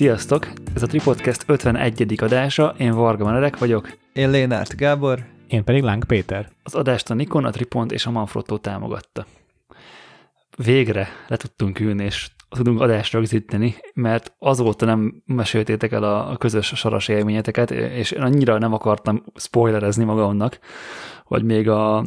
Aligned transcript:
Sziasztok! 0.00 0.48
Ez 0.74 0.82
a 0.82 0.86
Tripodcast 0.86 1.44
51. 1.46 2.14
adása, 2.22 2.74
én 2.78 2.92
Varga 2.92 3.24
Meredek 3.24 3.58
vagyok. 3.58 3.96
Én 4.12 4.30
Lénárt 4.30 4.76
Gábor. 4.76 5.24
Én 5.48 5.64
pedig 5.64 5.82
Láng 5.82 6.04
Péter. 6.04 6.50
Az 6.62 6.74
adást 6.74 7.10
a 7.10 7.14
Nikon, 7.14 7.44
a 7.44 7.50
Tripont 7.50 7.92
és 7.92 8.06
a 8.06 8.10
Manfrotto 8.10 8.58
támogatta. 8.58 9.26
Végre 10.56 11.08
le 11.28 11.36
tudtunk 11.36 11.80
ülni, 11.80 12.04
és 12.04 12.30
tudunk 12.48 12.80
adást 12.80 13.12
rögzíteni, 13.12 13.74
mert 13.94 14.32
azóta 14.38 14.86
nem 14.86 15.22
meséltétek 15.26 15.92
el 15.92 16.02
a, 16.02 16.36
közös 16.36 16.66
saras 16.66 17.08
élményeteket, 17.08 17.70
és 17.70 18.10
én 18.10 18.22
annyira 18.22 18.58
nem 18.58 18.72
akartam 18.72 19.24
spoilerezni 19.34 20.04
magamnak, 20.04 20.58
hogy 21.24 21.42
még 21.42 21.68
a, 21.68 22.04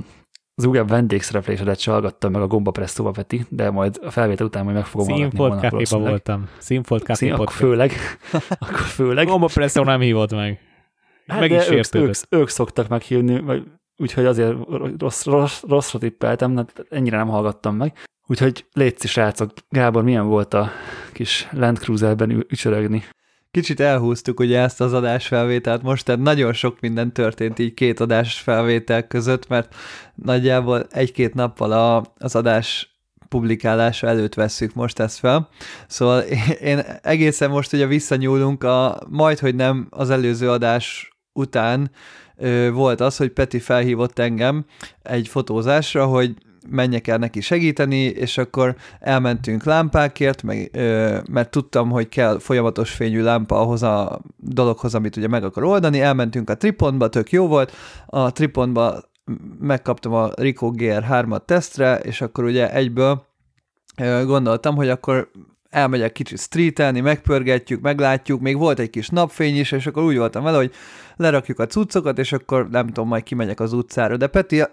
az 0.56 0.66
újabb 0.66 0.90
vendégszereplésedet 0.90 1.80
se 1.80 1.92
hallgattam 1.92 2.32
meg 2.32 2.42
a 2.42 2.48
Gomba 2.48 2.72
Presszóba, 2.72 3.12
Peti, 3.12 3.46
de 3.50 3.70
majd 3.72 4.00
a 4.04 4.12
felvétel 4.12 4.46
után 4.46 4.64
majd 4.64 4.76
meg 4.76 4.86
fogom 4.86 5.16
Színfolt 5.16 5.60
kávéba 5.60 5.98
voltam. 5.98 6.50
Színfolt 6.58 7.04
kávé 7.04 7.18
Szín, 7.18 7.34
akkor 7.34 7.52
főleg. 7.52 7.92
akkor 8.60 8.80
főleg. 8.80 9.28
Gomba 9.28 9.48
Presszó 9.54 9.84
nem 9.84 10.00
hívott 10.00 10.32
meg. 10.32 10.60
Hát 11.28 11.40
meg 11.40 11.52
is 11.52 11.70
ők, 11.70 11.96
ők, 11.96 12.16
ők, 12.30 12.50
szoktak 12.50 12.88
meghívni, 12.88 13.40
vagy 13.40 13.64
úgyhogy 13.98 14.26
azért 14.26 14.56
rossz, 14.98 15.26
rossz, 15.26 15.64
rosszra 15.68 16.00
tippeltem, 16.00 16.56
hát 16.56 16.86
ennyire 16.90 17.18
nem 17.18 17.28
hallgattam 17.28 17.76
meg. 17.76 17.98
Úgyhogy 18.28 18.66
létszi 18.74 19.08
srácok, 19.08 19.52
Gábor, 19.70 20.04
milyen 20.04 20.28
volt 20.28 20.54
a 20.54 20.70
kis 21.12 21.48
Land 21.52 21.78
Cruiserben 21.78 22.46
ücsörögni? 22.50 23.04
Kicsit 23.54 23.80
elhúztuk 23.80 24.40
ugye 24.40 24.60
ezt 24.60 24.82
az 24.82 24.94
adásfelvételt 24.94 25.82
most, 25.82 26.06
tehát 26.06 26.22
nagyon 26.22 26.54
sok 26.54 26.80
minden 26.80 27.14
történt 27.14 27.60
így 27.60 27.74
két 27.74 28.00
adás 28.00 28.40
felvétel 28.40 29.08
között, 29.08 29.48
mert 29.48 29.76
nagyjából 30.16 30.86
egy-két 30.90 31.34
nappal 31.34 31.72
a, 31.72 32.04
az 32.18 32.36
adás 32.36 32.98
publikálása 33.30 34.08
előtt 34.08 34.34
vesszük 34.34 34.74
most 34.74 35.00
ezt 35.00 35.20
fel. 35.20 35.50
Szóval 35.88 36.20
én 36.72 36.80
egészen 37.02 37.50
most 37.50 37.74
ugye 37.74 37.86
visszanyúlunk 37.86 38.64
a 38.64 39.04
majd, 39.10 39.40
hogy 39.40 39.56
nem 39.56 39.88
az 39.90 40.10
előző 40.10 40.50
adás 40.50 41.14
után 41.34 41.92
ö, 42.38 42.72
volt 42.72 43.02
az, 43.02 43.18
hogy 43.18 43.30
Peti 43.30 43.60
felhívott 43.60 44.20
engem 44.20 44.66
egy 45.02 45.28
fotózásra, 45.28 46.06
hogy 46.06 46.34
menjek 46.70 47.08
el 47.08 47.18
neki 47.18 47.42
segíteni, 47.42 48.04
és 48.04 48.38
akkor 48.38 48.76
elmentünk 49.00 49.64
lámpákért, 49.64 50.44
meg, 50.44 50.70
ö, 50.74 51.18
mert 51.32 51.50
tudtam, 51.50 51.90
hogy 51.90 52.10
kell 52.10 52.40
folyamatos 52.40 52.92
fényű 52.92 53.22
lámpa 53.22 53.60
ahhoz 53.60 53.84
a 53.84 54.22
dologhoz, 54.38 54.96
amit 54.96 55.18
ugye 55.18 55.28
meg 55.28 55.44
akar 55.44 55.64
oldani, 55.64 56.02
elmentünk 56.02 56.50
a 56.50 56.58
Tripontba, 56.58 57.10
tök 57.10 57.32
jó 57.32 57.48
volt, 57.48 57.72
a 58.06 58.32
Tripontba 58.32 59.02
megkaptam 59.60 60.14
a 60.14 60.30
Ricoh 60.36 60.74
GR3-at 60.76 61.46
tesztre, 61.46 61.98
és 62.00 62.22
akkor 62.22 62.44
ugye 62.44 62.74
egyből 62.74 63.26
gondoltam, 64.26 64.76
hogy 64.76 64.90
akkor 64.90 65.32
elmegyek 65.74 66.12
kicsit 66.12 66.40
streetelni, 66.40 67.00
megpörgetjük, 67.00 67.82
meglátjuk, 67.82 68.42
még 68.42 68.58
volt 68.58 68.80
egy 68.80 68.90
kis 68.90 69.10
napfény 69.10 69.58
is, 69.58 69.72
és 69.72 69.88
akkor 69.88 70.04
úgy 70.04 70.18
voltam 70.18 70.44
vele, 70.44 70.58
hogy 70.58 70.74
lerakjuk 71.16 71.60
a 71.60 71.66
cuccokat, 71.66 72.18
és 72.18 72.32
akkor 72.32 72.70
nem 72.70 72.86
tudom, 72.88 73.08
majd 73.08 73.24
kimegyek 73.24 73.60
az 73.60 73.74
utcára. 73.74 74.18
De 74.18 74.28
Peti 74.28 74.64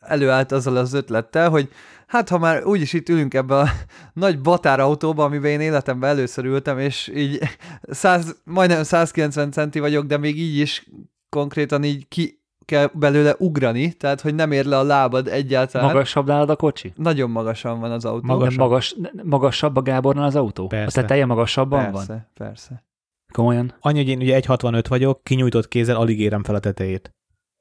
előállt 0.00 0.52
azzal 0.52 0.76
az 0.76 0.92
ötlettel, 0.92 1.50
hogy 1.50 1.68
hát 2.06 2.28
ha 2.28 2.38
már 2.38 2.64
úgyis 2.64 2.92
itt 2.92 3.08
ülünk 3.08 3.34
ebbe 3.34 3.56
a 3.56 3.68
nagy 4.12 4.40
batárautóba, 4.40 5.24
amiben 5.24 5.50
én 5.50 5.60
életemben 5.60 6.10
először 6.10 6.44
ültem, 6.44 6.78
és 6.78 7.12
így 7.14 7.38
100, 7.82 8.36
majdnem 8.44 8.82
190 8.82 9.50
centi 9.50 9.78
vagyok, 9.78 10.04
de 10.04 10.16
még 10.16 10.38
így 10.38 10.58
is 10.58 10.88
konkrétan 11.28 11.84
így 11.84 12.08
ki 12.08 12.43
kell 12.64 12.90
belőle 12.92 13.34
ugrani, 13.38 13.92
tehát 13.92 14.20
hogy 14.20 14.34
nem 14.34 14.52
ér 14.52 14.64
le 14.64 14.78
a 14.78 14.82
lábad 14.82 15.28
egyáltalán. 15.28 15.86
Magasabb 15.86 16.26
nálad 16.26 16.50
a 16.50 16.56
kocsi? 16.56 16.92
Nagyon 16.96 17.30
magasan 17.30 17.80
van 17.80 17.90
az 17.90 18.04
autó. 18.04 18.26
Magas, 18.26 18.56
magas, 18.56 18.96
magasabb 19.22 19.76
a 19.76 19.82
Gábornál 19.82 20.24
az 20.24 20.36
autó? 20.36 20.66
Persze. 20.66 21.00
A 21.00 21.04
teje 21.04 21.26
magasabban 21.26 21.78
persze, 21.78 21.92
van? 21.92 22.06
Persze, 22.06 22.28
persze. 22.34 22.84
Komolyan? 23.32 23.74
Annyi, 23.80 23.98
hogy 23.98 24.08
én 24.08 24.18
ugye 24.18 24.40
1,65 24.40 24.84
vagyok, 24.88 25.22
kinyújtott 25.22 25.68
kézzel 25.68 25.96
alig 25.96 26.20
érem 26.20 26.42
fel 26.42 26.54
a 26.54 26.58
tetejét. 26.58 27.14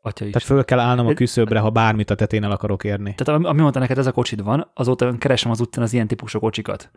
Atya 0.06 0.26
is. 0.26 0.32
Tehát 0.32 0.48
föl 0.48 0.66
kell 0.66 0.80
állnom 0.80 1.08
a 1.08 1.14
küszöbre, 1.14 1.60
ha 1.60 1.70
bármit 1.70 2.10
a 2.10 2.16
tetén 2.16 2.44
el 2.44 2.52
akarok 2.52 2.84
érni. 2.84 3.16
Tehát 3.16 3.46
ami 3.46 3.62
mondta 3.62 3.80
neked, 3.80 3.98
ez 3.98 4.08
a 4.08 4.12
kocsid 4.12 4.44
van, 4.44 4.72
azóta 4.74 5.18
keresem 5.18 5.52
az 5.52 5.60
utcán 5.60 5.84
az 5.84 5.94
ilyen 5.94 6.08
típusú 6.08 6.40
kocsikat. 6.40 6.92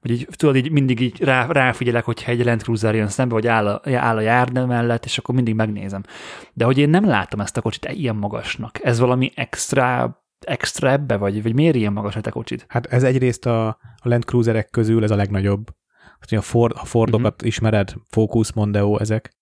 Vagy 0.00 0.10
így, 0.10 0.28
tudod, 0.36 0.56
így 0.56 0.70
mindig 0.70 1.00
így 1.00 1.22
rá, 1.22 1.46
ráfigyelek, 1.46 2.04
hogyha 2.04 2.30
egy 2.30 2.44
Land 2.44 2.62
Cruiser 2.62 2.94
jön 2.94 3.08
szembe, 3.08 3.34
vagy 3.34 3.46
áll 3.46 3.66
a, 3.66 3.80
áll 3.94 4.16
a 4.16 4.20
járda 4.20 4.66
mellett, 4.66 5.04
és 5.04 5.18
akkor 5.18 5.34
mindig 5.34 5.54
megnézem. 5.54 6.02
De 6.52 6.64
hogy 6.64 6.78
én 6.78 6.88
nem 6.88 7.06
látom 7.06 7.40
ezt 7.40 7.56
a 7.56 7.60
kocsit 7.60 7.88
ilyen 7.92 8.16
magasnak. 8.16 8.78
Ez 8.84 8.98
valami 8.98 9.32
extra 9.34 10.16
extra 10.46 10.90
ebbe, 10.90 11.16
vagy, 11.16 11.42
vagy 11.42 11.54
miért 11.54 11.74
ilyen 11.74 11.92
magas 11.92 12.16
a 12.16 12.20
te 12.20 12.30
kocsid? 12.30 12.64
Hát 12.68 12.86
ez 12.86 13.02
egyrészt 13.02 13.46
a, 13.46 13.66
a 13.68 13.78
Land 14.02 14.24
Cruiserek 14.24 14.70
közül 14.70 15.02
ez 15.02 15.10
a 15.10 15.16
legnagyobb. 15.16 15.70
Hát, 16.20 16.32
a, 16.32 16.40
Ford, 16.40 16.72
a 16.76 16.84
Fordokat 16.84 17.32
uh-huh. 17.32 17.46
ismered, 17.46 17.94
Focus, 18.08 18.52
Mondeo, 18.52 18.98
ezek. 18.98 19.35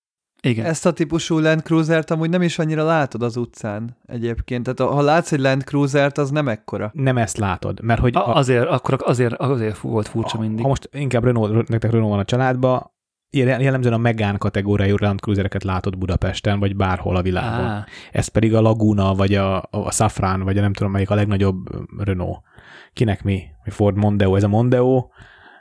Igen. 0.44 0.64
Ezt 0.64 0.86
a 0.86 0.92
típusú 0.92 1.38
Land 1.38 1.62
Cruiser-t 1.62 2.10
amúgy 2.10 2.30
nem 2.30 2.42
is 2.42 2.58
annyira 2.58 2.84
látod 2.84 3.22
az 3.22 3.36
utcán 3.36 3.96
egyébként. 4.06 4.74
Tehát 4.74 4.92
ha 4.92 5.02
látsz 5.02 5.32
egy 5.32 5.40
Land 5.40 5.62
Cruiser-t, 5.62 6.18
az 6.18 6.30
nem 6.30 6.48
ekkora. 6.48 6.90
Nem 6.94 7.18
ezt 7.18 7.36
látod, 7.36 7.82
mert 7.82 8.00
hogy... 8.00 8.16
A, 8.16 8.34
azért, 8.34 8.68
akkor 8.68 8.98
azért, 9.04 9.34
azért 9.34 9.78
volt 9.78 10.08
furcsa 10.08 10.38
mindig. 10.38 10.62
Ha 10.62 10.68
most 10.68 10.88
inkább 10.92 11.24
Renault, 11.24 11.68
nektek 11.68 11.90
Renault 11.90 12.10
van 12.10 12.18
a 12.18 12.24
családban, 12.24 12.92
jellemzően 13.30 13.94
a 13.94 13.98
Megán 13.98 14.38
kategóriájú 14.38 14.96
Land 14.98 15.20
Cruisereket 15.20 15.64
látod 15.64 15.98
Budapesten, 15.98 16.58
vagy 16.58 16.76
bárhol 16.76 17.16
a 17.16 17.22
világon. 17.22 17.66
Á. 17.66 17.86
Ez 18.12 18.28
pedig 18.28 18.54
a 18.54 18.60
Laguna, 18.60 19.14
vagy 19.14 19.34
a, 19.34 19.56
a 19.70 19.90
Safran, 19.90 20.42
vagy 20.42 20.58
a 20.58 20.60
nem 20.60 20.72
tudom 20.72 20.92
melyik 20.92 21.10
a 21.10 21.14
legnagyobb 21.14 21.56
Renault. 22.04 22.40
Kinek 22.92 23.22
mi? 23.22 23.42
Ford 23.64 23.96
Mondeo, 23.96 24.36
ez 24.36 24.42
a 24.42 24.48
Mondeo, 24.48 25.08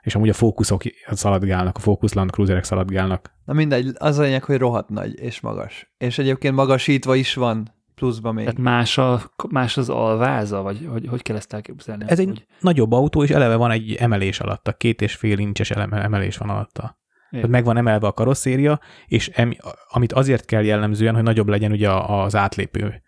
és 0.03 0.15
amúgy 0.15 0.29
a 0.29 0.33
fókuszok 0.33 0.81
szaladgálnak, 1.11 1.77
a 1.77 1.79
Focus 1.79 2.13
Land 2.13 2.29
Cruiserek 2.29 2.63
szaladgálnak. 2.63 3.31
Na 3.45 3.53
mindegy, 3.53 3.91
az 3.97 4.17
a 4.17 4.21
lényeg, 4.21 4.43
hogy 4.43 4.57
rohadt 4.57 4.89
nagy 4.89 5.19
és 5.19 5.39
magas. 5.39 5.93
És 5.97 6.17
egyébként 6.17 6.55
magasítva 6.55 7.15
is 7.15 7.33
van 7.33 7.71
pluszban 7.95 8.33
még. 8.33 8.43
Tehát 8.43 8.59
más, 8.59 8.97
a, 8.97 9.21
más 9.49 9.77
az 9.77 9.89
alváza, 9.89 10.61
vagy 10.61 10.87
hogy, 10.91 11.07
hogy 11.07 11.21
kell 11.21 11.35
ezt 11.35 11.53
elképzelni? 11.53 12.03
Ez 12.07 12.19
egy 12.19 12.27
hogy... 12.27 12.45
nagyobb 12.59 12.91
autó, 12.91 13.23
és 13.23 13.29
eleve 13.29 13.55
van 13.55 13.71
egy 13.71 13.95
emelés 13.95 14.39
alatta, 14.39 14.73
két 14.73 15.01
és 15.01 15.15
fél 15.15 15.37
incses 15.37 15.71
emelés 15.71 16.37
van 16.37 16.49
alatta. 16.49 17.01
Tehát 17.31 17.49
meg 17.49 17.63
van 17.63 17.77
emelve 17.77 18.07
a 18.07 18.11
karosszéria, 18.11 18.79
és 19.07 19.29
em, 19.33 19.53
amit 19.89 20.13
azért 20.13 20.45
kell 20.45 20.63
jellemzően, 20.63 21.13
hogy 21.13 21.23
nagyobb 21.23 21.47
legyen 21.47 21.71
ugye 21.71 21.89
az 21.91 22.35
átlépő 22.35 23.01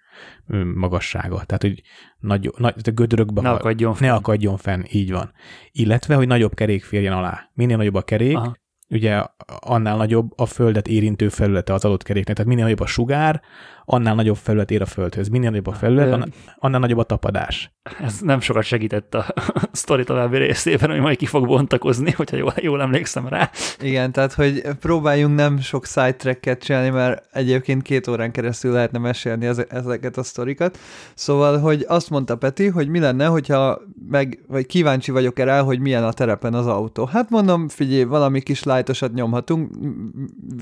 magassága. 0.75 1.43
Tehát, 1.45 1.61
hogy 1.61 1.81
nagy, 2.19 2.51
nagy, 2.57 2.73
a 2.83 2.89
gödrökbe 2.89 3.41
ne 3.41 3.49
akadjon, 3.49 3.93
fenn. 3.93 4.07
ne 4.07 4.13
akadjon 4.13 4.57
fenn, 4.57 4.81
így 4.91 5.11
van. 5.11 5.31
Illetve, 5.71 6.15
hogy 6.15 6.27
nagyobb 6.27 6.53
kerék 6.53 6.83
férjen 6.83 7.13
alá. 7.13 7.49
Minél 7.53 7.77
nagyobb 7.77 7.95
a 7.95 8.01
kerék, 8.01 8.35
Aha. 8.35 8.55
ugye 8.89 9.23
annál 9.59 9.97
nagyobb 9.97 10.31
a 10.35 10.45
földet 10.45 10.87
érintő 10.87 11.29
felülete 11.29 11.73
az 11.73 11.85
adott 11.85 12.03
keréknek. 12.03 12.35
Tehát 12.35 12.49
minél 12.51 12.65
nagyobb 12.65 12.85
a 12.85 12.85
sugár, 12.85 13.41
annál 13.85 14.15
nagyobb 14.15 14.35
felület 14.35 14.71
ér 14.71 14.81
a 14.81 14.85
földhöz. 14.85 15.27
Minél 15.27 15.49
nagyobb 15.49 15.67
a 15.67 15.73
felület, 15.73 16.11
annál, 16.11 16.27
annál 16.55 16.79
nagyobb 16.79 16.97
a 16.97 17.03
tapadás. 17.03 17.73
Ez 18.01 18.19
nem 18.19 18.39
sokat 18.39 18.63
segített 18.63 19.13
a 19.15 19.25
sztori 19.71 20.03
további 20.03 20.37
részében, 20.37 20.89
hogy 20.89 20.99
majd 20.99 21.17
ki 21.17 21.25
fog 21.25 21.47
bontakozni, 21.47 22.11
hogyha 22.11 22.37
jól, 22.37 22.53
jól 22.61 22.81
emlékszem 22.81 23.27
rá. 23.27 23.49
Igen, 23.81 24.11
tehát 24.11 24.33
hogy 24.33 24.61
próbáljunk 24.79 25.35
nem 25.35 25.59
sok 25.59 25.85
sidetracket 25.85 26.63
csinálni, 26.63 26.89
mert 26.89 27.25
egyébként 27.31 27.81
két 27.81 28.07
órán 28.07 28.31
keresztül 28.31 28.71
lehetne 28.71 28.99
mesélni 28.99 29.45
ezeket 29.69 30.17
a 30.17 30.23
sztorikat. 30.23 30.77
Szóval, 31.13 31.59
hogy 31.59 31.85
azt 31.87 32.09
mondta 32.09 32.35
Peti, 32.35 32.67
hogy 32.67 32.87
mi 32.87 32.99
lenne, 32.99 33.25
hogyha 33.25 33.81
meg, 34.09 34.39
vagy 34.47 34.65
kíváncsi 34.65 35.11
vagyok 35.11 35.39
erre, 35.39 35.59
hogy 35.59 35.79
milyen 35.79 36.03
a 36.03 36.13
terepen 36.13 36.53
az 36.53 36.67
autó. 36.67 37.05
Hát 37.05 37.29
mondom, 37.29 37.67
figyelj, 37.67 38.03
valami 38.03 38.41
kis 38.41 38.63
lájtosat 38.63 39.13
nyomhatunk, 39.13 39.69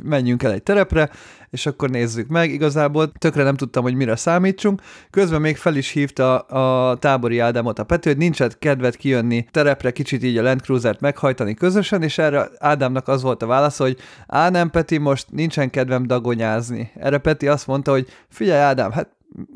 menjünk 0.03 0.43
el 0.43 0.51
egy 0.51 0.63
terepre, 0.63 1.09
és 1.49 1.65
akkor 1.65 1.89
nézzük 1.89 2.27
meg. 2.27 2.51
Igazából 2.51 3.11
tökre 3.17 3.43
nem 3.43 3.55
tudtam, 3.55 3.83
hogy 3.83 3.95
mire 3.95 4.15
számítsunk. 4.15 4.81
Közben 5.09 5.41
még 5.41 5.57
fel 5.57 5.75
is 5.75 5.89
hívta 5.89 6.39
a 6.39 6.97
tábori 6.97 7.39
Ádámot 7.39 7.79
a 7.79 7.83
Pető, 7.83 8.09
hogy 8.09 8.19
nincs 8.19 8.43
kedved 8.59 8.95
kijönni 8.95 9.45
terepre, 9.51 9.91
kicsit 9.91 10.23
így 10.23 10.37
a 10.37 10.41
Land 10.41 10.61
Cruiser-t 10.61 10.99
meghajtani 10.99 11.53
közösen, 11.53 12.01
és 12.03 12.17
erre 12.17 12.49
Ádámnak 12.59 13.07
az 13.07 13.21
volt 13.21 13.43
a 13.43 13.45
válasz, 13.45 13.77
hogy 13.77 13.97
á 14.27 14.49
nem 14.49 14.69
Peti, 14.69 14.97
most 14.97 15.27
nincsen 15.31 15.69
kedvem 15.69 16.07
dagonyázni. 16.07 16.91
Erre 16.99 17.17
Peti 17.17 17.47
azt 17.47 17.67
mondta, 17.67 17.91
hogy 17.91 18.07
figyelj 18.29 18.61
Ádám, 18.61 18.91
hát 18.91 19.09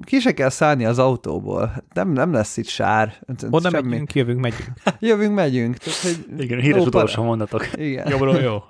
ki 0.04 0.20
se 0.20 0.34
kell 0.34 0.50
szállni 0.50 0.86
az 0.86 1.00
autóból. 1.00 1.84
Nem, 1.94 2.10
nem 2.10 2.34
lesz 2.34 2.58
itt 2.58 2.68
sár. 2.68 3.26
Oda 3.50 3.70
Semmi. 3.70 3.90
megyünk, 3.90 4.14
jövünk, 4.14 4.40
megyünk. 4.40 4.72
jövünk, 5.00 5.34
megyünk. 5.34 5.78
Tehát, 5.78 6.00
hogy 6.00 6.42
Igen, 6.42 6.60
híres 6.60 6.86
utolsó 6.86 7.24
mondatok. 7.24 7.68
Igen. 7.76 8.10
Jobbról 8.10 8.36
jó. 8.36 8.64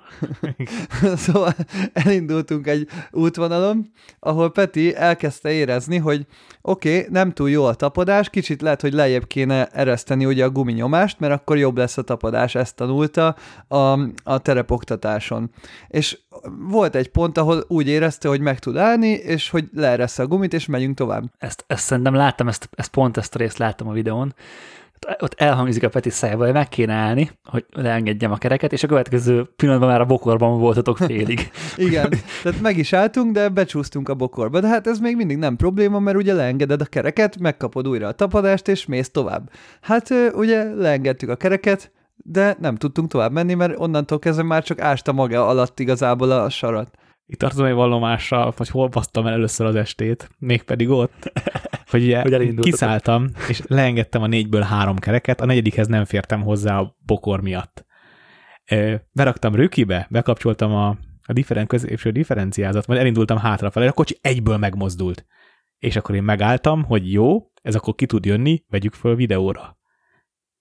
szóval 1.16 1.54
elindultunk 1.92 2.66
egy 2.66 2.88
útvonalon, 3.10 3.92
ahol 4.20 4.52
Peti 4.52 4.94
elkezdte 4.94 5.50
érezni, 5.50 5.96
hogy 5.96 6.26
oké, 6.62 6.96
okay, 6.98 7.08
nem 7.10 7.32
túl 7.32 7.50
jó 7.50 7.64
a 7.64 7.74
tapadás, 7.74 8.30
kicsit 8.30 8.62
lehet, 8.62 8.80
hogy 8.80 8.92
lejjebb 8.92 9.26
kéne 9.26 9.66
ereszteni 9.66 10.26
ugye 10.26 10.44
a 10.44 10.50
guminyomást, 10.50 11.20
mert 11.20 11.32
akkor 11.32 11.56
jobb 11.56 11.76
lesz 11.76 11.98
a 11.98 12.02
tapadás, 12.02 12.54
ezt 12.54 12.76
tanulta 12.76 13.36
a, 13.68 13.76
a 14.24 14.38
terepoktatáson. 14.42 15.50
És 15.88 16.18
volt 16.68 16.94
egy 16.94 17.08
pont, 17.08 17.38
ahol 17.38 17.64
úgy 17.68 17.88
érezte, 17.88 18.28
hogy 18.28 18.40
meg 18.40 18.58
tud 18.58 18.76
állni, 18.76 19.08
és 19.08 19.50
hogy 19.50 19.64
leeresz 19.74 20.18
a 20.18 20.26
gumit, 20.26 20.52
és 20.54 20.66
megyünk 20.66 20.96
tovább. 20.96 21.24
Ezt, 21.38 21.64
ezt 21.66 21.84
szerintem 21.84 22.14
láttam, 22.14 22.48
ezt, 22.48 22.68
ezt 22.72 22.90
pont 22.90 23.16
ezt 23.16 23.34
a 23.34 23.38
részt 23.38 23.58
láttam 23.58 23.88
a 23.88 23.92
videón, 23.92 24.34
ott 25.18 25.34
elhangzik 25.34 25.82
a 25.82 25.88
Peti 25.88 26.10
szájba, 26.10 26.44
hogy 26.44 26.52
meg 26.52 26.68
kéne 26.68 26.92
állni, 26.92 27.30
hogy 27.44 27.64
leengedjem 27.72 28.32
a 28.32 28.36
kereket, 28.36 28.72
és 28.72 28.82
a 28.82 28.86
következő 28.86 29.48
pillanatban 29.56 29.88
már 29.88 30.00
a 30.00 30.04
bokorban 30.04 30.58
voltatok 30.58 30.96
félig. 30.96 31.50
Igen, 31.76 32.10
tehát 32.42 32.60
meg 32.60 32.76
is 32.76 32.92
álltunk, 32.92 33.32
de 33.32 33.48
becsúsztunk 33.48 34.08
a 34.08 34.14
bokorba. 34.14 34.60
De 34.60 34.68
hát 34.68 34.86
ez 34.86 34.98
még 34.98 35.16
mindig 35.16 35.36
nem 35.36 35.56
probléma, 35.56 35.98
mert 35.98 36.16
ugye 36.16 36.34
leengeded 36.34 36.80
a 36.80 36.84
kereket, 36.84 37.38
megkapod 37.38 37.88
újra 37.88 38.06
a 38.06 38.12
tapadást, 38.12 38.68
és 38.68 38.86
mész 38.86 39.10
tovább. 39.10 39.50
Hát 39.80 40.08
ugye 40.32 40.74
leengedtük 40.74 41.28
a 41.28 41.36
kereket, 41.36 41.92
de 42.16 42.56
nem 42.60 42.76
tudtunk 42.76 43.08
tovább 43.10 43.32
menni, 43.32 43.54
mert 43.54 43.78
onnantól 43.78 44.18
kezdve 44.18 44.42
már 44.42 44.62
csak 44.62 44.80
ásta 44.80 45.12
maga 45.12 45.46
alatt 45.46 45.80
igazából 45.80 46.30
a 46.30 46.48
sarat. 46.50 46.98
Itt 47.30 47.38
tartozom 47.38 47.66
egy 47.66 47.74
vallomással, 47.74 48.52
hogy 48.56 48.68
hol 48.68 48.88
basztam 48.88 49.26
el 49.26 49.32
először 49.32 49.66
az 49.66 49.74
estét, 49.74 50.30
mégpedig 50.38 50.88
ott, 50.88 51.32
hogy 51.90 52.02
ugye 52.02 52.20
hogy 52.20 52.54
kiszálltam, 52.60 53.28
és 53.48 53.62
leengedtem 53.66 54.22
a 54.22 54.26
négyből 54.26 54.60
három 54.60 54.96
kereket, 54.96 55.40
a 55.40 55.46
negyedikhez 55.46 55.86
nem 55.86 56.04
fértem 56.04 56.42
hozzá 56.42 56.78
a 56.78 56.96
bokor 57.06 57.40
miatt. 57.40 57.86
Beraktam 59.12 59.54
rökibe, 59.54 60.06
bekapcsoltam 60.10 60.72
a, 60.72 60.88
a 61.26 61.32
differen, 61.32 61.66
középső 61.66 62.10
differenciázat, 62.10 62.86
majd 62.86 63.00
elindultam 63.00 63.38
hátrafelé, 63.38 63.86
a 63.86 63.92
kocsi 63.92 64.18
egyből 64.20 64.56
megmozdult. 64.56 65.26
És 65.78 65.96
akkor 65.96 66.14
én 66.14 66.22
megálltam, 66.22 66.84
hogy 66.84 67.12
jó, 67.12 67.50
ez 67.62 67.74
akkor 67.74 67.94
ki 67.94 68.06
tud 68.06 68.24
jönni, 68.24 68.64
vegyük 68.68 68.94
föl 68.94 69.14
videóra 69.14 69.77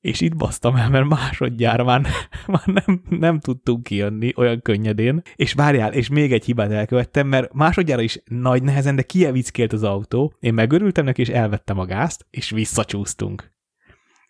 és 0.02 0.22
itt 0.22 0.36
basztam 0.36 0.76
el, 0.76 0.90
mert 0.90 1.08
másodjára 1.08 1.84
már, 1.84 2.08
már 2.48 2.66
nem, 2.66 3.02
nem 3.10 3.40
tudtunk 3.40 3.84
kijönni 3.84 4.34
olyan 4.36 4.62
könnyedén, 4.62 5.22
és 5.36 5.54
várjál, 5.54 5.94
és 5.94 6.10
még 6.10 6.34
egy 6.34 6.46
hibát 6.46 6.72
elkövettem, 6.72 7.28
mert 7.28 7.54
másodjára 7.54 8.02
is 8.02 8.22
nagy 8.26 8.64
nehezen, 8.64 8.96
de 8.96 9.02
kievickélt 9.02 9.74
az 9.74 9.84
autó, 9.84 10.34
én 10.40 10.54
megörültem 10.54 11.06
neki, 11.06 11.22
és 11.22 11.30
elvettem 11.30 11.80
a 11.80 11.86
gázt, 11.86 12.26
és 12.30 12.50
visszacsúsztunk. 12.50 13.56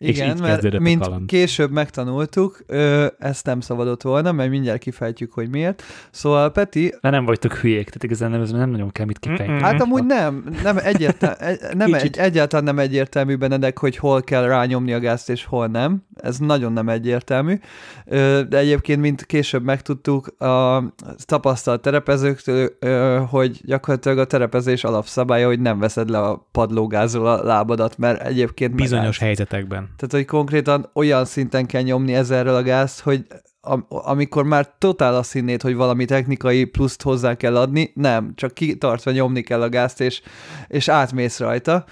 Igen, 0.00 0.34
és 0.34 0.40
mert 0.40 0.78
mint 0.78 1.06
a 1.06 1.20
később 1.26 1.70
megtanultuk, 1.70 2.60
ö, 2.66 3.06
ezt 3.18 3.46
nem 3.46 3.60
szabadott 3.60 4.02
volna, 4.02 4.32
mert 4.32 4.50
mindjárt 4.50 4.80
kifejtjük, 4.80 5.32
hogy 5.32 5.48
miért. 5.48 5.82
Szóval 6.10 6.52
Peti... 6.52 6.94
De 7.00 7.10
nem 7.10 7.24
vagytok 7.24 7.54
hülyék, 7.54 7.84
tehát 7.84 8.02
igazán 8.02 8.30
nem, 8.30 8.42
nem 8.42 8.70
nagyon 8.70 8.90
kell 8.90 9.06
mit 9.06 9.18
kifejteni. 9.18 9.60
Hát 9.60 9.80
amúgy 9.80 10.04
nem, 10.04 10.44
nem, 10.62 10.78
egyértel, 10.78 11.36
nem 11.72 11.94
egy, 11.94 12.18
egyáltalán 12.18 12.64
nem 12.64 12.78
egyértelmű 12.78 13.36
Benedek, 13.36 13.78
hogy 13.78 13.96
hol 13.96 14.22
kell 14.22 14.46
rányomni 14.46 14.92
a 14.92 14.98
gázt 14.98 15.30
és 15.30 15.44
hol 15.44 15.66
nem. 15.66 16.02
Ez 16.14 16.38
nagyon 16.38 16.72
nem 16.72 16.88
egyértelmű. 16.88 17.58
Ö, 18.04 18.40
de 18.48 18.58
egyébként, 18.58 19.00
mint 19.00 19.26
később 19.26 19.64
megtudtuk 19.64 20.40
a 20.42 20.82
tapasztalt 21.16 21.80
terepezőktől, 21.82 22.76
ö, 22.78 23.20
hogy 23.28 23.60
gyakorlatilag 23.64 24.18
a 24.18 24.24
terepezés 24.24 24.84
alapszabálya, 24.84 25.46
hogy 25.46 25.60
nem 25.60 25.78
veszed 25.78 26.10
le 26.10 26.18
a 26.18 26.48
padlógázról 26.52 27.26
a 27.26 27.42
lábadat, 27.44 27.98
mert 27.98 28.22
egyébként 28.22 28.74
Bizonyos 28.74 28.96
megállsz. 28.98 29.18
helyzetekben. 29.18 29.87
Tehát, 29.96 30.10
hogy 30.10 30.24
konkrétan 30.24 30.90
olyan 30.94 31.24
szinten 31.24 31.66
kell 31.66 31.82
nyomni 31.82 32.14
ezerrel 32.14 32.56
a 32.56 32.62
gázt, 32.62 33.00
hogy 33.00 33.26
am- 33.60 33.86
amikor 33.88 34.44
már 34.44 34.74
totál 34.78 35.14
azt 35.14 35.32
hinnéd, 35.32 35.62
hogy 35.62 35.74
valami 35.74 36.04
technikai 36.04 36.64
pluszt 36.64 37.02
hozzá 37.02 37.34
kell 37.34 37.56
adni, 37.56 37.92
nem, 37.94 38.32
csak 38.34 38.54
kitartva 38.54 39.10
nyomni 39.10 39.42
kell 39.42 39.62
a 39.62 39.68
gázt, 39.68 40.00
és, 40.00 40.22
és 40.68 40.88
átmész 40.88 41.38
rajta 41.38 41.84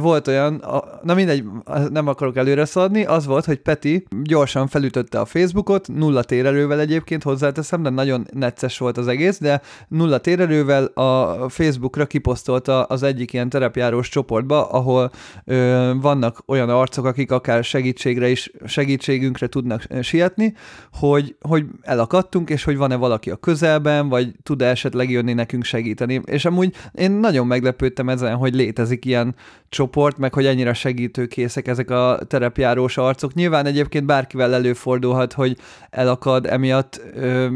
volt 0.00 0.28
olyan, 0.28 0.64
na 1.02 1.14
mindegy, 1.14 1.44
nem 1.90 2.06
akarok 2.06 2.36
előre 2.36 2.64
szaladni, 2.64 3.04
az 3.04 3.26
volt, 3.26 3.44
hogy 3.44 3.58
Peti 3.58 4.06
gyorsan 4.22 4.66
felütötte 4.66 5.20
a 5.20 5.24
Facebookot, 5.24 5.88
nulla 5.88 6.22
térerővel 6.22 6.80
egyébként 6.80 7.22
hozzáteszem, 7.22 7.82
de 7.82 7.90
nagyon 7.90 8.26
necces 8.32 8.78
volt 8.78 8.96
az 8.96 9.08
egész, 9.08 9.38
de 9.38 9.60
nulla 9.88 10.18
térerővel 10.18 10.84
a 10.84 11.48
Facebookra 11.48 12.06
kiposztolta 12.06 12.82
az 12.82 13.02
egyik 13.02 13.32
ilyen 13.32 13.48
terepjárós 13.48 14.08
csoportba, 14.08 14.68
ahol 14.68 15.10
ö, 15.44 15.92
vannak 16.00 16.42
olyan 16.46 16.68
arcok, 16.68 17.04
akik 17.04 17.30
akár 17.30 17.64
segítségre 17.64 18.28
is, 18.28 18.50
segítségünkre 18.66 19.46
tudnak 19.46 19.86
sietni, 20.00 20.54
hogy, 20.92 21.36
hogy 21.40 21.64
elakadtunk, 21.82 22.50
és 22.50 22.64
hogy 22.64 22.76
van-e 22.76 22.96
valaki 22.96 23.30
a 23.30 23.36
közelben, 23.36 24.08
vagy 24.08 24.32
tud 24.42 24.62
-e 24.62 24.66
esetleg 24.66 25.10
jönni 25.10 25.32
nekünk 25.32 25.64
segíteni. 25.64 26.20
És 26.24 26.44
amúgy 26.44 26.74
én 26.92 27.10
nagyon 27.10 27.46
meglepődtem 27.46 28.08
ezen, 28.08 28.34
hogy 28.34 28.54
létezik 28.54 29.04
ilyen 29.04 29.34
csoport, 29.68 30.18
meg 30.18 30.34
hogy 30.34 30.46
ennyire 30.46 30.72
segítőkészek 30.72 31.68
ezek 31.68 31.90
a 31.90 32.18
terepjárós 32.26 32.96
arcok. 32.96 33.34
Nyilván 33.34 33.66
egyébként 33.66 34.06
bárkivel 34.06 34.54
előfordulhat, 34.54 35.32
hogy 35.32 35.56
elakad, 35.90 36.46
emiatt 36.46 37.00
ö, 37.14 37.48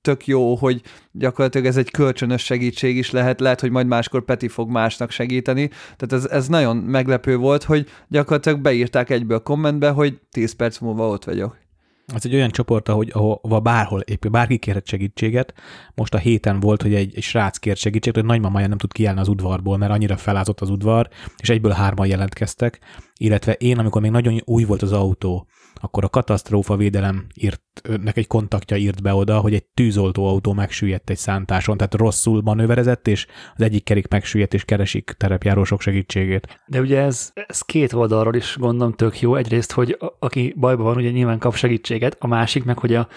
tök 0.00 0.26
jó, 0.26 0.54
hogy 0.54 0.82
gyakorlatilag 1.12 1.66
ez 1.66 1.76
egy 1.76 1.90
kölcsönös 1.90 2.44
segítség 2.44 2.96
is 2.96 3.10
lehet, 3.10 3.40
lehet, 3.40 3.60
hogy 3.60 3.70
majd 3.70 3.86
máskor 3.86 4.24
Peti 4.24 4.48
fog 4.48 4.70
másnak 4.70 5.10
segíteni. 5.10 5.68
Tehát 5.68 6.24
ez, 6.24 6.30
ez 6.30 6.48
nagyon 6.48 6.76
meglepő 6.76 7.36
volt, 7.36 7.62
hogy 7.62 7.88
gyakorlatilag 8.08 8.60
beírták 8.60 9.10
egyből 9.10 9.38
kommentbe, 9.38 9.90
hogy 9.90 10.18
10 10.30 10.52
perc 10.52 10.78
múlva 10.78 11.08
ott 11.08 11.24
vagyok. 11.24 11.63
Ez 12.06 12.24
egy 12.24 12.34
olyan 12.34 12.50
csoport, 12.50 12.88
ahogy, 12.88 13.10
ahova 13.12 13.60
bárhol 13.60 14.00
épp 14.00 14.26
bárki 14.26 14.58
kérhet 14.58 14.86
segítséget. 14.86 15.54
Most 15.94 16.14
a 16.14 16.18
héten 16.18 16.60
volt, 16.60 16.82
hogy 16.82 16.94
egy, 16.94 17.16
egy 17.16 17.22
srác 17.22 17.58
kért 17.58 17.76
segítséget, 17.76 18.16
hogy 18.16 18.24
nagymamája 18.24 18.66
nem 18.66 18.78
tud 18.78 18.92
kiállni 18.92 19.20
az 19.20 19.28
udvarból, 19.28 19.76
mert 19.76 19.92
annyira 19.92 20.16
felázott 20.16 20.60
az 20.60 20.70
udvar, 20.70 21.08
és 21.36 21.50
egyből 21.50 21.72
hárman 21.72 22.06
jelentkeztek, 22.06 22.80
illetve 23.16 23.52
én, 23.52 23.78
amikor 23.78 24.00
még 24.00 24.10
nagyon 24.10 24.40
új 24.44 24.64
volt 24.64 24.82
az 24.82 24.92
autó, 24.92 25.46
akkor 25.84 26.04
a 26.04 26.08
katasztrófa 26.08 26.76
védelem 26.76 27.26
írt, 27.34 27.62
önnek 27.82 28.16
egy 28.16 28.26
kontaktja 28.26 28.76
írt 28.76 29.02
be 29.02 29.14
oda, 29.14 29.38
hogy 29.38 29.54
egy 29.54 29.64
tűzoltóautó 29.64 30.52
megsüllyedt 30.52 31.10
egy 31.10 31.16
szántáson, 31.16 31.76
tehát 31.76 31.94
rosszul 31.94 32.42
manőverezett, 32.42 33.08
és 33.08 33.26
az 33.54 33.62
egyik 33.62 33.84
kerék 33.84 34.08
megsüllyedt, 34.08 34.54
és 34.54 34.64
keresik 34.64 35.14
terepjárósok 35.16 35.80
segítségét. 35.80 36.60
De 36.66 36.80
ugye 36.80 37.00
ez, 37.00 37.30
ez 37.34 37.60
két 37.60 37.92
oldalról 37.92 38.34
is 38.34 38.56
gondolom 38.58 38.92
tök 38.92 39.20
jó. 39.20 39.34
Egyrészt, 39.34 39.72
hogy 39.72 39.96
a, 40.00 40.16
aki 40.18 40.54
bajban 40.56 40.84
van, 40.84 40.96
ugye 40.96 41.10
nyilván 41.10 41.38
kap 41.38 41.54
segítséget, 41.54 42.16
a 42.18 42.26
másik 42.26 42.64
meg, 42.64 42.78
hogy 42.78 42.94
a, 42.94 43.08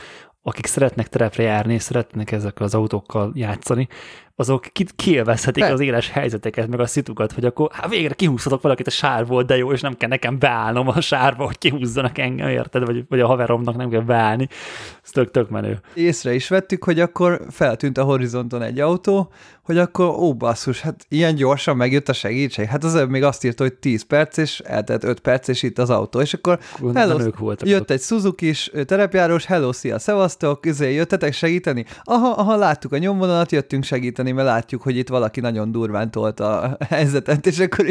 akik 0.42 0.66
szeretnek 0.66 1.08
terepre 1.08 1.44
járni, 1.44 1.80
szeretnek 1.80 2.32
ezekkel 2.32 2.66
az 2.66 2.76
autókkal 2.76 3.32
játszani, 3.36 3.88
azok 4.40 4.66
kielvezhetik 4.96 5.64
az 5.64 5.80
éles 5.80 6.10
helyzeteket, 6.10 6.68
meg 6.68 6.80
a 6.80 6.86
szitukat, 6.86 7.32
hogy 7.32 7.46
akkor 7.46 7.70
hát 7.72 7.90
végre 7.90 8.14
kihúzhatok 8.14 8.62
valakit 8.62 8.88
a 8.88 8.92
sárból, 8.92 9.44
de 9.44 9.58
jó, 9.58 9.72
és 9.72 9.82
nem 9.82 9.98
kell 9.98 10.10
nekem 10.10 10.40
beállnom 10.40 10.88
a 10.88 11.02
sárba, 11.02 11.46
hogy 11.46 11.58
kihúzzanak 11.58 12.18
engem, 12.18 12.48
érted? 12.48 12.86
Vagy, 12.86 13.06
vagy 13.10 13.20
a 13.20 13.28
haveromnak 13.28 13.76
nem 13.76 13.90
kell 13.90 14.02
beállni. 14.02 14.48
Ez 15.04 15.10
tök, 15.10 15.32
tök 15.32 15.50
menő. 15.50 15.80
Észre 15.94 16.34
is 16.34 16.48
vettük, 16.48 16.84
hogy 16.84 17.00
akkor 17.00 17.42
feltűnt 17.50 17.98
a 17.98 18.04
horizonton 18.04 18.62
egy 18.62 18.80
autó, 18.80 19.32
hogy 19.68 19.78
akkor 19.78 20.06
ó, 20.06 20.34
basszus, 20.34 20.82
hát 20.82 21.06
ilyen 21.10 21.36
gyorsan 21.36 21.78
megjött 21.78 22.10
a 22.10 22.14
segítség. 22.14 22.66
Hát 22.66 22.84
az 22.84 23.06
még 23.08 23.24
azt 23.24 23.46
írta, 23.46 23.64
hogy 23.64 23.74
10 23.74 24.04
perc, 24.04 24.38
és 24.38 24.60
eltelt 24.60 25.04
5 25.04 25.20
perc, 25.20 25.48
és 25.48 25.64
itt 25.64 25.78
az 25.78 25.90
autó. 25.90 26.22
És 26.22 26.34
akkor 26.34 26.60
hello, 26.94 27.20
jött 27.64 27.82
ott. 27.82 27.92
egy 27.92 28.02
Suzuki 28.02 28.48
is 28.48 28.72
terepjárós, 28.86 29.46
hello, 29.46 29.74
szia, 29.74 30.00
szevasztok, 30.00 30.66
izé, 30.66 30.94
jöttetek 30.94 31.34
segíteni? 31.34 31.86
Aha, 32.04 32.30
aha, 32.30 32.56
láttuk 32.56 32.92
a 32.92 32.98
nyomvonalat, 32.98 33.52
jöttünk 33.52 33.84
segíteni, 33.84 34.27
mert 34.32 34.48
látjuk, 34.48 34.82
hogy 34.82 34.98
itt 34.98 35.10
valaki 35.10 35.40
nagyon 35.40 35.72
durván 35.72 36.12
tolta 36.12 36.62
a 36.62 36.78
helyzetet, 36.90 37.46
és 37.46 37.60
akkor 37.60 37.86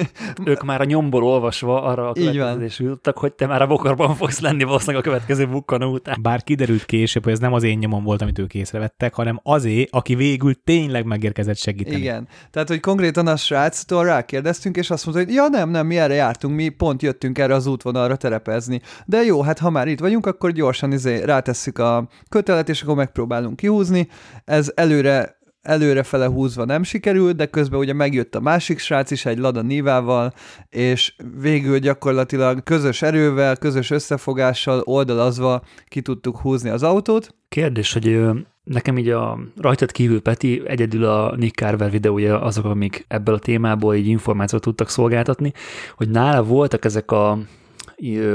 Ők 0.44 0.62
már 0.62 0.80
a 0.80 0.84
nyomból 0.84 1.24
olvasva 1.24 1.82
arra 1.82 2.08
a 2.08 2.12
következés 2.12 2.78
jutottak, 2.78 3.18
hogy 3.18 3.32
te 3.32 3.46
már 3.46 3.62
a 3.62 3.66
bokarban 3.66 4.14
fogsz 4.14 4.40
lenni 4.40 4.64
valószínűleg 4.64 5.00
a 5.00 5.04
következő 5.04 5.46
bukkanó 5.46 5.92
után. 5.92 6.18
Bár 6.22 6.42
kiderült 6.42 6.84
később, 6.84 7.24
hogy 7.24 7.32
ez 7.32 7.38
nem 7.38 7.52
az 7.52 7.62
én 7.62 7.78
nyomom 7.78 8.04
volt, 8.04 8.22
amit 8.22 8.38
ők 8.38 8.54
észrevettek, 8.54 9.14
hanem 9.14 9.40
azé, 9.42 9.86
aki 9.90 10.14
végül 10.14 10.62
tényleg 10.64 11.04
megérkezett 11.04 11.56
segíteni. 11.56 11.96
Igen. 11.96 12.28
Tehát, 12.50 12.68
hogy 12.68 12.80
konkrétan 12.80 13.26
a 13.26 13.36
sráctól 13.36 14.04
rákérdeztünk, 14.04 14.76
és 14.76 14.90
azt 14.90 15.04
mondta, 15.04 15.24
hogy 15.24 15.34
ja 15.34 15.48
nem, 15.48 15.70
nem, 15.70 15.86
mi 15.86 15.98
erre 15.98 16.14
jártunk, 16.14 16.54
mi 16.54 16.68
pont 16.68 17.02
jöttünk 17.02 17.38
erre 17.38 17.54
az 17.54 17.66
útvonalra 17.66 18.16
terepezni. 18.16 18.80
De 19.06 19.22
jó, 19.22 19.42
hát 19.42 19.58
ha 19.58 19.70
már 19.70 19.88
itt 19.88 20.00
vagyunk, 20.00 20.26
akkor 20.26 20.50
gyorsan 20.50 20.92
izé 20.92 21.22
rátesszük 21.22 21.78
a 21.78 22.08
kötelet, 22.28 22.68
és 22.68 22.82
akkor 22.82 22.94
megpróbálunk 22.94 23.56
kihúzni. 23.56 24.08
Ez 24.44 24.72
előre 24.74 25.40
előre 25.62 26.02
fele 26.02 26.26
húzva 26.26 26.64
nem 26.64 26.82
sikerült, 26.82 27.36
de 27.36 27.46
közben 27.46 27.78
ugye 27.78 27.92
megjött 27.92 28.34
a 28.34 28.40
másik 28.40 28.78
srác 28.78 29.10
is 29.10 29.26
egy 29.26 29.38
Lada 29.38 29.62
Nívával, 29.62 30.32
és 30.68 31.14
végül 31.40 31.78
gyakorlatilag 31.78 32.62
közös 32.62 33.02
erővel, 33.02 33.56
közös 33.56 33.90
összefogással 33.90 34.80
oldalazva 34.84 35.62
ki 35.88 36.00
tudtuk 36.00 36.38
húzni 36.38 36.68
az 36.68 36.82
autót. 36.82 37.34
Kérdés, 37.48 37.92
hogy 37.92 38.20
Nekem 38.64 38.98
így 38.98 39.08
a 39.08 39.38
rajtad 39.56 39.92
kívül, 39.92 40.20
Peti, 40.20 40.62
egyedül 40.66 41.04
a 41.04 41.36
Nick 41.36 41.56
Carver 41.56 41.90
videója 41.90 42.40
azok, 42.40 42.64
amik 42.64 43.04
ebből 43.08 43.34
a 43.34 43.38
témából 43.38 43.94
így 43.94 44.06
információt 44.06 44.62
tudtak 44.62 44.88
szolgáltatni, 44.88 45.52
hogy 45.96 46.08
nála 46.08 46.44
voltak 46.44 46.84
ezek 46.84 47.10
a 47.10 47.38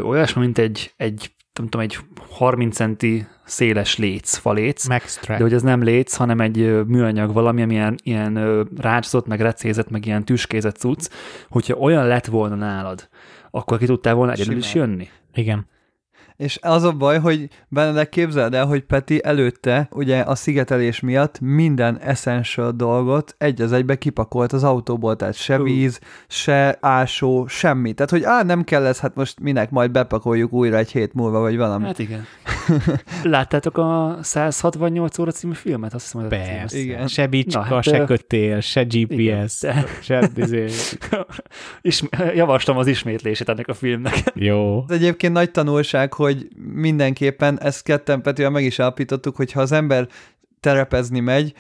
olyasmi, 0.04 0.42
mint 0.42 0.58
egy, 0.58 0.94
egy 0.98 1.32
nem 1.58 1.68
tudom, 1.68 1.82
egy 1.82 1.98
30 2.30 2.76
centi 2.76 3.28
széles 3.44 3.98
léc, 3.98 4.36
faléc, 4.36 4.88
de 5.38 5.44
hogy 5.44 5.54
ez 5.54 5.62
nem 5.62 5.84
léc, 5.84 6.16
hanem 6.16 6.40
egy 6.40 6.86
műanyag 6.86 7.34
valami, 7.34 7.62
ami 7.62 7.74
ilyen, 7.74 7.96
ilyen 8.04 8.68
ráczott, 8.78 9.28
meg 9.28 9.42
recézett, 9.42 9.90
meg 9.90 10.06
ilyen 10.06 10.26
tüskézett 10.26 10.78
cucc, 10.78 11.10
hogyha 11.50 11.74
olyan 11.74 12.08
lett 12.08 12.26
volna 12.26 12.56
nálad, 12.56 13.10
akkor 13.52 13.78
ki 13.78 13.86
tudtál 13.86 14.14
volna 14.14 14.32
egyedül 14.32 14.58
is 14.58 14.74
jönni? 14.74 15.10
Igen. 15.34 15.68
És 16.38 16.60
az 16.62 16.84
a 16.84 16.92
baj, 16.92 17.20
hogy 17.20 17.50
Benedek 17.68 18.10
képzeld 18.10 18.54
el, 18.54 18.66
hogy 18.66 18.82
Peti 18.82 19.24
előtte, 19.24 19.88
ugye 19.92 20.20
a 20.20 20.36
szigetelés 20.36 21.00
miatt 21.00 21.40
minden 21.40 22.00
essential 22.00 22.72
dolgot 22.72 23.36
egy 23.38 23.62
az 23.62 23.72
egybe 23.72 23.96
kipakolt 23.96 24.54
az 24.54 24.64
autóból, 24.64 25.16
tehát 25.16 25.36
se 25.36 25.62
víz, 25.62 26.00
se 26.28 26.78
ásó, 26.82 27.48
semmi. 27.48 27.94
Tehát, 27.94 28.12
hogy 28.12 28.24
á, 28.24 28.44
nem 28.44 28.64
kell 28.64 28.86
ez, 28.86 29.00
hát 29.00 29.16
most 29.16 29.40
minek 29.40 29.70
majd 29.70 29.92
bepakoljuk 29.92 30.54
újra 30.54 30.78
egy 30.78 30.92
hét 30.92 31.14
múlva, 31.14 31.40
vagy 31.40 31.58
valami. 31.58 31.86
Hát 31.86 32.00
igen. 32.00 32.26
Láttátok 33.24 33.78
a 33.78 34.18
168 34.22 35.18
óra 35.18 35.32
című 35.32 35.54
filmet? 35.54 35.94
Azt 35.94 36.04
hiszem, 36.04 36.22
hogy 36.22 36.30
Persze. 36.30 36.78
Igen. 36.78 37.08
Se 37.08 37.28
bicska, 37.28 37.60
Na, 37.60 37.66
hát, 37.66 37.84
se 37.84 38.04
kötél, 38.04 38.60
se 38.60 38.84
GPS, 38.84 39.62
igen, 39.62 39.86
se... 40.02 40.30
Izé... 40.36 40.68
Javaslom 42.36 42.78
az 42.78 42.88
ismétlését 42.88 43.50
ennek 43.50 43.68
a 43.68 43.74
filmnek. 43.74 44.24
Jó. 44.34 44.84
Ez 44.88 44.96
egyébként 44.96 45.34
nagy 45.34 45.52
tanulság, 45.52 46.14
hogy 46.14 46.27
mindenképpen, 46.74 47.62
ezt 47.62 47.84
ketten 47.84 48.22
Petivel 48.22 48.52
meg 48.52 48.64
is 48.64 48.80
állapítottuk, 48.80 49.36
hogy 49.36 49.52
ha 49.52 49.62
az 49.62 49.72
ember 49.72 50.08
terepezni 50.60 51.20
megy, 51.20 51.54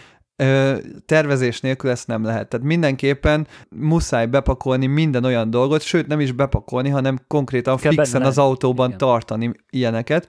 tervezés 1.05 1.61
nélkül 1.61 1.89
ezt 1.89 2.07
nem 2.07 2.23
lehet. 2.23 2.47
Tehát 2.47 2.65
mindenképpen 2.65 3.47
muszáj 3.69 4.25
bepakolni 4.25 4.85
minden 4.85 5.23
olyan 5.23 5.49
dolgot, 5.49 5.81
sőt 5.81 6.07
nem 6.07 6.19
is 6.19 6.31
bepakolni, 6.31 6.89
hanem 6.89 7.19
konkrétan 7.27 7.77
Kell 7.77 7.91
fixen 7.91 8.13
benne. 8.13 8.25
az 8.25 8.37
autóban 8.37 8.87
Igen. 8.87 8.97
tartani 8.97 9.51
ilyeneket 9.69 10.27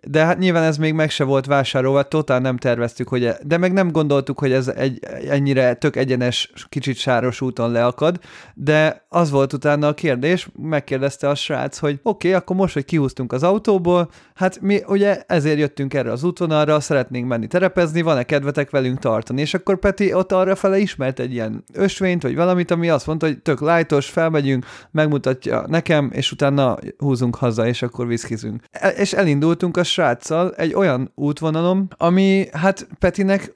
de 0.00 0.24
hát 0.24 0.38
nyilván 0.38 0.62
ez 0.62 0.76
még 0.76 0.94
meg 0.94 1.10
se 1.10 1.24
volt 1.24 1.46
vásárolva, 1.46 2.02
totál 2.02 2.40
nem 2.40 2.56
terveztük, 2.56 3.08
hogy, 3.08 3.24
e, 3.24 3.38
de 3.42 3.56
meg 3.56 3.72
nem 3.72 3.90
gondoltuk, 3.90 4.38
hogy 4.38 4.52
ez 4.52 4.68
egy 4.68 4.98
ennyire 5.28 5.74
tök 5.74 5.96
egyenes, 5.96 6.52
kicsit 6.68 6.96
sáros 6.96 7.40
úton 7.40 7.70
leakad, 7.70 8.18
de 8.54 9.06
az 9.12 9.30
volt 9.30 9.52
utána 9.52 9.86
a 9.86 9.94
kérdés, 9.94 10.48
megkérdezte 10.62 11.28
a 11.28 11.34
srác, 11.34 11.78
hogy 11.78 12.00
oké, 12.02 12.28
okay, 12.28 12.40
akkor 12.40 12.56
most, 12.56 12.74
hogy 12.74 12.84
kihúztunk 12.84 13.32
az 13.32 13.42
autóból, 13.42 14.10
hát 14.34 14.60
mi 14.60 14.82
ugye 14.86 15.22
ezért 15.26 15.58
jöttünk 15.58 15.94
erre 15.94 16.12
az 16.12 16.24
útvonalra, 16.24 16.80
szeretnénk 16.80 17.28
menni 17.28 17.46
terepezni, 17.46 18.02
van-e 18.02 18.22
kedvetek 18.22 18.70
velünk 18.70 18.98
tartani, 18.98 19.40
és 19.40 19.54
akkor 19.54 19.78
Peti 19.78 20.14
ott 20.14 20.32
arra 20.32 20.54
fele 20.54 20.78
ismert 20.78 21.18
egy 21.18 21.32
ilyen 21.32 21.64
ösvényt, 21.72 22.22
vagy 22.22 22.34
valamit, 22.34 22.70
ami 22.70 22.88
azt 22.88 23.06
mondta, 23.06 23.26
hogy 23.26 23.38
tök 23.38 23.60
lájtos, 23.60 24.08
felmegyünk, 24.08 24.66
megmutatja 24.90 25.64
nekem, 25.66 26.10
és 26.12 26.32
utána 26.32 26.76
húzunk 26.98 27.36
haza, 27.36 27.66
és 27.66 27.82
akkor 27.82 28.06
viszkizünk. 28.06 28.62
E- 28.70 28.88
és 28.88 29.12
elindultunk 29.12 29.76
a 29.76 29.84
sráccal 29.84 30.54
egy 30.56 30.74
olyan 30.74 31.12
útvonalom, 31.14 31.88
ami 31.96 32.46
hát 32.52 32.88
Petinek 32.98 33.52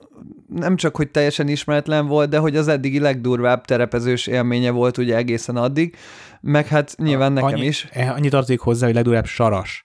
nem 0.48 0.76
csak, 0.76 0.96
hogy 0.96 1.10
teljesen 1.10 1.48
ismeretlen 1.48 2.06
volt, 2.06 2.28
de 2.30 2.38
hogy 2.38 2.56
az 2.56 2.68
eddigi 2.68 2.98
legdurvább 2.98 3.64
terepezős 3.64 4.26
élménye 4.26 4.70
volt 4.70 4.98
ugye 4.98 5.16
egészen 5.16 5.56
addig, 5.56 5.96
meg 6.40 6.66
hát 6.66 6.94
nyilván 6.96 7.32
nekem 7.32 7.48
annyi, 7.48 7.66
is. 7.66 7.88
Eh, 7.90 8.14
annyit 8.14 8.30
tartozik 8.30 8.60
hozzá, 8.60 8.86
hogy 8.86 8.94
legdurvább 8.94 9.26
saras 9.26 9.84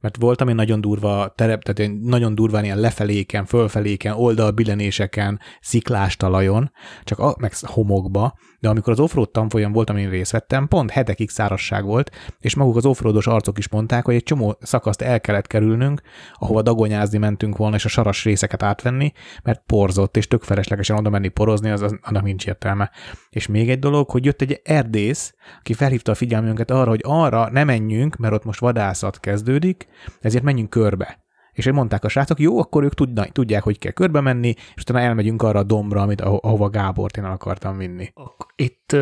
mert 0.00 0.16
voltam 0.16 0.48
én 0.48 0.54
nagyon 0.54 0.80
durva 0.80 1.32
terep, 1.36 1.62
tehát 1.62 1.92
nagyon 2.02 2.34
durván 2.34 2.64
ilyen 2.64 2.78
lefeléken, 2.78 3.44
fölfeléken, 3.44 4.12
oldalbillenéseken, 4.12 5.40
sziklás 5.60 6.16
talajon, 6.16 6.72
csak 7.04 7.18
a, 7.18 7.34
meg 7.38 7.52
homokba, 7.60 8.38
de 8.60 8.68
amikor 8.68 8.92
az 8.92 9.00
offroad 9.00 9.30
tanfolyam 9.30 9.72
volt, 9.72 9.90
amin 9.90 10.10
részt 10.10 10.32
vettem, 10.32 10.68
pont 10.68 10.90
hetekig 10.90 11.30
szárasság 11.30 11.84
volt, 11.84 12.10
és 12.40 12.54
maguk 12.54 12.76
az 12.76 12.86
offroados 12.86 13.26
arcok 13.26 13.58
is 13.58 13.68
mondták, 13.68 14.04
hogy 14.04 14.14
egy 14.14 14.22
csomó 14.22 14.56
szakaszt 14.60 15.02
el 15.02 15.20
kellett 15.20 15.46
kerülnünk, 15.46 16.00
ahova 16.34 16.62
dagonyázni 16.62 17.18
mentünk 17.18 17.56
volna, 17.56 17.76
és 17.76 17.84
a 17.84 17.88
saras 17.88 18.24
részeket 18.24 18.62
átvenni, 18.62 19.12
mert 19.42 19.62
porzott, 19.66 20.16
és 20.16 20.28
tök 20.28 20.42
feleslegesen 20.42 20.96
oda 20.96 21.10
menni 21.10 21.28
porozni, 21.28 21.70
az, 21.70 21.82
az 21.82 21.98
annak 22.02 22.22
nincs 22.22 22.46
értelme. 22.46 22.90
És 23.30 23.46
még 23.46 23.70
egy 23.70 23.78
dolog, 23.78 24.10
hogy 24.10 24.24
jött 24.24 24.42
egy 24.42 24.60
erdész, 24.64 25.34
aki 25.58 25.72
felhívta 25.72 26.12
a 26.12 26.14
figyelmünket 26.14 26.70
arra, 26.70 26.90
hogy 26.90 27.00
arra 27.02 27.50
ne 27.50 27.64
menjünk, 27.64 28.16
mert 28.16 28.34
ott 28.34 28.44
most 28.44 28.60
vadászat 28.60 29.20
kezdődik, 29.20 29.86
ezért 30.20 30.44
menjünk 30.44 30.70
körbe. 30.70 31.28
És 31.60 31.70
mondták 31.70 32.04
a 32.04 32.08
srácok, 32.08 32.40
jó, 32.40 32.58
akkor 32.58 32.84
ők 32.84 32.94
tudnak, 32.94 33.28
tudják, 33.28 33.62
hogy 33.62 33.78
kell 33.78 33.92
körbe 33.92 34.20
menni, 34.20 34.54
és 34.74 34.82
utána 34.82 35.00
elmegyünk 35.00 35.42
arra 35.42 35.58
a 35.58 35.62
dombra, 35.62 36.02
amit, 36.02 36.20
ahova 36.20 36.68
Gábort 36.68 37.16
én 37.16 37.24
el 37.24 37.32
akartam 37.32 37.76
vinni. 37.76 38.12
Itt 38.56 38.96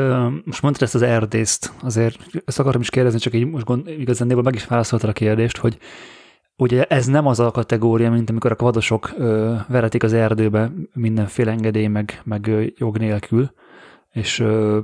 most 0.44 0.62
mondtad 0.62 0.82
ezt 0.82 0.94
az 0.94 1.02
erdészt, 1.02 1.72
azért 1.82 2.18
ezt 2.44 2.58
akarom 2.58 2.80
is 2.80 2.90
kérdezni, 2.90 3.18
csak 3.18 3.34
így 3.34 3.46
most 3.46 3.64
gond, 3.64 3.88
igazán 3.88 4.28
meg 4.28 4.54
is 4.54 4.66
válaszoltad 4.66 5.08
a 5.08 5.12
kérdést, 5.12 5.56
hogy 5.56 5.78
ugye 6.56 6.84
ez 6.84 7.06
nem 7.06 7.26
az 7.26 7.40
a 7.40 7.50
kategória, 7.50 8.10
mint 8.10 8.30
amikor 8.30 8.52
a 8.52 8.54
kvadosok 8.54 9.12
ö, 9.16 9.54
veretik 9.68 10.02
az 10.02 10.12
erdőbe 10.12 10.72
mindenféle 10.92 11.50
engedély, 11.50 11.86
meg, 11.86 12.20
meg 12.24 12.50
jog 12.76 12.98
nélkül, 12.98 13.52
és 14.10 14.40
ö, 14.40 14.78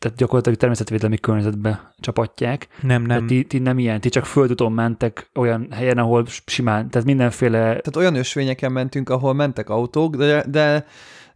tehát 0.00 0.16
gyakorlatilag 0.16 0.58
természetvédelmi 0.58 1.18
környezetbe 1.18 1.92
csapatják. 1.98 2.68
Nem, 2.82 3.02
nem. 3.02 3.26
ti, 3.26 3.44
ti 3.44 3.58
nem 3.58 3.78
ilyen, 3.78 4.00
ti 4.00 4.08
csak 4.08 4.24
földúton 4.24 4.72
mentek 4.72 5.30
olyan 5.34 5.66
helyen, 5.70 5.98
ahol 5.98 6.24
simán, 6.46 6.90
tehát 6.90 7.06
mindenféle... 7.06 7.58
Tehát 7.58 7.96
olyan 7.96 8.14
ösvényeken 8.14 8.72
mentünk, 8.72 9.08
ahol 9.08 9.34
mentek 9.34 9.68
autók, 9.68 10.16
de, 10.16 10.44
de 10.48 10.86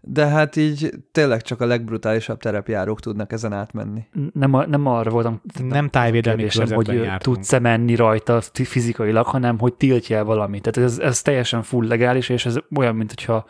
de 0.06 0.26
hát 0.26 0.56
így 0.56 0.90
tényleg 1.12 1.42
csak 1.42 1.60
a 1.60 1.66
legbrutálisabb 1.66 2.38
terepjárók 2.38 3.00
tudnak 3.00 3.32
ezen 3.32 3.52
átmenni. 3.52 4.04
Nem, 4.32 4.64
nem 4.68 4.86
arra 4.86 5.10
voltam. 5.10 5.40
Nem 5.62 5.88
tájvédelmi 5.88 6.42
kérdésem, 6.42 6.76
hogy 6.76 6.86
jártunk. 6.86 7.20
tudsz-e 7.20 7.58
menni 7.58 7.94
rajta 7.94 8.40
fizikailag, 8.52 9.26
hanem 9.26 9.58
hogy 9.58 9.74
tiltja 9.74 10.24
valamit. 10.24 10.62
Tehát 10.62 10.90
ez, 10.90 10.98
ez 10.98 11.22
teljesen 11.22 11.62
full 11.62 11.86
legális, 11.86 12.28
és 12.28 12.46
ez 12.46 12.56
olyan, 12.76 12.94
mint 12.96 13.08
hogyha 13.14 13.46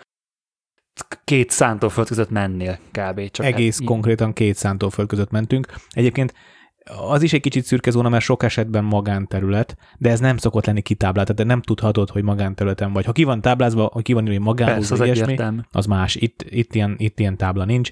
két 1.25 1.51
szántóföld 1.51 2.07
között 2.07 2.31
mennél 2.31 2.79
kb. 2.91 3.31
Csak 3.31 3.47
Egész 3.47 3.79
hát, 3.79 3.89
konkrétan 3.89 4.33
két 4.33 4.57
szántóföld 4.57 5.09
között 5.09 5.31
mentünk. 5.31 5.75
Egyébként 5.91 6.35
az 7.09 7.23
is 7.23 7.33
egy 7.33 7.41
kicsit 7.41 7.65
szürke 7.65 7.91
zóna, 7.91 8.09
mert 8.09 8.25
sok 8.25 8.43
esetben 8.43 8.85
magánterület, 8.85 9.77
de 9.99 10.11
ez 10.11 10.21
nem 10.21 10.37
szokott 10.37 10.67
lenni 10.67 10.83
kitáblált, 10.83 11.35
de 11.35 11.45
nem 11.45 11.63
tudhatod, 11.63 12.11
hogy 12.11 12.23
magánterületen 12.23 12.93
vagy. 12.93 13.05
Ha 13.05 13.13
ki 13.13 13.25
van 13.25 13.41
táblázva, 13.41 13.91
hogy 13.93 14.03
ki 14.03 14.13
van 14.13 14.27
írva 14.27 14.45
magán, 14.45 14.69
Persze, 14.69 14.95
az, 14.95 15.01
ilyesmi, 15.01 15.37
az 15.71 15.87
más. 15.87 16.15
Itt, 16.15 16.45
itt, 16.49 16.75
ilyen, 16.75 16.95
itt 16.99 17.21
ilyen 17.21 17.37
tábla 17.37 17.65
nincs. 17.65 17.91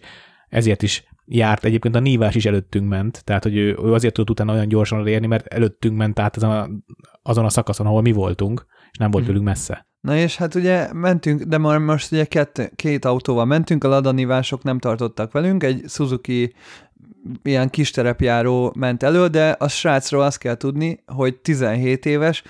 Ezért 0.49 0.83
is 0.83 1.05
járt. 1.25 1.65
Egyébként 1.65 1.95
a 1.95 2.01
nívás 2.01 2.35
is 2.35 2.47
előttünk 2.47 2.89
ment, 2.89 3.25
tehát 3.25 3.43
hogy 3.43 3.57
ő, 3.57 3.79
ő 3.83 3.93
azért 3.93 4.15
tudott 4.15 4.31
utána 4.31 4.53
olyan 4.53 4.69
gyorsan 4.69 5.07
érni, 5.07 5.27
mert 5.27 5.47
előttünk 5.47 5.97
ment 5.97 6.19
át 6.19 6.37
azon 6.37 6.51
a, 6.51 6.69
azon 7.23 7.45
a 7.45 7.49
szakaszon, 7.49 7.87
ahol 7.87 8.03
mi 8.03 8.13
voltunk, 8.13 8.67
és 8.91 8.99
nem 8.99 9.11
volt 9.11 9.25
hmm. 9.25 9.33
tőlünk 9.33 9.51
messze. 9.51 9.87
Na 10.03 10.17
és 10.17 10.37
hát 10.37 10.55
ugye 10.55 10.93
mentünk, 10.93 11.43
de 11.43 11.59
már 11.59 11.79
most 11.79 12.13
ugye 12.13 12.25
két, 12.25 12.73
két 12.77 13.05
autóval 13.05 13.45
mentünk, 13.45 13.85
a 13.85 13.89
ladanívások 13.89 14.63
nem 14.63 14.79
tartottak 14.79 15.33
velünk, 15.33 15.63
egy 15.63 15.85
Suzuki 15.89 16.55
ilyen 17.43 17.71
kis 17.71 17.91
terepjáró 17.91 18.73
ment 18.77 19.03
elő, 19.03 19.27
de 19.27 19.51
a 19.51 19.69
srácról 19.69 20.23
azt 20.23 20.39
kell 20.39 20.55
tudni, 20.55 21.03
hogy 21.07 21.37
17 21.37 22.07
éves, 22.07 22.43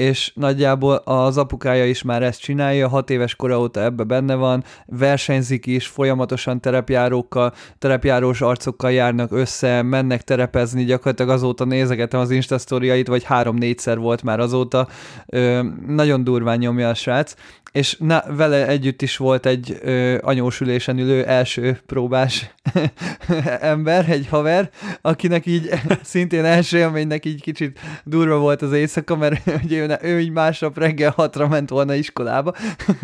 és 0.00 0.32
nagyjából 0.34 0.94
az 0.94 1.38
apukája 1.38 1.86
is 1.86 2.02
már 2.02 2.22
ezt 2.22 2.40
csinálja, 2.40 2.88
hat 2.88 3.10
éves 3.10 3.34
kora 3.34 3.60
óta 3.60 3.82
ebbe 3.82 4.02
benne 4.02 4.34
van, 4.34 4.64
versenyzik 4.86 5.66
is, 5.66 5.86
folyamatosan 5.86 6.60
terepjárókkal, 6.60 7.52
terepjárós 7.78 8.40
arcokkal 8.40 8.92
járnak 8.92 9.32
össze, 9.32 9.82
mennek 9.82 10.22
terepezni, 10.22 10.84
gyakorlatilag 10.84 11.30
azóta 11.30 11.64
nézegetem 11.64 12.20
az 12.20 12.30
instasztoriait, 12.30 13.06
vagy 13.06 13.24
három-négyszer 13.24 13.98
volt 13.98 14.22
már 14.22 14.40
azóta, 14.40 14.88
Ö, 15.26 15.62
nagyon 15.86 16.24
durván 16.24 16.58
nyomja 16.58 16.88
a 16.88 16.94
srác, 16.94 17.34
és 17.72 17.96
na, 17.98 18.22
vele 18.36 18.66
együtt 18.66 19.02
is 19.02 19.16
volt 19.16 19.46
egy 19.46 19.78
ö, 19.82 20.18
anyósülésen 20.20 20.98
ülő 20.98 21.24
első 21.24 21.80
próbás 21.86 22.54
ember, 23.60 24.10
egy 24.10 24.26
haver, 24.28 24.70
akinek 25.00 25.46
így 25.46 25.70
szintén 26.02 26.44
első 26.44 26.78
élménynek 26.78 27.24
így 27.24 27.42
kicsit 27.42 27.78
durva 28.04 28.38
volt 28.38 28.62
az 28.62 28.72
éjszaka, 28.72 29.16
mert 29.16 29.50
ugye 29.64 29.78
ő, 29.78 29.89
ő 30.02 30.20
így 30.20 30.30
másnap 30.30 30.78
reggel 30.78 31.10
hatra 31.16 31.48
ment 31.48 31.70
volna 31.70 31.94
iskolába. 31.94 32.54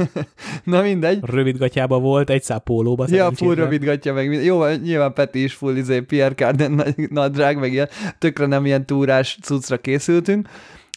na 0.64 0.82
mindegy. 0.82 1.18
Rövidgatjába 1.22 1.98
volt, 1.98 2.30
egy 2.30 2.42
száp 2.42 2.64
pólóba. 2.64 3.06
Ja, 3.08 3.30
full 3.34 3.54
rövidgatja 3.54 4.12
meg. 4.12 4.44
Jó, 4.44 4.66
nyilván 4.66 5.12
Peti 5.12 5.42
is 5.42 5.54
full 5.54 5.76
izé, 5.76 6.00
Pierre 6.00 6.34
Carden 6.34 6.84
nadrág, 7.10 7.58
meg 7.58 7.72
ilyen, 7.72 7.88
tökre 8.18 8.46
nem 8.46 8.66
ilyen 8.66 8.86
túrás 8.86 9.38
cuccra 9.42 9.76
készültünk. 9.76 10.48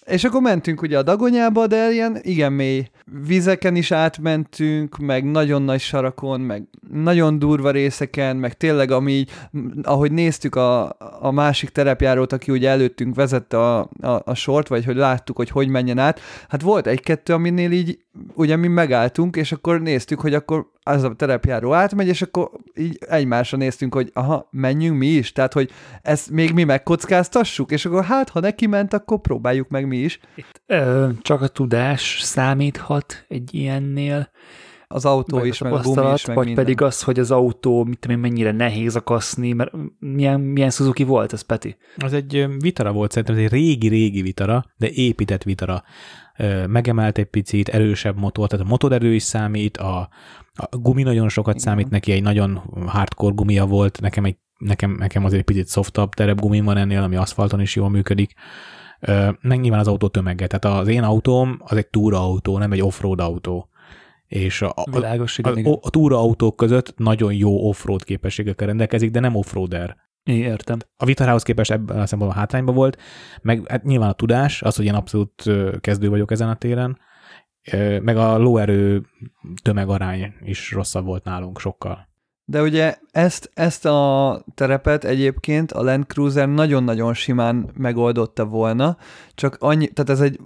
És 0.05 0.23
akkor 0.23 0.41
mentünk 0.41 0.81
ugye 0.81 0.97
a 0.97 1.03
Dagonyába, 1.03 1.67
de 1.67 1.91
ilyen 1.91 2.19
igen 2.21 2.53
mély 2.53 2.87
vizeken 3.25 3.75
is 3.75 3.91
átmentünk, 3.91 4.97
meg 4.97 5.23
nagyon 5.23 5.61
nagy 5.61 5.79
sarakon, 5.79 6.41
meg 6.41 6.63
nagyon 6.91 7.39
durva 7.39 7.71
részeken, 7.71 8.37
meg 8.37 8.57
tényleg 8.57 8.91
ami, 8.91 9.25
ahogy 9.81 10.11
néztük 10.11 10.55
a, 10.55 10.95
a 11.19 11.31
másik 11.31 11.69
terepjárót, 11.69 12.33
aki 12.33 12.51
ugye 12.51 12.69
előttünk 12.69 13.15
vezette 13.15 13.57
a, 13.57 13.79
a, 14.01 14.21
a 14.25 14.33
sort, 14.33 14.67
vagy 14.67 14.85
hogy 14.85 14.95
láttuk, 14.95 15.35
hogy 15.35 15.49
hogy 15.49 15.67
menjen 15.67 15.97
át, 15.97 16.19
hát 16.47 16.61
volt 16.61 16.87
egy-kettő, 16.87 17.33
aminél 17.33 17.71
így 17.71 17.99
ugye 18.33 18.55
mi 18.55 18.67
megálltunk, 18.67 19.35
és 19.35 19.51
akkor 19.51 19.81
néztük, 19.81 20.19
hogy 20.19 20.33
akkor 20.33 20.67
az 20.89 21.03
a 21.03 21.13
terepjáró 21.13 21.73
átmegy, 21.73 22.07
és 22.07 22.21
akkor 22.21 22.49
így 22.75 22.97
egymásra 22.99 23.57
néztünk, 23.57 23.93
hogy 23.93 24.09
aha, 24.13 24.47
menjünk 24.51 24.97
mi 24.97 25.07
is, 25.07 25.31
tehát, 25.31 25.53
hogy 25.53 25.71
ezt 26.01 26.29
még 26.29 26.53
mi 26.53 26.63
megkockáztassuk, 26.63 27.71
és 27.71 27.85
akkor 27.85 28.03
hát, 28.03 28.29
ha 28.29 28.39
neki 28.39 28.67
ment, 28.67 28.93
akkor 28.93 29.19
próbáljuk 29.21 29.69
meg 29.69 29.87
mi 29.87 29.97
is. 29.97 30.19
Itt, 30.35 30.61
ö, 30.65 31.09
csak 31.21 31.41
a 31.41 31.47
tudás 31.47 32.19
számíthat 32.21 33.25
egy 33.27 33.53
ilyennél. 33.53 34.29
az 34.91 35.05
autó 35.05 35.37
vagy 35.37 35.47
is, 35.47 35.61
a 35.61 35.63
meg 35.63 35.73
a 35.73 35.79
gumi 35.81 36.13
is, 36.13 36.25
meg 36.25 36.35
vagy 36.35 36.45
minden. 36.45 36.63
pedig 36.63 36.81
az, 36.81 37.03
hogy 37.03 37.19
az 37.19 37.31
autó 37.31 37.83
mit 37.83 37.99
tudom 37.99 38.15
én, 38.17 38.21
mennyire 38.21 38.51
nehéz 38.51 38.95
akaszni, 38.95 39.51
mert 39.53 39.71
milyen, 39.99 40.39
milyen 40.39 40.69
Suzuki 40.69 41.03
volt 41.03 41.33
ez, 41.33 41.41
Peti? 41.41 41.77
Az 41.97 42.13
egy 42.13 42.47
vitara 42.59 42.91
volt, 42.91 43.11
szerintem 43.11 43.37
ez 43.37 43.41
egy 43.43 43.51
régi-régi 43.51 44.21
vitara, 44.21 44.65
de 44.77 44.89
épített 44.89 45.43
vitara. 45.43 45.83
Megemelt 46.67 47.17
egy 47.17 47.25
picit, 47.25 47.69
erősebb 47.69 48.17
motor, 48.19 48.47
tehát 48.47 48.65
a 48.65 48.69
motorerő 48.69 49.13
is 49.13 49.23
számít, 49.23 49.77
a, 49.77 50.09
a 50.59 50.77
gumi 50.77 51.03
nagyon 51.03 51.29
sokat 51.29 51.53
Igen. 51.53 51.65
számít, 51.65 51.89
neki 51.89 52.11
egy 52.11 52.21
nagyon 52.21 52.61
hardcore 52.85 53.33
gumia 53.35 53.65
volt, 53.65 54.01
nekem, 54.01 54.25
egy, 54.25 54.37
nekem, 54.57 54.91
nekem 54.91 55.25
azért 55.25 55.39
egy 55.39 55.45
picit 55.45 55.69
softabb 55.69 56.13
terep 56.13 56.39
gumim 56.39 56.65
van 56.65 56.77
ennél, 56.77 57.01
ami 57.01 57.15
aszfalton 57.15 57.61
is 57.61 57.75
jól 57.75 57.89
működik. 57.89 58.33
Meg 59.41 59.59
nyilván 59.59 59.79
az 59.79 59.87
autó 59.87 60.07
tömege, 60.07 60.47
tehát 60.47 60.79
az 60.79 60.87
én 60.87 61.03
autóm 61.03 61.57
az 61.63 61.77
egy 61.77 61.87
túraautó, 61.87 62.57
nem 62.57 62.71
egy 62.71 62.81
offroad 62.81 63.19
autó. 63.19 63.69
És 64.27 64.61
a, 64.61 64.73
Világos, 64.91 65.39
a, 65.39 65.49
igen, 65.49 65.73
a, 65.73 65.77
a 65.81 65.89
túraautók 65.89 66.55
között 66.55 66.93
nagyon 66.97 67.33
jó 67.33 67.67
offroad 67.67 68.03
képességekkel 68.03 68.67
rendelkezik, 68.67 69.11
de 69.11 69.19
nem 69.19 69.35
offroader 69.35 69.95
értem. 70.23 70.77
a 70.97 71.05
Vitarához 71.05 71.43
képest 71.43 71.71
ebben 71.71 71.99
a 71.99 72.05
szempontból 72.05 72.39
hátrányban 72.39 72.75
volt, 72.75 72.97
meg 73.41 73.67
hát 73.67 73.83
nyilván 73.83 74.09
a 74.09 74.13
tudás, 74.13 74.61
az, 74.61 74.75
hogy 74.75 74.85
én 74.85 74.93
abszolút 74.93 75.43
kezdő 75.81 76.09
vagyok 76.09 76.31
ezen 76.31 76.49
a 76.49 76.55
téren, 76.55 76.97
meg 78.01 78.17
a 78.17 78.37
lóerő 78.37 79.05
tömegarány 79.61 80.33
is 80.41 80.71
rosszabb 80.71 81.05
volt 81.05 81.23
nálunk 81.23 81.59
sokkal. 81.59 82.07
De 82.45 82.61
ugye 82.61 82.95
ezt, 83.11 83.51
ezt 83.53 83.85
a 83.85 84.43
terepet 84.55 85.03
egyébként 85.03 85.71
a 85.71 85.83
Land 85.83 86.05
Cruiser 86.05 86.49
nagyon-nagyon 86.49 87.13
simán 87.13 87.69
megoldotta 87.73 88.45
volna, 88.45 88.97
csak 89.35 89.57
annyi, 89.59 89.87
tehát 89.87 90.09
ez 90.09 90.21
egy 90.21 90.39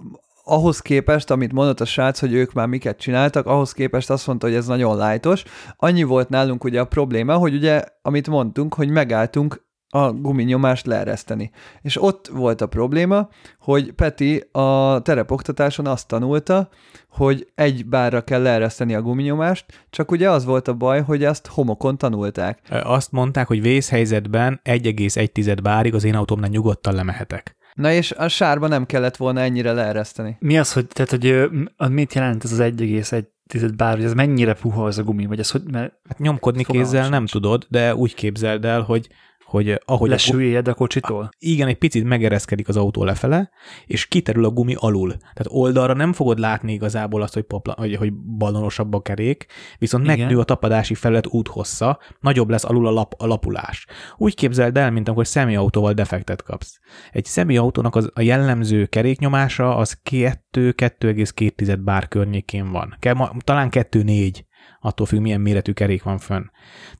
ahhoz 0.44 0.80
képest, 0.80 1.30
amit 1.30 1.52
mondott 1.52 1.80
a 1.80 1.84
srác, 1.84 2.20
hogy 2.20 2.32
ők 2.32 2.52
már 2.52 2.66
miket 2.66 2.98
csináltak, 2.98 3.46
ahhoz 3.46 3.72
képest 3.72 4.10
azt 4.10 4.26
mondta, 4.26 4.46
hogy 4.46 4.56
ez 4.56 4.66
nagyon 4.66 4.96
lájtos. 4.96 5.42
Annyi 5.76 6.02
volt 6.02 6.28
nálunk 6.28 6.64
ugye 6.64 6.80
a 6.80 6.84
probléma, 6.84 7.36
hogy 7.36 7.54
ugye, 7.54 7.82
amit 8.02 8.28
mondtunk, 8.28 8.74
hogy 8.74 8.90
megálltunk 8.90 9.64
a 9.94 10.12
guminyomást 10.12 10.86
leereszteni. 10.86 11.50
És 11.82 12.02
ott 12.02 12.28
volt 12.32 12.60
a 12.60 12.66
probléma, 12.66 13.28
hogy 13.58 13.92
Peti 13.92 14.48
a 14.52 15.00
terepoktatáson 15.00 15.86
azt 15.86 16.08
tanulta, 16.08 16.68
hogy 17.08 17.46
egy 17.54 17.86
bárra 17.86 18.20
kell 18.20 18.42
leereszteni 18.42 18.94
a 18.94 19.02
guminyomást, 19.02 19.86
csak 19.90 20.10
ugye 20.10 20.30
az 20.30 20.44
volt 20.44 20.68
a 20.68 20.74
baj, 20.74 21.02
hogy 21.02 21.24
ezt 21.24 21.46
homokon 21.46 21.98
tanulták. 21.98 22.58
Azt 22.82 23.12
mondták, 23.12 23.46
hogy 23.46 23.62
vészhelyzetben 23.62 24.60
1,1 24.64 25.58
bárig 25.62 25.94
az 25.94 26.04
én 26.04 26.14
autómnál 26.14 26.50
nyugodtan 26.50 26.94
lemehetek. 26.94 27.56
Na 27.74 27.92
és 27.92 28.12
a 28.12 28.28
sárba 28.28 28.68
nem 28.68 28.86
kellett 28.86 29.16
volna 29.16 29.40
ennyire 29.40 29.72
leereszteni. 29.72 30.36
Mi 30.40 30.58
az, 30.58 30.72
hogy, 30.72 30.86
tehát, 30.86 31.10
hogy 31.10 31.48
mit 31.90 32.14
jelent 32.14 32.44
ez 32.44 32.52
az 32.52 32.58
1,1 32.60 33.72
bár, 33.76 33.96
hogy 33.96 34.04
ez 34.04 34.14
mennyire 34.14 34.54
puha 34.54 34.84
az 34.84 34.98
a 34.98 35.02
gumi, 35.02 35.26
vagy 35.26 35.38
ez 35.38 35.50
hogy, 35.50 35.62
mert 35.70 35.92
Hát 36.08 36.18
nyomkodni 36.18 36.64
kézzel 36.64 37.08
nem 37.08 37.18
sincs. 37.18 37.30
tudod, 37.30 37.66
de 37.68 37.94
úgy 37.94 38.14
képzeld 38.14 38.64
el, 38.64 38.80
hogy 38.80 39.08
hogy 39.44 39.68
ahogy 39.68 39.80
a, 39.84 39.96
gu- 39.96 40.08
lesüljed 40.08 40.68
a 40.68 40.74
kocsitól? 40.74 41.28
igen, 41.38 41.68
egy 41.68 41.78
picit 41.78 42.04
megereszkedik 42.04 42.68
az 42.68 42.76
autó 42.76 43.04
lefele, 43.04 43.50
és 43.86 44.06
kiterül 44.06 44.44
a 44.44 44.50
gumi 44.50 44.74
alul. 44.78 45.08
Tehát 45.08 45.46
oldalra 45.46 45.94
nem 45.94 46.12
fogod 46.12 46.38
látni 46.38 46.72
igazából 46.72 47.22
azt, 47.22 47.34
hogy, 47.34 47.42
popla, 47.42 47.74
hogy, 47.76 47.96
hogy 47.96 48.12
ballonosabb 48.14 48.94
a 48.94 49.02
kerék, 49.02 49.46
viszont 49.78 50.04
Igen. 50.04 50.18
megnő 50.18 50.38
a 50.38 50.44
tapadási 50.44 50.94
felület 50.94 51.26
úthossza, 51.26 51.98
nagyobb 52.20 52.48
lesz 52.48 52.64
alul 52.64 52.86
a, 52.86 52.90
lap, 52.90 53.14
a 53.18 53.26
lapulás. 53.26 53.86
Úgy 54.16 54.34
képzeld 54.34 54.76
el, 54.76 54.90
mint 54.90 55.08
amikor 55.08 55.26
személyautóval 55.26 55.92
defektet 55.92 56.42
kapsz. 56.42 56.78
Egy 57.12 57.24
személyautónak 57.24 57.96
az, 57.96 58.10
a 58.14 58.20
jellemző 58.20 58.86
keréknyomása 58.86 59.76
az 59.76 59.98
2-2,2 60.10 61.78
bár 61.84 62.08
környékén 62.08 62.70
van. 62.70 62.96
Talán 63.44 63.68
2,4 63.70 64.40
attól 64.80 65.06
függ, 65.06 65.20
milyen 65.20 65.40
méretű 65.40 65.72
kerék 65.72 66.02
van 66.02 66.18
fönn. 66.18 66.44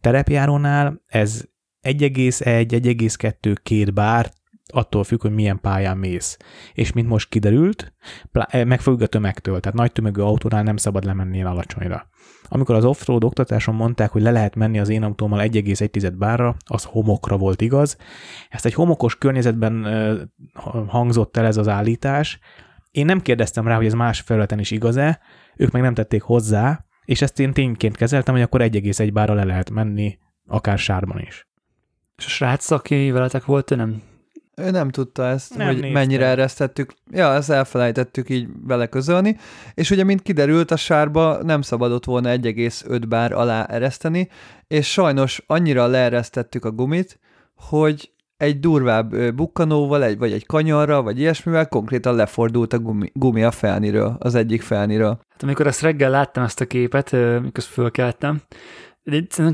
Terepjárónál 0.01 1.03
ez 1.07 1.45
1,1-1,2 1.85 3.57
két 3.62 3.95
bár, 3.95 4.33
attól 4.67 5.05
függ, 5.05 5.21
hogy 5.21 5.35
milyen 5.35 5.61
pályán 5.61 5.97
mész. 5.97 6.37
És 6.73 6.93
mint 6.93 7.09
most 7.09 7.29
kiderült, 7.29 7.93
eh, 8.33 8.64
megfügg 8.64 9.03
a 9.03 9.07
tömegtől, 9.07 9.61
tehát 9.61 9.79
nagy 9.79 9.93
tömegű 9.93 10.21
autónál 10.21 10.62
nem 10.62 10.76
szabad 10.76 11.05
lemenni 11.05 11.35
ilyen 11.35 11.47
alacsonyra. 11.47 12.09
Amikor 12.49 12.75
az 12.75 12.85
offroad 12.85 13.25
oktatáson 13.25 13.75
mondták, 13.75 14.11
hogy 14.11 14.23
le 14.23 14.31
lehet 14.31 14.55
menni 14.55 14.79
az 14.79 14.88
én 14.88 15.03
autómmal 15.03 15.41
1,1 15.41 16.14
bárra, 16.19 16.57
az 16.64 16.85
homokra 16.85 17.37
volt 17.37 17.61
igaz. 17.61 17.97
Ezt 18.49 18.67
egy 18.67 18.75
homokos 18.75 19.19
környezetben 19.19 19.85
ö, 19.85 20.23
hangzott 20.87 21.37
el 21.37 21.47
ez 21.47 21.57
az 21.57 21.69
állítás. 21.69 22.38
Én 22.91 23.05
nem 23.05 23.21
kérdeztem 23.21 23.67
rá, 23.67 23.76
hogy 23.76 23.87
ez 23.87 23.93
más 23.93 24.21
felületen 24.21 24.59
is 24.59 24.71
igaz-e, 24.71 25.20
ők 25.57 25.70
meg 25.70 25.83
nem 25.83 25.94
tették 25.94 26.23
hozzá, 26.23 26.85
és 27.05 27.23
ezt 27.23 27.40
én 27.40 27.53
tényként 27.53 27.97
kezeltem, 27.97 28.35
hogy 28.35 28.42
akkor 28.42 28.61
1,1 28.61 29.11
bárra 29.12 29.35
le 29.35 29.44
lehet 29.44 29.70
menni, 29.70 30.18
akár 30.47 30.79
sárban 30.79 31.18
is. 31.20 31.49
És 32.16 32.27
a 32.27 32.29
srác, 32.29 32.70
aki 32.70 33.11
veletek 33.11 33.44
volt, 33.44 33.70
ő 33.70 33.74
nem 33.74 34.03
Ő 34.57 34.70
nem 34.70 34.90
tudta 34.90 35.27
ezt, 35.27 35.57
Nem 35.57 35.66
hogy 35.66 35.77
nézte. 35.81 35.98
mennyire 35.98 36.27
eresztettük. 36.27 36.92
Ja, 37.11 37.33
ezt 37.35 37.50
elfelejtettük 37.50 38.29
így 38.29 38.48
beleközölni. 38.48 39.37
És 39.74 39.90
ugye, 39.90 40.05
mint 40.05 40.22
kiderült, 40.22 40.70
a 40.70 40.77
sárba 40.77 41.42
nem 41.42 41.62
szabadott 41.62 42.05
volna 42.05 42.29
1,5 42.31 43.03
bár 43.09 43.33
alá 43.33 43.64
ereszteni, 43.64 44.29
és 44.66 44.92
sajnos 44.92 45.42
annyira 45.46 45.87
leeresztettük 45.87 46.64
a 46.64 46.70
gumit, 46.70 47.18
hogy 47.55 48.12
egy 48.37 48.61
durvább 48.61 49.33
bukkanóval, 49.35 50.05
egy, 50.05 50.18
vagy 50.18 50.33
egy 50.33 50.46
kanyarra, 50.46 51.03
vagy 51.03 51.18
ilyesmivel 51.18 51.68
konkrétan 51.68 52.14
lefordult 52.14 52.72
a 52.72 52.79
gumi, 52.79 53.11
gumi 53.12 53.42
a 53.42 53.50
felniről, 53.50 54.16
az 54.18 54.35
egyik 54.35 54.62
felniről. 54.62 55.18
Hát 55.29 55.42
amikor 55.42 55.66
ezt 55.66 55.81
reggel 55.81 56.11
láttam 56.11 56.44
ezt 56.44 56.61
a 56.61 56.64
képet, 56.66 57.12
mikor 57.42 57.62
fölkeltem, 57.62 58.40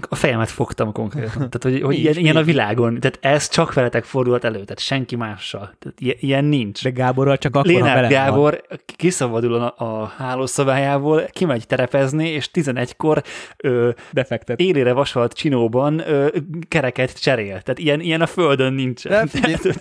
a 0.09 0.15
fejemet 0.15 0.51
fogtam 0.51 0.93
konkrétan. 0.93 1.33
Tehát, 1.33 1.63
hogy, 1.63 1.83
hogy 1.83 1.95
Mi 1.95 2.01
ilyen, 2.01 2.17
ilyen 2.17 2.37
a 2.37 2.43
világon. 2.43 3.01
Tehát 3.01 3.19
ez 3.21 3.49
csak 3.49 3.75
veletek 3.75 4.05
fordult 4.05 4.45
elő, 4.45 4.55
tehát 4.55 4.79
senki 4.79 5.17
mással. 5.17 5.75
Tehát 5.79 6.21
ilyen, 6.21 6.45
nincs. 6.45 6.83
De 6.83 6.91
Gáborral 6.91 7.39
csak 7.39 7.57
akkor, 7.57 7.71
ha 7.71 7.77
Lénár 7.77 7.95
velem 7.95 8.11
van. 8.11 8.25
Gábor 8.25 8.63
kiszabadul 8.97 9.55
a, 9.55 9.75
a 9.77 10.13
hálószobájából, 10.17 11.25
kimegy 11.31 11.67
terepezni, 11.67 12.29
és 12.29 12.51
11-kor 12.53 13.23
ö, 13.57 13.91
defektet. 14.13 14.61
élére 14.61 14.93
vasalt 14.93 15.33
csinóban 15.33 15.99
ö, 15.99 16.29
kereket 16.69 17.23
cserél. 17.23 17.61
Tehát 17.61 17.79
ilyen, 17.79 18.01
ilyen 18.01 18.21
a 18.21 18.27
földön 18.27 18.73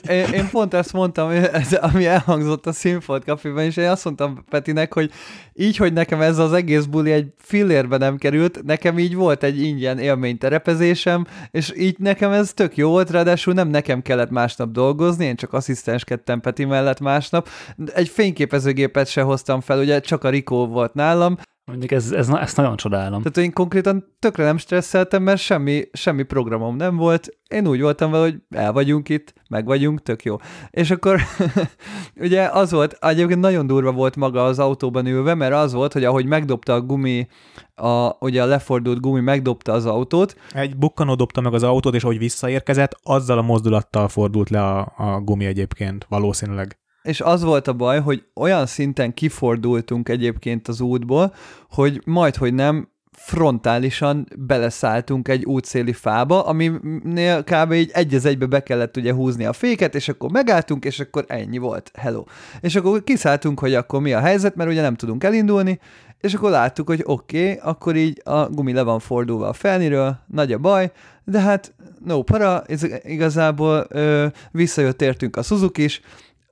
én, 0.10 0.26
én 0.34 0.50
pont 0.52 0.74
ezt 0.74 0.94
mondtam, 0.94 1.30
ez, 1.30 1.74
ami 1.74 2.06
elhangzott 2.06 2.66
a 2.66 2.72
Színfolt 2.72 3.24
kafiban, 3.24 3.64
és 3.64 3.78
én 3.78 3.90
azt 3.90 4.06
mondtam 4.06 4.46
Petinek, 4.50 4.94
hogy 4.94 5.12
így, 5.56 5.78
hogy 5.78 5.94
nekem 5.94 6.22
ez 6.22 6.38
az 6.38 6.54
egész 6.54 6.84
buli 6.84 7.12
egy 7.12 7.28
fillérbe 7.38 7.98
nem 7.98 8.18
került, 8.18 8.64
nekem 8.64 9.00
így 9.00 9.16
volt 9.16 9.44
egy 9.44 9.59
ingyen 9.64 10.00
élményterepezésem, 10.00 11.26
és 11.52 11.74
így 11.78 11.96
nekem 11.98 12.32
ez 12.32 12.54
tök 12.54 12.78
jó 12.78 12.90
volt, 12.90 13.10
ráadásul 13.10 13.54
nem 13.54 13.68
nekem 13.68 14.02
kellett 14.02 14.30
másnap 14.30 14.72
dolgozni, 14.72 15.26
én 15.26 15.36
csak 15.36 15.54
asszisztenskedtem 15.54 16.40
Peti 16.40 16.66
mellett 16.66 17.00
másnap, 17.00 17.50
egy 17.94 18.10
fényképezőgépet 18.10 19.08
se 19.08 19.22
hoztam 19.22 19.62
fel, 19.62 19.80
ugye 19.80 20.00
csak 20.00 20.24
a 20.24 20.30
Rikó 20.30 20.68
volt 20.68 20.94
nálam, 20.94 21.38
Mondjuk 21.70 21.92
ez, 21.92 22.12
ez, 22.12 22.30
ezt 22.30 22.58
nagyon 22.58 22.76
csodálom. 22.76 23.22
tehát 23.22 23.38
én 23.38 23.54
konkrétan 23.54 24.16
tökre 24.20 24.44
nem 24.44 24.58
stresszeltem, 24.58 25.24
mert 25.24 25.40
semmi, 25.40 25.84
semmi 25.94 26.24
programom 26.24 26.76
nem 26.76 26.96
volt. 26.96 27.38
Én 27.48 27.68
úgy 27.68 27.82
voltam 27.82 28.12
vele, 28.12 28.24
hogy 28.24 28.42
el 28.50 28.72
vagyunk 28.72 29.10
itt, 29.10 29.34
meg 29.50 29.66
vagyunk, 29.66 30.02
tök 30.02 30.24
jó. 30.24 30.36
És 30.70 30.92
akkor 30.92 31.22
ugye 32.26 32.44
az 32.48 32.72
volt, 32.72 32.98
egyébként 33.02 33.40
nagyon 33.40 33.68
durva 33.68 33.92
volt 33.92 34.16
maga 34.16 34.44
az 34.44 34.60
autóban 34.60 35.06
ülve, 35.06 35.34
mert 35.34 35.54
az 35.54 35.74
volt, 35.74 35.94
hogy 35.94 36.04
ahogy 36.04 36.26
megdobta 36.26 36.74
a 36.74 36.82
gumi, 36.82 37.28
a, 37.76 38.16
ugye 38.20 38.44
a 38.44 38.46
lefordult 38.46 39.00
gumi 39.00 39.20
megdobta 39.20 39.72
az 39.72 39.86
autót, 39.86 40.36
Egy 40.52 40.78
bukkanó 40.78 41.16
dobta 41.16 41.42
meg 41.42 41.54
az 41.54 41.64
autót, 41.64 41.96
és 41.96 42.04
ahogy 42.04 42.18
visszaérkezett, 42.18 43.00
azzal 43.04 43.38
a 43.38 43.42
mozdulattal 43.42 44.08
fordult 44.08 44.50
le 44.50 44.62
a, 44.62 44.94
a 44.98 45.20
gumi 45.20 45.46
egyébként, 45.46 46.06
valószínűleg. 46.10 46.80
És 47.02 47.22
az 47.22 47.44
volt 47.44 47.68
a 47.68 47.74
baj, 47.74 48.00
hogy 48.00 48.24
olyan 48.36 48.66
szinten 48.66 49.14
kifordultunk 49.14 50.10
egyébként 50.10 50.68
az 50.68 50.82
útból, 50.82 51.34
hogy 51.70 52.02
majd, 52.06 52.36
hogy 52.36 52.54
nem 52.54 52.90
frontálisan 53.20 54.28
beleszálltunk 54.38 55.28
egy 55.28 55.46
útszéli 55.46 55.94
fába, 55.94 56.46
aminél 56.46 57.44
kb. 57.44 57.72
így 57.72 57.90
egy 57.94 58.14
az 58.14 58.26
egybe 58.26 58.46
be 58.46 58.64
kellett 58.64 58.98
ugye 58.98 59.14
húzni 59.14 59.46
a 59.46 59.54
féket, 59.54 59.96
és 59.96 60.10
akkor 60.10 60.32
megálltunk, 60.32 60.86
és 60.86 61.00
akkor 61.00 61.26
ennyi 61.28 61.58
volt, 61.58 61.92
hello. 61.98 62.24
És 62.62 62.76
akkor 62.76 63.04
kiszálltunk, 63.04 63.60
hogy 63.60 63.74
akkor 63.74 64.02
mi 64.02 64.14
a 64.14 64.20
helyzet, 64.20 64.56
mert 64.56 64.70
ugye 64.70 64.82
nem 64.82 64.96
tudunk 64.96 65.24
elindulni, 65.24 65.80
és 66.20 66.34
akkor 66.34 66.50
láttuk, 66.50 66.88
hogy 66.88 67.02
oké, 67.06 67.52
okay, 67.52 67.60
akkor 67.72 67.96
így 67.96 68.22
a 68.24 68.50
gumi 68.50 68.74
le 68.74 68.82
van 68.82 69.00
fordulva 69.00 69.48
a 69.48 69.54
felniről, 69.54 70.20
nagy 70.28 70.52
a 70.52 70.58
baj, 70.58 70.92
de 71.24 71.40
hát 71.40 71.74
no 72.06 72.24
para, 72.24 72.64
ez 72.68 72.84
igazából 73.04 73.86
ö, 73.90 74.28
visszajött 74.52 75.02
értünk 75.02 75.36
a 75.36 75.42
Suzuki 75.42 75.84
is, 75.84 76.02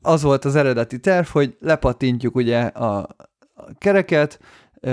az 0.01 0.21
volt 0.21 0.45
az 0.45 0.55
eredeti 0.55 0.99
terv, 0.99 1.27
hogy 1.27 1.57
lepatintjuk 1.59 2.35
ugye 2.35 2.61
a, 2.61 3.07
kereket, 3.77 4.39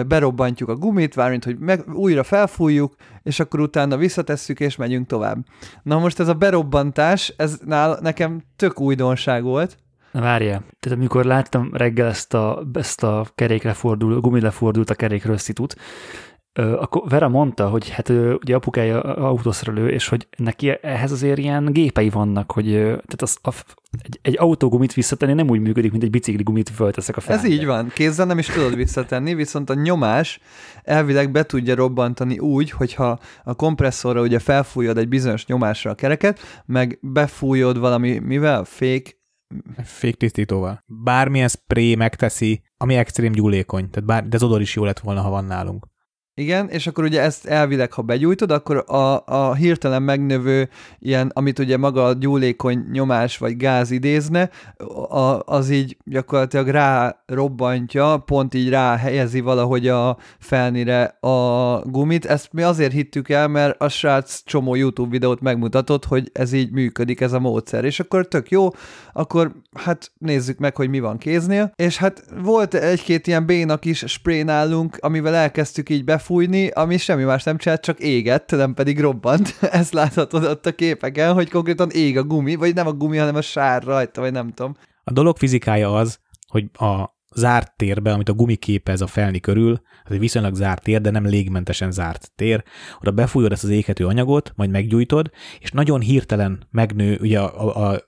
berobbantjuk 0.07 0.69
a 0.69 0.77
gumit, 0.77 1.15
vármint, 1.15 1.45
hogy 1.45 1.59
meg, 1.59 1.95
újra 1.95 2.23
felfújjuk, 2.23 2.95
és 3.23 3.41
akkor 3.41 3.61
utána 3.61 3.97
visszatesszük, 3.97 4.61
és 4.61 4.77
megyünk 4.77 5.07
tovább. 5.07 5.47
Na 5.83 5.99
most 5.99 6.21
ez 6.21 6.29
a 6.29 6.35
berobbantás, 6.35 7.35
ez 7.37 7.59
nál, 7.65 7.99
nekem 8.01 8.43
tök 8.57 8.81
újdonság 8.81 9.43
volt, 9.43 9.77
Na 10.13 10.21
várjál, 10.21 10.65
tehát 10.81 10.99
amikor 10.99 11.25
láttam 11.25 11.71
reggel 11.73 12.07
ezt 12.07 12.35
a, 12.35 12.63
ezt 12.73 13.03
a 13.03 13.27
kerékre 13.35 13.73
fordul, 13.73 14.21
gumire 14.21 14.51
fordult 14.51 14.91
a 14.91 14.95
kerék 14.95 15.25
rösszitut, 15.25 15.77
akkor 16.55 17.03
Vera 17.09 17.29
mondta, 17.29 17.69
hogy 17.69 17.89
hát 17.89 18.09
ugye 18.09 18.55
apukája 18.55 19.01
autószerelő, 19.01 19.89
és 19.89 20.09
hogy 20.09 20.29
neki 20.37 20.79
ehhez 20.83 21.13
azért 21.13 21.39
ilyen 21.39 21.73
gépei 21.73 22.09
vannak, 22.09 22.53
hogy 22.53 22.71
tehát 22.73 23.23
az, 23.23 23.39
a, 23.43 23.55
egy, 24.03 24.19
egy 24.23 24.37
autógumit 24.39 24.93
visszatenni 24.93 25.33
nem 25.33 25.51
úgy 25.51 25.61
működik, 25.61 25.91
mint 25.91 26.03
egy 26.03 26.11
bicikligumit 26.11 26.69
fölteszek 26.69 27.17
a 27.17 27.21
fel. 27.21 27.37
Ez 27.37 27.45
így 27.45 27.67
van, 27.67 27.89
kézzel 27.95 28.27
nem 28.27 28.39
is 28.39 28.47
tudod 28.47 28.75
visszatenni, 28.75 29.35
viszont 29.35 29.71
a 29.71 29.75
nyomás 29.75 30.41
elvileg 30.83 31.31
be 31.31 31.43
tudja 31.43 31.75
robbantani 31.75 32.39
úgy, 32.39 32.71
hogyha 32.71 33.19
a 33.45 33.55
kompresszorra 33.55 34.21
ugye 34.21 34.39
felfújod 34.39 34.99
egy 34.99 35.09
bizonyos 35.09 35.47
nyomásra 35.47 35.91
a 35.91 35.95
kereket, 35.95 36.63
meg 36.67 36.99
befújod 37.03 37.79
valami, 37.79 38.19
mivel? 38.19 38.65
Fék, 38.65 39.19
féktisztítóval. 39.85 40.85
Bármilyen 40.87 41.49
spray 41.49 41.95
megteszi, 41.95 42.63
ami 42.77 42.95
extrém 42.95 43.33
gyúlékony, 43.33 43.91
tehát 43.91 44.09
bár, 44.09 44.29
de 44.29 44.37
az 44.37 44.43
odor 44.43 44.61
is 44.61 44.75
jó 44.75 44.85
lett 44.85 44.99
volna, 44.99 45.21
ha 45.21 45.31
van 45.31 45.45
nálunk. 45.45 45.93
Igen, 46.37 46.69
és 46.69 46.87
akkor 46.87 47.05
ugye 47.05 47.21
ezt 47.21 47.47
elvileg, 47.47 47.93
ha 47.93 48.03
begyújtod, 48.03 48.51
akkor 48.51 48.85
a, 48.87 49.25
a 49.27 49.55
hirtelen 49.55 50.03
megnövő 50.03 50.69
ilyen, 50.99 51.31
amit 51.35 51.59
ugye 51.59 51.77
maga 51.77 52.05
a 52.05 52.13
gyúlékony 52.13 52.85
nyomás 52.93 53.39
vagy 53.39 53.57
gáz 53.57 53.91
idézne, 53.91 54.51
a, 55.09 55.41
az 55.45 55.71
így 55.71 55.97
gyakorlatilag 56.05 56.69
rá 56.69 57.23
robbantja, 57.27 58.17
pont 58.17 58.55
így 58.55 58.69
rá 58.69 58.97
helyezi 58.97 59.41
valahogy 59.41 59.89
a 59.89 60.17
felnire 60.39 61.05
a 61.05 61.81
gumit. 61.85 62.27
Ezt 62.27 62.53
mi 62.53 62.63
azért 62.63 62.93
hittük 62.93 63.29
el, 63.29 63.49
mert 63.49 63.81
a 63.81 63.89
srác 63.89 64.43
csomó 64.45 64.75
YouTube 64.75 65.11
videót 65.11 65.41
megmutatott, 65.41 66.05
hogy 66.05 66.31
ez 66.33 66.53
így 66.53 66.71
működik, 66.71 67.21
ez 67.21 67.33
a 67.33 67.41
módszer. 67.41 67.85
És 67.85 68.01
akkor 68.01 68.29
tök 68.29 68.51
jó, 68.51 68.69
akkor 69.13 69.53
hát 69.73 70.13
nézzük 70.19 70.59
meg, 70.59 70.77
hogy 70.77 70.89
mi 70.89 71.01
van 71.01 71.19
kéznél. 71.19 71.73
És 71.77 71.97
hát 71.97 72.25
volt 72.43 72.75
egy-két 72.75 73.27
ilyen 73.27 73.47
bénak 73.47 73.85
is 73.85 74.05
spray 74.07 74.43
nálunk, 74.43 74.97
amivel 75.01 75.35
elkezdtük 75.35 75.89
így 75.89 76.05
be 76.05 76.23
befújni, 76.25 76.69
ami 76.69 76.97
semmi 76.97 77.23
más 77.23 77.43
nem 77.43 77.57
csinált, 77.57 77.81
csak 77.81 78.01
égett, 78.01 78.51
nem 78.51 78.75
pedig 78.75 79.01
robbant. 79.01 79.59
Ezt 79.81 79.93
láthatod 79.93 80.45
ott 80.45 80.67
a 80.67 80.75
képeken, 80.75 81.33
hogy 81.33 81.51
konkrétan 81.51 81.91
ég 81.91 82.19
a 82.19 82.25
gumi, 82.25 82.55
vagy 82.55 82.75
nem 82.75 82.87
a 82.87 82.93
gumi, 82.93 83.17
hanem 83.17 83.35
a 83.35 83.41
sár 83.41 83.83
rajta, 83.83 84.21
vagy 84.21 84.33
nem 84.33 84.51
tudom. 84.51 84.77
A 85.05 85.13
dolog 85.13 85.37
fizikája 85.37 85.95
az, 85.95 86.19
hogy 86.49 86.65
a 86.73 87.13
zárt 87.35 87.77
térbe, 87.77 88.13
amit 88.13 88.29
a 88.29 88.33
gumi 88.33 88.57
képez 88.57 89.01
a 89.01 89.07
felni 89.07 89.41
körül, 89.41 89.81
az 90.05 90.13
egy 90.13 90.19
viszonylag 90.19 90.55
zárt 90.55 90.83
tér, 90.83 91.01
de 91.01 91.11
nem 91.11 91.27
légmentesen 91.27 91.91
zárt 91.91 92.33
tér, 92.35 92.65
oda 93.01 93.11
befújod 93.11 93.53
ezt 93.53 93.65
az 93.65 93.71
éghető 93.71 94.07
anyagot, 94.07 94.53
majd 94.57 94.71
meggyújtod, 94.71 95.31
és 95.59 95.71
nagyon 95.71 96.01
hirtelen 96.01 96.67
megnő 96.71 97.19
ugye 97.21 97.41
a, 97.41 97.77
a, 97.77 97.93
a 97.93 98.03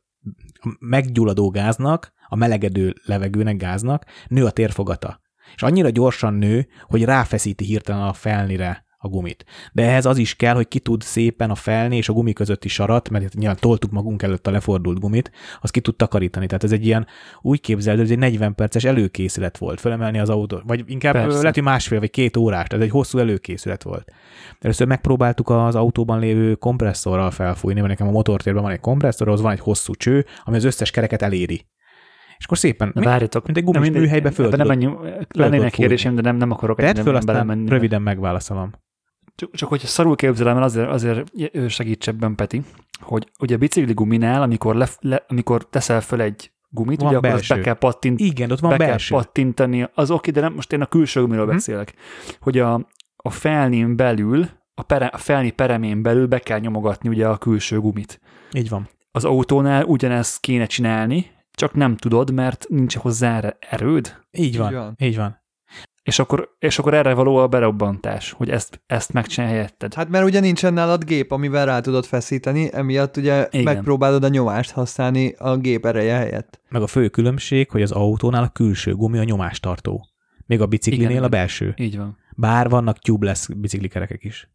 meggyulladó 0.78 1.50
gáznak, 1.50 2.12
a 2.28 2.36
melegedő 2.36 2.94
levegőnek 3.04 3.56
gáznak 3.56 4.04
nő 4.28 4.44
a 4.44 4.50
térfogata 4.50 5.24
és 5.56 5.62
annyira 5.62 5.90
gyorsan 5.90 6.34
nő, 6.34 6.66
hogy 6.82 7.04
ráfeszíti 7.04 7.64
hirtelen 7.64 8.02
a 8.02 8.12
felnire 8.12 8.86
a 8.98 9.08
gumit. 9.08 9.44
De 9.72 9.82
ehhez 9.82 10.06
az 10.06 10.18
is 10.18 10.34
kell, 10.34 10.54
hogy 10.54 10.68
ki 10.68 10.78
tud 10.78 11.02
szépen 11.02 11.50
a 11.50 11.54
felni 11.54 11.96
és 11.96 12.08
a 12.08 12.12
gumi 12.12 12.32
közötti 12.32 12.68
sarat, 12.68 13.08
mert 13.08 13.34
nyilván 13.34 13.56
toltuk 13.60 13.90
magunk 13.90 14.22
előtt 14.22 14.46
a 14.46 14.50
lefordult 14.50 15.00
gumit, 15.00 15.30
az 15.60 15.70
ki 15.70 15.80
tud 15.80 15.96
takarítani. 15.96 16.46
Tehát 16.46 16.64
ez 16.64 16.72
egy 16.72 16.86
ilyen, 16.86 17.06
úgy 17.40 17.60
képzeld, 17.60 17.98
hogy 17.98 18.10
egy 18.10 18.18
40 18.18 18.54
perces 18.54 18.84
előkészület 18.84 19.58
volt, 19.58 19.80
felemelni 19.80 20.18
az 20.18 20.28
autót, 20.28 20.62
vagy 20.66 20.84
inkább 20.86 21.12
Persze. 21.12 21.38
lehet, 21.38 21.54
hogy 21.54 21.62
másfél 21.62 21.98
vagy 22.00 22.10
két 22.10 22.36
órás, 22.36 22.66
ez 22.68 22.80
egy 22.80 22.90
hosszú 22.90 23.18
előkészület 23.18 23.82
volt. 23.82 24.12
Először 24.60 24.86
megpróbáltuk 24.86 25.48
az 25.48 25.74
autóban 25.74 26.18
lévő 26.18 26.54
kompresszorral 26.54 27.30
felfújni, 27.30 27.80
mert 27.80 27.92
nekem 27.92 28.08
a 28.08 28.16
motortérben 28.16 28.62
van 28.62 28.72
egy 28.72 28.80
kompresszor, 28.80 29.28
az 29.28 29.40
van 29.40 29.52
egy 29.52 29.60
hosszú 29.60 29.94
cső, 29.94 30.24
ami 30.44 30.56
az 30.56 30.64
összes 30.64 30.90
kereket 30.90 31.22
eléri. 31.22 31.66
És 32.38 32.44
akkor 32.44 32.58
szépen, 32.58 32.92
várjatok, 32.94 33.44
mint 33.46 33.58
egy 33.58 33.64
gumis 33.64 33.88
nem, 33.88 34.00
műhelybe 34.00 34.30
föl. 34.30 34.48
Nem 34.48 34.66
menjünk, 34.66 34.98
lennének 35.28 35.72
kérdésem, 35.72 36.14
de 36.14 36.20
nem, 36.20 36.36
nem 36.36 36.50
akarok 36.50 36.78
Tedd 36.78 36.94
föl, 36.94 37.16
aztán 37.16 37.34
belemenni. 37.34 37.68
röviden 37.68 38.02
megválaszolom. 38.02 38.72
Csak, 39.34 39.50
csak 39.54 39.68
hogyha 39.68 39.86
szarul 39.86 40.16
képzelem, 40.16 40.56
azért, 40.62 40.88
azért 40.88 41.30
segíts 41.68 42.08
ebben, 42.08 42.34
Peti, 42.34 42.62
hogy 43.00 43.30
ugye 43.38 43.54
a 43.54 43.58
bicikli 43.58 43.92
guminál, 43.92 44.42
amikor, 44.42 44.74
le, 44.74 44.88
le, 45.00 45.24
amikor 45.28 45.68
teszel 45.68 46.00
föl 46.00 46.20
egy 46.20 46.50
gumit, 46.68 47.00
van 47.00 47.08
ugye 47.08 47.20
belső. 47.20 47.54
akkor 47.54 47.56
be 47.56 47.62
kell, 47.62 47.74
pattint, 47.74 48.20
Igen, 48.20 48.50
ott 48.50 48.60
van 48.60 48.70
be 48.70 48.76
belső. 48.76 49.10
kell 49.10 49.22
pattintani, 49.22 49.88
az 49.94 50.10
oké, 50.10 50.30
de 50.30 50.40
nem, 50.40 50.52
most 50.52 50.72
én 50.72 50.80
a 50.80 50.86
külső 50.86 51.20
gumiról 51.20 51.44
hmm. 51.44 51.54
beszélek, 51.54 51.94
hogy 52.40 52.58
a, 52.58 52.86
a 53.16 53.30
felnén 53.30 53.96
belül, 53.96 54.48
a, 54.74 54.82
pere, 54.82 55.06
a 55.06 55.16
felni 55.16 55.50
peremén 55.50 56.02
belül 56.02 56.26
be 56.26 56.38
kell 56.38 56.58
nyomogatni 56.58 57.08
ugye 57.08 57.28
a 57.28 57.36
külső 57.36 57.80
gumit. 57.80 58.20
Így 58.52 58.68
van. 58.68 58.88
Az 59.10 59.24
autónál 59.24 59.84
ugyanezt 59.84 60.40
kéne 60.40 60.66
csinálni, 60.66 61.26
csak 61.56 61.74
nem 61.74 61.96
tudod, 61.96 62.32
mert 62.32 62.66
nincs 62.68 62.96
hozzá 62.96 63.56
erőd. 63.70 64.14
Így 64.30 64.56
van, 64.56 64.68
így 64.68 64.74
van. 64.74 64.94
Így 64.98 65.16
van. 65.16 65.44
És 66.02 66.18
akkor, 66.18 66.56
és 66.58 66.78
akkor 66.78 66.94
erre 66.94 67.14
való 67.14 67.36
a 67.36 67.46
berobbantás, 67.46 68.32
hogy 68.32 68.50
ezt, 68.50 68.82
ezt 68.86 69.12
megcsinálj 69.12 69.52
helyetted. 69.52 69.94
Hát 69.94 70.08
mert 70.08 70.24
ugye 70.24 70.40
nincsen 70.40 70.72
nálad 70.74 71.04
gép, 71.04 71.32
amivel 71.32 71.66
rá 71.66 71.80
tudod 71.80 72.04
feszíteni, 72.04 72.68
emiatt 72.72 73.16
ugye 73.16 73.48
Igen. 73.50 73.74
megpróbálod 73.74 74.24
a 74.24 74.28
nyomást 74.28 74.70
használni 74.70 75.34
a 75.38 75.56
gép 75.56 75.86
ereje 75.86 76.14
helyett. 76.14 76.60
Meg 76.68 76.82
a 76.82 76.86
fő 76.86 77.08
különbség, 77.08 77.70
hogy 77.70 77.82
az 77.82 77.92
autónál 77.92 78.42
a 78.42 78.48
külső 78.48 78.94
gumi 78.94 79.18
a 79.18 79.24
nyomástartó. 79.24 80.06
Még 80.46 80.60
a 80.60 80.66
biciklinél 80.66 81.10
Igen, 81.10 81.22
a 81.22 81.28
belső. 81.28 81.74
Így 81.76 81.96
van. 81.96 82.16
Bár 82.36 82.68
vannak 82.68 82.98
tubeless 82.98 83.48
biciklikerekek 83.56 84.24
is. 84.24 84.48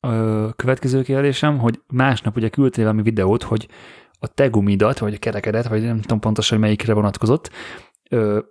A 0.00 0.52
következő 0.52 1.02
kérdésem, 1.02 1.58
hogy 1.58 1.80
másnap 1.86 2.36
ugye 2.36 2.48
küldtél 2.48 2.84
valami 2.84 3.02
videót, 3.02 3.42
hogy 3.42 3.68
a 4.18 4.26
te 4.26 4.48
gumidat, 4.48 4.98
vagy 4.98 5.14
a 5.14 5.18
kerekedet, 5.18 5.68
vagy 5.68 5.82
nem 5.82 6.00
tudom 6.00 6.20
pontosan, 6.20 6.56
hogy 6.56 6.66
melyikre 6.66 6.92
vonatkozott, 6.94 7.50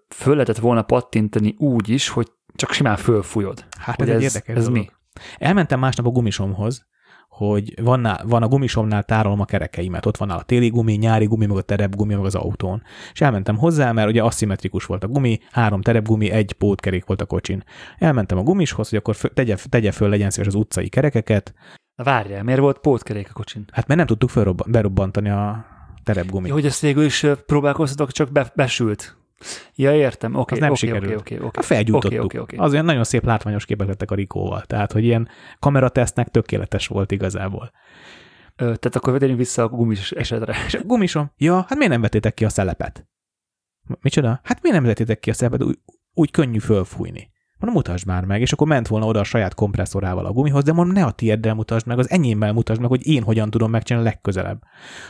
föl 0.09 0.33
lehetett 0.33 0.57
volna 0.57 0.81
pattintani 0.81 1.55
úgy 1.57 1.89
is, 1.89 2.09
hogy 2.09 2.31
csak 2.55 2.71
simán 2.71 2.97
fölfújod. 2.97 3.65
Hát 3.79 4.01
ez, 4.01 4.09
ez 4.09 4.21
érdekes 4.21 4.55
Ez 4.55 4.67
mi? 4.67 4.89
Elmentem 5.37 5.79
másnap 5.79 6.05
a 6.05 6.09
gumisomhoz, 6.09 6.85
hogy 7.29 7.81
van, 7.81 8.07
van 8.23 8.43
a 8.43 8.47
gumisomnál 8.47 9.03
tárolom 9.03 9.39
a 9.39 9.45
kerekeimet, 9.45 10.05
ott 10.05 10.17
van 10.17 10.29
a 10.29 10.41
téli 10.41 10.69
gumi, 10.69 10.93
nyári 10.93 11.25
gumi, 11.25 11.45
meg 11.45 11.57
a 11.57 11.61
terepgumi, 11.61 12.13
meg 12.13 12.25
az 12.25 12.35
autón. 12.35 12.81
És 13.13 13.21
elmentem 13.21 13.57
hozzá, 13.57 13.91
mert 13.91 14.09
ugye 14.09 14.23
aszimmetrikus 14.23 14.85
volt 14.85 15.03
a 15.03 15.07
gumi, 15.07 15.39
három 15.51 15.81
terepgumi, 15.81 16.29
egy 16.29 16.53
pótkerék 16.53 17.05
volt 17.05 17.21
a 17.21 17.25
kocsin. 17.25 17.63
Elmentem 17.97 18.37
a 18.37 18.43
gumishoz, 18.43 18.89
hogy 18.89 18.97
akkor 18.97 19.15
tegye, 19.15 19.55
tegye 19.69 19.91
föl, 19.91 20.09
legyen 20.09 20.29
szíves 20.29 20.47
az 20.47 20.55
utcai 20.55 20.89
kerekeket, 20.89 21.53
várjál, 21.95 22.43
miért 22.43 22.59
volt 22.59 22.77
pótkerék 22.77 23.29
a 23.29 23.33
kocsin? 23.33 23.65
Hát 23.71 23.87
mert 23.87 23.99
nem 23.99 24.07
tudtuk 24.07 24.29
felrobban, 24.29 24.71
berobbantani 24.71 25.29
a 25.29 25.65
terepgumit. 26.03 26.47
Ja, 26.47 26.53
hogy 26.53 26.65
ezt 26.65 26.81
végül 26.81 27.03
is 27.03 27.25
próbálkoztatok, 27.45 28.11
csak 28.11 28.31
be, 28.31 28.51
besült. 28.55 29.17
Ja, 29.75 29.95
értem. 29.95 30.31
Oké, 30.31 30.41
okay, 30.41 30.59
nem 30.59 30.71
okay, 30.71 30.79
sikerült. 30.79 31.03
Okay, 31.03 31.19
okay, 31.19 31.37
okay. 31.37 31.49
Hát 31.53 31.65
felgyújtottuk. 31.65 32.11
Okay, 32.11 32.25
okay, 32.25 32.39
okay. 32.39 32.57
Az 32.57 32.71
olyan 32.71 32.85
nagyon 32.85 33.03
szép 33.03 33.25
látványos 33.25 33.65
képek 33.65 33.87
lettek 33.87 34.11
a 34.11 34.15
Rikóval. 34.15 34.61
Tehát, 34.61 34.91
hogy 34.91 35.03
ilyen 35.03 35.29
kameratesztnek 35.59 36.27
tökéletes 36.27 36.87
volt 36.87 37.11
igazából. 37.11 37.71
Ö, 38.55 38.63
tehát 38.63 38.95
akkor 38.95 39.19
vegyünk 39.19 39.37
vissza 39.37 39.63
a 39.63 39.67
gumis 39.67 40.11
esetre. 40.11 40.55
És 40.65 40.73
a 40.73 40.83
gumisom? 40.83 41.31
Ja, 41.37 41.55
hát 41.55 41.75
miért 41.75 41.91
nem 41.91 42.01
vetétek 42.01 42.33
ki 42.33 42.45
a 42.45 42.49
szelepet? 42.49 43.07
Micsoda? 44.01 44.39
Hát 44.43 44.61
miért 44.61 44.77
nem 44.77 44.85
vetétek 44.85 45.19
ki 45.19 45.29
a 45.29 45.33
szelepet? 45.33 45.63
Úgy, 45.63 45.79
úgy 46.13 46.31
könnyű 46.31 46.59
fölfújni. 46.59 47.33
Mondom, 47.65 47.83
mutasd 47.83 48.07
már 48.07 48.25
meg, 48.25 48.41
és 48.41 48.53
akkor 48.53 48.67
ment 48.67 48.87
volna 48.87 49.05
oda 49.05 49.19
a 49.19 49.23
saját 49.23 49.53
kompresszorával 49.53 50.25
a 50.25 50.31
gumihoz, 50.31 50.63
de 50.63 50.73
mondom, 50.73 50.95
ne 50.95 51.05
a 51.05 51.11
tieddel 51.11 51.53
mutasd 51.53 51.87
meg, 51.87 51.99
az 51.99 52.09
enyémmel 52.09 52.53
mutasd 52.53 52.79
meg, 52.79 52.89
hogy 52.89 53.07
én 53.07 53.23
hogyan 53.23 53.49
tudom 53.49 53.71
megcsinálni 53.71 54.07
legközelebb. 54.07 54.61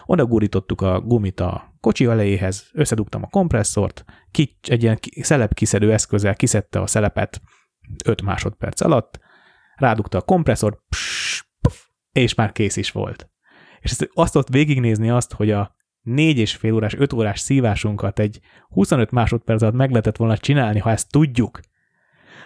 Oda 0.06 0.26
gurítottuk 0.26 0.82
a 0.82 1.02
gumit 1.02 1.40
a 1.40 1.76
kocsi 1.80 2.06
elejéhez, 2.06 2.70
összedugtam 2.74 3.24
a 3.24 3.28
kompresszort, 3.28 4.06
ki, 4.32 4.58
egy 4.62 4.84
ilyen 4.84 5.00
szelep 5.22 5.54
kiszedő 5.54 5.94
eszközzel 5.94 6.36
kiszedte 6.36 6.82
a 6.82 6.88
szelepet 6.88 7.42
5 8.06 8.22
másodperc 8.22 8.82
alatt, 8.82 9.20
rádugta 9.76 10.18
a 10.18 10.22
kompresszort, 10.22 10.80
pss, 10.90 11.44
pff, 11.62 11.86
és 12.12 12.34
már 12.34 12.52
kész 12.52 12.78
is 12.78 12.92
volt. 12.92 13.30
És 13.80 13.96
azt 14.14 14.36
ott 14.36 14.50
végignézni 14.50 15.10
azt, 15.10 15.34
hogy 15.34 15.52
a 15.52 15.76
négy 16.02 16.38
és 16.38 16.56
fél 16.56 16.74
órás, 16.74 16.94
öt 16.94 17.14
órás 17.14 17.40
szívásunkat 17.40 18.20
egy 18.20 18.40
25 18.68 19.12
másodperc 19.12 19.62
alatt 19.62 19.76
meg 19.76 19.90
lehetett 19.90 20.18
volna 20.18 20.38
csinálni, 20.38 20.80
ha 20.80 20.92
ezt 20.92 21.12
tudjuk, 21.12 21.60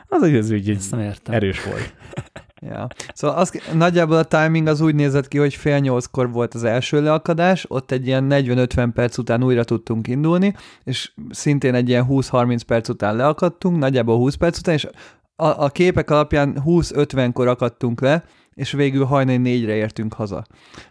az 0.09 0.21
az 0.21 0.49
ügy 0.49 0.69
egy 0.69 1.19
erős 1.23 1.63
volt. 1.63 1.93
Ja. 2.61 2.87
Szóval 3.13 3.37
az, 3.37 3.61
nagyjából 3.73 4.17
a 4.17 4.23
timing 4.23 4.67
az 4.67 4.81
úgy 4.81 4.95
nézett 4.95 5.27
ki, 5.27 5.37
hogy 5.37 5.55
fél 5.55 5.77
nyolckor 5.77 6.31
volt 6.31 6.53
az 6.53 6.63
első 6.63 7.01
leakadás, 7.01 7.65
ott 7.67 7.91
egy 7.91 8.07
ilyen 8.07 8.27
40-50 8.29 8.89
perc 8.93 9.17
után 9.17 9.43
újra 9.43 9.63
tudtunk 9.63 10.07
indulni, 10.07 10.53
és 10.83 11.11
szintén 11.29 11.73
egy 11.73 11.89
ilyen 11.89 12.05
20-30 12.09 12.59
perc 12.67 12.89
után 12.89 13.15
leakadtunk, 13.15 13.77
nagyjából 13.77 14.17
20 14.17 14.35
perc 14.35 14.57
után, 14.57 14.75
és 14.75 14.87
a, 15.35 15.63
a 15.63 15.69
képek 15.69 16.09
alapján 16.09 16.61
20-50-kor 16.65 17.47
akadtunk 17.47 18.01
le, 18.01 18.23
és 18.53 18.71
végül 18.71 19.05
hajnali 19.05 19.37
négyre 19.37 19.73
értünk 19.73 20.13
haza. 20.13 20.45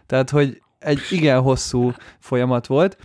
Tehát, 0.05 0.29
hogy 0.29 0.61
egy 0.79 0.99
igen 1.09 1.41
hosszú 1.41 1.91
folyamat 2.19 2.67
volt, 2.67 2.97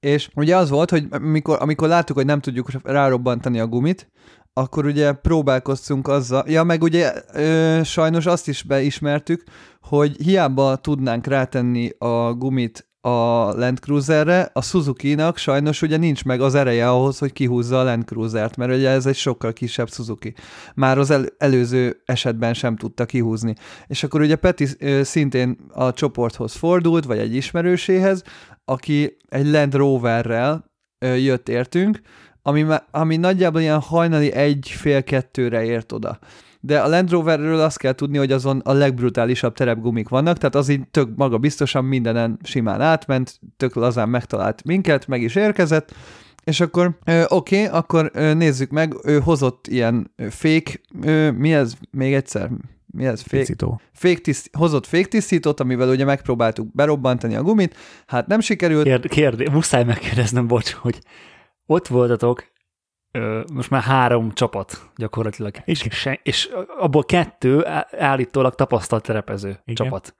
és 0.00 0.30
ugye 0.34 0.56
az 0.56 0.70
volt, 0.70 0.90
hogy 0.90 1.06
amikor, 1.10 1.56
amikor 1.60 1.88
láttuk, 1.88 2.16
hogy 2.16 2.26
nem 2.26 2.40
tudjuk 2.40 2.68
rárobbantani 2.82 3.60
a 3.60 3.66
gumit, 3.66 4.10
akkor 4.52 4.84
ugye 4.84 5.12
próbálkoztunk 5.12 6.08
azzal, 6.08 6.44
ja 6.46 6.62
meg 6.62 6.82
ugye 6.82 7.12
ö, 7.32 7.80
sajnos 7.84 8.26
azt 8.26 8.48
is 8.48 8.62
beismertük, 8.62 9.42
hogy 9.80 10.16
hiába 10.16 10.76
tudnánk 10.76 11.26
rátenni 11.26 11.90
a 11.98 12.32
gumit 12.32 12.86
a 13.04 13.52
Land 13.52 13.78
Cruiserre, 13.78 14.50
a 14.52 14.62
Suzuki-nak 14.62 15.36
sajnos 15.36 15.82
ugye 15.82 15.96
nincs 15.96 16.24
meg 16.24 16.40
az 16.40 16.54
ereje 16.54 16.90
ahhoz, 16.90 17.18
hogy 17.18 17.32
kihúzza 17.32 17.80
a 17.80 17.84
Land 17.84 18.04
Cruiser-t, 18.04 18.56
mert 18.56 18.72
ugye 18.72 18.88
ez 18.88 19.06
egy 19.06 19.16
sokkal 19.16 19.52
kisebb 19.52 19.90
Suzuki. 19.90 20.34
Már 20.74 20.98
az 20.98 21.10
el- 21.10 21.26
előző 21.38 22.02
esetben 22.04 22.54
sem 22.54 22.76
tudta 22.76 23.06
kihúzni. 23.06 23.54
És 23.86 24.02
akkor 24.02 24.20
ugye 24.20 24.36
Peti 24.36 24.66
szintén 25.02 25.56
a 25.72 25.92
csoporthoz 25.92 26.54
fordult, 26.54 27.04
vagy 27.04 27.18
egy 27.18 27.34
ismerőséhez, 27.34 28.22
aki 28.64 29.16
egy 29.28 29.46
Land 29.46 29.74
Roverrel 29.74 30.70
jött 30.98 31.48
értünk, 31.48 32.00
ami, 32.42 32.66
ami 32.90 33.16
nagyjából 33.16 33.60
ilyen 33.60 33.80
hajnali 33.80 34.32
egy 34.32 34.72
fél 34.76 35.02
kettőre 35.02 35.64
ért 35.64 35.92
oda 35.92 36.18
de 36.64 36.80
a 36.80 36.88
Land 36.88 37.10
Roverről 37.10 37.60
azt 37.60 37.78
kell 37.78 37.92
tudni, 37.92 38.18
hogy 38.18 38.32
azon 38.32 38.58
a 38.64 38.72
legbrutálisabb 38.72 39.54
terepgumik 39.54 40.08
vannak, 40.08 40.38
tehát 40.38 40.54
az 40.54 40.68
így 40.68 40.88
tök 40.90 41.08
maga 41.16 41.38
biztosan 41.38 41.84
mindenen 41.84 42.38
simán 42.42 42.80
átment, 42.80 43.40
tök 43.56 43.74
lazán 43.74 44.08
megtalált 44.08 44.64
minket, 44.64 45.06
meg 45.06 45.22
is 45.22 45.34
érkezett, 45.34 45.94
és 46.44 46.60
akkor 46.60 46.98
oké, 47.28 47.64
okay, 47.64 47.78
akkor 47.78 48.10
nézzük 48.12 48.70
meg, 48.70 48.94
ő 49.04 49.18
hozott 49.18 49.66
ilyen 49.66 50.14
fék, 50.30 50.80
mi 51.36 51.54
ez 51.54 51.74
még 51.90 52.14
egyszer? 52.14 52.50
Mi 52.86 53.06
ez? 53.06 53.20
Fék, 53.20 53.56
fék 53.92 54.20
tiszt, 54.20 54.50
hozott 54.52 54.86
féktisztítót, 54.86 55.60
amivel 55.60 55.88
ugye 55.88 56.04
megpróbáltuk 56.04 56.74
berobbantani 56.74 57.34
a 57.34 57.42
gumit, 57.42 57.76
hát 58.06 58.26
nem 58.26 58.40
sikerült. 58.40 58.84
Kérd, 58.84 59.08
kérd, 59.08 59.50
muszáj 59.52 59.84
megkérdeznem, 59.84 60.46
bocs, 60.46 60.72
hogy 60.72 60.98
ott 61.66 61.86
voltatok 61.86 62.52
most 63.52 63.70
már 63.70 63.82
három 63.82 64.32
csapat 64.32 64.90
gyakorlatilag. 64.96 65.54
És, 65.64 65.82
és, 65.82 66.08
és 66.22 66.50
abból 66.78 67.04
kettő 67.04 67.66
állítólag 67.90 68.54
tapasztalt 68.54 69.02
terepező 69.02 69.48
Igen. 69.48 69.74
csapat. 69.74 70.14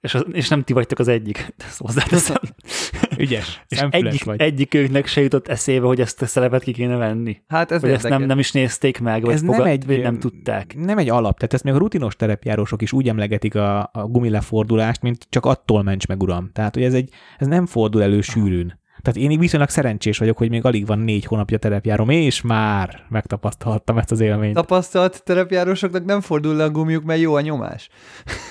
És, 0.00 0.14
az, 0.14 0.24
és 0.32 0.48
nem 0.48 0.62
ti 0.62 0.72
vagytok 0.72 0.98
az 0.98 1.08
egyik, 1.08 1.54
ezt 1.66 1.78
hozzáteszem. 1.78 2.36
Ügyes, 3.18 3.62
és 3.68 3.84
egyik, 3.90 4.24
vagy. 4.24 4.40
egyikőknek 4.40 5.06
se 5.06 5.20
jutott 5.20 5.48
eszébe, 5.48 5.86
hogy 5.86 6.00
ezt 6.00 6.22
a 6.22 6.26
szerepet 6.26 6.62
ki 6.62 6.72
kéne 6.72 6.96
venni. 6.96 7.42
Hát 7.46 7.70
ez 7.70 7.80
vagy 7.80 7.90
ezt 7.90 8.08
nem, 8.08 8.22
nem 8.22 8.38
is 8.38 8.52
nézték 8.52 9.00
meg, 9.00 9.22
vagy, 9.22 9.32
ez 9.32 9.40
fogad, 9.40 9.58
nem, 9.58 9.66
egy, 9.66 9.86
vagy 9.86 10.02
nem 10.02 10.18
tudták. 10.18 10.74
Nem 10.76 10.98
egy 10.98 11.08
alap, 11.08 11.36
tehát 11.36 11.54
ezt 11.54 11.64
még 11.64 11.74
a 11.74 11.78
rutinos 11.78 12.16
terepjárósok 12.16 12.82
is 12.82 12.92
úgy 12.92 13.08
emlegetik 13.08 13.54
a, 13.54 13.90
a 13.92 14.06
gumilefordulást, 14.06 15.02
mint 15.02 15.26
csak 15.28 15.46
attól 15.46 15.82
ments 15.82 16.06
meg, 16.06 16.22
uram. 16.22 16.50
Tehát, 16.52 16.74
hogy 16.74 16.84
ez, 16.84 16.94
egy, 16.94 17.10
ez 17.38 17.46
nem 17.46 17.66
fordul 17.66 18.02
elő 18.02 18.20
sűrűn. 18.20 18.78
Tehát 19.06 19.30
én 19.30 19.38
viszonylag 19.38 19.68
szerencsés 19.68 20.18
vagyok, 20.18 20.36
hogy 20.36 20.50
még 20.50 20.64
alig 20.64 20.86
van 20.86 20.98
négy 20.98 21.24
hónapja 21.24 21.58
terepjárom, 21.58 22.08
és 22.08 22.40
már 22.40 23.02
megtapasztaltam 23.08 23.98
ezt 23.98 24.10
az 24.10 24.20
élményt. 24.20 24.54
Tapasztalt 24.54 25.22
terepjárósoknak 25.24 26.04
nem 26.04 26.20
fordul 26.20 26.54
le 26.54 26.64
a 26.64 26.70
gumiuk, 26.70 27.04
mert 27.04 27.20
jó 27.20 27.34
a 27.34 27.40
nyomás. 27.40 27.88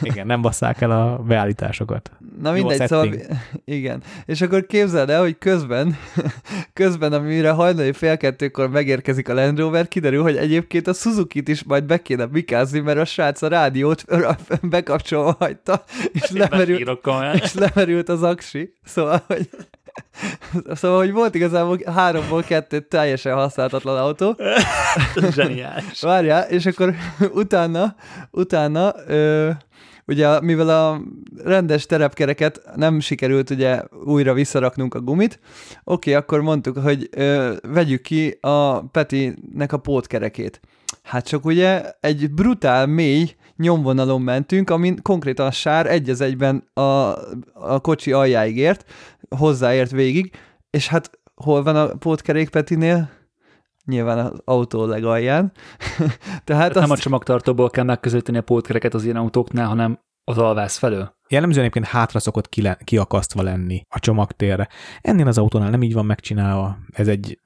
Igen, 0.01 0.25
nem 0.25 0.41
basszák 0.41 0.81
el 0.81 0.91
a 0.91 1.17
beállításokat. 1.17 2.11
Na 2.41 2.51
mindegy, 2.51 2.87
szóval 2.87 3.09
igen. 3.65 4.03
És 4.25 4.41
akkor 4.41 4.65
képzeld 4.65 5.09
el, 5.09 5.21
hogy 5.21 5.37
közben, 5.37 5.97
közben, 6.73 7.13
amire 7.13 7.51
hajnali 7.51 7.93
fél 7.93 8.17
kettőkor 8.17 8.69
megérkezik 8.69 9.29
a 9.29 9.33
Land 9.33 9.59
Rover, 9.59 9.87
kiderül, 9.87 10.21
hogy 10.21 10.35
egyébként 10.35 10.87
a 10.87 10.93
Suzuki-t 10.93 11.47
is 11.47 11.63
majd 11.63 11.83
be 11.83 12.01
kéne 12.01 12.25
bikázni, 12.25 12.79
mert 12.79 12.99
a 12.99 13.05
srác 13.05 13.41
a 13.41 13.47
rádiót 13.47 14.05
bekapcsolva 14.61 15.35
hagyta, 15.39 15.83
és 16.11 16.29
lemerült, 16.31 16.99
és 17.33 17.53
lemerült 17.53 18.09
az 18.09 18.23
aksi. 18.23 18.73
Szóval, 18.83 19.23
hogy 19.27 19.49
Szóval, 20.75 20.97
hogy 20.97 21.11
volt 21.11 21.35
igazából 21.35 21.79
háromból 21.85 22.43
kettő 22.43 22.79
teljesen 22.79 23.33
használhatatlan 23.33 23.97
autó. 23.97 24.35
Zseniális. 25.35 26.01
Várjál, 26.01 26.49
és 26.49 26.65
akkor 26.65 26.93
utána, 27.33 27.95
utána 28.31 28.93
ö, 29.07 29.49
ugye 30.07 30.41
mivel 30.41 30.69
a 30.69 31.01
rendes 31.43 31.85
terepkereket 31.85 32.61
nem 32.75 32.99
sikerült 32.99 33.49
ugye 33.49 33.81
újra 34.03 34.33
visszaraknunk 34.33 34.93
a 34.93 35.01
gumit, 35.01 35.39
oké, 35.83 36.13
akkor 36.13 36.41
mondtuk, 36.41 36.77
hogy 36.77 37.09
ö, 37.11 37.53
vegyük 37.67 38.01
ki 38.01 38.37
a 38.41 38.79
Petinek 38.79 39.73
a 39.73 39.77
pótkerekét. 39.77 40.59
Hát 41.03 41.27
csak 41.27 41.45
ugye 41.45 41.91
egy 41.99 42.31
brutál 42.31 42.85
mély 42.85 43.35
nyomvonalon 43.57 44.21
mentünk, 44.21 44.69
amin 44.69 45.01
konkrétan 45.01 45.45
a 45.45 45.51
sár 45.51 45.85
egy 45.85 46.09
az 46.09 46.21
egyben 46.21 46.63
a, 46.73 46.81
a 47.53 47.79
kocsi 47.81 48.11
aljáig 48.11 48.57
ért, 48.57 48.85
hozzáért 49.29 49.91
végig, 49.91 50.35
és 50.69 50.87
hát 50.87 51.19
hol 51.35 51.63
van 51.63 51.75
a 51.75 51.95
pótkerék 51.95 52.49
Petinél? 52.49 53.09
Nyilván 53.85 54.17
az 54.17 54.41
autó 54.45 54.85
legalján. 54.85 55.51
Tehát, 55.97 56.43
Tehát 56.43 56.69
azt... 56.69 56.79
nem 56.79 56.91
a 56.91 56.97
csomagtartóból 56.97 57.69
kell 57.69 57.83
megközelíteni 57.83 58.37
a 58.37 58.41
pótkereket 58.41 58.93
az 58.93 59.03
ilyen 59.03 59.15
autóknál, 59.15 59.67
hanem 59.67 59.99
az 60.23 60.37
alvász 60.37 60.77
felől. 60.77 61.14
Jellemzően 61.29 61.63
egyébként 61.63 61.85
hátra 61.93 62.19
szokott 62.19 62.49
ki 62.49 62.61
le, 62.61 62.77
kiakasztva 62.83 63.41
lenni 63.41 63.85
a 63.89 63.99
csomagtérre. 63.99 64.67
Ennél 65.01 65.27
az 65.27 65.37
autónál 65.37 65.69
nem 65.69 65.83
így 65.83 65.93
van 65.93 66.05
megcsinálva. 66.05 66.77
Ez 66.91 67.07
egy, 67.07 67.39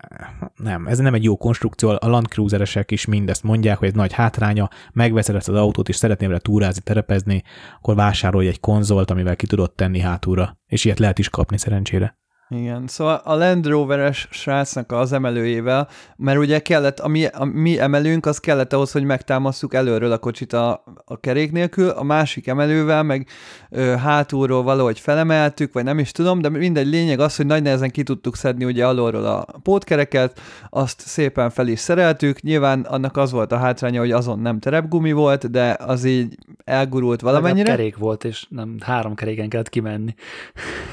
nem, 0.55 0.87
ez 0.87 0.97
nem 0.97 1.13
egy 1.13 1.23
jó 1.23 1.37
konstrukció. 1.37 1.89
A 1.89 2.07
Land 2.07 2.27
Cruiseresek 2.27 2.91
is 2.91 3.05
mindezt 3.05 3.43
mondják, 3.43 3.77
hogy 3.77 3.87
ez 3.87 3.93
nagy 3.93 4.13
hátránya, 4.13 4.69
megveszed 4.93 5.35
ezt 5.35 5.49
az 5.49 5.55
autót 5.55 5.89
és 5.89 5.95
szeretnél 5.95 6.27
vele 6.27 6.39
túrázni, 6.39 6.81
terepezni, 6.81 7.43
akkor 7.77 7.95
vásárolj 7.95 8.47
egy 8.47 8.59
konzolt, 8.59 9.11
amivel 9.11 9.35
ki 9.35 9.47
tudod 9.47 9.71
tenni 9.71 9.99
hátulra. 9.99 10.57
És 10.65 10.85
ilyet 10.85 10.99
lehet 10.99 11.19
is 11.19 11.29
kapni 11.29 11.57
szerencsére. 11.57 12.18
Igen, 12.51 12.88
szóval 12.88 13.21
a 13.23 13.35
Land 13.35 13.67
Rover-es 13.67 14.27
srácnak 14.31 14.91
az 14.91 15.12
emelőjével, 15.12 15.88
mert 16.15 16.38
ugye 16.38 16.59
kellett, 16.59 16.99
a 16.99 17.07
mi, 17.07 17.25
a 17.25 17.43
mi 17.43 17.79
emelőnk, 17.79 18.25
az 18.25 18.39
kellett 18.39 18.73
ahhoz, 18.73 18.91
hogy 18.91 19.03
megtámasztjuk 19.03 19.73
előről 19.73 20.12
a 20.12 20.17
kocsit 20.17 20.53
a, 20.53 20.83
a 21.05 21.19
kerék 21.19 21.51
nélkül, 21.51 21.89
a 21.89 22.03
másik 22.03 22.47
emelővel 22.47 23.03
meg 23.03 23.27
ö, 23.69 23.81
hátulról 23.81 24.63
valahogy 24.63 24.99
felemeltük, 24.99 25.73
vagy 25.73 25.83
nem 25.83 25.99
is 25.99 26.12
tudom, 26.12 26.41
de 26.41 26.49
mindegy 26.49 26.88
lényeg 26.88 27.19
az, 27.19 27.35
hogy 27.35 27.45
nagy 27.45 27.63
nehezen 27.63 27.89
ki 27.89 28.03
tudtuk 28.03 28.35
szedni 28.35 28.65
ugye 28.65 28.88
alulról 28.88 29.25
a 29.25 29.45
pótkereket, 29.63 30.39
azt 30.69 30.99
szépen 30.99 31.49
fel 31.49 31.67
is 31.67 31.79
szereltük, 31.79 32.41
nyilván 32.41 32.81
annak 32.81 33.17
az 33.17 33.31
volt 33.31 33.51
a 33.51 33.57
hátránya, 33.57 33.99
hogy 33.99 34.12
azon 34.12 34.39
nem 34.39 34.59
terepgumi 34.59 35.12
volt, 35.12 35.51
de 35.51 35.77
az 35.79 36.03
így 36.03 36.38
elgurult 36.63 37.21
valamennyire. 37.21 37.69
kerék 37.69 37.97
volt, 37.97 38.23
és 38.23 38.45
nem 38.49 38.77
három 38.79 39.15
keréken 39.15 39.49
kellett 39.49 39.69
kimenni. 39.69 40.15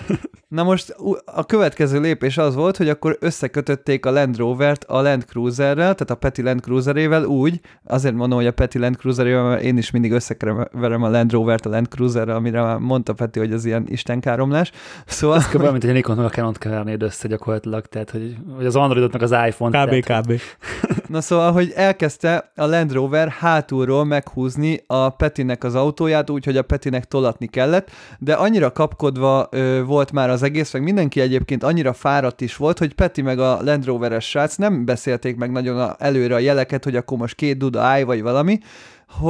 Na 0.56 0.62
most 0.62 0.96
a 1.24 1.44
következő 1.44 2.00
lépés 2.00 2.38
az 2.38 2.54
volt, 2.54 2.76
hogy 2.76 2.88
akkor 2.88 3.16
összekötötték 3.20 4.06
a 4.06 4.10
Land 4.10 4.36
Rover-t 4.36 4.84
a 4.84 5.02
Land 5.02 5.24
Cruiserrel, 5.24 5.74
tehát 5.74 6.10
a 6.10 6.14
Peti 6.14 6.42
Land 6.42 6.60
Cruiserével 6.60 7.24
úgy, 7.24 7.60
azért 7.84 8.14
mondom, 8.14 8.38
hogy 8.38 8.46
a 8.46 8.52
Peti 8.52 8.78
Land 8.78 8.96
Cruiserével, 8.96 9.42
mert 9.42 9.62
én 9.62 9.76
is 9.76 9.90
mindig 9.90 10.12
összekeverem 10.12 11.02
a 11.02 11.08
Land 11.08 11.32
Rover-t 11.32 11.66
a 11.66 11.68
Land 11.68 11.86
Cruiserrel, 11.86 12.36
amire 12.36 12.62
már 12.62 12.78
mondta 12.78 13.12
Peti, 13.12 13.38
hogy 13.38 13.52
az 13.52 13.64
ilyen 13.64 13.84
istenkáromlás. 13.88 14.70
Szóval... 15.06 15.36
Ez 15.36 15.48
kb. 15.48 15.70
mint 15.70 15.92
Nikon 15.92 16.18
a 16.18 16.28
Canon-t 16.28 16.58
kevernéd 16.58 17.02
össze 17.02 17.28
gyakorlatilag, 17.28 17.86
tehát 17.86 18.10
hogy, 18.10 18.36
hogy 18.56 18.66
az 18.66 18.76
Androidotnak 18.76 19.22
az 19.22 19.34
iPhone. 19.46 19.84
Kb. 19.84 20.04
Tehát... 20.04 20.26
kb. 20.26 20.40
Na 21.08 21.20
szóval, 21.20 21.52
hogy 21.52 21.72
elkezdte 21.74 22.52
a 22.54 22.66
Land 22.66 22.92
Rover 22.92 23.28
hátulról 23.28 24.04
meghúzni 24.04 24.80
a 24.86 25.08
Petinek 25.08 25.64
az 25.64 25.74
autóját, 25.74 26.30
úgyhogy 26.30 26.56
a 26.56 26.62
Petinek 26.62 27.04
tolatni 27.04 27.46
kellett, 27.46 27.90
de 28.18 28.34
annyira 28.34 28.72
kapkodva 28.72 29.48
ö, 29.50 29.82
volt 29.84 30.12
már 30.12 30.30
az 30.30 30.42
egész, 30.42 30.72
meg 30.72 30.82
mindenki 30.82 31.20
egyébként 31.20 31.62
annyira 31.62 31.92
fáradt 31.92 32.40
is 32.40 32.56
volt, 32.56 32.78
hogy 32.78 32.94
Peti 32.94 33.22
meg 33.22 33.38
a 33.38 33.62
Land 33.62 33.84
Rover-es 33.84 34.28
srác 34.28 34.56
nem 34.56 34.84
beszélték 34.84 35.36
meg 35.36 35.50
nagyon 35.50 35.80
a, 35.80 35.96
előre 35.98 36.34
a 36.34 36.38
jeleket, 36.38 36.84
hogy 36.84 36.96
akkor 36.96 37.18
most 37.18 37.34
két 37.34 37.58
duda 37.58 37.80
állj, 37.80 38.02
vagy 38.02 38.22
valami, 38.22 38.58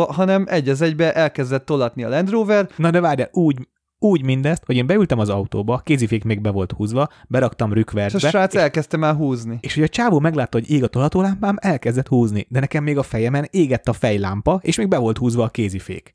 hanem 0.09 0.45
egy 0.49 0.69
az 0.69 0.81
egybe 0.81 1.15
elkezdett 1.15 1.65
tolatni 1.65 2.05
a 2.05 2.09
Land 2.09 2.31
Rover. 2.31 2.69
Na 2.77 2.91
de 2.91 3.01
várjál, 3.01 3.29
úgy, 3.33 3.57
úgy 3.99 4.25
mindezt, 4.25 4.63
hogy 4.67 4.77
én 4.77 4.87
beültem 4.87 5.19
az 5.19 5.29
autóba, 5.29 5.81
kézifék 5.85 6.25
még 6.25 6.41
be 6.41 6.51
volt 6.51 6.73
húzva, 6.73 7.09
beraktam 7.29 7.73
rükvercbe. 7.73 8.19
És 8.19 8.25
a 8.25 8.29
srác 8.29 8.55
és, 8.55 8.61
elkezdte 8.61 8.97
már 8.97 9.15
húzni. 9.15 9.59
És 9.61 9.75
hogy 9.75 9.83
a 9.83 9.89
csávó 9.89 10.19
meglátta, 10.19 10.59
hogy 10.59 10.71
ég 10.71 10.83
a 10.83 10.87
tolatólámpám, 10.87 11.57
elkezdett 11.61 12.09
húzni, 12.09 12.47
de 12.49 12.61
nekem 12.61 12.85
még 12.85 12.99
a 12.99 13.03
fejemen 13.03 13.49
égett 13.51 13.89
a 13.89 13.93
fejlámpa, 13.93 14.61
és 14.63 14.77
még 14.77 14.89
be 14.89 14.99
volt 14.99 15.19
húzva 15.19 15.45
a 15.45 15.49
kézifék 15.49 16.15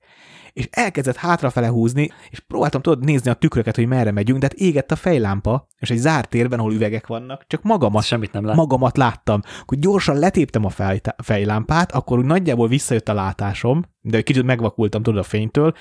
és 0.54 0.68
elkezdett 0.72 1.16
hátrafele 1.16 1.68
húzni, 1.68 2.12
és 2.30 2.40
próbáltam 2.40 2.82
tudod 2.82 3.04
nézni 3.04 3.30
a 3.30 3.34
tükröket, 3.34 3.76
hogy 3.76 3.88
merre 3.88 4.12
megyünk, 4.12 4.40
de 4.40 4.48
hát 4.52 4.60
égett 4.60 4.92
a 4.92 4.96
fejlámpa, 4.96 5.68
és 5.80 5.90
egy 5.90 5.98
zárt 5.98 6.30
térben, 6.30 6.60
ahol 6.60 6.74
üvegek 6.74 7.08
vannak, 7.08 7.44
csak 7.48 7.64
magamat, 7.64 8.04
Semmit 8.04 8.32
nem 8.32 8.46
lát. 8.46 8.56
magamat 8.56 8.98
láttam. 8.98 9.42
Akkor 9.62 9.78
gyorsan 9.78 10.18
letéptem 10.18 10.66
a 10.66 10.70
fej, 10.70 11.02
fejlámpát, 11.24 11.92
akkor 11.92 12.18
úgy 12.18 12.26
nagyjából 12.26 12.68
visszajött 12.68 13.10
a 13.10 13.14
látásom, 13.14 13.84
de 14.02 14.18
egy 14.18 14.24
kicsit 14.24 14.44
megvakultam 14.44 15.04
tudod 15.04 15.20
a 15.20 15.24
fénytől, 15.24 15.74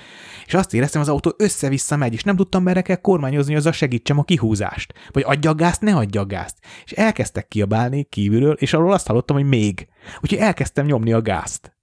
és 0.45 0.53
azt 0.53 0.73
éreztem, 0.73 1.01
az 1.01 1.09
autó 1.09 1.33
össze-vissza 1.37 1.95
megy, 1.95 2.13
és 2.13 2.23
nem 2.23 2.35
tudtam, 2.35 2.63
merre 2.63 2.81
kell 2.81 2.95
kormányozni, 2.95 3.55
az 3.55 3.65
a 3.65 3.71
segítsem 3.71 4.19
a 4.19 4.23
kihúzást. 4.23 4.93
Vagy 5.11 5.23
adja 5.25 5.49
a 5.49 5.55
gázt, 5.55 5.81
ne 5.81 5.95
adja 5.95 6.21
a 6.21 6.25
gázt. 6.25 6.57
És 6.85 6.91
elkezdtek 6.91 7.47
kiabálni 7.47 8.03
kívülről, 8.03 8.53
és 8.53 8.73
arról 8.73 8.93
azt 8.93 9.07
hallottam, 9.07 9.35
hogy 9.35 9.45
még. 9.45 9.87
Úgyhogy 10.21 10.39
elkezdtem 10.39 10.85
nyomni 10.85 11.13
a 11.13 11.21
gázt. 11.21 11.75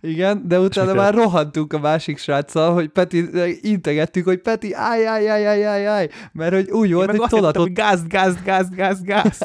Igen, 0.00 0.42
de 0.48 0.58
utána 0.58 0.94
már 0.94 1.14
rohantunk 1.14 1.72
a 1.72 1.78
másik 1.78 2.18
sráccal, 2.18 2.72
hogy 2.72 2.88
Peti, 2.88 3.28
integettük, 3.60 4.24
hogy 4.24 4.40
Peti, 4.40 4.74
állj, 4.74 5.06
állj, 5.06 5.28
állj, 5.28 5.46
állj, 5.46 5.64
állj, 5.64 5.86
állj, 5.86 6.08
mert 6.32 6.54
hogy 6.54 6.70
úgy 6.70 6.92
volt, 6.92 7.10
hogy 7.10 7.28
tolatott. 7.28 7.68
Gáz, 7.68 8.06
gáz, 8.06 8.42
gáz, 8.44 8.70
gáz, 8.70 9.02
gáz. 9.02 9.38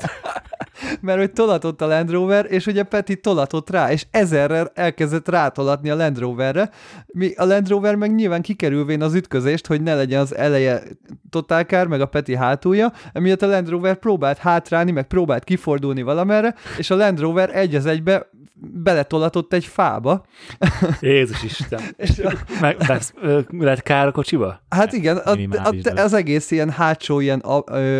mert 1.01 1.19
hogy 1.19 1.31
tolatott 1.31 1.81
a 1.81 1.87
Land 1.87 2.11
Rover, 2.11 2.45
és 2.49 2.65
ugye 2.65 2.83
Peti 2.83 3.15
tolatott 3.15 3.69
rá, 3.69 3.91
és 3.91 4.05
ezerrel 4.11 4.71
elkezdett 4.73 5.29
rátolatni 5.29 5.89
a 5.89 5.95
Land 5.95 6.19
Roverre. 6.19 6.69
Mi, 7.05 7.33
a 7.35 7.45
Land 7.45 7.69
Rover 7.69 7.95
meg 7.95 8.15
nyilván 8.15 8.41
kikerülvén 8.41 9.01
az 9.01 9.13
ütközést, 9.13 9.67
hogy 9.67 9.81
ne 9.81 9.95
legyen 9.95 10.21
az 10.21 10.35
eleje 10.35 10.83
totálkár, 11.29 11.87
meg 11.87 12.01
a 12.01 12.05
Peti 12.05 12.35
hátulja, 12.35 12.91
emiatt 13.13 13.41
a 13.41 13.47
Land 13.47 13.69
Rover 13.69 13.95
próbált 13.95 14.37
hátrálni, 14.37 14.91
meg 14.91 15.07
próbált 15.07 15.43
kifordulni 15.43 16.01
valamerre, 16.01 16.55
és 16.77 16.89
a 16.89 16.95
Land 16.95 17.19
Rover 17.19 17.55
egy 17.55 17.75
az 17.75 17.85
egybe 17.85 18.29
beletolatott 18.59 19.53
egy 19.53 19.65
fába. 19.65 20.25
Jézus 20.99 21.43
Isten. 21.43 21.81
és 21.97 22.19
a... 22.19 22.31
Meg, 22.61 22.77
lesz, 22.87 23.13
lett 23.49 23.81
kár 23.81 24.07
a 24.07 24.11
kocsiba? 24.11 24.61
Hát 24.69 24.93
igen, 24.93 25.17
a, 25.17 25.31
a, 25.31 25.73
az 25.95 26.13
egész 26.13 26.51
ilyen 26.51 26.69
hátsó 26.69 27.19
ilyen 27.19 27.39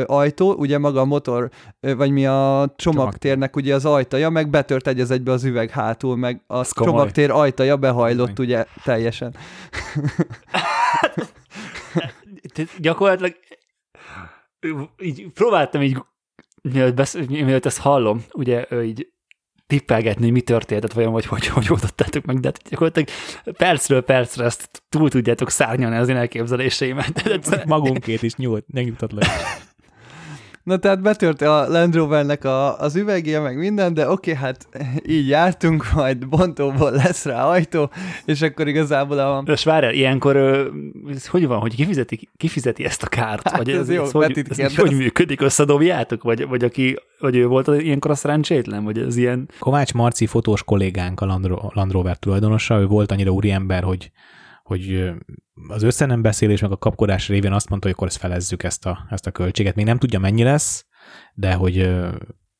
ajtó, 0.05 0.53
ugye 0.53 0.77
maga 0.77 0.99
a 0.99 1.05
motor, 1.05 1.49
vagy 1.79 2.11
mi 2.11 2.25
a 2.25 2.73
csomagtérnek 2.75 3.55
ugye 3.55 3.75
az 3.75 3.85
ajtaja, 3.85 4.29
meg 4.29 4.49
betört 4.49 4.87
egy 4.87 4.99
az 4.99 5.11
egybe 5.11 5.31
az 5.31 5.43
üveg 5.43 5.69
hátul, 5.69 6.15
meg 6.15 6.43
a 6.47 6.59
Ez 6.59 6.73
csomagtér 6.73 7.27
komoly. 7.27 7.45
ajtaja 7.45 7.77
behajlott 7.77 8.39
ugye 8.39 8.65
teljesen. 8.83 9.35
Gyakorlatilag 12.79 13.35
így 14.97 15.31
próbáltam 15.33 15.81
így 15.81 15.97
mielőtt, 16.61 16.95
besz, 16.95 17.17
mielőtt 17.27 17.65
ezt 17.65 17.79
hallom, 17.79 18.23
ugye 18.33 18.83
így 18.83 19.07
tippelgetni, 19.67 20.29
mi 20.29 20.41
történt, 20.41 20.93
vajon, 20.93 21.11
vagy 21.11 21.25
hogy, 21.25 21.47
hogy 21.47 21.67
oldottátok 21.69 22.25
meg, 22.25 22.39
de 22.39 22.47
hát 22.47 22.69
gyakorlatilag 22.69 23.09
percről 23.57 24.01
percre 24.01 24.43
ezt 24.43 24.83
túl 24.89 25.09
tudjátok 25.09 25.49
szárnyalni 25.49 25.95
az 25.95 26.09
én 26.09 26.15
elképzeléseimet. 26.15 27.65
Magunkét 27.65 28.23
is 28.23 28.35
nyújt, 28.35 28.65
megnyugtatlak. 28.67 29.25
Na 30.67 30.77
tehát 30.77 31.01
betört 31.01 31.41
a 31.41 31.67
Land 31.67 31.95
Rovernek 31.95 32.43
a, 32.43 32.79
az 32.79 32.95
üvegje, 32.95 33.39
meg 33.39 33.57
minden, 33.57 33.93
de 33.93 34.09
oké, 34.09 34.31
okay, 34.31 34.43
hát 34.43 34.67
így 35.05 35.27
jártunk, 35.27 35.85
majd 35.93 36.27
bontóból 36.27 36.91
lesz 36.91 37.25
rá 37.25 37.45
ajtó, 37.45 37.89
és 38.25 38.41
akkor 38.41 38.67
igazából 38.67 39.19
a... 39.19 39.43
És 39.45 39.63
várjál, 39.63 39.93
ilyenkor 39.93 40.35
ez 41.09 41.27
hogy 41.27 41.47
van, 41.47 41.59
hogy 41.59 41.75
kifizeti, 41.75 42.29
kifizeti 42.37 42.85
ezt 42.85 43.03
a 43.03 43.07
kárt? 43.07 43.47
Hát 43.47 43.57
vagy 43.57 43.69
ez, 43.69 43.79
ez, 43.79 43.89
jó, 43.89 44.03
ez, 44.03 44.11
hogy, 44.11 44.45
ez 44.57 44.75
hogy 44.75 44.95
működik, 44.95 45.41
összedobjátok? 45.41 46.23
Vagy, 46.23 46.47
vagy 46.47 46.63
aki, 46.63 46.99
vagy 47.19 47.35
ő 47.35 47.47
volt 47.47 47.67
ilyenkor 47.67 48.11
a 48.11 48.15
szerencsétlen? 48.15 48.83
Vagy 48.83 48.97
ez 48.97 49.17
ilyen... 49.17 49.49
Kovács 49.59 49.93
Marci 49.93 50.25
fotós 50.25 50.63
kollégánk 50.63 51.21
a 51.21 51.25
Land, 51.25 51.47
Land 51.73 51.91
Rover 51.91 52.17
tulajdonosa, 52.17 52.79
ő 52.79 52.85
volt 52.85 53.11
annyira 53.11 53.31
úriember, 53.31 53.83
hogy 53.83 54.11
hogy 54.67 55.11
az 55.67 55.83
összenem 55.83 56.21
beszélés 56.21 56.61
meg 56.61 56.71
a 56.71 56.77
kapkodás 56.77 57.27
révén 57.27 57.51
azt 57.51 57.69
mondta, 57.69 57.87
hogy 57.87 57.95
akkor 57.95 58.07
ezt 58.07 58.17
felezzük 58.17 58.63
ezt 58.63 58.85
a, 58.85 59.07
ezt 59.09 59.27
a 59.27 59.31
költséget. 59.31 59.75
Még 59.75 59.85
nem 59.85 59.97
tudja, 59.97 60.19
mennyi 60.19 60.43
lesz, 60.43 60.85
de 61.33 61.53
hogy, 61.53 61.75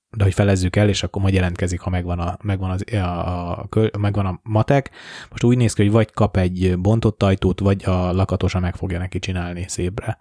de 0.10 0.24
hogy 0.24 0.34
felezzük 0.34 0.76
el, 0.76 0.90
és 0.90 1.04
akkor 1.04 1.22
majd 1.22 1.34
jelentkezik, 1.34 1.80
ha 1.80 1.90
megvan 1.90 2.20
a, 2.20 2.38
megvan, 2.44 2.70
az, 2.70 2.94
a, 2.94 3.60
a, 3.60 3.70
megvan 4.00 4.26
a 4.26 4.40
matek. 4.44 4.92
Most 5.30 5.44
úgy 5.44 5.58
néz 5.58 5.74
ki, 5.74 5.82
hogy 5.82 5.92
vagy 5.92 6.12
kap 6.12 6.38
egy 6.38 6.80
bontott 6.80 7.24
ajtót, 7.24 7.60
vagy 7.60 7.86
a 7.86 8.12
lakatosa 8.12 8.60
meg 8.60 8.76
fogja 8.76 8.98
neki 8.98 9.20
csinálni 9.20 9.66
szépre. 9.68 10.18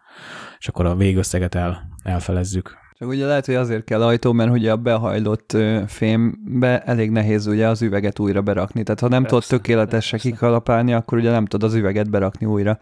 És 0.58 0.68
akkor 0.68 0.86
a 0.86 0.96
végösszeget 0.96 1.54
el, 1.54 1.88
elfelezzük. 2.02 2.76
Csak 2.98 3.08
ugye 3.08 3.26
lehet, 3.26 3.46
hogy 3.46 3.54
azért 3.54 3.84
kell 3.84 4.02
ajtó, 4.02 4.32
mert 4.32 4.50
ugye 4.50 4.72
a 4.72 4.76
behajlott 4.76 5.56
fémbe 5.86 6.82
elég 6.82 7.10
nehéz 7.10 7.46
ugye 7.46 7.68
az 7.68 7.82
üveget 7.82 8.18
újra 8.18 8.42
berakni. 8.42 8.82
Tehát 8.82 9.00
ha 9.00 9.08
nem 9.08 9.22
persze, 9.22 9.36
tudod 9.36 9.62
tökéletesen 9.62 10.18
kikalapálni, 10.18 10.94
akkor 10.94 11.18
ugye 11.18 11.30
nem 11.30 11.44
tudod 11.44 11.70
az 11.70 11.76
üveget 11.76 12.10
berakni 12.10 12.46
újra. 12.46 12.78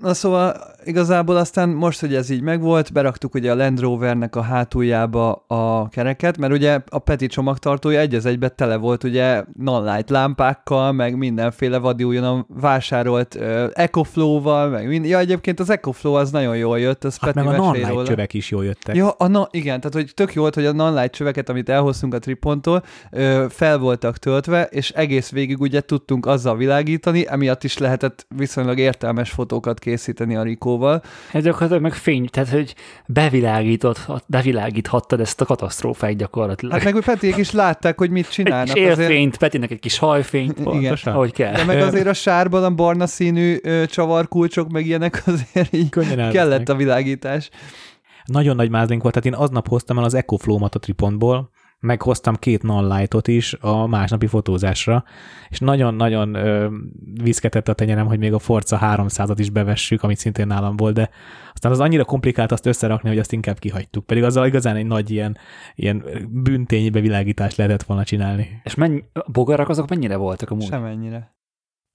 Na 0.00 0.14
szóval 0.14 0.56
igazából 0.88 1.36
aztán 1.36 1.68
most, 1.68 2.00
hogy 2.00 2.14
ez 2.14 2.30
így 2.30 2.40
megvolt, 2.40 2.92
beraktuk 2.92 3.34
ugye 3.34 3.50
a 3.50 3.54
Land 3.54 3.80
Rovernek 3.80 4.36
a 4.36 4.40
hátuljába 4.40 5.44
a 5.46 5.88
kereket, 5.88 6.38
mert 6.38 6.52
ugye 6.52 6.80
a 6.88 6.98
Peti 6.98 7.26
csomagtartója 7.26 8.00
egy 8.00 8.14
az 8.14 8.26
egybe 8.26 8.48
tele 8.48 8.76
volt 8.76 9.04
ugye 9.04 9.44
non-light 9.58 10.10
lámpákkal, 10.10 10.92
meg 10.92 11.16
mindenféle 11.16 11.78
vadi 11.78 12.04
újonnan 12.04 12.46
vásárolt 12.60 13.34
uh, 13.34 13.64
EcoFlow-val, 13.72 14.68
meg 14.68 14.88
mind... 14.88 15.04
Ja, 15.04 15.18
egyébként 15.18 15.60
az 15.60 15.70
EcoFlow 15.70 16.14
az 16.14 16.30
nagyon 16.30 16.56
jól 16.56 16.78
jött, 16.78 17.04
az 17.04 17.18
hát 17.20 17.32
Peti 17.32 17.46
meg 17.46 17.58
a 17.58 17.62
non-light 17.62 18.06
csövek 18.06 18.34
is 18.34 18.50
jól 18.50 18.64
jöttek. 18.64 18.96
Ja, 18.96 19.10
a 19.10 19.26
na, 19.26 19.48
igen, 19.50 19.80
tehát 19.80 19.94
hogy 19.94 20.14
tök 20.14 20.34
jó 20.34 20.40
volt, 20.40 20.54
hogy 20.54 20.66
a 20.66 20.72
non-light 20.72 21.12
csöveket, 21.12 21.48
amit 21.48 21.68
elhoztunk 21.68 22.14
a 22.14 22.18
Triponttól, 22.18 22.82
uh, 23.12 23.44
fel 23.48 23.78
voltak 23.78 24.16
töltve, 24.16 24.64
és 24.64 24.90
egész 24.90 25.30
végig 25.30 25.60
ugye 25.60 25.80
tudtunk 25.80 26.26
azzal 26.26 26.56
világítani, 26.56 27.24
emiatt 27.28 27.64
is 27.64 27.78
lehetett 27.78 28.26
viszonylag 28.36 28.78
értelmes 28.78 29.30
fotókat 29.30 29.78
készíteni 29.78 30.36
a 30.36 30.42
Rikóval. 30.78 31.02
Ez 31.32 31.42
gyakorlatilag 31.42 31.82
meg 31.82 31.94
fény, 31.94 32.28
tehát 32.28 32.48
hogy 32.48 32.74
bevilágított, 33.06 34.06
bevilágíthattad 34.26 35.20
ezt 35.20 35.40
a 35.40 35.44
katasztrófát 35.44 36.16
gyakorlatilag. 36.16 36.74
Hát 36.74 36.84
meg 36.84 36.92
hogy 36.92 37.04
Petiék 37.04 37.36
is 37.36 37.50
látták, 37.50 37.98
hogy 37.98 38.10
mit 38.10 38.30
csinálnak. 38.30 38.76
Egy 38.76 38.82
élfényt, 38.82 39.08
azért... 39.08 39.38
Petinek 39.38 39.70
egy 39.70 39.78
kis 39.78 39.98
hajfényt, 39.98 40.62
pontosan, 40.62 41.12
ahogy 41.12 41.32
kell. 41.32 41.52
De 41.52 41.64
meg 41.64 41.80
azért 41.80 42.06
a 42.06 42.12
sárban 42.12 42.64
a 42.64 42.70
barna 42.70 43.06
színű 43.06 43.58
ö, 43.62 43.86
csavarkulcsok, 43.86 44.68
meg 44.68 44.86
ilyenek 44.86 45.22
azért 45.26 45.74
így 45.74 45.88
Könnyen 45.88 46.30
kellett 46.30 46.68
a 46.68 46.74
világítás. 46.74 47.50
Nagyon 48.24 48.56
nagy 48.56 48.70
mázlink 48.70 49.02
volt, 49.02 49.14
tehát 49.14 49.28
én 49.34 49.44
aznap 49.44 49.68
hoztam 49.68 49.98
el 49.98 50.04
az 50.04 50.14
EcoFlow-mat 50.14 50.74
a 50.74 50.78
Tripontból, 50.78 51.50
meghoztam 51.80 52.34
két 52.34 52.62
non-lightot 52.62 53.28
is 53.28 53.54
a 53.60 53.86
másnapi 53.86 54.26
fotózásra, 54.26 55.04
és 55.48 55.58
nagyon-nagyon 55.58 56.36
viszketett 57.22 57.68
a 57.68 57.72
tenyerem, 57.72 58.06
hogy 58.06 58.18
még 58.18 58.32
a 58.32 58.38
Forza 58.38 58.78
300-at 58.82 59.36
is 59.36 59.50
bevessük, 59.50 60.02
amit 60.02 60.18
szintén 60.18 60.46
nálam 60.46 60.76
volt, 60.76 60.94
de 60.94 61.10
aztán 61.52 61.72
az 61.72 61.80
annyira 61.80 62.04
komplikált 62.04 62.52
azt 62.52 62.66
összerakni, 62.66 63.08
hogy 63.08 63.18
azt 63.18 63.32
inkább 63.32 63.58
kihagytuk. 63.58 64.06
Pedig 64.06 64.22
azzal 64.22 64.46
igazán 64.46 64.76
egy 64.76 64.86
nagy 64.86 65.10
ilyen, 65.10 65.36
ilyen 65.74 66.04
bünténybe 66.28 67.00
világítást 67.00 67.56
lehetett 67.56 67.82
volna 67.82 68.04
csinálni. 68.04 68.60
És 68.64 68.74
mennyi, 68.74 69.04
a 69.12 69.30
bogarak 69.30 69.68
azok 69.68 69.88
mennyire 69.88 70.16
voltak 70.16 70.50
amúgy? 70.50 70.66
Semennyire. 70.66 71.36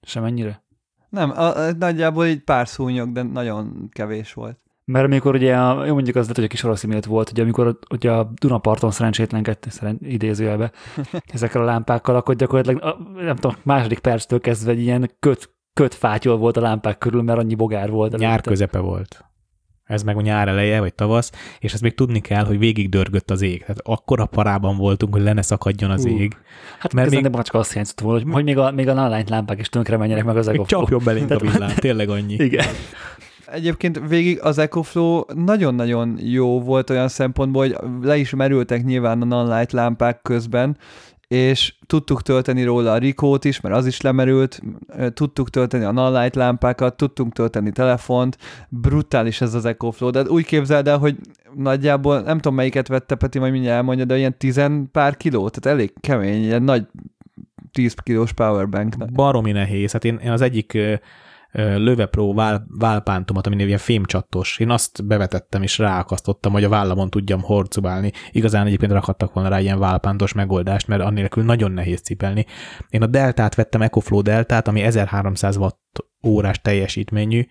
Semennyire? 0.01 0.63
Nem, 1.09 1.29
a, 1.29 1.57
a, 1.57 1.71
nagyjából 1.71 2.25
így 2.25 2.43
pár 2.43 2.67
szúnyog, 2.67 3.11
de 3.11 3.21
nagyon 3.21 3.89
kevés 3.91 4.33
volt. 4.33 4.62
Mert 4.85 5.05
amikor 5.05 5.35
ugye, 5.35 5.57
a, 5.57 5.85
jó 5.85 5.93
mondjuk 5.93 6.15
az 6.15 6.27
lett, 6.27 6.35
hogy 6.35 6.43
a 6.45 6.47
kis 6.47 6.63
orosz 6.63 6.85
volt, 7.05 7.29
ugye 7.31 7.41
amikor 7.41 7.79
ugye 7.89 8.11
a 8.11 8.31
Dunaparton 8.33 8.91
szerencsétlenkedett, 8.91 9.65
szeren, 9.69 9.97
idézőjelbe 10.01 10.71
ezekkel 11.33 11.61
a 11.61 11.65
lámpákkal, 11.65 12.15
akkor 12.15 12.35
gyakorlatilag, 12.35 12.83
a, 12.83 12.97
nem 13.21 13.35
tudom, 13.35 13.55
második 13.63 13.99
perctől 13.99 14.39
kezdve 14.39 14.71
egy 14.71 14.81
ilyen 14.81 15.11
köt, 15.19 15.53
kötfátyol 15.73 16.37
volt 16.37 16.57
a 16.57 16.61
lámpák 16.61 16.97
körül, 16.97 17.21
mert 17.21 17.39
annyi 17.39 17.55
bogár 17.55 17.89
volt. 17.89 18.17
Nyár 18.17 18.29
előtte. 18.31 18.49
közepe 18.49 18.79
volt. 18.79 19.25
Ez 19.83 20.03
meg 20.03 20.17
a 20.17 20.21
nyár 20.21 20.47
eleje, 20.47 20.79
vagy 20.79 20.93
tavasz, 20.93 21.31
és 21.59 21.73
ezt 21.73 21.81
még 21.81 21.95
tudni 21.95 22.19
kell, 22.19 22.45
hogy 22.45 22.57
végig 22.57 22.89
dörgött 22.89 23.31
az 23.31 23.41
ég. 23.41 23.59
Tehát 23.59 23.79
akkora 23.83 24.25
parában 24.25 24.77
voltunk, 24.77 25.13
hogy 25.13 25.23
le 25.23 25.33
ne 25.33 25.41
szakadjon 25.41 25.91
az 25.91 26.05
uh, 26.05 26.11
ég. 26.11 26.37
Hát 26.79 26.93
mert 26.93 27.09
még... 27.09 27.21
nem 27.21 27.31
csak 27.31 27.53
azt 27.53 27.73
hiányzott 27.73 27.99
volna, 27.99 28.23
hogy, 28.23 28.33
hogy 28.33 28.43
még 28.43 28.57
a, 28.57 28.71
még 28.71 28.87
a 28.87 29.23
lámpák 29.27 29.59
is 29.59 29.69
tönkre 29.69 29.97
menjenek 29.97 30.23
meg 30.23 30.37
az 30.37 30.47
egofó. 30.47 30.65
Csapjon 30.65 31.01
belénk 31.03 31.31
a 31.31 31.37
villám, 31.37 31.75
tényleg 31.75 32.09
annyi. 32.09 32.33
Igen. 32.33 32.65
Egyébként 33.45 34.01
végig 34.07 34.41
az 34.41 34.57
EcoFlow 34.57 35.21
nagyon-nagyon 35.33 36.17
jó 36.21 36.61
volt 36.61 36.89
olyan 36.89 37.07
szempontból, 37.07 37.61
hogy 37.61 37.77
le 38.01 38.17
is 38.17 38.29
merültek 38.29 38.83
nyilván 38.83 39.21
a 39.21 39.25
non-light 39.25 39.71
lámpák 39.71 40.21
közben, 40.21 40.77
és 41.27 41.73
tudtuk 41.85 42.21
tölteni 42.21 42.63
róla 42.63 42.91
a 42.91 42.97
Rikót 42.97 43.45
is, 43.45 43.61
mert 43.61 43.75
az 43.75 43.85
is 43.85 44.01
lemerült, 44.01 44.61
tudtuk 45.13 45.49
tölteni 45.49 45.83
a 45.83 45.91
non-light 45.91 46.35
lámpákat, 46.35 46.97
tudtunk 46.97 47.33
tölteni 47.33 47.71
telefont, 47.71 48.37
brutális 48.69 49.41
ez 49.41 49.53
az 49.53 49.65
EcoFlow, 49.65 50.09
de 50.09 50.21
úgy 50.21 50.45
képzeld 50.45 50.87
el, 50.87 50.97
hogy 50.97 51.15
nagyjából, 51.53 52.21
nem 52.21 52.39
tudom 52.39 52.55
melyiket 52.55 52.87
vette 52.87 53.15
Peti, 53.15 53.39
majd 53.39 53.51
mindjárt 53.51 53.77
elmondja, 53.77 54.05
de 54.05 54.17
ilyen 54.17 54.37
tizen 54.37 54.89
pár 54.91 55.17
kiló, 55.17 55.49
tehát 55.49 55.77
elég 55.77 55.93
kemény, 55.99 56.43
ilyen 56.43 56.63
nagy 56.63 56.85
10 57.71 57.93
kilós 58.03 58.33
powerbank. 58.33 59.11
Baromi 59.13 59.51
nehéz, 59.51 59.91
hát 59.91 60.05
én, 60.05 60.19
én 60.23 60.31
az 60.31 60.41
egyik 60.41 60.77
Löve 61.55 62.05
Pro 62.05 62.33
vál, 62.33 62.65
válpántomat, 62.67 63.47
ami 63.47 63.63
ilyen 63.63 63.77
fémcsattos. 63.77 64.57
Én 64.59 64.69
azt 64.69 65.05
bevetettem 65.05 65.63
és 65.63 65.77
ráakasztottam, 65.77 66.51
hogy 66.51 66.63
a 66.63 66.69
vállamon 66.69 67.09
tudjam 67.09 67.41
horcubálni. 67.41 68.11
Igazán 68.31 68.65
egyébként 68.65 68.91
rakhattak 68.91 69.33
volna 69.33 69.49
rá 69.49 69.59
ilyen 69.59 69.79
válpántos 69.79 70.33
megoldást, 70.33 70.87
mert 70.87 71.01
annélkül 71.01 71.43
nagyon 71.43 71.71
nehéz 71.71 72.01
cipelni. 72.01 72.45
Én 72.89 73.01
a 73.01 73.07
Deltát 73.07 73.55
vettem, 73.55 73.81
EcoFlow 73.81 74.21
Deltát, 74.21 74.67
ami 74.67 74.81
1300 74.81 75.57
watt 75.57 76.05
órás 76.27 76.61
teljesítményű. 76.61 77.45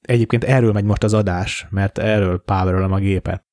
Egyébként 0.00 0.44
erről 0.44 0.72
megy 0.72 0.84
most 0.84 1.04
az 1.04 1.14
adás, 1.14 1.66
mert 1.70 1.98
erről 1.98 2.42
powerolom 2.42 2.92
a 2.92 2.98
gépet. 2.98 3.44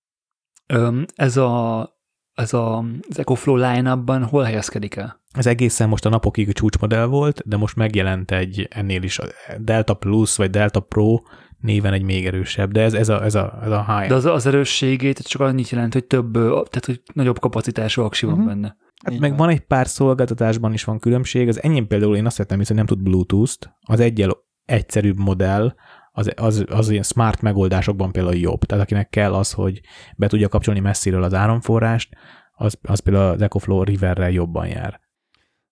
Ez 1.15 1.37
a 1.37 1.89
ez 2.33 2.53
a, 2.53 2.77
az 3.09 3.19
EcoFlow 3.19 3.55
line 3.55 3.91
hol 4.29 4.43
helyezkedik 4.43 4.95
el? 4.95 5.20
Ez 5.31 5.45
egészen 5.45 5.89
most 5.89 6.05
a 6.05 6.09
napokig 6.09 6.53
csúcsmodell 6.53 7.05
volt, 7.05 7.41
de 7.45 7.57
most 7.57 7.75
megjelent 7.75 8.31
egy 8.31 8.67
ennél 8.69 9.03
is 9.03 9.19
Delta 9.57 9.93
Plus, 9.93 10.35
vagy 10.35 10.49
Delta 10.49 10.79
Pro 10.79 11.19
néven 11.59 11.93
egy 11.93 12.03
még 12.03 12.25
erősebb, 12.25 12.71
de 12.71 12.81
ez, 12.81 12.93
ez, 12.93 13.09
a, 13.09 13.23
ez, 13.23 13.35
a, 13.35 13.59
ez 13.63 13.71
a 13.71 13.85
high. 13.87 14.07
De 14.07 14.15
az, 14.15 14.25
az 14.25 14.45
erősségét 14.45 15.27
csak 15.27 15.41
annyit 15.41 15.69
jelent, 15.69 15.93
hogy 15.93 16.05
több, 16.05 16.33
tehát 16.33 16.85
hogy 16.85 17.01
nagyobb 17.13 17.39
kapacitású 17.39 18.01
aksi 18.01 18.25
van 18.25 18.33
uh-huh. 18.33 18.49
benne. 18.49 18.75
Hát 19.05 19.19
meg 19.19 19.37
van 19.37 19.49
egy 19.49 19.59
pár 19.59 19.87
szolgáltatásban 19.87 20.73
is 20.73 20.83
van 20.83 20.99
különbség, 20.99 21.47
az 21.47 21.63
enyém 21.63 21.87
például 21.87 22.15
én 22.15 22.25
azt 22.25 22.37
vettem 22.37 22.57
hogy 22.57 22.75
nem 22.75 22.85
tud 22.85 23.01
Bluetooth-t, 23.01 23.69
az 23.79 23.99
egyel 23.99 24.37
egyszerűbb 24.65 25.17
modell, 25.17 25.73
az, 26.11 26.31
az, 26.35 26.65
az 26.69 26.89
ilyen 26.89 27.03
smart 27.03 27.41
megoldásokban 27.41 28.11
például 28.11 28.35
jobb. 28.35 28.63
Tehát 28.63 28.83
akinek 28.83 29.09
kell 29.09 29.33
az, 29.33 29.51
hogy 29.51 29.81
be 30.17 30.27
tudja 30.27 30.47
kapcsolni 30.47 30.79
messziről 30.79 31.23
az 31.23 31.33
áramforrást, 31.33 32.09
az, 32.53 32.77
az 32.81 32.99
például 32.99 33.31
az 33.31 33.41
EcoFlow 33.41 33.83
Riverrel 33.83 34.31
jobban 34.31 34.67
jár. 34.67 34.99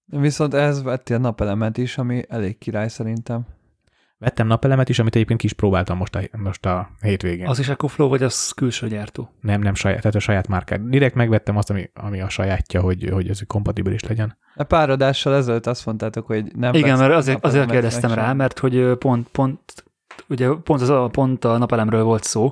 Viszont 0.10 0.54
ehhez 0.54 0.84
vettél 0.84 1.18
napelemet 1.18 1.78
is, 1.78 1.98
ami 1.98 2.24
elég 2.28 2.58
király 2.58 2.88
szerintem. 2.88 3.46
Vettem 4.18 4.48
napelemet 4.48 4.90
is, 4.90 5.00
amit 5.00 5.16
egyébként 5.16 5.40
kis 5.40 5.54
próbáltam 5.54 5.98
most 5.98 6.16
a, 6.16 6.22
most 6.38 6.66
a 6.66 6.90
hétvégén. 7.02 7.48
Az 7.48 7.60
is 7.60 7.70
EcoFlow, 7.70 8.10
vagy 8.10 8.24
az 8.24 8.52
külső 8.52 8.88
gyártó? 8.88 9.30
Nem, 9.42 9.62
nem 9.62 9.74
saját, 9.74 10.02
tehát 10.02 10.16
a 10.16 10.20
saját 10.20 10.48
márkát. 10.48 10.90
Direkt 10.90 11.16
megvettem 11.16 11.58
azt, 11.58 11.70
ami, 11.70 11.90
ami 11.94 12.22
a 12.22 12.30
sajátja, 12.30 12.82
hogy, 12.82 13.10
hogy 13.12 13.30
ez 13.30 13.40
kompatibilis 13.48 14.04
legyen. 14.04 14.38
A 14.56 14.64
pár 14.64 14.90
adással 14.90 15.36
ezelőtt 15.36 15.68
azt 15.68 15.86
mondtátok, 15.86 16.26
hogy 16.26 16.56
nem 16.56 16.74
Igen, 16.74 16.98
mert 16.98 17.14
azért, 17.14 17.46
azért 17.46 17.72
kérdeztem 17.72 18.14
rá, 18.14 18.34
mert 18.34 18.60
hogy 18.60 18.98
pont, 18.98 19.28
pont 19.28 19.84
ugye 20.28 20.50
pont, 20.64 20.82
az, 20.82 21.10
pont 21.12 21.46
a 21.46 21.58
napelemről 21.58 22.04
volt 22.04 22.24
szó, 22.24 22.52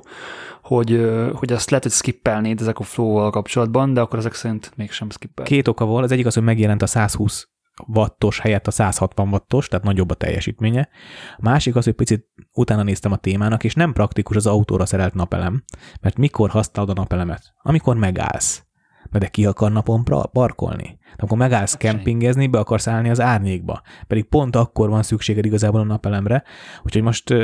hogy, 0.62 1.10
hogy 1.32 1.52
azt 1.52 1.70
lehet, 1.70 1.84
hogy 1.84 1.92
skippelnéd 1.92 2.60
ezek 2.60 2.78
a 2.78 2.82
flow-val 2.82 3.30
kapcsolatban, 3.30 3.94
de 3.94 4.00
akkor 4.00 4.18
ezek 4.18 4.34
szerint 4.34 4.72
mégsem 4.76 5.10
skippel. 5.10 5.44
Két 5.44 5.68
oka 5.68 5.84
volt, 5.84 6.04
az 6.04 6.12
egyik 6.12 6.26
az, 6.26 6.34
hogy 6.34 6.42
megjelent 6.42 6.82
a 6.82 6.86
120 6.86 7.48
wattos 7.86 8.38
helyett 8.38 8.66
a 8.66 8.70
160 8.70 9.28
wattos, 9.28 9.68
tehát 9.68 9.84
nagyobb 9.84 10.10
a 10.10 10.14
teljesítménye. 10.14 10.88
A 11.36 11.40
másik 11.42 11.76
az, 11.76 11.84
hogy 11.84 11.94
picit 11.94 12.26
utána 12.52 12.82
néztem 12.82 13.12
a 13.12 13.16
témának, 13.16 13.64
és 13.64 13.74
nem 13.74 13.92
praktikus 13.92 14.36
az 14.36 14.46
autóra 14.46 14.86
szerelt 14.86 15.14
napelem, 15.14 15.64
mert 16.00 16.16
mikor 16.16 16.50
használod 16.50 16.90
a 16.90 17.00
napelemet? 17.00 17.54
Amikor 17.62 17.96
megállsz. 17.96 18.67
De 19.10 19.26
ki 19.26 19.46
akar 19.46 19.72
napon 19.72 20.04
parkolni? 20.32 20.98
De 21.16 21.24
akkor 21.24 21.38
megállsz 21.38 21.70
hát 21.70 21.80
kempingezni, 21.80 22.46
be 22.46 22.58
akarsz 22.58 22.86
állni 22.86 23.10
az 23.10 23.20
árnyékba. 23.20 23.82
Pedig 24.06 24.24
pont 24.24 24.56
akkor 24.56 24.88
van 24.88 25.02
szükséged 25.02 25.44
igazából 25.44 25.80
a 25.80 25.84
napelemre. 25.84 26.42
Úgyhogy 26.82 27.02
most 27.02 27.34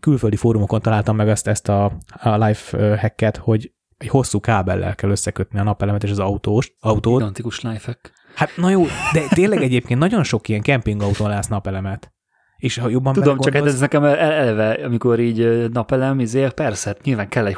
külföldi 0.00 0.36
fórumokon 0.36 0.80
találtam 0.80 1.16
meg 1.16 1.28
ezt, 1.28 1.46
ezt 1.46 1.68
a, 1.68 1.84
a 2.08 2.36
life 2.36 2.98
hacket, 2.98 3.36
hogy 3.36 3.72
egy 3.98 4.08
hosszú 4.08 4.40
kábellel 4.40 4.94
kell 4.94 5.10
összekötni 5.10 5.58
a 5.58 5.62
napelemet 5.62 6.04
és 6.04 6.10
az 6.10 6.18
autós, 6.18 6.76
autót. 6.80 7.18
Gigantikus 7.18 7.60
lifehack. 7.60 8.12
Hát 8.34 8.56
na 8.56 8.70
jó, 8.70 8.84
de 9.12 9.28
tényleg 9.28 9.62
egyébként 9.62 10.00
nagyon 10.00 10.24
sok 10.24 10.48
ilyen 10.48 10.62
kempingautón 10.62 11.28
látsz 11.28 11.46
napelemet. 11.46 12.13
És 12.64 12.78
ha 12.78 12.88
jobban 12.88 13.12
Tudom, 13.12 13.38
csak 13.38 13.54
hát 13.54 13.66
ez 13.66 13.80
nekem 13.80 14.04
eleve, 14.04 14.72
amikor 14.72 15.20
így 15.20 15.70
napelem, 15.72 16.20
izé, 16.20 16.48
persze, 16.54 16.88
hát 16.88 17.02
nyilván 17.02 17.28
kell 17.28 17.46
egy 17.46 17.56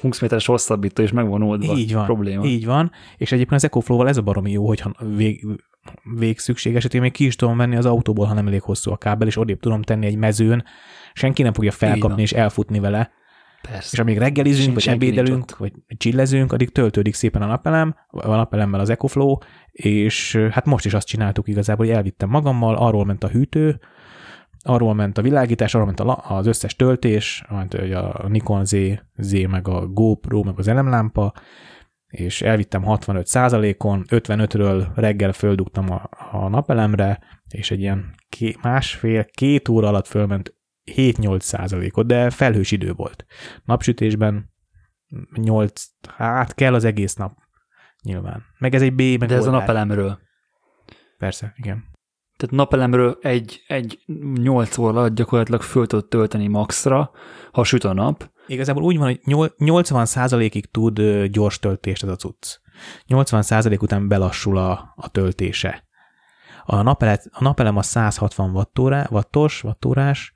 20 0.00 0.20
méteres 0.20 0.46
hosszabbító, 0.46 1.02
és 1.02 1.12
megvan 1.12 1.42
oldva 1.42 1.76
így 1.76 1.94
van, 1.94 2.04
probléma. 2.04 2.44
Így 2.44 2.66
van, 2.66 2.90
és 3.16 3.32
egyébként 3.32 3.60
az 3.60 3.64
EcoFlow-val 3.64 4.08
ez 4.08 4.16
a 4.16 4.22
baromi 4.22 4.50
jó, 4.50 4.66
hogyha 4.66 4.92
vég, 5.16 5.46
végszükség 6.18 6.76
esetén 6.76 7.00
még 7.00 7.12
ki 7.12 7.24
is 7.24 7.36
tudom 7.36 7.56
venni 7.56 7.76
az 7.76 7.86
autóból, 7.86 8.26
ha 8.26 8.34
nem 8.34 8.46
elég 8.46 8.62
hosszú 8.62 8.90
a 8.90 8.96
kábel, 8.96 9.26
és 9.26 9.36
odébb 9.36 9.60
tudom 9.60 9.82
tenni 9.82 10.06
egy 10.06 10.16
mezőn, 10.16 10.64
senki 11.12 11.42
nem 11.42 11.52
fogja 11.52 11.70
felkapni 11.70 12.22
és 12.22 12.32
elfutni 12.32 12.78
vele. 12.78 13.10
Persze. 13.62 13.88
És 13.92 13.98
amíg 13.98 14.18
reggelizünk, 14.18 14.74
vagy 14.74 14.88
ebédelünk, 14.88 15.56
vagy 15.56 15.72
csillezünk, 15.96 16.52
addig 16.52 16.70
töltődik 16.70 17.14
szépen 17.14 17.42
a 17.42 17.46
napelem, 17.46 17.94
a 18.08 18.36
napelemmel 18.36 18.80
az 18.80 18.90
EcoFlow, 18.90 19.36
és 19.72 20.46
hát 20.50 20.64
most 20.64 20.84
is 20.84 20.94
azt 20.94 21.06
csináltuk 21.06 21.48
igazából, 21.48 21.86
hogy 21.86 21.94
elvittem 21.94 22.28
magammal, 22.28 22.76
arról 22.76 23.04
ment 23.04 23.24
a 23.24 23.28
hűtő, 23.28 23.80
arról 24.62 24.94
ment 24.94 25.18
a 25.18 25.22
világítás, 25.22 25.74
arról 25.74 25.86
ment 25.86 26.00
az 26.00 26.46
összes 26.46 26.76
töltés, 26.76 27.44
a 27.92 28.28
Nikon 28.28 28.64
Z, 28.64 28.76
Z, 29.16 29.32
meg 29.48 29.68
a 29.68 29.86
GoPro, 29.86 30.42
meg 30.42 30.58
az 30.58 30.68
elemlámpa, 30.68 31.32
és 32.08 32.42
elvittem 32.42 32.82
65%-on, 32.84 34.04
55-ről 34.08 34.86
reggel 34.94 35.32
földugtam 35.32 35.90
a, 35.90 36.08
a 36.30 36.48
napelemre, 36.48 37.20
és 37.48 37.70
egy 37.70 37.80
ilyen 37.80 38.14
ké, 38.28 38.54
másfél, 38.62 39.24
két 39.24 39.68
óra 39.68 39.88
alatt 39.88 40.06
fölment 40.06 40.54
7-8 40.84 41.40
százalékot, 41.40 42.06
de 42.06 42.30
felhős 42.30 42.70
idő 42.70 42.92
volt. 42.92 43.24
Napsütésben 43.64 44.52
8, 45.34 45.84
hát 46.16 46.54
kell 46.54 46.74
az 46.74 46.84
egész 46.84 47.14
nap, 47.14 47.32
nyilván. 48.02 48.42
Meg 48.58 48.74
ez 48.74 48.82
egy 48.82 48.94
B, 48.94 49.00
meg 49.00 49.28
De 49.28 49.34
ez 49.34 49.46
a 49.46 49.50
napelemről. 49.50 50.18
Persze, 51.18 51.52
igen. 51.56 51.97
Tehát 52.38 52.54
napelemről 52.54 53.18
egy, 53.22 53.64
egy 53.66 53.98
8 54.34 54.78
óra 54.78 54.98
alatt 54.98 55.14
gyakorlatilag 55.14 55.62
föl 55.62 55.86
tudod 55.86 56.08
tölteni 56.08 56.46
maxra, 56.46 57.10
ha 57.52 57.64
süt 57.64 57.84
a 57.84 57.92
nap. 57.92 58.30
Igazából 58.46 58.82
úgy 58.82 58.98
van, 58.98 59.06
hogy 59.06 59.20
80%-ig 59.58 60.70
tud 60.70 61.00
gyors 61.24 61.58
töltést 61.58 62.02
ez 62.02 62.08
a 62.08 62.16
cucc. 62.16 62.58
80% 63.08 63.82
után 63.82 64.08
belassul 64.08 64.56
a, 64.56 64.92
a 64.96 65.08
töltése. 65.08 65.84
A, 66.64 66.82
napelet, 66.82 67.28
a 67.32 67.42
napelem 67.42 67.76
a 67.76 67.82
160 67.82 68.50
wattórá, 68.50 69.06
wattos, 69.10 69.64
wattórás, 69.64 70.32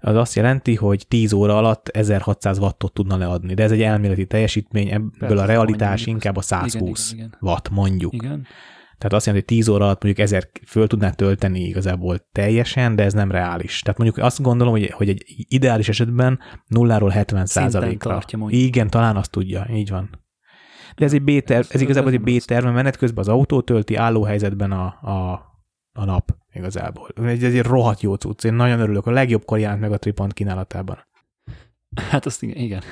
az 0.00 0.16
azt 0.16 0.34
jelenti, 0.34 0.74
hogy 0.74 1.06
10 1.08 1.32
óra 1.32 1.56
alatt 1.56 1.88
1600 1.88 2.58
wattot 2.58 2.92
tudna 2.92 3.16
leadni, 3.16 3.54
de 3.54 3.62
ez 3.62 3.70
egy 3.70 3.82
elméleti 3.82 4.26
teljesítmény, 4.26 4.90
ebből 4.90 5.10
Persze, 5.18 5.42
a 5.42 5.46
realitás 5.46 6.06
inkább 6.06 6.36
a 6.36 6.40
120 6.40 7.12
igen, 7.12 7.18
igen, 7.18 7.36
igen. 7.38 7.38
watt 7.40 7.70
mondjuk. 7.70 8.12
Igen. 8.12 8.46
Tehát 9.02 9.16
azt 9.16 9.26
jelenti, 9.26 9.54
hogy 9.54 9.58
10 9.58 9.68
óra 9.68 9.84
alatt 9.84 10.02
mondjuk 10.02 10.26
1000 10.26 10.48
föl 10.66 10.86
tudná 10.86 11.10
tölteni 11.10 11.60
igazából 11.60 12.28
teljesen, 12.32 12.96
de 12.96 13.02
ez 13.02 13.12
nem 13.12 13.30
reális. 13.30 13.80
Tehát 13.80 13.98
mondjuk 13.98 14.24
azt 14.24 14.42
gondolom, 14.42 14.72
hogy, 14.72 14.90
hogy 14.90 15.08
egy 15.08 15.24
ideális 15.26 15.88
esetben 15.88 16.38
nulláról 16.66 17.10
70 17.10 17.46
százalékra. 17.46 18.22
Igen, 18.48 18.90
talán 18.90 19.16
azt 19.16 19.30
tudja, 19.30 19.66
így 19.72 19.90
van. 19.90 20.24
De 20.96 21.04
ez 21.04 21.12
egy 21.12 21.22
B-terv, 21.22 21.66
ez 21.70 21.80
igazából 21.80 22.10
egy 22.10 22.20
B-terv, 22.20 22.64
mert 22.64 22.76
menet 22.76 22.96
közben 22.96 23.18
az 23.18 23.28
autó 23.28 23.60
tölti, 23.60 23.94
álló 23.94 24.22
helyzetben 24.22 24.72
a, 24.72 24.84
a, 24.84 25.32
a 25.92 26.04
nap 26.04 26.36
igazából. 26.52 27.08
Ez 27.16 27.42
egy 27.42 27.62
rohadt 27.62 28.00
jó 28.00 28.14
cucc, 28.14 28.44
én 28.44 28.54
nagyon 28.54 28.80
örülök, 28.80 29.06
a 29.06 29.10
legjobb 29.10 29.42
jelent 29.56 29.80
meg 29.80 29.92
a 29.92 29.98
Tripont 29.98 30.32
kínálatában. 30.32 30.98
Hát 32.10 32.26
azt 32.26 32.42
igen. 32.42 32.56
igen. 32.56 32.82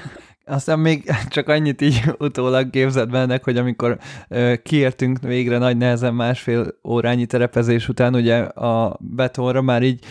Aztán 0.51 0.78
még 0.78 1.11
csak 1.28 1.48
annyit 1.48 1.80
így 1.80 2.03
utólag 2.18 2.70
képzeld 2.70 3.11
bennek, 3.11 3.44
hogy 3.44 3.57
amikor 3.57 3.98
ö, 4.28 4.55
kiértünk 4.62 5.18
végre 5.20 5.59
nagy 5.59 5.76
nehezen 5.76 6.14
másfél 6.14 6.66
órányi 6.84 7.26
terepezés 7.26 7.88
után, 7.88 8.14
ugye 8.14 8.36
a 8.38 8.96
betonra 9.01 9.62
már 9.62 9.82
így 9.82 10.05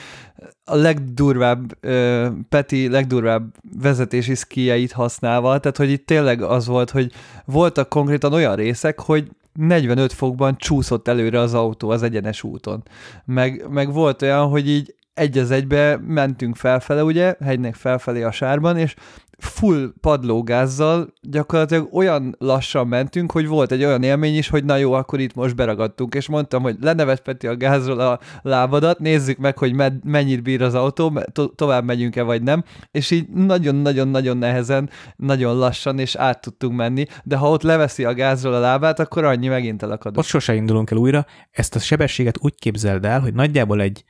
a 0.63 0.75
legdurvább, 0.75 1.77
ö, 1.79 2.27
Peti 2.49 2.89
legdurvább 2.89 3.55
vezetési 3.81 4.35
szkijeit 4.35 4.91
használva, 4.91 5.59
tehát 5.59 5.77
hogy 5.77 5.89
itt 5.89 6.05
tényleg 6.05 6.41
az 6.41 6.67
volt, 6.67 6.89
hogy 6.89 7.11
voltak 7.45 7.89
konkrétan 7.89 8.33
olyan 8.33 8.55
részek, 8.55 8.99
hogy 8.99 9.29
45 9.53 10.13
fokban 10.13 10.57
csúszott 10.57 11.07
előre 11.07 11.39
az 11.39 11.53
autó 11.53 11.89
az 11.89 12.03
egyenes 12.03 12.43
úton. 12.43 12.83
Meg, 13.25 13.65
meg 13.69 13.93
volt 13.93 14.21
olyan, 14.21 14.47
hogy 14.47 14.69
így 14.69 14.95
egy 15.19 15.37
az 15.37 15.51
egybe 15.51 15.97
mentünk 16.07 16.55
felfele, 16.55 17.03
ugye, 17.03 17.35
hegynek 17.43 17.75
felfelé 17.75 18.23
a 18.23 18.31
sárban, 18.31 18.77
és 18.77 18.95
full 19.39 19.93
padlógázzal 20.01 21.13
gyakorlatilag 21.21 21.93
olyan 21.93 22.35
lassan 22.39 22.87
mentünk, 22.87 23.31
hogy 23.31 23.47
volt 23.47 23.71
egy 23.71 23.83
olyan 23.83 24.03
élmény 24.03 24.37
is, 24.37 24.49
hogy 24.49 24.63
na 24.63 24.75
jó, 24.75 24.93
akkor 24.93 25.19
itt 25.19 25.33
most 25.33 25.55
beragadtunk, 25.55 26.15
és 26.15 26.27
mondtam, 26.27 26.61
hogy 26.61 26.75
lenevet 26.81 27.21
Peti 27.21 27.47
a 27.47 27.57
gázról 27.57 27.99
a 27.99 28.19
lábadat, 28.41 28.99
nézzük 28.99 29.37
meg, 29.37 29.57
hogy 29.57 29.73
med- 29.73 30.03
mennyit 30.03 30.43
bír 30.43 30.61
az 30.61 30.73
autó, 30.73 31.19
to- 31.31 31.55
tovább 31.55 31.83
megyünk-e 31.83 32.23
vagy 32.23 32.41
nem, 32.41 32.63
és 32.91 33.11
így 33.11 33.29
nagyon-nagyon-nagyon 33.29 34.37
nehezen, 34.37 34.89
nagyon 35.15 35.57
lassan, 35.57 35.99
és 35.99 36.15
át 36.15 36.41
tudtunk 36.41 36.75
menni, 36.75 37.05
de 37.23 37.35
ha 37.35 37.49
ott 37.49 37.61
leveszi 37.61 38.03
a 38.03 38.13
gázról 38.13 38.53
a 38.53 38.59
lábát, 38.59 38.99
akkor 38.99 39.23
annyi 39.23 39.47
megint 39.47 39.83
elakadunk. 39.83 40.17
Ott 40.17 40.25
sose 40.25 40.55
indulunk 40.55 40.91
el 40.91 40.97
újra, 40.97 41.25
ezt 41.51 41.75
a 41.75 41.79
sebességet 41.79 42.37
úgy 42.41 42.55
képzeld 42.55 43.05
el, 43.05 43.19
hogy 43.19 43.33
nagyjából 43.33 43.81
egy 43.81 44.03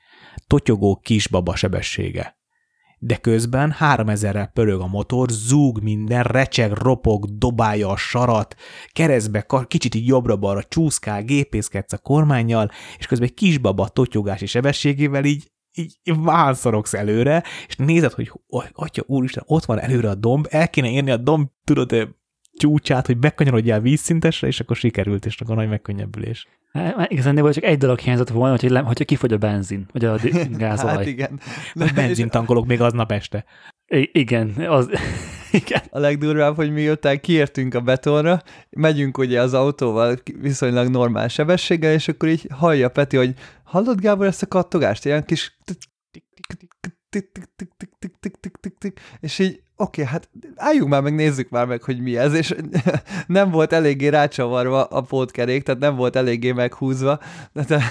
totyogó 0.47 0.95
kisbaba 0.95 1.55
sebessége. 1.55 2.37
De 3.01 3.15
közben 3.17 3.75
3000-rel 3.79 4.49
pörög 4.53 4.81
a 4.81 4.87
motor, 4.87 5.29
zúg 5.29 5.83
minden, 5.83 6.23
recseg, 6.23 6.71
ropog, 6.71 7.37
dobálja 7.37 7.89
a 7.89 7.97
sarat, 7.97 8.55
keresztbe, 8.91 9.45
kicsit 9.67 9.95
így 9.95 10.07
jobbra-balra 10.07 10.63
csúszkál, 10.63 11.23
gépészkedsz 11.23 11.93
a 11.93 11.97
kormányjal, 11.97 12.71
és 12.97 13.07
közben 13.07 13.27
egy 13.27 13.33
kisbaba 13.33 13.87
totyogási 13.87 14.45
sebességével 14.45 15.23
így 15.23 15.51
így 15.73 15.99
válszorogsz 16.05 16.93
előre, 16.93 17.43
és 17.67 17.75
nézed, 17.75 18.11
hogy 18.11 18.31
atya 18.73 19.03
úristen, 19.05 19.43
ott 19.45 19.65
van 19.65 19.79
előre 19.79 20.09
a 20.09 20.15
domb, 20.15 20.47
el 20.49 20.69
kéne 20.69 20.89
érni 20.89 21.11
a 21.11 21.17
domb, 21.17 21.47
tudod, 21.63 22.15
csúcsát, 22.57 23.05
hogy 23.05 23.17
bekanyarodjál 23.17 23.79
vízszintesre, 23.79 24.47
és 24.47 24.59
akkor 24.59 24.75
sikerült, 24.75 25.25
és 25.25 25.41
akkor 25.41 25.55
nagy 25.55 25.69
megkönnyebbülés. 25.69 26.47
Hát, 26.71 27.11
igazán 27.11 27.51
csak 27.51 27.63
egy 27.63 27.77
dolog 27.77 27.99
hiányzott 27.99 28.29
volna, 28.29 28.57
hogy, 28.59 28.77
hogyha 28.85 29.05
kifogy 29.05 29.33
a 29.33 29.37
benzin, 29.37 29.85
vagy 29.91 30.05
a 30.05 30.17
gázolaj. 30.57 30.95
hát 30.95 31.05
igen. 31.05 31.39
De 31.75 31.91
benzin 31.95 32.29
tankolok 32.29 32.65
még 32.65 32.81
aznap 32.81 33.11
este. 33.11 33.45
I- 33.87 34.09
igen, 34.13 34.49
az, 34.49 34.89
igen. 35.51 35.81
A 35.89 35.99
legdurvább, 35.99 36.55
hogy 36.55 36.71
miután 36.71 37.19
kiértünk 37.19 37.73
a 37.73 37.81
betonra, 37.81 38.41
megyünk 38.69 39.17
ugye 39.17 39.41
az 39.41 39.53
autóval 39.53 40.17
viszonylag 40.39 40.87
normál 40.87 41.27
sebességgel, 41.27 41.93
és 41.93 42.07
akkor 42.07 42.29
így 42.29 42.47
hallja 42.53 42.89
Peti, 42.89 43.17
hogy 43.17 43.33
hallod 43.63 43.99
Gábor 43.99 44.25
ezt 44.25 44.43
a 44.43 44.47
kattogást? 44.47 45.05
Ilyen 45.05 45.25
kis 45.25 45.57
és 49.19 49.39
így 49.39 49.61
oké, 49.75 50.01
okay, 50.01 50.13
hát 50.13 50.29
álljunk 50.55 50.89
már 50.89 51.01
meg, 51.01 51.15
nézzük 51.15 51.49
már 51.49 51.65
meg, 51.65 51.83
hogy 51.83 52.01
mi 52.01 52.17
ez, 52.17 52.33
és 52.33 52.55
nem 53.27 53.51
volt 53.51 53.73
eléggé 53.73 54.07
rácsavarva 54.07 54.83
a 54.83 55.01
pótkerék, 55.01 55.63
tehát 55.63 55.81
nem 55.81 55.95
volt 55.95 56.15
eléggé 56.15 56.51
meghúzva, 56.51 57.19
de, 57.53 57.63
de 57.63 57.83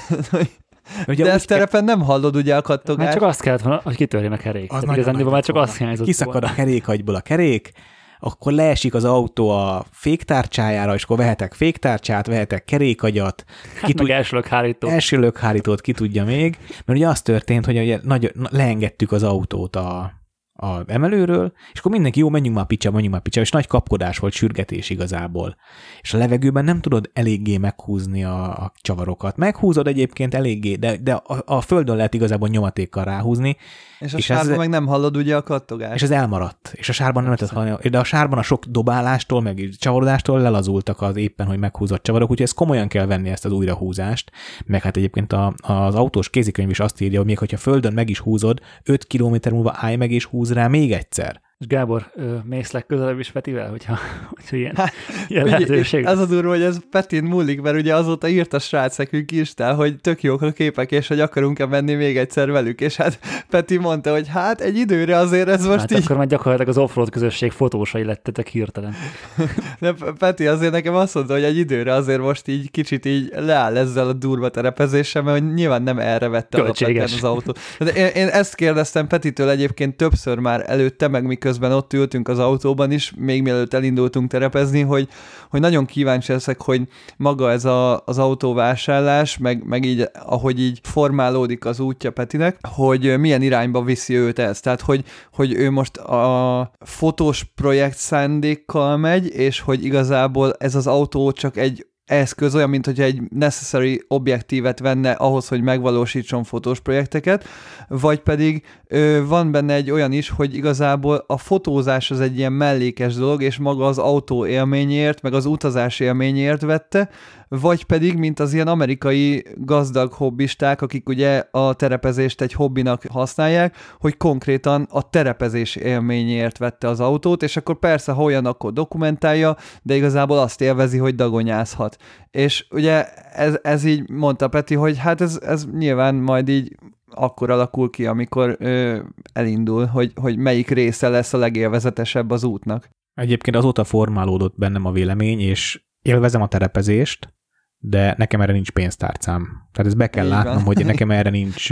Ugye 1.06 1.24
De 1.24 1.32
ezt 1.32 1.46
terepen 1.46 1.84
nem 1.84 2.00
hallod 2.00 2.36
ugye 2.36 2.56
a 2.56 2.62
kattogást. 2.62 3.08
Már 3.08 3.12
csak 3.12 3.28
azt 3.28 3.40
kellett 3.40 3.60
volna, 3.60 3.80
hogy 3.84 3.96
kitörjön 3.96 4.32
a 4.32 4.36
kerék. 4.36 4.72
Az 4.72 4.82
igazán 4.82 5.14
már 5.14 5.44
csak 5.44 5.56
azt 5.56 5.76
hiányzott 5.76 6.06
Kiszakad 6.06 6.32
volna. 6.32 6.48
a 6.48 6.54
kerékagyból 6.54 7.14
a 7.14 7.20
kerék, 7.20 7.72
akkor 8.20 8.52
leesik 8.52 8.94
az 8.94 9.04
autó 9.04 9.50
a 9.50 9.84
féktárcsájára, 9.90 10.94
és 10.94 11.02
akkor 11.02 11.16
vehetek 11.16 11.54
féktárcsát, 11.54 12.26
vehetek 12.26 12.64
kerékagyat. 12.64 13.44
Hát 13.74 13.84
ki 13.84 13.92
tud... 13.92 14.10
első 14.10 14.36
lökhárítót. 14.36 14.90
Első 14.90 15.18
lökhárítót 15.18 15.80
ki 15.80 15.92
tudja 15.92 16.24
még, 16.24 16.58
mert 16.84 16.98
ugye 16.98 17.08
az 17.08 17.22
történt, 17.22 17.64
hogy 17.64 17.78
ugye 17.78 17.98
nagy, 18.02 18.32
leengedtük 18.50 19.12
az 19.12 19.22
autót 19.22 19.76
a, 19.76 20.17
a 20.60 20.82
emelőről, 20.86 21.52
és 21.72 21.78
akkor 21.78 21.90
mindenki, 21.90 22.18
jó, 22.18 22.28
menjünk 22.28 22.56
már 22.56 22.66
picsa, 22.66 22.90
menjünk 22.90 23.12
már 23.12 23.22
picsa, 23.22 23.40
és 23.40 23.50
nagy 23.50 23.66
kapkodás 23.66 24.18
volt, 24.18 24.32
sürgetés 24.32 24.90
igazából. 24.90 25.56
És 26.00 26.14
a 26.14 26.18
levegőben 26.18 26.64
nem 26.64 26.80
tudod 26.80 27.10
eléggé 27.12 27.56
meghúzni 27.56 28.24
a, 28.24 28.44
a 28.44 28.72
csavarokat. 28.80 29.36
Meghúzod 29.36 29.86
egyébként 29.86 30.34
eléggé, 30.34 30.74
de, 30.74 30.96
de 30.96 31.12
a, 31.12 31.42
a 31.46 31.60
földön 31.60 31.96
lehet 31.96 32.14
igazából 32.14 32.48
nyomatékkal 32.48 33.04
ráhúzni, 33.04 33.56
és 33.98 34.14
a 34.14 34.16
és 34.16 34.24
sárban 34.24 34.52
ez, 34.52 34.58
meg 34.58 34.68
nem 34.68 34.86
hallod 34.86 35.16
ugye 35.16 35.36
a 35.36 35.42
kattogást. 35.42 35.94
És 35.94 36.02
ez 36.02 36.10
elmaradt. 36.10 36.72
És 36.74 36.88
a 36.88 36.92
sárban 36.92 37.22
nem 37.22 37.32
lehetett 37.32 37.56
hallani. 37.56 37.88
De 37.88 37.98
a 37.98 38.04
sárban 38.04 38.38
a 38.38 38.42
sok 38.42 38.64
dobálástól, 38.64 39.42
meg 39.42 39.68
csavarodástól 39.78 40.40
lelazultak 40.40 41.02
az 41.02 41.16
éppen, 41.16 41.46
hogy 41.46 41.58
meghúzott 41.58 42.02
csavarok, 42.02 42.30
úgyhogy 42.30 42.46
ezt 42.46 42.54
komolyan 42.54 42.88
kell 42.88 43.06
venni 43.06 43.28
ezt 43.28 43.44
az 43.44 43.52
újrahúzást. 43.52 44.30
Meg 44.66 44.82
hát 44.82 44.96
egyébként 44.96 45.32
a, 45.32 45.54
az 45.60 45.94
autós 45.94 46.30
kézikönyv 46.30 46.70
is 46.70 46.80
azt 46.80 47.00
írja, 47.00 47.18
hogy 47.18 47.26
még 47.26 47.38
hogyha 47.38 47.56
földön 47.56 47.92
meg 47.92 48.10
is 48.10 48.18
húzod, 48.18 48.60
5 48.82 49.06
km 49.06 49.34
múlva 49.50 49.72
állj 49.76 49.96
meg 49.96 50.10
és 50.10 50.24
húz 50.24 50.47
rá 50.52 50.68
még 50.68 50.92
egyszer. 50.92 51.40
És 51.60 51.66
Gábor, 51.66 52.10
mész 52.44 52.70
legközelebb 52.70 53.18
is 53.18 53.30
Petivel, 53.30 53.70
hogyha, 53.70 53.98
hogyha 54.36 54.56
ilyen, 54.56 54.76
hát, 54.76 54.92
ilyen 55.28 55.44
lehetőség. 55.44 56.06
Az 56.06 56.18
a 56.18 56.26
durva, 56.26 56.48
hogy 56.48 56.62
ez 56.62 56.78
Petin 56.90 57.24
múlik, 57.24 57.60
mert 57.60 57.76
ugye 57.76 57.94
azóta 57.94 58.28
írt 58.28 58.52
a 58.52 58.58
srác 58.58 58.96
nekünk 58.96 59.32
Instán, 59.32 59.74
hogy 59.74 60.00
tök 60.00 60.22
jók 60.22 60.42
a 60.42 60.50
képek, 60.50 60.92
és 60.92 61.08
hogy 61.08 61.20
akarunk-e 61.20 61.66
menni 61.66 61.94
még 61.94 62.16
egyszer 62.16 62.50
velük, 62.50 62.80
és 62.80 62.96
hát 62.96 63.18
Peti 63.50 63.76
mondta, 63.76 64.12
hogy 64.12 64.28
hát 64.28 64.60
egy 64.60 64.76
időre 64.76 65.16
azért 65.16 65.48
ez 65.48 65.66
most 65.66 65.78
hát 65.78 65.92
így... 65.92 66.02
akkor 66.04 66.16
már 66.16 66.26
gyakorlatilag 66.26 66.68
az 66.68 66.78
offroad 66.78 67.10
közösség 67.10 67.50
fotósai 67.50 68.04
lettetek 68.04 68.46
hirtelen. 68.46 68.94
De 69.80 69.94
Peti 70.18 70.46
azért 70.46 70.72
nekem 70.72 70.94
azt 70.94 71.14
mondta, 71.14 71.32
hogy 71.32 71.44
egy 71.44 71.56
időre 71.56 71.92
azért 71.92 72.20
most 72.20 72.48
így 72.48 72.70
kicsit 72.70 73.06
így 73.06 73.32
leáll 73.36 73.76
ezzel 73.76 74.08
a 74.08 74.12
durva 74.12 74.48
terepezéssel, 74.48 75.22
mert 75.22 75.54
nyilván 75.54 75.82
nem 75.82 75.98
erre 75.98 76.28
vette 76.28 76.62
az 76.62 77.24
autót. 77.24 77.58
De 77.78 77.90
én, 77.90 78.06
én, 78.06 78.28
ezt 78.28 78.54
kérdeztem 78.54 79.06
Petitől 79.06 79.48
egyébként 79.48 79.96
többször 79.96 80.38
már 80.38 80.64
előtte, 80.66 81.08
meg 81.08 81.24
mikor 81.24 81.46
miközben 81.48 81.76
ott 81.76 81.92
ültünk 81.92 82.28
az 82.28 82.38
autóban 82.38 82.90
is, 82.90 83.12
még 83.16 83.42
mielőtt 83.42 83.74
elindultunk 83.74 84.30
terepezni, 84.30 84.80
hogy, 84.80 85.08
hogy 85.50 85.60
nagyon 85.60 85.84
kíváncsi 85.84 86.32
leszek, 86.32 86.62
hogy 86.62 86.82
maga 87.16 87.50
ez 87.50 87.64
a, 87.64 88.02
az 88.04 88.18
autóvásárlás, 88.18 89.38
meg, 89.38 89.64
meg 89.64 89.84
így, 89.84 90.08
ahogy 90.24 90.60
így 90.60 90.80
formálódik 90.82 91.64
az 91.64 91.80
útja 91.80 92.10
Petinek, 92.10 92.58
hogy 92.68 93.18
milyen 93.18 93.42
irányba 93.42 93.82
viszi 93.82 94.16
őt 94.16 94.38
ez. 94.38 94.60
Tehát, 94.60 94.80
hogy, 94.80 95.04
hogy 95.32 95.52
ő 95.52 95.70
most 95.70 95.96
a 95.96 96.70
fotós 96.80 97.44
projekt 97.54 97.96
szándékkal 97.96 98.96
megy, 98.96 99.26
és 99.26 99.60
hogy 99.60 99.84
igazából 99.84 100.52
ez 100.58 100.74
az 100.74 100.86
autó 100.86 101.32
csak 101.32 101.56
egy 101.56 101.86
eszköz, 102.08 102.54
olyan, 102.54 102.70
mint 102.70 102.86
hogy 102.86 103.00
egy 103.00 103.20
necessary 103.30 104.02
objektívet 104.08 104.78
venne 104.78 105.10
ahhoz, 105.10 105.48
hogy 105.48 105.62
megvalósítson 105.62 106.44
fotós 106.44 106.80
projekteket, 106.80 107.44
vagy 107.88 108.20
pedig 108.20 108.62
ö, 108.86 109.22
van 109.26 109.50
benne 109.50 109.74
egy 109.74 109.90
olyan 109.90 110.12
is, 110.12 110.28
hogy 110.28 110.54
igazából 110.54 111.24
a 111.26 111.38
fotózás 111.38 112.10
az 112.10 112.20
egy 112.20 112.38
ilyen 112.38 112.52
mellékes 112.52 113.14
dolog, 113.14 113.42
és 113.42 113.56
maga 113.56 113.86
az 113.86 113.98
autó 113.98 114.46
élményért, 114.46 115.22
meg 115.22 115.34
az 115.34 115.46
utazás 115.46 116.00
élményért 116.00 116.62
vette, 116.62 117.08
vagy 117.48 117.84
pedig, 117.84 118.16
mint 118.16 118.40
az 118.40 118.52
ilyen 118.52 118.68
amerikai 118.68 119.44
gazdag 119.54 120.12
hobbisták, 120.12 120.82
akik 120.82 121.08
ugye 121.08 121.44
a 121.50 121.74
terepezést 121.74 122.40
egy 122.40 122.52
hobbinak 122.52 123.02
használják, 123.10 123.76
hogy 123.98 124.16
konkrétan 124.16 124.86
a 124.90 125.10
terepezés 125.10 125.76
élményért 125.76 126.58
vette 126.58 126.88
az 126.88 127.00
autót, 127.00 127.42
és 127.42 127.56
akkor 127.56 127.78
persze, 127.78 128.12
ha 128.12 128.22
olyan, 128.22 128.46
akkor 128.46 128.72
dokumentálja, 128.72 129.56
de 129.82 129.94
igazából 129.94 130.38
azt 130.38 130.60
élvezi, 130.60 130.98
hogy 130.98 131.14
dagonyázhat. 131.14 131.96
És 132.30 132.66
ugye 132.70 133.04
ez, 133.14 133.58
ez 133.62 133.84
így 133.84 134.10
mondta 134.10 134.48
Peti, 134.48 134.74
hogy 134.74 134.98
hát 134.98 135.20
ez, 135.20 135.40
ez 135.42 135.66
nyilván 135.72 136.14
majd 136.14 136.48
így 136.48 136.76
akkor 137.10 137.50
alakul 137.50 137.90
ki, 137.90 138.06
amikor 138.06 138.56
ö, 138.58 138.98
elindul, 139.32 139.86
hogy, 139.86 140.12
hogy 140.20 140.36
melyik 140.36 140.68
része 140.68 141.08
lesz 141.08 141.32
a 141.32 141.38
legélvezetesebb 141.38 142.30
az 142.30 142.44
útnak. 142.44 142.88
Egyébként 143.14 143.56
azóta 143.56 143.84
formálódott 143.84 144.58
bennem 144.58 144.84
a 144.84 144.92
vélemény, 144.92 145.40
és 145.40 145.82
élvezem 146.02 146.42
a 146.42 146.48
terepezést, 146.48 147.34
de 147.78 148.14
nekem 148.18 148.40
erre 148.40 148.52
nincs 148.52 148.70
pénztárcám. 148.70 149.48
Tehát 149.72 149.86
ezt 149.86 149.96
be 149.96 150.06
kell 150.06 150.24
Így 150.24 150.30
látnom, 150.30 150.54
van. 150.54 150.64
hogy 150.64 150.84
nekem 150.84 151.10
erre 151.10 151.30
nincs 151.30 151.70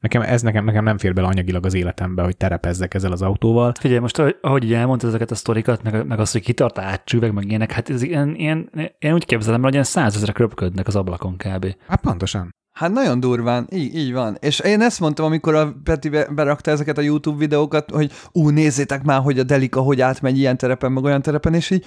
Nekem 0.00 0.22
ez 0.22 0.42
nekem, 0.42 0.64
nekem 0.64 0.84
nem 0.84 0.98
fér 0.98 1.14
bele 1.14 1.26
anyagilag 1.26 1.66
az 1.66 1.74
életembe, 1.74 2.22
hogy 2.22 2.36
terepezzek 2.36 2.94
ezzel 2.94 3.12
az 3.12 3.22
autóval. 3.22 3.72
Figyelj, 3.80 4.00
most 4.00 4.18
ahogy 4.40 4.64
ugye 4.64 4.78
elmondtad 4.78 5.08
ezeket 5.08 5.30
a 5.30 5.34
sztorikat, 5.34 5.82
meg, 5.82 6.06
meg 6.06 6.20
azt, 6.20 6.32
hogy 6.32 6.42
kitart 6.42 6.78
átcsüveg, 6.78 7.32
meg 7.32 7.48
ilyenek, 7.48 7.72
hát 7.72 7.90
ez 7.90 8.02
ilyen, 8.02 8.34
ilyen, 8.34 8.70
én 8.98 9.12
úgy 9.12 9.24
képzelem, 9.24 9.62
hogy 9.62 9.72
ilyen 9.72 9.84
százezrek 9.84 10.38
röpködnek 10.38 10.86
az 10.86 10.96
ablakon 10.96 11.36
kb. 11.36 11.74
Hát 11.86 12.00
pontosan. 12.00 12.54
Hát 12.80 12.92
nagyon 12.92 13.20
durván, 13.20 13.66
így, 13.72 13.94
így 13.94 14.12
van. 14.12 14.36
És 14.40 14.60
én 14.60 14.80
ezt 14.80 15.00
mondtam, 15.00 15.26
amikor 15.26 15.54
a 15.54 15.74
Peti 15.84 16.08
berakta 16.08 16.70
ezeket 16.70 16.98
a 16.98 17.00
YouTube 17.00 17.38
videókat, 17.38 17.90
hogy 17.90 18.12
ú, 18.32 18.48
nézzétek 18.48 19.02
már, 19.02 19.20
hogy 19.20 19.38
a 19.38 19.42
Delika 19.42 19.80
hogy 19.80 20.00
átmegy 20.00 20.38
ilyen 20.38 20.56
terepen, 20.56 20.92
meg 20.92 21.04
olyan 21.04 21.22
terepen, 21.22 21.54
és 21.54 21.70
így 21.70 21.84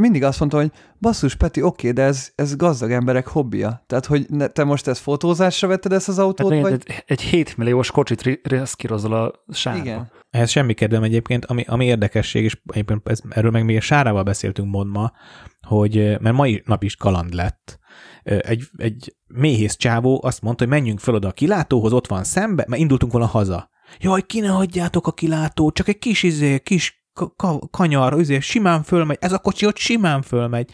mindig 0.00 0.24
azt 0.24 0.38
mondtam, 0.38 0.60
hogy 0.60 0.70
basszus, 1.00 1.34
Peti, 1.34 1.62
oké, 1.62 1.90
de 1.90 2.02
ez, 2.02 2.30
ez 2.34 2.56
gazdag 2.56 2.90
emberek 2.90 3.26
hobbija. 3.26 3.84
Tehát, 3.86 4.06
hogy 4.06 4.26
ne, 4.28 4.46
te 4.46 4.64
most 4.64 4.86
ezt 4.86 5.00
fotózásra 5.00 5.68
vetted 5.68 5.92
ezt 5.92 6.08
az 6.08 6.18
autót, 6.18 6.52
hát, 6.52 6.62
vagy? 6.62 6.72
Egy, 6.72 7.04
egy 7.06 7.20
7 7.20 7.56
milliós 7.56 7.90
kocsit 7.90 8.40
reszkírozol 8.42 9.12
a 9.12 9.44
sárba. 9.52 9.80
Igen. 9.80 10.10
Ehhez 10.30 10.50
semmi 10.50 10.74
kedvem 10.74 11.02
egyébként, 11.02 11.44
ami, 11.44 11.64
ami 11.68 11.84
érdekesség, 11.84 12.44
és 12.44 12.60
egyébként 12.66 13.08
ez, 13.08 13.20
erről 13.30 13.50
meg 13.50 13.64
még 13.64 13.76
a 13.76 13.80
Sárával 13.80 14.22
beszéltünk 14.22 14.70
mond 14.70 14.90
ma, 14.90 15.12
hogy 15.62 15.94
mert 16.20 16.36
mai 16.36 16.62
nap 16.66 16.82
is 16.82 16.96
kaland 16.96 17.34
lett, 17.34 17.78
egy, 18.24 18.64
egy 18.76 19.16
méhész 19.26 19.76
csávó 19.76 20.20
azt 20.24 20.42
mondta, 20.42 20.64
hogy 20.64 20.72
menjünk 20.72 20.98
fel 20.98 21.14
oda 21.14 21.28
a 21.28 21.32
kilátóhoz, 21.32 21.92
ott 21.92 22.06
van 22.06 22.24
szembe, 22.24 22.64
mert 22.68 22.82
indultunk 22.82 23.12
volna 23.12 23.26
haza. 23.26 23.70
Jaj, 23.98 24.22
ki 24.22 24.40
ne 24.40 24.48
hagyjátok 24.48 25.06
a 25.06 25.12
kilátót, 25.12 25.74
csak 25.74 25.88
egy 25.88 25.98
kis 25.98 26.22
izé, 26.22 26.58
kis 26.58 27.06
ka- 27.36 27.70
kanyar, 27.70 28.20
izé, 28.20 28.40
simán 28.40 28.82
fölmegy, 28.82 29.18
ez 29.20 29.32
a 29.32 29.38
kocsi 29.38 29.66
ott 29.66 29.76
simán 29.76 30.22
fölmegy. 30.22 30.70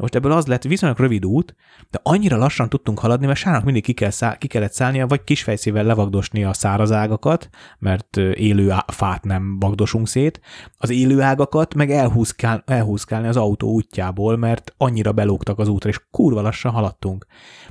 Most 0.00 0.14
ebből 0.14 0.32
az 0.32 0.46
lett 0.46 0.62
viszonylag 0.62 0.98
rövid 0.98 1.24
út, 1.24 1.54
de 1.90 2.00
annyira 2.02 2.36
lassan 2.36 2.68
tudtunk 2.68 2.98
haladni, 2.98 3.26
mert 3.26 3.38
Sának 3.38 3.64
mindig 3.64 3.82
ki, 3.82 3.92
kell 3.92 4.10
száll, 4.10 4.36
ki 4.36 4.46
kellett 4.46 4.72
szállnia, 4.72 5.06
vagy 5.06 5.24
kisfejszével 5.24 5.84
levagdosni 5.84 6.44
a 6.44 6.52
száraz 6.52 6.92
ágakat, 6.92 7.48
mert 7.78 8.16
élő 8.16 8.74
fát 8.86 9.24
nem 9.24 9.58
vagdosunk 9.58 10.08
szét, 10.08 10.40
az 10.76 10.90
élő 10.90 11.20
ágakat 11.20 11.74
meg 11.74 11.90
elhúzkál, 11.90 12.62
elhúzkálni 12.66 13.28
az 13.28 13.36
autó 13.36 13.70
útjából, 13.72 14.36
mert 14.36 14.74
annyira 14.76 15.12
belógtak 15.12 15.58
az 15.58 15.68
útra, 15.68 15.88
és 15.88 16.00
kurva 16.10 16.40
lassan 16.40 16.72
haladtunk. 16.72 17.26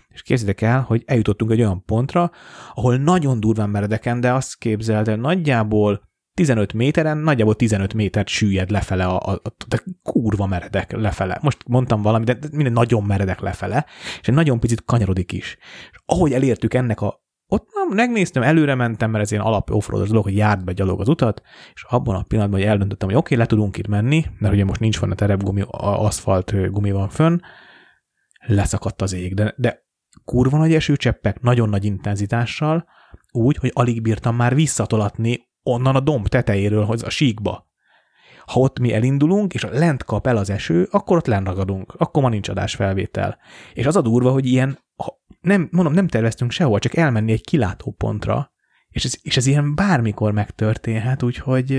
És 0.10 0.22
képzeljétek 0.22 0.70
el, 0.70 0.82
hogy 0.82 1.04
eljutottunk 1.06 1.52
egy 1.52 1.60
olyan 1.60 1.86
pontra, 1.86 2.32
ahol 2.74 2.98
nagyon 2.98 3.40
durván 3.40 3.70
meredeken, 3.70 4.20
de 4.20 4.34
azt 4.34 4.58
képzeld 4.58 5.08
el, 5.08 5.16
nagyjából 5.16 6.09
15 6.40 6.74
méteren, 6.74 7.18
nagyjából 7.18 7.56
15 7.56 7.94
métert 7.94 8.28
süllyed 8.28 8.70
lefele, 8.70 9.06
a, 9.06 9.16
a, 9.16 9.32
a, 9.32 9.56
de 9.68 9.84
kurva 10.04 10.46
meredek 10.46 10.92
lefele. 10.92 11.40
Most 11.42 11.58
mondtam 11.68 12.02
valamit, 12.02 12.40
de 12.40 12.48
minden 12.52 12.74
nagyon 12.74 13.04
meredek 13.04 13.40
lefele, 13.40 13.86
és 14.22 14.28
egy 14.28 14.34
nagyon 14.34 14.60
picit 14.60 14.86
kanyarodik 14.86 15.32
is. 15.32 15.58
És 15.92 15.98
ahogy 16.06 16.34
elértük 16.34 16.74
ennek 16.74 17.02
a 17.02 17.24
ott 17.48 17.68
nem, 17.74 17.96
megnéztem, 17.96 18.44
előre 18.44 18.76
mentem, 18.76 19.12
mert 19.12 19.24
ez 19.24 19.32
ilyen 19.32 19.44
alap 19.44 19.70
offroados 19.70 20.08
dolog, 20.08 20.24
hogy 20.24 20.36
járt 20.36 20.66
be 20.66 20.74
gyalog 20.74 21.00
az 21.00 21.08
utat, 21.08 21.42
és 21.74 21.84
abban 21.90 22.16
a 22.16 22.24
pillanatban, 22.24 22.60
hogy 22.60 22.70
eldöntöttem, 22.70 23.08
hogy 23.08 23.18
oké, 23.18 23.34
okay, 23.34 23.46
le 23.46 23.50
tudunk 23.50 23.78
itt 23.78 23.88
menni, 23.88 24.26
mert 24.38 24.54
ugye 24.54 24.66
most 24.66 24.80
nincs 24.80 25.00
van 25.00 25.12
a 25.12 25.16
terepgumi, 25.16 25.64
aszfalt 25.70 26.72
gumi 26.72 26.92
van 26.92 27.10
fönn, 27.10 27.40
leszakadt 28.46 29.02
az 29.02 29.14
ég, 29.14 29.34
de, 29.34 29.54
de 29.58 29.86
kurva 30.26 30.58
nagy 30.58 30.74
esőcseppek, 30.74 31.42
nagyon 31.42 31.70
nagy 31.70 31.86
intenzitással, 31.86 32.86
úgy, 33.32 33.58
hogy 33.58 33.72
alig 33.74 34.02
bírtam 34.02 34.36
már 34.36 34.56
visszatolatni 34.56 35.49
onnan 35.72 35.96
a 35.96 36.00
domb 36.00 36.28
tetejéről 36.28 36.86
hogy 36.86 37.02
a 37.06 37.10
síkba. 37.10 37.68
Ha 38.46 38.60
ott 38.60 38.80
mi 38.80 38.94
elindulunk, 38.94 39.54
és 39.54 39.66
lent 39.72 40.04
kap 40.04 40.28
el 40.28 40.38
az 40.38 40.50
eső, 40.50 40.88
akkor 40.92 41.18
ott 41.18 41.26
lenragadunk, 41.26 41.94
akkor 41.98 42.24
ma 42.24 42.30
nincs 42.30 42.50
adásfelvétel. 42.50 43.38
És 43.74 43.86
az 43.86 43.96
a 43.96 44.02
durva, 44.02 44.32
hogy 44.32 44.46
ilyen, 44.46 44.80
nem, 45.42 45.70
mondom, 45.72 45.94
nem 45.94 46.08
terveztünk 46.08 46.52
sehol, 46.52 46.80
csak 46.80 46.96
elmenni 46.96 47.32
egy 47.32 47.44
kilátópontra, 47.44 48.52
és 48.90 49.06
ez, 49.06 49.16
és 49.22 49.38
ez 49.38 49.46
ilyen 49.46 49.76
bármikor 49.76 50.32
megtörténhet, 50.32 51.24
úgyhogy 51.24 51.72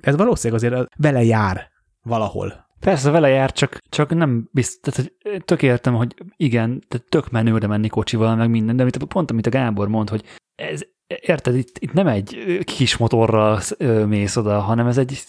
ez 0.00 0.16
valószínűleg 0.16 0.62
azért 0.62 0.88
vele 0.96 1.22
jár 1.22 1.70
valahol. 2.02 2.66
Persze 2.80 3.10
vele 3.10 3.28
jár, 3.28 3.52
csak, 3.52 3.78
csak 3.88 4.14
nem 4.14 4.48
biztos, 4.52 4.92
tehát 4.94 5.12
hogy 5.22 5.44
tök 5.44 5.62
értem, 5.62 5.94
hogy 5.94 6.14
igen, 6.36 6.84
tehát 6.88 7.06
tök 7.08 7.30
menőre 7.30 7.66
menni 7.66 7.88
kocsival, 7.88 8.36
meg 8.36 8.50
minden, 8.50 8.76
de 8.76 8.82
amit, 8.82 9.04
pont 9.04 9.30
amit 9.30 9.46
a 9.46 9.50
Gábor 9.50 9.88
mond, 9.88 10.08
hogy 10.08 10.22
ez 10.54 10.82
érted, 11.06 11.56
itt, 11.56 11.78
itt 11.78 11.92
nem 11.92 12.06
egy 12.06 12.58
kis 12.64 12.96
motorral 12.96 13.60
mész 14.06 14.36
oda, 14.36 14.60
hanem 14.60 14.86
ez 14.86 14.98
egy, 14.98 15.22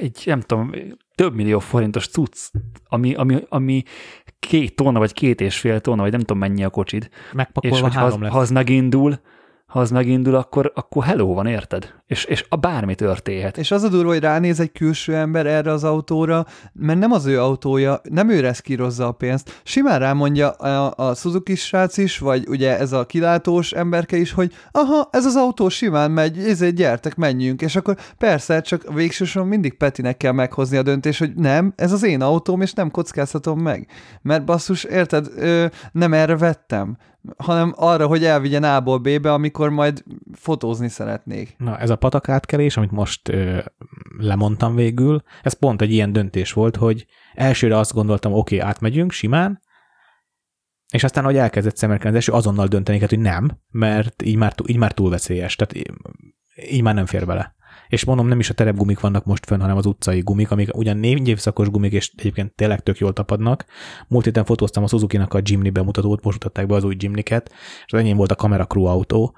egy 0.00 0.22
nem 0.24 0.40
tudom, 0.40 0.70
több 1.14 1.34
millió 1.34 1.58
forintos 1.58 2.08
cucc, 2.08 2.50
ami, 2.84 3.14
ami, 3.14 3.36
ami 3.48 3.82
két 4.38 4.76
tonna, 4.76 4.98
vagy 4.98 5.12
két 5.12 5.40
és 5.40 5.58
fél 5.58 5.80
tonna, 5.80 6.02
vagy 6.02 6.10
nem 6.10 6.20
tudom 6.20 6.38
mennyi 6.38 6.64
a 6.64 6.70
kocsid. 6.70 7.08
Megpakolva 7.32 7.76
és 7.76 7.82
hogy 7.82 7.94
ha, 7.94 8.00
három 8.00 8.22
lesz. 8.22 8.32
ha 8.32 8.38
az 8.38 8.50
megindul, 8.50 9.20
ha 9.68 9.80
az 9.80 9.90
megindul, 9.90 10.34
akkor, 10.34 10.72
akkor 10.74 11.04
hello 11.04 11.34
van, 11.34 11.46
érted? 11.46 11.94
És, 12.06 12.24
és 12.24 12.44
a 12.48 12.56
bármi 12.56 12.94
történhet. 12.94 13.58
És 13.58 13.70
az 13.70 13.82
a 13.82 13.88
durva, 13.88 14.10
hogy 14.10 14.20
ránéz 14.20 14.60
egy 14.60 14.72
külső 14.72 15.14
ember 15.14 15.46
erre 15.46 15.72
az 15.72 15.84
autóra, 15.84 16.46
mert 16.72 16.98
nem 16.98 17.12
az 17.12 17.26
ő 17.26 17.40
autója, 17.40 18.00
nem 18.02 18.28
ő 18.28 18.40
reszkírozza 18.40 19.06
a 19.06 19.12
pénzt. 19.12 19.60
Simán 19.64 19.98
rámondja 19.98 20.50
a, 20.50 21.08
a 21.08 21.14
Suzuki 21.14 21.54
srác 21.54 21.96
is, 21.96 22.18
vagy 22.18 22.48
ugye 22.48 22.78
ez 22.78 22.92
a 22.92 23.06
kilátós 23.06 23.72
emberke 23.72 24.16
is, 24.16 24.32
hogy 24.32 24.52
aha, 24.70 25.08
ez 25.12 25.24
az 25.24 25.36
autó 25.36 25.68
simán 25.68 26.10
megy, 26.10 26.38
ezért 26.38 26.74
gyertek, 26.74 27.16
menjünk. 27.16 27.62
És 27.62 27.76
akkor 27.76 27.96
persze, 28.18 28.60
csak 28.60 28.94
végsősorban 28.94 29.50
mindig 29.50 29.76
Petinek 29.76 30.16
kell 30.16 30.32
meghozni 30.32 30.76
a 30.76 30.82
döntés, 30.82 31.18
hogy 31.18 31.34
nem, 31.34 31.72
ez 31.76 31.92
az 31.92 32.02
én 32.02 32.22
autóm, 32.22 32.60
és 32.60 32.72
nem 32.72 32.90
kockáztatom 32.90 33.60
meg. 33.60 33.88
Mert 34.22 34.44
basszus, 34.44 34.84
érted, 34.84 35.26
ö, 35.36 35.66
nem 35.92 36.12
erre 36.12 36.36
vettem 36.36 36.96
hanem 37.36 37.72
arra, 37.76 38.06
hogy 38.06 38.24
elvigyen 38.24 38.62
A-ból 38.62 38.98
B-be, 38.98 39.32
amikor 39.32 39.70
majd 39.70 40.04
fotózni 40.32 40.88
szeretnék. 40.88 41.54
Na, 41.58 41.78
ez 41.78 41.90
a 41.90 41.96
patakátkelés, 41.96 42.76
amit 42.76 42.90
most 42.90 43.28
ö, 43.28 43.58
lemondtam 44.18 44.74
végül, 44.74 45.22
ez 45.42 45.52
pont 45.52 45.82
egy 45.82 45.92
ilyen 45.92 46.12
döntés 46.12 46.52
volt, 46.52 46.76
hogy 46.76 47.06
elsőre 47.34 47.76
azt 47.76 47.92
gondoltam, 47.92 48.32
oké, 48.32 48.56
okay, 48.56 48.68
átmegyünk 48.68 49.12
simán, 49.12 49.60
és 50.92 51.04
aztán, 51.04 51.24
hogy 51.24 51.36
elkezdett 51.36 51.76
szemerkelni 51.76 52.16
az 52.16 52.26
első, 52.26 52.38
azonnal 52.38 52.66
dönteni 52.66 52.98
hogy 52.98 53.18
nem, 53.18 53.50
mert 53.70 54.22
így 54.22 54.36
már, 54.36 54.54
így 54.66 54.76
már 54.76 54.92
túl 54.92 55.10
veszélyes, 55.10 55.56
tehát 55.56 55.76
így, 55.76 55.92
így 56.70 56.82
már 56.82 56.94
nem 56.94 57.06
fér 57.06 57.26
bele. 57.26 57.56
És 57.88 58.04
mondom, 58.04 58.26
nem 58.26 58.38
is 58.38 58.50
a 58.50 58.54
terepgumik 58.54 59.00
vannak 59.00 59.24
most 59.24 59.46
fönn, 59.46 59.60
hanem 59.60 59.76
az 59.76 59.86
utcai 59.86 60.20
gumik, 60.20 60.50
amik 60.50 60.76
ugyan 60.76 60.96
négy 60.96 61.28
évszakos 61.28 61.68
gumik, 61.68 61.92
és 61.92 62.12
egyébként 62.16 62.52
tényleg 62.52 62.80
tök 62.80 62.98
jól 62.98 63.12
tapadnak. 63.12 63.64
Múlt 64.08 64.24
héten 64.24 64.44
fotóztam 64.44 64.82
a 64.82 64.86
Suzuki-nak 64.86 65.34
a 65.34 65.40
Jimny 65.42 65.72
bemutatót, 65.72 66.24
most 66.24 66.38
mutatták 66.42 66.66
be 66.66 66.74
az 66.74 66.84
új 66.84 66.94
Jimny-ket, 66.98 67.52
és 67.86 67.92
az 67.92 68.00
enyém 68.00 68.16
volt 68.16 68.30
a 68.30 68.34
Camera 68.34 68.66
Crew 68.66 68.84
autó. 68.84 69.34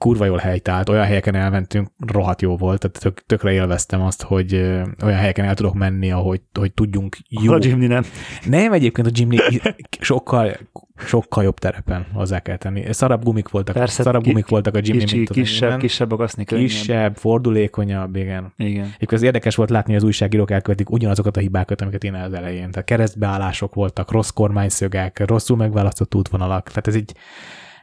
Kurva 0.00 0.24
jól 0.24 0.38
helytált, 0.38 0.88
olyan 0.88 1.04
helyeken 1.04 1.34
elmentünk, 1.34 1.88
rohadt 2.06 2.42
jó 2.42 2.56
volt, 2.56 2.80
tehát 2.80 3.00
tök, 3.00 3.26
tökre 3.26 3.52
élveztem 3.52 4.02
azt, 4.02 4.22
hogy 4.22 4.54
olyan 5.02 5.18
helyeken 5.18 5.44
el 5.44 5.54
tudok 5.54 5.74
menni, 5.74 6.10
ahogy, 6.10 6.40
hogy 6.58 6.72
tudjunk 6.72 7.16
jó. 7.28 7.52
A 7.52 7.58
Jimny 7.60 7.86
nem. 7.86 8.04
Nem, 8.46 8.72
egyébként 8.72 9.06
a 9.06 9.10
Jimny 9.14 9.36
sokkal 10.00 10.56
sokkal 11.06 11.44
jobb 11.44 11.58
terepen 11.58 12.06
hozzá 12.12 12.40
kell 12.40 12.56
tenni. 12.56 12.92
Szarabb 12.92 13.24
gumik 13.24 13.48
voltak, 13.48 13.74
Persze, 13.74 14.02
szarabb 14.02 14.24
gumik 14.24 14.44
ki, 14.44 14.50
voltak 14.50 14.74
a 14.74 14.78
Jimny, 14.82 14.98
kicsi, 14.98 15.16
mint 15.16 15.30
kisebb, 15.30 15.78
kisebb 15.78 16.12
agaszni. 16.12 16.44
Kisebb, 16.44 17.16
fordulékonyabb, 17.16 18.16
igen. 18.16 18.52
Igen. 18.56 18.84
Egyébként 18.84 19.12
az 19.12 19.22
érdekes 19.22 19.54
volt 19.54 19.70
látni, 19.70 19.92
hogy 19.92 20.00
az 20.00 20.06
újságírók 20.06 20.50
elkövetik 20.50 20.90
ugyanazokat 20.90 21.36
a 21.36 21.40
hibákat, 21.40 21.80
amiket 21.80 22.04
én 22.04 22.14
az 22.14 22.32
elején. 22.32 22.70
Tehát 22.70 22.86
keresztbeállások 22.86 23.74
voltak, 23.74 24.10
rossz 24.10 24.30
kormányszögek, 24.30 25.26
rosszul 25.26 25.56
megválasztott 25.56 26.14
útvonalak. 26.14 26.68
Tehát 26.68 26.86
ez 26.86 26.94
így, 26.94 27.12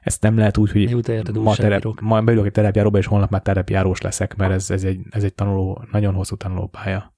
ezt 0.07 0.21
nem 0.21 0.37
lehet 0.37 0.57
úgy, 0.57 0.71
hogy 0.71 1.13
ma, 1.33 1.55
terep, 1.55 1.83
ma 2.01 2.21
beülök 2.21 2.45
egy 2.45 2.51
terepjáróba, 2.51 2.97
és 2.97 3.05
holnap 3.05 3.29
már 3.29 3.41
terepjárós 3.41 4.01
leszek, 4.01 4.35
mert 4.35 4.51
ez, 4.51 4.69
ez, 4.69 4.83
egy, 4.83 4.99
ez 5.09 5.23
egy 5.23 5.33
tanuló, 5.33 5.83
nagyon 5.91 6.13
hosszú 6.13 6.35
tanulópálya. 6.35 7.15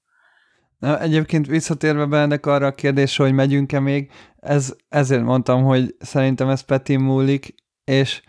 Na, 0.79 0.99
egyébként 0.99 1.47
visszatérve 1.47 2.05
be 2.05 2.19
ennek 2.19 2.45
arra 2.45 2.65
a 2.67 2.71
kérdésre, 2.71 3.23
hogy 3.23 3.33
megyünk-e 3.33 3.79
még, 3.79 4.11
ez, 4.39 4.75
ezért 4.89 5.23
mondtam, 5.23 5.63
hogy 5.63 5.95
szerintem 5.99 6.49
ez 6.49 6.61
Peti 6.61 6.95
múlik, 6.95 7.55
és, 7.83 8.21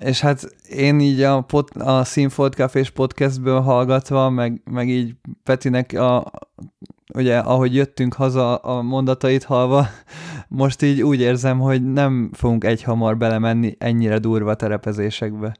és 0.00 0.20
hát 0.20 0.42
én 0.68 1.00
így 1.00 1.22
a, 1.22 1.40
pot, 1.40 1.70
a 1.70 2.04
Színfolt 2.04 2.54
Cafés 2.54 2.90
podcastből 2.90 3.60
hallgatva, 3.60 4.30
meg, 4.30 4.60
meg 4.64 4.88
így 4.88 5.14
Petinek 5.42 5.92
a, 5.92 6.30
ugye, 7.14 7.38
ahogy 7.38 7.74
jöttünk 7.74 8.14
haza 8.14 8.56
a 8.56 8.82
mondatait 8.82 9.44
halva, 9.44 9.86
most 10.48 10.82
így 10.82 11.02
úgy 11.02 11.20
érzem, 11.20 11.58
hogy 11.58 11.92
nem 11.92 12.30
fogunk 12.32 12.64
egyhamar 12.64 13.16
belemenni 13.16 13.76
ennyire 13.78 14.18
durva 14.18 14.54
terepezésekbe. 14.54 15.56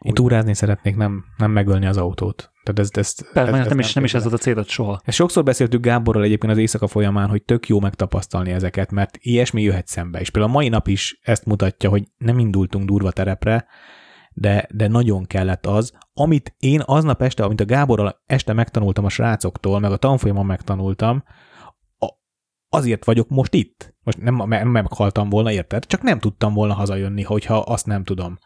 Én 0.00 0.14
túrázni 0.14 0.54
szeretnék, 0.54 0.96
nem, 0.96 1.24
nem 1.36 1.50
megölni 1.50 1.86
az 1.86 1.96
autót. 1.96 2.52
Tehát 2.62 2.78
ez, 2.78 2.88
ez, 2.92 3.32
Persze, 3.32 3.52
ez, 3.52 3.58
ez 3.58 3.68
nem, 3.68 3.78
is, 3.78 3.92
nem 3.92 4.04
is 4.04 4.14
ez 4.14 4.22
volt 4.22 4.34
a 4.34 4.38
célod 4.38 4.68
soha. 4.68 5.00
Ezt 5.04 5.16
sokszor 5.16 5.42
beszéltük 5.42 5.82
Gáborral 5.82 6.22
egyébként 6.22 6.52
az 6.52 6.58
éjszaka 6.58 6.86
folyamán, 6.86 7.28
hogy 7.28 7.42
tök 7.42 7.68
jó 7.68 7.80
megtapasztalni 7.80 8.50
ezeket, 8.50 8.90
mert 8.90 9.16
ilyesmi 9.20 9.62
jöhet 9.62 9.86
szembe. 9.86 10.20
És 10.20 10.30
például 10.30 10.52
a 10.52 10.56
mai 10.56 10.68
nap 10.68 10.88
is 10.88 11.20
ezt 11.22 11.44
mutatja, 11.44 11.90
hogy 11.90 12.08
nem 12.18 12.38
indultunk 12.38 12.84
durva 12.84 13.10
terepre, 13.10 13.66
de, 14.32 14.66
de 14.74 14.88
nagyon 14.88 15.26
kellett 15.26 15.66
az, 15.66 15.92
amit 16.12 16.54
én 16.58 16.80
aznap 16.84 17.22
este, 17.22 17.44
amit 17.44 17.60
a 17.60 17.64
Gáborral 17.64 18.22
este 18.26 18.52
megtanultam 18.52 19.04
a 19.04 19.08
srácoktól, 19.08 19.80
meg 19.80 19.92
a 19.92 19.96
tanfolyamon 19.96 20.46
megtanultam, 20.46 21.22
azért 22.70 23.04
vagyok 23.04 23.28
most 23.28 23.54
itt. 23.54 23.94
Most 24.02 24.22
nem, 24.22 24.34
nem 24.48 24.68
meghaltam 24.68 25.28
volna, 25.28 25.52
érted? 25.52 25.86
Csak 25.86 26.02
nem 26.02 26.18
tudtam 26.18 26.54
volna 26.54 26.74
hazajönni, 26.74 27.22
hogyha 27.22 27.58
azt 27.58 27.86
nem 27.86 28.04
tudom. 28.04 28.38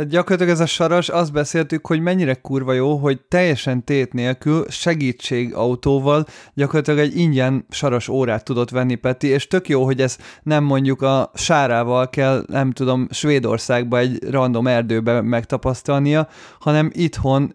Tehát 0.00 0.14
gyakorlatilag 0.14 0.52
ez 0.52 0.60
a 0.60 0.66
saras, 0.66 1.08
azt 1.08 1.32
beszéltük, 1.32 1.86
hogy 1.86 2.00
mennyire 2.00 2.34
kurva 2.34 2.72
jó, 2.72 2.96
hogy 2.96 3.20
teljesen 3.28 3.84
tét 3.84 4.12
nélkül 4.12 4.64
segítség 4.68 5.54
autóval 5.54 6.26
gyakorlatilag 6.54 6.98
egy 6.98 7.16
ingyen 7.16 7.66
saras 7.70 8.08
órát 8.08 8.44
tudott 8.44 8.70
venni 8.70 8.94
Peti, 8.94 9.26
és 9.26 9.46
tök 9.46 9.68
jó, 9.68 9.84
hogy 9.84 10.00
ez 10.00 10.16
nem 10.42 10.64
mondjuk 10.64 11.02
a 11.02 11.30
sárával 11.34 12.10
kell, 12.10 12.44
nem 12.46 12.72
tudom, 12.72 13.06
Svédországba 13.10 13.98
egy 13.98 14.30
random 14.30 14.66
erdőbe 14.66 15.20
megtapasztalnia, 15.20 16.28
hanem 16.60 16.90
itthon 16.92 17.52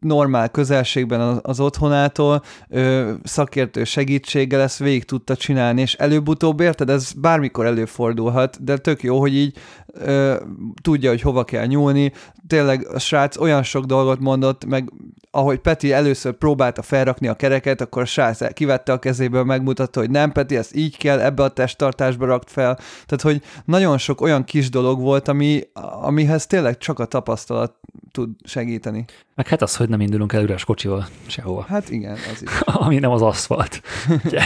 normál 0.00 0.48
közelségben 0.48 1.40
az 1.42 1.60
otthonától 1.60 2.42
ö, 2.68 3.12
szakértő 3.22 3.84
segítséggel 3.84 4.60
ezt 4.60 4.78
végig 4.78 5.04
tudta 5.04 5.36
csinálni, 5.36 5.80
és 5.80 5.94
előbb-utóbb 5.94 6.60
érted, 6.60 6.90
ez 6.90 7.12
bármikor 7.12 7.66
előfordulhat, 7.66 8.64
de 8.64 8.76
tök 8.76 9.02
jó, 9.02 9.20
hogy 9.20 9.34
így 9.34 9.56
ö, 9.86 10.34
tudja, 10.82 11.10
hogy 11.10 11.20
hova 11.20 11.44
kell 11.44 11.66
nyúlni. 11.68 12.12
Tényleg 12.46 12.86
a 12.86 12.98
srác 12.98 13.36
olyan 13.36 13.62
sok 13.62 13.84
dolgot 13.84 14.20
mondott, 14.20 14.64
meg 14.64 14.92
ahogy 15.30 15.58
Peti 15.58 15.92
először 15.92 16.32
próbálta 16.32 16.82
felrakni 16.82 17.28
a 17.28 17.34
kereket, 17.34 17.80
akkor 17.80 18.02
a 18.02 18.04
srác 18.04 18.52
kivette 18.52 18.92
a 18.92 18.98
kezéből, 18.98 19.44
megmutatta, 19.44 20.00
hogy 20.00 20.10
nem, 20.10 20.32
Peti, 20.32 20.56
ezt 20.56 20.74
így 20.74 20.96
kell, 20.96 21.20
ebbe 21.20 21.42
a 21.42 21.48
testtartásba 21.48 22.26
rakt 22.26 22.50
fel. 22.50 22.74
Tehát, 23.06 23.20
hogy 23.22 23.42
nagyon 23.64 23.98
sok 23.98 24.20
olyan 24.20 24.44
kis 24.44 24.70
dolog 24.70 25.00
volt, 25.00 25.28
ami, 25.28 25.62
amihez 26.02 26.46
tényleg 26.46 26.78
csak 26.78 26.98
a 26.98 27.04
tapasztalat 27.04 27.74
tud 28.12 28.30
segíteni. 28.44 29.04
Meg 29.34 29.48
hát 29.48 29.62
az, 29.62 29.76
hogy 29.76 29.88
nem 29.88 30.00
indulunk 30.00 30.32
el 30.32 30.42
üres 30.42 30.64
kocsival 30.64 31.06
sehova. 31.26 31.62
Hát 31.68 31.90
igen, 31.90 32.12
az 32.12 32.42
is. 32.42 32.50
Ami 32.84 32.98
nem 32.98 33.10
az 33.10 33.22
aszfalt. 33.22 33.80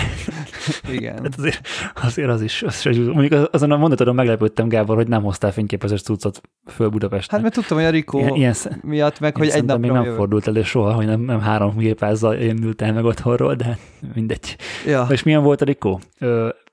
igen. 0.97 1.23
Hát 1.23 1.35
azért, 1.39 1.61
azért 2.03 2.29
az 2.29 2.43
is. 2.43 2.63
Az, 2.63 2.85
mondjuk 2.85 3.49
azon 3.53 3.71
a 3.71 3.77
mondatodon 3.77 4.15
meglepődtem, 4.15 4.69
Gábor, 4.69 4.97
hogy 4.97 5.09
nem 5.09 5.23
hoztál 5.23 5.53
fényképezős 5.53 6.03
cuccot 6.03 6.41
föl 6.67 6.89
Budapestre. 6.89 7.33
Hát 7.35 7.43
mert 7.43 7.55
tudtam, 7.55 7.77
hogy 7.77 7.87
a 7.87 7.91
Rikó 7.91 8.19
ilyen, 8.19 8.35
ilyen, 8.35 8.55
miatt 8.83 9.21
meg, 9.21 9.37
hogy 9.37 9.49
egy 9.49 9.65
nap 9.65 9.79
még 9.79 9.91
nem 9.91 10.05
jövő. 10.05 10.17
fordult 10.17 10.47
elő 10.47 10.63
soha, 10.73 10.93
hogy 10.93 11.07
nem, 11.07 11.21
nem 11.21 11.41
három 11.41 11.77
gépázzal 11.77 12.37
indult 12.39 12.83
el 12.83 12.93
meg 12.93 13.05
otthonról, 13.05 13.55
de 13.55 13.79
mindegy. 14.15 14.57
Ja. 14.87 15.07
És 15.11 15.23
milyen 15.23 15.43
volt 15.43 15.61
a 15.61 15.65
Rikó? 15.65 16.01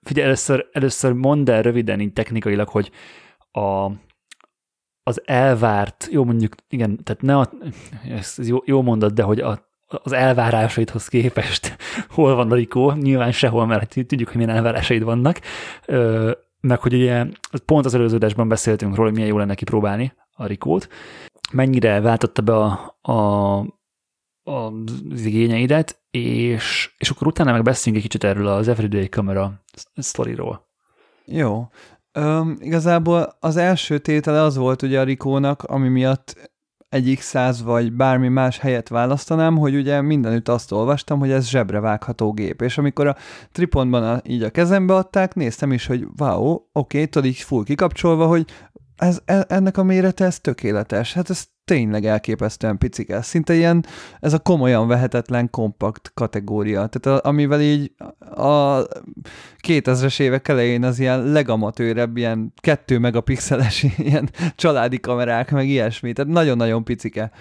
Figyelj, 0.04 0.26
először, 0.26 0.66
először 0.72 1.14
mondd 1.14 1.52
el 1.52 1.62
röviden 1.62 2.00
így 2.00 2.14
technikailag, 2.14 2.68
hogy 2.68 2.92
a, 3.52 3.92
az 5.04 5.22
elvárt, 5.26 6.08
jó 6.12 6.24
mondjuk, 6.24 6.56
igen, 6.70 7.04
tehát 7.04 7.22
ne 7.22 7.38
a, 7.38 7.50
ez 8.10 8.48
jó, 8.48 8.58
jó 8.66 8.82
mondat, 8.82 9.14
de 9.14 9.24
hogy 9.24 9.40
a, 9.40 9.68
az 9.88 10.12
elvárásaidhoz 10.12 11.08
képest 11.08 11.76
hol 12.16 12.36
van 12.36 12.52
a 12.52 12.56
Rikó, 12.56 12.92
nyilván 12.92 13.32
sehol, 13.32 13.66
mert 13.66 13.96
tudjuk, 14.08 14.28
hogy 14.28 14.38
milyen 14.38 14.56
elvárásaid 14.56 15.04
vannak, 15.04 15.40
ö, 15.86 16.32
meg 16.62 16.80
hogy 16.80 16.94
ugye 16.94 17.26
pont 17.66 17.86
az 17.86 17.94
előződésben 17.94 18.48
beszéltünk 18.48 18.96
róla, 18.96 19.08
hogy 19.08 19.18
milyen 19.18 19.32
jó 19.32 19.38
lenne 19.38 19.56
kipróbálni 19.56 20.14
a 20.32 20.46
Rikót, 20.46 20.88
mennyire 21.52 22.02
váltotta 22.02 22.42
be 22.42 22.56
a, 22.56 22.98
a 23.02 23.79
az 24.50 25.26
igényeidet, 25.26 26.02
és, 26.12 26.94
és 26.98 27.10
akkor 27.10 27.28
utána 27.28 27.52
meg 27.52 27.64
beszéljünk 27.64 28.04
egy 28.04 28.10
kicsit 28.10 28.30
erről 28.30 28.48
az 28.48 28.68
Everyday 28.68 29.06
Camera 29.06 29.64
sztoriról. 29.96 30.68
Jó. 31.26 31.68
Üm, 32.14 32.58
igazából 32.60 33.38
az 33.40 33.58
első 33.58 33.98
tétele 33.98 34.42
az 34.42 34.58
volt 34.58 34.82
ugye 34.82 35.00
a 35.00 35.04
Rikónak, 35.04 35.64
ami 35.64 35.88
miatt 35.88 36.50
egy 36.90 37.18
X100 37.20 37.60
vagy 37.64 37.92
bármi 37.92 38.28
más 38.28 38.60
helyet 38.60 38.90
választanám, 38.90 39.58
hogy 39.58 39.76
ugye 39.76 40.02
mindenütt 40.02 40.48
azt 40.48 40.72
olvastam, 40.72 41.20
hogy 41.20 41.32
ez 41.32 41.50
zsebre 41.50 41.80
vágható 41.80 42.32
gép, 42.32 42.62
és 42.62 42.78
amikor 42.78 43.08
a 43.08 43.16
tripontban 43.52 44.04
a, 44.04 44.22
így 44.28 44.44
a 44.44 44.50
kezembe 44.50 44.96
adták, 44.96 45.34
néztem 45.34 45.72
is, 45.72 45.86
hogy 45.86 46.08
wow, 46.18 46.52
oké, 46.52 46.64
okay, 46.72 47.08
tudod 47.08 47.28
így 47.28 47.38
full 47.38 47.64
kikapcsolva, 47.64 48.26
hogy 48.26 48.46
ez, 49.00 49.22
e, 49.26 49.46
ennek 49.48 49.78
a 49.78 49.84
mérete, 49.84 50.26
ez 50.26 50.40
tökéletes. 50.40 51.14
Hát 51.14 51.30
ez 51.30 51.46
tényleg 51.66 52.06
elképesztően 52.06 52.78
picike. 52.78 53.22
Szinte 53.22 53.54
ilyen, 53.54 53.86
ez 54.20 54.34
a 54.34 54.40
komolyan 54.40 54.88
vehetetlen 54.88 55.50
kompakt 55.50 56.12
kategória. 56.14 56.88
Tehát 56.88 57.22
a, 57.22 57.28
amivel 57.28 57.62
így 57.62 57.92
a 58.36 58.82
2000-es 59.68 60.20
évek 60.20 60.48
elején 60.48 60.84
az 60.84 61.00
ilyen 61.00 61.24
legamatőrebb, 61.24 62.18
ilyen 62.18 62.54
kettő 62.62 62.98
megapixeles 62.98 63.86
ilyen 63.98 64.30
családi 64.56 65.00
kamerák, 65.00 65.52
meg 65.52 65.68
ilyesmi. 65.68 66.14
Tehát 66.14 66.32
nagyon-nagyon 66.32 66.84
picike. 66.84 67.32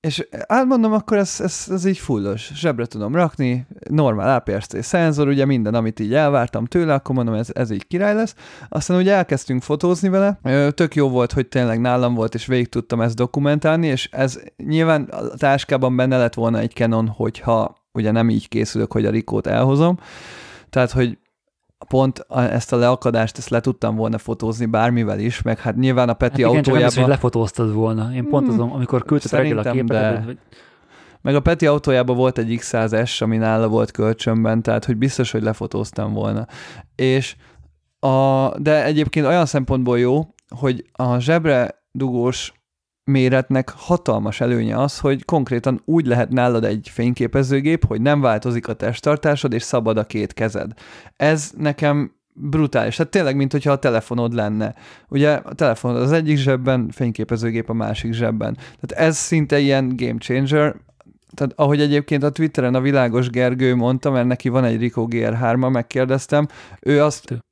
És 0.00 0.28
átmondom, 0.46 0.92
akkor 0.92 1.16
ez, 1.16 1.40
ez, 1.40 1.66
ez 1.70 1.84
így 1.84 1.98
fullos. 1.98 2.50
Zsebre 2.54 2.86
tudom 2.86 3.14
rakni, 3.14 3.66
normál 3.90 4.36
APS-C 4.36 4.84
szenzor, 4.84 5.28
ugye 5.28 5.44
minden, 5.44 5.74
amit 5.74 6.00
így 6.00 6.14
elvártam 6.14 6.64
tőle, 6.64 6.94
akkor 6.94 7.14
mondom, 7.14 7.34
ez, 7.34 7.48
ez 7.52 7.70
így 7.70 7.86
király 7.86 8.14
lesz. 8.14 8.34
Aztán 8.68 8.96
ugye 8.96 9.14
elkezdtünk 9.14 9.62
fotózni 9.62 10.08
vele. 10.08 10.40
Tök 10.70 10.94
jó 10.94 11.08
volt, 11.08 11.32
hogy 11.32 11.48
tényleg 11.48 11.80
nálam 11.80 12.14
volt, 12.14 12.34
és 12.34 12.46
végig 12.46 12.68
tudtam 12.68 13.00
ezt 13.00 13.14
dokumentálni, 13.14 13.86
és 13.86 14.08
ez 14.12 14.40
nyilván 14.56 15.02
a 15.02 15.36
táskában 15.36 15.96
benne 15.96 16.16
lett 16.16 16.34
volna 16.34 16.58
egy 16.58 16.72
Canon, 16.72 17.08
hogyha 17.08 17.76
ugye 17.92 18.10
nem 18.10 18.30
így 18.30 18.48
készülök, 18.48 18.92
hogy 18.92 19.04
a 19.04 19.10
Rikót 19.10 19.46
elhozom. 19.46 19.98
Tehát, 20.70 20.90
hogy 20.90 21.18
pont 21.88 22.26
ezt 22.28 22.72
a 22.72 22.76
leakadást, 22.76 23.38
ezt 23.38 23.48
le 23.48 23.60
tudtam 23.60 23.96
volna 23.96 24.18
fotózni 24.18 24.66
bármivel 24.66 25.18
is, 25.18 25.42
meg 25.42 25.58
hát 25.58 25.76
nyilván 25.76 26.08
a 26.08 26.14
Peti 26.14 26.42
hát 26.42 26.50
igen, 26.50 26.64
autójában... 26.64 26.88
Csak 26.88 27.02
hogy 27.02 27.12
lefotóztad 27.12 27.72
volna. 27.72 28.14
Én 28.14 28.28
pont 28.28 28.48
azon, 28.48 28.70
amikor 28.70 29.04
küldted 29.04 29.30
reggel 29.30 29.58
a 29.58 29.70
képet, 29.70 29.86
de... 29.86 30.22
hogy... 30.24 30.38
Meg 31.20 31.34
a 31.34 31.40
Peti 31.40 31.66
autójában 31.66 32.16
volt 32.16 32.38
egy 32.38 32.58
X100S, 32.60 33.22
ami 33.22 33.36
nála 33.36 33.68
volt 33.68 33.90
kölcsönben, 33.90 34.62
tehát 34.62 34.84
hogy 34.84 34.96
biztos, 34.96 35.30
hogy 35.30 35.42
lefotóztam 35.42 36.12
volna. 36.12 36.46
És 36.94 37.36
a, 37.98 38.50
de 38.58 38.84
egyébként 38.84 39.26
olyan 39.26 39.46
szempontból 39.46 39.98
jó, 39.98 40.34
hogy 40.48 40.84
a 40.92 41.18
zsebre 41.18 41.82
dugós 41.92 42.52
méretnek 43.06 43.70
hatalmas 43.76 44.40
előnye 44.40 44.78
az, 44.78 44.98
hogy 44.98 45.24
konkrétan 45.24 45.82
úgy 45.84 46.06
lehet 46.06 46.28
nálad 46.28 46.64
egy 46.64 46.90
fényképezőgép, 46.92 47.86
hogy 47.86 48.00
nem 48.00 48.20
változik 48.20 48.68
a 48.68 48.72
testtartásod, 48.72 49.52
és 49.52 49.62
szabad 49.62 49.96
a 49.96 50.04
két 50.04 50.32
kezed. 50.32 50.72
Ez 51.16 51.50
nekem 51.56 52.14
brutális. 52.32 52.96
Tehát 52.96 53.12
tényleg, 53.12 53.36
mint 53.36 53.52
hogyha 53.52 53.72
a 53.72 53.78
telefonod 53.78 54.32
lenne. 54.32 54.74
Ugye 55.08 55.32
a 55.32 55.54
telefonod 55.54 56.02
az 56.02 56.12
egyik 56.12 56.36
zsebben, 56.36 56.88
fényképezőgép 56.90 57.68
a 57.68 57.72
másik 57.72 58.12
zsebben. 58.12 58.54
Tehát 58.54 59.06
ez 59.08 59.16
szinte 59.16 59.58
ilyen 59.58 59.92
game 59.96 60.18
changer, 60.18 60.76
tehát 61.34 61.52
ahogy 61.56 61.80
egyébként 61.80 62.22
a 62.22 62.30
Twitteren 62.30 62.74
a 62.74 62.80
Világos 62.80 63.30
Gergő 63.30 63.74
mondta, 63.74 64.10
mert 64.10 64.26
neki 64.26 64.48
van 64.48 64.64
egy 64.64 64.78
Rico 64.78 65.06
GR3-a, 65.10 65.68
megkérdeztem, 65.68 66.48
ő 66.80 67.02
azt 67.02 67.44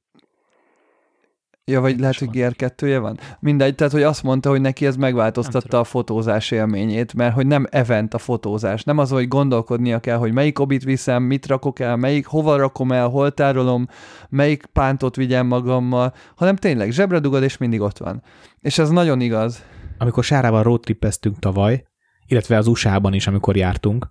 Ja, 1.66 1.80
vagy 1.80 2.00
lehet, 2.00 2.18
hogy 2.18 2.28
GR2-je 2.32 2.98
van? 3.00 3.18
Mindegy, 3.40 3.74
tehát 3.74 3.92
hogy 3.92 4.02
azt 4.02 4.22
mondta, 4.22 4.48
hogy 4.48 4.60
neki 4.60 4.86
ez 4.86 4.96
megváltoztatta 4.96 5.78
a 5.78 5.84
fotózás 5.84 6.50
élményét, 6.50 7.14
mert 7.14 7.34
hogy 7.34 7.46
nem 7.46 7.66
event 7.70 8.14
a 8.14 8.18
fotózás, 8.18 8.84
nem 8.84 8.98
az, 8.98 9.10
hogy 9.10 9.28
gondolkodnia 9.28 10.00
kell, 10.00 10.16
hogy 10.16 10.32
melyik 10.32 10.58
obit 10.58 10.84
viszem, 10.84 11.22
mit 11.22 11.46
rakok 11.46 11.78
el, 11.78 11.96
melyik, 11.96 12.26
hova 12.26 12.56
rakom 12.56 12.92
el, 12.92 13.08
hol 13.08 13.32
tárolom, 13.32 13.86
melyik 14.28 14.66
pántot 14.66 15.16
vigyem 15.16 15.46
magammal, 15.46 16.14
hanem 16.34 16.56
tényleg 16.56 16.90
zsebre 16.90 17.18
dugod, 17.18 17.42
és 17.42 17.56
mindig 17.56 17.80
ott 17.80 17.98
van. 17.98 18.22
És 18.60 18.78
ez 18.78 18.90
nagyon 18.90 19.20
igaz. 19.20 19.64
Amikor 19.98 20.24
Sárával 20.24 20.62
roadtrippeztünk 20.62 21.38
tavaly, 21.38 21.84
illetve 22.26 22.56
az 22.56 22.66
USA-ban 22.66 23.12
is, 23.12 23.26
amikor 23.26 23.56
jártunk, 23.56 24.08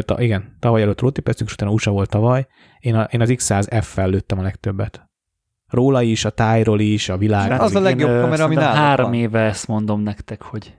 ta, 0.00 0.20
igen, 0.20 0.56
tavaly 0.60 0.82
előtt 0.82 1.00
roadtrippeztünk, 1.00 1.48
és 1.48 1.54
utána 1.54 1.72
USA 1.72 1.90
volt 1.90 2.10
tavaly, 2.10 2.46
én, 2.78 2.94
a, 2.94 3.02
én 3.02 3.20
az 3.20 3.28
X100F-fel 3.32 4.08
lőttem 4.08 4.38
a 4.38 4.42
legtöbbet 4.42 5.12
róla 5.74 6.02
is, 6.02 6.24
a 6.24 6.30
tájról 6.30 6.80
is, 6.80 7.08
a 7.08 7.16
világ. 7.16 7.60
Az 7.60 7.74
a 7.74 7.80
legjobb 7.80 8.20
kamera, 8.20 8.44
ami 8.44 8.54
nálam 8.54 8.76
Három 8.76 9.10
van. 9.10 9.14
éve 9.14 9.40
ezt 9.40 9.66
mondom 9.68 10.00
nektek, 10.00 10.42
hogy 10.42 10.74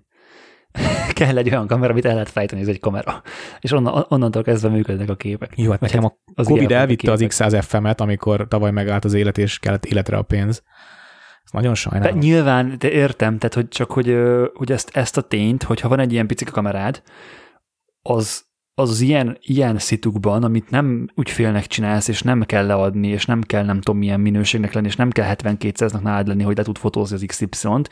kell 1.13 1.37
egy 1.37 1.49
olyan 1.49 1.67
kamera, 1.67 1.91
amit 1.91 2.05
el 2.05 2.13
lehet 2.13 2.29
fejteni, 2.29 2.61
ez 2.61 2.67
egy 2.67 2.79
kamera. 2.79 3.21
És 3.59 3.71
onnan, 3.71 4.05
onnantól 4.09 4.43
kezdve 4.43 4.69
működnek 4.69 5.09
a 5.09 5.15
képek. 5.15 5.53
Jó, 5.55 5.71
hát 5.71 5.79
nekem 5.79 6.03
a 6.03 6.13
az 6.33 6.47
Covid 6.47 6.71
elvitte 6.71 7.11
az 7.11 7.23
X100 7.23 7.63
FM-et, 7.67 8.01
amikor 8.01 8.47
tavaly 8.47 8.71
megállt 8.71 9.05
az 9.05 9.13
élet, 9.13 9.37
és 9.37 9.59
kellett 9.59 9.85
életre 9.85 10.17
a 10.17 10.21
pénz. 10.21 10.63
Ez 11.43 11.51
nagyon 11.51 11.75
sajnálom. 11.75 12.19
De 12.19 12.25
nyilván, 12.25 12.75
de 12.77 12.91
értem, 12.91 13.37
tehát 13.37 13.53
hogy 13.53 13.67
csak, 13.67 13.91
hogy, 13.91 14.17
hogy 14.53 14.71
ezt, 14.71 14.89
ezt 14.93 15.17
a 15.17 15.21
tényt, 15.21 15.63
hogyha 15.63 15.87
van 15.87 15.99
egy 15.99 16.11
ilyen 16.11 16.27
picik 16.27 16.49
kamerád, 16.49 17.01
az, 18.01 18.43
az 18.77 18.89
az 18.89 19.01
ilyen, 19.01 19.37
ilyen 19.41 19.77
szitukban, 19.77 20.43
amit 20.43 20.69
nem 20.69 21.07
ügyfélnek 21.15 21.67
csinálsz, 21.67 22.07
és 22.07 22.21
nem 22.21 22.41
kell 22.41 22.65
leadni, 22.65 23.07
és 23.07 23.25
nem 23.25 23.41
kell 23.41 23.65
nem 23.65 23.81
tudom 23.81 23.97
milyen 23.97 24.19
minőségnek 24.19 24.73
lenni, 24.73 24.87
és 24.87 24.95
nem 24.95 25.09
kell 25.09 25.35
70-200-nak 25.35 26.01
nálad 26.01 26.27
lenni, 26.27 26.43
hogy 26.43 26.57
le 26.57 26.63
tud 26.63 26.77
fotózni 26.77 27.15
az 27.15 27.23
XY-t, 27.27 27.89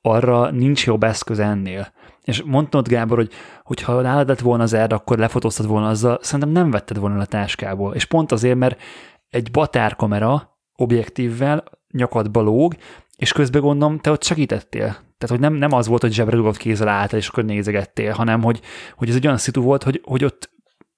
arra 0.00 0.50
nincs 0.50 0.86
jobb 0.86 1.02
eszköz 1.02 1.38
ennél. 1.38 1.92
És 2.24 2.42
mondtad, 2.42 2.88
Gábor, 2.88 3.16
hogy 3.16 3.32
hogyha 3.62 4.00
nálad 4.00 4.28
lett 4.28 4.40
volna 4.40 4.62
az 4.62 4.72
erre, 4.72 4.94
akkor 4.94 5.18
lefotóztad 5.18 5.66
volna 5.66 5.88
azzal, 5.88 6.18
szerintem 6.22 6.50
nem 6.50 6.70
vetted 6.70 6.98
volna 6.98 7.20
a 7.20 7.26
táskából. 7.26 7.94
És 7.94 8.04
pont 8.04 8.32
azért, 8.32 8.56
mert 8.56 8.80
egy 9.28 9.50
batárkamera 9.50 10.58
objektívvel 10.76 11.64
nyakadba 11.90 12.40
lóg, 12.40 12.74
és 13.16 13.32
közben 13.32 13.60
gondolom, 13.60 13.98
te 13.98 14.10
ott 14.10 14.24
segítettél. 14.24 14.84
Tehát, 14.88 15.28
hogy 15.28 15.40
nem, 15.40 15.54
nem 15.54 15.72
az 15.72 15.86
volt, 15.86 16.02
hogy 16.02 16.12
zsebre 16.12 16.36
dugott 16.36 16.56
kézzel 16.56 16.88
álltál, 16.88 17.18
és 17.18 17.28
akkor 17.28 17.44
nézegettél, 17.44 18.12
hanem, 18.12 18.42
hogy, 18.42 18.60
hogy 18.96 19.08
ez 19.08 19.14
egy 19.14 19.26
olyan 19.26 19.38
szitu 19.38 19.62
volt, 19.62 19.82
hogy, 19.82 20.00
hogy 20.04 20.24
ott 20.24 20.50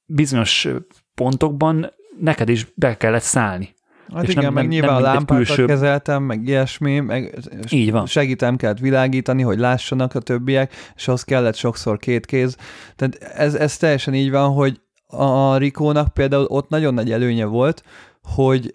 bizonyos 0.04 0.68
pontokban 1.14 1.92
neked 2.20 2.48
is 2.48 2.66
be 2.74 2.96
kellett 2.96 3.22
szállni. 3.22 3.76
Hát 4.12 4.22
és 4.22 4.30
igen, 4.30 4.42
nem, 4.42 4.52
meg 4.52 4.62
nem, 4.62 4.72
nyilván 4.72 4.92
nem 4.92 5.02
a 5.02 5.04
lámpákat 5.04 5.46
külső... 5.46 5.64
kezeltem, 5.64 6.22
meg 6.22 6.46
ilyesmi, 6.46 7.00
meg 7.00 7.38
Így 7.70 7.90
van. 7.90 8.06
segítem 8.06 8.56
kellett 8.56 8.78
világítani, 8.78 9.42
hogy 9.42 9.58
lássanak 9.58 10.14
a 10.14 10.20
többiek, 10.20 10.72
és 10.96 11.08
az 11.08 11.22
kellett 11.22 11.54
sokszor 11.54 11.98
két 11.98 12.26
kéz. 12.26 12.56
Tehát 12.96 13.14
ez, 13.14 13.54
ez 13.54 13.76
teljesen 13.76 14.14
így 14.14 14.30
van, 14.30 14.52
hogy 14.52 14.80
a 15.06 15.56
Rikónak 15.56 16.14
például 16.14 16.44
ott 16.44 16.68
nagyon 16.68 16.94
nagy 16.94 17.12
előnye 17.12 17.44
volt, 17.44 17.82
hogy 18.22 18.74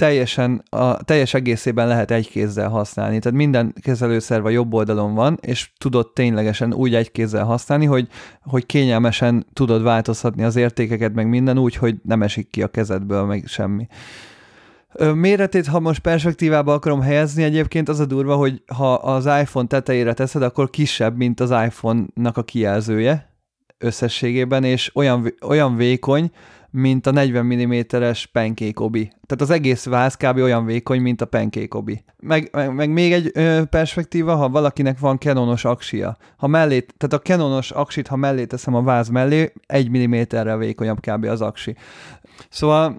teljesen, 0.00 0.62
a 0.70 1.04
teljes 1.04 1.34
egészében 1.34 1.88
lehet 1.88 2.10
egy 2.10 2.30
kézzel 2.30 2.68
használni. 2.68 3.18
Tehát 3.18 3.38
minden 3.38 3.74
kezelőszerv 3.82 4.44
a 4.44 4.48
jobb 4.48 4.74
oldalon 4.74 5.14
van, 5.14 5.38
és 5.40 5.70
tudod 5.78 6.12
ténylegesen 6.12 6.74
úgy 6.74 6.94
egy 6.94 7.12
kézzel 7.12 7.44
használni, 7.44 7.84
hogy, 7.84 8.08
hogy 8.42 8.66
kényelmesen 8.66 9.46
tudod 9.52 9.82
változtatni 9.82 10.42
az 10.42 10.56
értékeket, 10.56 11.14
meg 11.14 11.28
minden 11.28 11.58
úgy, 11.58 11.76
hogy 11.76 11.96
nem 12.02 12.22
esik 12.22 12.50
ki 12.50 12.62
a 12.62 12.66
kezedből, 12.68 13.24
meg 13.24 13.44
semmi. 13.46 13.86
Méretét, 15.14 15.66
ha 15.66 15.80
most 15.80 16.00
perspektívába 16.00 16.72
akarom 16.72 17.00
helyezni, 17.00 17.42
egyébként 17.42 17.88
az 17.88 18.00
a 18.00 18.06
durva, 18.06 18.36
hogy 18.36 18.62
ha 18.74 18.94
az 18.94 19.26
iPhone 19.26 19.66
tetejére 19.66 20.12
teszed, 20.12 20.42
akkor 20.42 20.70
kisebb, 20.70 21.16
mint 21.16 21.40
az 21.40 21.50
iPhone-nak 21.50 22.36
a 22.36 22.42
kijelzője 22.42 23.32
összességében, 23.78 24.64
és 24.64 24.90
olyan, 24.94 25.34
olyan 25.46 25.76
vékony, 25.76 26.30
mint 26.70 27.06
a 27.06 27.10
40 27.10 27.44
mm-es 27.44 28.26
pancake. 28.26 28.88
Tehát 29.26 29.40
az 29.40 29.50
egész 29.50 29.84
váz 29.84 30.16
kb. 30.16 30.36
olyan 30.36 30.64
vékony, 30.64 31.00
mint 31.00 31.20
a 31.20 31.26
pancake. 31.26 32.02
Meg, 32.18 32.48
meg, 32.52 32.74
meg 32.74 32.90
még 32.90 33.12
egy 33.12 33.30
ö, 33.34 33.62
perspektíva, 33.70 34.34
ha 34.34 34.48
valakinek 34.48 34.98
van 34.98 35.18
kenonos 35.18 35.64
aksia. 35.64 36.16
Ha 36.36 36.46
mellé, 36.46 36.80
tehát 36.80 37.12
a 37.12 37.18
kenonos 37.18 37.70
aksit, 37.70 38.06
ha 38.06 38.16
mellé 38.16 38.44
teszem 38.44 38.74
a 38.74 38.82
váz 38.82 39.08
mellé, 39.08 39.52
egy 39.66 39.90
milliméterrel 39.90 40.58
vékonyabb 40.58 41.00
kb. 41.00 41.24
az 41.24 41.40
aksi. 41.40 41.76
Szóval 42.48 42.96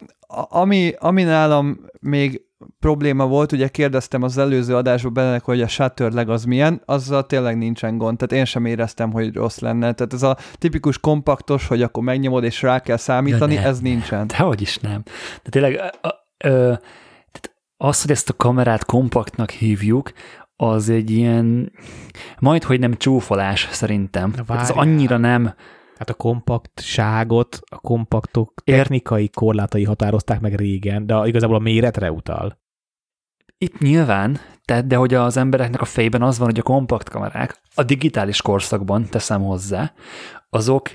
ami, 0.50 0.94
ami 1.00 1.24
nálam 1.24 1.80
még 2.00 2.42
probléma 2.80 3.28
volt, 3.28 3.52
ugye 3.52 3.68
kérdeztem 3.68 4.24
az 4.24 4.38
előző 4.38 4.76
adásban 4.76 5.14
benne, 5.14 5.40
hogy 5.44 5.62
a 5.62 5.68
shutter 5.68 6.12
leg 6.12 6.30
az 6.30 6.44
milyen, 6.44 6.82
azzal 6.86 7.26
tényleg 7.26 7.58
nincsen 7.58 7.98
gond, 7.98 8.18
tehát 8.18 8.34
én 8.34 8.46
sem 8.46 8.66
éreztem, 8.66 9.12
hogy 9.12 9.36
rossz 9.36 9.60
lenne. 9.60 9.94
Tehát 9.94 10.14
ez 10.14 10.24
a 10.24 10.38
tipikus 10.54 11.00
kompaktos, 11.00 11.68
hogy 11.68 11.82
akkor 11.82 12.04
megnyomod 12.04 12.44
és 12.44 12.62
rá 12.62 12.80
kell 12.80 12.98
számítani, 12.98 13.54
ja, 13.54 13.62
ez 13.62 13.80
nincsen. 13.80 14.28
Dehogy 14.28 14.62
is 14.62 14.78
nem. 14.78 15.02
De 15.44 15.50
tényleg 15.50 15.80
a, 15.80 16.08
a, 16.08 16.14
ö, 16.38 16.74
tehát 17.32 17.56
az, 17.78 18.02
hogy 18.02 18.12
ezt 18.12 18.30
a 18.30 18.34
kamerát 18.34 18.86
kompaktnak 18.86 19.50
hívjuk, 19.50 20.12
az 20.56 20.90
egy 20.90 21.12
ilyen, 21.12 21.72
majd, 22.40 22.64
hogy 22.64 22.80
nem 22.80 22.94
csúfolás 22.94 23.68
szerintem. 23.72 24.34
Ez 24.48 24.70
annyira 24.70 25.18
nem, 25.18 25.54
Hát 26.02 26.10
a 26.10 26.14
kompaktságot, 26.14 27.60
a 27.66 27.78
kompaktok 27.78 28.54
technikai 28.64 29.30
korlátai 29.30 29.84
határozták 29.84 30.40
meg 30.40 30.56
régen, 30.56 31.06
de 31.06 31.16
igazából 31.26 31.56
a 31.56 31.60
méretre 31.60 32.12
utal. 32.12 32.60
Itt 33.58 33.80
nyilván, 33.80 34.38
tehát, 34.66 34.88
de 34.88 34.96
hogy 34.96 35.14
az 35.14 35.38
embereknek 35.38 35.82
a 35.82 35.86
fejben 35.86 36.22
az 36.22 36.38
van, 36.38 36.48
hogy 36.48 36.60
a 36.60 36.64
kompakt 36.64 37.10
kamerák 37.10 37.62
a 37.76 37.84
digitális 37.84 38.42
korszakban, 38.42 39.06
teszem 39.10 39.42
hozzá, 39.42 39.94
azok 40.50 40.90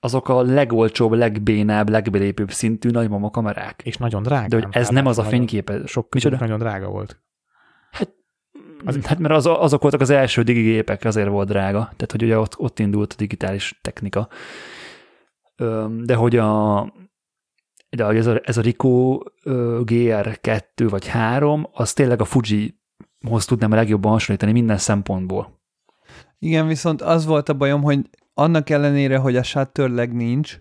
azok 0.00 0.28
a 0.28 0.42
legolcsóbb, 0.42 1.12
legbénább, 1.12 1.88
legbelépőbb 1.88 2.50
szintű 2.50 2.90
nagymama 2.90 3.30
kamerák. 3.30 3.82
És 3.84 3.96
nagyon 3.96 4.22
drága. 4.22 4.48
De 4.48 4.56
hogy 4.56 4.66
ez 4.70 4.88
nem 4.88 5.06
az 5.06 5.18
a 5.18 5.22
fényképe. 5.22 5.86
Sok 5.86 6.14
nagyon 6.38 6.58
drága 6.58 6.88
volt. 6.88 7.22
Az, 8.84 8.98
hát 9.02 9.18
mert 9.18 9.34
az, 9.34 9.46
azok 9.46 9.82
voltak 9.82 10.00
az 10.00 10.10
első 10.10 10.42
digigépek, 10.42 11.04
azért 11.04 11.28
volt 11.28 11.48
drága. 11.48 11.78
Tehát, 11.78 12.10
hogy 12.10 12.22
ugye 12.22 12.38
ott, 12.38 12.58
ott 12.58 12.78
indult 12.78 13.12
a 13.12 13.16
digitális 13.16 13.78
technika. 13.82 14.28
De 16.00 16.14
hogy 16.14 16.36
a, 16.36 16.92
de 17.90 18.04
ez 18.04 18.26
a, 18.26 18.40
ez 18.42 18.56
a 18.56 18.60
Ricoh 18.60 19.22
GR2 19.84 20.86
vagy 20.88 21.06
3, 21.06 21.68
az 21.72 21.92
tényleg 21.92 22.20
a 22.20 22.24
Fuji 22.24 22.80
hoz 23.28 23.44
tudnám 23.44 23.72
a 23.72 23.74
legjobban 23.74 24.12
hasonlítani 24.12 24.52
minden 24.52 24.78
szempontból. 24.78 25.62
Igen, 26.38 26.66
viszont 26.66 27.02
az 27.02 27.26
volt 27.26 27.48
a 27.48 27.54
bajom, 27.54 27.82
hogy 27.82 27.98
annak 28.34 28.70
ellenére, 28.70 29.18
hogy 29.18 29.36
a 29.36 29.42
shutter 29.42 29.90
leg 29.90 30.12
nincs, 30.12 30.58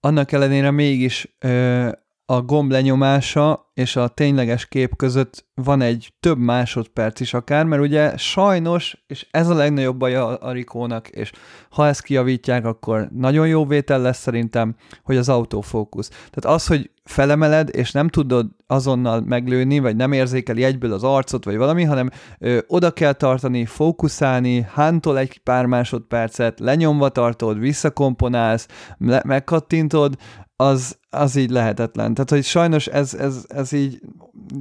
annak 0.00 0.32
ellenére 0.32 0.70
mégis 0.70 1.36
ö, 1.38 1.90
a 2.26 2.42
gomb 2.42 2.70
lenyomása 2.70 3.70
és 3.74 3.96
a 3.96 4.08
tényleges 4.08 4.66
kép 4.66 4.96
között 4.96 5.46
van 5.54 5.80
egy 5.80 6.12
több 6.20 6.38
másodperc 6.38 7.20
is 7.20 7.34
akár, 7.34 7.64
mert 7.64 7.82
ugye 7.82 8.16
sajnos, 8.16 9.04
és 9.06 9.26
ez 9.30 9.48
a 9.48 9.54
legnagyobb 9.54 9.96
baj 9.96 10.14
a, 10.16 10.42
a 10.42 10.52
Rikónak, 10.52 11.08
és 11.08 11.32
ha 11.70 11.86
ezt 11.86 12.02
kiavítják, 12.02 12.64
akkor 12.64 13.08
nagyon 13.12 13.48
jó 13.48 13.66
vétel 13.66 14.00
lesz 14.00 14.18
szerintem, 14.18 14.76
hogy 15.02 15.16
az 15.16 15.28
autofókusz. 15.28 16.08
Tehát 16.08 16.56
az, 16.56 16.66
hogy 16.66 16.90
felemeled, 17.04 17.68
és 17.72 17.92
nem 17.92 18.08
tudod 18.08 18.46
azonnal 18.66 19.20
meglőni, 19.20 19.78
vagy 19.78 19.96
nem 19.96 20.12
érzékeli 20.12 20.64
egyből 20.64 20.92
az 20.92 21.04
arcot, 21.04 21.44
vagy 21.44 21.56
valami, 21.56 21.84
hanem 21.84 22.10
ö, 22.38 22.58
oda 22.66 22.90
kell 22.90 23.12
tartani, 23.12 23.64
fókuszálni, 23.64 24.66
hántol 24.74 25.18
egy 25.18 25.38
pár 25.38 25.66
másodpercet, 25.66 26.60
lenyomva 26.60 27.08
tartod, 27.08 27.58
visszakomponálsz, 27.58 28.66
le- 28.98 29.22
megkattintod, 29.24 30.16
az, 30.56 30.98
az 31.10 31.36
így 31.36 31.50
lehetetlen. 31.50 32.14
Tehát, 32.14 32.30
hogy 32.30 32.44
sajnos 32.44 32.86
ez, 32.86 33.14
ez, 33.14 33.44
ez 33.48 33.72
így 33.72 34.00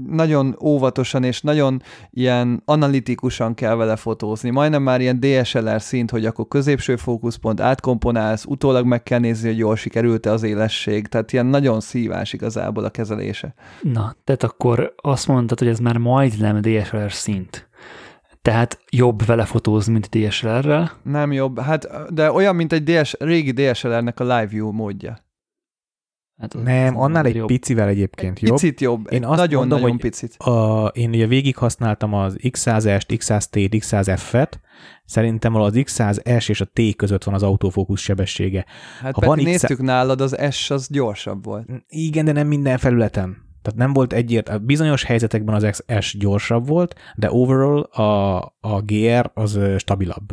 nagyon 0.07 0.57
óvatosan 0.61 1.23
és 1.23 1.41
nagyon 1.41 1.81
ilyen 2.09 2.61
analitikusan 2.65 3.53
kell 3.53 3.75
vele 3.75 3.95
fotózni. 3.95 4.49
Majdnem 4.49 4.81
már 4.81 5.01
ilyen 5.01 5.19
DSLR 5.19 5.81
szint, 5.81 6.11
hogy 6.11 6.25
akkor 6.25 6.47
középső 6.47 6.95
fókuszpont 6.95 7.59
átkomponálsz, 7.59 8.45
utólag 8.45 8.85
meg 8.85 9.03
kell 9.03 9.19
nézni, 9.19 9.47
hogy 9.47 9.57
jól 9.57 9.75
sikerült-e 9.75 10.31
az 10.31 10.43
élesség. 10.43 11.07
Tehát 11.07 11.33
ilyen 11.33 11.45
nagyon 11.45 11.79
szívás 11.79 12.33
igazából 12.33 12.83
a 12.83 12.89
kezelése. 12.89 13.53
Na, 13.81 14.15
tehát 14.23 14.43
akkor 14.43 14.93
azt 15.01 15.27
mondtad, 15.27 15.59
hogy 15.59 15.67
ez 15.67 15.79
már 15.79 15.97
majdnem 15.97 16.61
DSLR 16.61 17.11
szint. 17.11 17.69
Tehát 18.41 18.79
jobb 18.89 19.25
vele 19.25 19.45
fotózni, 19.45 19.91
mint 19.91 20.09
DSLR-rel? 20.09 20.91
Nem 21.03 21.31
jobb, 21.31 21.59
hát 21.59 22.13
de 22.13 22.31
olyan, 22.31 22.55
mint 22.55 22.73
egy 22.73 22.83
DS, 22.83 23.15
régi 23.19 23.51
DSLR-nek 23.51 24.19
a 24.19 24.23
live 24.23 24.45
view 24.45 24.71
módja. 24.71 25.24
Hát 26.37 26.53
nem, 26.63 26.97
annál 26.99 27.25
egy 27.25 27.35
jobb. 27.35 27.47
picivel 27.47 27.87
egyébként 27.87 28.39
jobb. 28.39 28.53
Picit 28.53 28.81
jobb, 28.81 29.11
én 29.11 29.25
azt 29.25 29.39
nagyon, 29.39 29.59
mondom, 29.59 29.79
nagyon 29.79 29.91
hogy 29.91 30.01
picit. 30.01 30.35
A, 30.37 30.87
én 30.93 31.09
ugye 31.09 31.27
végig 31.27 31.57
használtam 31.57 32.13
az 32.13 32.35
X100-est, 32.41 33.05
X100T-t, 33.07 33.69
X100F-et, 33.71 34.51
szerintem 35.05 35.55
az 35.55 35.73
X100S 35.75 36.49
és 36.49 36.61
a 36.61 36.65
T 36.65 36.95
között 36.95 37.23
van 37.23 37.33
az 37.33 37.43
autofókusz 37.43 38.01
sebessége. 38.01 38.65
Hát 39.01 39.15
ha 39.15 39.25
van 39.25 39.37
néztük 39.37 39.77
X... 39.77 39.83
nálad, 39.83 40.21
az 40.21 40.37
S 40.51 40.69
az 40.69 40.87
gyorsabb 40.89 41.45
volt. 41.45 41.69
Igen, 41.87 42.25
de 42.25 42.31
nem 42.31 42.47
minden 42.47 42.77
felületen. 42.77 43.43
Tehát 43.61 43.79
nem 43.79 43.93
volt 43.93 44.13
egyért, 44.13 44.65
bizonyos 44.65 45.03
helyzetekben 45.03 45.55
az 45.55 45.83
S 45.99 46.17
gyorsabb 46.17 46.67
volt, 46.67 46.95
de 47.15 47.31
overall 47.31 47.81
a, 47.81 48.35
a 48.59 48.81
GR 48.81 49.31
az 49.33 49.59
stabilabb. 49.77 50.31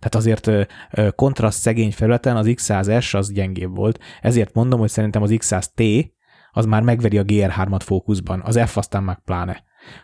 Tehát 0.00 0.14
azért 0.14 0.68
kontraszt 1.14 1.60
szegény 1.60 1.92
felületen 1.92 2.36
az 2.36 2.46
X100S 2.48 3.14
az 3.16 3.32
gyengébb 3.32 3.76
volt. 3.76 3.98
Ezért 4.20 4.54
mondom, 4.54 4.80
hogy 4.80 4.88
szerintem 4.88 5.22
az 5.22 5.30
X100T 5.32 6.10
az 6.52 6.64
már 6.64 6.82
megveri 6.82 7.18
a 7.18 7.24
GR3-at 7.24 7.80
fókuszban, 7.84 8.42
az 8.44 8.60
F 8.66 8.76
aztán 8.76 9.02
meg 9.02 9.18
pláne. 9.24 9.52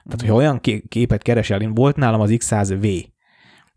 Tehát, 0.04 0.20
hogyha 0.20 0.34
olyan 0.34 0.60
képet 0.88 1.22
keresel, 1.22 1.60
én 1.60 1.74
volt 1.74 1.96
nálam 1.96 2.20
az 2.20 2.30
X100V, 2.32 3.04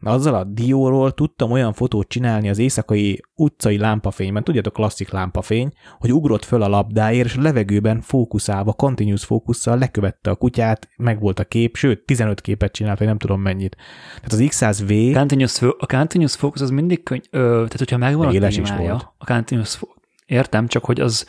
azzal 0.08 0.36
a 0.36 0.44
dióról 0.44 1.12
tudtam 1.12 1.52
olyan 1.52 1.74
fotót 1.74 2.08
csinálni 2.08 2.50
az 2.50 2.58
éjszakai 2.58 3.22
utcai 3.36 3.78
lámpafényben, 3.78 4.44
tudjátok, 4.44 4.74
klasszik 4.74 5.12
lámpafény, 5.12 5.72
hogy 6.00 6.14
ugrott 6.14 6.44
föl 6.44 6.62
a 6.62 6.68
labdáért, 6.68 7.26
és 7.26 7.36
a 7.36 7.42
levegőben 7.42 8.02
fókuszálva, 8.02 8.74
continuous 8.74 9.26
fókusszal 9.26 9.78
lekövette 9.78 10.30
a 10.30 10.36
kutyát, 10.36 10.90
meg 10.98 11.20
volt 11.20 11.40
a 11.40 11.44
kép, 11.44 11.76
sőt, 11.76 12.06
15 12.06 12.42
képet 12.42 12.72
csinált, 12.72 12.98
vagy 12.98 13.08
nem 13.08 13.18
tudom 13.18 13.42
mennyit. 13.42 13.76
Tehát 14.16 14.32
az 14.32 14.42
X100V... 14.42 15.12
Continuous, 15.14 15.62
a 15.62 15.86
continuous 15.86 16.36
focus 16.36 16.62
az 16.62 16.70
mindig 16.70 17.04
könny... 17.04 17.22
Ö, 17.30 17.40
tehát, 17.40 17.78
hogyha 17.78 17.98
megvan 17.98 18.28
a 18.28 18.32
témája, 18.32 18.62
is 18.62 18.72
volt. 18.72 19.08
a 19.18 19.26
continuous 19.26 19.76
focus, 19.76 19.98
értem, 20.26 20.68
csak 20.68 20.86
hogy 20.86 21.00
az 21.00 21.26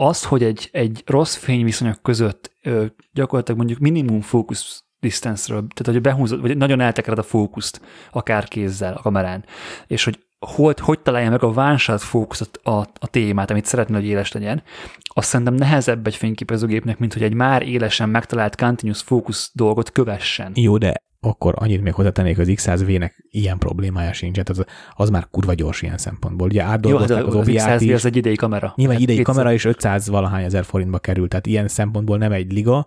az, 0.00 0.24
hogy 0.24 0.42
egy, 0.42 0.68
egy 0.72 1.02
rossz 1.06 1.36
fényviszonyok 1.36 2.02
között 2.02 2.56
ö, 2.62 2.86
gyakorlatilag 3.12 3.58
mondjuk 3.58 3.80
minimum 3.80 4.20
fókusz 4.20 4.84
distance-ről, 5.00 5.58
tehát 5.58 5.92
hogy 5.92 6.00
behúzod, 6.00 6.40
vagy 6.40 6.56
nagyon 6.56 6.80
eltekered 6.80 7.18
a 7.18 7.22
fókuszt, 7.22 7.80
akár 8.12 8.48
kézzel 8.48 8.94
a 8.94 9.02
kamerán, 9.02 9.44
és 9.86 10.04
hogy 10.04 10.18
hogy, 10.46 10.80
hogy 10.80 11.00
találja 11.00 11.30
meg 11.30 11.42
a 11.42 11.52
vánsát 11.52 12.02
fókuszt 12.02 12.60
a, 12.62 12.70
a 12.78 13.06
témát, 13.10 13.50
amit 13.50 13.64
szeretne, 13.64 13.96
hogy 13.96 14.06
éles 14.06 14.32
legyen, 14.32 14.62
azt 15.02 15.28
szerintem 15.28 15.54
nehezebb 15.54 16.06
egy 16.06 16.16
fényképezőgépnek, 16.16 16.98
mint 16.98 17.12
hogy 17.12 17.22
egy 17.22 17.34
már 17.34 17.62
élesen 17.62 18.08
megtalált 18.08 18.56
continuous 18.56 19.02
fókusz 19.02 19.50
dolgot 19.54 19.90
kövessen. 19.90 20.52
Jó, 20.54 20.78
de 20.78 20.94
akkor 21.20 21.54
annyit 21.56 21.82
még 21.82 21.92
hozzátennék, 21.92 22.38
az 22.38 22.48
X100V-nek 22.50 23.10
ilyen 23.30 23.58
problémája 23.58 24.12
sincs, 24.12 24.38
az, 24.44 24.64
az 24.94 25.10
már 25.10 25.28
kurva 25.30 25.54
gyors 25.54 25.82
ilyen 25.82 25.98
szempontból. 25.98 26.48
Ugye 26.48 26.62
átdolgozták 26.62 27.26
az, 27.26 27.34
az 27.34 27.34
OBI-t 27.34 27.80
is. 27.80 27.92
az 27.92 28.04
egy 28.04 28.16
idei 28.16 28.34
kamera. 28.34 28.72
Nyilván 28.76 28.96
hát 28.96 29.04
idei 29.04 29.16
200. 29.16 29.34
kamera 29.34 29.54
is 29.54 29.64
500 29.64 30.08
valahány 30.08 30.44
ezer 30.44 30.64
forintba 30.64 30.98
került, 30.98 31.28
tehát 31.28 31.46
ilyen 31.46 31.68
szempontból 31.68 32.18
nem 32.18 32.32
egy 32.32 32.52
liga, 32.52 32.86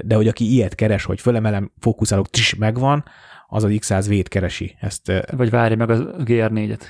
de 0.00 0.14
hogy 0.14 0.28
aki 0.28 0.52
ilyet 0.52 0.74
keres, 0.74 1.04
hogy 1.04 1.20
fölemelem, 1.20 1.72
fókuszálok, 1.78 2.30
tis 2.30 2.54
megvan, 2.54 3.04
az 3.48 3.64
az 3.64 3.70
X100V-t 3.74 4.26
keresi. 4.28 4.76
Ezt, 4.80 5.12
vagy 5.36 5.50
várja 5.50 5.76
meg 5.76 5.90
a 5.90 5.96
GR4-et. 6.16 6.80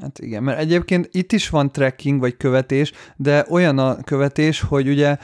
Hát 0.00 0.18
igen, 0.18 0.42
mert 0.42 0.58
egyébként 0.58 1.08
itt 1.12 1.32
is 1.32 1.48
van 1.48 1.72
tracking 1.72 2.20
vagy 2.20 2.36
követés, 2.36 2.92
de 3.16 3.46
olyan 3.50 3.78
a 3.78 3.96
követés, 4.02 4.60
hogy 4.60 4.88
ugye 4.88 5.16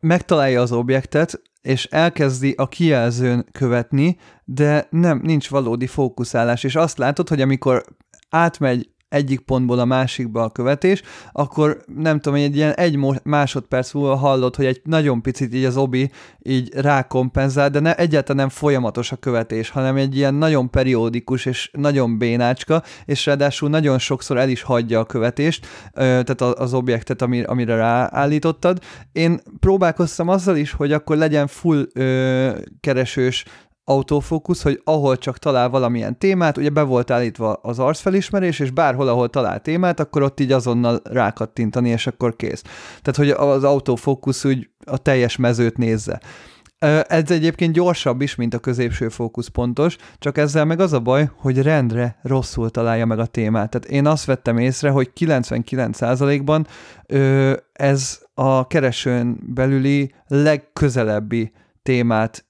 megtalálja 0.00 0.60
az 0.60 0.72
objektet, 0.72 1.40
és 1.68 1.84
elkezdi 1.84 2.54
a 2.56 2.68
kijelzőn 2.68 3.46
követni, 3.52 4.16
de 4.44 4.86
nem, 4.90 5.20
nincs 5.22 5.48
valódi 5.48 5.86
fókuszálás, 5.86 6.64
és 6.64 6.74
azt 6.74 6.98
látod, 6.98 7.28
hogy 7.28 7.40
amikor 7.40 7.84
átmegy 8.28 8.90
egyik 9.08 9.40
pontból 9.40 9.78
a 9.78 9.84
másikba 9.84 10.42
a 10.42 10.50
követés, 10.50 11.02
akkor 11.32 11.80
nem 11.96 12.20
tudom, 12.20 12.38
egy 12.38 12.56
ilyen 12.56 12.72
egy 12.72 12.98
másodperc 13.22 13.92
múlva 13.92 14.16
hallod, 14.16 14.56
hogy 14.56 14.66
egy 14.66 14.80
nagyon 14.84 15.22
picit 15.22 15.54
így 15.54 15.64
az 15.64 15.76
obi 15.76 16.10
így 16.42 16.74
rákompenzál, 16.74 17.70
de 17.70 17.80
ne, 17.80 17.94
egyáltalán 17.94 18.36
nem 18.36 18.48
folyamatos 18.48 19.12
a 19.12 19.16
követés, 19.16 19.70
hanem 19.70 19.96
egy 19.96 20.16
ilyen 20.16 20.34
nagyon 20.34 20.70
periódikus 20.70 21.46
és 21.46 21.70
nagyon 21.72 22.18
bénácska, 22.18 22.82
és 23.04 23.26
ráadásul 23.26 23.68
nagyon 23.68 23.98
sokszor 23.98 24.36
el 24.36 24.48
is 24.48 24.62
hagyja 24.62 25.00
a 25.00 25.04
követést, 25.04 25.66
tehát 25.94 26.40
az 26.40 26.74
objektet, 26.74 27.22
amire 27.22 27.76
ráállítottad. 27.76 28.78
Én 29.12 29.40
próbálkoztam 29.60 30.28
azzal 30.28 30.56
is, 30.56 30.72
hogy 30.72 30.92
akkor 30.92 31.16
legyen 31.16 31.46
full 31.46 31.86
keresős 32.80 33.44
autofókusz, 33.88 34.62
hogy 34.62 34.80
ahol 34.84 35.18
csak 35.18 35.38
talál 35.38 35.68
valamilyen 35.68 36.18
témát, 36.18 36.56
ugye 36.56 36.70
be 36.70 36.82
volt 36.82 37.10
állítva 37.10 37.52
az 37.52 37.78
arcfelismerés, 37.78 38.58
és 38.58 38.70
bárhol, 38.70 39.08
ahol 39.08 39.28
talál 39.28 39.60
témát, 39.60 40.00
akkor 40.00 40.22
ott 40.22 40.40
így 40.40 40.52
azonnal 40.52 41.00
rákattintani, 41.04 41.88
és 41.88 42.06
akkor 42.06 42.36
kész. 42.36 42.62
Tehát, 43.02 43.16
hogy 43.16 43.30
az 43.30 43.64
autofókusz 43.64 44.44
úgy 44.44 44.68
a 44.84 44.98
teljes 44.98 45.36
mezőt 45.36 45.76
nézze. 45.76 46.20
Ez 47.06 47.30
egyébként 47.30 47.72
gyorsabb 47.72 48.20
is, 48.20 48.34
mint 48.34 48.54
a 48.54 48.58
középső 48.58 49.08
fókuszpontos, 49.08 49.96
csak 50.18 50.38
ezzel 50.38 50.64
meg 50.64 50.80
az 50.80 50.92
a 50.92 51.00
baj, 51.00 51.30
hogy 51.36 51.62
rendre 51.62 52.18
rosszul 52.22 52.70
találja 52.70 53.06
meg 53.06 53.18
a 53.18 53.26
témát. 53.26 53.70
Tehát 53.70 53.88
én 53.88 54.06
azt 54.06 54.24
vettem 54.24 54.58
észre, 54.58 54.90
hogy 54.90 55.10
99%-ban 55.20 56.66
ez 57.72 58.20
a 58.34 58.66
keresőn 58.66 59.38
belüli 59.54 60.12
legközelebbi 60.26 61.52
témát 61.82 62.44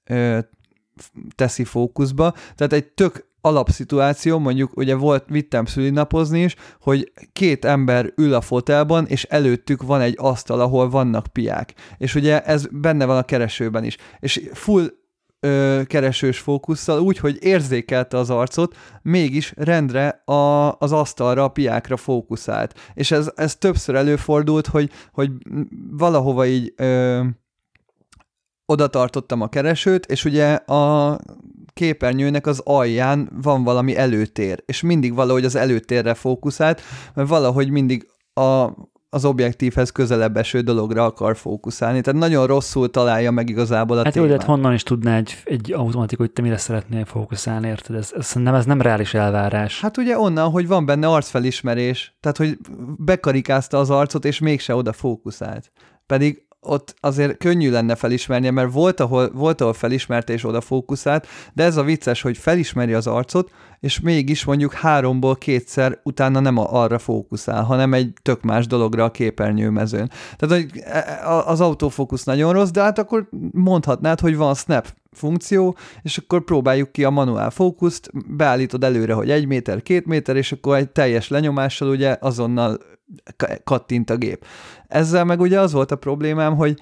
teszi 1.34 1.64
fókuszba, 1.64 2.34
tehát 2.54 2.72
egy 2.72 2.86
tök 2.86 3.26
alapszituáció, 3.40 4.38
mondjuk 4.38 4.76
ugye 4.76 4.94
volt, 4.94 5.24
vittem 5.28 5.64
szülinapozni 5.64 6.42
is, 6.42 6.54
hogy 6.80 7.12
két 7.32 7.64
ember 7.64 8.12
ül 8.16 8.34
a 8.34 8.40
fotelban, 8.40 9.06
és 9.06 9.24
előttük 9.24 9.82
van 9.82 10.00
egy 10.00 10.14
asztal, 10.18 10.60
ahol 10.60 10.88
vannak 10.88 11.26
piák. 11.26 11.74
És 11.96 12.14
ugye 12.14 12.42
ez 12.42 12.66
benne 12.70 13.04
van 13.04 13.16
a 13.16 13.22
keresőben 13.22 13.84
is. 13.84 13.96
És 14.18 14.48
full 14.52 14.86
ö, 15.40 15.80
keresős 15.86 16.38
fókusszal, 16.38 17.00
úgy, 17.00 17.18
hogy 17.18 17.38
érzékelte 17.40 18.16
az 18.16 18.30
arcot, 18.30 18.76
mégis 19.02 19.52
rendre 19.56 20.22
a, 20.24 20.72
az 20.78 20.92
asztalra, 20.92 21.44
a 21.44 21.48
piákra 21.48 21.96
fókuszált. 21.96 22.78
És 22.94 23.10
ez, 23.10 23.30
ez 23.34 23.56
többször 23.56 23.94
előfordult, 23.94 24.66
hogy, 24.66 24.90
hogy 25.12 25.30
valahova 25.90 26.46
így 26.46 26.72
ö, 26.76 27.24
oda 28.72 28.86
tartottam 28.86 29.40
a 29.40 29.48
keresőt, 29.48 30.06
és 30.06 30.24
ugye 30.24 30.54
a 30.54 31.18
képernyőnek 31.72 32.46
az 32.46 32.60
alján 32.64 33.30
van 33.42 33.64
valami 33.64 33.96
előtér, 33.96 34.62
és 34.66 34.80
mindig 34.80 35.14
valahogy 35.14 35.44
az 35.44 35.54
előtérre 35.54 36.14
fókuszált, 36.14 36.80
mert 37.14 37.28
valahogy 37.28 37.70
mindig 37.70 38.08
a, 38.34 38.70
az 39.10 39.24
objektívhez 39.24 39.90
közelebb 39.90 40.36
eső 40.36 40.60
dologra 40.60 41.04
akar 41.04 41.36
fókuszálni, 41.36 42.00
tehát 42.00 42.20
nagyon 42.20 42.46
rosszul 42.46 42.90
találja 42.90 43.30
meg 43.30 43.48
igazából 43.48 43.98
a 43.98 44.04
Hát 44.04 44.12
témát. 44.12 44.30
hát 44.30 44.42
honnan 44.42 44.72
is 44.72 44.82
tudná 44.82 45.16
egy, 45.16 45.34
egy 45.44 45.72
automatik, 45.72 46.18
hogy 46.18 46.30
te 46.30 46.42
mire 46.42 46.56
szeretnél 46.56 47.04
fókuszálni, 47.04 47.68
érted? 47.68 47.96
Ez, 47.96 48.10
ez, 48.16 48.32
nem, 48.34 48.54
ez 48.54 48.64
nem 48.64 48.80
reális 48.82 49.14
elvárás. 49.14 49.80
Hát 49.80 49.96
ugye 49.96 50.18
onnan, 50.18 50.50
hogy 50.50 50.66
van 50.66 50.86
benne 50.86 51.06
arcfelismerés, 51.08 52.16
tehát 52.20 52.36
hogy 52.36 52.58
bekarikázta 52.98 53.78
az 53.78 53.90
arcot, 53.90 54.24
és 54.24 54.38
mégse 54.38 54.74
oda 54.74 54.92
fókuszált. 54.92 55.72
Pedig 56.06 56.46
ott 56.68 56.94
azért 57.00 57.36
könnyű 57.36 57.70
lenne 57.70 57.94
felismernie, 57.94 58.50
mert 58.50 58.72
volt 58.72 59.00
ahol, 59.00 59.30
volt, 59.30 59.60
ahol 59.60 59.72
felismerte 59.72 60.32
és 60.32 60.44
oda 60.44 60.60
fókuszált, 60.60 61.26
de 61.52 61.64
ez 61.64 61.76
a 61.76 61.82
vicces, 61.82 62.22
hogy 62.22 62.38
felismeri 62.38 62.92
az 62.92 63.06
arcot, 63.06 63.50
és 63.80 64.00
mégis 64.00 64.44
mondjuk 64.44 64.72
háromból 64.72 65.36
kétszer 65.36 66.00
utána 66.02 66.40
nem 66.40 66.58
arra 66.58 66.98
fókuszál, 66.98 67.62
hanem 67.62 67.94
egy 67.94 68.12
tök 68.22 68.42
más 68.42 68.66
dologra 68.66 69.04
a 69.04 69.10
képernyőmezőn. 69.10 70.10
Tehát 70.36 70.54
hogy 70.54 70.80
e, 70.84 70.98
e, 70.98 71.28
az 71.46 71.60
autofókusz 71.60 72.24
nagyon 72.24 72.52
rossz, 72.52 72.70
de 72.70 72.82
hát 72.82 72.98
akkor 72.98 73.28
mondhatnád, 73.52 74.20
hogy 74.20 74.36
van 74.36 74.54
snap 74.54 74.86
funkció, 75.12 75.76
és 76.02 76.18
akkor 76.18 76.44
próbáljuk 76.44 76.92
ki 76.92 77.04
a 77.04 77.10
manuál 77.10 77.50
fókuszt, 77.50 78.10
beállítod 78.36 78.84
előre, 78.84 79.12
hogy 79.12 79.30
egy 79.30 79.46
méter, 79.46 79.82
két 79.82 80.06
méter, 80.06 80.36
és 80.36 80.52
akkor 80.52 80.76
egy 80.76 80.90
teljes 80.90 81.28
lenyomással 81.28 81.88
ugye 81.88 82.16
azonnal 82.20 82.78
kattint 83.64 84.10
a 84.10 84.16
gép. 84.16 84.44
Ezzel 84.88 85.24
meg 85.24 85.40
ugye 85.40 85.60
az 85.60 85.72
volt 85.72 85.90
a 85.90 85.96
problémám, 85.96 86.56
hogy 86.56 86.80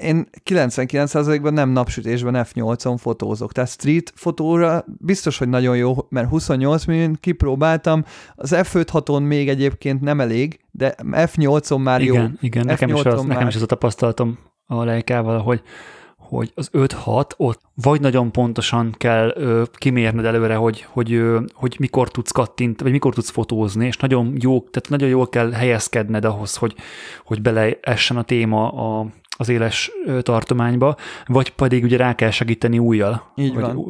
én 0.00 0.28
99%-ban 0.50 1.52
nem 1.52 1.70
napsütésben 1.70 2.46
F8-on 2.48 2.96
fotózok, 2.98 3.52
tehát 3.52 3.70
street 3.70 4.12
fotóra 4.14 4.84
biztos, 4.86 5.38
hogy 5.38 5.48
nagyon 5.48 5.76
jó, 5.76 5.96
mert 6.08 6.28
28 6.28 6.86
mm 6.90 7.12
kipróbáltam, 7.20 8.04
az 8.34 8.52
F5-6-on 8.54 9.26
még 9.26 9.48
egyébként 9.48 10.00
nem 10.00 10.20
elég, 10.20 10.60
de 10.70 10.94
F8-on 11.12 11.82
már 11.82 12.00
igen, 12.00 12.22
jó. 12.22 12.28
Igen, 12.40 12.64
nekem 12.64 12.88
is, 12.88 13.04
az, 13.04 13.18
már... 13.18 13.26
nekem 13.26 13.48
is 13.48 13.54
az 13.54 13.62
a 13.62 13.66
tapasztalatom 13.66 14.38
a 14.66 14.84
lejkával, 14.84 15.38
hogy 15.38 15.62
hogy 16.36 16.52
az 16.54 16.70
5-6 16.72 17.30
ott 17.36 17.60
vagy 17.74 18.00
nagyon 18.00 18.32
pontosan 18.32 18.94
kell 18.98 19.32
ö, 19.36 19.62
kimérned 19.72 20.24
előre, 20.24 20.54
hogy, 20.54 20.86
hogy, 20.88 21.12
ö, 21.12 21.40
hogy 21.52 21.76
mikor 21.78 22.10
tudsz 22.10 22.30
kattint, 22.30 22.80
vagy 22.80 22.90
mikor 22.90 23.14
tudsz 23.14 23.30
fotózni, 23.30 23.86
és 23.86 23.96
nagyon 23.96 24.36
jó, 24.40 24.60
tehát 24.60 24.88
nagyon 24.88 25.08
jól 25.08 25.28
kell 25.28 25.50
helyezkedned 25.50 26.24
ahhoz, 26.24 26.56
hogy, 26.56 26.74
hogy 27.24 27.42
beleessen 27.42 28.16
a 28.16 28.22
téma 28.22 28.72
a, 28.72 29.06
az 29.36 29.48
éles 29.48 29.90
tartományba, 30.22 30.96
vagy 31.26 31.50
pedig 31.50 31.84
ugye 31.84 31.96
rá 31.96 32.14
kell 32.14 32.30
segíteni 32.30 32.78
újjal. 32.78 33.32
Így 33.36 33.54
van. 33.54 33.88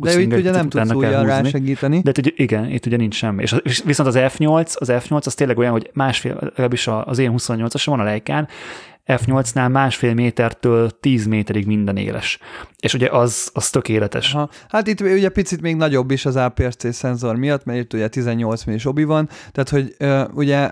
De 0.00 0.20
itt 0.20 0.32
ugye 0.32 0.50
nem 0.50 0.68
tudsz 0.68 0.92
újjal 0.92 1.24
rá 1.24 1.42
segíteni. 1.42 2.00
De 2.00 2.12
ugye, 2.18 2.30
igen, 2.34 2.70
itt 2.70 2.86
ugye 2.86 2.96
nincs 2.96 3.14
semmi. 3.14 3.42
És, 3.42 3.54
és 3.62 3.82
viszont 3.84 4.08
az 4.08 4.14
F8, 4.18 4.76
az 4.78 4.88
F8 4.92 5.26
az 5.26 5.34
tényleg 5.34 5.58
olyan, 5.58 5.72
hogy 5.72 5.90
másfél, 5.94 6.36
legalábbis 6.40 6.86
az 6.86 7.18
én 7.18 7.32
28-asom 7.36 7.86
van 7.86 8.00
a 8.00 8.04
Leikán, 8.04 8.48
F8-nál 9.08 9.70
másfél 9.70 10.14
métertől 10.14 10.90
10 10.90 11.26
méterig 11.26 11.66
minden 11.66 11.96
éles. 11.96 12.38
És 12.78 12.94
ugye 12.94 13.08
az, 13.08 13.50
az 13.52 13.70
tökéletes. 13.70 14.34
Aha. 14.34 14.50
Hát 14.68 14.86
itt 14.86 15.00
ugye 15.00 15.28
picit 15.28 15.60
még 15.60 15.76
nagyobb 15.76 16.10
is 16.10 16.26
az 16.26 16.36
APS-C 16.36 16.94
szenzor 16.94 17.36
miatt, 17.36 17.64
mert 17.64 17.78
itt 17.78 17.92
ugye 17.92 18.08
18 18.08 18.64
millis 18.64 18.84
obi 18.84 19.04
van, 19.04 19.28
tehát 19.52 19.68
hogy 19.68 19.94
uh, 19.98 20.36
ugye 20.36 20.70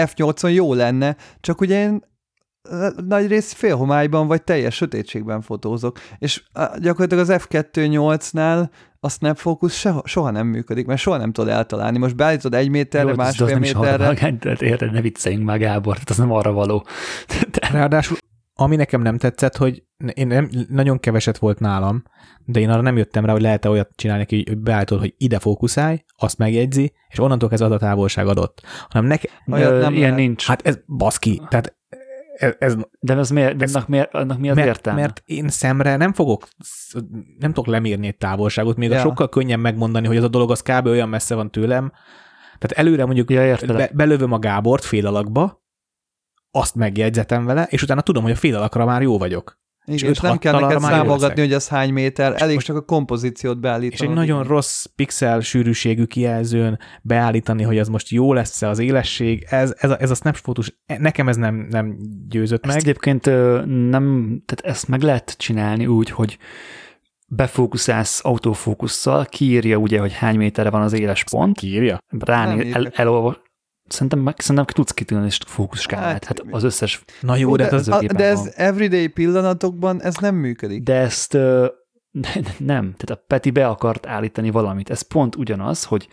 F8-on 0.00 0.52
jó 0.52 0.74
lenne, 0.74 1.16
csak 1.40 1.60
ugye 1.60 1.80
én 1.82 2.02
nagy 3.06 3.26
rész 3.26 3.52
félhomályban 3.52 4.26
vagy 4.26 4.42
teljes 4.42 4.74
sötétségben 4.74 5.40
fotózok, 5.40 5.98
és 6.18 6.42
gyakorlatilag 6.78 7.28
az 7.28 7.46
F2.8-nál 7.48 8.68
a 9.06 9.08
snap 9.08 9.36
focus 9.36 9.72
soha, 9.78 10.02
soha 10.04 10.30
nem 10.30 10.46
működik, 10.46 10.86
mert 10.86 11.00
soha 11.00 11.16
nem 11.16 11.32
tudod 11.32 11.50
eltalálni. 11.50 11.98
Most 11.98 12.16
beállítod 12.16 12.54
egy 12.54 12.68
méterre, 12.68 13.08
Jó, 13.08 13.14
másfél 13.14 13.46
az 13.46 13.52
méterre. 13.52 14.06
Nem 14.20 14.38
is 14.50 14.60
érted, 14.60 14.92
ne 14.92 15.00
vicceljünk 15.00 15.44
már, 15.44 15.58
Gábor, 15.58 15.94
tehát 15.94 16.10
az 16.10 16.16
nem 16.16 16.32
arra 16.32 16.52
való. 16.52 16.86
De... 17.52 17.68
Ráadásul 17.72 18.16
ami 18.58 18.76
nekem 18.76 19.02
nem 19.02 19.18
tetszett, 19.18 19.56
hogy 19.56 19.82
én 20.14 20.26
nem, 20.26 20.50
nagyon 20.68 21.00
keveset 21.00 21.38
volt 21.38 21.58
nálam, 21.58 22.02
de 22.44 22.60
én 22.60 22.70
arra 22.70 22.80
nem 22.80 22.96
jöttem 22.96 23.24
rá, 23.24 23.32
hogy 23.32 23.40
lehet-e 23.40 23.68
olyat 23.68 23.90
csinálni, 23.94 24.26
hogy 24.28 24.58
beállítod, 24.58 24.98
hogy 24.98 25.14
ide 25.18 25.38
fókuszálj, 25.38 26.04
azt 26.16 26.38
megjegyzi, 26.38 26.92
és 27.08 27.18
onnantól 27.18 27.48
kezdve 27.48 27.68
az 27.68 27.74
a 27.74 27.78
távolság 27.78 28.26
adott. 28.26 28.62
Hanem 28.88 29.08
nekem... 29.08 29.32
Olyat 29.52 29.80
nem 29.80 29.92
ilyen 29.92 30.10
lehet. 30.10 30.16
nincs. 30.16 30.46
Hát 30.46 30.66
ez 30.66 30.78
baszki. 30.86 31.42
Tehát 31.48 31.75
ez, 32.36 32.54
ez, 32.58 32.76
de 33.00 33.16
ez 33.16 33.30
miért, 33.30 33.56
de 33.56 33.64
ez, 33.64 33.74
annak, 33.74 33.88
miért, 33.88 34.14
annak 34.14 34.38
mi 34.38 34.50
az 34.50 34.56
mert, 34.56 34.68
értelme? 34.68 35.00
Mert 35.00 35.22
én 35.24 35.48
szemre 35.48 35.96
nem 35.96 36.12
fogok, 36.12 36.48
nem 37.38 37.52
tudok 37.52 37.66
lemérni 37.66 38.06
egy 38.06 38.16
távolságot, 38.16 38.76
még 38.76 38.90
ja. 38.90 39.00
sokkal 39.00 39.28
könnyen 39.28 39.60
megmondani, 39.60 40.06
hogy 40.06 40.16
az 40.16 40.24
a 40.24 40.28
dolog 40.28 40.50
az 40.50 40.62
kb. 40.62 40.86
olyan 40.86 41.08
messze 41.08 41.34
van 41.34 41.50
tőlem. 41.50 41.92
Tehát 42.58 42.86
előre 42.86 43.04
mondjuk 43.04 43.30
ja, 43.30 43.56
be, 43.66 43.90
belövöm 43.94 44.32
a 44.32 44.38
Gábort 44.38 44.84
fél 44.84 45.06
alakba, 45.06 45.64
azt 46.50 46.74
megjegyzetem 46.74 47.44
vele, 47.44 47.66
és 47.70 47.82
utána 47.82 48.00
tudom, 48.00 48.22
hogy 48.22 48.32
a 48.32 48.36
fél 48.36 48.56
alakra 48.56 48.84
már 48.84 49.02
jó 49.02 49.18
vagyok. 49.18 49.58
És, 49.86 50.02
és 50.02 50.18
nem 50.18 50.38
kell 50.38 50.60
neked 50.60 50.80
számolgatni, 50.80 51.40
hogy 51.40 51.52
az 51.52 51.68
hány 51.68 51.92
méter, 51.92 52.32
és 52.34 52.40
elég 52.40 52.54
most, 52.54 52.66
csak 52.66 52.76
a 52.76 52.80
kompozíciót 52.80 53.60
beállítani. 53.60 53.94
És 53.94 54.00
egy 54.00 54.14
nagyon 54.14 54.44
rossz 54.44 54.84
pixel 54.84 55.40
sűrűségű 55.40 56.04
kijelzőn 56.04 56.78
beállítani, 57.02 57.62
hogy 57.62 57.78
az 57.78 57.88
most 57.88 58.08
jó 58.08 58.32
lesz-e 58.32 58.68
az 58.68 58.78
élesség, 58.78 59.46
ez, 59.50 59.74
ez, 59.78 59.90
a, 59.90 60.00
ez 60.00 60.10
a 60.10 60.14
snapshotos, 60.14 60.72
nekem 60.98 61.28
ez 61.28 61.36
nem, 61.36 61.66
nem 61.70 61.96
győzött 62.28 62.66
ezt 62.66 62.74
meg. 62.74 62.82
egyébként 62.82 63.24
nem, 63.90 64.36
tehát 64.44 64.76
ezt 64.76 64.88
meg 64.88 65.02
lehet 65.02 65.34
csinálni 65.38 65.86
úgy, 65.86 66.10
hogy 66.10 66.38
befókuszálsz 67.28 68.24
autofókusszal, 68.24 69.24
kiírja 69.24 69.76
ugye, 69.76 70.00
hogy 70.00 70.12
hány 70.12 70.36
méterre 70.36 70.70
van 70.70 70.82
az 70.82 70.92
éles 70.92 71.24
pont. 71.24 71.58
Kiírja? 71.58 71.98
Ránél, 72.18 72.74
el, 72.74 72.88
elolvas, 72.94 73.40
Szerintem, 73.88 74.18
meg, 74.18 74.40
szerintem 74.40 74.64
tudsz 74.64 74.92
kitűnni 74.92 75.26
és 75.26 75.38
fókuszskálát. 75.46 76.24
Hát, 76.24 76.24
hát 76.24 76.42
az 76.50 76.62
összes... 76.62 77.04
Na 77.20 77.36
jó, 77.36 77.56
de, 77.56 77.68
de, 77.68 77.76
az 77.76 77.88
a, 77.88 78.02
de 78.02 78.24
ez 78.24 78.38
van. 78.38 78.48
everyday 78.54 79.06
pillanatokban 79.06 80.02
ez 80.02 80.16
nem 80.16 80.34
működik. 80.34 80.82
De 80.82 80.94
ezt 80.94 81.34
uh, 81.34 81.66
nem. 82.58 82.94
Tehát 82.96 83.10
a 83.10 83.24
Peti 83.26 83.50
be 83.50 83.66
akart 83.68 84.06
állítani 84.06 84.50
valamit. 84.50 84.90
Ez 84.90 85.02
pont 85.02 85.36
ugyanaz, 85.36 85.84
hogy 85.84 86.08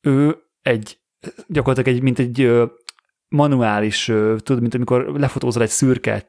ő 0.00 0.36
egy 0.62 0.98
gyakorlatilag 1.46 1.96
egy, 1.96 2.02
mint 2.02 2.18
egy 2.18 2.52
manuális, 3.28 4.04
tudod, 4.36 4.60
mint 4.60 4.74
amikor 4.74 5.04
lefotózol 5.14 5.62
egy 5.62 5.68
szürke 5.68 6.28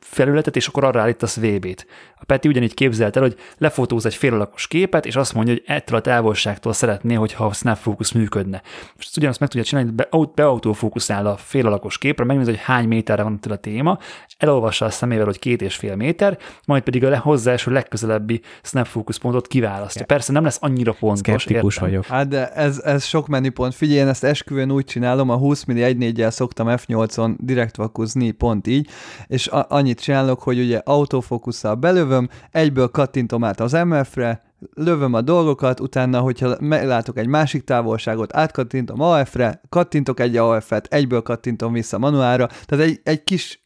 felületet, 0.00 0.56
és 0.56 0.66
akkor 0.66 0.84
arra 0.84 1.00
állítasz 1.00 1.36
VB-t. 1.36 1.86
A 2.16 2.24
Peti 2.24 2.48
ugyanígy 2.48 2.74
képzelt 2.74 3.16
el, 3.16 3.22
hogy 3.22 3.36
lefotóz 3.58 4.06
egy 4.06 4.14
félalakos 4.14 4.66
képet, 4.66 5.06
és 5.06 5.16
azt 5.16 5.34
mondja, 5.34 5.52
hogy 5.52 5.62
ettől 5.66 5.98
a 5.98 6.00
távolságtól 6.00 6.72
szeretné, 6.72 7.14
hogyha 7.14 7.44
a 7.44 7.52
snap 7.52 7.76
focus 7.76 8.12
működne. 8.12 8.62
És 8.98 9.04
ezt 9.04 9.16
ugyanazt 9.16 9.40
meg 9.40 9.48
tudja 9.48 9.64
csinálni, 9.64 9.88
hogy 9.88 9.96
be, 9.96 10.32
beautófókuszál 10.34 11.26
a 11.26 11.36
félalakos 11.36 11.98
képre, 11.98 12.24
megnézi, 12.24 12.50
hogy 12.50 12.60
hány 12.60 12.88
méterre 12.88 13.22
van 13.22 13.38
a 13.48 13.56
téma, 13.56 13.98
elolvassa 14.38 14.84
a 14.84 14.90
szemével, 14.90 15.24
hogy 15.24 15.38
két 15.38 15.62
és 15.62 15.76
fél 15.76 15.96
méter, 15.96 16.38
majd 16.66 16.82
pedig 16.82 17.04
a 17.04 17.18
hozzáeső 17.18 17.70
legközelebbi 17.70 18.40
snap 18.62 18.86
focus 18.86 19.18
pontot 19.18 19.46
kiválasztja. 19.46 20.04
Persze 20.04 20.32
nem 20.32 20.44
lesz 20.44 20.58
annyira 20.60 20.92
pontos. 20.92 21.42
Skeptikus 21.42 21.76
vagyok. 21.76 22.04
Hát 22.04 22.28
de 22.28 22.48
ez, 22.52 22.78
ez 22.78 23.04
sok 23.04 23.26
menüpont. 23.26 23.74
Figyelj, 23.74 23.98
én 23.98 24.08
ezt 24.08 24.24
esküvőn 24.24 24.70
úgy 24.70 24.84
csinálom, 24.84 25.30
a 25.30 25.36
20 25.36 25.64
milli 25.64 25.82
1 25.82 26.24
szoktam 26.28 26.66
F8-on 26.70 27.34
direkt 27.38 27.76
vakuzni, 27.76 28.30
pont 28.30 28.66
így, 28.66 28.88
és 29.26 29.39
a, 29.46 29.66
annyit 29.68 30.00
csinálok, 30.00 30.40
hogy 30.42 30.58
ugye 30.58 30.80
autofókusszal 30.84 31.74
belövöm, 31.74 32.28
egyből 32.50 32.88
kattintom 32.88 33.44
át 33.44 33.60
az 33.60 33.72
MF-re, 33.72 34.42
lövöm 34.74 35.14
a 35.14 35.20
dolgokat, 35.20 35.80
utána, 35.80 36.20
hogyha 36.20 36.56
meglátok 36.60 37.18
egy 37.18 37.26
másik 37.26 37.64
távolságot, 37.64 38.36
átkattintom 38.36 39.00
AF-re, 39.00 39.60
kattintok 39.68 40.20
egy 40.20 40.36
AF-et, 40.36 40.86
egyből 40.90 41.22
kattintom 41.22 41.72
vissza 41.72 41.98
manuálra, 41.98 42.46
tehát 42.46 42.86
egy, 42.86 43.00
egy 43.02 43.24
kis 43.24 43.62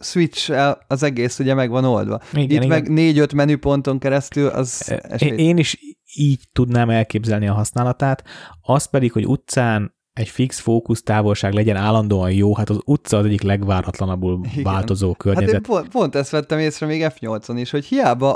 switch 0.00 0.76
az 0.86 1.02
egész 1.02 1.38
ugye 1.38 1.54
meg 1.54 1.70
van 1.70 1.84
oldva. 1.84 2.20
Igen, 2.32 2.44
Itt 2.44 2.50
igen. 2.50 2.68
meg 2.68 2.88
négy-öt 2.88 3.34
menüponton 3.34 3.98
keresztül 3.98 4.46
az 4.46 4.94
esély. 5.02 5.36
Én 5.36 5.56
is 5.56 5.78
így 6.14 6.48
tudnám 6.52 6.90
elképzelni 6.90 7.48
a 7.48 7.52
használatát, 7.52 8.24
az 8.60 8.84
pedig, 8.84 9.12
hogy 9.12 9.26
utcán 9.26 9.96
egy 10.18 10.28
fix 10.28 10.58
fókusz 10.58 11.02
távolság 11.02 11.52
legyen 11.52 11.76
állandóan 11.76 12.32
jó, 12.32 12.54
hát 12.54 12.70
az 12.70 12.80
utca 12.84 13.16
az 13.16 13.24
egyik 13.24 13.42
legváratlanabbul 13.42 14.40
Igen. 14.52 14.62
változó 14.62 15.14
környezet. 15.14 15.54
Hát 15.54 15.54
én 15.54 15.74
pont, 15.74 15.88
pont 15.88 16.14
ezt 16.14 16.30
vettem 16.30 16.58
észre 16.58 16.86
még 16.86 17.06
F8-on 17.08 17.54
is, 17.56 17.70
hogy 17.70 17.84
hiába 17.84 18.32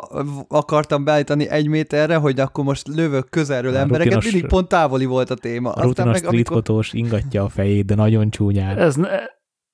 akartam 0.48 1.04
beállítani 1.04 1.48
egy 1.48 1.66
méterre, 1.66 2.16
hogy 2.16 2.40
akkor 2.40 2.64
most 2.64 2.88
lövök 2.88 3.28
közelről 3.30 3.74
a 3.74 3.78
embereket, 3.78 4.12
rutinos, 4.12 4.32
mindig 4.32 4.50
pont 4.50 4.68
távoli 4.68 5.04
volt 5.04 5.30
a 5.30 5.34
téma. 5.34 5.70
A 5.70 5.82
rutinos 5.82 6.20
meg, 6.20 6.34
amikor... 6.34 6.84
ingatja 6.90 7.44
a 7.44 7.48
fejét, 7.48 7.84
de 7.84 7.94
nagyon 7.94 8.30
csúnyán. 8.30 8.78
Ez, 8.78 8.94
ne, 8.94 9.08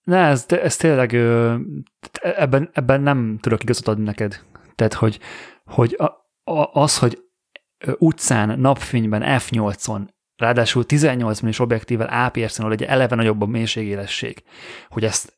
ne 0.03 0.19
ez, 0.19 0.45
ez 0.49 0.77
tényleg 0.77 1.15
ebben, 2.23 2.71
ebben 2.73 3.01
nem 3.01 3.39
tudok 3.41 3.63
igazat 3.63 3.89
adni 3.89 4.05
neked. 4.05 4.41
Tehát, 4.75 4.95
hogy, 4.95 5.19
hogy 5.65 5.97
a, 5.99 6.05
a, 6.53 6.71
az, 6.73 6.99
hogy 6.99 7.19
utcán, 7.99 8.61
napfényben, 8.61 9.23
F8-on 9.25 10.17
ráadásul 10.39 10.85
18 10.85 11.43
mm 11.43 11.49
objektívvel 11.59 12.27
APS-en, 12.27 12.73
egy 12.73 12.83
eleve 12.83 13.15
nagyobb 13.15 13.43
a 13.43 13.47
mélységélesség, 13.47 14.43
hogy 14.89 15.05
ezt 15.05 15.37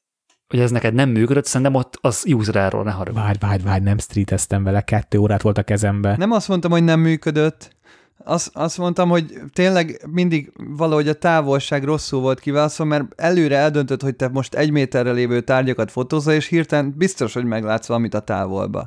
hogy 0.49 0.61
ez 0.61 0.71
neked 0.71 0.95
nem 0.95 1.09
működött, 1.09 1.45
szerintem 1.45 1.75
ott 1.75 1.99
az 2.01 2.25
useráról 2.29 2.83
ne 2.83 2.91
haragudj. 2.91 3.23
Várj, 3.23 3.39
várj, 3.41 3.63
várj, 3.63 3.83
nem 3.83 3.99
streeteztem 3.99 4.65
vele, 4.65 4.81
kettő 4.81 5.19
órát 5.19 5.43
volt 5.43 5.59
a 5.59 5.63
kezembe. 5.63 6.17
Nem 6.17 6.31
azt 6.31 6.49
mondtam, 6.49 6.71
hogy 6.71 6.85
nem 6.85 7.01
működött, 7.01 7.77
azt, 8.25 8.57
azt 8.57 8.79
mondtam, 8.79 9.09
hogy 9.09 9.41
tényleg 9.53 10.07
mindig 10.11 10.53
valahogy 10.77 11.09
a 11.09 11.15
távolság 11.15 11.85
rosszul 11.85 12.21
volt 12.21 12.41
kiválasztva, 12.41 12.85
mert 12.85 13.21
előre 13.21 13.57
eldöntött, 13.57 14.03
hogy 14.03 14.17
te 14.17 14.29
most 14.29 14.55
egy 14.55 14.71
méterre 14.71 15.13
lévő 15.13 15.41
tárgyakat 15.41 15.91
fotózol, 15.91 16.33
és 16.33 16.47
hirtelen 16.47 16.95
biztos, 16.97 17.35
hogy 17.35 17.45
meglátsz 17.45 17.87
valamit 17.87 18.15
a 18.15 18.21
távolba. 18.21 18.87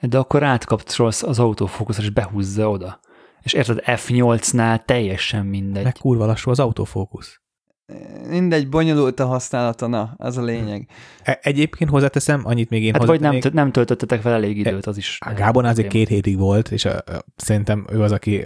De 0.00 0.18
akkor 0.18 0.42
átkapcsolsz 0.42 1.22
az 1.22 1.38
autofókusz, 1.38 1.98
és 1.98 2.10
behúzza 2.10 2.70
oda. 2.70 3.00
És 3.44 3.52
érted, 3.52 3.82
F8-nál 3.84 4.84
teljesen 4.84 5.46
mindegy. 5.46 5.84
Meg 5.84 5.92
kurva 5.92 6.26
lassú 6.26 6.50
az 6.50 6.60
autofókusz. 6.60 7.40
mindegy, 8.28 8.68
bonyolult 8.68 9.20
a 9.20 9.26
használata, 9.26 9.86
na, 9.86 10.14
az 10.16 10.36
a 10.38 10.42
lényeg. 10.42 10.88
E- 11.22 11.38
Egyébként 11.42 11.90
hozzáteszem, 11.90 12.40
annyit 12.44 12.70
még 12.70 12.84
én 12.84 12.92
Hát 12.92 13.04
vagy 13.04 13.20
nem, 13.20 13.38
nem 13.52 13.72
töltöttetek 13.72 14.20
fel 14.20 14.32
elég 14.32 14.58
időt, 14.58 14.86
az 14.86 14.96
is. 14.96 15.18
A 15.26 15.32
Gábor 15.32 15.64
azért 15.64 15.88
két 15.88 16.08
hétig 16.08 16.38
volt, 16.38 16.70
és 16.70 16.84
a, 16.84 16.96
a, 16.96 17.24
szerintem 17.36 17.86
ő 17.92 18.02
az, 18.02 18.12
aki 18.12 18.44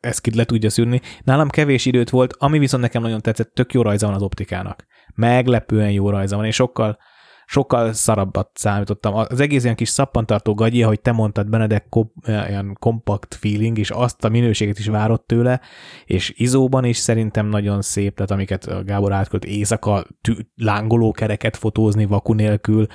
ezt 0.00 0.20
ki 0.20 0.34
le 0.36 0.44
tudja 0.44 0.70
szűrni. 0.70 1.00
Nálam 1.22 1.48
kevés 1.48 1.86
időt 1.86 2.10
volt, 2.10 2.34
ami 2.38 2.58
viszont 2.58 2.82
nekem 2.82 3.02
nagyon 3.02 3.20
tetszett, 3.20 3.54
tök 3.54 3.72
jó 3.72 3.82
rajza 3.82 4.06
van 4.06 4.14
az 4.14 4.22
optikának. 4.22 4.84
Meglepően 5.14 5.90
jó 5.90 6.10
rajza 6.10 6.36
van, 6.36 6.44
és 6.44 6.54
sokkal, 6.54 6.98
sokkal 7.46 7.92
szarabbat 7.92 8.50
számítottam. 8.54 9.14
Az 9.14 9.40
egész 9.40 9.62
ilyen 9.64 9.76
kis 9.76 9.88
szappantartó 9.88 10.54
gagyi, 10.54 10.82
ahogy 10.82 11.00
te 11.00 11.12
mondtad, 11.12 11.48
Benedek, 11.48 11.88
kom, 11.88 12.12
ilyen 12.26 12.76
kompakt 12.80 13.34
feeling, 13.34 13.78
és 13.78 13.90
azt 13.90 14.24
a 14.24 14.28
minőséget 14.28 14.78
is 14.78 14.86
várott 14.86 15.26
tőle, 15.26 15.60
és 16.04 16.32
izóban 16.36 16.84
is 16.84 16.96
szerintem 16.96 17.46
nagyon 17.46 17.82
szép, 17.82 18.14
tehát 18.14 18.30
amiket 18.30 18.84
Gábor 18.84 19.12
átkölt 19.12 19.44
éjszaka 19.44 20.04
tű, 20.20 20.32
lángoló 20.56 21.10
kereket 21.10 21.56
fotózni 21.56 22.04
vaku 22.04 22.32
nélkül, 22.32 22.86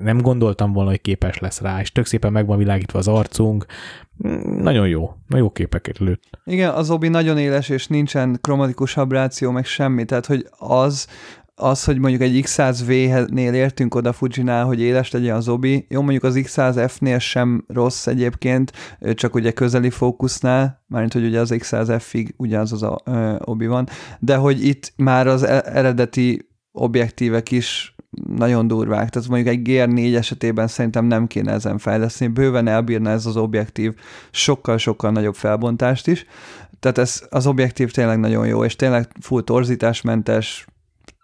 nem 0.00 0.20
gondoltam 0.20 0.72
volna, 0.72 0.90
hogy 0.90 1.00
képes 1.00 1.38
lesz 1.38 1.60
rá, 1.60 1.80
és 1.80 1.92
tök 1.92 2.06
szépen 2.06 2.32
meg 2.32 2.46
van 2.46 2.58
világítva 2.58 2.98
az 2.98 3.08
arcunk. 3.08 3.66
Mm, 4.26 4.62
Nagyon 4.62 4.88
jó, 4.88 5.00
nagyon 5.28 5.46
jó 5.46 5.50
képeket 5.50 5.98
lőtt. 5.98 6.22
Igen, 6.44 6.70
az 6.70 6.90
obi 6.90 7.08
nagyon 7.08 7.38
éles, 7.38 7.68
és 7.68 7.86
nincsen 7.86 8.38
kromatikus 8.40 8.96
abráció, 8.96 9.50
meg 9.50 9.64
semmi, 9.64 10.04
tehát 10.04 10.26
hogy 10.26 10.46
az, 10.58 11.06
az, 11.58 11.84
hogy 11.84 11.98
mondjuk 11.98 12.22
egy 12.22 12.42
X100V-nél 12.44 13.52
értünk 13.52 13.94
oda 13.94 14.12
Fujinál, 14.12 14.64
hogy 14.64 14.80
éles 14.80 15.10
legyen 15.10 15.36
az 15.36 15.48
obi, 15.48 15.86
jó, 15.88 16.00
mondjuk 16.00 16.24
az 16.24 16.38
X100F-nél 16.38 17.20
sem 17.20 17.64
rossz 17.68 18.06
egyébként, 18.06 18.72
csak 19.14 19.34
ugye 19.34 19.50
közeli 19.50 19.90
fókusznál, 19.90 20.84
mármint, 20.86 21.12
hogy 21.12 21.24
ugye 21.24 21.40
az 21.40 21.54
X100F-ig 21.54 22.28
ugyanaz 22.36 22.72
az 22.72 22.82
a, 22.82 23.00
ö, 23.04 23.34
obi 23.44 23.66
van, 23.66 23.88
de 24.18 24.36
hogy 24.36 24.64
itt 24.64 24.92
már 24.96 25.26
az 25.26 25.42
e- 25.42 25.62
eredeti 25.66 26.48
objektívek 26.72 27.50
is 27.50 27.94
nagyon 28.36 28.66
durvák, 28.66 29.08
tehát 29.08 29.28
mondjuk 29.28 29.54
egy 29.54 29.60
GR4 29.64 30.16
esetében 30.16 30.66
szerintem 30.66 31.04
nem 31.04 31.26
kéne 31.26 31.52
ezen 31.52 31.78
fejleszteni, 31.78 32.32
bőven 32.32 32.68
elbírna 32.68 33.10
ez 33.10 33.26
az 33.26 33.36
objektív 33.36 33.94
sokkal-sokkal 34.30 35.10
nagyobb 35.10 35.34
felbontást 35.34 36.06
is, 36.06 36.26
tehát 36.80 36.98
ez 36.98 37.22
az 37.28 37.46
objektív 37.46 37.90
tényleg 37.90 38.18
nagyon 38.18 38.46
jó, 38.46 38.64
és 38.64 38.76
tényleg 38.76 39.08
full 39.20 39.42
torzításmentes, 39.42 40.66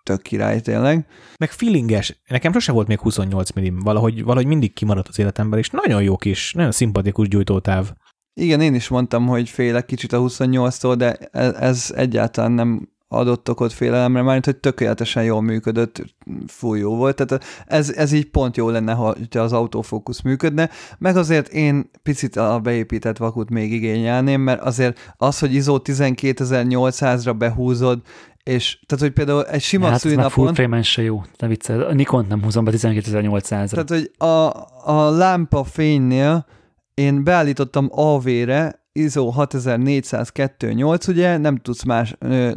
tök 0.02 0.22
király 0.22 0.60
tényleg. 0.60 1.06
Meg 1.38 1.50
feelinges. 1.50 2.20
Nekem 2.28 2.52
sose 2.52 2.72
volt 2.72 2.88
még 2.88 3.00
28 3.00 3.60
mm, 3.60 3.78
valahogy, 3.78 4.22
valahogy 4.22 4.46
mindig 4.46 4.72
kimaradt 4.72 5.08
az 5.08 5.18
életemben, 5.18 5.58
és 5.58 5.70
nagyon 5.70 6.02
jó 6.02 6.16
kis, 6.16 6.52
nagyon 6.52 6.72
szimpatikus 6.72 7.28
gyújtótáv. 7.28 7.92
Igen, 8.34 8.60
én 8.60 8.74
is 8.74 8.88
mondtam, 8.88 9.26
hogy 9.26 9.48
félek 9.48 9.86
kicsit 9.86 10.12
a 10.12 10.18
28-tól, 10.18 10.94
de 10.96 11.12
ez, 11.32 11.54
ez 11.54 11.92
egyáltalán 11.94 12.52
nem 12.52 12.92
adott 13.12 13.50
okot 13.50 13.72
félelemre, 13.72 14.22
mert 14.22 14.44
hogy 14.44 14.56
tökéletesen 14.56 15.24
jól 15.24 15.42
működött, 15.42 16.02
full 16.46 16.78
jó 16.78 16.96
volt, 16.96 17.16
tehát 17.16 17.44
ez, 17.66 17.90
ez 17.90 18.12
így 18.12 18.30
pont 18.30 18.56
jó 18.56 18.68
lenne, 18.70 18.92
ha 18.92 19.14
az 19.30 19.52
autofókusz 19.52 20.20
működne, 20.20 20.70
meg 20.98 21.16
azért 21.16 21.48
én 21.48 21.90
picit 22.02 22.36
a 22.36 22.60
beépített 22.60 23.16
vakut 23.16 23.50
még 23.50 23.72
igényelném, 23.72 24.40
mert 24.40 24.60
azért 24.60 25.14
az, 25.16 25.38
hogy 25.38 25.54
ISO 25.54 25.78
12800-ra 25.84 27.34
behúzod, 27.38 28.00
és 28.42 28.78
tehát, 28.86 29.04
hogy 29.04 29.12
például 29.12 29.46
egy 29.46 29.62
sima 29.62 29.86
hát 29.86 30.04
ez 30.04 30.12
már 30.12 30.30
full 30.30 30.54
frame 30.54 30.82
se 30.82 31.02
jó, 31.02 31.22
ne 31.38 31.46
viccel. 31.46 31.80
A 31.80 31.92
Nikon 31.92 32.26
nem 32.28 32.42
húzom 32.42 32.64
be 32.64 32.72
12800-ra. 32.74 33.70
tehát, 33.70 33.88
hogy 33.88 34.10
a, 34.28 34.50
a 34.92 35.10
lámpa 35.10 35.64
fénynél 35.64 36.46
én 36.94 37.24
beállítottam 37.24 37.88
AV-re, 37.90 38.81
ISO 38.94 39.32
6402.8, 39.36 41.08
ugye, 41.08 41.36
nem 41.36 41.56
tudsz 41.56 41.82
más, 41.82 42.14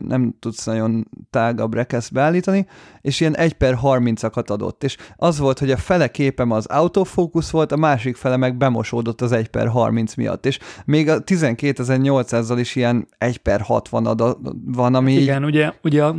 nem 0.07 0.35
tudsz 0.39 0.65
nagyon 0.65 1.07
tágabb 1.29 1.73
rekeszt 1.73 2.13
beállítani, 2.13 2.67
és 3.01 3.19
ilyen 3.19 3.35
1 3.37 3.53
per 3.53 3.77
30-akat 3.83 4.47
adott, 4.47 4.83
és 4.83 4.97
az 5.15 5.39
volt, 5.39 5.59
hogy 5.59 5.71
a 5.71 5.77
fele 5.77 6.07
képem 6.07 6.51
az 6.51 6.65
autofókusz 6.65 7.49
volt, 7.49 7.71
a 7.71 7.75
másik 7.77 8.15
fele 8.15 8.37
meg 8.37 8.57
bemosódott 8.57 9.21
az 9.21 9.31
1 9.31 9.47
per 9.47 9.67
30 9.67 10.15
miatt, 10.15 10.45
és 10.45 10.59
még 10.85 11.09
a 11.09 11.23
12800-zal 11.23 12.55
is 12.59 12.75
ilyen 12.75 13.07
1 13.17 13.37
per 13.37 13.61
60 13.61 14.05
adat 14.05 14.37
van, 14.65 14.95
ami 14.95 15.11
így- 15.11 15.21
Igen, 15.21 15.43
ugye, 15.43 15.73
ugye 15.83 16.03
a 16.05 16.15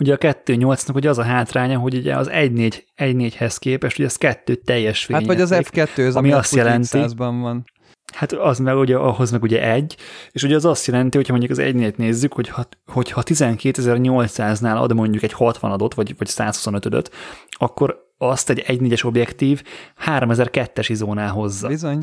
Ugye 0.00 0.12
a 0.12 0.16
2.8-nak 0.18 0.94
ugye 0.94 1.08
az 1.08 1.18
a 1.18 1.22
hátránya, 1.22 1.78
hogy 1.78 1.94
ugye 1.94 2.16
az 2.16 2.28
1.4, 2.30 2.84
1.4-hez 2.96 3.56
képest 3.58 3.98
ugye 3.98 4.06
az 4.06 4.16
kettő 4.16 4.54
teljes 4.54 5.06
Hát 5.06 5.26
vagy 5.26 5.40
az 5.40 5.48
fényjáték. 5.48 5.94
F2, 5.96 6.06
az, 6.08 6.16
ami 6.16 6.28
ami, 6.28 6.38
azt 6.38 6.54
jelenti- 6.54 6.98
400-ban 6.98 7.38
van. 7.40 7.64
Hát 8.12 8.32
az 8.32 8.58
meg 8.58 8.76
ugye, 8.76 8.96
ahhoz 8.96 9.30
meg 9.30 9.42
ugye 9.42 9.70
egy, 9.72 9.96
és 10.30 10.42
ugye 10.42 10.54
az 10.54 10.64
azt 10.64 10.86
jelenti, 10.86 11.16
hogyha 11.16 11.32
mondjuk 11.32 11.58
az 11.58 11.64
egynél 11.64 11.92
nézzük, 11.96 12.32
hogy 12.32 12.48
ha, 12.48 12.66
hogyha 12.86 13.22
12.800-nál 13.24 14.76
ad 14.76 14.94
mondjuk 14.94 15.22
egy 15.22 15.32
60 15.32 15.70
adott, 15.70 15.94
vagy, 15.94 16.14
vagy 16.18 16.28
125-öt, 16.30 17.10
akkor 17.48 18.08
azt 18.18 18.50
egy 18.50 18.64
1.4-es 18.66 19.04
objektív 19.04 19.62
3002-es 20.06 20.86
izónál 20.88 21.30
hozza, 21.30 21.68
Bizony. 21.68 22.02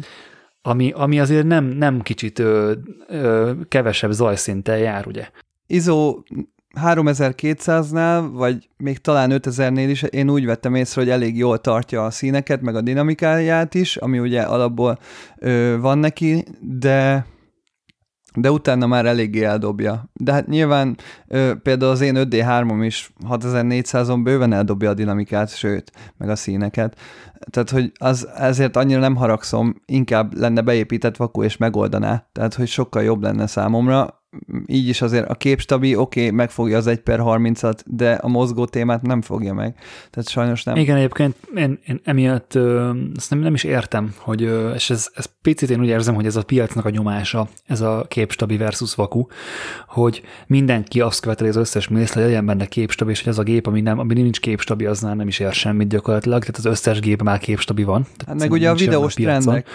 ami, 0.62 0.92
ami 0.92 1.20
azért 1.20 1.46
nem, 1.46 1.66
nem 1.66 2.02
kicsit 2.02 2.40
ö, 2.40 2.74
ö, 3.08 3.52
kevesebb 3.68 4.12
zajszinttel 4.12 4.78
jár, 4.78 5.08
ugye. 5.08 5.30
ISO 5.68 6.18
3200-nál, 6.76 8.30
vagy 8.32 8.70
még 8.78 8.98
talán 8.98 9.32
5000-nél 9.34 9.88
is 9.90 10.02
én 10.02 10.30
úgy 10.30 10.46
vettem 10.46 10.76
észre, 10.76 11.02
hogy 11.02 11.10
elég 11.10 11.38
jól 11.38 11.58
tartja 11.62 12.06
a 12.06 12.12
színeket, 12.12 12.62
meg 12.62 12.76
a 12.76 12.82
dinamikáját 12.82 13.74
is, 13.74 13.98
ami 13.98 14.20
ugye 14.20 14.42
alapból 14.42 15.00
ö, 15.38 15.78
van 15.80 15.98
neki, 15.98 16.44
de 16.62 17.26
de 18.40 18.52
utána 18.52 18.88
már 18.88 19.06
eléggé 19.06 19.44
eldobja. 19.44 20.10
De 20.14 20.34
hát 20.34 20.48
nyilván 20.48 20.98
ö, 21.28 21.52
például 21.64 21.92
az 21.92 22.02
én 22.02 22.16
5D3-om 22.18 22.82
is 22.84 23.14
6400-on 23.30 24.20
bőven 24.24 24.54
eldobja 24.54 24.90
a 24.90 24.94
dinamikát, 24.94 25.56
sőt, 25.56 25.92
meg 26.18 26.30
a 26.30 26.36
színeket. 26.36 27.00
Tehát, 27.50 27.70
hogy 27.70 27.92
az, 27.98 28.28
ezért 28.36 28.76
annyira 28.76 29.00
nem 29.00 29.16
haragszom, 29.16 29.82
inkább 29.86 30.34
lenne 30.34 30.62
beépített 30.62 31.18
vaku 31.18 31.44
és 31.44 31.58
megoldaná. 31.58 32.28
Tehát, 32.32 32.54
hogy 32.54 32.68
sokkal 32.68 33.04
jobb 33.04 33.22
lenne 33.22 33.48
számomra. 33.48 34.26
Így 34.66 34.88
is 34.88 35.02
azért 35.02 35.30
a 35.30 35.36
képstabi, 35.36 35.96
oké, 35.96 36.20
okay, 36.20 36.32
megfogja 36.32 36.78
az 36.78 36.88
1 36.88 37.00
per 37.00 37.20
30-at, 37.24 37.80
de 37.86 38.12
a 38.12 38.28
mozgó 38.28 38.66
témát 38.66 39.02
nem 39.02 39.22
fogja 39.22 39.54
meg. 39.54 39.76
Tehát 40.10 40.30
sajnos 40.30 40.64
nem. 40.64 40.76
Igen, 40.76 40.98
egyébként 40.98 41.36
én, 41.56 41.80
én 41.88 42.00
emiatt 42.04 42.56
ö, 42.56 42.92
ezt 43.16 43.30
nem, 43.30 43.40
nem 43.40 43.54
is 43.54 43.64
értem, 43.64 44.14
hogy, 44.18 44.44
ö, 44.44 44.74
és 44.74 44.90
ez, 44.90 45.08
ez 45.16 45.26
picit 45.42 45.70
én 45.70 45.80
úgy 45.80 45.88
érzem, 45.88 46.16
hogy 46.16 46.26
ez 46.26 46.36
a 46.36 46.44
piacnak 46.44 46.86
a 46.86 46.90
nyomása, 46.90 47.48
ez 47.66 47.82
a 47.82 48.06
képstabi 48.08 48.58
versus 48.58 48.96
vaku, 48.96 49.26
hogy 49.88 50.22
mindenki 50.48 51.02
azt 51.02 51.20
követeli 51.20 51.50
az 51.50 51.56
összes 51.56 51.88
mész, 51.88 52.14
hogy 52.14 52.24
legyen 52.24 52.46
benne 52.46 52.66
képstabi, 52.66 53.12
és 53.12 53.20
hogy 53.24 53.32
az 53.32 53.40
a 53.40 53.44
gép, 53.44 53.68
ami, 53.68 53.82
nem, 53.82 54.00
ami 54.00 54.14
nincs 54.14 54.40
képstabi, 54.40 54.86
az 54.86 55.02
már 55.02 55.16
nem 55.16 55.28
is 55.28 55.40
ér 55.40 55.54
semmit 55.54 55.88
gyakorlatilag, 55.88 56.40
tehát 56.40 56.58
az 56.58 56.66
összes 56.66 57.00
gép 57.00 57.22
már 57.22 57.40
képstabi 57.40 57.84
van. 57.84 58.02
Tehát 58.02 58.26
Hát 58.28 58.38
meg 58.38 58.52
ugye 58.52 58.70
a 58.70 58.76
videós 58.76 59.14
trendek. 59.14 59.68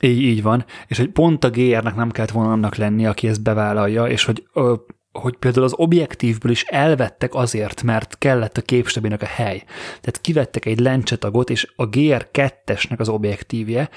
Így, 0.00 0.22
így 0.22 0.42
van, 0.42 0.64
és 0.86 0.98
hogy 0.98 1.10
pont 1.10 1.44
a 1.44 1.50
GR-nek 1.50 1.94
nem 1.94 2.10
kellett 2.10 2.30
volna 2.30 2.52
annak 2.52 2.74
lenni, 2.74 3.06
aki 3.06 3.28
ezt 3.28 3.42
bevállalja, 3.42 4.06
és 4.06 4.24
hogy, 4.24 4.46
ö, 4.52 4.74
hogy 5.12 5.36
például 5.36 5.64
az 5.64 5.74
objektívből 5.76 6.52
is 6.52 6.62
elvettek 6.62 7.34
azért, 7.34 7.82
mert 7.82 8.18
kellett 8.18 8.56
a 8.56 8.62
képstabinak 8.62 9.22
a 9.22 9.26
hely. 9.26 9.62
Tehát 9.86 10.20
kivettek 10.20 10.64
egy 10.64 10.80
lencsetagot, 10.80 11.50
és 11.50 11.72
a 11.76 11.88
GR2-esnek 11.88 12.98
az 12.98 13.08
objektívje, 13.08 13.90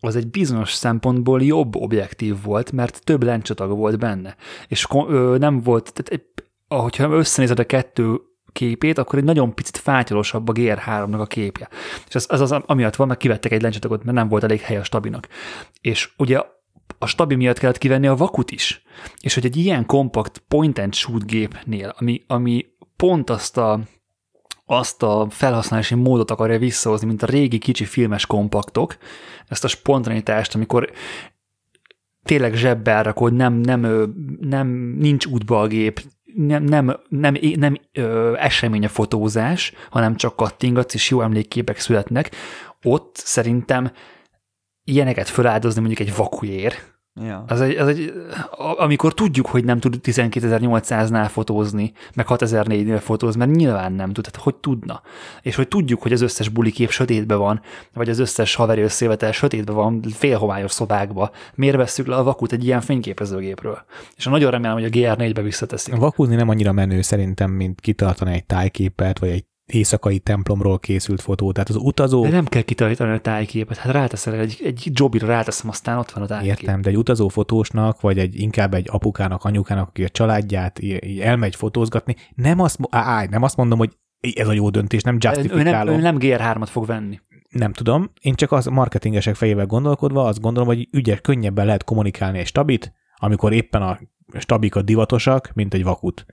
az 0.00 0.16
egy 0.16 0.30
bizonyos 0.30 0.72
szempontból 0.72 1.42
jobb 1.42 1.76
objektív 1.76 2.42
volt, 2.42 2.72
mert 2.72 3.04
több 3.04 3.22
lencsetag 3.22 3.76
volt 3.76 3.98
benne. 3.98 4.36
És 4.68 4.86
ö, 5.08 5.36
nem 5.38 5.60
volt, 5.60 5.92
tehát 5.92 6.08
egy, 6.08 6.44
ahogyha 6.68 7.10
összenézed 7.10 7.58
a 7.58 7.64
kettő 7.64 8.20
képét, 8.52 8.98
akkor 8.98 9.18
egy 9.18 9.24
nagyon 9.24 9.54
picit 9.54 9.76
fátyolosabb 9.76 10.48
a 10.48 10.52
GR3-nak 10.52 11.20
a 11.20 11.26
képje. 11.26 11.68
És 12.08 12.14
ez, 12.14 12.26
ez 12.28 12.40
az 12.40 12.52
amiatt 12.52 12.96
van, 12.96 13.06
mert 13.06 13.20
kivettek 13.20 13.52
egy 13.52 13.62
lencsetagot, 13.62 14.04
mert 14.04 14.16
nem 14.16 14.28
volt 14.28 14.42
elég 14.42 14.60
hely 14.60 14.76
a 14.76 14.84
stabinak. 14.84 15.28
És 15.80 16.10
ugye 16.16 16.42
a 16.98 17.06
stabi 17.06 17.34
miatt 17.34 17.58
kellett 17.58 17.78
kivenni 17.78 18.06
a 18.06 18.16
vakut 18.16 18.50
is. 18.50 18.82
És 19.20 19.34
hogy 19.34 19.44
egy 19.44 19.56
ilyen 19.56 19.86
kompakt 19.86 20.38
point 20.48 20.78
and 20.78 20.94
shoot 20.94 21.26
gépnél, 21.26 21.94
ami, 21.98 22.24
ami 22.26 22.66
pont 22.96 23.30
azt 23.30 23.56
a, 23.56 23.80
azt 24.66 25.02
a 25.02 25.26
felhasználási 25.30 25.94
módot 25.94 26.30
akarja 26.30 26.58
visszahozni, 26.58 27.06
mint 27.06 27.22
a 27.22 27.26
régi 27.26 27.58
kicsi 27.58 27.84
filmes 27.84 28.26
kompaktok, 28.26 28.96
ezt 29.48 29.64
a 29.64 29.68
spontanitást, 29.68 30.54
amikor 30.54 30.90
tényleg 32.22 32.54
zsebbe 32.54 33.02
rakod, 33.02 33.32
nem, 33.32 33.54
nem, 33.54 34.12
nem, 34.40 34.68
nincs 34.98 35.26
útba 35.26 35.60
a 35.60 35.66
gép, 35.66 36.02
nem, 36.34 36.62
nem, 36.64 36.96
nem, 37.08 37.36
nem 37.56 37.76
ö, 37.92 38.34
esemény 38.36 38.84
a 38.84 38.88
fotózás, 38.88 39.72
hanem 39.90 40.16
csak 40.16 40.36
kattingatsz, 40.36 40.94
és 40.94 41.10
jó 41.10 41.20
emlékképek 41.20 41.78
születnek, 41.78 42.30
ott 42.82 43.16
szerintem 43.16 43.92
ilyeneket 44.84 45.28
feláldozni 45.28 45.80
mondjuk 45.80 46.08
egy 46.08 46.16
vakujér, 46.16 46.74
Ja. 47.14 47.44
Ez 47.48 47.60
egy, 47.60 47.74
ez 47.74 47.86
egy, 47.86 48.12
amikor 48.76 49.14
tudjuk, 49.14 49.46
hogy 49.46 49.64
nem 49.64 49.80
tud 49.80 49.98
12800-nál 50.02 51.28
fotózni, 51.30 51.92
meg 52.14 52.26
6004-nél 52.28 53.00
fotózni, 53.02 53.38
mert 53.38 53.56
nyilván 53.56 53.92
nem 53.92 54.12
tud, 54.12 54.24
tehát 54.24 54.40
hogy 54.40 54.54
tudna. 54.54 55.02
És 55.42 55.56
hogy 55.56 55.68
tudjuk, 55.68 56.02
hogy 56.02 56.12
az 56.12 56.20
összes 56.20 56.48
bulikép 56.48 56.90
sötétbe 56.90 57.34
van, 57.34 57.60
vagy 57.94 58.08
az 58.08 58.18
összes 58.18 58.54
haveri 58.54 58.80
összevetel 58.80 59.32
sötétbe 59.32 59.72
van, 59.72 60.02
félhomályos 60.12 60.72
szobákba. 60.72 61.30
Miért 61.54 61.76
vesszük 61.76 62.06
le 62.06 62.16
a 62.16 62.22
vakut 62.22 62.52
egy 62.52 62.64
ilyen 62.64 62.80
fényképezőgépről? 62.80 63.84
És 64.16 64.24
nagyon 64.24 64.50
remélem, 64.50 64.74
hogy 64.74 64.84
a 64.84 64.88
GR4-be 64.88 65.42
visszateszik. 65.42 65.94
Vakúzni 65.94 66.34
nem 66.34 66.48
annyira 66.48 66.72
menő 66.72 67.00
szerintem, 67.02 67.50
mint 67.50 67.80
kitartani 67.80 68.32
egy 68.32 68.44
tájképet, 68.44 69.18
vagy 69.18 69.28
egy 69.28 69.44
éjszakai 69.70 70.18
templomról 70.18 70.78
készült 70.78 71.20
fotó. 71.20 71.52
Tehát 71.52 71.68
az 71.68 71.76
utazó... 71.76 72.22
De 72.22 72.30
nem 72.30 72.44
kell 72.44 72.62
kitalítani 72.62 73.12
a 73.12 73.18
tájképet, 73.18 73.76
hát 73.76 73.92
ráteszel 73.92 74.34
egy, 74.34 74.60
egy 74.64 74.90
jobbira 74.94 75.26
ráteszem, 75.26 75.68
aztán 75.68 75.98
ott 75.98 76.10
van 76.10 76.22
a 76.22 76.26
tájkép. 76.26 76.48
Értem, 76.48 76.80
de 76.80 76.88
egy 76.88 76.96
utazó 76.96 77.28
fotósnak, 77.28 78.00
vagy 78.00 78.18
egy 78.18 78.40
inkább 78.40 78.74
egy 78.74 78.86
apukának, 78.90 79.44
anyukának, 79.44 79.88
aki 79.88 80.04
a 80.04 80.08
családját 80.08 80.78
így, 80.82 81.04
így 81.04 81.20
elmegy 81.20 81.56
fotózgatni, 81.56 82.16
nem 82.34 82.60
azt, 82.60 82.78
á, 82.90 83.24
nem 83.30 83.42
azt 83.42 83.56
mondom, 83.56 83.78
hogy 83.78 83.90
ez 84.34 84.48
a 84.48 84.52
jó 84.52 84.70
döntés, 84.70 85.02
nem 85.02 85.16
justifikálom. 85.20 85.94
Ő 85.94 85.96
nem, 85.96 85.98
ő 85.98 86.00
nem 86.00 86.16
GR3-at 86.20 86.68
fog 86.70 86.86
venni. 86.86 87.20
Nem 87.48 87.72
tudom. 87.72 88.10
Én 88.20 88.34
csak 88.34 88.52
az 88.52 88.66
marketingesek 88.66 89.34
fejével 89.34 89.66
gondolkodva 89.66 90.24
azt 90.24 90.40
gondolom, 90.40 90.68
hogy 90.68 90.88
ügyes, 90.92 91.20
könnyebben 91.20 91.66
lehet 91.66 91.84
kommunikálni 91.84 92.38
egy 92.38 92.46
stabit, 92.46 92.92
amikor 93.16 93.52
éppen 93.52 93.82
a 93.82 93.98
stabik 94.38 94.74
divatosak, 94.78 95.50
mint 95.54 95.74
egy 95.74 95.84
vakut. 95.84 96.26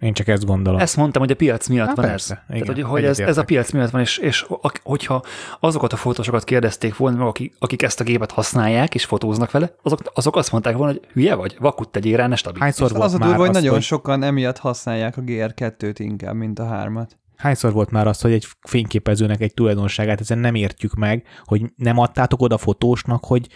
Én 0.00 0.12
csak 0.12 0.28
ezt 0.28 0.44
gondolom. 0.44 0.80
Ezt 0.80 0.96
mondtam, 0.96 1.22
hogy 1.22 1.30
a 1.30 1.34
piac 1.34 1.68
miatt 1.68 1.88
Há, 1.88 1.94
van 1.94 2.04
persze, 2.04 2.34
ez. 2.48 2.54
Igen, 2.56 2.66
Tehát, 2.66 2.82
hogy, 2.82 2.90
hogy 2.90 3.04
ez, 3.04 3.18
ez 3.18 3.38
a 3.38 3.44
piac 3.44 3.70
miatt 3.70 3.90
van, 3.90 4.00
és, 4.00 4.18
és 4.18 4.46
hogyha 4.82 5.22
azokat 5.60 5.92
a 5.92 5.96
fotósokat 5.96 6.44
kérdezték 6.44 6.96
volna, 6.96 7.26
akik, 7.26 7.54
akik 7.58 7.82
ezt 7.82 8.00
a 8.00 8.04
gépet 8.04 8.30
használják 8.30 8.94
és 8.94 9.04
fotóznak 9.04 9.50
vele, 9.50 9.74
azok, 9.82 10.00
azok 10.14 10.36
azt 10.36 10.52
mondták 10.52 10.76
volna, 10.76 10.92
hogy 10.92 11.02
hülye 11.12 11.34
vagy, 11.34 11.56
vakut 11.58 11.88
tegyél 11.88 12.16
rá, 12.16 12.26
ne 12.26 12.36
stabil. 12.36 12.60
Hányszor 12.60 12.90
volt 12.90 13.04
az 13.04 13.14
a 13.14 13.18
durva, 13.18 13.36
hogy 13.36 13.50
nagyon 13.50 13.72
hogy... 13.72 13.82
sokan 13.82 14.22
emiatt 14.22 14.58
használják 14.58 15.16
a 15.16 15.20
GR2-t 15.20 15.94
inkább, 15.98 16.34
mint 16.34 16.58
a 16.58 16.64
3-at. 16.64 17.08
Hányszor 17.36 17.72
volt 17.72 17.90
már 17.90 18.06
az, 18.06 18.20
hogy 18.20 18.32
egy 18.32 18.46
fényképezőnek 18.60 19.40
egy 19.40 19.54
tulajdonságát 19.54 20.20
ezen 20.20 20.38
nem 20.38 20.54
értjük 20.54 20.94
meg, 20.94 21.26
hogy 21.44 21.62
nem 21.76 21.98
adtátok 21.98 22.42
oda 22.42 22.58
fotósnak, 22.58 23.24
hogy 23.24 23.48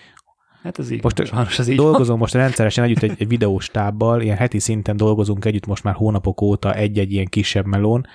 Hát 0.65 0.79
ez 0.79 0.91
így 0.91 1.03
most 1.03 1.19
van, 1.19 1.27
sajnos 1.27 1.59
ez 1.59 1.69
így 1.69 1.77
Dolgozom 1.77 2.07
van. 2.07 2.19
most 2.19 2.35
rendszeresen 2.35 2.85
együtt 2.85 3.03
egy, 3.03 3.15
egy 3.19 3.29
videóstábbal, 3.29 4.21
ilyen 4.21 4.37
heti 4.37 4.59
szinten 4.59 4.97
dolgozunk 4.97 5.45
együtt 5.45 5.67
most 5.67 5.85
már 5.85 5.95
hónapok 5.95 6.41
óta 6.41 6.75
egy-egy 6.75 7.13
ilyen 7.13 7.27
kisebb 7.27 7.67
melón, 7.67 8.07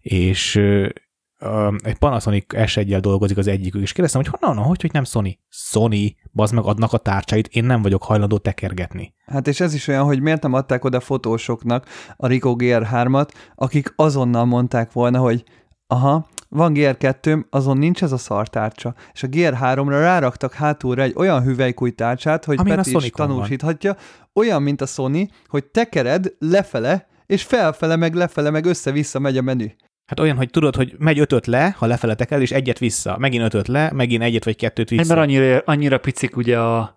és 0.00 0.56
uh, 0.56 0.88
egy 1.82 1.98
Panasonic 1.98 2.66
s 2.66 2.76
1 2.76 3.00
dolgozik 3.00 3.36
az 3.36 3.46
egyikük, 3.46 3.82
és 3.82 3.92
kérdeztem, 3.92 4.22
hogy 4.22 4.38
honnan, 4.40 4.64
hogy, 4.64 4.80
hogy 4.80 4.92
nem 4.92 5.04
Sony? 5.04 5.38
Sony, 5.48 6.16
bazd 6.32 6.54
meg 6.54 6.64
adnak 6.64 6.92
a 6.92 6.98
tárcsait, 6.98 7.46
én 7.46 7.64
nem 7.64 7.82
vagyok 7.82 8.02
hajlandó 8.02 8.38
tekergetni. 8.38 9.14
Hát 9.26 9.48
és 9.48 9.60
ez 9.60 9.74
is 9.74 9.88
olyan, 9.88 10.04
hogy 10.04 10.20
miért 10.20 10.42
nem 10.42 10.52
adták 10.52 10.84
oda 10.84 11.00
fotósoknak 11.00 11.86
a 12.16 12.26
Ricoh 12.26 12.56
GR3-at, 12.58 13.28
akik 13.54 13.92
azonnal 13.96 14.44
mondták 14.44 14.92
volna, 14.92 15.18
hogy 15.18 15.44
aha, 15.86 16.28
van 16.48 16.72
GR2, 16.74 17.44
azon 17.50 17.78
nincs 17.78 18.02
ez 18.02 18.12
a 18.12 18.16
szartárcsa, 18.16 18.94
és 19.12 19.22
a 19.22 19.26
GR3-ra 19.26 19.88
ráraktak 19.88 20.52
hátulra 20.52 21.02
egy 21.02 21.14
olyan 21.16 21.42
hüvelykúj 21.42 21.90
tárcsát, 21.90 22.44
hogy 22.44 22.58
Amilyen 22.58 22.76
Peti 22.76 22.96
is 22.96 23.10
tanúsíthatja, 23.10 23.92
van. 23.92 24.44
olyan, 24.44 24.62
mint 24.62 24.80
a 24.80 24.86
Sony, 24.86 25.30
hogy 25.46 25.64
tekered 25.64 26.34
lefele, 26.38 27.06
és 27.26 27.42
felfele, 27.42 27.96
meg 27.96 28.14
lefele, 28.14 28.50
meg 28.50 28.64
össze-vissza 28.64 29.18
megy 29.18 29.36
a 29.36 29.42
menü. 29.42 29.66
Hát 30.06 30.20
olyan, 30.20 30.36
hogy 30.36 30.50
tudod, 30.50 30.76
hogy 30.76 30.94
megy 30.98 31.18
ötöt 31.18 31.46
le, 31.46 31.74
ha 31.78 31.86
lefele 31.86 32.14
tekel, 32.14 32.40
és 32.40 32.52
egyet 32.52 32.78
vissza. 32.78 33.16
Megint 33.18 33.44
ötöt 33.44 33.68
le, 33.68 33.92
megint 33.92 34.22
egyet 34.22 34.44
vagy 34.44 34.56
kettőt 34.56 34.88
vissza. 34.88 35.14
Mert 35.14 35.26
annyira, 35.26 35.62
annyira 35.64 35.98
picik 35.98 36.36
ugye 36.36 36.58
a, 36.58 36.94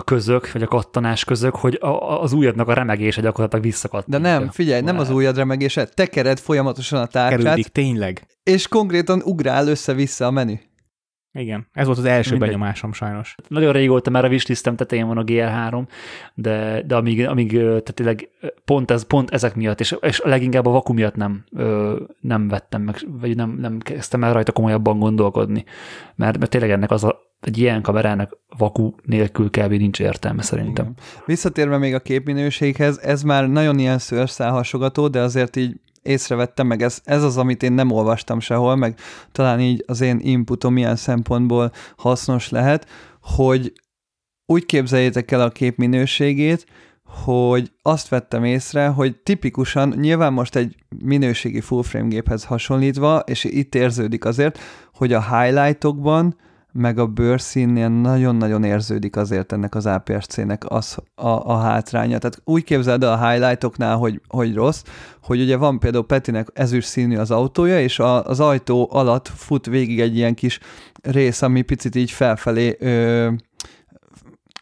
a 0.00 0.04
közök, 0.04 0.52
vagy 0.52 0.62
a 0.62 0.66
kattanás 0.66 1.24
közök, 1.24 1.54
hogy 1.54 1.78
a, 1.80 2.20
az 2.22 2.32
ujjadnak 2.32 2.68
a 2.68 2.72
remegése 2.72 3.20
gyakorlatilag 3.20 3.64
visszakadt. 3.64 4.08
De 4.08 4.18
nem, 4.18 4.48
figyelj, 4.50 4.80
nem 4.80 4.98
az 4.98 5.10
ujjad 5.10 5.36
remegése, 5.36 5.84
tekered 5.84 6.38
folyamatosan 6.38 7.00
a 7.00 7.06
tárcsát. 7.06 7.42
Kerülik, 7.42 7.66
tényleg. 7.66 8.26
És 8.42 8.68
konkrétan 8.68 9.22
ugrál 9.24 9.68
össze-vissza 9.68 10.26
a 10.26 10.30
menü. 10.30 10.54
Igen, 11.32 11.66
ez 11.72 11.86
volt 11.86 11.98
az 11.98 12.04
első 12.04 12.30
Mindegy. 12.30 12.48
benyomásom 12.48 12.92
sajnos. 12.92 13.34
Nagyon 13.48 13.72
régóta 13.72 14.10
már 14.10 14.24
a 14.24 14.28
wishlistem 14.28 14.76
tetején 14.76 15.06
van 15.06 15.18
a 15.18 15.24
GR3, 15.24 15.86
de, 16.34 16.82
de 16.86 16.96
amíg, 16.96 17.26
amíg 17.26 17.50
tehát 17.50 17.94
tényleg 17.94 18.28
pont, 18.64 18.90
ez, 18.90 19.02
pont 19.02 19.30
ezek 19.30 19.54
miatt, 19.54 19.80
és, 19.80 19.96
és 20.00 20.20
leginkább 20.24 20.66
a 20.66 20.70
vaku 20.70 20.92
miatt 20.92 21.14
nem, 21.14 21.44
nem 22.20 22.48
vettem 22.48 22.82
meg, 22.82 22.96
vagy 23.06 23.36
nem, 23.36 23.56
nem 23.60 23.78
kezdtem 23.78 24.24
el 24.24 24.32
rajta 24.32 24.52
komolyabban 24.52 24.98
gondolkodni, 24.98 25.64
mert, 26.14 26.38
mert 26.38 26.50
tényleg 26.50 26.70
ennek 26.70 26.90
az 26.90 27.04
a, 27.04 27.18
egy 27.40 27.58
ilyen 27.58 27.82
kamerának 27.82 28.38
vaku 28.56 28.92
nélkül 29.02 29.50
kb. 29.50 29.70
nincs 29.70 30.00
értelme 30.00 30.42
szerintem. 30.42 30.84
Igen. 30.84 30.96
Visszatérve 31.26 31.78
még 31.78 31.94
a 31.94 32.00
képminőséghez, 32.00 32.98
ez 32.98 33.22
már 33.22 33.48
nagyon 33.48 33.78
ilyen 33.78 33.98
szőrszálhasogató, 33.98 35.08
de 35.08 35.20
azért 35.20 35.56
így 35.56 35.80
észrevettem, 36.02 36.66
meg 36.66 36.82
ez, 36.82 37.00
ez 37.04 37.22
az, 37.22 37.36
amit 37.36 37.62
én 37.62 37.72
nem 37.72 37.90
olvastam 37.90 38.40
sehol, 38.40 38.76
meg 38.76 38.98
talán 39.32 39.60
így 39.60 39.84
az 39.86 40.00
én 40.00 40.18
inputom 40.22 40.76
ilyen 40.76 40.96
szempontból 40.96 41.72
hasznos 41.96 42.48
lehet, 42.48 42.86
hogy 43.20 43.72
úgy 44.46 44.66
képzeljétek 44.66 45.30
el 45.30 45.40
a 45.40 45.50
kép 45.50 45.76
minőségét, 45.76 46.66
hogy 47.04 47.72
azt 47.82 48.08
vettem 48.08 48.44
észre, 48.44 48.86
hogy 48.86 49.16
tipikusan, 49.16 49.94
nyilván 49.96 50.32
most 50.32 50.56
egy 50.56 50.76
minőségi 51.04 51.60
full 51.60 51.82
frame 51.82 52.08
géphez 52.08 52.44
hasonlítva, 52.44 53.18
és 53.18 53.44
itt 53.44 53.74
érződik 53.74 54.24
azért, 54.24 54.58
hogy 54.94 55.12
a 55.12 55.38
highlightokban 55.38 56.36
meg 56.72 56.98
a 56.98 57.06
bőrszínnél 57.06 57.88
nagyon-nagyon 57.88 58.64
érződik 58.64 59.16
azért 59.16 59.52
ennek 59.52 59.74
az 59.74 59.86
APS-C-nek 59.86 60.70
az, 60.70 60.98
a, 61.14 61.28
a 61.28 61.56
hátránya. 61.56 62.18
Tehát 62.18 62.40
úgy 62.44 62.64
képzeld 62.64 63.02
el 63.02 63.12
a 63.12 63.28
highlightoknál, 63.28 63.96
hogy, 63.96 64.20
hogy 64.28 64.54
rossz, 64.54 64.82
hogy 65.22 65.40
ugye 65.40 65.56
van 65.56 65.78
például 65.78 66.06
Petinek 66.06 66.48
ezüst 66.52 66.88
színű 66.88 67.16
az 67.16 67.30
autója, 67.30 67.80
és 67.80 67.98
a, 67.98 68.24
az 68.24 68.40
ajtó 68.40 68.88
alatt 68.92 69.28
fut 69.28 69.66
végig 69.66 70.00
egy 70.00 70.16
ilyen 70.16 70.34
kis 70.34 70.58
rész, 71.02 71.42
ami 71.42 71.62
picit 71.62 71.94
így 71.94 72.10
felfelé 72.10 72.76
ö, 72.80 73.30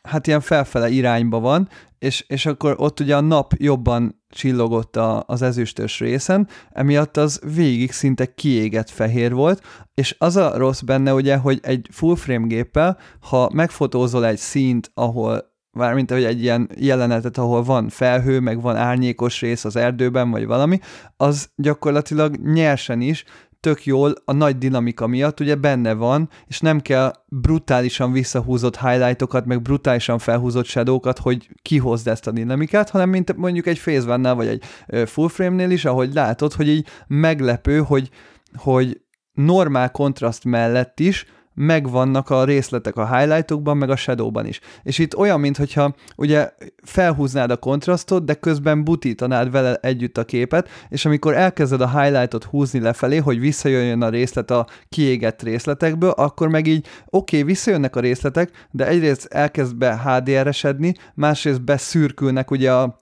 hát 0.03 0.27
ilyen 0.27 0.41
felfele 0.41 0.89
irányba 0.89 1.41
van, 1.41 1.69
és, 1.99 2.25
és 2.29 2.47
akkor 2.47 2.75
ott 2.79 3.01
ugye 3.01 3.17
a 3.17 3.21
nap 3.21 3.53
jobban 3.57 4.23
csillogott 4.29 4.97
a, 4.97 5.25
az 5.27 5.43
ezüstös 5.43 5.99
részen, 5.99 6.49
emiatt 6.71 7.17
az 7.17 7.41
végig 7.55 7.93
szinte 7.93 8.35
kiégett 8.35 8.91
fehér 8.91 9.33
volt, 9.35 9.63
és 9.95 10.17
az 10.19 10.37
a 10.37 10.57
rossz 10.57 10.81
benne 10.81 11.15
ugye, 11.15 11.37
hogy 11.37 11.59
egy 11.63 11.89
full 11.91 12.17
frame 12.17 12.47
géppel, 12.47 12.99
ha 13.21 13.51
megfotózol 13.53 14.27
egy 14.27 14.39
színt, 14.39 14.91
ahol 14.95 15.57
mármint 15.71 16.11
hogy 16.11 16.25
egy 16.25 16.43
ilyen 16.43 16.71
jelenetet, 16.77 17.39
ahol 17.39 17.63
van 17.63 17.89
felhő, 17.89 18.41
meg 18.41 18.61
van 18.61 18.77
árnyékos 18.77 19.41
rész 19.41 19.65
az 19.65 19.77
erdőben, 19.77 20.31
vagy 20.31 20.47
valami, 20.47 20.79
az 21.17 21.49
gyakorlatilag 21.57 22.37
nyersen 22.37 23.01
is 23.01 23.25
tök 23.61 23.85
jól 23.85 24.15
a 24.25 24.33
nagy 24.33 24.59
dinamika 24.59 25.07
miatt 25.07 25.41
ugye 25.41 25.55
benne 25.55 25.93
van, 25.93 26.29
és 26.47 26.61
nem 26.61 26.81
kell 26.81 27.13
brutálisan 27.29 28.13
visszahúzott 28.13 28.81
highlightokat, 28.81 29.45
meg 29.45 29.63
brutálisan 29.63 30.19
felhúzott 30.19 30.65
shadowkat, 30.65 31.19
hogy 31.19 31.49
kihozd 31.63 32.09
ezt 32.09 32.27
a 32.27 32.31
dinamikát, 32.31 32.91
hanem 32.91 33.09
mint 33.09 33.37
mondjuk 33.37 33.67
egy 33.67 33.81
phase 33.81 34.35
vagy 34.35 34.47
egy 34.47 34.65
full 35.09 35.29
frame-nél 35.29 35.71
is, 35.71 35.85
ahogy 35.85 36.15
látod, 36.15 36.53
hogy 36.53 36.69
így 36.69 36.87
meglepő, 37.07 37.79
hogy, 37.79 38.11
hogy 38.55 39.01
normál 39.33 39.91
kontraszt 39.91 40.45
mellett 40.45 41.01
is 41.01 41.27
megvannak 41.59 42.31
a 42.31 42.45
részletek 42.45 42.97
a 42.97 43.17
highlightokban, 43.17 43.77
meg 43.77 43.91
a 43.91 43.97
shadowban 43.97 44.47
is. 44.47 44.61
És 44.83 44.99
itt 44.99 45.17
olyan, 45.17 45.41
mintha 45.41 45.95
ugye 46.17 46.51
felhúznád 46.83 47.51
a 47.51 47.57
kontrasztot, 47.57 48.25
de 48.25 48.35
közben 48.35 48.85
butítanád 48.85 49.51
vele 49.51 49.75
együtt 49.75 50.19
a 50.19 50.25
képet, 50.25 50.69
és 50.89 51.05
amikor 51.05 51.35
elkezded 51.35 51.81
a 51.81 52.01
highlightot 52.01 52.45
húzni 52.45 52.81
lefelé, 52.81 53.17
hogy 53.17 53.41
visszajöjjön 53.41 54.03
a 54.03 54.09
részlet 54.09 54.51
a 54.51 54.67
kiégett 54.89 55.43
részletekből, 55.43 56.11
akkor 56.11 56.49
meg 56.49 56.67
így 56.67 56.87
oké, 57.07 57.37
okay, 57.37 57.43
visszajönnek 57.43 57.97
a 57.97 58.01
részletek, 58.01 58.67
de 58.71 58.87
egyrészt 58.87 59.25
elkezd 59.25 59.77
be 59.77 59.99
HDR-esedni, 59.99 60.95
másrészt 61.15 61.63
beszürkülnek 61.63 62.51
ugye 62.51 62.73
a 62.73 62.99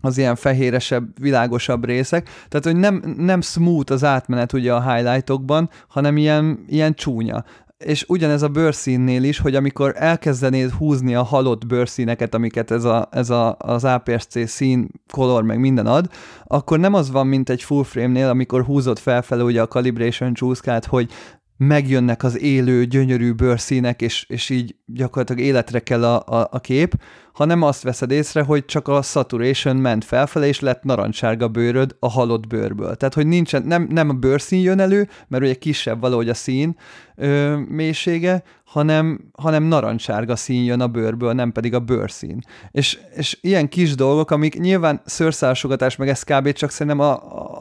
az 0.00 0.18
ilyen 0.18 0.36
fehéresebb, 0.36 1.20
világosabb 1.20 1.84
részek, 1.84 2.28
tehát 2.48 2.64
hogy 2.64 2.76
nem, 2.76 3.14
nem 3.16 3.40
smooth 3.40 3.92
az 3.92 4.04
átmenet 4.04 4.52
ugye 4.52 4.74
a 4.74 4.92
highlightokban, 4.92 5.70
hanem 5.88 6.16
ilyen, 6.16 6.64
ilyen 6.68 6.94
csúnya 6.94 7.44
és 7.78 8.04
ugyanez 8.08 8.42
a 8.42 8.48
bőrszínnél 8.48 9.22
is, 9.22 9.38
hogy 9.38 9.54
amikor 9.54 9.92
elkezdenéd 9.96 10.70
húzni 10.70 11.14
a 11.14 11.22
halott 11.22 11.66
bőrszíneket, 11.66 12.34
amiket 12.34 12.70
ez, 12.70 12.84
a, 12.84 13.08
ez 13.10 13.30
a, 13.30 13.56
az 13.58 13.84
APS-C 13.84 14.48
szín, 14.48 14.88
color, 15.10 15.42
meg 15.42 15.58
minden 15.58 15.86
ad, 15.86 16.10
akkor 16.44 16.78
nem 16.78 16.94
az 16.94 17.10
van, 17.10 17.26
mint 17.26 17.50
egy 17.50 17.62
full 17.62 17.84
frame-nél, 17.84 18.28
amikor 18.28 18.64
húzott 18.64 18.98
felfelé 18.98 19.42
ugye 19.42 19.62
a 19.62 19.68
calibration 19.68 20.34
csúszkát, 20.34 20.84
hogy 20.84 21.10
megjönnek 21.58 22.22
az 22.22 22.40
élő, 22.40 22.84
gyönyörű 22.84 23.32
bőrszínek, 23.32 24.02
és, 24.02 24.24
és 24.28 24.50
így 24.50 24.76
gyakorlatilag 24.86 25.42
életre 25.42 25.80
kell 25.80 26.04
a, 26.04 26.40
a, 26.40 26.48
a 26.50 26.60
kép, 26.60 26.94
hanem 27.32 27.62
azt 27.62 27.82
veszed 27.82 28.10
észre, 28.10 28.42
hogy 28.42 28.64
csak 28.64 28.88
a 28.88 29.02
saturation 29.02 29.76
ment 29.76 30.04
felfelé, 30.04 30.48
és 30.48 30.60
lett 30.60 30.82
narancssárga 30.82 31.48
bőröd 31.48 31.96
a 31.98 32.08
halott 32.10 32.46
bőrből. 32.46 32.96
Tehát, 32.96 33.14
hogy 33.14 33.26
nincsen, 33.26 33.62
nem, 33.62 33.86
nem 33.90 34.08
a 34.08 34.12
bőrszín 34.12 34.60
jön 34.60 34.80
elő, 34.80 35.08
mert 35.28 35.42
ugye 35.42 35.54
kisebb 35.54 36.00
valahogy 36.00 36.28
a 36.28 36.34
szín 36.34 36.76
ö, 37.16 37.56
mélysége, 37.68 38.42
hanem, 38.78 39.30
hanem 39.32 39.62
narancssárga 39.62 40.36
szín 40.36 40.64
jön 40.64 40.80
a 40.80 40.88
bőrből, 40.88 41.32
nem 41.32 41.52
pedig 41.52 41.74
a 41.74 41.80
bőrszín. 41.80 42.40
És, 42.70 42.98
és 43.14 43.38
ilyen 43.40 43.68
kis 43.68 43.94
dolgok, 43.94 44.30
amik 44.30 44.58
nyilván 44.58 45.02
szőrszálsogatás, 45.04 45.96
meg 45.96 46.08
ez 46.08 46.22
kb. 46.22 46.52
csak 46.52 46.70
szerintem 46.70 47.00
a, 47.00 47.12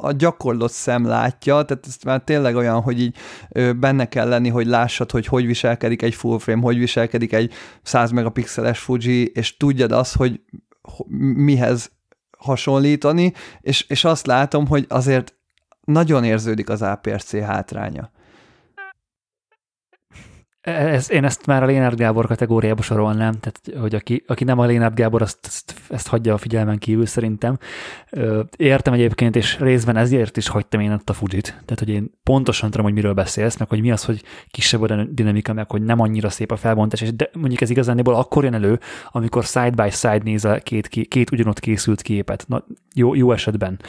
a 0.04 0.12
gyakorlott 0.12 0.72
szem 0.72 1.06
látja, 1.06 1.62
tehát 1.62 1.86
ez 1.88 1.96
már 2.06 2.22
tényleg 2.22 2.56
olyan, 2.56 2.82
hogy 2.82 3.02
így 3.02 3.16
benne 3.80 4.06
kell 4.06 4.28
lenni, 4.28 4.50
hogy 4.50 4.66
lássad, 4.66 5.12
hogy 5.12 5.26
hogy 5.26 5.46
viselkedik 5.46 6.02
egy 6.02 6.16
full 6.16 6.40
frame, 6.40 6.62
hogy 6.62 6.78
viselkedik 6.78 7.34
egy 7.34 7.54
100 7.82 8.12
megapixeles 8.12 8.80
Fuji, 8.80 9.32
és 9.34 9.58
tudjad 9.58 9.92
azt, 9.92 10.16
hogy 10.16 10.42
mihez 11.36 11.92
hasonlítani, 12.38 13.34
és, 13.62 13.86
és 13.88 14.04
azt 14.04 14.26
látom, 14.26 14.68
hogy 14.68 14.86
azért 14.90 15.36
nagyon 15.82 16.24
érződik 16.24 16.70
az 16.70 16.82
APS-C 16.82 17.42
hátránya. 17.42 18.12
Ez, 20.68 21.12
én 21.12 21.24
ezt 21.24 21.46
már 21.46 21.64
a 21.64 21.66
Lénárd 21.66 21.98
Gábor 21.98 22.28
kategóriába 22.28 22.82
sorolnám, 22.82 23.34
tehát 23.40 23.82
hogy 23.82 23.96
aki, 23.96 24.24
aki 24.28 24.44
nem 24.44 24.60
a 24.60 24.66
Lénárd 24.66 24.96
Gábor, 24.96 25.22
azt, 25.22 25.38
ezt, 25.42 25.74
ezt 25.90 26.08
hagyja 26.08 26.34
a 26.34 26.38
figyelmen 26.38 26.78
kívül 26.78 27.06
szerintem. 27.06 27.58
Értem 28.58 28.94
egyébként, 28.94 29.36
és 29.36 29.60
részben 29.60 29.98
ezért 29.98 30.38
is 30.38 30.48
hagytam 30.48 30.80
én 30.80 30.92
ott 30.92 31.10
a 31.10 31.14
Fujit. 31.14 31.46
Tehát, 31.46 31.80
hogy 31.80 31.90
én 31.90 32.12
pontosan 32.24 32.70
tudom, 32.70 32.86
hogy 32.86 32.96
miről 32.96 33.14
beszélsz, 33.14 33.58
meg 33.58 33.70
hogy 33.70 33.82
mi 33.82 33.92
az, 33.92 34.06
hogy 34.06 34.24
kisebb 34.52 34.82
a 34.82 35.04
dinamika, 35.04 35.54
meg 35.54 35.72
hogy 35.72 35.82
nem 35.82 36.00
annyira 36.00 36.30
szép 36.30 36.52
a 36.52 36.56
felbontás, 36.56 37.02
és 37.02 37.16
de 37.16 37.30
mondjuk 37.34 37.62
ez 37.62 37.70
igazániból 37.70 38.16
akkor 38.16 38.44
jön 38.44 38.54
elő, 38.54 38.80
amikor 39.12 39.44
side 39.44 39.84
by 39.84 39.90
side 39.90 40.22
nézel 40.24 40.62
két, 40.62 40.88
két 40.88 41.32
ugyanott 41.32 41.60
készült 41.60 42.02
képet. 42.02 42.46
Na, 42.48 42.66
jó, 42.96 43.16
jó 43.16 43.32
esetben. 43.32 43.80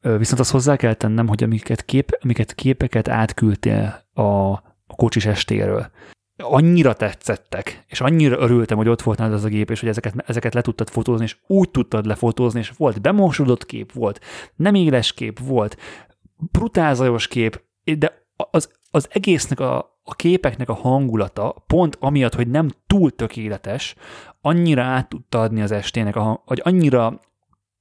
Viszont 0.00 0.40
azt 0.40 0.50
hozzá 0.50 0.76
kell 0.76 0.94
tennem, 0.94 1.28
hogy 1.28 1.42
amiket, 1.42 1.84
kép, 1.84 2.18
amiket 2.22 2.54
képeket 2.54 3.08
átküldtél 3.08 4.04
a 4.14 4.62
a 4.94 4.96
kocsis 4.96 5.26
estéről. 5.26 5.90
Annyira 6.36 6.92
tetszettek, 6.92 7.84
és 7.86 8.00
annyira 8.00 8.38
örültem, 8.38 8.76
hogy 8.76 8.88
ott 8.88 9.02
volt 9.02 9.18
nálad 9.18 9.34
az 9.34 9.44
a 9.44 9.48
gép, 9.48 9.70
és 9.70 9.80
hogy 9.80 9.88
ezeket, 9.88 10.14
ezeket 10.26 10.54
le 10.54 10.60
tudtad 10.60 10.88
fotózni, 10.88 11.24
és 11.24 11.36
úgy 11.46 11.70
tudtad 11.70 12.06
lefotózni, 12.06 12.60
és 12.60 12.72
volt 12.76 13.00
bemosodott 13.00 13.66
kép, 13.66 13.92
volt 13.92 14.20
nem 14.56 14.74
éles 14.74 15.12
kép, 15.12 15.38
volt 15.38 15.76
brutálzajos 16.36 17.28
kép, 17.28 17.62
de 17.98 18.26
az, 18.50 18.72
az 18.90 19.08
egésznek 19.10 19.60
a, 19.60 19.76
a 20.02 20.14
képeknek 20.14 20.68
a 20.68 20.74
hangulata, 20.74 21.64
pont 21.66 21.96
amiatt, 22.00 22.34
hogy 22.34 22.48
nem 22.48 22.68
túl 22.86 23.10
tökéletes, 23.10 23.94
annyira 24.40 24.82
át 24.82 25.08
tudta 25.08 25.40
adni 25.40 25.62
az 25.62 25.70
estének, 25.70 26.14
hogy 26.44 26.60
annyira 26.64 27.20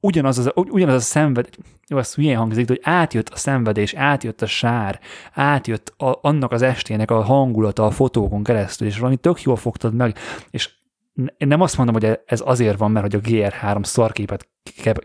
ugyanaz, 0.04 0.38
az, 0.38 0.52
ugyanaz 0.56 0.96
a 0.96 1.00
szenved, 1.00 1.50
jó, 1.88 1.98
ez 1.98 2.16
milyen 2.16 2.38
hangzik, 2.38 2.68
hogy 2.68 2.80
átjött 2.84 3.30
a 3.30 3.38
szenvedés, 3.38 3.94
átjött 3.94 4.42
a 4.42 4.46
sár, 4.46 5.00
átjött 5.34 5.94
a, 5.98 6.20
annak 6.22 6.52
az 6.52 6.62
estének 6.62 7.12
a 7.12 7.22
hangulata 7.22 7.86
a 7.86 7.92
fotókon 7.92 8.44
keresztül, 8.44 8.88
és 8.88 8.98
valami 8.98 9.18
tök 9.18 9.42
jól 9.42 9.56
fogtad 9.56 9.94
meg, 9.94 10.18
és 10.50 10.70
én 11.15 11.48
nem 11.48 11.61
azt 11.61 11.77
mondom, 11.77 11.95
hogy 11.95 12.19
ez 12.26 12.41
azért 12.45 12.77
van, 12.77 12.91
mert 12.91 13.11
hogy 13.11 13.22
a 13.23 13.27
GR3 13.30 13.84
szarképet, 13.84 14.48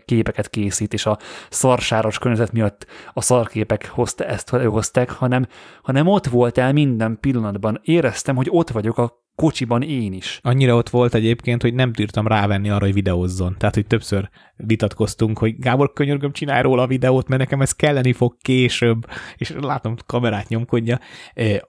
képeket 0.05 0.49
készít, 0.49 0.93
és 0.93 1.05
a 1.05 1.17
szarsáros 1.49 2.17
környezet 2.17 2.51
miatt 2.51 2.85
a 3.13 3.21
szarképek 3.21 3.87
hozta, 3.87 4.25
ezt 4.25 4.49
hozták, 4.49 5.09
hanem, 5.09 5.47
hanem 5.81 6.07
ott 6.07 6.27
voltál 6.27 6.73
minden 6.73 7.17
pillanatban. 7.19 7.79
Éreztem, 7.83 8.35
hogy 8.35 8.47
ott 8.49 8.69
vagyok 8.69 8.97
a 8.97 9.27
kocsiban 9.35 9.81
én 9.81 10.13
is. 10.13 10.39
Annyira 10.43 10.75
ott 10.75 10.89
volt 10.89 11.13
egyébként, 11.13 11.61
hogy 11.61 11.73
nem 11.73 11.93
tudtam 11.93 12.27
rávenni 12.27 12.69
arra, 12.69 12.85
hogy 12.85 12.93
videózzon. 12.93 13.55
Tehát, 13.57 13.75
hogy 13.75 13.87
többször 13.87 14.29
vitatkoztunk, 14.55 15.37
hogy 15.37 15.59
Gábor, 15.59 15.93
könyörgöm, 15.93 16.31
csinálj 16.31 16.61
róla 16.61 16.81
a 16.81 16.87
videót, 16.87 17.27
mert 17.27 17.41
nekem 17.41 17.61
ez 17.61 17.71
kelleni 17.71 18.13
fog 18.13 18.37
később, 18.41 19.05
és 19.37 19.53
látom, 19.59 19.95
kamerát 20.05 20.47
nyomkodja. 20.47 20.99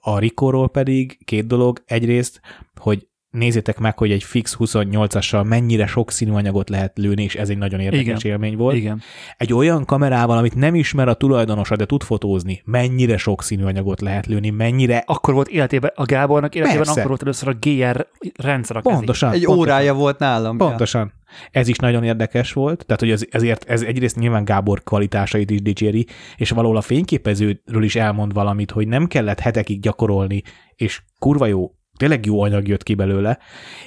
A 0.00 0.18
Rikóról 0.18 0.70
pedig 0.70 1.24
két 1.24 1.46
dolog. 1.46 1.82
Egyrészt, 1.86 2.40
hogy 2.74 3.08
nézzétek 3.31 3.78
meg, 3.78 3.98
hogy 3.98 4.11
egy 4.11 4.23
fix 4.23 4.57
28-assal 4.59 5.48
mennyire 5.48 5.86
sok 5.86 6.11
színű 6.11 6.32
anyagot 6.32 6.69
lehet 6.69 6.98
lőni, 6.98 7.23
és 7.23 7.35
ez 7.35 7.48
egy 7.48 7.59
nagyon 7.59 7.81
érdekes 7.81 8.24
Igen. 8.24 8.32
élmény 8.32 8.57
volt. 8.57 8.77
Igen. 8.77 9.02
Egy 9.36 9.52
olyan 9.52 9.85
kamerával, 9.85 10.39
amit 10.39 10.55
nem 10.55 10.74
ismer 10.74 11.09
a 11.09 11.15
tulajdonosa, 11.15 11.77
de 11.77 11.86
tud 11.86 12.02
fotózni, 12.02 12.62
mennyire 12.65 13.16
sok 13.16 13.43
színű 13.43 13.65
anyagot 13.65 14.01
lehet 14.01 14.27
lőni, 14.27 14.51
mennyire... 14.51 15.02
Akkor 15.07 15.35
volt 15.35 15.48
életében, 15.48 15.90
a 15.94 16.05
Gábornak 16.05 16.55
életében 16.55 16.82
Persze. 16.82 16.93
akkor 16.98 17.09
volt 17.09 17.23
először 17.23 17.48
a 17.48 17.57
GR 17.61 18.07
rendszer 18.36 18.77
a 18.77 18.81
Pontosan. 18.81 19.32
Egy 19.32 19.44
pontosan. 19.44 19.69
órája 19.69 19.94
volt 19.94 20.19
nálam. 20.19 20.57
Pontosan. 20.57 21.12
Ja. 21.15 21.19
Ez 21.51 21.69
is 21.69 21.77
nagyon 21.77 22.05
érdekes 22.05 22.52
volt, 22.52 22.85
tehát 22.86 23.01
hogy 23.01 23.11
ez, 23.11 23.24
ezért 23.31 23.65
ez 23.65 23.82
egyrészt 23.82 24.16
nyilván 24.16 24.44
Gábor 24.44 24.82
kvalitásait 24.82 25.51
is 25.51 25.62
dicséri, 25.62 26.07
és 26.36 26.51
valahol 26.51 26.77
a 26.77 26.81
fényképezőről 26.81 27.82
is 27.82 27.97
elmond 27.97 28.32
valamit, 28.32 28.70
hogy 28.70 28.89
nem 28.89 29.07
kellett 29.07 29.40
hetekig 29.40 29.81
gyakorolni, 29.81 30.43
és 30.77 31.02
kurva 31.19 31.47
jó 31.47 31.70
tényleg 32.01 32.27
jó 32.27 32.43
anyag 32.43 32.68
jött 32.68 32.82
ki 32.82 32.94
belőle, 32.94 33.39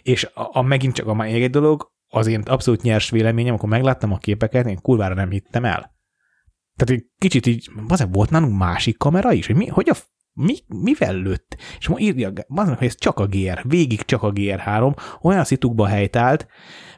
és 0.02 0.24
a, 0.34 0.50
a 0.52 0.62
megint 0.62 0.94
csak 0.94 1.08
a 1.08 1.14
még 1.14 1.44
egy 1.44 1.50
dolog, 1.50 1.92
az 2.08 2.28
én 2.28 2.42
abszolút 2.42 2.82
nyers 2.82 3.10
véleményem, 3.10 3.50
amikor 3.50 3.70
megláttam 3.70 4.12
a 4.12 4.18
képeket, 4.18 4.66
én 4.66 4.82
kurvára 4.82 5.14
nem 5.14 5.30
hittem 5.30 5.66
el. 5.66 5.96
Tehát 6.76 7.02
egy 7.02 7.06
kicsit 7.18 7.46
így, 7.46 7.70
az 7.88 8.08
volt 8.12 8.30
nálunk 8.30 8.58
másik 8.58 8.98
kamera 8.98 9.34
is, 9.34 9.46
hogy 9.46 9.56
mi, 9.56 9.68
hogy 9.68 9.90
a 9.90 9.96
mi, 10.34 10.56
mivel 10.68 11.16
lőtt? 11.16 11.58
És 11.80 11.88
ma 11.88 12.00
írja, 12.00 12.32
aznak, 12.48 12.78
hogy 12.78 12.88
ez 12.88 12.98
csak 12.98 13.20
a 13.20 13.26
GR, 13.26 13.62
végig 13.64 14.02
csak 14.02 14.24
a 14.24 14.32
GR3, 14.32 14.96
olyan 15.22 15.44
szitukba 15.44 15.88
helytált, 15.88 16.48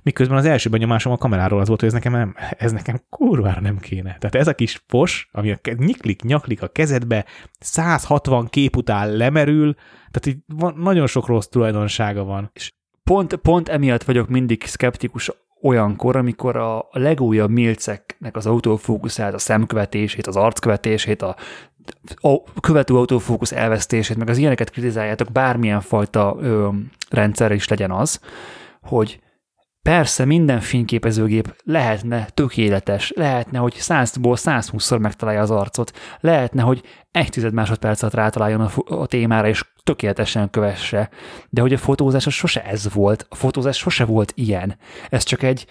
miközben 0.03 0.37
az 0.37 0.45
első 0.45 0.69
benyomásom 0.69 1.11
a 1.11 1.17
kameráról 1.17 1.59
az 1.59 1.67
volt, 1.67 1.79
hogy 1.79 1.89
ez 1.89 1.95
nekem, 1.95 2.11
nem, 2.11 2.35
ez 2.57 2.71
nekem 2.71 3.01
kurvára 3.09 3.61
nem 3.61 3.77
kéne. 3.77 4.17
Tehát 4.17 4.35
ez 4.35 4.47
a 4.47 4.55
kis 4.55 4.77
pos, 4.77 5.29
ami 5.31 5.51
a 5.51 5.59
nyiklik, 5.77 6.21
nyaklik 6.21 6.61
a 6.61 6.67
kezedbe, 6.67 7.25
160 7.59 8.47
kép 8.47 8.75
után 8.75 9.11
lemerül, 9.11 9.75
tehát 10.15 10.37
így 10.37 10.57
van, 10.59 10.73
nagyon 10.77 11.07
sok 11.07 11.27
rossz 11.27 11.45
tulajdonsága 11.45 12.23
van. 12.23 12.49
És 12.53 12.71
pont, 13.03 13.35
pont 13.35 13.69
emiatt 13.69 14.03
vagyok 14.03 14.29
mindig 14.29 14.63
szkeptikus 14.63 15.31
olyankor, 15.61 16.15
amikor 16.15 16.55
a 16.55 16.87
legújabb 16.91 17.49
milceknek 17.49 18.35
az 18.35 18.45
autofókuszát, 18.45 19.33
a 19.33 19.37
szemkövetését, 19.37 20.27
az 20.27 20.35
arckövetését, 20.35 21.21
a 21.21 21.35
a 22.15 22.59
követő 22.61 22.95
autofókusz 22.95 23.51
elvesztését, 23.51 24.17
meg 24.17 24.29
az 24.29 24.37
ilyeneket 24.37 24.69
kritizáljátok, 24.69 25.31
bármilyen 25.31 25.81
fajta 25.81 26.37
ö, 26.39 26.69
rendszer 27.09 27.51
is 27.51 27.67
legyen 27.67 27.91
az, 27.91 28.19
hogy 28.81 29.19
Persze 29.89 30.25
minden 30.25 30.59
fényképezőgép 30.59 31.55
lehetne 31.63 32.25
tökéletes, 32.33 33.11
lehetne, 33.15 33.59
hogy 33.59 33.73
100-ból 33.77 34.37
120-szor 34.43 34.99
megtalálja 34.99 35.41
az 35.41 35.51
arcot, 35.51 35.91
lehetne, 36.19 36.61
hogy 36.61 36.81
egy 37.11 37.29
tized 37.29 37.53
másodperc 37.53 38.01
alatt 38.01 38.13
rátaláljon 38.13 38.61
a, 38.61 38.71
a 38.85 39.05
témára, 39.05 39.47
és 39.47 39.63
tökéletesen 39.83 40.49
kövesse. 40.49 41.09
De 41.49 41.61
hogy 41.61 41.73
a 41.73 41.77
fotózás 41.77 42.27
az 42.27 42.33
sose 42.33 42.63
ez 42.63 42.93
volt, 42.93 43.25
a 43.29 43.35
fotózás 43.35 43.77
sose 43.77 44.05
volt 44.05 44.31
ilyen. 44.35 44.77
Ez 45.09 45.23
csak 45.23 45.43
egy, 45.43 45.65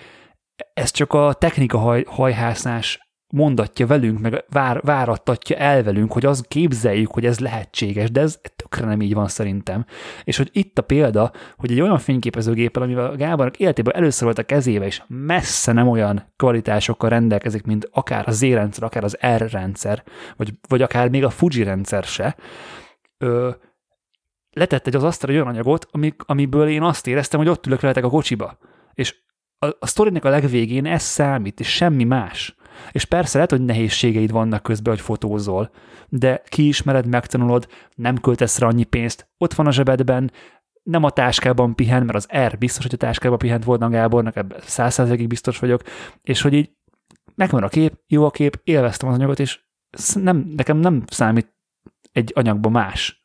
ez 0.74 0.90
csak 0.90 1.12
a 1.12 1.32
technika 1.32 1.78
haj, 1.78 2.04
hajhászás 2.08 3.03
mondatja 3.34 3.86
velünk, 3.86 4.20
meg 4.20 4.44
vár, 4.48 4.80
várattatja 4.82 5.56
el 5.56 5.82
velünk, 5.82 6.12
hogy 6.12 6.24
az 6.24 6.44
képzeljük, 6.48 7.10
hogy 7.10 7.26
ez 7.26 7.38
lehetséges, 7.38 8.10
de 8.10 8.20
ez 8.20 8.40
tökre 8.56 8.86
nem 8.86 9.00
így 9.00 9.14
van 9.14 9.28
szerintem. 9.28 9.86
És 10.24 10.36
hogy 10.36 10.50
itt 10.52 10.78
a 10.78 10.82
példa, 10.82 11.32
hogy 11.56 11.70
egy 11.70 11.80
olyan 11.80 11.98
fényképezőgéppel, 11.98 12.82
amivel 12.82 13.10
a 13.10 13.16
Gábornak 13.16 13.58
életében 13.58 13.94
először 13.94 14.24
volt 14.24 14.38
a 14.38 14.42
kezébe, 14.42 14.86
és 14.86 15.02
messze 15.06 15.72
nem 15.72 15.88
olyan 15.88 16.32
kvalitásokkal 16.36 17.10
rendelkezik, 17.10 17.64
mint 17.64 17.88
akár 17.92 18.28
a 18.28 18.30
Z 18.30 18.40
rendszer, 18.40 18.82
akár 18.82 19.04
az 19.04 19.18
R 19.36 19.50
rendszer, 19.50 20.02
vagy, 20.36 20.52
vagy 20.68 20.82
akár 20.82 21.08
még 21.08 21.24
a 21.24 21.30
Fuji 21.30 21.62
rendszer 21.62 22.04
se, 22.04 22.36
ö, 23.18 23.50
letett 24.50 24.86
egy 24.86 24.96
az 24.96 25.04
asztal 25.04 25.30
egy 25.30 25.36
olyan 25.36 25.48
anyagot, 25.48 25.88
ami, 25.90 26.14
amiből 26.18 26.68
én 26.68 26.82
azt 26.82 27.06
éreztem, 27.06 27.40
hogy 27.40 27.48
ott 27.48 27.66
ülök 27.66 27.80
veletek 27.80 28.04
a 28.04 28.08
kocsiba. 28.08 28.58
És 28.92 29.16
a, 29.58 29.66
a 29.78 29.86
sztorinek 29.86 30.24
a 30.24 30.28
legvégén 30.28 30.86
ez 30.86 31.02
számít, 31.02 31.60
és 31.60 31.68
semmi 31.74 32.04
más. 32.04 32.56
És 32.90 33.04
persze 33.04 33.34
lehet, 33.34 33.50
hogy 33.50 33.64
nehézségeid 33.64 34.30
vannak 34.30 34.62
közben, 34.62 34.94
hogy 34.94 35.02
fotózol, 35.02 35.70
de 36.08 36.42
kiismered, 36.48 37.06
megtanulod, 37.06 37.68
nem 37.94 38.20
költesz 38.20 38.58
rá 38.58 38.66
annyi 38.66 38.84
pénzt, 38.84 39.28
ott 39.38 39.54
van 39.54 39.66
a 39.66 39.72
zsebedben, 39.72 40.32
nem 40.82 41.04
a 41.04 41.10
táskában 41.10 41.74
pihen, 41.74 42.04
mert 42.04 42.16
az 42.16 42.28
R 42.46 42.58
biztos, 42.58 42.84
hogy 42.84 42.94
a 42.94 42.96
táskában 42.96 43.38
pihent 43.38 43.64
volna 43.64 43.88
Gábornak, 43.88 44.36
ebben 44.36 44.58
százszerzegig 44.62 45.26
biztos 45.26 45.58
vagyok, 45.58 45.82
és 46.22 46.40
hogy 46.40 46.52
így 46.52 46.70
megvan 47.34 47.62
a 47.62 47.68
kép, 47.68 47.98
jó 48.06 48.24
a 48.24 48.30
kép, 48.30 48.60
élveztem 48.64 49.08
az 49.08 49.14
anyagot, 49.14 49.38
és 49.38 49.60
nem, 50.14 50.52
nekem 50.56 50.76
nem 50.76 51.02
számít 51.06 51.54
egy 52.12 52.32
anyagban 52.34 52.72
más. 52.72 53.23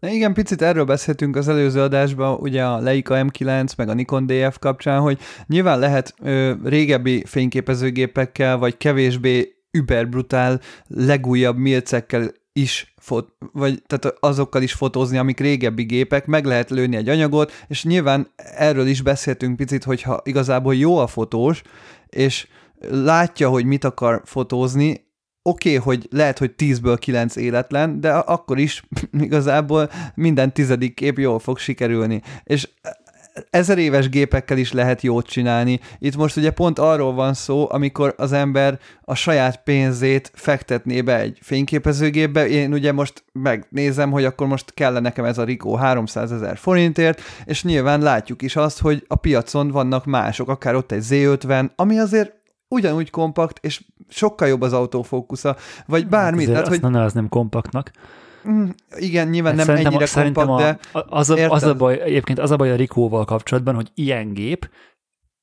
Na 0.00 0.08
igen, 0.08 0.34
picit 0.34 0.62
erről 0.62 0.84
beszéltünk 0.84 1.36
az 1.36 1.48
előző 1.48 1.80
adásban, 1.80 2.38
ugye 2.40 2.64
a 2.64 2.78
Leica 2.78 3.14
M9 3.18 3.76
meg 3.76 3.88
a 3.88 3.94
Nikon 3.94 4.26
DF 4.26 4.58
kapcsán, 4.58 5.00
hogy 5.00 5.18
nyilván 5.46 5.78
lehet 5.78 6.14
ö, 6.22 6.52
régebbi 6.64 7.24
fényképezőgépekkel, 7.26 8.58
vagy 8.58 8.76
kevésbé 8.76 9.54
überbrutál, 9.70 10.60
legújabb 10.86 11.56
milcekkel 11.56 12.30
is, 12.52 12.94
fot, 12.98 13.28
vagy 13.52 13.82
tehát 13.86 14.16
azokkal 14.20 14.62
is 14.62 14.72
fotózni, 14.72 15.18
amik 15.18 15.40
régebbi 15.40 15.82
gépek, 15.82 16.26
meg 16.26 16.44
lehet 16.44 16.70
lőni 16.70 16.96
egy 16.96 17.08
anyagot, 17.08 17.52
és 17.68 17.84
nyilván 17.84 18.30
erről 18.36 18.86
is 18.86 19.02
beszéltünk 19.02 19.56
picit, 19.56 19.84
hogyha 19.84 20.20
igazából 20.24 20.74
jó 20.74 20.98
a 20.98 21.06
fotós, 21.06 21.62
és 22.08 22.46
látja, 22.90 23.48
hogy 23.48 23.64
mit 23.64 23.84
akar 23.84 24.22
fotózni, 24.24 25.08
oké, 25.42 25.76
okay, 25.76 25.94
hogy 25.96 26.08
lehet, 26.10 26.38
hogy 26.38 26.54
10-ből 26.58 26.96
9 27.00 27.36
életlen, 27.36 28.00
de 28.00 28.12
akkor 28.12 28.58
is 28.58 28.82
igazából 29.26 29.90
minden 30.14 30.52
tizedik 30.52 30.94
kép 30.94 31.18
jól 31.18 31.38
fog 31.38 31.58
sikerülni. 31.58 32.22
És 32.44 32.68
ezer 33.50 33.78
éves 33.78 34.08
gépekkel 34.08 34.58
is 34.58 34.72
lehet 34.72 35.02
jót 35.02 35.26
csinálni. 35.26 35.80
Itt 35.98 36.16
most 36.16 36.36
ugye 36.36 36.50
pont 36.50 36.78
arról 36.78 37.12
van 37.12 37.34
szó, 37.34 37.66
amikor 37.70 38.14
az 38.16 38.32
ember 38.32 38.78
a 39.00 39.14
saját 39.14 39.62
pénzét 39.62 40.30
fektetné 40.34 41.00
be 41.02 41.18
egy 41.18 41.38
fényképezőgépbe. 41.42 42.48
Én 42.48 42.72
ugye 42.72 42.92
most 42.92 43.24
megnézem, 43.32 44.10
hogy 44.10 44.24
akkor 44.24 44.46
most 44.46 44.74
kell 44.74 45.00
nekem 45.00 45.24
ez 45.24 45.38
a 45.38 45.44
Rico 45.44 45.74
300 45.74 46.32
ezer 46.32 46.56
forintért, 46.56 47.20
és 47.44 47.64
nyilván 47.64 48.00
látjuk 48.00 48.42
is 48.42 48.56
azt, 48.56 48.80
hogy 48.80 49.04
a 49.08 49.16
piacon 49.16 49.70
vannak 49.70 50.04
mások, 50.04 50.48
akár 50.48 50.74
ott 50.74 50.92
egy 50.92 51.04
Z50, 51.10 51.70
ami 51.76 51.98
azért 51.98 52.39
ugyanúgy 52.70 53.10
kompakt, 53.10 53.64
és 53.64 53.84
sokkal 54.08 54.48
jobb 54.48 54.60
az 54.60 54.72
autofókusza, 54.72 55.56
vagy 55.86 56.00
hát 56.00 56.10
bármi. 56.10 56.42
Azért 56.42 56.66
tehát, 56.66 57.02
hogy... 57.02 57.14
nem 57.14 57.28
kompaktnak. 57.28 57.90
Mm, 58.48 58.68
igen, 58.96 59.28
nyilván 59.28 59.54
nem 59.54 59.64
szerintem, 59.64 59.92
ennyire 59.92 60.06
szerintem 60.06 60.46
kompakt, 60.46 60.88
a, 60.92 60.98
de... 61.00 61.04
Az 61.08 61.30
a, 61.30 61.50
az 61.50 61.62
a 61.62 61.74
baj, 61.74 62.00
egyébként 62.00 62.38
az 62.38 62.50
a 62.50 62.56
baj 62.56 62.70
a 62.70 62.76
Rikóval 62.76 63.24
kapcsolatban, 63.24 63.74
hogy 63.74 63.90
ilyen 63.94 64.32
gép, 64.32 64.70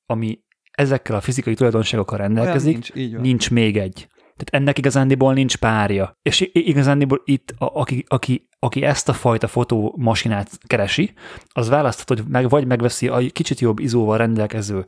ami 0.06 0.40
ezekkel 0.72 1.16
a 1.16 1.22
fizikai 1.22 1.54
tulajdonságokkal 1.54 2.18
rendelkezik, 2.18 2.74
nincs, 2.74 2.92
így 2.96 3.20
nincs 3.20 3.52
még 3.52 3.78
egy. 3.78 4.08
Tehát 4.38 4.64
ennek 4.64 4.78
igazándiból 4.78 5.34
nincs 5.34 5.58
párja. 5.58 6.18
És 6.22 6.50
igazándiból 6.52 7.22
itt, 7.26 7.54
a, 7.58 7.66
aki, 7.66 8.06
aki, 8.08 8.48
aki 8.60 8.84
ezt 8.84 9.10
a 9.10 9.14
fajta 9.14 9.48
fotómasinát 9.48 10.50
keresi, 10.68 11.14
az 11.48 11.70
választhat, 11.70 12.18
hogy 12.18 12.28
meg, 12.28 12.50
vagy 12.50 12.68
megveszi 12.68 13.08
a 13.08 13.18
kicsit 13.32 13.60
jobb 13.60 13.80
izóval 13.80 14.18
rendelkező 14.18 14.86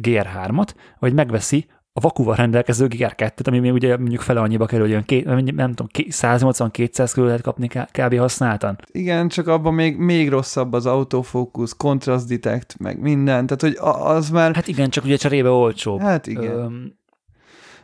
GR3-at, 0.00 0.68
vagy 0.98 1.12
megveszi 1.12 1.66
a 1.96 2.00
vakuval 2.00 2.34
rendelkező 2.34 2.86
GR2-t, 2.88 3.46
ami 3.46 3.58
még 3.58 3.72
ugye 3.72 3.96
mondjuk 3.96 4.20
fele 4.20 4.40
annyiba 4.40 4.66
kerül, 4.66 4.94
hogy 4.94 5.04
két, 5.04 5.24
nem 5.54 5.74
tudom, 5.74 5.86
180-200 5.94 7.10
körül 7.12 7.26
lehet 7.26 7.42
kapni 7.42 7.68
kb. 7.68 8.18
használtan. 8.18 8.78
Igen, 8.92 9.28
csak 9.28 9.46
abban 9.46 9.74
még, 9.74 9.96
még 9.96 10.28
rosszabb 10.28 10.72
az 10.72 10.86
autofókusz, 10.86 11.72
contrast 11.76 12.28
detect, 12.28 12.78
meg 12.78 13.00
minden, 13.00 13.46
tehát 13.46 13.62
hogy 13.62 13.76
az 14.02 14.30
már... 14.30 14.54
Hát 14.54 14.68
igen, 14.68 14.90
csak 14.90 15.04
ugye 15.04 15.16
cserébe 15.16 15.48
olcsóbb. 15.48 16.00
Hát 16.00 16.26
igen. 16.26 16.52
Öm, 16.52 16.92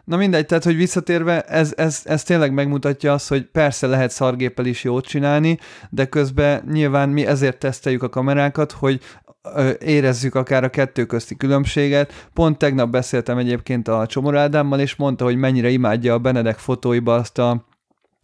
Na 0.04 0.16
mindegy, 0.16 0.46
tehát 0.46 0.64
hogy 0.64 0.76
visszatérve, 0.76 1.40
ez, 1.40 1.72
ez, 1.76 2.02
ez 2.04 2.22
tényleg 2.22 2.52
megmutatja 2.52 3.12
azt, 3.12 3.28
hogy 3.28 3.44
persze 3.44 3.86
lehet 3.86 4.10
szargéppel 4.10 4.66
is 4.66 4.84
jót 4.84 5.06
csinálni, 5.06 5.58
de 5.90 6.04
közben 6.04 6.64
nyilván 6.72 7.08
mi 7.08 7.26
ezért 7.26 7.58
teszteljük 7.58 8.02
a 8.02 8.08
kamerákat, 8.08 8.72
hogy 8.72 9.00
érezzük 9.78 10.34
akár 10.34 10.64
a 10.64 10.68
kettő 10.68 11.04
közti 11.04 11.36
különbséget. 11.36 12.28
Pont 12.32 12.58
tegnap 12.58 12.90
beszéltem 12.90 13.38
egyébként 13.38 13.88
a 13.88 14.06
Csomor 14.06 14.36
Ádámmal, 14.36 14.80
és 14.80 14.96
mondta, 14.96 15.24
hogy 15.24 15.36
mennyire 15.36 15.68
imádja 15.68 16.14
a 16.14 16.18
Benedek 16.18 16.58
fotóiba 16.58 17.14
azt 17.14 17.38
a 17.38 17.64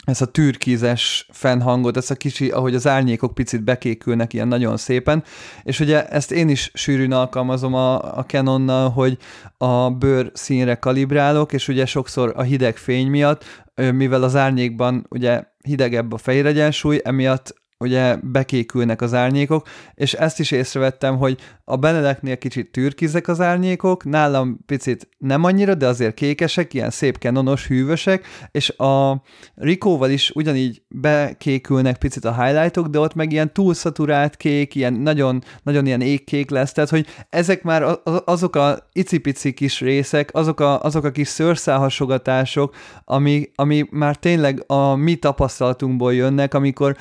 ezt 0.09 0.23
a 0.23 0.27
türkízes 0.27 1.29
fennhangot, 1.33 1.97
ezt 1.97 2.11
a 2.11 2.15
kicsi, 2.15 2.51
ahogy 2.51 2.75
az 2.75 2.87
árnyékok 2.87 3.35
picit 3.35 3.65
bekékülnek 3.65 4.33
ilyen 4.33 4.49
nagyon 4.49 4.77
szépen, 4.77 5.25
és 5.63 5.81
ugye 5.81 6.09
ezt 6.09 6.33
én 6.33 6.49
is 6.49 6.71
sűrűn 6.75 7.13
alkalmazom 7.13 7.75
a, 7.75 8.17
a 8.19 8.25
Canonnal, 8.25 8.91
hogy 8.91 9.19
a 9.59 9.91
bőr 9.91 10.31
színre 10.35 10.75
kalibrálok, 10.75 11.53
és 11.53 11.69
ugye 11.69 11.87
sokszor 11.87 12.33
a 12.37 12.43
hideg 12.43 12.77
fény 12.77 13.07
miatt, 13.07 13.45
mivel 13.93 14.23
az 14.23 14.37
árnyékban 14.37 15.07
ugye 15.11 15.43
hidegebb 15.63 16.13
a 16.13 16.19
fejregyensúly, 16.19 17.01
emiatt 17.05 17.55
ugye 17.79 18.17
bekékülnek 18.23 19.03
az 19.03 19.15
árnyékok, 19.15 19.69
és 19.95 20.13
ezt 20.13 20.41
is 20.41 20.51
észrevettem, 20.51 21.17
hogy 21.17 21.41
a 21.69 21.77
Benedeknél 21.77 22.39
kicsit 22.39 22.71
türkizek 22.71 23.29
az 23.29 23.41
árnyékok, 23.41 24.05
nálam 24.05 24.59
picit 24.67 25.09
nem 25.19 25.45
annyira, 25.45 25.75
de 25.75 25.87
azért 25.87 26.15
kékesek, 26.15 26.75
ilyen 26.75 26.91
szép 26.91 27.19
kenonos, 27.19 27.67
hűvösek, 27.67 28.27
és 28.51 28.71
a 28.71 29.23
Rikóval 29.55 30.11
is 30.11 30.31
ugyanígy 30.35 30.83
bekékülnek 30.89 31.99
picit 31.99 32.25
a 32.25 32.45
highlightok, 32.45 32.87
de 32.87 32.99
ott 32.99 33.15
meg 33.15 33.33
ilyen 33.33 33.53
túlszaturált 33.53 34.37
kék, 34.37 34.75
ilyen 34.75 34.93
nagyon, 34.93 35.43
nagyon 35.63 35.87
ilyen 35.87 36.01
égkék 36.01 36.51
lesz, 36.51 36.73
tehát 36.73 36.91
hogy 36.91 37.07
ezek 37.31 37.63
már 37.63 37.99
azok 38.25 38.57
a 38.57 38.89
icipici 38.93 39.53
kis 39.53 39.81
részek, 39.81 40.31
azok 40.33 40.61
a, 40.61 40.83
azok 40.83 41.05
a 41.05 41.11
kis 41.11 41.29
szőrszálhasogatások, 41.29 42.75
ami, 43.05 43.51
ami 43.55 43.87
már 43.91 44.17
tényleg 44.17 44.65
a 44.67 44.95
mi 44.95 45.15
tapasztalatunkból 45.15 46.15
jönnek, 46.15 46.55
amikor 46.55 46.97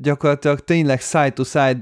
gyakorlatilag 0.00 0.60
tényleg 0.60 1.00
side 1.00 1.30
to 1.30 1.44
side 1.44 1.78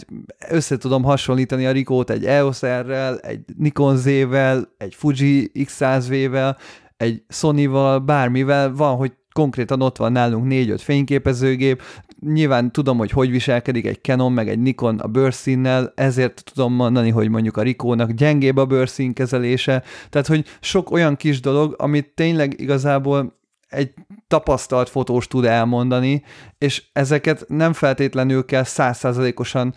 össze 0.48 0.77
tudom 0.77 1.02
hasonlítani 1.02 1.66
a 1.66 1.73
Rikót 1.73 2.11
egy 2.11 2.23
EOS 2.24 2.60
R-rel, 2.60 3.18
egy 3.18 3.40
Nikon 3.59 3.96
Z-vel, 3.96 4.74
egy 4.78 4.94
Fuji 4.94 5.51
X100V-vel, 5.55 6.56
egy 6.96 7.22
Sony-val, 7.28 7.98
bármivel, 7.98 8.74
van, 8.74 8.96
hogy 8.96 9.12
konkrétan 9.32 9.82
ott 9.82 9.96
van 9.96 10.12
nálunk 10.12 10.46
négy-öt 10.46 10.80
fényképezőgép, 10.80 11.82
nyilván 12.20 12.72
tudom, 12.72 12.98
hogy 12.98 13.10
hogy 13.10 13.30
viselkedik 13.30 13.86
egy 13.86 14.01
Canon, 14.02 14.32
meg 14.32 14.48
egy 14.48 14.59
Nikon 14.59 14.98
a 14.98 15.06
bőrszínnel, 15.06 15.92
ezért 15.94 16.42
tudom 16.52 16.72
mondani, 16.72 17.10
hogy 17.10 17.28
mondjuk 17.28 17.56
a 17.56 17.62
Rikónak 17.62 18.10
gyengébb 18.10 18.56
a 18.56 18.66
bőrszín 18.66 19.12
kezelése, 19.12 19.82
tehát 20.10 20.26
hogy 20.26 20.46
sok 20.60 20.90
olyan 20.90 21.16
kis 21.16 21.40
dolog, 21.40 21.74
amit 21.78 22.12
tényleg 22.14 22.60
igazából 22.60 23.38
egy 23.68 23.94
tapasztalt 24.28 24.88
fotós 24.88 25.26
tud 25.26 25.44
elmondani, 25.44 26.22
és 26.59 26.82
ezeket 26.92 27.44
nem 27.48 27.72
feltétlenül 27.72 28.44
kell 28.44 28.64
százszázalékosan 28.64 29.74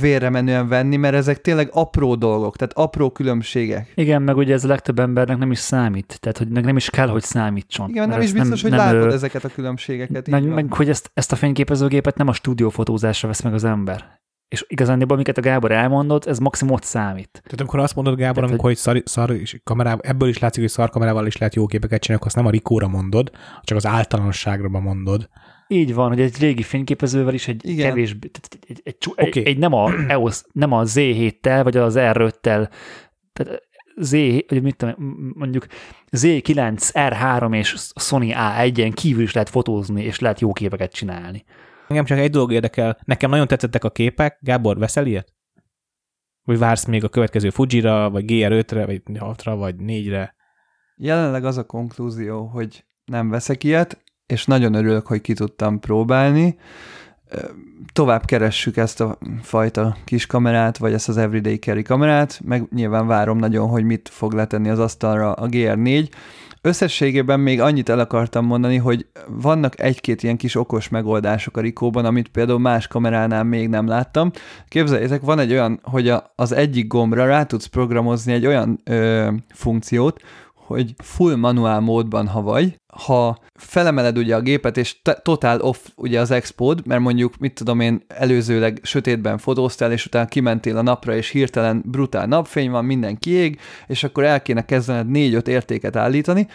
vérremenően 0.00 0.68
venni, 0.68 0.96
mert 0.96 1.14
ezek 1.14 1.40
tényleg 1.40 1.68
apró 1.72 2.14
dolgok, 2.14 2.56
tehát 2.56 2.72
apró 2.72 3.10
különbségek. 3.10 3.92
Igen, 3.94 4.22
meg 4.22 4.36
ugye 4.36 4.54
ez 4.54 4.64
a 4.64 4.68
legtöbb 4.68 4.98
embernek 4.98 5.38
nem 5.38 5.50
is 5.50 5.58
számít, 5.58 6.18
tehát 6.20 6.38
hogy 6.38 6.48
nem 6.48 6.76
is 6.76 6.90
kell, 6.90 7.08
hogy 7.08 7.22
számítson. 7.22 7.88
Igen, 7.88 8.08
nem 8.08 8.20
is 8.20 8.32
biztos, 8.32 8.62
nem, 8.62 8.70
hogy 8.70 8.80
nem, 8.80 8.94
látod 8.94 9.10
ő, 9.10 9.14
ezeket 9.14 9.44
a 9.44 9.48
különbségeket. 9.48 10.28
Meg, 10.28 10.44
meg 10.44 10.72
hogy 10.72 10.88
ezt, 10.88 11.10
ezt 11.14 11.32
a 11.32 11.36
fényképezőgépet 11.36 12.16
nem 12.16 12.28
a 12.28 12.32
stúdiófotózásra 12.32 13.28
vesz 13.28 13.42
meg 13.42 13.54
az 13.54 13.64
ember. 13.64 14.18
És 14.48 14.64
igazán, 14.68 15.02
amiket 15.02 15.38
a 15.38 15.40
Gábor 15.40 15.72
elmondott, 15.72 16.26
ez 16.26 16.38
maximum 16.38 16.74
ott 16.74 16.82
számít. 16.82 17.30
Tehát 17.32 17.60
amikor 17.60 17.78
azt 17.78 17.94
mondod, 17.94 18.16
Gábor, 18.16 18.34
Tehát, 18.34 18.48
amikor 18.48 18.68
hogy 18.68 18.78
szar, 18.78 19.02
szar 19.04 19.30
és 19.30 19.60
kamerával, 19.64 20.00
ebből 20.02 20.28
is 20.28 20.38
látszik, 20.38 20.62
hogy 20.62 20.70
szar 20.70 20.90
kamerával 20.90 21.26
is 21.26 21.36
lehet 21.36 21.54
jó 21.54 21.66
képeket 21.66 22.00
csinálni, 22.00 22.22
akkor 22.22 22.26
azt 22.26 22.36
nem 22.36 22.46
a 22.46 22.50
Rikóra 22.50 22.88
mondod, 22.88 23.30
csak 23.62 23.76
az 23.76 23.86
általánosságra 23.86 24.68
mondod. 24.68 25.28
Így 25.72 25.94
van, 25.94 26.08
hogy 26.08 26.20
egy 26.20 26.38
régi 26.38 26.62
fényképezővel 26.62 27.34
is 27.34 27.48
egy 27.48 27.68
Igen. 27.68 27.88
kevés, 27.88 28.16
egy, 28.20 28.30
egy, 28.66 28.80
egy, 28.84 28.96
okay. 29.16 29.46
egy, 29.46 29.58
nem, 29.58 29.72
a 29.72 29.90
EOS, 30.08 30.42
nem 30.52 30.72
a 30.72 30.82
Z7-tel, 30.84 31.60
vagy 31.62 31.76
az 31.76 31.94
R5-tel, 31.98 32.70
tehát 33.32 33.68
Z, 33.96 34.10
vagy 34.48 34.62
mit 34.62 34.76
tudom, 34.76 34.94
mondjuk 35.34 35.66
Z9, 36.16 36.90
R3 36.92 37.54
és 37.56 37.76
Sony 37.94 38.32
A1-en 38.34 38.92
kívül 38.94 39.22
is 39.22 39.32
lehet 39.32 39.48
fotózni, 39.48 40.02
és 40.02 40.18
lehet 40.18 40.40
jó 40.40 40.52
képeket 40.52 40.92
csinálni. 40.92 41.44
Engem 41.88 42.04
csak 42.04 42.18
egy 42.18 42.30
dolog 42.30 42.52
érdekel. 42.52 42.98
Nekem 43.04 43.30
nagyon 43.30 43.46
tetszettek 43.46 43.84
a 43.84 43.90
képek. 43.90 44.38
Gábor, 44.40 44.78
veszel 44.78 45.06
ilyet? 45.06 45.34
Vagy 46.42 46.58
vársz 46.58 46.84
még 46.84 47.04
a 47.04 47.08
következő 47.08 47.50
Fuji-ra, 47.50 48.10
vagy 48.10 48.24
GR5-re, 48.26 48.86
vagy 48.86 49.02
6-ra, 49.06 49.54
vagy 49.58 49.74
4-re? 49.78 50.34
Jelenleg 50.96 51.44
az 51.44 51.56
a 51.56 51.66
konklúzió, 51.66 52.46
hogy 52.46 52.84
nem 53.04 53.28
veszek 53.28 53.64
ilyet, 53.64 54.02
és 54.30 54.44
nagyon 54.44 54.74
örülök, 54.74 55.06
hogy 55.06 55.20
ki 55.20 55.32
tudtam 55.32 55.80
próbálni. 55.80 56.58
Tovább 57.92 58.24
keressük 58.24 58.76
ezt 58.76 59.00
a 59.00 59.18
fajta 59.42 59.96
kis 60.04 60.26
kamerát, 60.26 60.78
vagy 60.78 60.92
ezt 60.92 61.08
az 61.08 61.16
Everyday 61.16 61.56
Carry 61.56 61.82
kamerát, 61.82 62.40
meg 62.44 62.66
nyilván 62.74 63.06
várom 63.06 63.38
nagyon, 63.38 63.68
hogy 63.68 63.84
mit 63.84 64.08
fog 64.12 64.32
letenni 64.32 64.68
az 64.68 64.78
asztalra 64.78 65.32
a 65.32 65.48
GR4. 65.48 66.08
Összességében 66.62 67.40
még 67.40 67.60
annyit 67.60 67.88
el 67.88 67.98
akartam 67.98 68.46
mondani, 68.46 68.76
hogy 68.76 69.06
vannak 69.28 69.80
egy-két 69.80 70.22
ilyen 70.22 70.36
kis 70.36 70.54
okos 70.54 70.88
megoldások 70.88 71.56
a 71.56 71.60
Rikóban, 71.60 72.04
amit 72.04 72.28
például 72.28 72.58
más 72.58 72.86
kameránál 72.86 73.44
még 73.44 73.68
nem 73.68 73.86
láttam. 73.86 74.30
Képzeljétek, 74.68 75.20
van 75.20 75.38
egy 75.38 75.52
olyan, 75.52 75.80
hogy 75.82 76.08
a, 76.08 76.32
az 76.36 76.52
egyik 76.52 76.86
gombra 76.86 77.26
rá 77.26 77.44
tudsz 77.44 77.66
programozni 77.66 78.32
egy 78.32 78.46
olyan 78.46 78.80
ö, 78.84 79.28
funkciót, 79.48 80.20
hogy 80.74 80.94
full 81.02 81.36
manuál 81.36 81.80
módban, 81.80 82.26
ha 82.26 82.42
vagy, 82.42 82.80
ha 82.96 83.38
felemeled 83.54 84.18
ugye 84.18 84.36
a 84.36 84.40
gépet, 84.40 84.76
és 84.76 85.02
totál 85.22 85.60
off 85.60 85.86
ugye 85.96 86.20
az 86.20 86.30
expód, 86.30 86.86
mert 86.86 87.00
mondjuk, 87.00 87.36
mit 87.38 87.54
tudom 87.54 87.80
én, 87.80 88.04
előzőleg 88.08 88.80
sötétben 88.82 89.38
fotóztál, 89.38 89.92
és 89.92 90.06
utána 90.06 90.26
kimentél 90.26 90.76
a 90.76 90.82
napra, 90.82 91.14
és 91.14 91.28
hirtelen 91.28 91.82
brutál 91.86 92.26
napfény 92.26 92.70
van, 92.70 92.84
minden 92.84 93.18
kiég, 93.18 93.60
és 93.86 94.04
akkor 94.04 94.24
el 94.24 94.42
kéne 94.42 94.64
kezdened 94.64 95.08
négy-öt 95.08 95.48
értéket 95.48 95.96
állítani, 95.96 96.46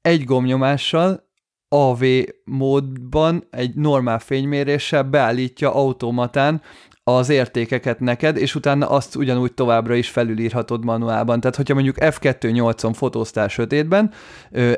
egy 0.00 0.24
gomnyomással 0.24 1.30
AV 1.68 2.04
módban 2.44 3.44
egy 3.50 3.74
normál 3.74 4.18
fényméréssel 4.18 5.02
beállítja 5.02 5.74
automatán 5.74 6.62
az 7.04 7.28
értékeket 7.28 8.00
neked, 8.00 8.36
és 8.36 8.54
utána 8.54 8.88
azt 8.88 9.16
ugyanúgy 9.16 9.52
továbbra 9.52 9.94
is 9.94 10.08
felülírhatod 10.08 10.84
manuálban. 10.84 11.40
Tehát, 11.40 11.56
hogyha 11.56 11.74
mondjuk 11.74 11.96
F2.8-on 11.98 12.92
fotóztál 12.94 13.48
sötétben, 13.48 14.10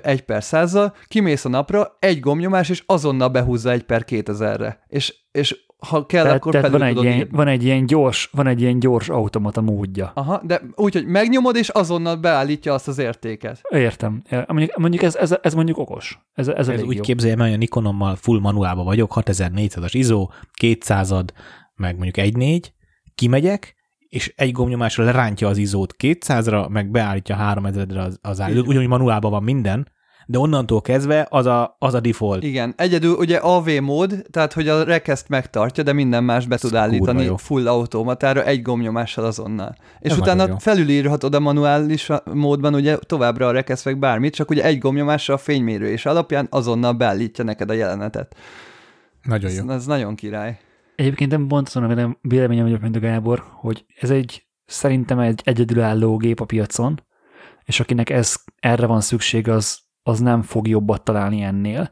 egy 0.02 0.22
per 0.22 0.44
százzal, 0.44 0.94
kimész 1.06 1.44
a 1.44 1.48
napra, 1.48 1.96
egy 1.98 2.20
gomnyomás, 2.20 2.68
és 2.68 2.82
azonnal 2.86 3.28
behúzza 3.28 3.70
egy 3.70 3.82
per 3.82 4.04
2000-re. 4.08 4.80
És, 4.88 5.14
és 5.32 5.62
ha 5.88 6.06
kell, 6.06 6.22
tehát, 6.22 6.36
akkor 6.36 6.52
tehát 6.52 6.70
van 6.70 6.82
egy, 6.82 7.02
ilyen, 7.02 7.28
van 7.32 7.48
egy 7.48 7.64
ilyen 7.64 7.86
gyors, 7.86 8.30
van 8.32 8.46
egy 8.46 8.60
ilyen 8.60 8.78
gyors 8.78 9.08
automata 9.08 9.60
módja. 9.60 10.10
Aha, 10.14 10.40
de 10.44 10.60
úgy, 10.74 10.92
hogy 10.92 11.06
megnyomod, 11.06 11.56
és 11.56 11.68
azonnal 11.68 12.16
beállítja 12.16 12.74
azt 12.74 12.88
az 12.88 12.98
értéket. 12.98 13.60
Értem. 13.70 14.22
Mondjuk, 14.46 14.76
mondjuk 14.76 15.02
ez, 15.02 15.16
ez, 15.16 15.34
ez 15.42 15.54
mondjuk 15.54 15.78
okos. 15.78 16.18
Ez, 16.34 16.48
ez, 16.48 16.68
ez 16.68 16.82
úgy 16.82 17.00
képzeljem, 17.00 17.38
hogy 17.38 17.52
a 17.52 17.56
Nikonommal 17.56 18.16
full 18.16 18.40
manuálba 18.40 18.82
vagyok, 18.82 19.12
6400-as 19.14 19.90
ISO, 19.92 20.28
200 20.52 21.10
meg 21.76 21.96
mondjuk 21.96 22.26
1.4, 22.26 22.62
kimegyek, 23.14 23.74
és 24.08 24.32
egy 24.36 24.52
gombnyomásra 24.52 25.04
lerántja 25.04 25.48
az 25.48 25.56
izót 25.56 25.94
200-ra, 25.98 26.68
meg 26.68 26.90
beállítja 26.90 27.36
3000-re 27.40 28.02
az, 28.02 28.18
az 28.22 28.40
áll. 28.40 28.56
Ugyanúgy 28.56 28.86
manuálban 28.86 29.30
van 29.30 29.42
minden, 29.42 29.92
de 30.26 30.38
onnantól 30.38 30.80
kezdve 30.80 31.26
az 31.30 31.46
a, 31.46 31.76
az 31.78 31.94
a 31.94 32.00
default. 32.00 32.42
Igen, 32.42 32.74
egyedül 32.76 33.14
ugye 33.14 33.36
AV 33.36 33.68
mód, 33.80 34.26
tehát 34.30 34.52
hogy 34.52 34.68
a 34.68 34.84
rekeszt 34.84 35.28
megtartja, 35.28 35.82
de 35.82 35.92
minden 35.92 36.24
más 36.24 36.46
be 36.46 36.56
tud 36.56 36.74
állítani 36.74 37.30
full 37.36 37.68
automatára 37.68 38.44
egy 38.44 38.62
gombnyomással 38.62 39.24
azonnal. 39.24 39.76
És 40.00 40.10
Ez 40.10 40.18
utána 40.18 40.58
felülírhatod 40.58 41.34
a 41.34 41.40
manuális 41.40 42.08
módban 42.32 42.74
ugye 42.74 42.96
továbbra 42.96 43.46
a 43.46 43.50
rekeszt 43.50 43.84
meg 43.84 43.98
bármit, 43.98 44.34
csak 44.34 44.50
ugye 44.50 44.64
egy 44.64 44.78
gombnyomással 44.78 45.34
a 45.34 45.38
fénymérő 45.38 45.88
és 45.88 46.06
alapján 46.06 46.46
azonnal 46.50 46.92
beállítja 46.92 47.44
neked 47.44 47.70
a 47.70 47.74
jelenetet. 47.74 48.36
Nagyon 49.22 49.50
jó. 49.50 49.68
Ez, 49.68 49.74
ez 49.74 49.86
nagyon 49.86 50.14
király. 50.14 50.58
Egyébként 50.96 51.30
nem 51.30 51.46
pont 51.46 51.68
azon 51.68 51.98
a 51.98 52.16
véleményem 52.20 52.64
vagyok, 52.64 52.80
mint 52.80 52.96
a 52.96 53.00
Gábor, 53.00 53.44
hogy 53.50 53.84
ez 54.00 54.10
egy 54.10 54.46
szerintem 54.64 55.18
egy 55.18 55.40
egyedülálló 55.44 56.16
gép 56.16 56.40
a 56.40 56.44
piacon, 56.44 57.02
és 57.64 57.80
akinek 57.80 58.10
ez 58.10 58.36
erre 58.60 58.86
van 58.86 59.00
szükség, 59.00 59.48
az, 59.48 59.78
az 60.02 60.20
nem 60.20 60.42
fog 60.42 60.68
jobbat 60.68 61.04
találni 61.04 61.42
ennél. 61.42 61.90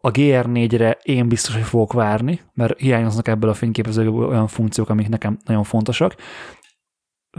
A 0.00 0.10
GR4-re 0.10 0.98
én 1.02 1.28
biztos, 1.28 1.54
hogy 1.54 1.62
fogok 1.62 1.92
várni, 1.92 2.40
mert 2.52 2.78
hiányoznak 2.78 3.28
ebből 3.28 3.50
a 3.50 3.54
fényképezőből 3.54 4.28
olyan 4.28 4.46
funkciók, 4.46 4.88
amik 4.88 5.08
nekem 5.08 5.38
nagyon 5.44 5.64
fontosak. 5.64 6.14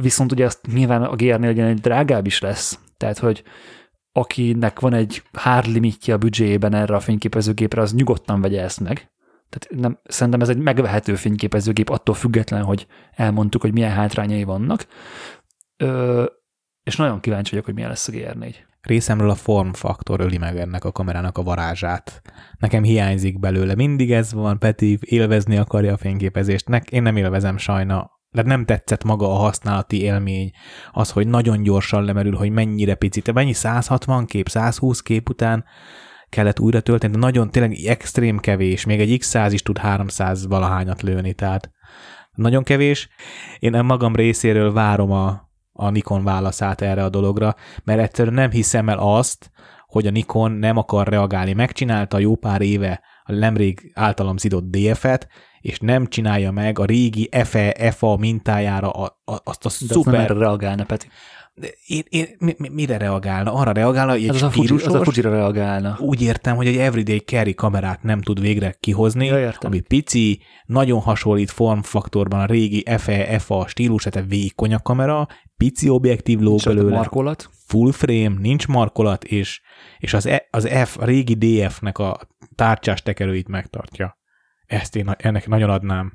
Viszont 0.01 0.31
ugye 0.31 0.45
azt 0.45 0.67
nyilván 0.73 1.03
a 1.03 1.15
GR4 1.15 1.57
egy 1.57 1.79
drágább 1.79 2.25
is 2.25 2.39
lesz, 2.39 2.79
tehát 2.97 3.17
hogy 3.17 3.43
akinek 4.11 4.79
van 4.79 4.93
egy 4.93 5.23
hard 5.33 5.67
limitje 5.67 6.13
a 6.13 6.17
büdzséjében 6.17 6.73
erre 6.73 6.95
a 6.95 6.99
fényképezőgépre, 6.99 7.81
az 7.81 7.93
nyugodtan 7.93 8.41
vegye 8.41 8.61
ezt 8.61 8.79
meg, 8.79 9.11
tehát 9.49 9.81
nem, 9.81 9.99
szerintem 10.03 10.41
ez 10.41 10.49
egy 10.49 10.57
megvehető 10.57 11.15
fényképezőgép 11.15 11.89
attól 11.89 12.15
független, 12.15 12.63
hogy 12.63 12.87
elmondtuk, 13.11 13.61
hogy 13.61 13.73
milyen 13.73 13.91
hátrányai 13.91 14.43
vannak. 14.43 14.87
Ö, 15.77 16.25
és 16.83 16.95
nagyon 16.95 17.19
kíváncsi 17.19 17.49
vagyok, 17.49 17.65
hogy 17.65 17.73
milyen 17.73 17.89
lesz 17.89 18.07
a 18.07 18.11
GR4. 18.11 18.55
Részemről 18.81 19.29
a 19.29 19.35
formfaktor 19.35 20.19
öli 20.19 20.37
meg 20.37 20.57
ennek 20.57 20.83
a 20.83 20.91
kamerának 20.91 21.37
a 21.37 21.43
varázsát. 21.43 22.21
Nekem 22.59 22.83
hiányzik 22.83 23.39
belőle. 23.39 23.75
Mindig 23.75 24.11
ez 24.11 24.33
van, 24.33 24.59
Peti 24.59 24.97
élvezni 25.01 25.57
akarja 25.57 25.93
a 25.93 25.97
fényképezést. 25.97 26.67
Nek, 26.67 26.91
én 26.91 27.01
nem 27.01 27.17
élvezem 27.17 27.57
sajna 27.57 28.15
de 28.35 28.41
nem 28.41 28.65
tetszett 28.65 29.03
maga 29.03 29.31
a 29.31 29.37
használati 29.37 30.01
élmény, 30.01 30.51
az, 30.91 31.11
hogy 31.11 31.27
nagyon 31.27 31.63
gyorsan 31.63 32.03
lemerül, 32.03 32.35
hogy 32.35 32.49
mennyire 32.49 32.95
picit, 32.95 33.33
mennyi 33.33 33.53
160 33.53 34.25
kép, 34.25 34.49
120 34.49 35.01
kép 35.01 35.29
után 35.29 35.65
kellett 36.35 36.59
újra 36.59 36.79
tölteni, 36.79 37.13
de 37.13 37.19
nagyon 37.19 37.49
tényleg 37.49 37.73
extrém 37.85 38.37
kevés, 38.37 38.85
még 38.85 38.99
egy 38.99 39.17
X100 39.21 39.49
is 39.51 39.61
tud 39.61 39.77
300 39.77 40.47
valahányat 40.47 41.01
lőni, 41.01 41.33
tehát 41.33 41.71
nagyon 42.33 42.63
kevés. 42.63 43.09
Én 43.59 43.83
magam 43.83 44.15
részéről 44.15 44.73
várom 44.73 45.11
a, 45.11 45.49
a 45.71 45.89
Nikon 45.89 46.23
válaszát 46.23 46.81
erre 46.81 47.03
a 47.03 47.09
dologra, 47.09 47.55
mert 47.83 47.99
egyszerűen 47.99 48.33
nem 48.33 48.49
hiszem 48.49 48.89
el 48.89 48.97
azt, 48.97 49.51
hogy 49.87 50.07
a 50.07 50.11
Nikon 50.11 50.51
nem 50.51 50.77
akar 50.77 51.07
reagálni. 51.07 51.53
Megcsinálta 51.53 52.19
jó 52.19 52.35
pár 52.35 52.61
éve 52.61 53.01
a 53.23 53.31
nemrég 53.31 53.91
általam 53.93 54.37
szidott 54.37 54.69
DF-et, 54.69 55.27
és 55.61 55.79
nem 55.79 56.07
csinálja 56.07 56.51
meg 56.51 56.79
a 56.79 56.85
régi 56.85 57.29
FE, 57.43 57.91
FA 57.91 58.17
mintájára 58.17 58.89
a, 58.89 59.21
a, 59.25 59.35
azt 59.43 59.65
a 59.65 59.69
De 59.69 59.93
szuper... 59.93 60.27
De 60.27 60.33
nem 60.33 60.37
reagálna, 60.37 60.83
Peti 60.83 61.07
én, 61.87 62.03
én, 62.09 62.27
mi, 62.39 62.55
mire 62.71 62.97
reagálna? 62.97 63.53
Arra 63.53 63.71
reagálna, 63.71 64.11
hogy 64.11 64.23
egy 64.23 64.29
az, 64.29 64.41
a 64.41 64.49
Fuji, 64.49 64.69
az 64.69 64.93
a 64.93 65.03
Fuji-ra 65.03 65.29
reagálna. 65.29 65.97
Úgy 65.99 66.21
értem, 66.21 66.55
hogy 66.55 66.67
egy 66.67 66.77
everyday 66.77 67.19
carry 67.19 67.53
kamerát 67.53 68.03
nem 68.03 68.21
tud 68.21 68.39
végre 68.39 68.75
kihozni, 68.79 69.25
ja, 69.25 69.53
ami 69.59 69.79
pici, 69.79 70.41
nagyon 70.65 70.99
hasonlít 70.99 71.51
formfaktorban 71.51 72.39
a 72.39 72.45
régi 72.45 72.83
FE, 72.97 73.39
FA 73.39 73.67
stílus, 73.67 74.03
tehát 74.03 74.29
vékony 74.29 74.73
a 74.73 74.79
kamera, 74.79 75.27
pici 75.57 75.89
objektív 75.89 76.39
lóg 76.39 76.59
belőle. 76.63 76.95
markolat. 76.95 77.49
Full 77.65 77.91
frame, 77.91 78.35
nincs 78.39 78.67
markolat, 78.67 79.23
és, 79.23 79.61
és 79.97 80.13
az, 80.13 80.25
e, 80.25 80.47
az 80.51 80.67
F, 80.85 80.97
a 80.97 81.05
régi 81.05 81.33
DF-nek 81.33 81.97
a 81.97 82.19
tárcsás 82.55 83.01
tekerőit 83.01 83.47
megtartja. 83.47 84.17
Ezt 84.65 84.95
én 84.95 85.15
ennek 85.17 85.47
nagyon 85.47 85.69
adnám. 85.69 86.11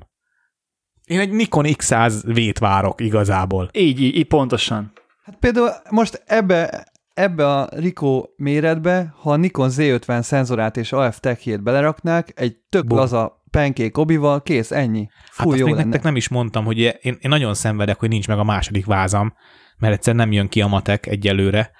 Én 1.05 1.19
egy 1.19 1.31
Nikon 1.31 1.65
X100 1.67 2.21
vét 2.23 2.59
várok 2.59 3.01
igazából. 3.01 3.69
Így, 3.73 4.01
így, 4.01 4.15
így 4.15 4.27
pontosan. 4.27 4.91
Hát 5.21 5.35
például 5.39 5.69
most 5.89 6.23
ebbe, 6.25 6.85
ebbe 7.13 7.47
a 7.47 7.69
Rico 7.71 8.23
méretbe, 8.35 9.13
ha 9.21 9.31
a 9.31 9.35
Nikon 9.35 9.69
Z50 9.71 10.21
szenzorát 10.21 10.77
és 10.77 10.91
AF 10.91 11.19
Tech 11.19 11.57
beleraknák, 11.57 12.31
egy 12.35 12.57
tök 12.69 12.87
Bo. 12.87 12.95
laza 12.95 13.43
pancake 13.51 14.01
obival, 14.01 14.41
kész, 14.41 14.71
ennyi. 14.71 15.09
Fú, 15.31 15.49
hát 15.49 15.59
jó 15.59 15.65
még 15.65 15.73
lenne. 15.73 15.85
nektek 15.85 16.03
nem 16.03 16.15
is 16.15 16.29
mondtam, 16.29 16.65
hogy 16.65 16.79
én, 16.79 16.97
én 17.01 17.17
nagyon 17.21 17.53
szenvedek, 17.53 17.99
hogy 17.99 18.09
nincs 18.09 18.27
meg 18.27 18.39
a 18.39 18.43
második 18.43 18.85
vázam, 18.85 19.33
mert 19.77 19.93
egyszer 19.93 20.15
nem 20.15 20.31
jön 20.31 20.47
ki 20.47 20.61
a 20.61 20.67
matek 20.67 21.05
egyelőre, 21.05 21.71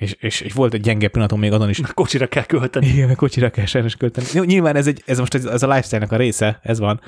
és, 0.00 0.16
és, 0.20 0.40
és 0.40 0.52
volt 0.52 0.74
egy 0.74 0.80
gyenge 0.80 1.08
pillanatom 1.08 1.40
még 1.40 1.52
azon 1.52 1.68
is. 1.68 1.78
A 1.78 1.92
kocsira 1.94 2.26
kell 2.26 2.44
költeni. 2.44 2.86
Igen, 2.86 3.10
a 3.10 3.14
kocsira 3.14 3.50
kell 3.50 3.64
sajnos 3.64 3.96
költeni. 3.96 4.26
Jó, 4.34 4.42
nyilván 4.42 4.76
ez, 4.76 4.86
egy, 4.86 5.02
ez 5.06 5.18
most 5.18 5.34
ez, 5.34 5.44
ez 5.44 5.62
a 5.62 5.66
lifestyle-nek 5.66 6.12
a 6.12 6.16
része, 6.16 6.60
ez 6.62 6.78
van, 6.78 7.00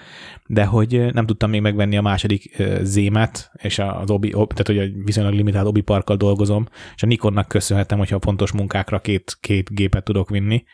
de 0.47 0.64
hogy 0.64 1.12
nem 1.12 1.27
tudtam 1.27 1.51
még 1.51 1.60
megvenni 1.60 1.97
a 1.97 2.02
második 2.02 2.62
zémet, 2.82 3.51
és 3.62 3.78
az 3.78 4.10
obi, 4.10 4.31
tehát 4.31 4.66
hogy 4.66 4.78
a 4.78 4.85
viszonylag 5.05 5.35
limitált 5.35 5.66
obi 5.66 5.81
parkkal 5.81 6.16
dolgozom, 6.16 6.69
és 6.94 7.02
a 7.02 7.06
Nikonnak 7.06 7.48
köszönhetem, 7.48 7.98
hogyha 7.98 8.16
a 8.16 8.20
fontos 8.20 8.52
munkákra 8.52 9.01
két, 9.01 9.36
két 9.40 9.74
gépet 9.74 10.05
tudok 10.05 10.31
vinni. 10.31 10.64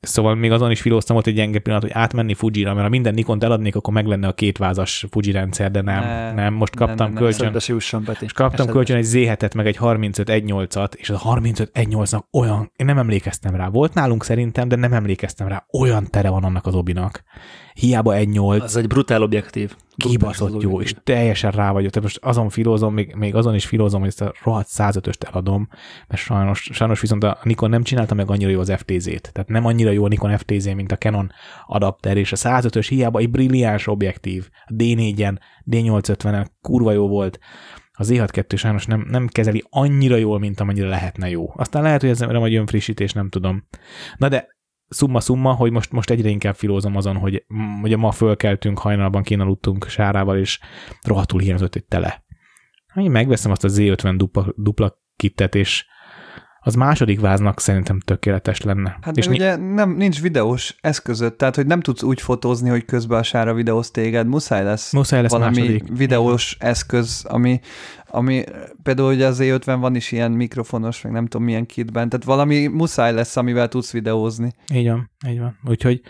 Szóval 0.00 0.34
még 0.34 0.50
azon 0.50 0.70
is 0.70 0.80
filóztam, 0.80 1.14
volt 1.14 1.26
egy 1.26 1.34
gyenge 1.34 1.58
pillanat, 1.58 1.84
hogy 1.84 1.94
átmenni 1.94 2.34
Fuji-ra, 2.34 2.70
mert 2.70 2.84
ha 2.84 2.88
minden 2.88 3.14
Nikont 3.14 3.44
eladnék, 3.44 3.76
akkor 3.76 3.92
meg 3.92 4.06
lenne 4.06 4.26
a 4.28 4.32
két 4.32 4.58
vázas 4.58 5.06
Fuji 5.10 5.30
rendszer, 5.30 5.70
de 5.70 5.80
nem, 5.80 6.02
ne, 6.02 6.32
nem. 6.32 6.54
Most 6.54 6.76
kaptam 6.76 7.06
ne, 7.06 7.12
ne, 7.12 7.18
kölcsön. 7.18 7.52
Ne, 8.06 8.12
és 8.20 8.32
kaptam 8.32 8.66
kölcsön 8.66 8.96
egy 8.96 9.06
Z7-et, 9.12 9.54
meg 9.54 9.66
egy 9.66 9.76
35 9.76 10.30
1.8-at, 10.30 10.94
és 10.94 11.10
a 11.10 11.17
35 11.18 11.70
1.8-nak 11.74 12.22
olyan, 12.32 12.72
én 12.76 12.86
nem 12.86 12.98
emlékeztem 12.98 13.54
rá. 13.54 13.68
Volt 13.68 13.94
nálunk 13.94 14.24
szerintem, 14.24 14.68
de 14.68 14.76
nem 14.76 14.92
emlékeztem 14.92 15.48
rá. 15.48 15.66
Olyan 15.80 16.06
tere 16.10 16.28
van 16.28 16.44
annak 16.44 16.66
az 16.66 16.74
obinak. 16.74 17.22
Hiába 17.74 18.14
1.8. 18.14 18.62
Az 18.62 18.76
egy 18.76 18.86
brutál 18.86 19.22
objektív. 19.22 19.76
Kibaszott 19.96 20.62
jó, 20.62 20.80
és 20.80 20.94
teljesen 21.04 21.50
rá 21.50 21.72
vagyok. 21.72 21.90
Tehát 21.90 22.08
most 22.08 22.18
azon 22.22 22.48
filózom, 22.48 22.94
még, 22.94 23.14
még 23.14 23.34
azon 23.34 23.54
is 23.54 23.66
filózom, 23.66 24.00
hogy 24.00 24.08
ezt 24.08 24.20
a 24.20 24.32
rohadt 24.44 24.68
105-öst 24.72 25.28
eladom, 25.30 25.68
mert 26.08 26.22
sajnos, 26.22 26.68
sajnos 26.72 27.00
viszont 27.00 27.24
a 27.24 27.38
Nikon 27.42 27.70
nem 27.70 27.82
csinálta 27.82 28.14
meg 28.14 28.30
annyira 28.30 28.50
jó 28.50 28.60
az 28.60 28.72
FTZ-t. 28.76 29.32
Tehát 29.32 29.48
nem 29.48 29.64
annyira 29.64 29.90
jó 29.90 30.04
a 30.04 30.08
Nikon 30.08 30.38
FTZ, 30.38 30.64
mint 30.64 30.92
a 30.92 30.96
Canon 30.96 31.30
adapter, 31.66 32.16
és 32.16 32.32
a 32.32 32.36
105-ös 32.36 32.86
hiába 32.88 33.18
egy 33.18 33.30
brilliáns 33.30 33.86
objektív. 33.86 34.48
A 34.66 34.72
D4-en, 34.72 35.38
D850-en 35.70 36.46
kurva 36.60 36.92
jó 36.92 37.08
volt 37.08 37.38
az 37.98 38.10
E6-2 38.12 38.56
sajnos 38.56 38.86
nem, 38.86 39.06
nem 39.10 39.26
kezeli 39.26 39.64
annyira 39.70 40.16
jól, 40.16 40.38
mint 40.38 40.60
amennyire 40.60 40.88
lehetne 40.88 41.28
jó. 41.28 41.52
Aztán 41.56 41.82
lehet, 41.82 42.00
hogy 42.00 42.10
ez 42.10 42.18
nem 42.18 42.36
majd 42.36 42.52
jön 42.52 42.66
frissítés, 42.66 43.12
nem 43.12 43.28
tudom. 43.28 43.66
Na 44.16 44.28
de 44.28 44.56
szumma-szumma, 44.88 45.52
hogy 45.52 45.72
most, 45.72 45.92
most 45.92 46.10
egyre 46.10 46.28
inkább 46.28 46.54
filózom 46.54 46.96
azon, 46.96 47.16
hogy 47.16 47.44
ugye 47.82 47.96
ma 47.96 48.10
fölkeltünk, 48.10 48.78
hajnalban 48.78 49.22
kínaludtunk 49.22 49.88
Sárával, 49.88 50.38
és 50.38 50.60
rohadtul 51.02 51.40
hiányzott 51.40 51.74
egy 51.74 51.84
tele. 51.84 52.24
Én 52.94 53.10
megveszem 53.10 53.50
azt 53.50 53.64
a 53.64 53.68
Z50 53.68 54.14
dupla, 54.16 54.52
dupla 54.56 55.02
kittet, 55.16 55.54
és 55.54 55.86
az 56.68 56.74
második 56.74 57.20
váznak 57.20 57.60
szerintem 57.60 58.00
tökéletes 58.00 58.60
lenne. 58.60 58.98
Hát 59.00 59.16
és 59.16 59.26
ugye 59.26 59.56
nem, 59.56 59.90
nincs 59.90 60.20
videós 60.20 60.76
eszközött, 60.80 61.38
tehát 61.38 61.56
hogy 61.56 61.66
nem 61.66 61.80
tudsz 61.80 62.02
úgy 62.02 62.20
fotózni, 62.20 62.68
hogy 62.68 62.84
közben 62.84 63.18
a 63.18 63.22
sára 63.22 63.54
videóz 63.54 63.90
téged, 63.90 64.26
muszáj 64.26 64.64
lesz, 64.64 64.92
muszáj 64.92 65.22
lesz 65.22 65.30
valami 65.30 65.60
második. 65.60 65.96
videós 65.96 66.56
eszköz, 66.60 67.24
ami, 67.28 67.60
ami 68.06 68.44
például 68.82 69.12
ugye 69.12 69.26
az 69.26 69.38
E50 69.42 69.76
van 69.80 69.94
is 69.94 70.12
ilyen 70.12 70.32
mikrofonos, 70.32 71.02
meg 71.02 71.12
nem 71.12 71.26
tudom 71.26 71.46
milyen 71.46 71.66
kitben, 71.66 72.08
tehát 72.08 72.26
valami 72.26 72.66
muszáj 72.66 73.12
lesz, 73.12 73.36
amivel 73.36 73.68
tudsz 73.68 73.92
videózni. 73.92 74.52
Így 74.74 74.88
van, 74.88 75.10
így 75.28 75.38
van. 75.38 75.58
Úgyhogy 75.64 76.00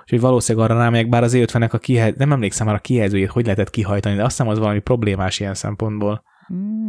Úgyhogy 0.00 0.20
valószínűleg 0.20 0.70
arra 0.70 0.78
rámegyek, 0.78 1.08
bár 1.08 1.22
az 1.22 1.32
E50-nek 1.36 1.70
a 1.70 1.78
kihely... 1.78 2.14
nem 2.16 2.32
emlékszem 2.32 2.66
már 2.66 2.74
a 2.74 2.78
kihelyzőjét, 2.78 3.30
hogy 3.30 3.44
lehetett 3.44 3.70
kihajtani, 3.70 4.14
de 4.16 4.22
azt 4.22 4.36
hiszem 4.36 4.52
az 4.52 4.58
valami 4.58 4.78
problémás 4.78 5.40
ilyen 5.40 5.54
szempontból. 5.54 6.22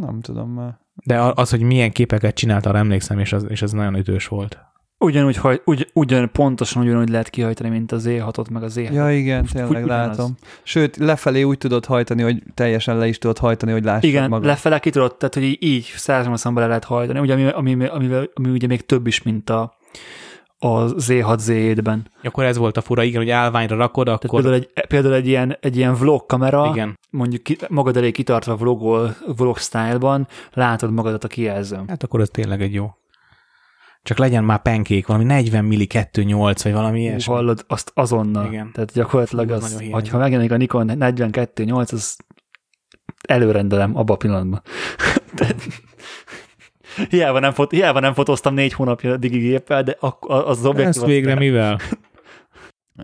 Nem 0.00 0.20
tudom 0.20 0.50
már. 0.50 0.82
De 1.04 1.20
az, 1.34 1.50
hogy 1.50 1.62
milyen 1.62 1.92
képeket 1.92 2.34
csinált, 2.34 2.66
arra 2.66 2.78
emlékszem, 2.78 3.18
és 3.18 3.32
az, 3.32 3.46
és 3.48 3.62
az 3.62 3.72
nagyon 3.72 3.96
ütős 3.96 4.28
volt. 4.28 4.58
ugyanúgy, 4.98 5.36
hogy 5.36 5.62
ugy, 5.64 5.90
ugyan, 5.92 6.30
pontosan 6.32 6.82
ugyanúgy 6.82 7.08
lehet 7.08 7.30
kihajtani, 7.30 7.68
mint 7.68 7.92
az 7.92 8.04
E6-ot, 8.08 8.50
meg 8.50 8.62
az 8.62 8.74
E6. 8.78 8.92
Ja, 8.92 9.12
igen, 9.12 9.44
tényleg 9.52 9.84
látom. 9.84 10.36
Sőt, 10.62 10.96
lefelé 10.96 11.42
úgy 11.42 11.58
tudod 11.58 11.84
hajtani, 11.84 12.22
hogy 12.22 12.42
teljesen 12.54 12.98
le 12.98 13.06
is 13.06 13.18
tudod 13.18 13.38
hajtani, 13.38 13.72
hogy 13.72 13.84
lássad 13.84 14.04
Igen, 14.04 14.28
magad. 14.28 14.46
lefele 14.46 14.78
ki 14.78 14.90
tudod, 14.90 15.16
tehát 15.16 15.34
hogy 15.34 15.42
így, 15.42 15.56
így 15.60 15.92
180 15.96 16.54
le 16.54 16.66
lehet 16.66 16.84
hajtani, 16.84 17.18
ugye, 17.18 17.32
ami, 17.32 17.44
ami, 17.46 17.70
ami, 17.72 17.84
ami, 17.86 18.28
ami 18.34 18.48
ugye 18.48 18.66
még 18.66 18.86
több 18.86 19.06
is, 19.06 19.22
mint 19.22 19.50
a, 19.50 19.76
a 20.58 20.84
Z6 20.84 21.38
z 21.38 21.80
ben 21.80 22.06
Akkor 22.22 22.44
ez 22.44 22.56
volt 22.56 22.76
a 22.76 22.80
fura, 22.80 23.02
igen, 23.02 23.20
hogy 23.20 23.30
állványra 23.30 23.76
rakod, 23.76 24.08
akkor... 24.08 24.42
Tehát 24.42 24.42
például 24.42 24.54
egy, 24.54 24.86
például 24.86 25.14
egy 25.14 25.26
ilyen, 25.26 25.56
egy 25.60 25.76
ilyen 25.76 25.94
vlog 25.94 26.26
kamera, 26.26 26.70
Igen. 26.72 26.98
mondjuk 27.10 27.42
ki, 27.42 27.58
magad 27.68 27.96
elé 27.96 28.10
kitartva 28.10 28.56
vlogol, 28.56 29.16
vlog 29.36 29.58
style-ban, 29.58 30.28
látod 30.52 30.92
magadat 30.92 31.24
a 31.24 31.28
kijelzőn. 31.28 31.84
Hát 31.88 32.02
akkor 32.02 32.20
ez 32.20 32.28
tényleg 32.28 32.62
egy 32.62 32.74
jó. 32.74 32.90
Csak 34.02 34.18
legyen 34.18 34.44
már 34.44 34.62
penkék, 34.62 35.06
valami 35.06 35.24
40 35.24 35.64
milli 35.64 35.86
2.8, 35.90 36.60
vagy 36.62 36.72
valami 36.72 37.00
ilyesmi. 37.00 37.34
hallod, 37.34 37.64
azt 37.68 37.90
azonnal. 37.94 38.46
Igen. 38.46 38.70
Tehát 38.72 38.92
gyakorlatilag 38.92 39.48
Fú, 39.48 39.54
az 39.54 39.62
az, 39.62 39.82
hogyha 39.90 40.18
megjelenik 40.18 40.52
a 40.52 40.56
Nikon 40.56 40.90
42.8, 40.90 41.92
az 41.92 42.16
előrendelem 43.28 43.96
abba 43.96 44.12
a 44.12 44.16
pillanatban. 44.16 44.62
Tehát, 45.36 45.62
hiába, 47.08 47.38
nem 47.38 47.52
fot, 47.52 47.70
hiába 47.70 48.00
nem 48.00 48.14
fotóztam 48.14 48.54
négy 48.54 48.72
hónapja 48.72 49.16
digigéppel, 49.16 49.82
de 49.82 49.96
az 50.00 50.14
az 50.58 50.66
objektív... 50.66 51.02
Ezt 51.02 51.04
végre 51.04 51.34
mivel? 51.34 51.78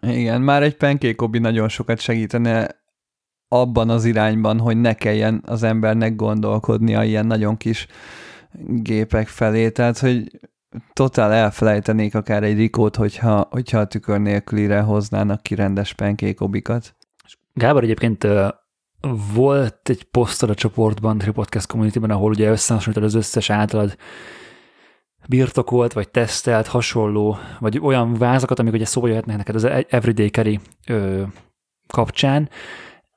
Igen, 0.01 0.41
már 0.41 0.63
egy 0.63 0.77
penkékobi 0.77 1.39
nagyon 1.39 1.69
sokat 1.69 2.01
segítene 2.01 2.79
abban 3.49 3.91
az 3.91 4.05
irányban, 4.05 4.59
hogy 4.59 4.81
ne 4.81 4.95
kelljen 4.95 5.43
az 5.47 5.63
embernek 5.63 6.17
gondolkodnia 6.17 7.03
ilyen 7.03 7.27
nagyon 7.27 7.57
kis 7.57 7.87
gépek 8.67 9.29
felé, 9.29 9.71
tehát 9.71 9.99
hogy 9.99 10.41
totál 10.93 11.33
elfelejtenék 11.33 12.15
akár 12.15 12.43
egy 12.43 12.57
rikót, 12.57 12.97
hogyha, 12.97 13.47
hogyha 13.51 13.79
a 13.79 13.87
tükör 13.87 14.21
nélkülire 14.21 14.81
hoznának 14.81 15.43
ki 15.43 15.55
rendes 15.55 15.93
penkékobikat. 15.93 16.97
Gábor 17.53 17.83
egyébként 17.83 18.27
volt 19.35 19.89
egy 19.89 20.03
posztod 20.03 20.51
a 20.51 20.55
csoportban, 20.55 21.21
a 21.27 21.33
Podcast 21.33 21.67
Community-ben, 21.67 22.11
ahol 22.11 22.31
ugye 22.31 22.51
összehasonlítod 22.51 23.05
az 23.05 23.15
összes 23.15 23.51
általad 23.51 23.97
birtokolt, 25.29 25.93
vagy 25.93 26.09
tesztelt, 26.09 26.67
hasonló, 26.67 27.39
vagy 27.59 27.79
olyan 27.83 28.15
vázakat, 28.15 28.59
amik 28.59 28.73
ugye 28.73 28.85
szóba 28.85 29.09
jöhetnek 29.09 29.37
neked 29.37 29.55
az 29.55 29.65
Everyday 29.89 30.29
Carry 30.29 30.61
ö, 30.87 31.23
kapcsán. 31.89 32.49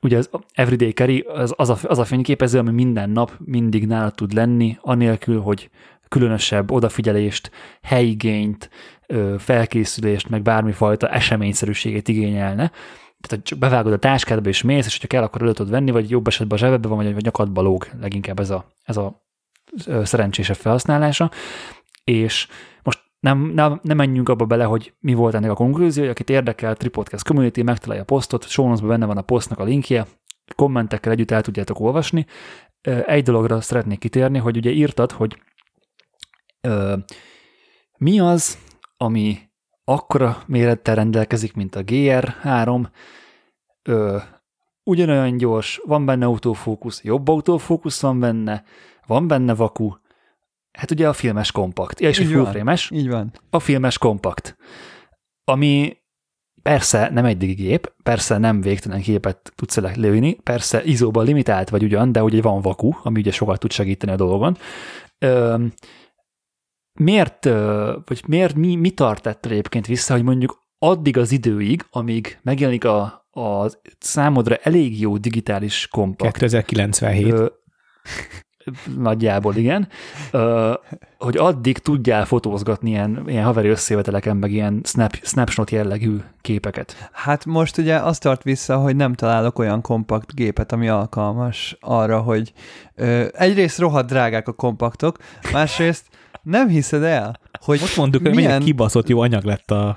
Ugye 0.02 0.18
az 0.18 0.30
Everyday 0.54 0.92
Carry 0.92 1.20
az, 1.20 1.54
az, 1.58 1.70
a, 1.70 1.78
az 1.84 2.00
a 2.00 2.06
fényképező, 2.06 2.60
ami 2.60 2.72
minden 2.72 3.10
nap 3.10 3.32
mindig 3.38 3.88
nálad 3.88 4.14
tud 4.14 4.34
lenni, 4.34 4.78
anélkül, 4.82 5.42
hogy 5.42 5.70
különösebb 6.08 6.72
odafigyelést, 6.72 7.52
helyigényt, 7.82 8.70
felkészülést, 9.38 10.30
meg 10.30 10.42
bármifajta 10.42 11.10
eseményszerűségét 11.10 12.08
igényelne. 12.08 12.72
Tehát 13.28 13.45
csak 13.45 13.60
bevágod 13.60 13.94
a 13.94 13.98
táskádba 13.98 14.50
és 14.50 14.62
mész, 14.62 14.86
és 14.86 14.91
hogyha 14.91 15.08
kell, 15.08 15.24
akkor 15.24 15.41
elő 15.41 15.54
tudod 15.54 15.72
venni, 15.72 15.91
vagy 15.91 16.10
jobb 16.10 16.28
esetben 16.28 16.58
a 16.58 16.62
zsebedbe 16.62 16.88
van, 16.88 16.98
vagy, 16.98 17.14
vagy 17.14 17.24
nyakadba 17.24 17.62
lóg, 17.62 17.88
leginkább 18.00 18.40
ez 18.40 18.50
a, 18.50 18.66
ez 18.84 18.98
a 18.98 19.24
szerencsésebb 20.04 20.56
felhasználása. 20.56 21.32
És 22.04 22.48
most 22.84 23.00
nem, 23.20 23.52
nem, 23.54 23.80
nem 23.84 23.98
menjünk 23.98 24.30
abba 24.30 24.45
bele, 24.45 24.64
hogy 24.64 24.94
mi 25.00 25.14
volt 25.14 25.34
ennek 25.34 25.50
a 25.50 25.56
konklúziója, 25.56 26.12
akit 26.12 26.30
érdekel, 26.30 26.76
Tripodcast 26.76 27.26
Community, 27.26 27.62
megtalálja 27.62 28.02
a 28.02 28.06
posztot, 28.06 28.48
show 28.48 28.88
benne 28.88 29.06
van 29.06 29.18
a 29.18 29.22
posztnak 29.22 29.60
a 29.60 29.64
linkje, 29.64 30.08
kommentekkel 30.56 31.12
együtt 31.12 31.32
el 31.32 31.41
tudjátok 31.41 31.80
olvasni. 31.80 32.26
Egy 33.06 33.24
dologra 33.24 33.62
szeretnék 33.62 34.00
kitérni, 34.00 34.38
hogy 34.38 34.58
ugye 34.58 34.72
írtad, 34.72 35.12
hogy 35.12 35.41
ö, 36.62 36.95
mi 37.98 38.20
az, 38.20 38.58
ami 38.98 39.40
akkora 39.86 40.44
mérettel 40.48 40.96
rendelkezik, 40.96 41.54
mint 41.54 41.76
a 41.76 41.82
GR3, 41.84 42.86
ö, 43.84 44.18
ugyanolyan 44.84 45.38
gyors, 45.38 45.82
van 45.86 46.06
benne 46.06 46.26
autofókusz, 46.26 47.04
jobb 47.04 47.28
autofókusz 47.28 48.02
van 48.02 48.20
benne, 48.20 48.64
van 49.08 49.28
benne 49.28 49.56
vaku, 49.56 49.92
hát 50.72 50.92
ugye 50.92 51.08
a 51.08 51.14
filmes 51.14 51.52
kompakt, 51.52 52.00
ja, 52.00 52.10
és 52.10 52.20
Így 52.20 52.34
van. 52.34 52.44
fullframe-es, 52.44 52.92
Így 52.92 53.10
van. 53.10 53.32
a 53.50 53.60
filmes 53.60 53.98
kompakt, 53.98 54.58
ami 55.44 55.98
persze 56.62 57.10
nem 57.12 57.26
egy 57.26 57.38
digigép, 57.38 57.94
persze 58.04 58.38
nem 58.38 58.62
végtelen 58.62 59.02
képet 59.02 59.52
tudsz 59.56 59.78
lőni, 59.96 60.34
persze 60.34 60.84
izóban 60.84 61.26
limitált 61.26 61.70
vagy 61.70 61.84
ugyan, 61.84 62.12
de 62.12 62.24
ugye 62.24 62.42
van 62.42 62.62
vaku, 62.62 62.92
ami 63.04 63.20
ugye 63.20 63.32
sokat 63.32 63.60
tud 63.60 63.72
segíteni 63.72 64.12
a 64.12 64.16
dolgon. 64.16 64.58
Ö, 65.18 65.66
miért, 66.94 67.45
vagy 68.06 68.24
miért, 68.28 68.56
mi, 68.56 68.76
mi 68.76 68.90
tart 68.90 69.28
ettől 69.28 69.52
egyébként 69.52 69.88
vissza, 69.88 70.14
hogy 70.14 70.24
mondjuk 70.24 70.64
addig 70.80 71.18
az 71.18 71.32
időig, 71.32 71.86
amíg 71.90 72.40
megjelenik 72.41 72.86
a, 72.86 73.02
a 73.32 73.70
számodra 73.99 74.56
elég 74.56 74.99
jó 74.99 75.18
digitális 75.18 75.88
kompakt, 75.91 76.38
2097. 76.38 77.32
Ö, 77.32 77.45
nagyjából 78.98 79.56
igen, 79.56 79.88
ö, 80.32 80.74
hogy 81.18 81.38
addig 81.38 81.78
tudjál 81.78 82.26
fotózgatni 82.26 82.90
ilyen, 82.90 83.24
ilyen 83.28 83.44
haveri 83.44 83.68
összejöveteleken, 83.68 84.38
meg 84.38 84.52
ilyen 84.52 84.82
snap, 84.84 85.15
snapshot 85.22 85.72
jellegű 85.72 86.18
képeket. 86.41 87.10
Hát 87.11 87.45
most 87.45 87.78
ugye 87.78 87.95
azt 87.95 88.22
tart 88.22 88.44
vissza, 88.44 88.78
hogy 88.78 88.95
nem 88.95 89.14
találok 89.14 89.60
olyan 89.60 89.82
kompakt 89.82 90.36
gépet, 90.36 90.72
ami 90.72 90.90
alkalmas 90.90 91.78
arra, 91.80 92.22
hogy 92.22 92.53
ö, 92.95 93.26
egyrészt 93.32 93.80
rohadt 93.80 94.07
drágák 94.07 94.48
a 94.48 94.53
kompaktok, 94.53 95.18
másrészt 95.52 96.06
nem 96.42 96.68
hiszed 96.68 97.04
el, 97.04 97.40
hogy 97.60 97.80
Most 97.80 97.98
mondtuk, 97.98 98.22
hogy 98.22 98.32
milyen- 98.36 98.48
milyen 98.50 98.64
kibaszott 98.64 99.08
jó 99.08 99.20
anyag 99.22 99.44
lett 99.44 99.72
a, 99.72 99.88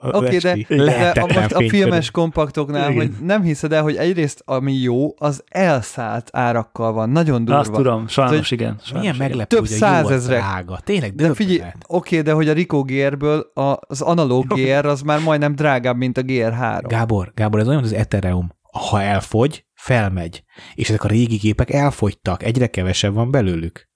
a 0.00 0.08
Oké, 0.16 0.36
de, 0.38 0.50
esti. 0.50 0.66
de 0.68 0.82
a, 0.82 0.84
Lehetetlen 0.84 1.42
most 1.42 1.54
a 1.54 1.68
filmes 1.68 2.10
kompaktoknál, 2.10 2.90
Igen. 2.90 3.02
hogy 3.06 3.24
nem 3.26 3.42
hiszed 3.42 3.72
el, 3.72 3.82
hogy 3.82 3.96
egyrészt 3.96 4.42
ami 4.44 4.72
jó, 4.72 5.14
az 5.18 5.42
elszállt 5.48 6.28
árakkal 6.32 6.92
van, 6.92 7.10
nagyon 7.10 7.44
durva. 7.44 7.60
Azt 7.60 7.72
tudom, 7.72 8.06
sajnos 8.08 8.32
Tehát, 8.34 8.50
igen. 8.50 8.76
Sajnos 8.82 9.00
Milyen 9.00 9.16
meglepő, 9.16 9.56
Több 9.56 9.68
hogy 9.68 9.82
a 9.82 9.86
jó 9.86 9.92
az 9.92 10.06
százezrek. 10.06 10.38
drága. 10.38 10.78
Tényleg 10.84 11.14
De 11.14 11.34
figyelj, 11.34 11.56
döbbenet. 11.56 11.84
oké, 11.86 12.20
de 12.20 12.32
hogy 12.32 12.48
a 12.48 12.52
Rico 12.52 12.82
GR-ből 12.82 13.50
a, 13.54 13.76
az 13.86 14.00
analóg 14.00 14.46
GR 14.46 14.86
az 14.86 15.00
már 15.00 15.20
majdnem 15.20 15.54
drágább, 15.54 15.96
mint 15.96 16.18
a 16.18 16.22
GR3. 16.22 16.82
Gábor, 16.86 17.32
Gábor, 17.34 17.60
ez 17.60 17.68
olyan, 17.68 17.80
mint 17.80 17.92
az 17.92 17.98
Ethereum. 17.98 18.52
Ha 18.90 19.02
elfogy, 19.02 19.64
felmegy. 19.74 20.44
És 20.74 20.88
ezek 20.88 21.04
a 21.04 21.08
régi 21.08 21.36
gépek 21.36 21.70
elfogytak, 21.72 22.42
egyre 22.42 22.66
kevesebb 22.66 23.14
van 23.14 23.30
belőlük. 23.30 23.88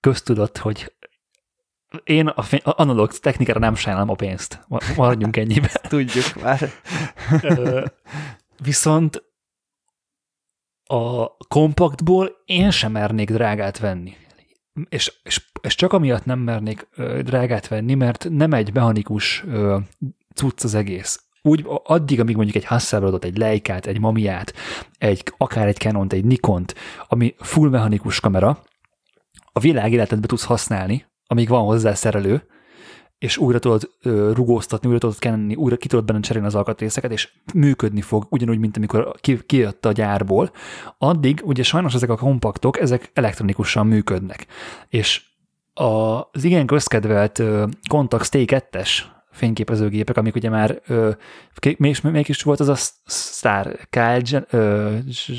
Köztudott, 0.00 0.58
hogy 0.58 0.92
én 2.04 2.26
a 2.26 2.44
analóg 2.62 3.12
technikára 3.12 3.58
nem 3.58 3.74
sajnálom 3.74 4.10
a 4.10 4.14
pénzt. 4.14 4.64
Ma- 4.68 4.78
Maradjunk 4.96 5.36
ennyibe. 5.36 5.68
Tudjuk 5.88 6.42
már. 6.42 6.70
Viszont 8.62 9.22
a 10.84 11.36
kompaktból 11.48 12.30
én 12.44 12.70
sem 12.70 12.92
mernék 12.92 13.30
drágát 13.30 13.78
venni. 13.78 14.16
És, 14.88 15.12
és, 15.22 15.46
és 15.60 15.74
csak 15.74 15.92
amiatt 15.92 16.24
nem 16.24 16.38
mernék 16.38 16.88
ö, 16.96 17.22
drágát 17.22 17.68
venni, 17.68 17.94
mert 17.94 18.26
nem 18.30 18.52
egy 18.52 18.74
mechanikus 18.74 19.44
ö, 19.46 19.78
cucc 20.34 20.64
az 20.64 20.74
egész. 20.74 21.24
Úgy 21.42 21.64
addig, 21.84 22.20
amíg 22.20 22.34
mondjuk 22.34 22.56
egy 22.56 22.64
Hasselbladot, 22.64 23.24
egy 23.24 23.36
Leikát, 23.36 23.86
egy 23.86 24.00
Mamiát, 24.00 24.54
egy, 24.98 25.32
akár 25.36 25.66
egy 25.66 25.76
Canont, 25.76 26.12
egy 26.12 26.24
Nikont, 26.24 26.74
ami 27.08 27.34
full 27.38 27.68
mechanikus 27.68 28.20
kamera, 28.20 28.62
a 29.52 29.60
világ 29.60 29.92
életedbe 29.92 30.26
tudsz 30.26 30.44
használni, 30.44 31.06
amíg 31.26 31.48
van 31.48 31.64
hozzá 31.64 31.94
szerelő, 31.94 32.46
és 33.18 33.36
újra 33.36 33.58
tudod 33.58 33.90
rugóztatni, 34.32 34.88
újra 34.88 35.00
tudod 35.00 35.18
kenni, 35.18 35.54
újra 35.54 35.76
ki 35.76 35.88
tudod 35.88 36.04
benne 36.04 36.20
cserélni 36.20 36.46
az 36.46 36.54
alkatrészeket, 36.54 37.12
és 37.12 37.32
működni 37.54 38.00
fog, 38.00 38.26
ugyanúgy, 38.30 38.58
mint 38.58 38.76
amikor 38.76 39.14
ki, 39.20 39.44
kijött 39.46 39.84
a 39.84 39.92
gyárból. 39.92 40.50
Addig 40.98 41.40
ugye 41.44 41.62
sajnos 41.62 41.94
ezek 41.94 42.10
a 42.10 42.16
kompaktok, 42.16 42.80
ezek 42.80 43.10
elektronikusan 43.12 43.86
működnek. 43.86 44.46
És 44.88 45.22
az 45.74 46.44
igen 46.44 46.66
közkedvelt 46.66 47.42
Contax 47.88 48.28
T2-es 48.32 48.98
fényképezőgépek, 49.34 50.16
amik 50.16 50.34
ugye 50.34 50.50
már, 50.50 50.80
ö, 50.86 51.10
mégis, 51.78 52.00
melyik 52.00 52.28
is 52.28 52.42
volt 52.42 52.60
az 52.60 52.68
a 52.68 52.74
Star, 53.06 53.78
Kyle 53.90 54.20
Jen, 54.24 54.46
ö, 54.50 54.90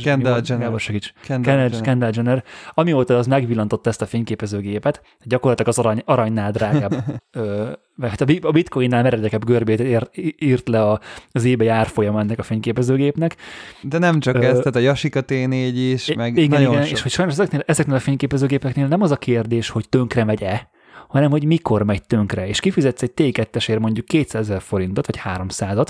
Kendall? 0.04 0.42
Jenner. 0.46 0.66
Gábor, 0.66 0.80
segíts. 0.80 1.14
Kendall 1.24 1.54
Kendall, 1.54 1.70
Jenner. 1.70 1.82
Kendall 1.82 2.12
Jenner, 2.14 2.44
amióta 2.74 3.18
az 3.18 3.28
megvillantott 3.28 3.88
ezt 3.88 4.02
a 4.02 4.06
fényképezőgépet, 4.06 5.02
gyakorlatilag 5.24 5.72
az 5.72 5.80
arany, 5.80 6.02
aranynál 6.06 6.52
drágább, 6.52 6.94
ö, 7.32 7.70
mert 7.96 8.22
a 8.22 8.26
bi- 8.26 8.44
a 8.44 8.52
bitcoinnál 8.52 9.04
meredekebb 9.04 9.46
görbét 9.46 9.80
ér, 9.80 10.10
írt 10.40 10.68
le 10.68 10.82
a, 10.82 11.00
az 11.32 11.44
ébe 11.44 11.72
árfolyam 11.72 12.18
ennek 12.18 12.40
a 12.40 12.44
fényképezőgépnek. 12.44 13.36
De 13.82 13.98
nem 13.98 14.20
csak 14.20 14.36
Ö, 14.36 14.42
ez, 14.42 14.58
tehát 14.58 14.76
a 14.76 14.80
Yashica 14.80 15.22
T4 15.28 15.72
is, 15.74 16.14
meg 16.14 16.38
igen, 16.38 16.50
nagyon 16.50 16.74
igen, 16.74 16.86
sok. 16.86 16.96
és 16.96 17.02
hogy 17.02 17.12
sajnos 17.12 17.34
ezeknél, 17.34 17.64
ezeknél 17.66 17.96
a 17.96 18.00
fényképezőgépeknél 18.00 18.88
nem 18.88 19.02
az 19.02 19.12
a 19.12 19.18
kérdés, 19.18 19.70
hogy 19.70 19.90
tönkre 19.90 20.24
megy-e, 20.24 20.70
hanem 21.08 21.32
hogy 21.32 21.46
mikor 21.46 21.84
megy 21.84 22.06
tönkre, 22.06 22.48
és 22.48 22.60
kifizetsz 22.60 23.02
egy 23.02 23.12
T2-esért 23.16 23.80
mondjuk 23.80 24.06
200 24.06 24.50
ezer 24.50 24.62
forintot, 24.62 25.06
vagy 25.06 25.22
300-at, 25.24 25.90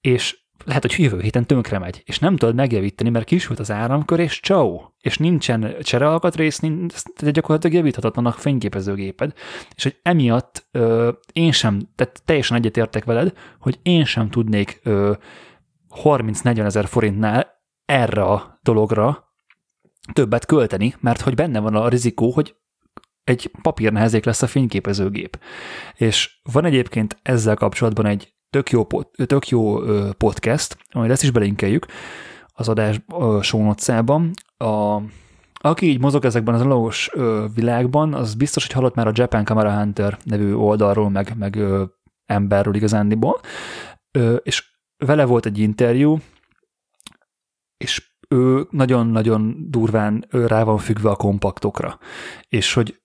és 0.00 0.42
lehet, 0.64 0.82
hogy 0.82 0.94
jövő 0.98 1.20
héten 1.20 1.46
tönkre 1.46 1.78
megy, 1.78 2.02
és 2.04 2.18
nem 2.18 2.36
tudod 2.36 2.54
megjavítani, 2.54 3.10
mert 3.10 3.24
kisült 3.24 3.58
az 3.58 3.70
áramkör, 3.70 4.18
és 4.18 4.40
ciao, 4.40 4.80
és 5.00 5.18
nincsen 5.18 5.74
cserealkatrész, 5.80 6.58
nincs, 6.58 6.94
gyakorlatilag 7.16 7.76
javíthatatlanak 7.76 8.38
fényképezőgéped, 8.38 9.32
és 9.74 9.82
hogy 9.82 9.98
emiatt 10.02 10.66
ö, 10.70 11.10
én 11.32 11.52
sem, 11.52 11.80
tehát 11.94 12.22
teljesen 12.24 12.56
egyetértek 12.56 13.04
veled, 13.04 13.32
hogy 13.58 13.78
én 13.82 14.04
sem 14.04 14.30
tudnék 14.30 14.80
ö, 14.82 15.12
30-40 16.02 16.64
ezer 16.64 16.86
forintnál 16.86 17.62
erre 17.84 18.22
a 18.22 18.58
dologra 18.62 19.32
többet 20.12 20.46
költeni, 20.46 20.94
mert 21.00 21.20
hogy 21.20 21.34
benne 21.34 21.60
van 21.60 21.74
a 21.74 21.88
rizikó, 21.88 22.30
hogy 22.30 22.54
egy 23.24 23.50
papírnehezék 23.62 24.24
lesz 24.24 24.42
a 24.42 24.46
fényképezőgép. 24.46 25.38
És 25.94 26.40
van 26.52 26.64
egyébként 26.64 27.18
ezzel 27.22 27.54
kapcsolatban 27.54 28.06
egy 28.06 28.34
tök 28.50 28.70
jó, 28.70 28.86
tök 29.26 29.48
jó 29.48 29.78
podcast, 30.12 30.76
majd 30.92 31.10
ezt 31.10 31.22
is 31.22 31.30
belinkeljük 31.30 31.86
az 32.46 32.68
adás 32.68 33.00
sónocában. 33.40 34.30
A, 34.56 35.00
aki 35.52 35.86
így 35.86 36.00
mozog 36.00 36.24
ezekben 36.24 36.54
az 36.54 36.60
analógos 36.60 37.10
világban, 37.54 38.14
az 38.14 38.34
biztos, 38.34 38.66
hogy 38.66 38.74
hallott 38.74 38.94
már 38.94 39.06
a 39.06 39.12
Japan 39.14 39.44
Camera 39.44 39.76
Hunter 39.78 40.18
nevű 40.24 40.52
oldalról, 40.54 41.10
meg, 41.10 41.32
meg 41.38 41.56
ö, 41.56 41.84
emberről 42.26 42.74
igazándiból, 42.74 43.40
ö, 44.10 44.34
és 44.34 44.64
vele 44.96 45.24
volt 45.24 45.46
egy 45.46 45.58
interjú, 45.58 46.18
és 47.76 48.12
ő 48.28 48.66
nagyon-nagyon 48.70 49.56
durván 49.70 50.26
rá 50.30 50.62
van 50.62 50.78
függve 50.78 51.10
a 51.10 51.16
kompaktokra, 51.16 51.98
és 52.48 52.74
hogy 52.74 53.02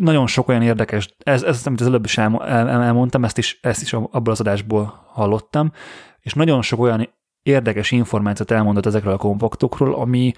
nagyon 0.00 0.26
sok 0.26 0.48
olyan 0.48 0.62
érdekes, 0.62 1.14
ez, 1.18 1.42
ez 1.42 1.66
amit 1.66 1.80
az 1.80 1.86
előbb 1.86 2.04
is 2.04 2.18
el, 2.18 2.44
el, 2.44 2.68
elmondtam, 2.68 3.24
ezt 3.24 3.38
is, 3.38 3.58
ezt 3.62 3.82
is 3.82 3.92
abból 3.92 4.32
az 4.32 4.40
adásból 4.40 5.04
hallottam, 5.06 5.72
és 6.20 6.32
nagyon 6.32 6.62
sok 6.62 6.80
olyan 6.80 7.08
érdekes 7.42 7.90
információt 7.90 8.50
elmondott 8.50 8.86
ezekről 8.86 9.12
a 9.12 9.16
kompaktokról, 9.16 9.94
ami 9.94 10.32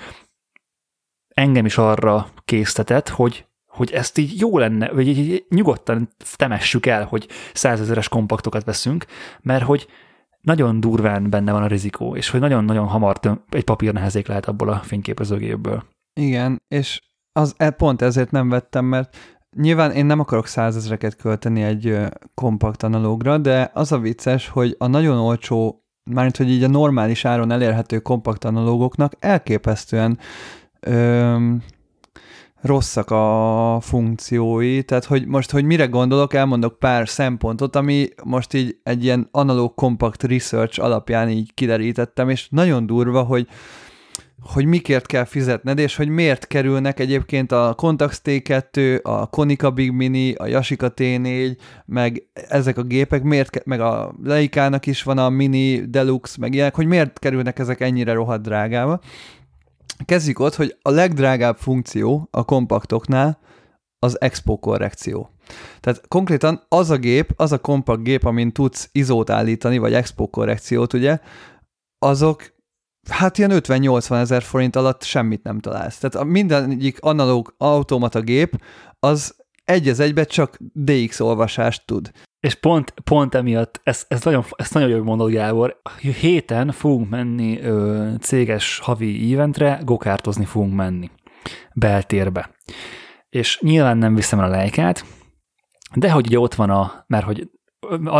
engem 1.35 1.65
is 1.65 1.79
arra 1.79 2.29
késztetett, 2.45 3.09
hogy, 3.09 3.47
hogy 3.67 3.91
ezt 3.91 4.19
így 4.19 4.41
jó 4.41 4.59
lenne, 4.59 4.91
vagy 4.91 5.09
így, 5.09 5.45
nyugodtan 5.49 6.09
temessük 6.37 6.87
el, 6.87 7.05
hogy 7.05 7.29
százezeres 7.53 8.09
kompaktokat 8.09 8.65
veszünk, 8.65 9.05
mert 9.41 9.65
hogy 9.65 9.87
nagyon 10.41 10.81
durván 10.81 11.31
benne 11.31 11.53
van 11.53 11.63
a 11.63 11.67
rizikó, 11.67 12.17
és 12.17 12.31
hogy 12.31 12.41
nagyon-nagyon 12.41 12.87
hamar 12.87 13.21
egy 13.49 13.65
papírnehezék 13.65 14.27
lehet 14.27 14.47
abból 14.47 14.69
a 14.69 14.79
fényképezőgépből. 14.79 15.85
Igen, 16.21 16.63
és 16.69 17.01
az, 17.33 17.55
e, 17.57 17.71
pont 17.71 18.03
ezért 18.03 18.31
nem 18.31 18.49
vettem, 18.49 18.85
mert 18.85 19.36
Nyilván 19.61 19.91
én 19.93 20.07
nem 20.07 20.21
akarok 20.21 20.47
százezreket 20.47 21.17
költeni 21.17 21.63
egy 21.63 21.99
kompakt 22.35 22.83
analógra, 22.83 23.39
de 23.39 23.71
az 23.75 23.93
a 23.93 23.99
vicces, 23.99 24.49
hogy 24.49 24.75
a 24.79 24.87
nagyon 24.87 25.19
olcsó, 25.19 25.85
mármint 26.11 26.37
hogy 26.37 26.51
így 26.51 26.63
a 26.63 26.69
normális 26.69 27.25
áron 27.25 27.51
elérhető 27.51 27.99
kompakt 27.99 28.45
analógoknak 28.45 29.13
elképesztően 29.19 30.19
öm, 30.81 31.63
rosszak 32.61 33.11
a 33.11 33.79
funkciói, 33.81 34.83
tehát 34.83 35.05
hogy 35.05 35.27
most, 35.27 35.51
hogy 35.51 35.65
mire 35.65 35.87
gondolok, 35.87 36.35
elmondok 36.35 36.79
pár 36.79 37.09
szempontot, 37.09 37.77
ami 37.77 38.09
most 38.25 38.55
így 38.55 38.79
egy 38.83 39.05
ilyen 39.05 39.29
analóg 39.31 39.75
kompakt 39.75 40.23
research 40.23 40.83
alapján 40.83 41.29
így 41.29 41.55
kiderítettem, 41.55 42.29
és 42.29 42.49
nagyon 42.51 42.87
durva, 42.87 43.23
hogy 43.23 43.49
hogy 44.41 44.65
mikért 44.65 45.07
kell 45.07 45.25
fizetned, 45.25 45.79
és 45.79 45.97
hogy 45.97 46.09
miért 46.09 46.47
kerülnek 46.47 47.01
egyébként 47.01 47.53
a 47.53 47.75
Contax 47.77 48.21
T2, 48.25 49.03
a 49.03 49.27
Konica 49.27 49.71
Big 49.71 49.91
Mini, 49.91 50.35
a 50.35 50.47
Yashica 50.47 50.93
T4, 50.97 51.57
meg 51.87 52.23
ezek 52.49 52.79
a 52.79 52.83
gépek, 52.83 53.23
miért, 53.23 53.65
meg 53.65 53.81
a 53.81 54.15
Leica-nak 54.23 54.87
is 54.87 55.03
van 55.03 55.19
a 55.19 55.29
Mini 55.29 55.81
Deluxe, 55.89 56.37
meg 56.41 56.55
ilyenek, 56.55 56.75
hogy 56.75 56.87
miért 56.87 57.19
kerülnek 57.19 57.59
ezek 57.59 57.81
ennyire 57.81 58.13
rohadt 58.13 58.43
drágába. 58.43 59.01
Kezdjük 60.05 60.39
ott, 60.39 60.55
hogy 60.55 60.77
a 60.83 60.91
legdrágább 60.91 61.57
funkció 61.57 62.29
a 62.31 62.45
kompaktoknál 62.45 63.39
az 63.99 64.21
expo 64.21 64.59
korrekció. 64.59 65.31
Tehát 65.81 66.09
konkrétan 66.09 66.63
az 66.69 66.91
a 66.91 66.97
gép, 66.97 67.33
az 67.37 67.53
a 67.53 67.59
kompakt 67.59 68.03
gép, 68.03 68.25
amin 68.25 68.53
tudsz 68.53 68.89
izót 68.93 69.31
állítani, 69.31 69.79
vagy 69.79 69.95
expo 69.95 70.27
korrekciót, 70.27 70.93
ugye, 70.93 71.19
azok 71.99 72.55
hát 73.09 73.39
ilyen 73.39 73.51
50-80 73.55 74.21
ezer 74.21 74.43
forint 74.43 74.77
alatt 74.77 75.03
semmit 75.03 75.43
nem 75.43 75.59
találsz. 75.59 75.99
Tehát 75.99 76.27
minden 76.27 76.71
egyik 76.71 77.01
analóg 77.01 77.55
automata 77.59 78.21
gép 78.21 78.63
az 78.99 79.35
egy 79.65 79.89
az 79.89 80.01
egybe 80.01 80.25
csak 80.25 80.59
DX 80.73 81.21
olvasást 81.21 81.87
tud. 81.87 82.11
És 82.41 82.55
pont, 82.55 82.95
pont 83.05 83.35
emiatt, 83.35 83.81
ez, 83.83 84.05
ez, 84.09 84.23
nagyon, 84.23 84.45
ez 84.57 84.71
nagyon 84.71 84.89
jó 84.89 85.03
mondod, 85.03 85.31
Gábor, 85.31 85.81
héten 86.21 86.71
fogunk 86.71 87.11
menni 87.11 87.61
ö, 87.61 88.11
céges 88.21 88.79
havi 88.79 89.33
eventre, 89.35 89.81
gokártozni 89.85 90.45
fogunk 90.45 90.75
menni 90.75 91.11
beltérbe. 91.75 92.51
És 93.29 93.61
nyilván 93.61 93.99
nem 93.99 94.15
viszem 94.15 94.39
el 94.39 94.45
a 94.45 94.49
lejkát, 94.57 95.05
de 95.95 96.11
hogy 96.11 96.27
ugye 96.27 96.39
ott 96.39 96.55
van 96.55 96.71
a, 96.71 97.05
mert 97.07 97.25
hogy 97.25 97.51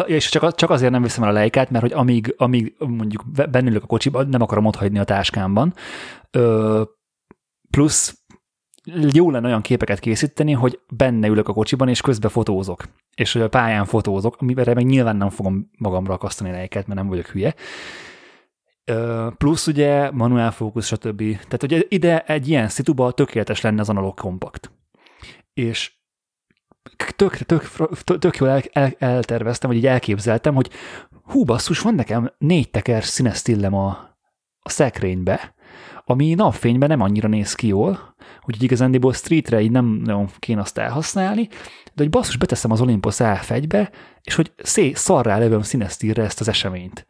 és 0.07 0.29
csak, 0.29 0.55
csak 0.55 0.71
azért 0.71 0.93
nem 0.93 1.03
viszem 1.03 1.23
el 1.23 1.31
a 1.31 1.33
lejkát, 1.33 1.71
mert 1.71 1.85
hogy 1.85 1.93
amíg, 1.93 2.35
amíg 2.39 2.75
mondjuk 2.79 3.25
bennülök 3.51 3.83
a 3.83 3.87
kocsiban, 3.87 4.29
nem 4.29 4.43
akarom 4.43 4.65
otthagyni 4.65 4.99
a 4.99 5.05
táskámban. 5.05 5.75
Ö, 6.31 6.83
plusz 7.71 8.27
jó 9.13 9.31
lenne 9.31 9.47
olyan 9.47 9.61
képeket 9.61 9.99
készíteni, 9.99 10.53
hogy 10.53 10.81
benne 10.97 11.29
ülök 11.29 11.49
a 11.49 11.53
kocsiban, 11.53 11.89
és 11.89 12.01
közben 12.01 12.31
fotózok. 12.31 12.85
És 13.15 13.33
hogy 13.33 13.43
a 13.43 13.49
pályán 13.49 13.85
fotózok, 13.85 14.37
amivel 14.39 14.75
meg 14.75 14.85
nyilván 14.85 15.17
nem 15.17 15.31
fogom 15.31 15.71
magamra 15.79 16.15
akasztani 16.15 16.51
lejket, 16.51 16.87
mert 16.87 16.99
nem 16.99 17.09
vagyok 17.09 17.27
hülye. 17.27 17.55
Plusz 19.37 19.67
ugye 19.67 20.11
manuál 20.11 20.51
fókusz, 20.51 20.87
stb. 20.87 21.19
Tehát 21.19 21.63
ugye 21.63 21.83
ide 21.89 22.21
egy 22.21 22.49
ilyen 22.49 22.69
szituba 22.69 23.13
tökéletes 23.13 23.61
lenne 23.61 23.81
az 23.81 23.89
analóg 23.89 24.15
kompakt. 24.15 24.71
És 25.55 25.95
tök, 27.17 27.37
tök, 27.37 27.71
tök, 28.19 28.37
jól 28.37 28.49
el, 28.49 28.63
el, 28.73 28.95
elterveztem, 28.99 29.71
vagy 29.71 29.79
így 29.79 29.87
elképzeltem, 29.87 30.55
hogy 30.55 30.71
hú 31.23 31.45
basszus, 31.45 31.81
van 31.81 31.95
nekem 31.95 32.33
négy 32.39 32.71
teker 32.71 33.05
színesztillem 33.05 33.75
a, 33.75 33.89
a 34.61 34.69
szekrénybe, 34.69 35.55
ami 36.05 36.35
napfényben 36.35 36.89
nem 36.89 37.01
annyira 37.01 37.29
néz 37.29 37.55
ki 37.55 37.67
jól, 37.67 38.15
úgyhogy 38.39 38.63
igazándiból 38.63 39.13
streetre 39.13 39.61
így 39.61 39.71
nem 39.71 39.85
nagyon 39.85 40.29
kéne 40.39 40.61
azt 40.61 40.79
elhasználni, 40.79 41.49
de 41.95 42.03
hogy 42.03 42.11
basszus, 42.11 42.37
beteszem 42.37 42.71
az 42.71 42.81
Olympus 42.81 43.21
elfegybe, 43.21 43.91
és 44.23 44.35
hogy 44.35 44.53
szé, 44.57 44.93
szarrá 44.93 45.39
levőm 45.39 45.63
színesztírre 45.63 46.23
ezt 46.23 46.41
az 46.41 46.49
eseményt. 46.49 47.07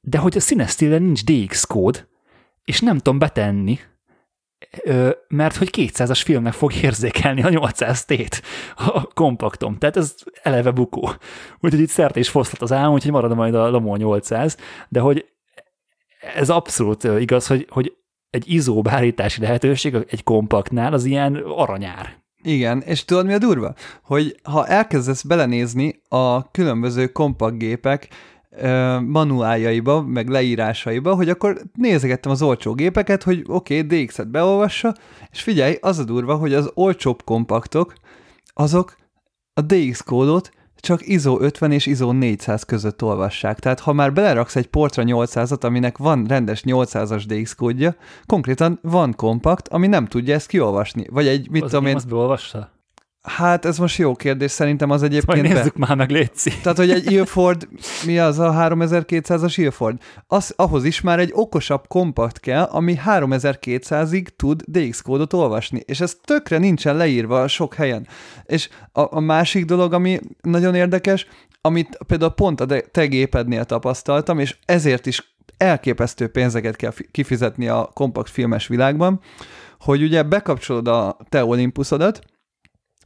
De 0.00 0.18
hogy 0.18 0.36
a 0.36 0.40
színesztírre 0.40 0.98
nincs 0.98 1.24
DX 1.24 1.64
kód, 1.64 2.08
és 2.64 2.80
nem 2.80 2.96
tudom 2.96 3.18
betenni, 3.18 3.78
mert 5.28 5.56
hogy 5.56 5.70
200-as 5.72 6.20
filmnek 6.24 6.52
fog 6.52 6.74
érzékelni 6.74 7.42
a 7.42 7.48
800 7.48 8.04
tét 8.04 8.42
a 8.76 9.02
kompaktom. 9.02 9.78
Tehát 9.78 9.96
ez 9.96 10.14
eleve 10.42 10.70
bukó. 10.70 11.10
Úgyhogy 11.60 11.80
itt 11.80 11.88
szerte 11.88 12.20
is 12.20 12.28
foszlat 12.28 12.62
az 12.62 12.72
álom, 12.72 12.92
úgyhogy 12.94 13.12
marad 13.12 13.34
majd 13.34 13.54
a 13.54 13.70
Lomo 13.70 13.96
800, 13.96 14.56
de 14.88 15.00
hogy 15.00 15.26
ez 16.34 16.50
abszolút 16.50 17.04
igaz, 17.04 17.46
hogy, 17.46 17.66
hogy 17.70 17.92
egy 18.30 18.52
izó 18.52 18.82
beállítási 18.82 19.40
lehetőség 19.40 19.94
egy 20.08 20.22
kompaktnál 20.22 20.92
az 20.92 21.04
ilyen 21.04 21.34
aranyár. 21.34 22.20
Igen, 22.42 22.80
és 22.80 23.04
tudod 23.04 23.26
mi 23.26 23.32
a 23.32 23.38
durva? 23.38 23.74
Hogy 24.02 24.36
ha 24.42 24.66
elkezdesz 24.66 25.22
belenézni 25.22 26.00
a 26.08 26.50
különböző 26.50 27.06
kompaktgépek 27.06 28.08
manuáljaiba, 29.06 30.02
meg 30.02 30.28
leírásaiba, 30.28 31.14
hogy 31.14 31.28
akkor 31.28 31.62
nézegettem 31.74 32.30
az 32.30 32.42
olcsó 32.42 32.74
gépeket, 32.74 33.22
hogy 33.22 33.44
oké, 33.46 33.80
okay, 33.80 34.04
DX-et 34.04 34.30
beolvassa, 34.30 34.94
és 35.30 35.42
figyelj, 35.42 35.76
az 35.80 35.98
a 35.98 36.04
durva, 36.04 36.34
hogy 36.34 36.54
az 36.54 36.70
olcsóbb 36.74 37.22
kompaktok, 37.24 37.94
azok 38.54 38.96
a 39.54 39.60
DX 39.60 40.00
kódot 40.00 40.50
csak 40.82 41.06
ISO 41.06 41.40
50 41.40 41.72
és 41.72 41.86
ISO 41.86 42.12
400 42.12 42.62
között 42.64 43.02
olvassák. 43.02 43.58
Tehát 43.58 43.80
ha 43.80 43.92
már 43.92 44.12
beleraksz 44.12 44.56
egy 44.56 44.66
portra 44.66 45.02
800-at, 45.06 45.64
aminek 45.64 45.98
van 45.98 46.24
rendes 46.24 46.62
800-as 46.66 47.22
DX 47.26 47.54
kódja, 47.54 47.96
konkrétan 48.26 48.78
van 48.82 49.14
kompakt, 49.16 49.68
ami 49.68 49.86
nem 49.86 50.06
tudja 50.06 50.34
ezt 50.34 50.46
kiolvasni. 50.46 51.06
Vagy 51.10 51.26
egy, 51.26 51.50
mit 51.50 51.62
az 51.62 51.70
tudom 51.70 51.86
én... 51.86 51.94
Azt 51.94 52.08
beolvassa? 52.08 52.70
Hát 53.22 53.64
ez 53.64 53.78
most 53.78 53.98
jó 53.98 54.14
kérdés, 54.14 54.50
szerintem 54.50 54.90
az 54.90 55.02
egyébként... 55.02 55.42
Majd 55.42 55.54
nézzük 55.54 55.78
be. 55.78 55.86
már 55.86 55.96
meg, 55.96 56.10
Léci. 56.10 56.50
Tehát, 56.62 56.78
hogy 56.78 56.90
egy 56.90 57.12
Ilford, 57.12 57.68
mi 58.06 58.18
az 58.18 58.38
a 58.38 58.52
3200-as 58.52 59.54
Ilford? 59.56 60.02
Az, 60.26 60.52
ahhoz 60.56 60.84
is 60.84 61.00
már 61.00 61.18
egy 61.18 61.30
okosabb 61.34 61.86
kompakt 61.88 62.40
kell, 62.40 62.62
ami 62.62 62.98
3200-ig 63.06 64.26
tud 64.36 64.62
DX 64.62 65.00
kódot 65.00 65.32
olvasni, 65.32 65.82
és 65.84 66.00
ez 66.00 66.16
tökre 66.24 66.58
nincsen 66.58 66.96
leírva 66.96 67.48
sok 67.48 67.74
helyen. 67.74 68.06
És 68.44 68.68
a, 68.92 69.16
a 69.16 69.20
másik 69.20 69.64
dolog, 69.64 69.92
ami 69.92 70.20
nagyon 70.40 70.74
érdekes, 70.74 71.26
amit 71.60 71.98
például 72.06 72.30
pont 72.30 72.60
a 72.60 72.66
te 72.90 73.06
gépednél 73.06 73.64
tapasztaltam, 73.64 74.38
és 74.38 74.56
ezért 74.64 75.06
is 75.06 75.34
elképesztő 75.56 76.28
pénzeket 76.28 76.76
kell 76.76 76.92
kifizetni 77.10 77.68
a 77.68 77.90
kompakt 77.94 78.30
filmes 78.30 78.66
világban, 78.66 79.20
hogy 79.80 80.02
ugye 80.02 80.22
bekapcsolod 80.22 80.88
a 80.88 81.16
te 81.28 81.44
Olympusodat, 81.44 82.20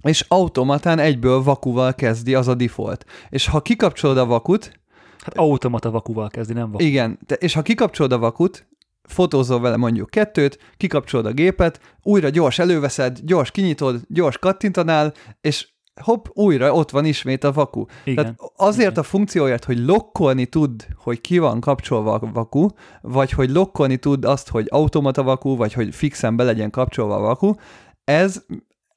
és 0.06 0.24
automatán 0.28 0.98
egyből 0.98 1.42
vakuval 1.42 1.94
kezdi, 1.94 2.34
az 2.34 2.48
a 2.48 2.54
default. 2.54 3.04
És 3.28 3.46
ha 3.46 3.60
kikapcsolod 3.60 4.18
a 4.18 4.26
vakut, 4.26 4.80
Hát 5.26 5.36
automata 5.36 5.90
vakuval 5.90 6.28
kezdi, 6.28 6.52
nem 6.52 6.70
vaku. 6.70 6.84
Igen, 6.84 7.18
és 7.38 7.54
ha 7.54 7.62
kikapcsolod 7.62 8.12
a 8.12 8.18
vakut, 8.18 8.66
fotózol 9.02 9.60
vele 9.60 9.76
mondjuk 9.76 10.10
kettőt, 10.10 10.58
kikapcsolod 10.76 11.26
a 11.26 11.32
gépet, 11.32 11.80
újra 12.02 12.28
gyors 12.28 12.58
előveszed, 12.58 13.18
gyors 13.22 13.50
kinyitod, 13.50 14.00
gyors 14.08 14.38
kattintanál, 14.38 15.12
és 15.40 15.68
hopp, 16.02 16.26
újra 16.32 16.72
ott 16.72 16.90
van 16.90 17.04
ismét 17.04 17.44
a 17.44 17.52
vaku. 17.52 17.84
Igen. 18.04 18.24
Tehát 18.24 18.38
azért 18.56 18.90
Igen. 18.90 19.02
a 19.02 19.06
funkcióért, 19.06 19.64
hogy 19.64 19.78
lokkolni 19.78 20.46
tud, 20.46 20.86
hogy 20.96 21.20
ki 21.20 21.38
van 21.38 21.60
kapcsolva 21.60 22.14
a 22.14 22.30
vaku, 22.32 22.66
vagy 23.00 23.30
hogy 23.30 23.50
lokkolni 23.50 23.96
tud 23.96 24.24
azt, 24.24 24.48
hogy 24.48 24.66
automata 24.68 25.22
vaku, 25.22 25.56
vagy 25.56 25.72
hogy 25.72 25.94
fixen 25.94 26.36
be 26.36 26.44
legyen 26.44 26.70
kapcsolva 26.70 27.16
a 27.16 27.20
vaku, 27.20 27.54
ez 28.04 28.44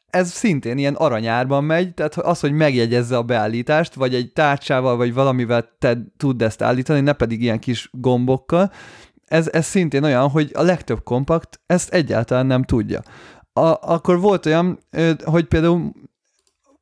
ez 0.09 0.31
szintén 0.31 0.77
ilyen 0.77 0.95
aranyárban 0.95 1.63
megy, 1.63 1.93
tehát 1.93 2.17
az, 2.17 2.39
hogy 2.39 2.51
megjegyezze 2.51 3.17
a 3.17 3.23
beállítást, 3.23 3.93
vagy 3.93 4.15
egy 4.15 4.31
tárcsával, 4.33 4.97
vagy 4.97 5.13
valamivel 5.13 5.69
te 5.79 5.97
tudd 6.17 6.43
ezt 6.43 6.61
állítani, 6.61 6.99
ne 6.99 7.13
pedig 7.13 7.41
ilyen 7.41 7.59
kis 7.59 7.89
gombokkal, 7.91 8.71
ez, 9.25 9.49
ez 9.51 9.65
szintén 9.65 10.03
olyan, 10.03 10.29
hogy 10.29 10.51
a 10.53 10.61
legtöbb 10.61 11.03
kompakt 11.03 11.59
ezt 11.65 11.93
egyáltalán 11.93 12.45
nem 12.45 12.63
tudja. 12.63 13.01
A, 13.53 13.91
akkor 13.93 14.19
volt 14.19 14.45
olyan, 14.45 14.79
hogy 15.23 15.45
például 15.45 15.91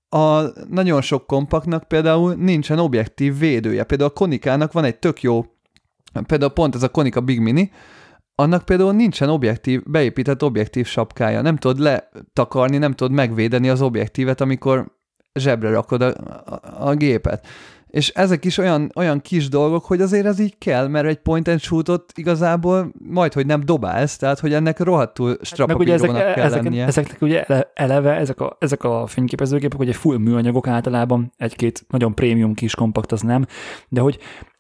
a 0.10 0.42
nagyon 0.70 1.02
sok 1.02 1.28
kompaktnak 1.28 1.84
például 1.84 2.34
nincsen 2.34 2.80
objektív 2.80 3.38
védője. 3.38 3.84
Például 3.84 4.10
a 4.10 4.14
Konikának 4.14 4.72
van 4.72 4.84
egy 4.84 5.00
tök 5.00 5.22
jó, 5.22 5.46
például 6.26 6.52
pont 6.52 6.76
ez 6.76 6.84
a 6.84 6.90
Konika 6.90 7.22
Big 7.22 7.40
Mini, 7.40 7.72
annak 8.40 8.66
például 8.66 8.94
nincsen 8.94 9.30
objektív, 9.30 9.84
beépített 9.84 10.44
objektív 10.44 10.86
sapkája. 10.86 11.42
Nem 11.42 11.56
tudod 11.56 11.80
letakarni, 11.80 12.78
nem 12.78 12.94
tudod 12.94 13.14
megvédeni 13.14 13.70
az 13.70 13.82
objektívet, 13.82 14.42
amikor 14.42 14.86
zsebre 15.34 15.70
rakod 15.70 16.02
a, 16.02 16.14
a, 16.46 16.90
a 16.90 16.94
gépet. 16.94 17.48
És 17.88 18.10
ezek 18.10 18.46
is 18.46 18.58
olyan, 18.58 18.92
olyan 18.96 19.22
kis 19.22 19.50
dolgok, 19.50 19.86
hogy 19.86 20.02
azért 20.02 20.26
ez 20.26 20.40
így 20.40 20.58
kell, 20.58 20.88
mert 20.88 21.08
egy 21.08 21.18
point 21.18 21.48
and 21.48 21.60
shootot 21.60 22.12
igazából 22.16 22.92
majd, 23.10 23.34
hogy 23.34 23.46
nem 23.46 23.66
dobálsz, 23.66 24.18
tehát 24.18 24.40
hogy 24.40 24.54
ennek 24.54 24.80
rohadtul 24.80 25.28
Hát 25.28 25.38
ugye 25.38 25.44
ezek, 25.44 25.54
strapabírónak 25.54 26.34
kell 26.34 26.46
ezek, 26.46 26.64
lennie. 26.64 26.86
ezeknek 26.86 27.22
ugye 27.22 27.44
ele- 27.44 27.72
eleve 27.74 28.14
ezek 28.16 28.40
a, 28.40 28.58
ezek 28.60 28.84
a 28.84 29.08
fényképezőgépek, 29.08 29.80
ugye 29.80 29.94
full 29.94 30.18
műanyagok 30.18 30.68
általában, 30.68 31.34
egy-két 31.38 31.86
nagyon 31.90 32.16
prémium 32.16 32.54
kis 32.54 32.76
kompakt 32.76 33.12
az 33.12 33.22
nem, 33.22 33.46
de 33.90 34.02
hogy 34.02 34.18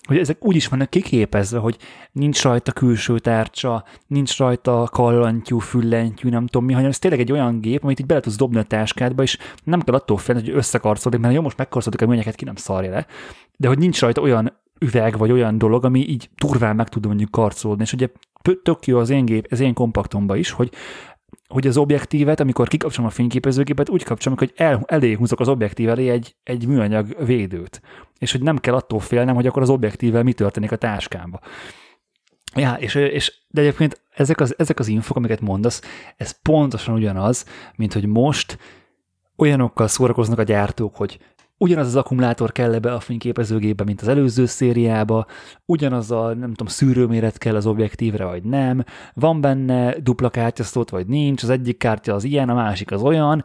hogy 0.07 0.17
ezek 0.17 0.45
úgy 0.45 0.55
is 0.55 0.67
vannak 0.67 0.89
kiképezve, 0.89 1.59
hogy 1.59 1.77
nincs 2.11 2.43
rajta 2.43 2.71
külső 2.71 3.19
tárcsa, 3.19 3.83
nincs 4.07 4.37
rajta 4.37 4.87
kallantyú, 4.91 5.59
füllentyű, 5.59 6.29
nem 6.29 6.47
tudom 6.47 6.67
mi, 6.67 6.73
hanem 6.73 6.89
ez 6.89 6.99
tényleg 6.99 7.19
egy 7.19 7.31
olyan 7.31 7.61
gép, 7.61 7.83
amit 7.83 7.99
így 7.99 8.05
bele 8.05 8.19
tudsz 8.19 8.35
dobni 8.35 8.57
a 8.57 8.63
táskádba, 8.63 9.23
és 9.23 9.37
nem 9.63 9.81
kell 9.81 9.95
attól 9.95 10.17
félni, 10.17 10.41
hogy 10.41 10.55
összekarcolódik, 10.55 11.21
mert 11.21 11.33
jó, 11.33 11.41
most 11.41 11.57
megkarcolódik 11.57 12.01
a 12.01 12.09
műanyagát, 12.09 12.35
ki 12.35 12.45
nem 12.45 12.55
szarja 12.55 12.91
le, 12.91 13.05
de 13.57 13.67
hogy 13.67 13.77
nincs 13.77 13.99
rajta 13.99 14.21
olyan 14.21 14.53
üveg, 14.79 15.17
vagy 15.17 15.31
olyan 15.31 15.57
dolog, 15.57 15.85
ami 15.85 16.09
így 16.09 16.29
turván 16.35 16.75
meg 16.75 16.89
tud 16.89 17.05
mondjuk 17.05 17.31
karcolódni. 17.31 17.83
És 17.83 17.93
ugye 17.93 18.07
tök 18.63 18.85
jó 18.85 18.97
az 18.97 19.09
én 19.09 19.25
gép, 19.25 19.47
az 19.49 19.59
én 19.59 19.73
kompaktomba 19.73 20.35
is, 20.35 20.51
hogy 20.51 20.71
hogy 21.47 21.67
az 21.67 21.77
objektívet, 21.77 22.39
amikor 22.39 22.67
kikapcsolom 22.67 23.09
a 23.09 23.13
fényképezőgépet, 23.13 23.89
úgy 23.89 24.03
kapcsolom, 24.03 24.37
hogy 24.37 24.53
el, 24.55 24.83
elé 24.85 25.13
húzok 25.13 25.39
az 25.39 25.47
objektív 25.47 25.89
elé 25.89 26.09
egy, 26.09 26.35
egy 26.43 26.67
műanyag 26.67 27.25
védőt. 27.25 27.81
És 28.19 28.31
hogy 28.31 28.41
nem 28.41 28.57
kell 28.57 28.73
attól 28.73 28.99
félnem, 28.99 29.35
hogy 29.35 29.47
akkor 29.47 29.61
az 29.61 29.69
objektívvel 29.69 30.23
mi 30.23 30.33
történik 30.33 30.71
a 30.71 30.75
táskámba. 30.75 31.39
Ja, 32.55 32.73
és, 32.73 32.95
és 32.95 33.33
de 33.47 33.61
egyébként 33.61 34.01
ezek 34.09 34.39
az, 34.39 34.55
ezek 34.57 34.79
az 34.79 34.87
infok, 34.87 35.17
amiket 35.17 35.41
mondasz, 35.41 35.81
ez 36.17 36.41
pontosan 36.41 36.95
ugyanaz, 36.95 37.45
mint 37.75 37.93
hogy 37.93 38.05
most 38.05 38.57
olyanokkal 39.37 39.87
szórakoznak 39.87 40.39
a 40.39 40.43
gyártók, 40.43 40.95
hogy 40.95 41.19
ugyanaz 41.57 41.87
az 41.87 41.95
akkumulátor 41.95 42.51
kell 42.51 42.73
-e 42.73 42.79
be 42.79 42.93
a 42.93 42.99
fényképezőgépbe, 42.99 43.83
mint 43.83 44.01
az 44.01 44.07
előző 44.07 44.45
szériába, 44.45 45.25
ugyanaz 45.65 46.11
a, 46.11 46.33
nem 46.33 46.49
tudom, 46.49 46.67
szűrőméret 46.67 47.37
kell 47.37 47.55
az 47.55 47.65
objektívre, 47.65 48.25
vagy 48.25 48.43
nem, 48.43 48.83
van 49.13 49.41
benne 49.41 49.99
dupla 49.99 50.29
kártyasztót, 50.29 50.89
vagy 50.89 51.07
nincs, 51.07 51.43
az 51.43 51.49
egyik 51.49 51.77
kártya 51.77 52.13
az 52.13 52.23
ilyen, 52.23 52.49
a 52.49 52.53
másik 52.53 52.91
az 52.91 53.01
olyan, 53.01 53.43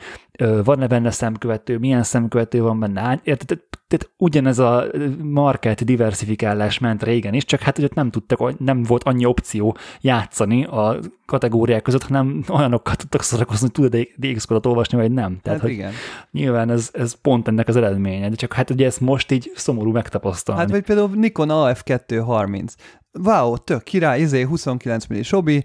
van-e 0.65 0.87
benne 0.87 1.11
szemkövető, 1.11 1.79
milyen 1.79 2.03
szemkövető 2.03 2.63
van 2.63 2.81
benne, 2.81 3.21
érted? 3.25 3.61
Tehát 3.93 4.15
ugyanez 4.17 4.59
a 4.59 4.87
market 5.23 5.85
diversifikálás 5.85 6.79
ment 6.79 7.03
régen 7.03 7.35
is, 7.35 7.45
csak 7.45 7.61
hát 7.61 7.77
hogy 7.77 7.85
ott 7.85 7.95
nem 7.95 8.11
tudtak, 8.11 8.59
nem 8.59 8.83
volt 8.83 9.03
annyi 9.03 9.25
opció 9.25 9.77
játszani 10.01 10.65
a 10.65 10.99
kategóriák 11.27 11.83
között, 11.83 12.03
hanem 12.03 12.45
olyanokkal 12.49 12.95
tudtak 12.95 13.23
szórakozni, 13.23 13.69
hogy 13.73 13.91
tudod 13.91 14.09
dx 14.17 14.47
olvasni, 14.63 14.99
vagy 14.99 15.13
nem. 15.13 15.39
Tehát, 15.43 15.59
hát 15.59 15.69
hogy 15.69 15.79
igen. 15.79 15.93
Nyilván 16.31 16.71
ez, 16.71 16.91
ez 16.93 17.15
pont 17.23 17.49
ennek 17.49 17.69
az 17.69 17.77
eredménye, 17.77 18.29
de 18.29 18.37
csak 18.37 18.53
hát 18.53 18.71
ugye 18.71 18.87
ezt 18.87 19.01
most 19.01 19.31
így 19.31 19.53
szomorú 19.55 19.91
megtapasztalni. 19.91 20.61
Hát 20.61 20.71
vagy 20.71 20.83
például 20.83 21.11
Nikon 21.15 21.49
AF230. 21.51 22.73
Wow, 23.21 23.57
tök 23.59 23.83
király, 23.83 24.21
izé 24.21 24.43
29 24.43 25.07
millis 25.07 25.33
obi, 25.33 25.65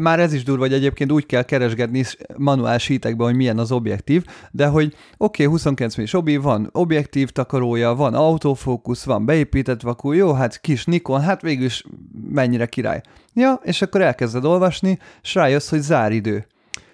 már 0.00 0.20
ez 0.20 0.32
is 0.32 0.44
durva, 0.44 0.62
hogy 0.62 0.72
egyébként 0.72 1.12
úgy 1.12 1.26
kell 1.26 1.42
keresgetni 1.42 2.04
manuál 2.36 2.78
sítekben, 2.78 3.26
hogy 3.26 3.36
milyen 3.36 3.58
az 3.58 3.72
objektív, 3.72 4.24
de 4.50 4.66
hogy 4.66 4.86
oké, 4.86 4.96
okay, 5.16 5.46
29 5.46 5.96
millis 5.96 6.14
obi, 6.14 6.36
van 6.36 6.68
objektív 6.72 7.30
takarója, 7.30 7.94
van 7.94 8.14
autofókusz, 8.14 9.04
van 9.04 9.24
beépített 9.24 9.80
vakú, 9.80 10.12
jó, 10.12 10.32
hát 10.32 10.60
kis 10.60 10.84
Nikon, 10.84 11.20
hát 11.20 11.42
végül 11.42 11.64
is 11.64 11.84
mennyire 12.28 12.66
király. 12.66 13.00
Ja, 13.32 13.60
és 13.62 13.82
akkor 13.82 14.00
elkezded 14.00 14.44
olvasni, 14.44 14.98
és 15.22 15.34
rájössz, 15.34 15.68
hogy 15.68 15.80
záridő. 15.80 16.46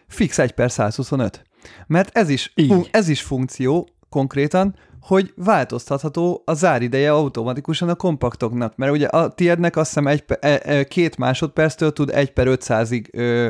Fix 0.06 0.38
1 0.38 0.52
per 0.52 0.70
125. 0.70 1.42
Mert 1.86 2.16
ez 2.16 2.28
is, 2.28 2.52
fun- 2.68 2.88
ez 2.90 3.08
is 3.08 3.22
funkció 3.22 3.88
konkrétan, 4.08 4.74
hogy 5.00 5.32
változtatható 5.36 6.42
a 6.44 6.54
zárideje 6.54 7.12
automatikusan 7.12 7.88
a 7.88 7.94
kompaktoknak, 7.94 8.76
mert 8.76 8.92
ugye 8.92 9.06
a 9.06 9.28
tiédnek 9.28 9.76
azt 9.76 9.88
hiszem 9.88 10.06
egy, 10.06 10.24
e, 10.40 10.84
két 10.84 11.16
másodperctől 11.16 11.92
tud 11.92 12.10
1 12.10 12.32
per 12.32 12.46
500-ig 12.48 13.12
ö, 13.12 13.48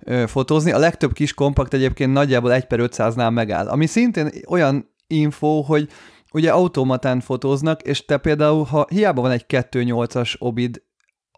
ö, 0.00 0.24
fotózni, 0.26 0.72
a 0.72 0.78
legtöbb 0.78 1.12
kis 1.12 1.34
kompakt 1.34 1.74
egyébként 1.74 2.12
nagyjából 2.12 2.52
1 2.52 2.64
per 2.64 2.78
500-nál 2.82 3.32
megáll, 3.32 3.68
ami 3.68 3.86
szintén 3.86 4.30
olyan 4.48 4.94
info, 5.06 5.60
hogy 5.60 5.88
ugye 6.32 6.50
automatán 6.50 7.20
fotóznak, 7.20 7.82
és 7.82 8.04
te 8.04 8.16
például, 8.16 8.64
ha 8.64 8.86
hiába 8.88 9.20
van 9.20 9.30
egy 9.30 9.44
2.8-as 9.48 10.34
obid 10.38 10.82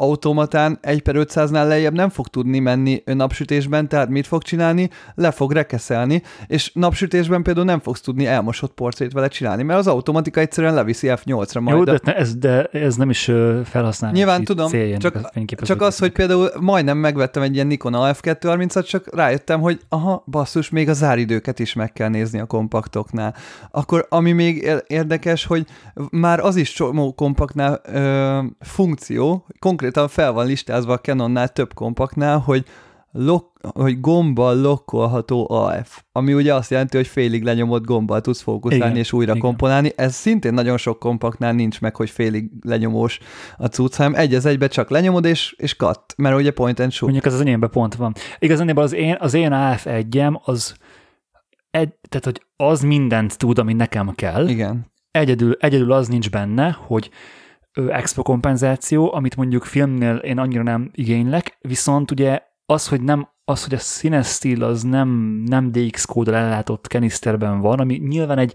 automatán 0.01 0.79
1 0.81 1.03
per 1.03 1.15
500-nál 1.19 1.67
lejjebb 1.67 1.95
nem 1.95 2.09
fog 2.09 2.29
tudni 2.29 2.59
menni 2.59 3.03
napsütésben, 3.05 3.89
tehát 3.89 4.09
mit 4.09 4.27
fog 4.27 4.43
csinálni? 4.43 4.91
Le 5.15 5.31
fog 5.31 5.53
rekeszelni, 5.53 6.23
és 6.47 6.71
napsütésben 6.75 7.43
például 7.43 7.67
nem 7.67 7.81
fogsz 7.81 8.01
tudni 8.01 8.27
elmosott 8.27 8.75
portrét 8.75 9.13
vele 9.13 9.29
csinálni, 9.29 9.63
mert 9.63 9.79
az 9.79 9.87
automatika 9.87 10.41
egyszerűen 10.41 10.75
leviszi 10.75 11.09
F8-ra 11.11 11.61
majd. 11.61 11.77
Jó, 11.77 11.85
de, 11.85 12.01
de, 12.05 12.17
ez, 12.17 12.35
de 12.35 12.65
ez 12.65 12.97
nem 12.97 13.11
is 13.11 13.31
felhasználni. 13.65 14.17
Nyilván 14.17 14.45
tudom, 14.45 14.71
csak, 14.99 15.31
csak 15.61 15.83
az, 15.83 15.99
hogy 15.99 16.13
például 16.13 16.51
majdnem 16.61 16.99
megvettem 16.99 17.43
egy 17.43 17.55
ilyen 17.55 17.67
Nikon 17.67 17.93
AF230-at, 17.97 18.89
csak 18.89 19.15
rájöttem, 19.15 19.61
hogy 19.61 19.81
aha, 19.89 20.25
basszus, 20.27 20.71
még 20.71 20.89
a 20.89 20.93
záridőket 20.93 21.59
is 21.59 21.73
meg 21.73 21.93
kell 21.93 22.09
nézni 22.09 22.39
a 22.39 22.47
kompaktoknál. 22.47 23.35
Akkor 23.71 24.07
ami 24.09 24.33
még 24.33 24.71
érdekes, 24.87 25.45
hogy 25.45 25.67
már 26.11 26.41
az 26.41 26.57
is 26.57 26.73
csomó 26.73 27.13
kompaktnál 27.15 27.81
ö, 27.85 28.39
funkció, 28.61 29.47
konkrét 29.59 29.88
konkrétan 29.89 30.25
fel 30.25 30.33
van 30.33 30.47
listázva 30.47 30.93
a 30.93 30.99
Canonnál 30.99 31.49
több 31.49 31.75
kompaktnál, 31.75 32.39
hogy, 32.39 32.65
lok, 33.13 33.53
hogy 33.75 34.01
gombbal 34.01 34.61
lokkolható 34.61 35.51
AF, 35.51 36.03
ami 36.13 36.35
ugye 36.35 36.55
azt 36.55 36.71
jelenti, 36.71 36.97
hogy 36.97 37.07
félig 37.07 37.43
lenyomott 37.43 37.85
gombbal 37.85 38.21
tudsz 38.21 38.41
fókuszálni 38.41 38.85
igen, 38.85 38.97
és 38.97 39.13
újra 39.13 39.31
igen. 39.31 39.43
komponálni. 39.43 39.93
Ez 39.97 40.15
szintén 40.15 40.55
nagyon 40.55 40.77
sok 40.77 40.99
kompaktnál 40.99 41.53
nincs 41.53 41.81
meg, 41.81 41.97
hogy 41.97 42.11
félig 42.11 42.51
lenyomós 42.63 43.19
a 43.57 43.67
cucc, 43.67 43.97
hanem 43.97 44.15
egy 44.15 44.35
az 44.35 44.47
egybe 44.47 44.69
csak 44.69 44.91
lenyomod 44.91 45.25
és, 45.25 45.55
és 45.59 45.77
cut, 45.77 46.15
mert 46.17 46.37
ugye 46.37 46.51
point 46.51 46.81
and 46.81 46.93
shoot. 46.93 47.11
Mondjuk 47.13 47.33
ez 47.33 47.41
az 47.41 47.47
enyémben 47.47 47.71
pont 47.71 47.95
van. 47.95 48.15
Igazán 48.39 48.77
az 48.77 48.93
én, 48.93 49.17
az 49.21 49.35
én 49.35 49.53
AF 49.53 49.87
egyem 49.87 50.41
az 50.45 50.75
egy, 51.71 51.93
tehát, 52.09 52.25
hogy 52.25 52.43
az 52.57 52.83
mindent 52.83 53.39
tud, 53.39 53.59
ami 53.59 53.73
nekem 53.73 54.15
kell. 54.15 54.49
Igen. 54.49 54.87
Egyedül, 55.11 55.57
egyedül 55.61 55.93
az 55.93 56.09
nincs 56.09 56.31
benne, 56.31 56.79
hogy 56.87 57.11
expo 57.87 58.23
kompenzáció, 58.23 59.13
amit 59.13 59.37
mondjuk 59.37 59.65
filmnél 59.65 60.17
én 60.17 60.39
annyira 60.39 60.63
nem 60.63 60.91
igénylek, 60.95 61.59
viszont 61.61 62.11
ugye 62.11 62.43
az, 62.67 62.89
hogy 62.89 63.03
nem 63.03 63.29
az, 63.45 63.65
hogy 63.65 63.75
a 63.75 63.79
színes 63.79 64.29
stíl 64.29 64.65
az 64.65 64.83
nem, 64.83 65.09
nem 65.47 65.73
DX 65.73 66.05
kóddal 66.05 66.35
ellátott 66.35 66.87
keniszterben 66.87 67.61
van, 67.61 67.79
ami 67.79 67.95
nyilván 67.95 68.39
egy 68.39 68.55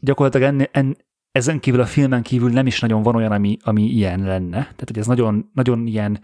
gyakorlatilag 0.00 0.48
ennél, 0.48 0.68
en, 0.72 0.96
ezen 1.30 1.60
kívül 1.60 1.80
a 1.80 1.86
filmen 1.86 2.22
kívül 2.22 2.50
nem 2.50 2.66
is 2.66 2.80
nagyon 2.80 3.02
van 3.02 3.14
olyan, 3.14 3.32
ami, 3.32 3.56
ami 3.62 3.82
ilyen 3.82 4.20
lenne. 4.20 4.58
Tehát, 4.58 4.84
hogy 4.86 4.98
ez 4.98 5.06
nagyon, 5.06 5.50
nagyon 5.52 5.86
ilyen 5.86 6.20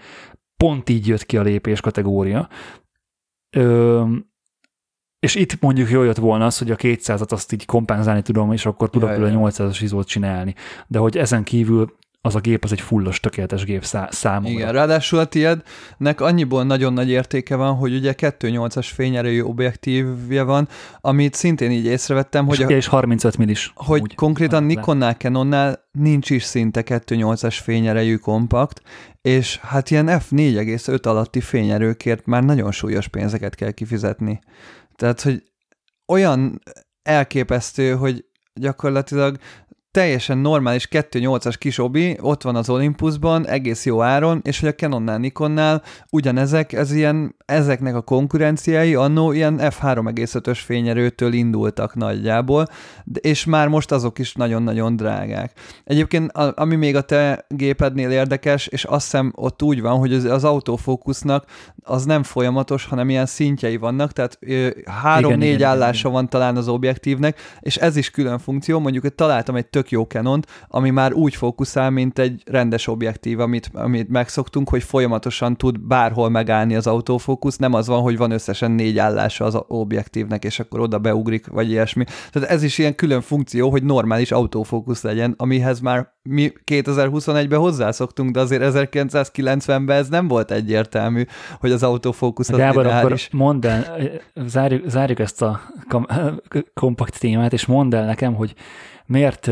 pont 0.57 0.89
így 0.89 1.07
jött 1.07 1.27
ki 1.27 1.37
a 1.37 1.43
lépés 1.43 1.81
kategória. 1.81 2.49
Ö, 3.57 4.05
és 5.21 5.35
itt 5.35 5.61
mondjuk 5.61 5.91
jól 5.91 6.05
jött 6.05 6.17
volna 6.17 6.47
az, 6.47 6.59
hogy 6.59 6.71
a 6.71 6.77
200-at 6.77 7.29
azt 7.29 7.53
így 7.53 7.67
kompenzálni 7.67 8.23
tudom, 8.23 8.53
és 8.53 8.67
akkor 8.67 8.91
tudok 8.91 9.09
a 9.09 9.13
800-as 9.13 9.79
izót 9.81 10.07
csinálni. 10.07 10.55
De 10.87 10.99
hogy 10.99 11.17
ezen 11.17 11.45
kívül 11.45 11.99
az 12.23 12.35
a 12.35 12.41
gép 12.41 12.65
az 12.65 12.73
egy 12.73 12.81
fullos, 12.81 13.21
tökéletes 13.21 13.65
gép 13.65 13.85
szá- 13.85 14.13
számomra. 14.13 14.51
Igen, 14.51 14.73
ráadásul 14.73 15.19
a 15.19 15.25
tiédnek 15.25 16.21
annyiból 16.21 16.65
nagyon 16.65 16.93
nagy 16.93 17.09
értéke 17.09 17.57
van, 17.57 17.75
hogy 17.75 17.95
ugye 17.95 18.15
2.8-as 18.17 18.89
fényerőjű 18.95 19.43
objektívje 19.43 20.43
van, 20.43 20.69
amit 21.01 21.35
szintén 21.35 21.71
így 21.71 21.85
észrevettem, 21.85 22.47
hogy, 22.47 22.59
és, 22.59 22.65
a, 22.65 22.69
és 22.69 22.87
35 22.87 23.37
millis. 23.37 23.73
hogy 23.75 24.01
úgy. 24.01 24.15
konkrétan 24.15 24.65
Nikonnál, 24.65 25.15
Canonnál 25.15 25.89
nincs 25.93 26.31
is 26.31 26.43
szinte 26.43 26.83
2.8-as 26.83 27.59
fényerejű 27.63 28.17
kompakt, 28.17 28.83
és 29.23 29.59
hát 29.63 29.91
ilyen 29.91 30.07
f4,5 30.09 31.03
alatti 31.03 31.41
fényerőkért 31.41 32.27
már 32.27 32.45
nagyon 32.45 32.73
súlyos 32.73 33.09
pénzeket 33.09 33.55
kell 33.55 33.71
kifizetni. 33.71 34.41
Tehát, 35.01 35.21
hogy 35.21 35.53
olyan 36.07 36.63
elképesztő, 37.03 37.95
hogy 37.95 38.25
gyakorlatilag 38.55 39.39
teljesen 39.91 40.39
normális 40.39 40.89
2.8-as 40.91 41.55
kis 41.59 41.79
obi, 41.79 42.19
ott 42.21 42.43
van 42.43 42.57
az 42.57 42.71
Olympusban, 42.71 43.47
egész 43.47 43.87
jó 43.87 44.03
áron, 44.03 44.41
és 44.45 44.61
hogy 44.61 44.69
a 44.69 44.75
Canonnál, 44.75 45.19
Nikonnál 45.19 45.83
ugyanezek, 46.11 46.73
ez 46.73 46.93
ilyen, 46.93 47.35
ezeknek 47.47 47.95
a 47.95 48.01
konkurenciái 48.01 48.95
annó 48.95 49.33
ilyen 49.33 49.59
f3,5-ös 49.61 50.59
fényerőtől 50.65 51.33
indultak 51.33 51.95
nagyjából, 51.95 52.67
és 53.21 53.45
már 53.45 53.69
most 53.69 53.93
azok 53.93 54.19
is 54.19 54.35
nagyon-nagyon 54.35 54.97
drágák. 54.97 55.53
Egyébként, 55.85 56.33
ami 56.33 56.77
még 56.77 56.97
a 56.97 57.01
te 57.01 57.45
gépednél 57.49 58.11
érdekes, 58.11 58.67
és 58.67 58.85
azt 58.85 59.05
hiszem 59.05 59.33
ott 59.37 59.63
úgy 59.63 59.81
van, 59.81 59.99
hogy 59.99 60.13
az, 60.13 60.25
az 60.25 60.45
autofókusznak 60.45 61.45
az 61.83 62.05
nem 62.05 62.23
folyamatos, 62.23 62.85
hanem 62.85 63.11
ilyen 63.11 63.27
szintjei 63.27 63.77
vannak, 63.77 64.13
tehát 64.13 64.39
három-négy 65.03 65.63
állása 65.63 66.09
igen. 66.09 66.13
van 66.13 66.29
talán 66.29 66.57
az 66.57 66.69
objektívnek, 66.69 67.41
és 67.61 67.77
ez 67.77 67.97
is 67.97 68.11
külön 68.11 68.39
funkció, 68.39 68.79
mondjuk 68.79 69.03
hogy 69.03 69.15
találtam 69.15 69.57
egy 69.57 69.67
tök 69.67 69.80
jó 69.89 70.03
canon 70.03 70.45
ami 70.69 70.91
már 70.91 71.13
úgy 71.13 71.35
fókuszál, 71.35 71.91
mint 71.91 72.19
egy 72.19 72.43
rendes 72.47 72.87
objektív, 72.87 73.41
amit, 73.41 73.71
amit 73.73 74.09
megszoktunk, 74.09 74.69
hogy 74.69 74.83
folyamatosan 74.83 75.57
tud 75.57 75.81
bárhol 75.81 76.29
megállni 76.29 76.75
az 76.75 76.87
autofókusz, 76.87 77.57
nem 77.57 77.75
az 77.75 77.87
van, 77.87 78.01
hogy 78.03 78.17
van 78.17 78.31
összesen 78.31 78.71
négy 78.71 78.99
állása 78.99 79.45
az 79.45 79.59
objektívnek, 79.67 80.45
és 80.45 80.61
akkor 80.61 80.81
oda 80.81 80.99
beugrik, 80.99 81.47
vagy 81.47 81.71
ilyesmi. 81.71 82.05
Tehát 82.31 82.51
ez 82.51 82.63
is 82.63 82.79
ilyen 82.79 82.95
külön 82.95 83.21
funkció, 83.21 83.71
hogy 83.71 83.83
normális 83.83 84.33
autofókusz 84.33 85.03
legyen, 85.03 85.35
amihez 85.37 85.81
már 85.81 86.09
mi 86.23 86.53
2021-ben 86.67 87.59
hozzászoktunk, 87.59 88.31
de 88.31 88.41
azért 88.41 88.63
1990-ben 88.75 89.97
ez 89.97 90.09
nem 90.09 90.29
volt 90.29 90.51
egyértelmű, 90.51 91.25
hogy 91.61 91.71
az 91.71 91.83
autofókusz 91.83 92.49
az 92.49 92.57
Gábor, 92.57 92.87
akkor 92.87 93.13
is. 93.13 93.29
mondd 93.33 93.67
el, 93.67 94.11
zárjuk, 94.47 94.89
zárjuk 94.89 95.19
ezt 95.19 95.43
a 95.43 95.61
kompakt 96.81 97.19
témát, 97.19 97.53
és 97.53 97.67
mondd 97.67 97.95
el 97.95 98.05
nekem, 98.05 98.35
hogy 98.35 98.55
miért, 99.11 99.47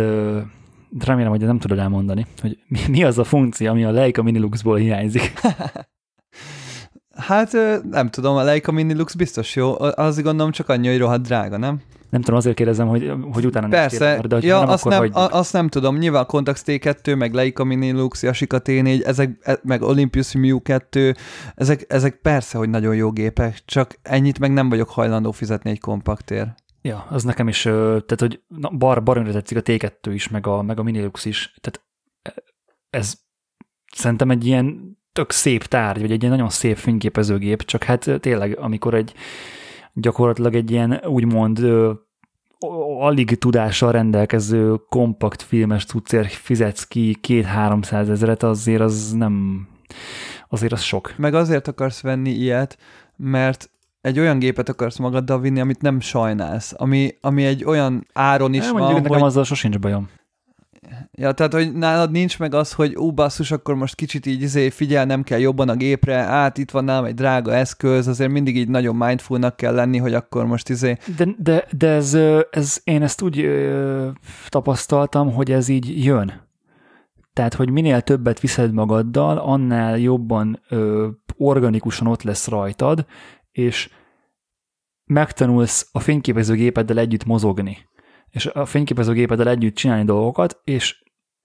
remélem, 0.98 1.30
hogy 1.30 1.40
nem 1.40 1.58
tudod 1.58 1.78
elmondani, 1.78 2.26
hogy 2.40 2.58
mi, 2.68 2.80
mi 2.88 3.04
az 3.04 3.18
a 3.18 3.24
funkció, 3.24 3.70
ami 3.70 3.84
a 3.84 3.90
Leica 3.90 4.22
Miniluxból 4.22 4.76
hiányzik. 4.76 5.32
Hát 7.16 7.52
nem 7.90 8.08
tudom, 8.08 8.36
a 8.36 8.42
Leica 8.42 8.72
Minilux 8.72 9.14
biztos 9.14 9.56
jó, 9.56 9.74
az 9.78 10.22
gondolom 10.22 10.52
csak 10.52 10.68
annyi, 10.68 10.88
hogy 10.88 10.98
rohadt 10.98 11.22
drága, 11.22 11.56
nem? 11.56 11.80
Nem 12.10 12.20
tudom, 12.20 12.36
azért 12.36 12.56
kérdezem, 12.56 12.88
hogy, 12.88 13.12
hogy 13.32 13.46
utána 13.46 13.68
Persze, 13.68 14.14
kérdem, 14.14 14.40
de 14.40 14.46
ja, 14.46 14.58
nem, 14.58 14.68
azt, 14.68 14.86
akkor 14.86 15.10
nem, 15.10 15.22
a, 15.22 15.28
azt 15.30 15.52
nem 15.52 15.68
tudom, 15.68 15.96
nyilván 15.96 16.26
Contax 16.26 16.62
T2, 16.66 17.16
meg 17.16 17.34
Leica 17.34 17.64
Minilux, 17.64 18.22
Yashica 18.22 18.60
T4, 18.64 19.06
ezek, 19.06 19.38
e, 19.42 19.58
meg 19.62 19.82
Olympus 19.82 20.32
Miu 20.32 20.62
2, 20.62 21.14
ezek, 21.54 21.84
ezek 21.88 22.14
persze, 22.14 22.58
hogy 22.58 22.68
nagyon 22.68 22.94
jó 22.94 23.10
gépek, 23.10 23.62
csak 23.64 23.98
ennyit 24.02 24.38
meg 24.38 24.52
nem 24.52 24.68
vagyok 24.68 24.88
hajlandó 24.88 25.30
fizetni 25.30 25.70
egy 25.70 25.80
kompaktért. 25.80 26.48
Ja, 26.82 27.06
az 27.10 27.24
nekem 27.24 27.48
is, 27.48 27.62
tehát 27.62 28.20
hogy 28.20 28.42
na, 28.46 28.70
bar, 28.70 29.02
baromra 29.02 29.32
tetszik 29.32 29.56
a 29.56 29.62
T2 29.62 30.10
is, 30.12 30.28
meg 30.28 30.46
a, 30.46 30.62
meg 30.62 30.78
a 30.78 30.82
Minilux 30.82 31.24
is, 31.24 31.54
tehát 31.60 31.86
e, 32.22 32.42
ez 32.90 33.14
szerintem 33.94 34.30
egy 34.30 34.46
ilyen 34.46 34.96
tök 35.12 35.30
szép 35.30 35.64
tárgy, 35.64 36.00
vagy 36.00 36.12
egy 36.12 36.22
ilyen 36.22 36.32
nagyon 36.34 36.48
szép 36.48 36.76
fényképezőgép, 36.76 37.62
csak 37.62 37.82
hát 37.82 38.10
tényleg, 38.20 38.58
amikor 38.58 38.94
egy 38.94 39.14
gyakorlatilag 39.92 40.54
egy 40.54 40.70
ilyen 40.70 41.00
úgymond 41.04 41.60
alig 42.98 43.38
tudással 43.38 43.92
rendelkező 43.92 44.74
kompakt 44.88 45.42
filmes 45.42 45.84
cuccért 45.84 46.32
fizetsz 46.32 46.86
ki 46.86 47.14
két-háromszáz 47.20 48.10
ezeret, 48.10 48.42
azért 48.42 48.80
az 48.80 49.12
nem, 49.12 49.66
azért 50.48 50.72
az 50.72 50.82
sok. 50.82 51.14
Meg 51.16 51.34
azért 51.34 51.68
akarsz 51.68 52.00
venni 52.00 52.30
ilyet, 52.30 52.78
mert 53.16 53.70
egy 54.00 54.18
olyan 54.18 54.38
gépet 54.38 54.68
akarsz 54.68 54.98
magaddal 54.98 55.40
vinni, 55.40 55.60
amit 55.60 55.82
nem 55.82 56.00
sajnálsz, 56.00 56.72
ami, 56.76 57.14
ami 57.20 57.44
egy 57.44 57.64
olyan 57.64 58.06
áron 58.12 58.54
is 58.54 58.70
van, 58.70 58.80
mondjuk 58.80 59.02
nekem 59.02 59.18
hogy... 59.18 59.28
azzal 59.28 59.44
sosincs 59.44 59.78
bajom. 59.78 60.08
Ja, 61.12 61.32
tehát, 61.32 61.52
hogy 61.52 61.72
nálad 61.72 62.10
nincs 62.10 62.38
meg 62.38 62.54
az, 62.54 62.72
hogy 62.72 62.96
ú, 62.96 63.10
basszus, 63.10 63.50
akkor 63.50 63.74
most 63.74 63.94
kicsit 63.94 64.26
így 64.26 64.42
izé, 64.42 64.70
figyel, 64.70 65.04
nem 65.04 65.22
kell 65.22 65.38
jobban 65.38 65.68
a 65.68 65.74
gépre, 65.74 66.16
át 66.16 66.58
itt 66.58 66.70
van 66.70 66.84
nálam 66.84 67.04
egy 67.04 67.14
drága 67.14 67.54
eszköz, 67.54 68.06
azért 68.06 68.30
mindig 68.30 68.56
így 68.56 68.68
nagyon 68.68 68.96
mindfulnak 68.96 69.56
kell 69.56 69.74
lenni, 69.74 69.98
hogy 69.98 70.14
akkor 70.14 70.46
most 70.46 70.68
izé... 70.68 70.96
De, 71.16 71.26
de, 71.38 71.64
de 71.76 71.88
ez, 71.88 72.14
ez, 72.50 72.80
én 72.84 73.02
ezt 73.02 73.22
úgy 73.22 73.40
ö, 73.40 74.08
tapasztaltam, 74.48 75.32
hogy 75.32 75.52
ez 75.52 75.68
így 75.68 76.04
jön. 76.04 76.46
Tehát, 77.32 77.54
hogy 77.54 77.70
minél 77.70 78.00
többet 78.00 78.40
viszed 78.40 78.72
magaddal, 78.72 79.38
annál 79.38 79.98
jobban 79.98 80.60
ö, 80.68 81.08
organikusan 81.36 82.06
ott 82.06 82.22
lesz 82.22 82.48
rajtad, 82.48 83.06
és 83.50 83.90
megtanulsz 85.04 85.88
a 85.92 86.00
fényképezőgépeddel 86.00 86.98
együtt 86.98 87.24
mozogni 87.24 87.88
és 88.30 88.46
a 88.46 88.64
fényképezőgépeddel 88.64 89.48
együtt 89.48 89.74
csinálni 89.74 90.04
dolgokat, 90.04 90.60
és 90.64 91.02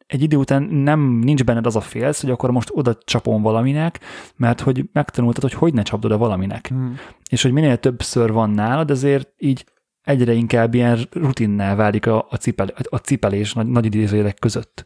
egy 0.07 0.21
idő 0.21 0.37
után 0.37 0.63
nem 0.63 0.99
nincs 0.99 1.43
benned 1.43 1.65
az 1.65 1.75
a 1.75 1.81
félsz, 1.81 2.21
hogy 2.21 2.29
akkor 2.29 2.51
most 2.51 2.69
oda 2.73 2.97
csapom 3.05 3.41
valaminek, 3.41 3.99
mert 4.35 4.61
hogy 4.61 4.83
megtanultad, 4.91 5.43
hogy 5.43 5.53
hogy 5.53 5.73
ne 5.73 5.81
csapd 5.81 6.05
oda 6.05 6.17
valaminek. 6.17 6.67
Hmm. 6.67 6.97
És 7.29 7.41
hogy 7.41 7.51
minél 7.51 7.77
többször 7.77 8.31
van 8.31 8.49
nálad, 8.49 8.91
ezért 8.91 9.33
így 9.37 9.65
egyre 10.01 10.33
inkább 10.33 10.73
ilyen 10.73 10.99
rutinnál 11.11 11.75
válik 11.75 12.07
a, 12.07 12.27
a, 12.29 12.35
cipel, 12.35 12.67
a 12.89 12.97
cipelés 12.97 13.53
nagy, 13.53 13.67
nagy 13.67 13.85
idézőjelek 13.85 14.39
között. 14.39 14.85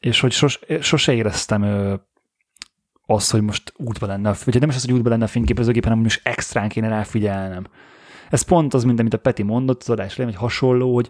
És 0.00 0.20
hogy 0.20 0.32
sos, 0.32 0.60
sose 0.80 1.12
éreztem 1.12 1.62
ö, 3.10 3.14
azt, 3.14 3.30
hogy 3.30 3.42
most 3.42 3.72
útba 3.76 4.06
lenne, 4.06 4.34
vagy 4.44 4.60
nem 4.60 4.68
is 4.68 4.74
az, 4.74 4.84
hogy 4.84 4.94
útba 4.94 5.08
lenne 5.08 5.24
a 5.24 5.26
fényképezőgép, 5.26 5.84
hanem 5.84 5.98
most 5.98 6.20
extrán 6.24 6.68
kéne 6.68 6.88
ráfigyelnem. 6.88 7.66
Ez 8.30 8.42
pont 8.42 8.74
az, 8.74 8.84
mint 8.84 9.00
amit 9.00 9.14
a 9.14 9.18
Peti 9.18 9.42
mondott 9.42 9.80
az 9.80 9.90
adás 9.90 10.16
hogy 10.16 10.34
hasonló, 10.34 10.94
hogy, 10.94 11.08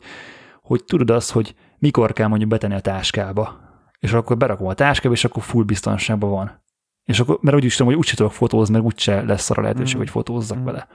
hogy 0.62 0.84
tudod 0.84 1.10
azt, 1.10 1.30
hogy 1.30 1.54
mikor 1.78 2.12
kell 2.12 2.26
mondjuk 2.26 2.50
betenni 2.50 2.74
a 2.74 2.80
táskába. 2.80 3.60
És 3.98 4.12
akkor 4.12 4.36
berakom 4.36 4.66
a 4.66 4.74
táskába, 4.74 5.14
és 5.14 5.24
akkor 5.24 5.42
full 5.42 5.64
biztonságban 5.64 6.30
van. 6.30 6.62
És 7.04 7.20
akkor, 7.20 7.38
mert 7.40 7.56
úgy 7.56 7.64
is 7.64 7.76
tudom, 7.76 7.92
hogy 7.92 8.00
úgyse 8.00 8.16
tudok 8.16 8.32
fotózni, 8.32 8.74
mert 8.74 8.86
úgyse 8.86 9.22
lesz 9.22 9.50
arra 9.50 9.62
lehetőség, 9.62 9.96
mm. 9.96 9.98
hogy 9.98 10.10
fotózzak 10.10 10.58
mm. 10.58 10.64
vele. 10.64 10.88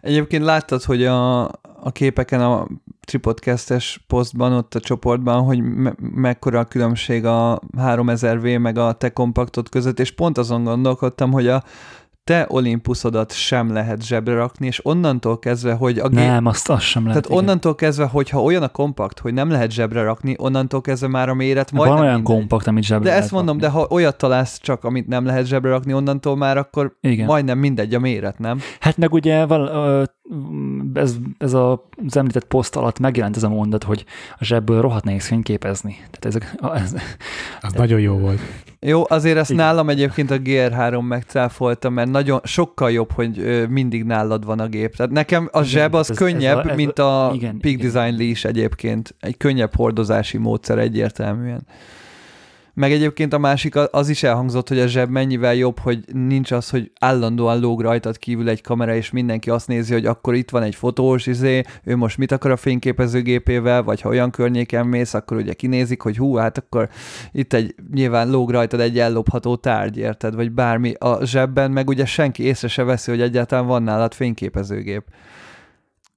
Egyébként 0.00 0.44
láttad, 0.44 0.82
hogy 0.82 1.04
a, 1.04 1.42
a 1.80 1.92
képeken 1.92 2.40
a 2.40 2.68
Tripodcast-es 3.04 4.04
posztban, 4.06 4.52
ott 4.52 4.74
a 4.74 4.80
csoportban, 4.80 5.42
hogy 5.44 5.60
me- 5.62 5.96
mekkora 6.14 6.58
a 6.58 6.64
különbség 6.64 7.24
a 7.24 7.60
3000V 7.78 8.60
meg 8.60 8.78
a 8.78 8.92
te 8.92 9.08
kompaktot 9.12 9.68
között, 9.68 10.00
és 10.00 10.10
pont 10.14 10.38
azon 10.38 10.64
gondolkodtam, 10.64 11.32
hogy 11.32 11.48
a 11.48 11.62
te 12.24 12.46
Olympusodat 12.48 13.32
sem 13.32 13.72
lehet 13.72 14.02
zsebre 14.02 14.34
rakni, 14.34 14.66
és 14.66 14.86
onnantól 14.86 15.38
kezdve, 15.38 15.72
hogy 15.72 15.98
a 15.98 16.08
gép... 16.08 16.18
Nem, 16.18 16.46
azt, 16.46 16.68
azt 16.70 16.82
sem 16.84 17.06
lehet. 17.06 17.22
Tehát 17.22 17.36
igen. 17.36 17.48
onnantól 17.48 17.74
kezdve, 17.74 18.04
hogyha 18.04 18.42
olyan 18.42 18.62
a 18.62 18.68
kompakt, 18.68 19.18
hogy 19.18 19.34
nem 19.34 19.50
lehet 19.50 19.70
zsebre 19.70 20.02
rakni, 20.02 20.34
onnantól 20.38 20.80
kezdve 20.80 21.08
már 21.08 21.28
a 21.28 21.34
méret 21.34 21.72
majd 21.72 21.90
Van 21.90 22.00
olyan 22.00 22.14
mindegy. 22.14 22.34
kompakt, 22.36 22.66
amit 22.66 22.84
zsebre 22.84 23.02
De 23.04 23.08
lehet 23.08 23.22
ezt 23.24 23.32
mondom, 23.32 23.58
rakni. 23.60 23.78
de 23.78 23.80
ha 23.80 23.86
olyat 23.94 24.16
találsz 24.18 24.58
csak, 24.60 24.84
amit 24.84 25.06
nem 25.06 25.24
lehet 25.26 25.46
zsebre 25.46 25.70
rakni, 25.70 25.92
onnantól 25.92 26.36
már 26.36 26.56
akkor 26.56 26.96
igen. 27.00 27.26
majdnem 27.26 27.58
mindegy 27.58 27.94
a 27.94 27.98
méret, 28.00 28.38
nem? 28.38 28.58
Hát 28.80 28.96
meg 28.96 29.12
ugye 29.12 29.46
val, 29.46 30.06
ez, 30.94 31.16
ez 31.38 31.52
a, 31.52 31.88
az 32.06 32.16
említett 32.16 32.44
poszt 32.44 32.76
alatt 32.76 32.98
megjelent 32.98 33.36
ez 33.36 33.42
a 33.42 33.48
mondat, 33.48 33.84
hogy 33.84 34.04
a 34.38 34.44
zsebből 34.44 34.80
rohadt 34.80 35.04
nehéz 35.04 35.26
fényképezni. 35.26 35.96
Tehát 35.96 36.24
ezek, 36.24 36.54
ez, 36.74 36.94
az 37.60 37.72
nagyon 37.72 38.00
jó 38.00 38.18
volt. 38.18 38.40
Jó, 38.80 39.02
azért 39.08 39.36
ezt 39.36 39.50
Igen. 39.50 39.64
nálam 39.64 39.88
egyébként 39.88 40.30
a 40.30 40.38
GR3 40.38 41.06
megcáfolta, 41.08 41.90
mert 41.90 42.10
nagyon 42.10 42.40
sokkal 42.44 42.90
jobb, 42.90 43.12
hogy 43.12 43.66
mindig 43.68 44.04
nálad 44.04 44.44
van 44.44 44.60
a 44.60 44.66
gép. 44.66 44.96
Tehát 44.96 45.12
nekem 45.12 45.48
a 45.52 45.62
zseb 45.62 45.94
az 45.94 46.10
ez, 46.10 46.16
könnyebb, 46.16 46.58
ez 46.58 46.66
a, 46.66 46.70
ez 46.70 46.76
mint 46.76 46.98
a, 46.98 47.30
a 47.30 47.34
igen, 47.34 47.58
Peak 47.58 47.74
igen. 47.74 47.92
Design 47.92 48.16
Leash 48.16 48.46
egyébként. 48.46 49.14
Egy 49.20 49.36
könnyebb 49.36 49.74
hordozási 49.74 50.38
módszer 50.38 50.78
egyértelműen. 50.78 51.66
Meg 52.74 52.92
egyébként 52.92 53.32
a 53.32 53.38
másik 53.38 53.74
az 53.90 54.08
is 54.08 54.22
elhangzott, 54.22 54.68
hogy 54.68 54.78
a 54.78 54.86
zseb 54.86 55.10
mennyivel 55.10 55.54
jobb, 55.54 55.78
hogy 55.78 56.04
nincs 56.12 56.50
az, 56.50 56.70
hogy 56.70 56.90
állandóan 57.00 57.60
lóg 57.60 57.80
rajtad 57.80 58.18
kívül 58.18 58.48
egy 58.48 58.62
kamera, 58.62 58.94
és 58.94 59.10
mindenki 59.10 59.50
azt 59.50 59.68
nézi, 59.68 59.92
hogy 59.92 60.06
akkor 60.06 60.34
itt 60.34 60.50
van 60.50 60.62
egy 60.62 60.74
fotós, 60.74 61.26
izé, 61.26 61.62
ő 61.84 61.96
most 61.96 62.18
mit 62.18 62.32
akar 62.32 62.50
a 62.50 62.56
fényképezőgépével, 62.56 63.82
vagy 63.82 64.00
ha 64.00 64.08
olyan 64.08 64.30
környéken 64.30 64.86
mész, 64.86 65.14
akkor 65.14 65.36
ugye 65.36 65.52
kinézik, 65.52 66.02
hogy 66.02 66.16
hú, 66.16 66.34
hát 66.34 66.58
akkor 66.58 66.88
itt 67.32 67.52
egy 67.52 67.74
nyilván 67.92 68.30
lóg 68.30 68.50
rajtad 68.50 68.80
egy 68.80 68.98
ellopható 68.98 69.56
tárgy, 69.56 69.96
érted, 69.96 70.34
vagy 70.34 70.52
bármi. 70.52 70.92
A 70.98 71.24
zsebben 71.24 71.70
meg 71.70 71.88
ugye 71.88 72.04
senki 72.04 72.42
észre 72.42 72.68
se 72.68 72.82
veszi, 72.82 73.10
hogy 73.10 73.20
egyáltalán 73.20 73.66
van 73.66 73.82
nálad 73.82 74.14
fényképezőgép. 74.14 75.04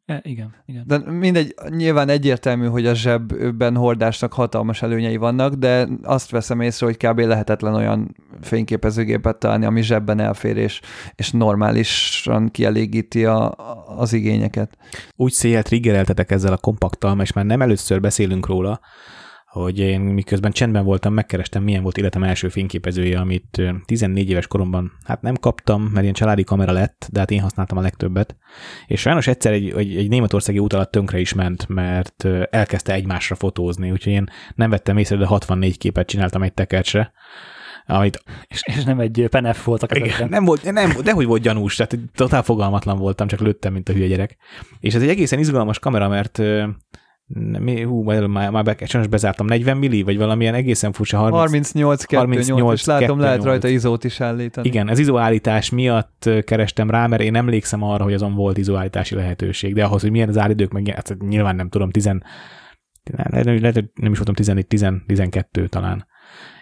E, 0.07 0.19
igen, 0.23 0.53
igen. 0.65 0.83
De 0.85 1.11
mindegy, 1.11 1.55
nyilván 1.69 2.09
egyértelmű, 2.09 2.65
hogy 2.67 2.85
a 2.85 2.93
zsebben 2.93 3.75
hordásnak 3.75 4.33
hatalmas 4.33 4.81
előnyei 4.81 5.17
vannak, 5.17 5.53
de 5.53 5.87
azt 6.03 6.29
veszem 6.29 6.61
észre, 6.61 6.85
hogy 6.85 6.97
kb. 6.97 7.19
lehetetlen 7.19 7.73
olyan 7.73 8.15
fényképezőgépet 8.41 9.37
találni, 9.37 9.65
ami 9.65 9.81
zsebben 9.81 10.19
elfér, 10.19 10.57
és, 10.57 10.81
és 11.15 11.31
normálisan 11.31 12.49
kielégíti 12.51 13.25
a, 13.25 13.51
az 13.97 14.13
igényeket. 14.13 14.77
Úgy 15.15 15.31
széjjel 15.31 15.63
triggereltetek 15.63 16.31
ezzel 16.31 16.53
a 16.53 16.57
kompakttal, 16.57 17.21
és 17.21 17.33
már 17.33 17.45
nem 17.45 17.61
először 17.61 18.01
beszélünk 18.01 18.47
róla, 18.47 18.79
hogy 19.47 19.79
én 19.79 19.99
miközben 19.99 20.51
csendben 20.51 20.83
voltam, 20.83 21.13
megkerestem, 21.13 21.63
milyen 21.63 21.83
volt 21.83 21.97
életem 21.97 22.23
első 22.23 22.49
fényképezője, 22.49 23.19
amit 23.19 23.61
14 23.85 24.29
éves 24.29 24.47
koromban 24.47 24.91
hát 25.05 25.21
nem 25.21 25.35
kaptam, 25.35 25.81
mert 25.81 26.01
ilyen 26.01 26.13
családi 26.13 26.43
kamera 26.43 26.71
lett, 26.71 27.07
de 27.11 27.19
hát 27.19 27.31
én 27.31 27.41
használtam 27.41 27.77
a 27.77 27.81
legtöbbet. 27.81 28.35
És 28.87 29.01
sajnos 29.01 29.27
egyszer 29.27 29.53
egy, 29.53 29.69
egy, 29.69 29.95
egy 29.95 30.09
németországi 30.09 30.59
út 30.59 30.73
alatt 30.73 30.91
tönkre 30.91 31.19
is 31.19 31.33
ment, 31.33 31.67
mert 31.67 32.27
elkezdte 32.49 32.93
egymásra 32.93 33.35
fotózni, 33.35 33.91
úgyhogy 33.91 34.13
én 34.13 34.29
nem 34.55 34.69
vettem 34.69 34.97
észre, 34.97 35.15
de 35.15 35.25
64 35.25 35.77
képet 35.77 36.07
csináltam 36.07 36.43
egy 36.43 36.53
tekercsre 36.53 37.13
amit... 37.87 38.23
És, 38.47 38.61
és 38.63 38.83
nem 38.83 38.99
egy 38.99 39.27
penef 39.29 39.65
voltak 39.65 39.95
Igen, 39.95 40.29
nem 40.29 40.45
volt, 40.45 40.71
nem, 40.71 40.91
de 41.03 41.11
hogy 41.11 41.25
volt 41.25 41.41
gyanús, 41.41 41.75
tehát 41.75 41.97
totál 42.15 42.43
fogalmatlan 42.43 42.97
voltam, 42.97 43.27
csak 43.27 43.39
lőttem, 43.39 43.73
mint 43.73 43.89
a 43.89 43.93
hülye 43.93 44.07
gyerek. 44.07 44.37
És 44.79 44.93
ez 44.93 45.01
egy 45.01 45.09
egészen 45.09 45.39
izgalmas 45.39 45.79
kamera, 45.79 46.07
mert 46.07 46.41
mi, 47.59 47.81
hú, 47.81 48.01
már, 48.03 48.49
már 48.49 48.63
be, 48.63 48.75
sajnos 48.85 49.09
bezártam, 49.09 49.45
40 49.45 49.77
milli, 49.77 50.03
vagy 50.03 50.17
valamilyen 50.17 50.53
egészen 50.53 50.91
furcsa 50.91 51.17
30, 51.17 51.39
38 51.39 52.03
2 52.03 52.17
38 52.17 52.79
és 52.79 52.85
látom, 52.85 53.07
2, 53.07 53.19
lehet 53.19 53.37
8. 53.37 53.47
rajta 53.47 53.67
izót 53.67 54.03
is 54.03 54.21
állítani. 54.21 54.67
Igen, 54.67 54.87
az 54.87 54.99
izóállítás 54.99 55.69
miatt 55.69 56.29
kerestem 56.43 56.89
rá, 56.89 57.07
mert 57.07 57.21
én 57.21 57.35
emlékszem 57.35 57.83
arra, 57.83 58.03
hogy 58.03 58.13
azon 58.13 58.33
volt 58.33 58.57
izóállítási 58.57 59.15
lehetőség, 59.15 59.73
de 59.73 59.83
ahhoz, 59.83 60.01
hogy 60.01 60.11
milyen 60.11 60.29
az 60.29 60.37
állidők, 60.37 60.71
meg 60.71 60.87
hát 60.87 61.17
nyilván 61.19 61.55
nem 61.55 61.69
tudom, 61.69 61.89
10, 61.89 62.05
nem, 62.05 62.21
nem, 63.29 63.71
nem 63.93 64.11
is 64.11 64.17
voltam 64.17 64.33
14, 64.33 64.67
10, 64.67 64.85
12 65.05 65.67
talán 65.67 66.05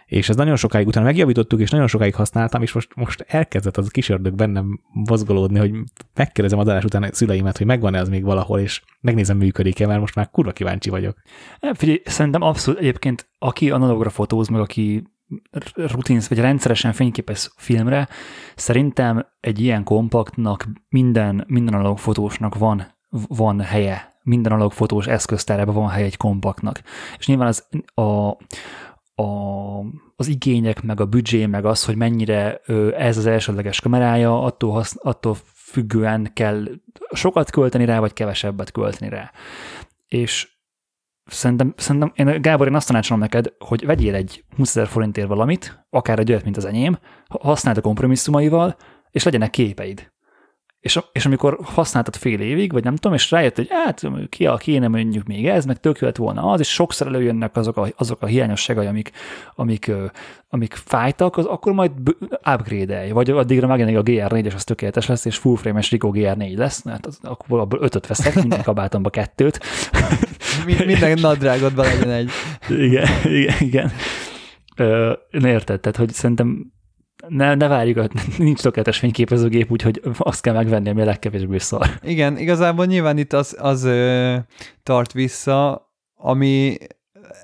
és 0.06 0.30
ez 0.30 0.36
nagyon 0.36 0.56
sokáig 0.56 0.88
utána 0.88 1.06
megjavítottuk, 1.06 1.60
és 1.60 1.70
nagyon 1.70 1.88
sokáig 1.88 2.16
használtam, 2.16 2.62
és 2.62 2.74
most, 2.74 2.96
most 2.96 3.26
elkezdett 3.28 3.78
az 3.78 3.86
a 3.88 3.90
kis 3.92 4.10
ördög 4.10 4.36
bennem 4.36 4.80
mozgolódni, 4.92 5.60
hogy 5.60 5.72
megkérdezem 6.16 6.60
az 6.60 6.68
adás 6.68 6.84
után 6.84 7.04
a 7.04 7.10
szüleimet, 7.12 7.58
hogy 7.58 7.66
megvan-e 7.66 8.00
az 8.00 8.10
még 8.10 8.24
valahol, 8.24 8.60
és 8.60 8.82
megnézem, 9.02 9.38
működik-e, 9.38 9.88
mert 9.88 10.00
most 10.00 10.16
már 10.16 10.30
kurva 10.30 10.52
kíváncsi 10.52 10.90
vagyok. 10.90 11.18
Figyelj, 11.74 12.02
szerintem 12.06 12.42
abszolút 12.42 12.80
egyébként, 12.80 13.30
aki 13.40 13.72
analogra 13.72 14.10
fotóz, 14.10 14.48
meg 14.48 14.62
aki 14.62 15.04
rutinsz, 15.76 16.28
vagy 16.28 16.40
rendszeresen 16.40 16.94
fényképez 16.94 17.54
filmre, 17.56 18.08
szerintem 18.56 19.26
egy 19.40 19.60
ilyen 19.60 19.84
kompaktnak 19.84 20.68
minden, 20.90 21.44
minden 21.48 21.74
analóg 21.74 22.00
fotósnak 22.00 22.56
van, 22.56 22.94
van 23.10 23.62
helye, 23.62 24.14
minden 24.24 24.52
analóg 24.52 24.72
fotós 24.72 25.08
eszköztárában 25.08 25.76
van 25.76 25.90
helye 25.90 26.06
egy 26.06 26.18
kompaktnak. 26.18 26.82
És 27.18 27.28
nyilván 27.28 27.48
az, 27.48 27.68
a, 27.94 28.38
a, 29.16 29.24
az 30.16 30.28
igények, 30.28 30.82
meg 30.82 31.00
a 31.00 31.06
büdzsé, 31.06 31.46
meg 31.46 31.66
az, 31.66 31.86
hogy 31.86 31.96
mennyire 31.96 32.58
ez 32.98 33.18
az 33.18 33.26
elsődleges 33.26 33.82
kamerája, 33.82 34.42
attól, 34.44 34.72
hasz, 34.72 34.96
attól 35.02 35.36
függően 35.54 36.30
kell 36.34 36.66
sokat 37.12 37.50
költeni 37.50 37.86
rá, 37.86 38.00
vagy 38.00 38.14
kevesebbet 38.14 38.72
költeni 38.72 39.10
rá. 39.10 39.32
És 40.08 40.58
szerintem, 41.26 41.74
szerintem 41.78 42.12
én, 42.16 42.42
Gábor, 42.42 42.68
én 42.68 42.76
azt 42.76 42.88
tanácsolom 42.88 43.22
neked, 43.22 43.54
hogy 43.60 43.86
vegyél 43.86 44.16
egy 44.16 44.44
20 44.56 44.76
ezer 44.76 44.88
forintért 44.88 45.28
valamit, 45.28 45.86
akár 45.90 46.20
egy 46.20 46.32
olyat, 46.32 46.44
mint 46.44 46.58
az 46.58 46.66
enyém, 46.66 47.00
használd 47.28 47.78
a 47.78 47.82
kompromisszumaival, 47.82 48.76
és 49.12 49.24
legyenek 49.24 49.50
képeid. 49.50 50.14
És, 50.86 51.00
és 51.12 51.26
amikor 51.26 51.58
használtad 51.64 52.16
fél 52.16 52.40
évig, 52.40 52.72
vagy 52.72 52.84
nem 52.84 52.96
tudom, 52.96 53.14
és 53.14 53.32
rájött, 53.32 53.56
hogy 53.56 53.68
hát 53.70 54.02
ki 54.30 54.46
a 54.46 54.58
kéne 54.58 54.88
mondjuk 54.88 55.28
még 55.28 55.48
ez, 55.48 55.66
meg 55.66 55.80
tök 55.80 56.00
jött 56.00 56.16
volna 56.16 56.42
az, 56.42 56.60
és 56.60 56.68
sokszor 56.68 57.08
előjönnek 57.08 57.56
azok 57.56 57.78
a, 57.78 57.88
azok 57.98 58.22
a 58.22 58.26
hiányosságai, 58.26 58.86
amik, 58.86 59.12
amik, 59.56 59.92
amik 60.50 60.74
fájtak, 60.74 61.38
az 61.38 61.46
akkor 61.46 61.74
majd 61.74 61.92
upgrade-elj, 62.56 63.12
vagy 63.12 63.30
addigra 63.30 63.68
megjelenik 63.68 64.00
a 64.00 64.04
GR4-es, 64.04 64.56
az 64.56 64.64
tökéletes 64.64 65.08
lesz, 65.08 65.26
és 65.26 65.38
full 65.38 65.56
frame-es 65.56 65.92
Rico 65.92 66.12
GR4 66.14 66.58
lesz, 66.58 66.88
hát 66.88 67.06
az, 67.06 67.20
akkor 67.22 67.60
abból 67.60 67.80
ötöt 67.82 68.08
veszek, 68.08 68.36
minden 68.36 68.64
kabátomba 68.64 69.10
kettőt. 69.10 69.60
minden 70.86 71.20
nadrágodban 71.22 71.86
legyen 71.86 72.10
egy. 72.10 72.30
Igen, 72.70 73.08
igen, 73.24 73.56
igen. 73.60 73.92
Ö, 74.76 75.14
érted, 75.32 75.80
tehát 75.80 75.98
hogy 75.98 76.14
szerintem 76.14 76.74
ne, 77.28 77.56
ne 77.56 77.68
várjuk, 77.68 78.08
nincs 78.38 78.62
tökéletes 78.62 79.00
fényképezőgép, 79.00 79.72
úgyhogy 79.72 80.02
azt 80.18 80.42
kell 80.42 80.54
megvenni, 80.54 80.90
ami 80.90 81.02
a 81.02 81.06
legkevésbé 81.06 81.58
szar. 81.58 81.88
Igen, 82.02 82.38
igazából 82.38 82.86
nyilván 82.86 83.18
itt 83.18 83.34
az, 83.34 83.56
az 83.60 83.84
ö, 83.84 84.36
tart 84.84 85.12
vissza, 85.12 85.90
ami 86.16 86.78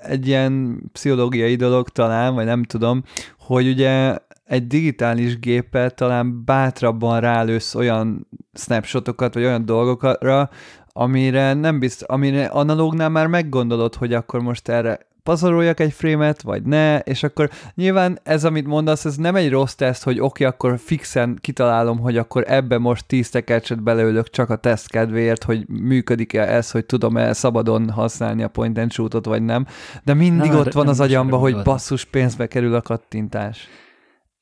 egy 0.02 0.26
ilyen 0.26 0.82
pszichológiai 0.92 1.54
dolog 1.54 1.88
talán, 1.88 2.34
vagy 2.34 2.44
nem 2.44 2.62
tudom, 2.62 3.02
hogy 3.38 3.68
ugye 3.68 4.16
egy 4.44 4.66
digitális 4.66 5.38
gépet 5.38 5.94
talán 5.94 6.44
bátrabban 6.44 7.20
rálősz 7.20 7.74
olyan 7.74 8.28
snapshotokat, 8.54 9.34
vagy 9.34 9.44
olyan 9.44 9.64
dolgokra, 9.64 10.50
amire 10.92 11.54
nem 11.54 11.78
bizt, 11.78 12.02
amire 12.02 12.44
analógnál 12.44 13.08
már 13.08 13.26
meggondolod, 13.26 13.94
hogy 13.94 14.14
akkor 14.14 14.40
most 14.40 14.68
erre 14.68 14.98
pazaroljak 15.22 15.80
egy 15.80 15.92
frémet, 15.92 16.42
vagy 16.42 16.62
ne, 16.62 16.98
és 16.98 17.22
akkor 17.22 17.50
nyilván 17.74 18.18
ez, 18.22 18.44
amit 18.44 18.66
mondasz, 18.66 19.04
ez 19.04 19.16
nem 19.16 19.36
egy 19.36 19.50
rossz 19.50 19.74
teszt, 19.74 20.02
hogy 20.02 20.20
oké, 20.20 20.24
okay, 20.24 20.46
akkor 20.46 20.78
fixen 20.78 21.38
kitalálom, 21.40 21.98
hogy 21.98 22.16
akkor 22.16 22.44
ebbe 22.46 22.78
most 22.78 23.06
tíz 23.06 23.30
tekercset 23.30 23.82
beleülök 23.82 24.30
csak 24.30 24.50
a 24.50 24.56
teszt 24.56 24.90
kedvéért, 24.90 25.44
hogy 25.44 25.68
működik-e 25.68 26.42
ez, 26.42 26.70
hogy 26.70 26.86
tudom-e 26.86 27.32
szabadon 27.32 27.90
használni 27.90 28.42
a 28.42 28.48
point 28.48 28.78
and 28.78 28.92
shootot, 28.92 29.24
vagy 29.24 29.42
nem, 29.42 29.66
de 30.04 30.14
mindig 30.14 30.50
nem, 30.50 30.58
ott 30.58 30.72
van 30.72 30.88
az 30.88 31.00
agyamba, 31.00 31.36
hogy 31.36 31.62
basszus 31.62 32.04
pénzbe 32.04 32.46
kerül 32.46 32.74
a 32.74 32.82
kattintás. 32.82 33.68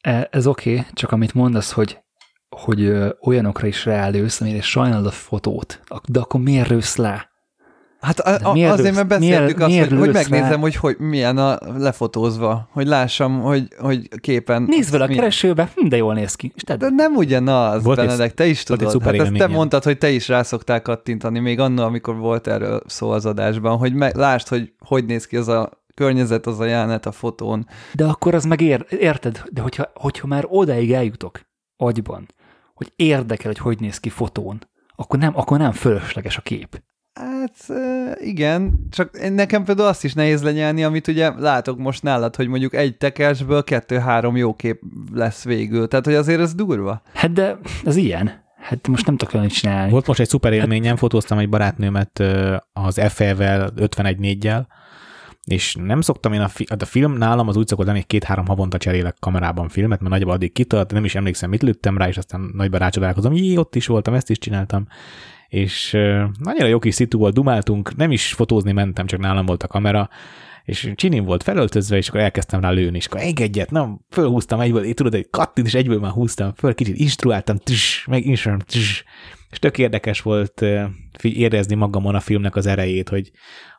E, 0.01 0.29
ez 0.31 0.47
oké, 0.47 0.73
okay, 0.73 0.85
csak 0.93 1.13
amit 1.13 1.35
mondasz, 1.35 1.73
hogy 1.73 1.99
hogy 2.57 2.93
olyanokra 3.21 3.67
is 3.67 3.85
ráállősz, 3.85 4.41
amire 4.41 4.61
sajnálod 4.61 5.07
a 5.07 5.11
fotót, 5.11 5.81
de 6.07 6.21
akkor 6.21 6.41
miért 6.41 6.69
rősz 6.69 6.97
le? 6.97 7.30
Hát 8.01 8.21
a, 8.21 8.49
a, 8.49 8.53
miért 8.53 8.73
azért, 8.73 8.95
mert 8.95 9.07
beszéltük 9.07 9.57
miért, 9.57 9.61
azt, 9.61 9.69
miért 9.69 9.89
hogy, 9.89 9.99
hogy 9.99 10.13
megnézem, 10.13 10.51
rá? 10.51 10.57
hogy, 10.57 10.77
hogy 10.77 10.97
milyen 10.99 11.39
a 11.39 11.59
lefotózva, 11.77 12.69
hogy 12.73 12.87
lássam, 12.87 13.41
hogy, 13.41 13.69
hogy 13.79 14.09
képen... 14.21 14.63
Nézd 14.63 14.91
vele 14.91 15.05
a 15.05 15.07
keresőbe, 15.07 15.71
hm, 15.75 15.89
de 15.89 15.97
jól 15.97 16.15
néz 16.15 16.35
ki. 16.35 16.53
És 16.55 16.63
de 16.63 16.77
nem 16.89 17.15
ugyanaz, 17.15 17.83
volt 17.83 17.97
Benedek, 17.97 18.35
te 18.35 18.47
is 18.47 18.63
tudod. 18.63 19.03
Hát 19.03 19.15
ezt 19.15 19.33
te 19.33 19.47
mondtad, 19.47 19.85
hogy 19.85 19.99
te 19.99 20.11
is 20.11 20.29
rászoktál 20.29 20.83
kattintani, 20.83 21.39
még 21.39 21.61
annól, 21.61 21.85
amikor 21.85 22.17
volt 22.17 22.47
erről 22.47 22.83
szó 22.87 23.11
az 23.11 23.27
adásban, 23.27 23.79
hogy 23.79 23.95
me, 23.95 24.11
lásd, 24.15 24.49
hogy 24.49 24.73
hogy 24.79 25.05
néz 25.05 25.27
ki 25.27 25.37
az 25.37 25.49
a 25.49 25.71
környezet, 25.95 26.47
az 26.47 26.61
a 26.61 26.65
jelenet 26.65 27.07
a 27.07 27.13
fotón. 27.13 27.67
De 27.93 28.05
akkor 28.05 28.35
az 28.35 28.45
meg 28.45 28.61
ér, 28.61 28.87
érted, 28.89 29.43
de 29.53 29.61
hogyha, 29.61 29.91
hogyha 29.95 30.27
már 30.27 30.45
odáig 30.49 30.93
eljutok 30.93 31.41
agyban, 31.77 32.29
hogy 32.75 32.93
érdekel, 32.97 33.47
hogy 33.47 33.59
hogy 33.59 33.81
néz 33.81 33.99
ki 33.99 34.09
fotón, 34.09 34.69
akkor 34.97 35.19
nem, 35.19 35.37
akkor 35.37 35.59
nem 35.59 35.73
fölösleges 35.73 36.37
a 36.37 36.41
kép. 36.41 36.83
Hát 37.21 37.81
igen, 38.21 38.87
csak 38.91 39.31
nekem 39.31 39.65
például 39.65 39.89
azt 39.89 40.05
is 40.05 40.15
nehéz 40.15 40.43
lenyelni, 40.43 40.85
amit 40.85 41.09
ugye 41.09 41.31
látok 41.39 41.79
most 41.79 42.03
nálad, 42.03 42.37
hogy 42.37 42.49
mondjuk 42.49 42.75
egy 42.75 42.97
tekercsből 42.97 43.65
kettő-három 43.65 44.37
jó 44.37 44.55
kép 44.55 44.81
lesz 45.13 45.45
végül. 45.45 45.89
Tehát, 45.89 46.05
hogy 46.05 46.15
azért 46.15 46.41
ez 46.41 46.55
durva. 46.55 47.03
Hát 47.15 47.33
de 47.33 47.59
ez 47.85 47.97
ilyen. 47.97 48.49
Hát 48.61 48.89
most 48.89 49.07
nem 49.07 49.17
tudok 49.17 49.35
olyan 49.35 49.49
csinálni. 49.49 49.91
Volt 49.91 50.07
most 50.07 50.21
egy 50.21 50.29
szuper 50.29 50.53
élményem, 50.53 50.91
hát... 50.91 50.99
fotóztam 50.99 51.39
egy 51.39 51.49
barátnőmet 51.49 52.23
az 52.73 53.01
FE-vel, 53.09 53.73
51-4-jel, 53.77 54.67
és 55.45 55.75
nem 55.75 56.01
szoktam 56.01 56.33
én 56.33 56.41
a, 56.41 56.49
fi- 56.49 56.71
a 56.71 56.85
film 56.85 57.13
nálam 57.13 57.49
az 57.49 57.57
úgy 57.57 57.67
szokott 57.67 57.87
lenni, 57.87 57.99
hogy 57.99 58.07
két-három 58.07 58.47
havonta 58.47 58.79
cserélek 58.79 59.17
kamerában 59.21 59.69
filmet, 59.69 59.99
mert 59.99 60.11
nagyjából 60.11 60.35
addig 60.35 60.53
kitart, 60.53 60.93
nem 60.93 61.05
is 61.05 61.15
emlékszem, 61.15 61.51
mit 61.51 61.63
lőttem 61.63 61.99
rá, 61.99 62.09
és 62.09 62.17
aztán 62.17 62.51
nagyban 62.55 62.81
rácsodálkozom, 62.81 63.35
jé, 63.35 63.57
ott 63.57 63.75
is 63.75 63.87
voltam, 63.87 64.15
ezt 64.15 64.31
is 64.31 64.39
csináltam 64.39 64.87
és 65.51 65.91
nagyon 66.39 66.69
jó 66.69 66.79
kis 66.79 66.95
szitu 66.95 67.19
volt, 67.19 67.35
dumáltunk, 67.35 67.97
nem 67.97 68.11
is 68.11 68.33
fotózni 68.33 68.73
mentem, 68.73 69.07
csak 69.07 69.21
nálam 69.21 69.47
volt 69.47 69.63
a 69.63 69.67
kamera, 69.67 70.09
és 70.65 70.93
Csinim 70.95 71.25
volt 71.25 71.43
felöltözve, 71.43 71.97
és 71.97 72.09
akkor 72.09 72.21
elkezdtem 72.21 72.61
rá 72.61 72.71
lőni, 72.71 72.97
és 72.97 73.07
akkor 73.07 73.21
engedjet, 73.21 73.71
nem, 73.71 74.01
fölhúztam 74.11 74.61
egyből, 74.61 74.85
én 74.85 74.95
tudod, 74.95 75.15
egy 75.15 75.29
kattint, 75.31 75.67
és 75.67 75.75
egyből 75.75 76.01
már 76.01 76.11
húztam 76.11 76.55
föl, 76.55 76.75
kicsit 76.75 76.97
instruáltam, 76.97 77.57
tss, 77.57 78.07
meg 78.07 78.27
instruáltam, 78.27 78.67
tss, 78.67 79.05
és 79.51 79.59
tök 79.59 79.79
érdekes 79.79 80.21
volt 80.21 80.65
érezni 81.23 81.75
magamon 81.75 82.15
a 82.15 82.21
filmnek 82.21 82.57
az 82.57 82.67
erejét, 82.67 83.09
hogy, 83.09 83.31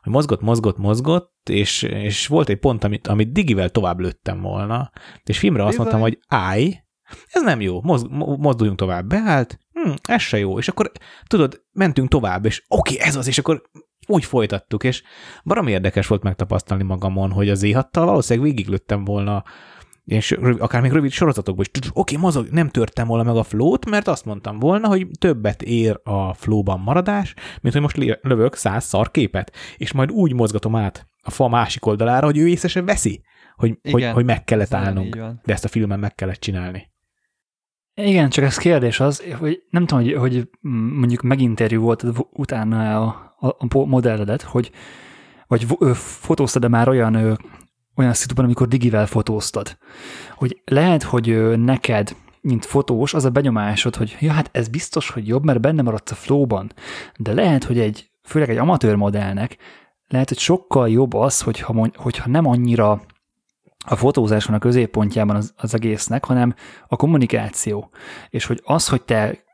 hogy 0.02 0.12
mozgott, 0.12 0.40
mozgott, 0.40 0.78
mozgott, 0.78 1.48
és, 1.50 1.82
és 1.82 2.26
volt 2.26 2.48
egy 2.48 2.58
pont, 2.58 2.84
amit, 2.84 3.06
amit 3.06 3.32
digivel 3.32 3.68
tovább 3.68 3.98
lőttem 3.98 4.40
volna, 4.40 4.90
és 5.24 5.38
filmre 5.38 5.64
azt 5.64 5.78
mondtam, 5.78 6.00
hogy 6.00 6.18
állj, 6.28 6.82
ez 7.26 7.42
nem 7.42 7.60
jó, 7.60 7.82
mozg, 7.82 8.06
mozduljunk 8.38 8.78
tovább. 8.78 9.06
Beállt, 9.06 9.58
hm, 9.72 9.92
ez 10.02 10.20
se 10.20 10.38
jó. 10.38 10.58
És 10.58 10.68
akkor, 10.68 10.92
tudod, 11.26 11.62
mentünk 11.72 12.08
tovább, 12.08 12.44
és 12.44 12.64
oké, 12.68 12.94
okay, 12.94 13.06
ez 13.06 13.16
az, 13.16 13.26
és 13.26 13.38
akkor 13.38 13.62
úgy 14.06 14.24
folytattuk, 14.24 14.84
és 14.84 15.02
barom 15.44 15.66
érdekes 15.66 16.06
volt 16.06 16.22
megtapasztalni 16.22 16.82
magamon, 16.82 17.30
hogy 17.30 17.48
az 17.48 17.62
éhattal 17.62 18.06
valószínűleg 18.06 18.48
végiglőttem 18.48 19.04
volna 19.04 19.44
és 20.04 20.30
akár 20.58 20.80
még 20.80 20.92
rövid 20.92 21.10
sorozatokban 21.10 21.64
is, 21.72 21.80
oké, 21.80 21.90
okay, 21.94 22.16
mozog, 22.16 22.48
nem 22.48 22.68
törtem 22.68 23.06
volna 23.06 23.22
meg 23.22 23.36
a 23.36 23.42
flót, 23.42 23.90
mert 23.90 24.08
azt 24.08 24.24
mondtam 24.24 24.58
volna, 24.58 24.88
hogy 24.88 25.06
többet 25.18 25.62
ér 25.62 26.00
a 26.04 26.34
flóban 26.34 26.80
maradás, 26.80 27.34
mint 27.60 27.74
hogy 27.74 27.82
most 27.82 28.18
lövök 28.22 28.54
száz 28.54 28.84
szar 28.84 29.10
képet, 29.10 29.52
és 29.76 29.92
majd 29.92 30.10
úgy 30.10 30.32
mozgatom 30.32 30.76
át 30.76 31.06
a 31.22 31.30
fa 31.30 31.48
másik 31.48 31.86
oldalára, 31.86 32.26
hogy 32.26 32.38
ő 32.38 32.48
észre 32.48 32.82
veszi, 32.82 33.24
hogy, 33.56 33.78
hogy, 33.90 34.04
hogy 34.04 34.24
meg 34.24 34.44
kellett 34.44 34.74
állnunk, 34.74 35.16
de 35.44 35.52
ezt 35.52 35.64
a 35.64 35.68
filmen 35.68 35.98
meg 35.98 36.14
kellett 36.14 36.40
csinálni. 36.40 36.91
Igen, 37.94 38.30
csak 38.30 38.44
ez 38.44 38.56
kérdés 38.56 39.00
az, 39.00 39.22
hogy 39.38 39.62
nem 39.70 39.86
tudom, 39.86 40.04
hogy, 40.04 40.14
hogy 40.14 40.48
mondjuk 40.98 41.22
meginterjú 41.22 41.80
volt 41.80 42.04
utána 42.32 43.02
a, 43.02 43.34
a, 43.38 43.46
a 43.46 43.84
modelledet, 43.84 44.42
hogy 44.42 44.70
vagy 45.46 45.66
fotóztad-e 45.96 46.68
már 46.68 46.88
olyan 46.88 47.38
olyan 47.96 48.12
szituban, 48.12 48.44
amikor 48.44 48.68
digivel 48.68 49.06
fotóztad. 49.06 49.78
Hogy 50.34 50.62
lehet, 50.64 51.02
hogy 51.02 51.58
neked, 51.58 52.16
mint 52.40 52.64
fotós, 52.64 53.14
az 53.14 53.24
a 53.24 53.30
benyomásod, 53.30 53.96
hogy 53.96 54.16
ja, 54.20 54.32
hát 54.32 54.48
ez 54.52 54.68
biztos, 54.68 55.10
hogy 55.10 55.26
jobb, 55.26 55.44
mert 55.44 55.60
benne 55.60 55.82
maradsz 55.82 56.10
a 56.10 56.14
flowban. 56.14 56.72
De 57.16 57.32
lehet, 57.32 57.64
hogy 57.64 57.78
egy, 57.78 58.10
főleg 58.22 58.50
egy 58.50 58.56
amatőr 58.56 58.94
modellnek, 58.94 59.56
lehet, 60.08 60.28
hogy 60.28 60.38
sokkal 60.38 60.88
jobb 60.88 61.14
az, 61.14 61.40
hogyha, 61.40 61.88
hogyha 61.94 62.30
nem 62.30 62.46
annyira 62.46 63.02
a 63.84 63.96
fotózás 63.96 64.44
van 64.44 64.56
a 64.56 64.58
középpontjában 64.58 65.36
az, 65.36 65.54
az 65.56 65.74
egésznek, 65.74 66.24
hanem 66.24 66.54
a 66.88 66.96
kommunikáció. 66.96 67.90
És 68.28 68.44
hogy 68.44 68.60
az, 68.64 68.88
hogy 68.88 69.02
te 69.02 69.44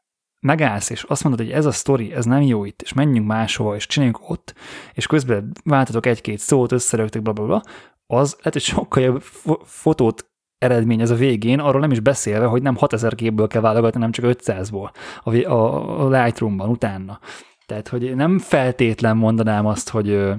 megállsz, 0.40 0.90
és 0.90 1.02
azt 1.02 1.24
mondod, 1.24 1.46
hogy 1.46 1.54
ez 1.54 1.66
a 1.66 1.70
sztori, 1.70 2.12
ez 2.12 2.24
nem 2.24 2.42
jó 2.42 2.64
itt, 2.64 2.82
és 2.82 2.92
menjünk 2.92 3.26
máshova, 3.26 3.74
és 3.74 3.86
csináljunk 3.86 4.30
ott, 4.30 4.54
és 4.92 5.06
közben 5.06 5.52
váltatok 5.64 6.06
egy-két 6.06 6.38
szót, 6.38 6.72
összerögtök, 6.72 7.22
bla, 7.22 7.32
bla, 7.32 7.44
bla, 7.44 7.62
az 8.06 8.36
lehet, 8.36 8.52
hogy 8.52 8.62
sokkal 8.62 9.02
jobb 9.02 9.22
fotót 9.64 10.26
eredményez 10.58 11.10
a 11.10 11.14
végén, 11.14 11.58
arról 11.58 11.80
nem 11.80 11.90
is 11.90 12.00
beszélve, 12.00 12.46
hogy 12.46 12.62
nem 12.62 12.76
6000 12.76 13.14
képből 13.14 13.46
kell 13.46 13.60
válogatni, 13.60 14.00
nem 14.00 14.10
csak 14.10 14.24
500-ból 14.28 14.90
a, 15.22 15.36
a, 15.36 16.00
a 16.04 16.08
Lightroom-ban 16.08 16.68
utána. 16.68 17.20
Tehát, 17.66 17.88
hogy 17.88 18.16
nem 18.16 18.38
feltétlen 18.38 19.16
mondanám 19.16 19.66
azt, 19.66 19.88
hogy, 19.88 20.34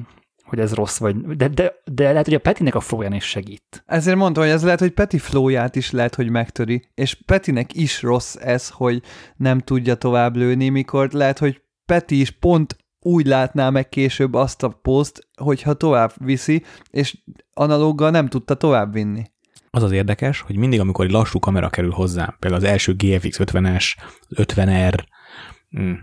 hogy 0.49 0.59
ez 0.59 0.73
rossz, 0.73 0.97
vagy, 0.97 1.15
de, 1.15 1.47
de, 1.47 1.73
de 1.85 2.11
lehet, 2.11 2.26
hogy 2.26 2.34
a 2.34 2.39
Petinek 2.39 2.76
a 2.76 2.80
flóján 2.80 3.13
is 3.13 3.23
segít. 3.23 3.84
Ezért 3.85 4.17
mondtam, 4.17 4.43
hogy 4.43 4.51
ez 4.51 4.63
lehet, 4.63 4.80
hogy 4.80 4.91
Peti 4.91 5.17
flóját 5.17 5.76
is 5.76 5.91
lehet, 5.91 6.15
hogy 6.15 6.30
megtöri, 6.30 6.89
és 6.93 7.21
Petinek 7.26 7.76
is 7.76 8.01
rossz 8.01 8.35
ez, 8.35 8.69
hogy 8.69 9.01
nem 9.35 9.59
tudja 9.59 9.95
tovább 9.95 10.35
lőni, 10.35 10.69
mikor 10.69 11.09
lehet, 11.11 11.39
hogy 11.39 11.61
Peti 11.85 12.19
is 12.19 12.31
pont 12.31 12.77
úgy 13.01 13.26
látná 13.26 13.69
meg 13.69 13.89
később 13.89 14.34
azt 14.34 14.63
a 14.63 14.69
poszt, 14.69 15.27
hogyha 15.41 15.73
tovább 15.73 16.11
viszi, 16.17 16.63
és 16.89 17.17
analóggal 17.53 18.09
nem 18.09 18.27
tudta 18.27 18.55
tovább 18.55 18.93
vinni. 18.93 19.23
Az 19.71 19.84
az 19.84 19.91
érdekes, 19.91 20.41
hogy 20.41 20.57
mindig, 20.57 20.80
amikor 20.80 21.05
egy 21.05 21.11
lassú 21.11 21.39
kamera 21.39 21.69
kerül 21.69 21.91
hozzá, 21.91 22.35
például 22.39 22.63
az 22.63 22.69
első 22.69 22.95
GFX 22.95 23.38
50-es, 23.41 23.95
50R, 24.35 24.93
hm, 24.93 25.17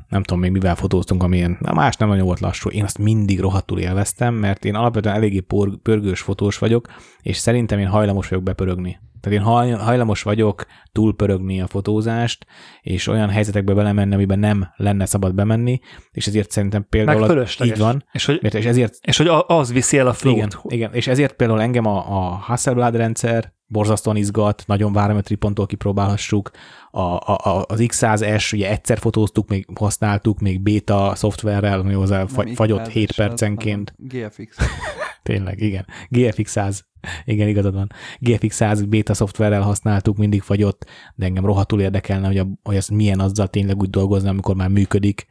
nem 0.08 0.22
tudom 0.22 0.40
még 0.40 0.50
mivel 0.50 0.74
fotóztunk, 0.74 1.22
amilyen, 1.22 1.56
na 1.60 1.72
más 1.72 1.96
nem 1.96 2.08
nagyon 2.08 2.24
volt 2.24 2.40
lassú, 2.40 2.70
én 2.70 2.84
azt 2.84 2.98
mindig 2.98 3.40
rohadtul 3.40 3.78
élveztem, 3.78 4.34
mert 4.34 4.64
én 4.64 4.74
alapvetően 4.74 5.14
eléggé 5.14 5.40
pörgős 5.82 6.20
fotós 6.20 6.58
vagyok, 6.58 6.88
és 7.20 7.36
szerintem 7.36 7.78
én 7.78 7.86
hajlamos 7.86 8.28
vagyok 8.28 8.44
bepörögni. 8.44 8.98
Tehát 9.20 9.38
én 9.38 9.76
hajlamos 9.78 10.22
vagyok 10.22 10.66
túlpörögni 10.92 11.60
a 11.60 11.66
fotózást, 11.66 12.46
és 12.80 13.06
olyan 13.06 13.28
helyzetekbe 13.28 13.74
belemenni, 13.74 14.14
amiben 14.14 14.38
nem 14.38 14.68
lenne 14.76 15.06
szabad 15.06 15.34
bemenni, 15.34 15.80
és 16.10 16.26
ezért 16.26 16.50
szerintem 16.50 16.86
például 16.88 17.38
az, 17.38 17.56
így 17.64 17.78
van. 17.78 18.04
És 18.12 18.24
hogy, 18.24 18.54
és 18.54 18.64
ezért, 18.64 18.94
és 19.00 19.16
hogy 19.16 19.28
az 19.46 19.72
viszi 19.72 19.98
el 19.98 20.06
a 20.06 20.12
flót. 20.12 20.36
Igen, 20.36 20.50
igen, 20.62 20.92
és 20.92 21.06
ezért 21.06 21.32
például 21.32 21.60
engem 21.60 21.86
a, 21.86 21.96
a 21.96 22.20
Hasselblad 22.34 22.96
rendszer 22.96 23.54
borzasztóan 23.66 24.16
izgat, 24.16 24.62
nagyon 24.66 24.92
várom, 24.92 25.14
hogy 25.14 25.24
triponttól 25.24 25.66
kipróbálhassuk. 25.66 26.50
A, 26.90 27.00
a, 27.00 27.64
az 27.68 27.78
X100S, 27.82 28.54
ugye 28.54 28.70
egyszer 28.70 28.98
fotóztuk, 28.98 29.48
még 29.48 29.66
használtuk, 29.74 30.40
még 30.40 30.60
beta 30.60 31.12
szoftverrel, 31.14 31.78
ami 31.78 31.92
hozzá 31.92 32.26
fagyott 32.54 32.88
7 32.88 33.12
percenként. 33.12 33.94
GFX. 33.96 34.56
Tényleg, 35.22 35.60
igen. 35.60 35.86
GFX 36.08 36.50
100 36.50 36.86
igen, 37.24 37.48
igazad 37.48 37.74
van. 37.74 37.92
GFX 38.18 38.54
100 38.54 38.82
beta 38.82 39.14
szoftverrel 39.14 39.62
használtuk, 39.62 40.16
mindig 40.16 40.42
fagyott, 40.42 40.84
de 41.14 41.24
engem 41.24 41.44
rohadtul 41.44 41.80
érdekelne, 41.80 42.26
hogy, 42.26 42.38
a, 42.38 42.46
hogy 42.62 42.76
ez 42.76 42.88
milyen 42.88 43.20
azzal 43.20 43.46
tényleg 43.46 43.76
úgy 43.76 43.90
dolgozni, 43.90 44.28
amikor 44.28 44.54
már 44.54 44.68
működik, 44.68 45.26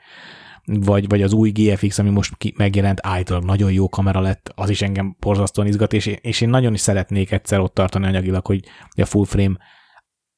vagy, 0.66 1.08
vagy 1.08 1.22
az 1.22 1.34
új 1.34 1.50
GFX, 1.52 2.00
ami 2.00 2.10
most 2.10 2.38
ki, 2.38 2.54
megjelent, 2.58 3.00
állítólag 3.02 3.44
nagyon 3.44 3.72
jó 3.72 3.90
kamera 3.90 4.20
lett, 4.20 4.52
az 4.56 4.70
is 4.70 4.82
engem 4.82 5.16
borzasztóan 5.20 5.68
izgat, 5.68 5.94
és, 5.94 6.06
és 6.06 6.42
én 6.42 6.50
nagyon 6.50 6.74
is 6.74 6.80
szeretnék 6.80 7.32
egyszer 7.32 7.60
ott 7.60 7.74
tartani 7.74 8.06
anyagilag, 8.06 8.46
hogy 8.46 8.66
a 8.96 9.06
full 9.06 9.26
frame 9.26 9.58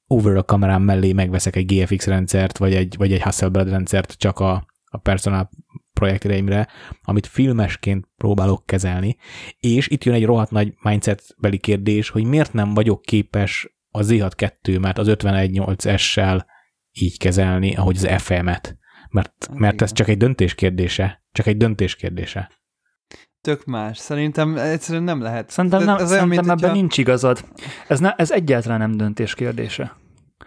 over 0.08 0.36
a 0.36 0.44
kamerám 0.44 0.82
mellé 0.82 1.14
megveszek 1.14 1.56
egy 1.56 1.66
GFX 1.74 2.06
rendszert, 2.06 2.58
vagy 2.58 2.74
egy, 2.74 2.96
vagy 2.98 3.14
egy 3.14 3.22
Hasselblad 3.22 3.70
rendszert 3.70 4.12
csak 4.12 4.40
a, 4.40 4.66
a 4.86 4.98
personal 4.98 5.50
projektjeimre, 5.94 6.68
amit 7.02 7.28
filmesként 7.28 8.08
próbálok 8.18 8.66
kezelni, 8.66 9.18
és 9.60 9.88
itt 9.88 10.04
jön 10.04 10.16
egy 10.16 10.26
rohadt 10.26 10.52
nagy 10.52 10.74
mindset 10.82 11.24
beli 11.38 11.58
kérdés, 11.58 12.10
hogy 12.10 12.24
miért 12.24 12.54
nem 12.54 12.74
vagyok 12.74 13.02
képes 13.02 13.78
a 13.90 14.00
Z6 14.00 14.32
2 14.36 14.80
mert 14.80 14.98
az 14.98 15.08
518S-sel 15.10 16.46
így 16.92 17.18
kezelni, 17.18 17.76
ahogy 17.76 17.96
az 17.96 18.22
FM-et. 18.22 18.78
Mert, 19.10 19.50
mert 19.54 19.82
ez 19.82 19.92
csak 19.92 20.08
egy 20.08 20.18
döntés 20.18 20.56
kérdése. 20.56 21.24
Csak 21.32 21.48
egy 21.48 21.58
döntés 21.58 21.96
kérdése. 21.96 22.50
Tök 23.42 23.66
más. 23.66 23.98
Szerintem 23.98 24.58
egyszerűen 24.58 25.04
nem 25.04 25.22
lehet. 25.22 25.50
Szerintem, 25.50 25.84
nem, 25.84 25.98
ez 25.98 26.10
szerintem 26.10 26.40
ebben 26.40 26.58
hogyha... 26.58 26.74
nincs 26.74 26.98
igazad. 26.98 27.46
Ez, 27.88 28.00
ne, 28.00 28.14
ez 28.14 28.32
egyáltalán 28.32 28.80
nem 28.80 28.98
döntés 28.98 29.34
kérdése. 29.34 29.96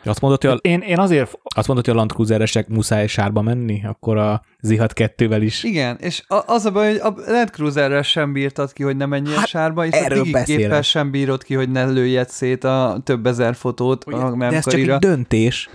Azt 0.05 0.21
mondod, 0.21 0.43
hogy 0.43 0.51
a, 0.51 0.55
én, 0.61 0.81
én 0.81 0.99
azért... 0.99 1.39
Azt 1.55 1.67
mondod, 1.67 1.85
hogy 1.85 1.95
a 1.95 1.97
Land 1.97 2.13
Cruiseresek 2.13 2.69
muszáj 2.69 3.07
sárba 3.07 3.43
menni, 3.43 3.85
akkor 3.85 4.17
a 4.17 4.43
Zihat 4.61 4.93
2-vel 4.97 5.39
is. 5.41 5.63
Igen, 5.63 5.97
és 6.01 6.23
az 6.47 6.65
a 6.65 6.71
baj, 6.71 6.91
hogy 6.91 7.01
a 7.03 7.31
Land 7.31 7.51
Cruiserrel 7.51 8.03
sem 8.03 8.33
bírtad 8.33 8.73
ki, 8.73 8.83
hogy 8.83 8.97
ne 8.97 9.07
menjél 9.07 9.37
hát, 9.37 9.47
sárba, 9.47 9.87
és 9.87 9.93
a 9.93 10.23
Digi 10.23 10.69
sem 10.83 11.11
bírod 11.11 11.43
ki, 11.43 11.55
hogy 11.55 11.71
ne 11.71 11.85
lőjed 11.85 12.29
szét 12.29 12.65
a 12.65 13.01
több 13.05 13.27
ezer 13.27 13.55
fotót 13.55 14.07
Ugye, 14.07 14.17
a 14.17 14.37
De 14.37 14.45
ez 14.45 14.65
csak 14.65 14.81
egy 14.81 14.95
döntés. 14.95 15.69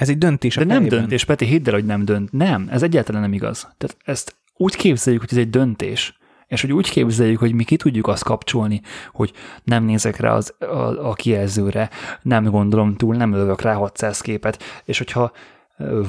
Ez 0.00 0.08
egy 0.08 0.18
döntés 0.18 0.54
De 0.54 0.64
nem 0.64 0.88
döntés, 0.88 1.24
Peti, 1.24 1.44
hidd 1.44 1.68
el, 1.68 1.74
hogy 1.74 1.84
nem 1.84 2.04
dönt. 2.04 2.32
Nem, 2.32 2.68
ez 2.70 2.82
egyáltalán 2.82 3.20
nem 3.20 3.32
igaz. 3.32 3.60
Tehát 3.60 3.96
ezt 4.04 4.36
úgy 4.56 4.76
képzeljük, 4.76 5.20
hogy 5.20 5.30
ez 5.32 5.38
egy 5.38 5.50
döntés, 5.50 6.18
és 6.46 6.60
hogy 6.60 6.72
úgy 6.72 6.90
képzeljük, 6.90 7.38
hogy 7.38 7.52
mi 7.52 7.64
ki 7.64 7.76
tudjuk 7.76 8.06
azt 8.06 8.24
kapcsolni, 8.24 8.80
hogy 9.12 9.32
nem 9.64 9.84
nézek 9.84 10.16
rá 10.16 10.34
az, 10.34 10.54
a, 10.58 11.08
a 11.08 11.12
kijelzőre, 11.12 11.90
nem 12.22 12.44
gondolom 12.44 12.96
túl, 12.96 13.16
nem 13.16 13.34
lövök 13.34 13.60
rá 13.60 13.74
600 13.74 14.20
képet, 14.20 14.62
és 14.84 14.98
hogyha 14.98 15.32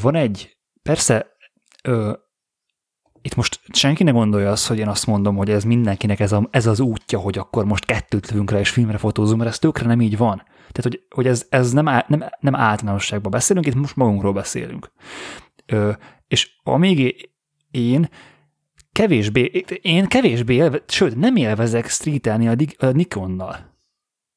van 0.02 0.16
egy, 0.16 0.58
persze 0.82 1.36
itt 3.22 3.36
most 3.36 3.60
senki 3.74 4.04
ne 4.04 4.12
gondolja 4.12 4.52
azt, 4.52 4.68
hogy 4.68 4.80
én 4.80 4.88
azt 4.88 5.08
mondom, 5.08 5.36
hogy 5.36 5.50
ez 5.50 5.64
mindenkinek 5.64 6.20
ez, 6.20 6.32
a, 6.32 6.48
ez 6.52 6.66
az 6.66 6.80
útja, 6.80 7.20
hogy 7.20 7.38
akkor 7.38 7.66
most 7.66 7.86
kettőt 7.86 8.30
lövünk 8.30 8.52
rá 8.52 8.60
és 8.60 8.70
filmre 8.70 8.98
fotózunk, 8.98 9.38
mert 9.38 9.52
ez 9.52 9.60
tökre 9.60 9.88
nem 9.88 10.02
így 10.02 10.18
van. 10.18 10.44
Tehát, 10.72 10.84
hogy, 10.84 11.06
hogy 11.10 11.28
ez, 11.28 11.46
ez 11.50 11.72
nem, 11.72 11.88
á, 11.88 12.06
nem, 12.08 12.24
nem 12.40 12.56
általánosságban 12.56 13.32
beszélünk, 13.32 13.66
itt 13.66 13.76
most 13.76 13.96
magunkról 13.96 14.34
beszélünk. 14.34 14.92
Ö, 15.66 15.92
és 16.28 16.50
amíg 16.64 17.30
én 17.72 18.10
kevésbé, 18.92 19.66
én 19.82 20.06
kevésbé 20.08 20.54
élve, 20.54 20.84
sőt, 20.88 21.16
nem 21.16 21.36
élvezek 21.36 21.88
streetelni 21.88 22.48
a, 22.48 22.56
a 22.78 22.86
Nikonnal. 22.86 23.70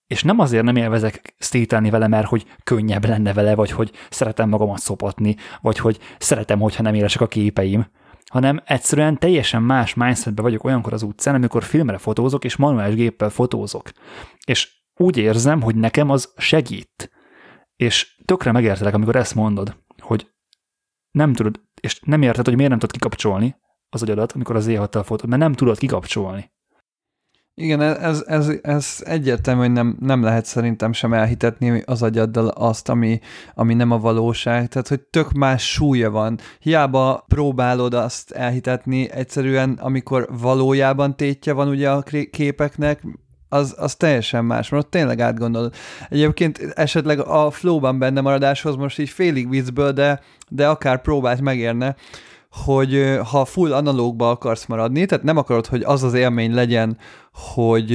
És 0.06 0.22
nem 0.22 0.38
azért 0.38 0.64
nem 0.64 0.76
élvezek 0.76 1.34
streetelni 1.38 1.90
vele, 1.90 2.08
mert 2.08 2.26
hogy 2.26 2.46
könnyebb 2.64 3.04
lenne 3.04 3.32
vele, 3.32 3.54
vagy 3.54 3.70
hogy 3.70 3.90
szeretem 4.10 4.48
magamat 4.48 4.78
szopatni, 4.78 5.36
vagy 5.60 5.78
hogy 5.78 5.98
szeretem, 6.18 6.60
hogyha 6.60 6.82
nem 6.82 6.94
élesek 6.94 7.20
a 7.20 7.28
képeim, 7.28 7.86
hanem 8.30 8.62
egyszerűen 8.64 9.18
teljesen 9.18 9.62
más 9.62 9.94
mindsetben 9.94 10.44
vagyok 10.44 10.64
olyankor 10.64 10.92
az 10.92 11.02
utcán, 11.02 11.34
amikor 11.34 11.62
filmre 11.62 11.98
fotózok, 11.98 12.44
és 12.44 12.56
manuális 12.56 12.94
géppel 12.94 13.30
fotózok. 13.30 13.90
És 14.46 14.72
úgy 14.96 15.16
érzem, 15.16 15.62
hogy 15.62 15.74
nekem 15.74 16.10
az 16.10 16.32
segít. 16.36 17.10
És 17.76 18.16
tökre 18.24 18.52
megértelek, 18.52 18.94
amikor 18.94 19.16
ezt 19.16 19.34
mondod, 19.34 19.76
hogy 19.98 20.30
nem 21.10 21.32
tudod, 21.32 21.60
és 21.80 22.00
nem 22.00 22.22
érted, 22.22 22.44
hogy 22.44 22.54
miért 22.54 22.70
nem 22.70 22.78
tudod 22.78 22.94
kikapcsolni, 22.94 23.56
az 23.88 24.02
agyadat, 24.02 24.32
amikor 24.32 24.56
az 24.56 24.66
éhattal 24.66 25.02
fotód, 25.02 25.28
mert 25.28 25.42
nem 25.42 25.52
tudod 25.52 25.78
kikapcsolni. 25.78 26.52
Igen, 27.56 27.80
ez, 27.80 28.24
ez, 28.26 28.52
ez 28.62 28.96
egyértelmű, 29.04 29.60
hogy 29.60 29.72
nem, 29.72 29.96
nem 30.00 30.22
lehet 30.22 30.44
szerintem 30.44 30.92
sem 30.92 31.12
elhitetni 31.12 31.82
az 31.86 32.02
agyaddal 32.02 32.48
azt, 32.48 32.88
ami, 32.88 33.20
ami 33.54 33.74
nem 33.74 33.90
a 33.90 33.98
valóság. 33.98 34.68
Tehát, 34.68 34.88
hogy 34.88 35.00
tök 35.00 35.32
más 35.32 35.72
súlya 35.72 36.10
van. 36.10 36.38
Hiába 36.58 37.24
próbálod 37.28 37.94
azt 37.94 38.30
elhitetni, 38.30 39.10
egyszerűen, 39.10 39.78
amikor 39.82 40.28
valójában 40.40 41.16
tétje 41.16 41.52
van 41.52 41.68
ugye 41.68 41.90
a 41.90 42.02
képeknek, 42.30 43.02
az, 43.48 43.74
az 43.78 43.94
teljesen 43.94 44.44
más, 44.44 44.68
mert 44.68 44.84
ott 44.84 44.90
tényleg 44.90 45.20
átgondolod. 45.20 45.74
Egyébként 46.08 46.58
esetleg 46.58 47.20
a 47.20 47.50
flowban 47.50 47.98
benne 47.98 48.20
maradáshoz 48.20 48.76
most 48.76 48.98
így 48.98 49.08
félig 49.08 49.48
viccből, 49.48 49.92
de, 49.92 50.20
de 50.48 50.68
akár 50.68 51.00
próbált 51.00 51.40
megérne, 51.40 51.96
hogy 52.64 53.18
ha 53.30 53.44
full 53.44 53.72
analógba 53.72 54.30
akarsz 54.30 54.66
maradni, 54.66 55.06
tehát 55.06 55.24
nem 55.24 55.36
akarod, 55.36 55.66
hogy 55.66 55.82
az 55.82 56.02
az 56.02 56.14
élmény 56.14 56.54
legyen, 56.54 56.98
hogy 57.32 57.90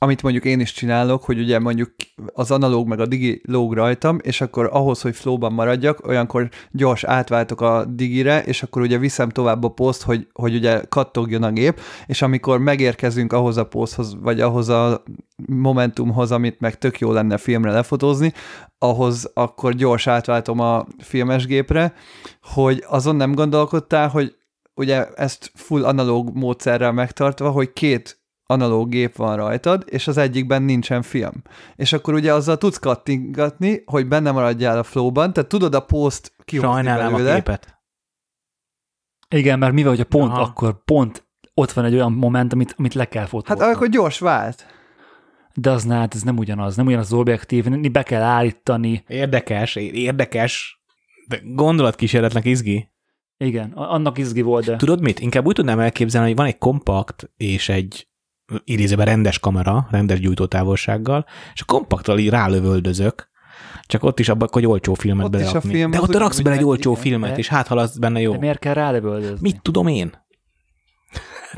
amit 0.00 0.22
mondjuk 0.22 0.44
én 0.44 0.60
is 0.60 0.72
csinálok, 0.72 1.24
hogy 1.24 1.38
ugye 1.38 1.58
mondjuk 1.58 1.90
az 2.32 2.50
analóg 2.50 2.86
meg 2.86 3.00
a 3.00 3.06
digi 3.06 3.42
lóg 3.44 3.72
rajtam, 3.72 4.18
és 4.22 4.40
akkor 4.40 4.68
ahhoz, 4.72 5.00
hogy 5.00 5.16
flowban 5.16 5.52
maradjak, 5.52 6.06
olyankor 6.06 6.48
gyors 6.70 7.04
átváltok 7.04 7.60
a 7.60 7.84
digire, 7.84 8.42
és 8.42 8.62
akkor 8.62 8.82
ugye 8.82 8.98
viszem 8.98 9.28
tovább 9.28 9.64
a 9.64 9.68
poszt, 9.68 10.02
hogy, 10.02 10.26
hogy 10.32 10.54
ugye 10.54 10.82
kattogjon 10.88 11.42
a 11.42 11.50
gép, 11.50 11.80
és 12.06 12.22
amikor 12.22 12.58
megérkezünk 12.58 13.32
ahhoz 13.32 13.56
a 13.56 13.66
poszthoz, 13.66 14.16
vagy 14.20 14.40
ahhoz 14.40 14.68
a 14.68 15.02
momentumhoz, 15.46 16.32
amit 16.32 16.60
meg 16.60 16.78
tök 16.78 16.98
jó 16.98 17.12
lenne 17.12 17.36
filmre 17.36 17.70
lefotózni, 17.70 18.32
ahhoz 18.78 19.30
akkor 19.34 19.74
gyors 19.74 20.06
átváltom 20.06 20.60
a 20.60 20.86
filmes 20.98 21.46
gépre, 21.46 21.94
hogy 22.42 22.84
azon 22.88 23.16
nem 23.16 23.34
gondolkodtál, 23.34 24.08
hogy 24.08 24.36
ugye 24.74 25.06
ezt 25.14 25.50
full 25.54 25.84
analóg 25.84 26.36
módszerrel 26.36 26.92
megtartva, 26.92 27.50
hogy 27.50 27.72
két 27.72 28.17
analóg 28.50 28.88
gép 28.88 29.16
van 29.16 29.36
rajtad, 29.36 29.84
és 29.86 30.06
az 30.08 30.16
egyikben 30.16 30.62
nincsen 30.62 31.02
film. 31.02 31.42
És 31.76 31.92
akkor 31.92 32.14
ugye 32.14 32.32
azzal 32.32 32.58
tudsz 32.58 32.78
kattingatni, 32.78 33.82
hogy 33.86 34.08
benne 34.08 34.30
maradjál 34.30 34.78
a 34.78 34.82
flowban, 34.82 35.32
tehát 35.32 35.48
tudod 35.48 35.74
a 35.74 35.80
post 35.80 36.32
kihozni 36.44 36.72
Sajnálom 36.72 37.12
belőle. 37.12 37.32
a 37.32 37.34
képet. 37.34 37.78
Igen, 39.28 39.58
mert 39.58 39.72
mivel, 39.72 39.90
hogy 39.90 40.00
a 40.00 40.04
pont 40.04 40.32
Aha. 40.32 40.40
akkor 40.40 40.84
pont 40.84 41.26
ott 41.54 41.72
van 41.72 41.84
egy 41.84 41.94
olyan 41.94 42.12
moment, 42.12 42.52
amit, 42.52 42.74
amit 42.78 42.94
le 42.94 43.04
kell 43.04 43.26
fotózni. 43.26 43.64
Hát 43.64 43.74
akkor 43.74 43.88
gyors 43.88 44.18
vált. 44.18 44.66
De 45.54 45.70
az 45.70 45.86
hát 45.86 46.14
ez 46.14 46.22
nem 46.22 46.38
ugyanaz, 46.38 46.76
nem 46.76 46.86
ugyanaz 46.86 47.12
az 47.12 47.18
objektív, 47.18 47.90
be 47.90 48.02
kell 48.02 48.22
állítani. 48.22 49.04
Érdekes, 49.06 49.76
érdekes, 49.76 50.82
de 51.28 51.40
gondolatkísérletnek 51.44 52.44
izgi. 52.44 52.90
Igen, 53.36 53.72
annak 53.72 54.18
izgi 54.18 54.42
volt, 54.42 54.64
de 54.64 54.76
Tudod 54.76 55.00
mit? 55.00 55.20
Inkább 55.20 55.46
úgy 55.46 55.54
tudnám 55.54 55.78
elképzelni, 55.78 56.28
hogy 56.28 56.36
van 56.36 56.46
egy 56.46 56.58
kompakt 56.58 57.30
és 57.36 57.68
egy 57.68 58.08
idézőben 58.64 59.06
rendes 59.06 59.38
kamera, 59.38 59.86
rendes 59.90 60.20
gyújtótávolsággal, 60.20 61.26
és 61.54 61.60
a 61.60 61.64
kompakttal 61.64 62.18
így 62.18 62.28
rálövöldözök, 62.28 63.28
csak 63.86 64.02
ott 64.04 64.18
is 64.20 64.28
abban, 64.28 64.48
hogy 64.52 64.66
olcsó 64.66 64.94
filmet 64.94 65.24
Ott 65.24 65.30
berakni. 65.30 65.70
film 65.70 65.90
De 65.90 66.00
ott 66.00 66.16
raksz 66.16 66.40
bele 66.40 66.56
egy 66.56 66.64
olcsó 66.64 66.90
igen. 66.90 67.02
filmet, 67.02 67.30
De- 67.30 67.36
és 67.38 67.48
hát 67.48 67.66
ha 67.66 67.74
az 67.74 67.98
benne 67.98 68.20
jó. 68.20 68.32
de 68.32 68.38
miért 68.38 68.58
kell 68.58 68.74
rálövöldözni? 68.74 69.38
Mit 69.40 69.62
tudom 69.62 69.86
én? 69.86 70.12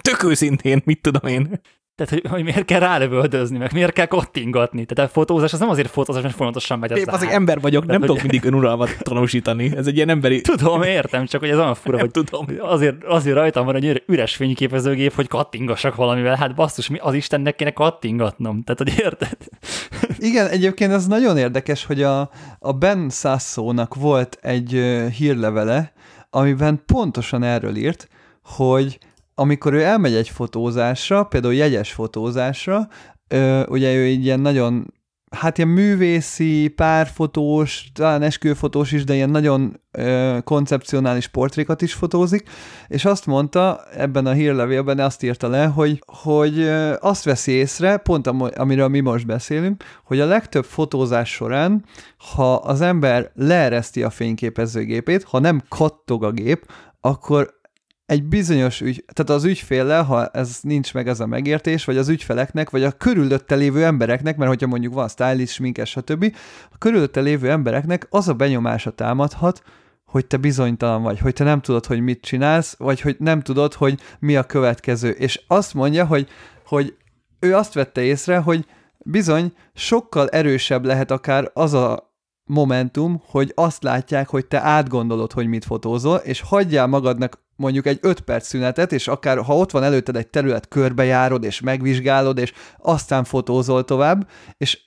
Tök 0.01 0.23
őszintén, 0.23 0.83
mit 0.85 1.03
tudom 1.03 1.31
én? 1.31 1.61
Tehát, 2.07 2.23
hogy, 2.23 2.31
hogy 2.33 2.43
miért 2.45 2.65
kell 2.65 2.81
rálövöldözni, 2.81 3.59
meg 3.59 3.73
miért 3.73 3.93
kell 3.93 4.07
kottingatni. 4.07 4.85
Tehát 4.85 5.11
a 5.11 5.13
fotózás 5.13 5.53
az 5.53 5.59
nem 5.59 5.69
azért 5.69 5.89
fotózás, 5.91 6.23
mert 6.23 6.35
folyamatosan 6.35 6.79
megy 6.79 6.93
az 6.93 7.03
az 7.07 7.23
egy 7.23 7.29
át. 7.29 7.35
ember 7.35 7.61
vagyok, 7.61 7.87
nem 7.87 7.99
hogy- 7.99 8.07
tudok 8.09 8.23
mindig 8.23 8.45
önuralmat 8.45 8.97
tanúsítani. 9.03 9.77
Ez 9.77 9.87
egy 9.87 9.97
ilyen 9.97 10.09
emberi... 10.09 10.41
Tudom, 10.41 10.83
értem, 10.83 11.27
csak 11.27 11.41
hogy 11.41 11.49
ez 11.51 11.59
olyan 11.59 11.75
fura, 11.75 11.97
Nem 11.97 12.09
hogy 12.13 12.25
tudom. 12.25 12.47
azért, 12.61 13.05
azért 13.05 13.37
rajtam 13.37 13.65
van 13.65 13.75
egy 13.75 13.85
üre- 13.85 14.03
üres 14.07 14.37
fényképezőgép, 14.37 15.13
hogy 15.15 15.29
kattingassak 15.29 15.95
valamivel. 15.95 16.37
Hát 16.37 16.55
basszus, 16.55 16.89
mi 16.89 16.99
az 17.01 17.15
Istennek 17.15 17.55
kéne 17.57 17.71
kattingatnom. 17.71 18.63
Tehát, 18.63 18.79
hogy 18.79 19.05
érted? 19.05 19.37
Igen, 20.19 20.47
egyébként 20.49 20.93
ez 20.93 21.07
nagyon 21.07 21.37
érdekes, 21.37 21.85
hogy 21.85 22.03
a, 22.03 22.31
a 22.59 22.73
Ben 22.73 23.11
Sasso-nak 23.11 23.95
volt 23.95 24.39
egy 24.43 24.71
hírlevele, 25.17 25.93
amiben 26.31 26.83
pontosan 26.87 27.43
erről 27.43 27.77
írt, 27.77 28.09
hogy 28.45 28.99
amikor 29.41 29.73
ő 29.73 29.83
elmegy 29.83 30.15
egy 30.15 30.29
fotózásra, 30.29 31.25
például 31.25 31.55
jegyes 31.55 31.93
fotózásra, 31.93 32.89
ö, 33.29 33.67
ugye 33.67 33.95
ő 33.95 34.07
így 34.07 34.25
ilyen 34.25 34.41
nagyon, 34.41 34.95
hát 35.37 35.59
ilyen 35.59 35.71
művészi, 35.71 36.69
párfotós, 36.69 37.91
talán 37.95 38.23
esküvőfotós 38.23 38.93
is, 38.93 39.05
de 39.05 39.15
ilyen 39.15 39.31
nagyon 39.31 39.81
ö, 39.91 40.39
koncepcionális 40.45 41.29
portrékat 41.29 41.83
is 41.83 41.95
fotózik, 41.95 42.49
és 42.89 43.05
azt 43.05 43.27
mondta 43.27 43.85
ebben 43.97 44.27
a 44.27 44.33
hírlevélben, 44.33 44.99
azt 44.99 45.23
írta 45.23 45.49
le, 45.49 45.65
hogy, 45.65 46.03
hogy 46.07 46.59
ö, 46.59 46.95
azt 47.01 47.25
veszi 47.25 47.53
észre, 47.53 47.97
pont 47.97 48.27
am- 48.27 48.51
amiről 48.57 48.89
mi 48.89 49.01
most 49.01 49.27
beszélünk, 49.27 49.85
hogy 50.05 50.21
a 50.21 50.27
legtöbb 50.27 50.65
fotózás 50.65 51.33
során, 51.33 51.85
ha 52.35 52.55
az 52.55 52.81
ember 52.81 53.31
leereszti 53.35 54.03
a 54.03 54.11
fényképezőgépét, 54.11 55.23
ha 55.23 55.39
nem 55.39 55.63
kattog 55.69 56.25
a 56.25 56.31
gép, 56.31 56.67
akkor 57.01 57.59
egy 58.11 58.25
bizonyos 58.25 58.81
ügy, 58.81 59.05
tehát 59.13 59.41
az 59.41 59.45
ügyféllel, 59.45 60.03
ha 60.03 60.27
ez 60.27 60.59
nincs 60.63 60.95
meg 60.95 61.09
ez 61.09 61.21
a 61.21 61.27
megértés, 61.27 61.85
vagy 61.85 61.97
az 61.97 62.09
ügyfeleknek, 62.09 62.71
vagy 62.71 62.83
a 62.83 62.93
körülötte 62.93 63.55
lévő 63.55 63.85
embereknek, 63.85 64.37
mert 64.37 64.51
hogyha 64.51 64.67
mondjuk 64.67 64.95
van 64.95 65.09
stylist, 65.09 65.53
sminkes, 65.53 65.91
stb., 65.91 66.35
a 66.71 66.79
körülötte 66.79 67.21
lévő 67.21 67.51
embereknek 67.51 68.07
az 68.11 68.29
a 68.29 68.35
benyomása 68.35 68.91
támadhat, 68.91 69.63
hogy 70.05 70.27
te 70.27 70.37
bizonytalan 70.37 71.03
vagy, 71.03 71.19
hogy 71.19 71.33
te 71.33 71.45
nem 71.45 71.61
tudod, 71.61 71.87
hogy 71.87 72.01
mit 72.01 72.21
csinálsz, 72.21 72.75
vagy 72.79 73.01
hogy 73.01 73.17
nem 73.19 73.41
tudod, 73.41 73.75
hogy 73.75 74.01
mi 74.19 74.37
a 74.37 74.45
következő. 74.45 75.11
És 75.11 75.43
azt 75.47 75.75
mondja, 75.75 76.07
hogy, 76.07 76.29
hogy 76.67 76.97
ő 77.41 77.57
azt 77.57 77.75
vette 77.75 78.03
észre, 78.03 78.39
hogy 78.39 78.67
bizony 78.99 79.53
sokkal 79.75 80.29
erősebb 80.29 80.85
lehet 80.85 81.11
akár 81.11 81.51
az 81.55 81.73
a 81.73 82.13
momentum, 82.45 83.23
hogy 83.27 83.53
azt 83.55 83.83
látják, 83.83 84.29
hogy 84.29 84.47
te 84.47 84.61
átgondolod, 84.61 85.33
hogy 85.33 85.47
mit 85.47 85.65
fotózol, 85.65 86.17
és 86.17 86.41
hagyjál 86.41 86.87
magadnak 86.87 87.49
mondjuk 87.61 87.87
egy 87.87 87.99
5 88.03 88.21
perc 88.21 88.47
szünetet, 88.47 88.93
és 88.93 89.09
akár 89.09 89.39
ha 89.39 89.57
ott 89.57 89.71
van 89.71 89.83
előtted 89.83 90.17
egy 90.17 90.29
terület, 90.29 90.69
körbejárod, 90.69 91.45
és 91.45 91.61
megvizsgálod, 91.61 92.39
és 92.39 92.53
aztán 92.79 93.25
fotózol 93.25 93.85
tovább, 93.85 94.29
és 94.57 94.81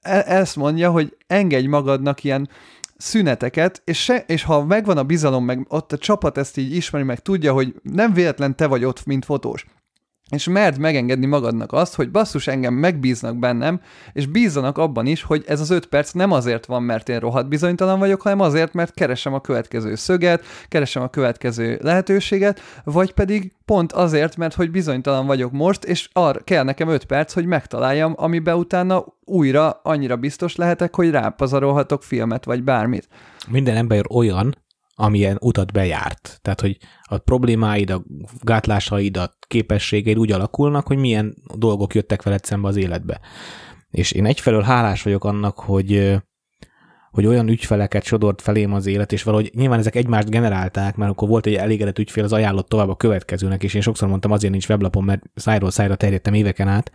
e- 0.00 0.24
ezt 0.26 0.56
mondja, 0.56 0.90
hogy 0.90 1.16
engedj 1.26 1.66
magadnak 1.66 2.24
ilyen 2.24 2.48
szüneteket, 2.96 3.82
és, 3.84 4.02
se, 4.02 4.24
és 4.26 4.42
ha 4.42 4.64
megvan 4.64 4.98
a 4.98 5.04
bizalom, 5.04 5.44
meg 5.44 5.66
ott 5.68 5.92
a 5.92 5.98
csapat 5.98 6.38
ezt 6.38 6.56
így 6.56 6.74
ismeri, 6.74 7.04
meg 7.04 7.18
tudja, 7.18 7.52
hogy 7.52 7.74
nem 7.82 8.12
véletlen 8.12 8.56
te 8.56 8.66
vagy 8.66 8.84
ott, 8.84 9.04
mint 9.04 9.24
fotós, 9.24 9.66
és 10.30 10.48
merd 10.48 10.78
megengedni 10.78 11.26
magadnak 11.26 11.72
azt, 11.72 11.94
hogy 11.94 12.10
basszus 12.10 12.46
engem 12.46 12.74
megbíznak 12.74 13.38
bennem, 13.38 13.80
és 14.12 14.26
bízzanak 14.26 14.78
abban 14.78 15.06
is, 15.06 15.22
hogy 15.22 15.44
ez 15.46 15.60
az 15.60 15.70
öt 15.70 15.86
perc 15.86 16.12
nem 16.12 16.32
azért 16.32 16.66
van, 16.66 16.82
mert 16.82 17.08
én 17.08 17.18
rohadt 17.18 17.48
bizonytalan 17.48 17.98
vagyok, 17.98 18.22
hanem 18.22 18.40
azért, 18.40 18.72
mert 18.72 18.94
keresem 18.94 19.34
a 19.34 19.40
következő 19.40 19.94
szöget, 19.94 20.44
keresem 20.68 21.02
a 21.02 21.08
következő 21.08 21.78
lehetőséget, 21.82 22.60
vagy 22.84 23.12
pedig 23.12 23.52
pont 23.64 23.92
azért, 23.92 24.36
mert 24.36 24.54
hogy 24.54 24.70
bizonytalan 24.70 25.26
vagyok 25.26 25.52
most, 25.52 25.84
és 25.84 26.08
arra 26.12 26.40
kell 26.44 26.64
nekem 26.64 26.88
öt 26.88 27.04
perc, 27.04 27.32
hogy 27.32 27.46
megtaláljam, 27.46 28.14
amiben 28.16 28.56
utána 28.56 29.04
újra 29.24 29.80
annyira 29.82 30.16
biztos 30.16 30.56
lehetek, 30.56 30.94
hogy 30.94 31.10
rápazarolhatok 31.10 32.02
filmet, 32.02 32.44
vagy 32.44 32.62
bármit. 32.62 33.08
Minden 33.48 33.76
ember 33.76 34.04
olyan, 34.08 34.54
amilyen 35.00 35.36
utat 35.40 35.72
bejárt. 35.72 36.38
Tehát, 36.42 36.60
hogy 36.60 36.76
a 37.02 37.18
problémáid, 37.18 37.90
a 37.90 38.04
gátlásaid, 38.40 39.16
a 39.16 39.36
képességeid 39.46 40.18
úgy 40.18 40.32
alakulnak, 40.32 40.86
hogy 40.86 40.98
milyen 40.98 41.34
dolgok 41.54 41.94
jöttek 41.94 42.22
veled 42.22 42.44
szembe 42.44 42.68
az 42.68 42.76
életbe. 42.76 43.20
És 43.90 44.12
én 44.12 44.26
egyfelől 44.26 44.62
hálás 44.62 45.02
vagyok 45.02 45.24
annak, 45.24 45.58
hogy 45.58 46.18
hogy 47.10 47.26
olyan 47.26 47.48
ügyfeleket 47.48 48.04
sodort 48.04 48.42
felém 48.42 48.72
az 48.72 48.86
élet, 48.86 49.12
és 49.12 49.22
valahogy 49.22 49.50
nyilván 49.54 49.78
ezek 49.78 49.94
egymást 49.94 50.30
generálták, 50.30 50.96
mert 50.96 51.10
akkor 51.10 51.28
volt 51.28 51.46
egy 51.46 51.54
elégedett 51.54 51.98
ügyfél, 51.98 52.24
az 52.24 52.32
ajánlott 52.32 52.68
tovább 52.68 52.88
a 52.88 52.96
következőnek, 52.96 53.62
és 53.62 53.74
én 53.74 53.80
sokszor 53.80 54.08
mondtam, 54.08 54.30
azért 54.30 54.52
nincs 54.52 54.68
weblapom, 54.68 55.04
mert 55.04 55.22
szájról 55.34 55.70
szájra 55.70 55.96
terjedtem 55.96 56.34
éveken 56.34 56.68
át, 56.68 56.92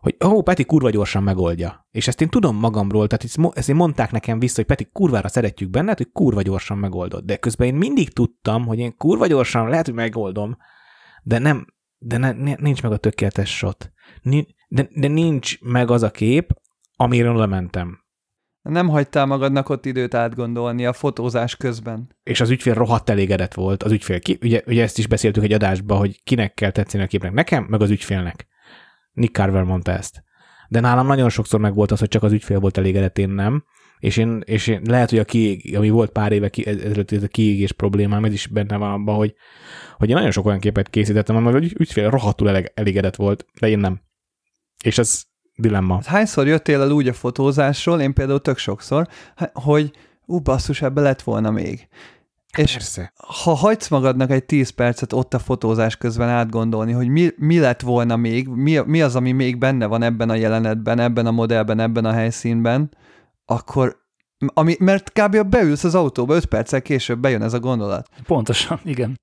hogy 0.00 0.16
ó, 0.24 0.28
oh, 0.28 0.42
Peti 0.42 0.64
kurva 0.64 0.90
gyorsan 0.90 1.22
megoldja. 1.22 1.86
És 1.90 2.08
ezt 2.08 2.20
én 2.20 2.28
tudom 2.28 2.56
magamról, 2.56 3.06
tehát 3.06 3.24
ezt, 3.54 3.68
én 3.68 3.74
mondták 3.74 4.10
nekem 4.10 4.38
vissza, 4.38 4.54
hogy 4.54 4.64
Peti 4.64 4.88
kurvára 4.92 5.28
szeretjük 5.28 5.70
benned, 5.70 5.96
hogy 5.96 6.12
kurva 6.12 6.42
gyorsan 6.42 6.78
megoldod. 6.78 7.24
De 7.24 7.36
közben 7.36 7.66
én 7.66 7.74
mindig 7.74 8.12
tudtam, 8.12 8.66
hogy 8.66 8.78
én 8.78 8.96
kurva 8.96 9.26
gyorsan 9.26 9.68
lehet, 9.68 9.84
hogy 9.84 9.94
megoldom, 9.94 10.56
de 11.22 11.38
nem, 11.38 11.66
de 11.98 12.16
ne, 12.16 12.32
nincs 12.56 12.82
meg 12.82 12.92
a 12.92 12.96
tökéletes 12.96 13.56
shot. 13.56 13.92
De, 14.68 14.88
de 14.94 15.08
nincs 15.08 15.60
meg 15.60 15.90
az 15.90 16.02
a 16.02 16.10
kép, 16.10 16.52
amiről 16.96 17.36
lementem. 17.36 18.06
Nem 18.62 18.88
hagytál 18.88 19.26
magadnak 19.26 19.68
ott 19.68 19.86
időt 19.86 20.14
átgondolni 20.14 20.86
a 20.86 20.92
fotózás 20.92 21.56
közben. 21.56 22.16
És 22.22 22.40
az 22.40 22.50
ügyfél 22.50 22.74
rohadt 22.74 23.10
elégedett 23.10 23.54
volt. 23.54 23.82
Az 23.82 23.92
ügyfél, 23.92 24.20
ki, 24.20 24.38
ugye, 24.42 24.62
ugye 24.66 24.82
ezt 24.82 24.98
is 24.98 25.06
beszéltük 25.06 25.42
egy 25.42 25.52
adásban, 25.52 25.98
hogy 25.98 26.22
kinek 26.22 26.54
kell 26.54 26.70
tetszeni 26.70 27.04
a 27.04 27.06
képnek. 27.06 27.32
Nekem, 27.32 27.66
meg 27.68 27.82
az 27.82 27.90
ügyfélnek. 27.90 28.47
Nick 29.18 29.34
Carver 29.34 29.62
mondta 29.62 29.92
ezt. 29.92 30.22
De 30.68 30.80
nálam 30.80 31.06
nagyon 31.06 31.28
sokszor 31.28 31.60
meg 31.60 31.74
volt 31.74 31.90
az, 31.90 31.98
hogy 31.98 32.08
csak 32.08 32.22
az 32.22 32.32
ügyfél 32.32 32.58
volt 32.58 32.78
elégedett, 32.78 33.18
én 33.18 33.28
nem. 33.28 33.64
És 33.98 34.16
én, 34.16 34.42
és 34.44 34.66
én 34.66 34.82
lehet, 34.84 35.10
hogy 35.10 35.18
a 35.18 35.24
kiég, 35.24 35.76
ami 35.76 35.90
volt 35.90 36.10
pár 36.10 36.32
éve 36.32 36.48
ki, 36.48 36.66
ezelőtt 36.66 37.12
ez 37.12 37.22
a 37.22 37.28
kiégés 37.28 37.72
problémám, 37.72 38.24
ez 38.24 38.32
is 38.32 38.46
benne 38.46 38.76
van 38.76 38.92
abban, 38.92 39.16
hogy, 39.16 39.34
hogy 39.96 40.08
én 40.08 40.14
nagyon 40.14 40.30
sok 40.30 40.46
olyan 40.46 40.58
képet 40.58 40.90
készítettem, 40.90 41.36
amely 41.36 41.54
az 41.54 41.72
ügyfél 41.78 42.10
rohadtul 42.10 42.48
elégedett 42.74 43.16
volt, 43.16 43.46
de 43.60 43.68
én 43.68 43.78
nem. 43.78 44.00
És 44.84 44.98
ez 44.98 45.22
dilemma. 45.56 46.00
Hányszor 46.04 46.46
jöttél 46.46 46.80
el 46.80 46.90
úgy 46.90 47.08
a 47.08 47.12
fotózásról, 47.12 48.00
én 48.00 48.12
például 48.12 48.40
tök 48.40 48.58
sokszor, 48.58 49.08
hogy 49.52 49.92
ú, 50.26 50.40
basszus, 50.40 50.82
ebbe 50.82 51.00
lett 51.00 51.22
volna 51.22 51.50
még. 51.50 51.88
És 52.56 52.72
Persze. 52.72 53.12
ha 53.16 53.54
hagysz 53.54 53.88
magadnak 53.88 54.30
egy 54.30 54.44
10 54.44 54.70
percet 54.70 55.12
ott 55.12 55.34
a 55.34 55.38
fotózás 55.38 55.96
közben 55.96 56.28
átgondolni, 56.28 56.92
hogy 56.92 57.08
mi, 57.08 57.30
mi 57.36 57.58
lett 57.58 57.80
volna 57.80 58.16
még, 58.16 58.48
mi, 58.48 58.78
mi 58.86 59.02
az, 59.02 59.16
ami 59.16 59.32
még 59.32 59.58
benne 59.58 59.86
van 59.86 60.02
ebben 60.02 60.30
a 60.30 60.34
jelenetben, 60.34 60.98
ebben 60.98 61.26
a 61.26 61.30
modellben, 61.30 61.80
ebben 61.80 62.04
a 62.04 62.12
helyszínben, 62.12 62.96
akkor, 63.44 63.96
ami, 64.54 64.76
mert 64.78 65.12
kb. 65.12 65.42
beülsz 65.42 65.84
az 65.84 65.94
autóba, 65.94 66.34
5 66.34 66.44
perccel 66.44 66.82
később 66.82 67.18
bejön 67.20 67.42
ez 67.42 67.52
a 67.52 67.60
gondolat. 67.60 68.08
Pontosan, 68.26 68.80
igen. 68.84 69.16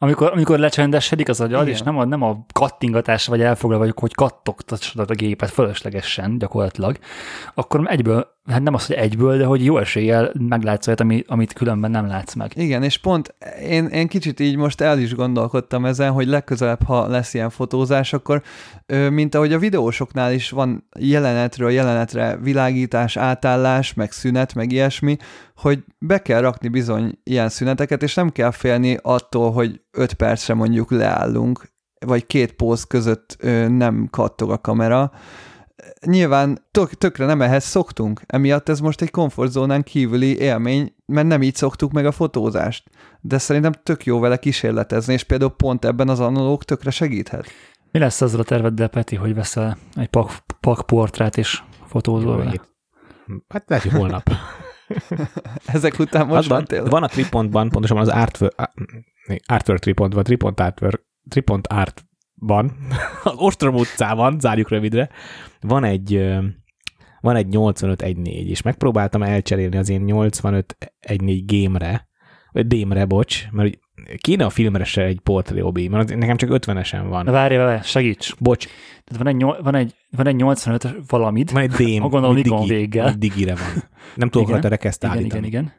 Amikor, 0.00 0.30
amikor 0.32 0.58
lecsendesedik 0.58 1.28
az 1.28 1.40
agyad, 1.40 1.62
Igen. 1.62 1.74
és 1.74 1.82
nem 1.82 1.98
a, 1.98 2.04
nem 2.04 2.22
a 2.22 2.44
kattingatás 2.52 3.26
vagy 3.26 3.40
elfoglalva 3.40 3.84
vagyok, 3.84 3.98
hogy 3.98 4.14
kattogtatod 4.14 5.10
a 5.10 5.14
gépet 5.14 5.50
fölöslegesen 5.50 6.38
gyakorlatilag, 6.38 6.98
akkor 7.54 7.86
egyből, 7.86 8.26
hát 8.46 8.62
nem 8.62 8.74
az, 8.74 8.86
hogy 8.86 8.96
egyből, 8.96 9.38
de 9.38 9.44
hogy 9.44 9.64
jó 9.64 9.78
eséllyel 9.78 10.32
meglátsz 10.38 10.86
olyat, 10.86 11.00
ami, 11.00 11.24
amit 11.26 11.52
különben 11.52 11.90
nem 11.90 12.06
látsz 12.06 12.34
meg. 12.34 12.52
Igen, 12.54 12.82
és 12.82 12.98
pont 12.98 13.34
én, 13.68 13.86
én 13.86 14.08
kicsit 14.08 14.40
így 14.40 14.56
most 14.56 14.80
el 14.80 14.98
is 14.98 15.14
gondolkodtam 15.14 15.84
ezen, 15.84 16.12
hogy 16.12 16.26
legközelebb, 16.26 16.82
ha 16.82 17.06
lesz 17.06 17.34
ilyen 17.34 17.50
fotózás, 17.50 18.12
akkor 18.12 18.42
mint 19.10 19.34
ahogy 19.34 19.52
a 19.52 19.58
videósoknál 19.58 20.32
is 20.32 20.50
van 20.50 20.88
jelenetről 20.98 21.70
jelenetre 21.70 22.36
világítás, 22.36 23.16
átállás, 23.16 23.94
meg 23.94 24.12
szünet, 24.12 24.54
meg 24.54 24.72
ilyesmi, 24.72 25.16
hogy 25.58 25.84
be 25.98 26.22
kell 26.22 26.40
rakni 26.40 26.68
bizony 26.68 27.18
ilyen 27.22 27.48
szüneteket, 27.48 28.02
és 28.02 28.14
nem 28.14 28.30
kell 28.30 28.50
félni 28.50 28.98
attól, 29.02 29.52
hogy 29.52 29.80
öt 29.90 30.12
percre 30.12 30.54
mondjuk 30.54 30.90
leállunk, 30.90 31.72
vagy 32.06 32.26
két 32.26 32.52
póz 32.52 32.84
között 32.84 33.36
nem 33.68 34.08
kattog 34.10 34.50
a 34.50 34.58
kamera. 34.58 35.12
Nyilván 36.06 36.58
tök, 36.70 36.94
tökre 36.94 37.26
nem 37.26 37.42
ehhez 37.42 37.64
szoktunk, 37.64 38.20
emiatt 38.26 38.68
ez 38.68 38.80
most 38.80 39.00
egy 39.00 39.10
komfortzónán 39.10 39.82
kívüli 39.82 40.38
élmény, 40.38 40.94
mert 41.06 41.26
nem 41.26 41.42
így 41.42 41.54
szoktuk 41.54 41.92
meg 41.92 42.06
a 42.06 42.12
fotózást. 42.12 42.90
De 43.20 43.38
szerintem 43.38 43.72
tök 43.82 44.04
jó 44.04 44.18
vele 44.18 44.36
kísérletezni, 44.36 45.12
és 45.12 45.22
például 45.22 45.50
pont 45.50 45.84
ebben 45.84 46.08
az 46.08 46.20
analóg 46.20 46.64
tökre 46.64 46.90
segíthet. 46.90 47.46
Mi 47.92 47.98
lesz 47.98 48.20
azzal 48.20 48.40
a 48.40 48.44
terveddel, 48.44 48.88
Peti, 48.88 49.16
hogy 49.16 49.34
veszel 49.34 49.78
egy 49.94 50.08
pak, 50.08 50.30
pak 50.60 50.86
portrát 50.86 51.36
és 51.36 51.62
fotózol 51.86 52.36
vele? 52.36 52.60
Hát 53.48 53.64
lehet, 53.66 53.84
hogy 53.84 53.92
holnap. 53.92 54.30
Ezek 55.66 55.98
után 55.98 56.26
most 56.26 56.38
Azban, 56.38 56.56
van 56.56 56.66
tényleg. 56.66 56.90
van 56.90 57.02
a 57.02 57.06
tripontban, 57.06 57.68
pontosabban 57.68 58.02
az 58.02 58.08
artwork, 58.08 58.54
artwork 59.46 59.80
tripontban, 59.80 60.22
tripont 60.22 60.60
artwork, 60.60 61.06
tripont 61.28 61.66
artban, 61.66 62.76
az 63.24 63.34
Ostrom 63.36 63.74
utcában, 63.74 64.40
zárjuk 64.40 64.68
rövidre, 64.68 65.08
van 65.60 65.84
egy 65.84 66.28
van 67.20 67.36
egy 67.36 67.48
8514, 67.48 68.48
és 68.48 68.62
megpróbáltam 68.62 69.22
elcserélni 69.22 69.76
az 69.76 69.88
én 69.88 70.00
8514 70.00 71.44
game-re, 71.52 72.08
vagy 72.52 72.66
dém-re, 72.66 73.04
bocs, 73.04 73.50
mert 73.50 73.78
kéne 74.16 74.44
a 74.44 74.50
filmre 74.50 74.84
se 74.84 75.02
egy 75.02 75.20
portré 75.20 75.60
obi, 75.60 75.88
mert 75.88 76.16
nekem 76.16 76.36
csak 76.36 76.50
50-esen 76.52 77.02
Na 77.02 77.08
van. 77.08 77.24
várj, 77.24 77.56
várj, 77.56 77.82
segíts. 77.82 78.34
Bocs, 78.38 78.66
Tehát 79.04 79.22
van 79.22 79.26
egy, 79.26 79.62
van 79.62 79.74
egy, 79.74 79.94
van 80.10 80.26
egy 80.26 80.36
85 80.36 80.94
valamid. 81.08 81.52
van 81.52 81.62
egy 81.62 81.70
dém, 81.70 82.02
Ha 82.02 82.08
gondolom, 82.08 82.36
Nikon 82.36 82.66
véggel. 82.66 83.14
digire 83.18 83.54
van. 83.54 83.84
Nem 84.14 84.28
tudok 84.30 84.48
rajta 84.50 84.68
rekeszt 84.68 85.04
állítani. 85.04 85.26
igen, 85.26 85.44
igen. 85.44 85.72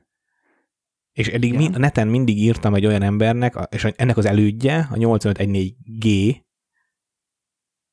És 1.11 1.27
eddig 1.27 1.53
Igen. 1.53 1.61
mi, 1.69 1.76
a 1.76 1.80
neten 1.80 2.07
mindig 2.07 2.38
írtam 2.38 2.73
egy 2.73 2.85
olyan 2.85 3.01
embernek, 3.01 3.56
és 3.69 3.84
ennek 3.84 4.18
az 4.18 4.26
elődje, 4.26 4.88
a 4.91 4.95
8514G, 4.95 6.35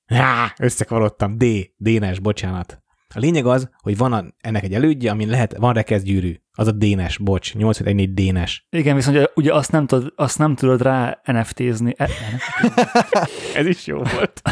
Há, 0.06 0.52
összekavarodtam, 0.58 1.38
D, 1.38 1.44
D-nes, 1.76 2.18
bocsánat. 2.18 2.82
A 3.16 3.18
lényeg 3.18 3.46
az, 3.46 3.70
hogy 3.82 3.96
van 3.96 4.12
a, 4.12 4.24
ennek 4.40 4.62
egy 4.62 4.74
elődje, 4.74 5.10
amin 5.10 5.28
lehet, 5.28 5.56
van 5.56 5.72
rekeszgyűrű. 5.72 6.34
Az 6.52 6.66
a 6.66 6.70
D-nes, 6.72 7.18
bocs, 7.18 7.54
8514 7.54 8.14
D-nes. 8.14 8.66
Igen, 8.70 8.94
viszont 8.94 9.16
ugye, 9.16 9.26
ugye 9.34 9.54
azt, 9.54 9.72
nem 9.72 9.86
tudod, 9.86 10.12
azt 10.16 10.38
nem 10.38 10.54
tudod 10.54 10.82
rá 10.82 11.20
NFT-zni. 11.24 11.94
E, 11.96 12.08
Ez 13.60 13.66
is 13.66 13.86
jó 13.86 13.96
volt. 13.96 14.42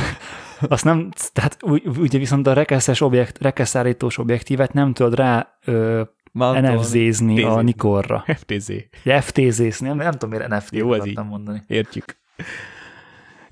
azt 0.69 0.85
nem, 0.85 1.11
tehát 1.33 1.57
úgy- 1.61 1.87
ugye 1.99 2.19
viszont 2.19 2.47
a 2.47 2.53
rekeszes 2.53 3.01
objekt, 3.01 3.39
rekeszállítós 3.43 4.19
objektívet 4.19 4.73
nem 4.73 4.93
tudod 4.93 5.15
rá 5.15 5.59
ö. 5.65 6.03
NFC-zni 6.33 7.43
a 7.43 7.51
FTZ. 7.53 7.63
Nikonra. 7.63 8.25
FTZ. 8.27 8.73
FTZ-zni, 9.21 9.87
nem, 9.89 9.97
nem 9.97 10.11
tudom 10.13 10.31
miért 10.31 10.49
NFT 10.49 10.75
Jó, 10.77 10.93
ez 10.93 11.01
akartam 11.01 11.27
mondani. 11.27 11.63
Értjük. 11.67 12.17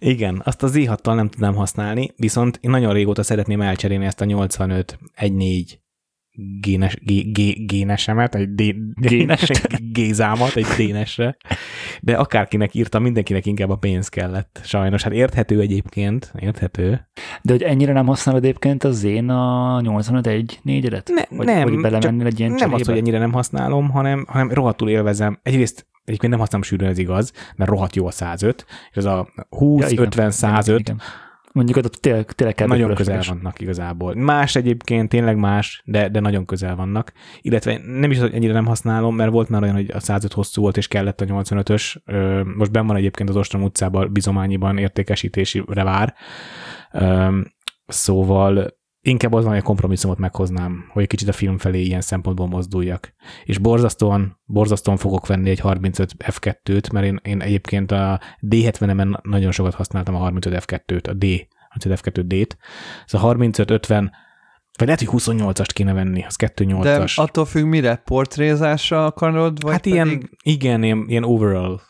Igen, 0.05 0.43
azt 0.45 0.62
a 0.62 0.66
z 0.66 0.89
nem 1.03 1.29
tudnám 1.29 1.55
használni, 1.55 2.11
viszont 2.16 2.59
én 2.61 2.70
nagyon 2.70 2.93
régóta 2.93 3.23
szeretném 3.23 3.61
elcserélni 3.61 4.05
ezt 4.05 4.20
a 4.20 4.24
85 4.24 4.99
1.4 5.16 5.81
génes, 6.61 6.97
gé, 7.01 7.20
gé, 7.20 7.53
génesemet, 7.53 8.35
egy 8.35 8.55
D, 8.55 8.74
Génest. 8.95 9.69
gézámat, 9.93 10.57
egy 10.57 10.66
dénesre, 10.77 11.37
de 12.01 12.16
akárkinek 12.16 12.74
írtam, 12.74 13.03
mindenkinek 13.03 13.47
inkább 13.47 13.70
a 13.70 13.77
pénz 13.77 14.09
kellett. 14.09 14.61
Sajnos, 14.65 15.03
hát 15.03 15.12
érthető 15.12 15.61
egyébként, 15.61 16.33
érthető. 16.39 17.09
De 17.43 17.53
hogy 17.53 17.62
ennyire 17.62 17.93
nem 17.93 18.07
használod 18.07 18.45
egyébként 18.45 18.85
az 18.85 19.05
én 19.05 19.29
a 19.29 19.81
85 19.81 20.61
4 20.62 20.91
Ne, 20.91 21.01
Vagy, 21.37 21.47
nem, 21.47 21.62
vagy 21.62 21.81
belemennél 21.81 22.27
egy 22.27 22.39
ilyen 22.39 22.51
nem 22.53 22.61
az, 22.61 22.70
cserébe? 22.70 22.91
hogy 22.91 23.01
ennyire 23.01 23.19
nem 23.19 23.33
használom, 23.33 23.91
hanem, 23.91 24.24
hanem 24.29 24.51
rohadtul 24.51 24.89
élvezem. 24.89 25.39
Egyrészt 25.43 25.87
egyébként 26.05 26.33
nem 26.33 26.41
használom 26.41 26.66
sűrűn, 26.66 26.89
ez 26.89 26.99
igaz, 26.99 27.33
mert 27.57 27.70
rohadt 27.70 27.97
jó 27.97 28.07
a 28.07 28.11
105, 28.11 28.66
és 28.91 28.97
ez 28.97 29.05
a 29.05 29.29
20, 29.49 29.81
Ja, 29.81 29.89
igen, 29.89 30.05
50, 30.05 30.31
105, 30.31 30.79
igen, 30.81 30.81
igen. 30.81 31.07
Mondjuk 31.53 31.77
ott 31.77 31.95
tényleg, 31.95 32.33
tényleg 32.33 32.55
kell 32.55 32.66
nagyon 32.66 32.95
közel 32.95 33.23
vannak 33.29 33.61
igazából. 33.61 34.15
Más 34.15 34.57
egyébként, 34.57 35.09
tényleg 35.09 35.37
más, 35.37 35.83
de, 35.85 36.09
de 36.09 36.20
nagyon 36.20 36.45
közel 36.45 36.77
vannak. 36.77 37.12
Illetve 37.41 37.81
nem 37.85 38.11
is 38.11 38.16
az, 38.16 38.23
hogy 38.23 38.35
ennyire 38.35 38.53
nem 38.53 38.66
használom, 38.66 39.16
mert 39.16 39.31
volt 39.31 39.49
már 39.49 39.62
olyan, 39.62 39.74
hogy 39.74 39.91
a 39.91 40.01
105 40.01 40.33
hosszú 40.33 40.62
volt, 40.62 40.77
és 40.77 40.89
kellett 40.89 41.20
a 41.20 41.24
85-ös. 41.24 41.97
Ö, 42.05 42.43
Most 42.57 42.70
benn 42.70 42.87
van 42.87 42.97
egyébként 42.97 43.29
az 43.29 43.37
Ostrom 43.37 43.62
utcában, 43.62 44.12
bizományiban 44.12 44.79
értékesítésére 44.79 45.85
vár. 45.85 46.15
Szóval 47.87 48.81
inkább 49.03 49.33
az 49.33 49.43
van, 49.43 49.53
hogy 49.53 49.62
a 49.62 49.66
kompromisszumot 49.66 50.19
meghoznám, 50.19 50.85
hogy 50.93 51.07
kicsit 51.07 51.29
a 51.29 51.33
film 51.33 51.59
felé 51.59 51.81
ilyen 51.81 52.01
szempontból 52.01 52.47
mozduljak. 52.47 53.15
És 53.45 53.59
borzasztóan, 53.59 54.41
borzasztóan 54.45 54.97
fogok 54.97 55.27
venni 55.27 55.51
egy 55.51 55.61
35 55.61 56.12
F2-t, 56.19 56.93
mert 56.93 57.07
én, 57.07 57.20
én 57.23 57.41
egyébként 57.41 57.91
a 57.91 58.20
D70-en 58.51 59.23
nagyon 59.23 59.51
sokat 59.51 59.74
használtam 59.74 60.15
a 60.15 60.19
35 60.19 60.65
F2-t, 60.66 61.09
a 61.09 61.12
D, 61.12 61.24
35 61.69 62.01
F2D-t. 62.05 62.51
Ez 63.05 63.15
a 63.15 63.35
35-50, 63.35 64.11
vagy 64.79 64.87
lehet, 64.87 65.03
hogy 65.03 65.23
28-ast 65.23 65.70
kéne 65.73 65.93
venni, 65.93 66.24
az 66.24 66.37
De 66.37 66.53
2.8-as. 66.57 67.15
attól 67.15 67.45
függ, 67.45 67.65
mire? 67.65 67.97
Portrézásra 67.97 69.07
akarod? 69.07 69.62
Vagy 69.62 69.73
hát 69.73 69.81
pedig... 69.81 69.95
ilyen, 69.95 70.31
igen, 70.43 70.83
ilyen, 70.83 71.05
ilyen 71.09 71.24
overall. 71.24 71.81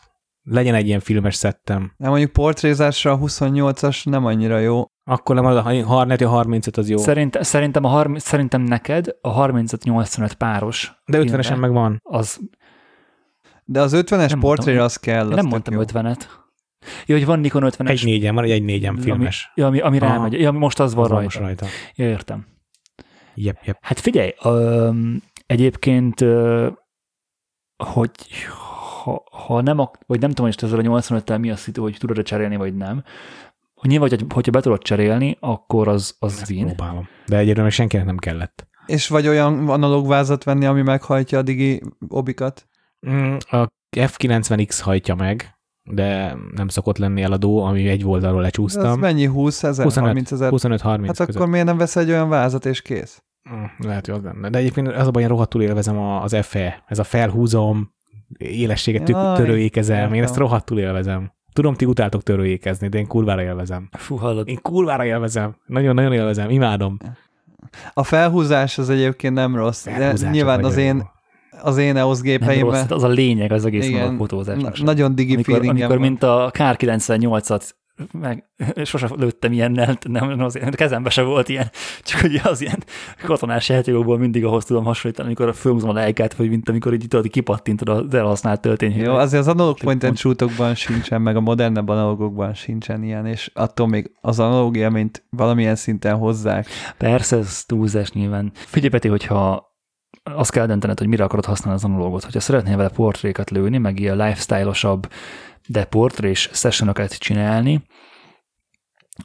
Legyen 0.43 0.75
egy 0.75 0.87
ilyen 0.87 0.99
filmes 0.99 1.35
szettem. 1.35 1.93
Nem, 1.97 2.09
mondjuk 2.09 2.31
portrézásra 2.31 3.11
a 3.11 3.17
28-as 3.17 4.09
nem 4.09 4.25
annyira 4.25 4.59
jó. 4.59 4.83
Akkor 5.05 5.35
nem 5.35 5.45
az 5.45 5.55
a 5.55 5.61
30, 5.61 6.21
a 6.21 6.27
35 6.27 6.77
az 6.77 6.89
jó. 6.89 6.97
Szerint, 6.97 7.43
szerintem, 7.43 7.83
a 7.83 7.87
30, 7.87 8.23
szerintem 8.23 8.61
neked 8.61 9.07
a 9.21 9.45
35-85 9.47 10.31
páros 10.37 10.93
De 11.05 11.17
50-esen 11.17 11.23
filmre 11.29 11.55
meg 11.55 11.71
van. 11.71 11.99
az, 12.03 12.39
De 13.63 13.81
az 13.81 13.93
50-es 13.95 14.29
Nem 14.29 14.39
portréra 14.39 14.83
az 14.83 14.95
kell. 14.97 15.25
én 15.25 15.29
az 15.31 15.35
nem 15.35 15.45
mondtam 15.47 15.73
jó. 15.73 15.81
50-et. 15.83 16.21
Jó, 17.05 17.15
hogy 17.15 17.25
van 17.25 17.39
Nikon 17.39 17.63
50-es. 17.65 17.89
Egy 17.89 18.03
négyen 18.03 18.35
van, 18.35 18.43
egy 18.43 18.63
négyen 18.63 18.97
filmes. 18.97 19.51
Ami, 19.55 19.61
ja, 19.61 19.67
ami, 19.67 19.79
ami 19.79 19.97
Aha. 20.05 20.13
rámegy. 20.13 20.33
Ja, 20.33 20.49
ami 20.49 20.57
most 20.57 20.79
az 20.79 20.93
van 20.93 21.03
Az 21.03 21.09
van 21.09 21.19
rajta. 21.19 21.39
most 21.39 21.47
rajta. 21.47 21.65
Ja, 21.95 22.05
értem. 22.05 22.45
Jep, 23.35 23.63
jep. 23.63 23.77
Hát 23.81 23.99
figyelj, 23.99 24.33
öm, 24.43 25.21
egyébként, 25.45 26.21
ö, 26.21 26.67
hogy 27.83 28.11
ha, 29.03 29.23
ha 29.31 29.61
nem, 29.61 29.79
ak- 29.79 29.99
vagy 30.07 30.19
nem 30.19 30.29
tudom, 30.29 30.45
hogy 30.45 30.63
ezzel 30.63 30.79
a 30.79 30.99
85-tel 31.01 31.39
mi 31.39 31.51
a 31.51 31.55
szitu, 31.55 31.81
hogy 31.81 31.95
tudod-e 31.99 32.21
cserélni, 32.21 32.55
vagy 32.55 32.75
nem. 32.75 33.03
Hogy 33.83 33.91
nyilván, 33.91 34.09
hogy, 34.09 34.25
hogyha 34.33 34.51
be 34.51 34.61
tudod 34.61 34.81
cserélni, 34.81 35.37
akkor 35.39 35.87
az, 35.87 36.15
az 36.19 36.31
Ezt 36.41 36.49
win. 36.49 36.65
próbálom. 36.65 37.07
De 37.25 37.35
egyébként 37.37 37.61
meg 37.63 37.71
senkinek 37.71 38.05
nem 38.05 38.17
kellett. 38.17 38.67
És 38.85 39.07
vagy 39.07 39.27
olyan 39.27 39.69
analóg 39.69 40.07
vázat 40.07 40.43
venni, 40.43 40.65
ami 40.65 40.81
meghajtja 40.81 41.37
a 41.37 41.41
digi 41.41 41.81
obikat? 42.07 42.67
Mm, 43.09 43.35
A 43.49 43.67
F90X 43.97 44.79
hajtja 44.81 45.15
meg, 45.15 45.57
de 45.83 46.35
nem 46.55 46.67
szokott 46.67 46.97
lenni 46.97 47.21
eladó, 47.21 47.63
ami 47.63 47.87
egy 47.87 48.05
oldalról 48.05 48.41
lecsúsztam. 48.41 48.99
mennyi? 48.99 49.25
20 49.25 49.63
ezer? 49.63 49.83
25, 49.85 50.07
30 50.07 50.31
ezer? 50.31 50.49
25-30 50.51 51.05
Hát 51.05 51.17
között. 51.17 51.35
akkor 51.35 51.47
miért 51.47 51.65
nem 51.65 51.77
veszel 51.77 52.03
egy 52.03 52.09
olyan 52.09 52.29
vázat 52.29 52.65
és 52.65 52.81
kész? 52.81 53.23
Mm, 53.53 53.63
Lehet, 53.87 54.05
hogy 54.05 54.15
az 54.15 54.23
lenne. 54.23 54.49
De 54.49 54.57
egyébként 54.57 54.87
az 54.87 55.07
a 55.07 55.11
baj, 55.11 55.21
én 55.21 55.27
rohadtul 55.27 55.61
élvezem 55.61 55.97
a- 55.97 56.21
az 56.23 56.35
FE. 56.41 56.83
Ez 56.87 56.99
a 56.99 57.03
felhúzom, 57.03 57.93
élességet 58.37 59.09
Jaj, 59.09 59.35
törőékezem. 59.35 60.13
Én 60.13 60.23
ezt 60.23 60.37
rohadtul 60.37 60.79
élvezem. 60.79 61.31
Tudom, 61.53 61.73
ti 61.73 61.85
utáltok 61.85 62.23
törőékezni, 62.23 62.87
de 62.87 62.97
én 62.97 63.07
kurvára 63.07 63.41
élvezem. 63.41 63.89
Fú, 63.91 64.15
hallod. 64.15 64.47
Én 64.47 64.59
kurvára 64.61 65.05
élvezem. 65.05 65.55
Nagyon-nagyon 65.65 66.13
élvezem. 66.13 66.49
Imádom. 66.49 66.97
A 67.93 68.03
felhúzás 68.03 68.77
az 68.77 68.89
egyébként 68.89 69.33
nem 69.33 69.55
rossz. 69.55 69.83
De 69.85 69.91
Felhúzások 69.91 70.33
nyilván 70.33 70.63
az 70.63 70.77
én, 70.77 71.09
az 71.61 71.77
én 71.77 71.97
EOS 71.97 72.07
rossz, 72.07 72.21
gépeimben 72.21 72.85
az 72.89 73.03
a 73.03 73.07
lényeg 73.07 73.51
az 73.51 73.65
egész 73.65 73.87
igen, 73.87 74.17
fotózásnak. 74.17 74.77
na, 74.77 74.83
nagyon 74.83 75.15
digi 75.15 75.33
amikor, 75.33 75.53
feelingem 75.53 75.75
amikor 75.75 75.97
van. 75.97 76.07
mint 76.07 76.23
a 76.23 76.51
Kár98-at 76.53 77.69
meg 78.11 78.43
sose 78.83 79.09
lőttem 79.15 79.51
ilyennel, 79.51 79.97
nem, 80.09 80.39
azért, 80.39 80.73
a 80.73 80.77
kezembe 80.77 81.09
se 81.09 81.21
volt 81.21 81.49
ilyen, 81.49 81.71
csak 82.01 82.19
hogy 82.19 82.41
az 82.43 82.61
ilyen 82.61 82.83
katonás 83.25 83.69
játékokból 83.69 84.17
mindig 84.17 84.45
ahhoz 84.45 84.65
tudom 84.65 84.83
hasonlítani, 84.83 85.27
amikor 85.27 85.55
fölhúzom 85.55 85.89
a 85.89 85.93
lejkát, 85.93 86.33
vagy 86.33 86.49
mint 86.49 86.69
amikor 86.69 86.93
így 86.93 87.05
tudod, 87.07 87.27
kipattintod 87.27 87.89
az 87.89 88.13
elhasznált 88.13 88.61
töltényhűt. 88.61 89.05
Jó, 89.05 89.13
azért 89.13 89.41
az 89.41 89.47
analóg 89.47 89.77
point 89.79 90.03
and 90.03 90.17
shootokban 90.17 90.75
sincsen, 90.75 91.21
meg 91.21 91.35
a 91.35 91.41
modernebb 91.41 91.89
analógokban 91.89 92.53
sincsen 92.53 93.03
ilyen, 93.03 93.25
és 93.25 93.51
attól 93.53 93.87
még 93.87 94.11
az 94.21 94.39
analóg 94.39 94.77
élményt 94.77 95.25
valamilyen 95.29 95.75
szinten 95.75 96.15
hozzák. 96.15 96.67
Persze, 96.97 97.37
ez 97.37 97.63
túlzás 97.65 98.11
nyilván. 98.11 98.51
Figyelj, 98.53 98.89
Peti, 98.89 99.07
hogyha 99.07 99.71
azt 100.23 100.51
kell 100.51 100.65
döntened, 100.65 100.99
hogy 100.99 101.07
mire 101.07 101.23
akarod 101.23 101.45
használni 101.45 101.79
az 101.79 101.85
analógot. 101.85 102.23
Hogyha 102.23 102.39
szeretnél 102.39 102.77
vele 102.77 102.89
portrékat 102.89 103.49
lőni, 103.49 103.77
meg 103.77 103.99
ilyen 103.99 104.17
lifestyle-osabb, 104.17 105.07
de 105.67 105.85
portrés 105.85 106.49
sessionokat 106.53 107.13
csinálni, 107.13 107.83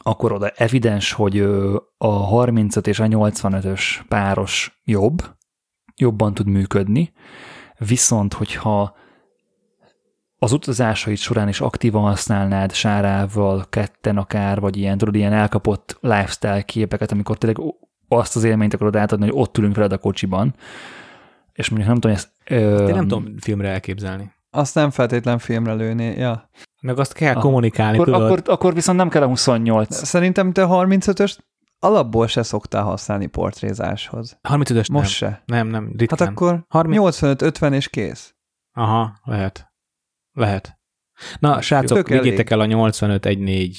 akkor 0.03 0.33
oda 0.33 0.49
evidens, 0.49 1.13
hogy 1.13 1.41
a 1.99 2.09
35 2.09 2.87
és 2.87 3.01
a 3.01 3.05
85-ös 3.05 3.83
páros 4.09 4.81
jobb, 4.85 5.23
jobban 5.97 6.35
tud 6.35 6.47
működni, 6.47 7.13
viszont 7.79 8.35
hogyha 8.35 8.97
az 10.39 10.53
utazásait 10.53 11.19
során 11.19 11.49
is 11.49 11.61
aktívan 11.61 12.03
használnád 12.03 12.73
sárával, 12.73 13.67
ketten 13.71 14.17
akár, 14.17 14.61
vagy 14.61 14.77
ilyen, 14.77 14.99
tudod, 14.99 15.15
ilyen 15.15 15.33
elkapott 15.33 15.99
lifestyle 16.01 16.63
képeket, 16.63 17.13
amikor 17.13 17.39
tényleg 17.39 17.75
azt 18.09 18.37
az 18.37 18.45
élményt 18.45 18.75
akarod 18.75 18.97
átadni, 18.97 19.25
hogy 19.25 19.41
ott 19.41 19.59
ülünk 19.59 19.75
veled 19.75 19.93
a 19.93 19.99
kocsiban, 19.99 20.55
és 21.53 21.69
mondjuk 21.69 21.91
nem 21.91 22.01
tudom, 22.01 22.17
ezt... 22.17 22.31
Ö... 22.45 22.89
Én 22.89 22.95
nem 22.95 23.09
tudom 23.09 23.39
filmre 23.39 23.69
elképzelni. 23.69 24.33
Azt 24.51 24.75
nem 24.75 24.91
feltétlen 24.91 25.39
filmre 25.39 25.73
lőni, 25.73 26.05
ja. 26.05 26.51
Meg 26.81 26.99
azt 26.99 27.13
kell 27.13 27.35
ah, 27.35 27.43
kommunikálni, 27.43 27.99
akkor, 27.99 28.15
akkor, 28.15 28.43
akkor 28.45 28.75
viszont 28.75 28.99
nem 28.99 29.09
kell 29.09 29.23
a 29.23 29.27
28. 29.27 30.05
Szerintem 30.07 30.53
te 30.53 30.67
35-ös 30.69 31.37
alapból 31.79 32.27
se 32.27 32.43
szoktál 32.43 32.83
használni 32.83 33.27
portrézáshoz. 33.27 34.39
35-ös 34.49 34.93
Most 34.93 35.21
nem. 35.21 35.31
se. 35.31 35.43
Nem, 35.47 35.67
nem, 35.67 35.93
ritkán. 35.97 36.19
Hát 36.19 36.29
akkor 36.29 36.65
30... 36.69 37.19
85-50 37.21 37.73
és 37.73 37.89
kész. 37.89 38.35
Aha, 38.73 39.21
lehet. 39.25 39.73
Lehet. 40.33 40.79
Na, 41.39 41.61
srácok, 41.61 42.09
vigyétek 42.09 42.51
el 42.51 42.61
a 42.61 42.65
8514 42.65 43.77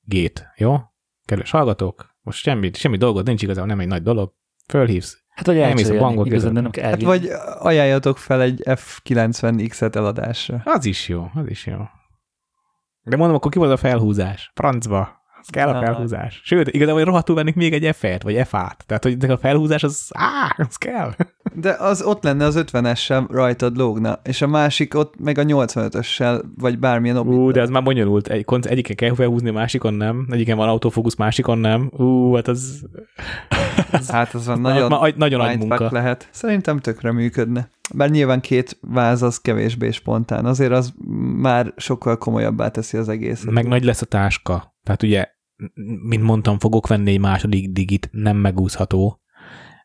G-t, 0.00 0.46
jó? 0.56 0.76
Kedves 1.24 1.50
hallgatók, 1.50 2.16
most 2.20 2.38
semmi, 2.38 2.70
semmi 2.72 2.96
dolgod 2.96 3.26
nincs 3.26 3.42
igazából, 3.42 3.68
nem 3.68 3.80
egy 3.80 3.86
nagy 3.86 4.02
dolog. 4.02 4.34
Fölhívsz. 4.68 5.21
Hát, 5.34 5.46
hogy 5.46 5.58
elmész 5.58 5.88
a 5.88 5.98
bankot 5.98 6.26
igazán, 6.26 6.52
nem 6.52 6.70
kell 6.70 6.90
hát, 6.90 7.02
vagy 7.02 7.30
ajánljatok 7.58 8.18
fel 8.18 8.42
egy 8.42 8.62
F90X-et 8.64 9.96
eladásra. 9.96 10.62
Az 10.64 10.84
is 10.84 11.08
jó, 11.08 11.30
az 11.34 11.48
is 11.48 11.66
jó. 11.66 11.78
De 13.02 13.16
mondom, 13.16 13.36
akkor 13.36 13.50
ki 13.50 13.58
volt 13.58 13.70
a 13.70 13.76
felhúzás? 13.76 14.50
Francba. 14.54 15.21
Az 15.42 15.48
kell 15.50 15.68
a 15.68 15.80
felhúzás. 15.80 16.40
Sőt, 16.44 16.68
igazából 16.68 17.04
rohadtul 17.04 17.34
vennék 17.34 17.54
még 17.54 17.72
egy 17.72 17.96
F-et, 17.96 18.22
vagy 18.22 18.46
F-át. 18.46 18.84
Tehát, 18.86 19.04
hogy 19.04 19.30
a 19.30 19.38
felhúzás 19.38 19.82
az, 19.82 20.10
á, 20.14 20.54
az 20.68 20.76
kell. 20.76 21.14
De 21.54 21.76
az 21.78 22.02
ott 22.02 22.22
lenne 22.22 22.44
az 22.44 22.64
50-essel 22.66 23.24
rajtad 23.30 23.76
lógna, 23.76 24.20
és 24.22 24.42
a 24.42 24.46
másik 24.46 24.94
ott 24.94 25.14
meg 25.18 25.38
a 25.38 25.42
85-össel, 25.42 26.42
vagy 26.56 26.78
bármilyen. 26.78 27.18
Ú, 27.18 27.50
de 27.50 27.60
ez 27.60 27.68
már 27.68 27.82
bonyolult. 27.82 28.28
Egy, 28.28 28.44
egyiken 28.60 28.96
kell 28.96 29.14
felhúzni, 29.14 29.48
a 29.48 29.52
másikon 29.52 29.94
nem. 29.94 30.26
Egyiken 30.30 30.56
van 30.56 30.68
autofókusz, 30.68 31.16
másikon 31.16 31.58
nem. 31.58 31.90
Ú, 31.96 32.34
hát 32.34 32.48
az... 32.48 32.86
hát 34.08 34.34
az 34.34 34.46
van 34.46 34.60
nagyon, 34.70 34.88
ma, 34.88 35.08
nagyon 35.16 35.40
nagy 35.40 35.58
munka. 35.58 35.88
lehet. 35.90 36.28
Szerintem 36.30 36.78
tökre 36.78 37.12
működne. 37.12 37.70
Bár 37.94 38.10
nyilván 38.10 38.40
két 38.40 38.78
váz 38.80 39.22
az 39.22 39.38
kevésbé 39.38 39.90
spontán, 39.90 40.44
azért 40.44 40.72
az 40.72 40.92
már 41.36 41.72
sokkal 41.76 42.18
komolyabbá 42.18 42.68
teszi 42.68 42.96
az 42.96 43.08
egészet. 43.08 43.50
Meg 43.50 43.66
nagy 43.66 43.84
lesz 43.84 44.02
a 44.02 44.06
táska. 44.06 44.76
Tehát 44.82 45.02
ugye, 45.02 45.26
mint 46.08 46.22
mondtam, 46.22 46.58
fogok 46.58 46.86
venni 46.86 47.10
egy 47.10 47.20
második 47.20 47.72
digit, 47.72 48.08
nem 48.12 48.36
megúszható, 48.36 49.20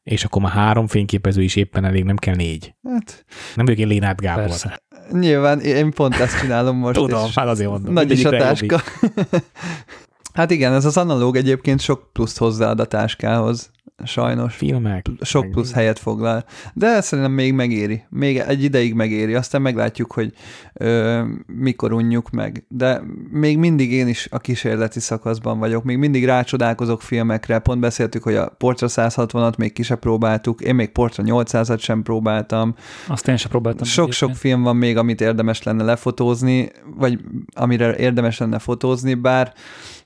és 0.03 0.25
akkor 0.25 0.41
már 0.41 0.51
három 0.51 0.87
fényképező 0.87 1.41
is 1.41 1.55
éppen 1.55 1.85
elég, 1.85 2.03
nem 2.03 2.15
kell 2.15 2.35
négy. 2.35 2.75
Hát, 2.83 3.25
nem 3.55 3.65
vagyok 3.65 3.79
én 3.79 3.87
Lénát 3.87 4.21
Gábor. 4.21 4.43
Persze. 4.43 4.81
Nyilván, 5.11 5.59
én 5.59 5.91
pont 5.91 6.15
ezt 6.15 6.39
csinálom 6.39 6.77
most. 6.77 6.99
Tudom, 6.99 7.29
hát 7.35 7.47
azért 7.47 7.69
mondom. 7.69 7.93
Nagy 7.93 8.11
is 8.11 8.25
a 8.25 8.29
táska. 8.29 8.81
hát 10.37 10.51
igen, 10.51 10.73
ez 10.73 10.85
az 10.85 10.97
analóg 10.97 11.35
egyébként 11.35 11.79
sok 11.79 12.09
pluszt 12.13 12.37
hozzáad 12.37 12.79
a 12.79 12.85
táskához 12.85 13.71
sajnos. 14.05 14.55
Filmek. 14.55 15.05
Sok 15.21 15.51
plusz 15.51 15.73
helyet 15.73 15.99
foglal. 15.99 16.45
De 16.73 17.01
szerintem 17.01 17.33
még 17.33 17.53
megéri. 17.53 18.03
Még 18.09 18.37
egy 18.37 18.63
ideig 18.63 18.93
megéri. 18.93 19.35
Aztán 19.35 19.61
meglátjuk, 19.61 20.11
hogy 20.11 20.33
ö, 20.73 21.23
mikor 21.45 21.93
unjuk 21.93 22.29
meg. 22.29 22.65
De 22.67 23.01
még 23.31 23.57
mindig 23.57 23.91
én 23.91 24.07
is 24.07 24.27
a 24.31 24.39
kísérleti 24.39 24.99
szakaszban 24.99 25.59
vagyok. 25.59 25.83
Még 25.83 25.97
mindig 25.97 26.25
rácsodálkozok 26.25 27.01
filmekre. 27.01 27.59
Pont 27.59 27.79
beszéltük, 27.79 28.23
hogy 28.23 28.35
a 28.35 28.49
Portra 28.49 28.87
160-at 28.89 29.57
még 29.57 29.73
ki 29.73 29.83
sem 29.83 29.99
próbáltuk. 29.99 30.61
Én 30.61 30.75
még 30.75 30.89
Portra 30.89 31.23
800-at 31.25 31.79
sem 31.79 32.03
próbáltam. 32.03 32.75
Azt 33.07 33.27
én 33.27 33.37
sem 33.37 33.49
próbáltam. 33.49 33.85
Sok-sok 33.85 34.35
film 34.35 34.61
van 34.61 34.75
még, 34.75 34.97
amit 34.97 35.21
érdemes 35.21 35.63
lenne 35.63 35.83
lefotózni, 35.83 36.71
vagy 36.95 37.19
amire 37.53 37.97
érdemes 37.97 38.37
lenne 38.37 38.59
fotózni, 38.59 39.13
bár 39.13 39.53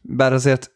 bár 0.02 0.34
azért 0.34 0.72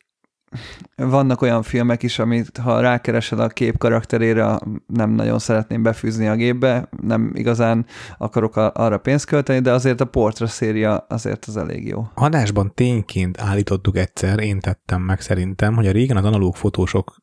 vannak 0.96 1.42
olyan 1.42 1.64
filmek 1.64 2.04
is, 2.04 2.20
amit 2.20 2.58
ha 2.58 2.80
rákeresel 2.80 3.40
a 3.40 3.48
kép 3.48 3.78
karakterére, 3.78 4.60
nem 4.88 5.10
nagyon 5.10 5.40
szeretném 5.40 5.84
befűzni 5.84 6.28
a 6.28 6.36
gépbe, 6.36 6.90
nem 7.02 7.32
igazán 7.34 7.86
akarok 8.18 8.56
arra 8.56 8.98
pénzt 8.98 9.26
költeni, 9.26 9.60
de 9.60 9.72
azért 9.72 10.02
a 10.02 10.06
Portra 10.06 10.48
széria 10.48 10.98
azért 10.98 11.46
az 11.46 11.58
elég 11.58 11.88
jó. 11.88 12.08
Adásban 12.14 12.74
tényként 12.74 13.42
állítottuk 13.42 13.98
egyszer, 13.98 14.40
én 14.40 14.60
tettem 14.60 15.02
meg 15.02 15.22
szerintem, 15.22 15.76
hogy 15.76 15.88
a 15.88 15.92
régen 15.92 16.18
az 16.18 16.26
analóg 16.26 16.56
fotósok 16.56 17.16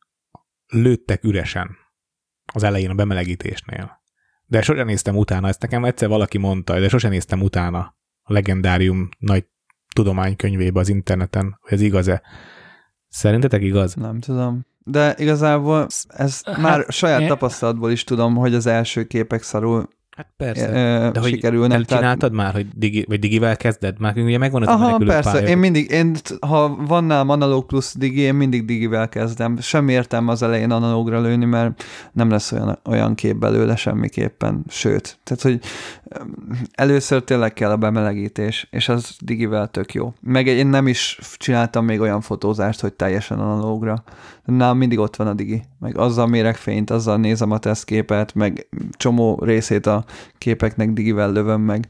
lőttek 0.67 1.23
üresen 1.23 1.69
az 2.53 2.63
elején 2.63 2.89
a 2.89 2.93
bemelegítésnél. 2.93 4.01
De 4.45 4.61
sosem 4.61 4.85
néztem 4.85 5.15
utána, 5.15 5.47
ezt 5.47 5.61
nekem 5.61 5.85
egyszer 5.85 6.07
valaki 6.07 6.37
mondta, 6.37 6.79
de 6.79 6.89
sosem 6.89 7.11
néztem 7.11 7.41
utána 7.41 7.95
a 8.21 8.33
legendárium 8.33 9.09
nagy 9.17 9.45
tudománykönyvébe 9.93 10.79
az 10.79 10.89
interneten, 10.89 11.59
hogy 11.61 11.73
ez 11.73 11.81
igaz-e. 11.81 12.21
Szerintetek 13.09 13.61
igaz? 13.61 13.93
Nem 13.93 14.19
tudom. 14.19 14.65
De 14.85 15.15
igazából 15.17 15.87
ez 16.07 16.41
hát, 16.43 16.57
már 16.57 16.85
saját 16.89 17.21
én... 17.21 17.27
tapasztalatból 17.27 17.91
is 17.91 18.03
tudom, 18.03 18.35
hogy 18.35 18.53
az 18.53 18.65
első 18.65 19.03
képek 19.03 19.43
szarul 19.43 19.87
Hát 20.15 20.33
persze, 20.37 20.69
e, 20.69 21.11
de 21.11 21.19
hogy 21.19 21.29
sikerülnek. 21.29 21.77
Elcsináltad 21.77 22.31
tehát... 22.31 22.35
már, 22.35 22.53
hogy 22.53 22.67
digi, 22.75 23.05
vagy 23.07 23.19
digivel 23.19 23.57
kezded? 23.57 23.99
Már 23.99 24.17
ugye 24.17 24.37
megvan 24.37 24.61
az 24.61 24.67
Aha, 24.67 24.93
a 24.93 24.97
persze, 24.97 25.31
pálya. 25.31 25.47
én 25.47 25.57
mindig, 25.57 25.91
én, 25.91 26.15
ha 26.47 26.75
van 26.87 27.03
nálam 27.03 27.29
analóg 27.29 27.65
plusz 27.65 27.95
digi, 27.97 28.19
én 28.19 28.35
mindig 28.35 28.65
digivel 28.65 29.09
kezdem. 29.09 29.57
Semmi 29.59 29.91
értelme 29.91 30.31
az 30.31 30.41
elején 30.41 30.71
analógra 30.71 31.21
lőni, 31.21 31.45
mert 31.45 31.83
nem 32.11 32.29
lesz 32.29 32.51
olyan, 32.51 32.79
olyan 32.85 33.15
kép 33.15 33.35
belőle 33.35 33.75
semmiképpen. 33.75 34.65
Sőt, 34.69 35.19
tehát, 35.23 35.43
hogy 35.43 35.59
először 36.71 37.23
tényleg 37.23 37.53
kell 37.53 37.71
a 37.71 37.77
bemelegítés, 37.77 38.67
és 38.71 38.89
az 38.89 39.15
digivel 39.19 39.67
tök 39.67 39.93
jó. 39.93 40.13
Meg 40.21 40.47
én 40.47 40.67
nem 40.67 40.87
is 40.87 41.19
csináltam 41.37 41.85
még 41.85 41.99
olyan 41.99 42.21
fotózást, 42.21 42.81
hogy 42.81 42.93
teljesen 42.93 43.39
analógra. 43.39 44.03
Nálam 44.45 44.77
mindig 44.77 44.99
ott 44.99 45.15
van 45.15 45.27
a 45.27 45.33
digi. 45.33 45.63
Meg 45.79 45.97
azzal 45.97 46.27
mérek 46.27 46.55
fényt, 46.55 46.89
azzal 46.89 47.17
nézem 47.17 47.51
a 47.51 47.57
tesztképet, 47.57 48.33
meg 48.33 48.67
csomó 48.91 49.39
részét 49.43 49.85
a 49.85 50.05
képeknek 50.37 50.93
digivel 50.93 51.31
lövöm 51.31 51.61
meg. 51.61 51.89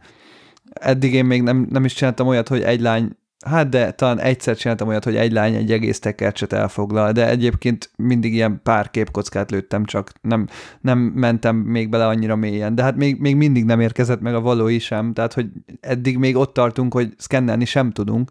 Eddig 0.74 1.14
én 1.14 1.26
még 1.26 1.42
nem, 1.42 1.68
nem 1.70 1.86
is 1.86 1.94
csináltam 1.94 2.28
olyat, 2.28 2.48
hogy 2.48 2.62
egy 2.62 2.82
lány 2.82 3.18
Hát 3.44 3.70
de 3.70 3.92
talán 3.92 4.20
egyszer 4.20 4.56
csináltam 4.56 4.88
olyat, 4.88 5.04
hogy 5.04 5.16
egy 5.16 5.32
lány 5.32 5.56
egy 5.56 5.72
egész 5.72 6.00
tekercset 6.00 6.54
elfoglal, 6.54 7.12
de 7.12 7.30
egyébként 7.30 7.92
mindig 7.96 8.34
ilyen 8.34 8.60
pár 8.64 8.92
képkockát 8.92 9.52
lőttem, 9.52 9.86
csak 9.86 10.12
nem, 10.22 10.48
nem 10.82 10.98
mentem 11.00 11.56
még 11.56 11.90
bele 11.90 12.08
annyira 12.08 12.36
mélyen. 12.36 12.76
De 12.76 12.84
hát 12.84 12.96
még, 12.96 13.20
még 13.20 13.36
mindig 13.36 13.66
nem 13.66 13.80
érkezett 13.80 14.22
meg 14.22 14.36
a 14.36 14.42
valói 14.42 14.80
sem, 14.80 15.14
tehát 15.14 15.34
hogy 15.34 15.48
eddig 15.80 16.18
még 16.18 16.36
ott 16.36 16.54
tartunk, 16.54 16.94
hogy 16.94 17.14
szkennelni 17.18 17.66
sem 17.66 17.92
tudunk, 17.92 18.30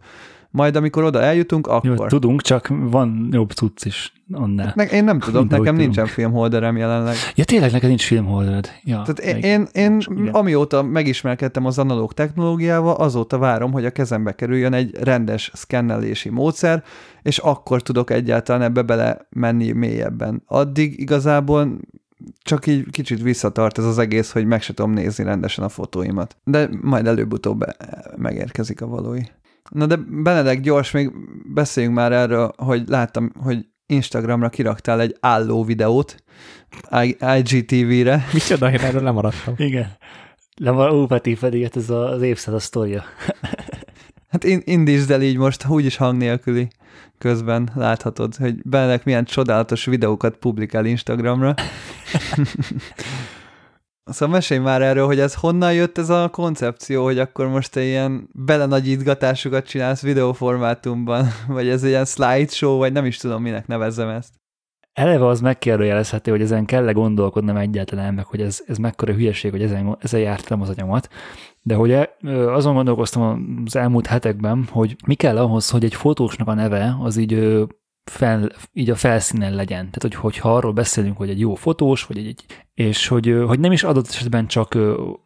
majd 0.52 0.76
amikor 0.76 1.04
oda 1.04 1.22
eljutunk, 1.22 1.66
akkor... 1.66 1.98
Jó, 1.98 2.06
tudunk, 2.06 2.42
csak 2.42 2.68
van 2.68 3.28
jobb 3.30 3.50
cucc 3.50 3.84
is 3.84 4.12
annál. 4.32 4.72
Meg 4.76 4.92
én 4.92 5.04
nem 5.04 5.18
tudom, 5.18 5.42
nekem 5.42 5.58
tudunk. 5.58 5.78
nincsen 5.78 6.06
filmholderem 6.06 6.76
jelenleg. 6.76 7.14
Ja, 7.34 7.44
tényleg 7.44 7.72
neked 7.72 7.88
nincs 7.88 8.04
filmholdered. 8.04 8.70
Ja, 8.84 9.02
Tehát 9.02 9.18
én, 9.18 9.36
én, 9.36 9.68
én 9.72 10.02
amióta 10.32 10.82
megismerkedtem 10.82 11.66
az 11.66 11.78
analóg 11.78 12.12
technológiával, 12.12 12.94
azóta 12.94 13.38
várom, 13.38 13.72
hogy 13.72 13.84
a 13.84 13.90
kezembe 13.90 14.34
kerüljön 14.34 14.72
egy 14.72 14.96
rendes 15.00 15.50
szkennelési 15.54 16.28
módszer, 16.28 16.82
és 17.22 17.38
akkor 17.38 17.82
tudok 17.82 18.10
egyáltalán 18.10 18.62
ebbe 18.62 18.82
bele 18.82 19.26
menni 19.30 19.72
mélyebben. 19.72 20.42
Addig 20.46 21.00
igazából 21.00 21.78
csak 22.42 22.66
így 22.66 22.90
kicsit 22.90 23.22
visszatart 23.22 23.78
ez 23.78 23.84
az 23.84 23.98
egész, 23.98 24.32
hogy 24.32 24.44
meg 24.44 24.62
se 24.62 24.74
tudom 24.74 24.92
nézni 24.92 25.24
rendesen 25.24 25.64
a 25.64 25.68
fotóimat. 25.68 26.36
De 26.44 26.68
majd 26.80 27.06
előbb-utóbb 27.06 27.64
megérkezik 28.16 28.82
a 28.82 28.86
valói. 28.86 29.20
Na 29.70 29.86
de 29.86 29.96
Benedek, 29.96 30.60
gyors, 30.60 30.90
még 30.90 31.10
beszéljünk 31.44 31.94
már 31.94 32.12
erről, 32.12 32.52
hogy 32.56 32.82
láttam, 32.86 33.32
hogy 33.42 33.66
Instagramra 33.86 34.48
kiraktál 34.48 35.00
egy 35.00 35.16
álló 35.20 35.64
videót 35.64 36.22
IGTV-re. 37.36 38.26
Micsoda, 38.32 38.70
én 38.70 38.80
erről 38.80 39.02
lemaradtam. 39.02 39.54
Igen. 39.56 39.96
Lemar, 40.56 40.92
ú, 40.92 41.06
Peti 41.06 41.36
pedig 41.36 41.62
hát 41.62 41.76
ez 41.76 41.90
az 41.90 42.22
évszed 42.22 42.54
a 42.54 42.58
sztoria. 42.58 43.04
hát 44.32 44.44
in, 44.44 44.60
indítsd 44.64 45.10
el 45.10 45.22
így 45.22 45.36
most, 45.36 45.68
úgyis 45.68 45.96
hang 45.96 46.16
nélküli 46.16 46.68
közben 47.18 47.70
láthatod, 47.74 48.36
hogy 48.36 48.62
Benedek 48.62 49.04
milyen 49.04 49.24
csodálatos 49.24 49.84
videókat 49.84 50.36
publikál 50.36 50.84
Instagramra. 50.84 51.54
Szóval 54.04 54.34
mesélj 54.34 54.60
már 54.60 54.82
erről, 54.82 55.06
hogy 55.06 55.18
ez 55.20 55.34
honnan 55.34 55.74
jött 55.74 55.98
ez 55.98 56.10
a 56.10 56.28
koncepció, 56.28 57.04
hogy 57.04 57.18
akkor 57.18 57.48
most 57.48 57.76
ilyen 57.76 58.28
belenagyítgatásokat 58.32 59.66
csinálsz 59.66 60.02
videóformátumban, 60.02 61.26
vagy 61.48 61.68
ez 61.68 61.84
ilyen 61.84 62.04
slideshow, 62.04 62.76
vagy 62.76 62.92
nem 62.92 63.04
is 63.04 63.16
tudom, 63.16 63.42
minek 63.42 63.66
nevezzem 63.66 64.08
ezt. 64.08 64.34
eleve 64.92 65.26
az 65.26 65.40
megkérdőjelezhető, 65.40 66.30
hogy 66.30 66.40
ezen 66.40 66.64
kell-e 66.64 66.92
gondolkodnom 66.92 67.56
egyáltalán, 67.56 68.14
meg 68.14 68.24
hogy 68.24 68.40
ez, 68.40 68.62
ez 68.66 68.76
mekkora 68.76 69.12
hülyeség, 69.12 69.50
hogy 69.50 69.62
ezen, 69.62 69.96
ezen 70.00 70.20
jártam 70.20 70.60
az 70.60 70.68
anyamat. 70.68 71.08
De 71.60 71.74
hogy 71.74 72.08
azon 72.46 72.74
gondolkoztam 72.74 73.62
az 73.66 73.76
elmúlt 73.76 74.06
hetekben, 74.06 74.66
hogy 74.70 74.96
mi 75.06 75.14
kell 75.14 75.38
ahhoz, 75.38 75.70
hogy 75.70 75.84
egy 75.84 75.94
fotósnak 75.94 76.48
a 76.48 76.54
neve 76.54 76.96
az 77.00 77.16
így 77.16 77.64
fel, 78.04 78.50
így 78.72 78.90
a 78.90 78.94
felszínen 78.94 79.54
legyen. 79.54 79.90
Tehát, 79.90 80.02
hogy, 80.02 80.14
hogyha 80.14 80.54
arról 80.54 80.72
beszélünk, 80.72 81.16
hogy 81.16 81.30
egy 81.30 81.40
jó 81.40 81.54
fotós, 81.54 82.04
vagy 82.04 82.18
egy, 82.18 82.44
és 82.74 83.08
hogy, 83.08 83.42
hogy 83.46 83.60
nem 83.60 83.72
is 83.72 83.84
adott 83.84 84.08
esetben 84.08 84.46
csak 84.46 84.78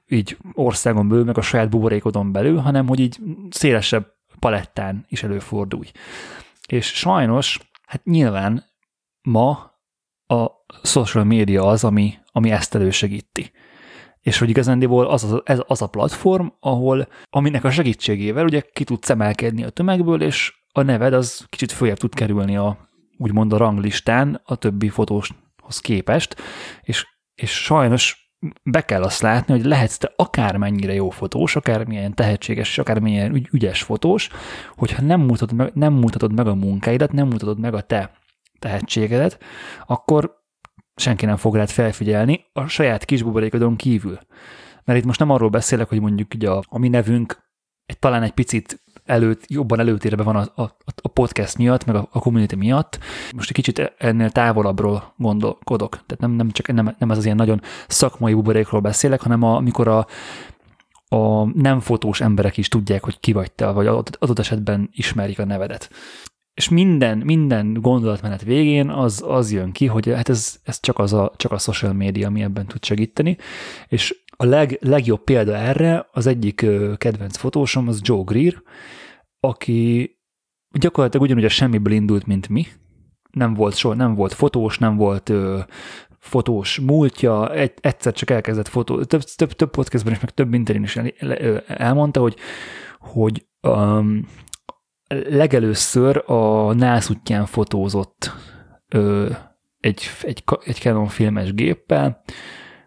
így 0.08 0.36
országon 0.52 1.08
belül, 1.08 1.24
meg 1.24 1.38
a 1.38 1.42
saját 1.42 1.70
buborékodon 1.70 2.32
belül, 2.32 2.56
hanem 2.56 2.86
hogy 2.86 3.00
így 3.00 3.18
szélesebb 3.50 4.14
palettán 4.38 5.04
is 5.08 5.22
előfordulj. 5.22 5.90
És 6.68 6.86
sajnos, 6.86 7.60
hát 7.86 8.04
nyilván 8.04 8.64
ma 9.22 9.74
a 10.26 10.50
social 10.82 11.24
media 11.24 11.64
az, 11.64 11.84
ami, 11.84 12.14
ami 12.32 12.50
ezt 12.50 12.74
elősegíti. 12.74 13.50
És 14.26 14.38
hogy 14.38 14.48
igazándiból 14.48 15.06
az, 15.06 15.24
az, 15.24 15.40
ez 15.44 15.60
az 15.66 15.82
a 15.82 15.86
platform, 15.86 16.46
ahol, 16.60 17.08
aminek 17.30 17.64
a 17.64 17.70
segítségével 17.70 18.44
ugye 18.44 18.60
ki 18.72 18.84
tudsz 18.84 19.10
emelkedni 19.10 19.64
a 19.64 19.70
tömegből, 19.70 20.22
és 20.22 20.54
a 20.72 20.82
neved 20.82 21.12
az 21.12 21.46
kicsit 21.48 21.72
följebb 21.72 21.96
tud 21.96 22.14
kerülni 22.14 22.56
a 22.56 22.88
úgymond 23.16 23.52
a 23.52 23.56
ranglistán 23.56 24.40
a 24.44 24.56
többi 24.56 24.88
fotóshoz 24.88 25.80
képest, 25.80 26.36
és, 26.82 27.06
és 27.34 27.62
sajnos 27.62 28.34
be 28.62 28.84
kell 28.84 29.02
azt 29.02 29.22
látni, 29.22 29.54
hogy 29.54 29.64
lehetsz 29.64 29.96
te 29.96 30.12
akármennyire 30.16 30.94
jó 30.94 31.10
fotós, 31.10 31.56
akármilyen 31.56 32.14
tehetséges, 32.14 32.68
és 32.68 32.78
akármilyen 32.78 33.34
ügy, 33.34 33.48
ügyes 33.52 33.82
fotós, 33.82 34.28
hogyha 34.76 35.02
nem 35.02 35.20
mutatod, 35.20 35.56
meg, 35.56 35.70
nem 35.74 35.92
mutatod 35.92 36.32
meg 36.32 36.46
a 36.46 36.54
munkáidat, 36.54 37.12
nem 37.12 37.26
mutatod 37.26 37.58
meg 37.58 37.74
a 37.74 37.80
te 37.80 38.12
tehetségedet, 38.58 39.38
akkor 39.86 40.44
senki 40.97 41.27
nem 41.27 41.36
fog 41.36 41.55
rád 41.55 41.70
felfigyelni 41.70 42.44
a 42.52 42.66
saját 42.66 43.05
kis 43.05 43.23
buborékodon 43.23 43.77
kívül. 43.77 44.18
Mert 44.85 44.98
itt 44.98 45.05
most 45.05 45.18
nem 45.18 45.31
arról 45.31 45.48
beszélek, 45.48 45.89
hogy 45.89 46.01
mondjuk 46.01 46.35
ugye 46.35 46.51
a, 46.51 46.62
a 46.68 46.78
mi 46.78 46.89
nevünk 46.89 47.44
egy, 47.86 47.98
talán 47.98 48.23
egy 48.23 48.32
picit 48.32 48.82
előtt, 49.05 49.44
jobban 49.47 49.81
előtérbe 49.81 50.23
van 50.23 50.36
a, 50.36 50.62
a, 50.62 50.77
a 51.02 51.09
podcast 51.09 51.59
miatt, 51.59 51.85
meg 51.85 51.94
a, 51.94 52.09
a 52.12 52.18
community 52.18 52.55
miatt. 52.55 52.98
Most 53.35 53.48
egy 53.48 53.55
kicsit 53.55 53.94
ennél 53.98 54.31
távolabbról 54.31 55.14
gondolkodok. 55.16 55.90
Tehát 55.90 56.18
nem, 56.18 56.31
nem 56.31 56.51
csak 56.51 56.73
nem, 56.73 56.94
nem 56.98 57.10
az 57.10 57.18
az 57.18 57.24
ilyen 57.24 57.36
nagyon 57.36 57.60
szakmai 57.89 58.35
buborékról 58.35 58.81
beszélek, 58.81 59.20
hanem 59.20 59.43
a, 59.43 59.56
amikor 59.56 59.89
a, 59.89 60.06
a 61.09 61.44
nem 61.44 61.81
fotós 61.81 62.20
emberek 62.20 62.56
is 62.56 62.68
tudják, 62.68 63.05
hogy 63.05 63.20
ki 63.20 63.32
vagy 63.32 63.52
te, 63.52 63.70
vagy 63.70 63.86
adott 63.86 64.39
esetben 64.39 64.90
ismerik 64.93 65.39
a 65.39 65.44
nevedet. 65.44 65.90
És 66.56 66.68
minden, 66.68 67.18
minden 67.18 67.72
gondolatmenet 67.72 68.42
végén 68.42 68.90
az, 68.90 69.24
az 69.26 69.52
jön 69.52 69.72
ki, 69.72 69.86
hogy 69.86 70.08
hát 70.08 70.28
ez, 70.28 70.56
ez 70.62 70.80
csak, 70.80 70.98
az 70.98 71.12
a, 71.12 71.32
csak 71.36 71.52
a 71.52 71.58
social 71.58 71.92
media, 71.92 72.26
ami 72.26 72.42
ebben 72.42 72.66
tud 72.66 72.84
segíteni, 72.84 73.36
és 73.88 74.14
a 74.36 74.44
leg, 74.44 74.78
legjobb 74.80 75.24
példa 75.24 75.56
erre, 75.56 76.08
az 76.12 76.26
egyik 76.26 76.66
kedvenc 76.96 77.36
fotósom, 77.36 77.88
az 77.88 78.00
Joe 78.02 78.22
Greer, 78.24 78.62
aki 79.40 80.10
gyakorlatilag 80.70 81.26
ugyanúgy 81.26 81.44
a 81.44 81.48
semmiből 81.48 81.92
indult, 81.92 82.26
mint 82.26 82.48
mi. 82.48 82.66
Nem 83.30 83.54
volt 83.54 83.76
soha, 83.76 83.94
nem 83.94 84.14
volt 84.14 84.32
fotós, 84.32 84.78
nem 84.78 84.96
volt 84.96 85.28
ö, 85.28 85.58
fotós 86.18 86.78
múltja, 86.78 87.54
egy, 87.54 87.72
egyszer 87.80 88.12
csak 88.12 88.30
elkezdett 88.30 88.68
fotó, 88.68 89.04
több, 89.04 89.22
több, 89.22 89.52
több 89.52 89.70
podcastben 89.70 90.12
is, 90.12 90.20
meg 90.20 90.30
több 90.30 90.54
interjún 90.54 90.84
is 90.84 90.96
el, 90.96 91.12
el, 91.18 91.58
elmondta, 91.66 92.20
hogy, 92.20 92.36
hogy 92.98 93.46
um, 93.62 94.28
legelőször 95.08 96.22
a 96.26 96.72
NASZ 96.72 97.10
útján 97.10 97.46
fotózott 97.46 98.32
ö, 98.88 99.30
egy, 99.80 100.02
egy, 100.22 100.44
egy 100.64 100.76
Canon 100.76 101.08
filmes 101.08 101.54
géppel, 101.54 102.22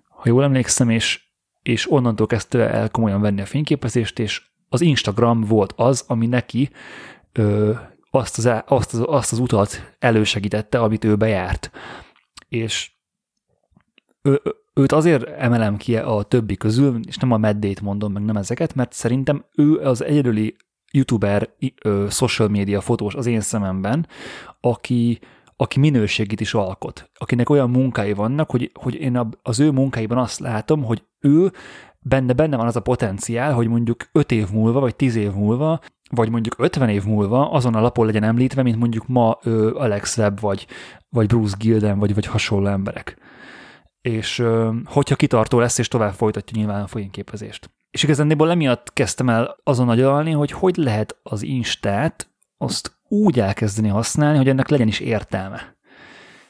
ha 0.10 0.24
jól 0.26 0.44
emlékszem, 0.44 0.90
és 0.90 1.30
és 1.62 1.92
onnantól 1.92 2.28
kezdte 2.28 2.70
el 2.70 2.90
komolyan 2.90 3.22
venni 3.22 3.42
a 3.42 3.46
fényképezést, 3.46 4.20
és 4.20 4.42
az 4.70 4.82
Instagram 4.82 5.42
volt 5.42 5.74
az, 5.76 6.04
ami 6.08 6.28
neki 6.28 6.70
ö, 7.32 7.74
azt, 8.12 8.38
az, 8.38 8.50
azt, 8.66 8.94
az, 8.94 9.04
azt 9.08 9.32
az 9.32 9.40
utat 9.40 9.96
elősegítette, 10.00 10.80
amit 10.80 11.04
ő 11.04 11.16
bejárt. 11.16 11.72
És 12.48 12.92
ő, 14.22 14.42
őt 14.74 14.92
azért 14.92 15.28
emelem 15.28 15.78
ki 15.78 15.98
a 15.98 16.24
többi 16.24 16.58
közül, 16.58 17.00
és 17.08 17.18
nem 17.18 17.32
a 17.32 17.38
meddét 17.38 17.82
mondom, 17.82 18.12
meg 18.12 18.24
nem 18.24 18.38
ezeket, 18.38 18.76
mert 18.76 18.94
szerintem 18.94 19.46
ő 19.56 19.78
az 19.80 20.04
egyedüli 20.04 20.56
youtuber, 20.92 21.50
ö, 21.84 22.06
social 22.10 22.48
media 22.48 22.82
fotós 22.82 23.16
az 23.16 23.26
én 23.26 23.42
szememben, 23.42 24.08
aki, 24.62 25.20
aki 25.56 25.80
minőségét 25.80 26.42
is 26.42 26.54
alkot, 26.54 27.10
akinek 27.14 27.50
olyan 27.50 27.70
munkái 27.70 28.14
vannak, 28.14 28.50
hogy, 28.50 28.72
hogy 28.74 28.96
én 28.96 29.30
az 29.42 29.60
ő 29.60 29.72
munkáiban 29.72 30.18
azt 30.18 30.40
látom, 30.40 30.84
hogy 30.84 31.04
ő 31.20 31.52
benne, 32.00 32.34
benne 32.34 32.58
van 32.58 32.68
az 32.68 32.76
a 32.76 32.82
potenciál, 32.82 33.54
hogy 33.54 33.68
mondjuk 33.68 34.10
5 34.12 34.32
év 34.32 34.50
múlva, 34.52 34.80
vagy 34.80 34.96
10 34.96 35.16
év 35.16 35.32
múlva, 35.32 35.80
vagy 36.10 36.30
mondjuk 36.30 36.56
50 36.58 36.90
év 36.90 37.04
múlva 37.04 37.52
azon 37.52 37.76
a 37.76 37.82
lapon 37.82 38.06
legyen 38.06 38.24
említve, 38.24 38.64
mint 38.64 38.78
mondjuk 38.78 39.08
ma 39.08 39.38
ő 39.44 39.74
Alex 39.74 40.18
Webb, 40.18 40.40
vagy, 40.40 40.68
vagy 41.10 41.28
Bruce 41.28 41.56
Gilden, 41.60 42.00
vagy, 42.00 42.14
vagy 42.14 42.26
hasonló 42.26 42.68
emberek. 42.68 43.18
És 44.02 44.44
hogyha 44.86 45.16
kitartó 45.16 45.60
lesz, 45.60 45.78
és 45.78 45.88
tovább 45.88 46.14
folytatja 46.14 46.58
nyilván 46.58 46.82
a 46.82 46.88
fényképezést. 46.88 47.70
És 47.92 48.04
igazándiból 48.04 48.52
emiatt 48.52 48.94
kezdtem 48.94 49.30
el 49.30 49.58
azon 49.64 49.90
agyalni, 49.90 50.32
hogy 50.32 50.52
hogy 50.52 50.76
lehet 50.76 51.18
az 51.24 51.42
Instát 51.42 52.30
azt 52.58 52.98
úgy 53.08 53.40
elkezdeni 53.40 53.88
használni, 53.88 54.38
hogy 54.38 54.50
ennek 54.50 54.70
legyen 54.70 54.88
is 54.88 55.00
értelme. 55.00 55.78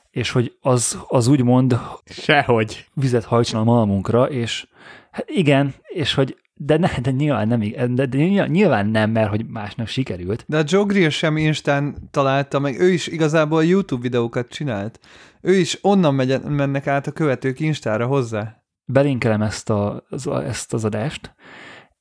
És 0.10 0.32
hogy 0.32 0.58
az, 0.62 1.00
az 1.08 1.28
úgymond 1.28 1.80
Sehogy. 2.06 2.86
vizet 2.94 3.24
hajtson 3.24 3.60
a 3.60 3.64
malmunkra, 3.64 4.30
és 4.30 4.68
hát 5.12 5.30
igen, 5.30 5.74
és 5.88 6.14
hogy 6.14 6.38
de, 6.62 6.78
ne, 6.78 6.90
de 7.02 7.12
nyilván 7.12 7.48
nem, 7.48 7.60
de, 7.96 8.06
de 8.06 8.18
nyilván 8.48 8.88
nem, 8.88 9.12
mert 9.12 9.30
hogy 9.30 9.46
másnak 9.48 9.88
sikerült. 9.88 10.44
De 10.48 10.58
a 10.58 10.64
Joe 10.66 10.84
Greer 10.84 11.12
sem 11.12 11.38
Instán 11.38 11.96
találta 12.12 12.60
meg, 12.60 12.80
ő 12.80 12.90
is 12.92 13.08
igazából 13.08 13.66
YouTube 13.66 14.02
videókat 14.02 14.50
csinált. 14.50 15.00
Ő 15.42 15.54
is 15.54 15.78
onnan 15.82 16.16
megy, 16.16 16.42
mennek 16.42 16.88
át 16.88 17.08
a 17.08 17.12
követők 17.12 17.60
Instára 17.60 18.06
hozzá. 18.06 18.59
Belinkelem 18.92 19.42
ezt, 19.42 19.70
a, 19.70 20.04
ezt 20.46 20.74
az 20.74 20.86
adást, 20.86 21.36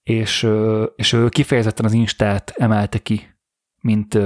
és, 0.03 0.49
és 0.97 1.13
ő 1.13 1.29
kifejezetten 1.29 1.85
az 1.85 1.93
Instát 1.93 2.51
emelte 2.57 2.99
ki 2.99 3.37
mint, 3.81 4.19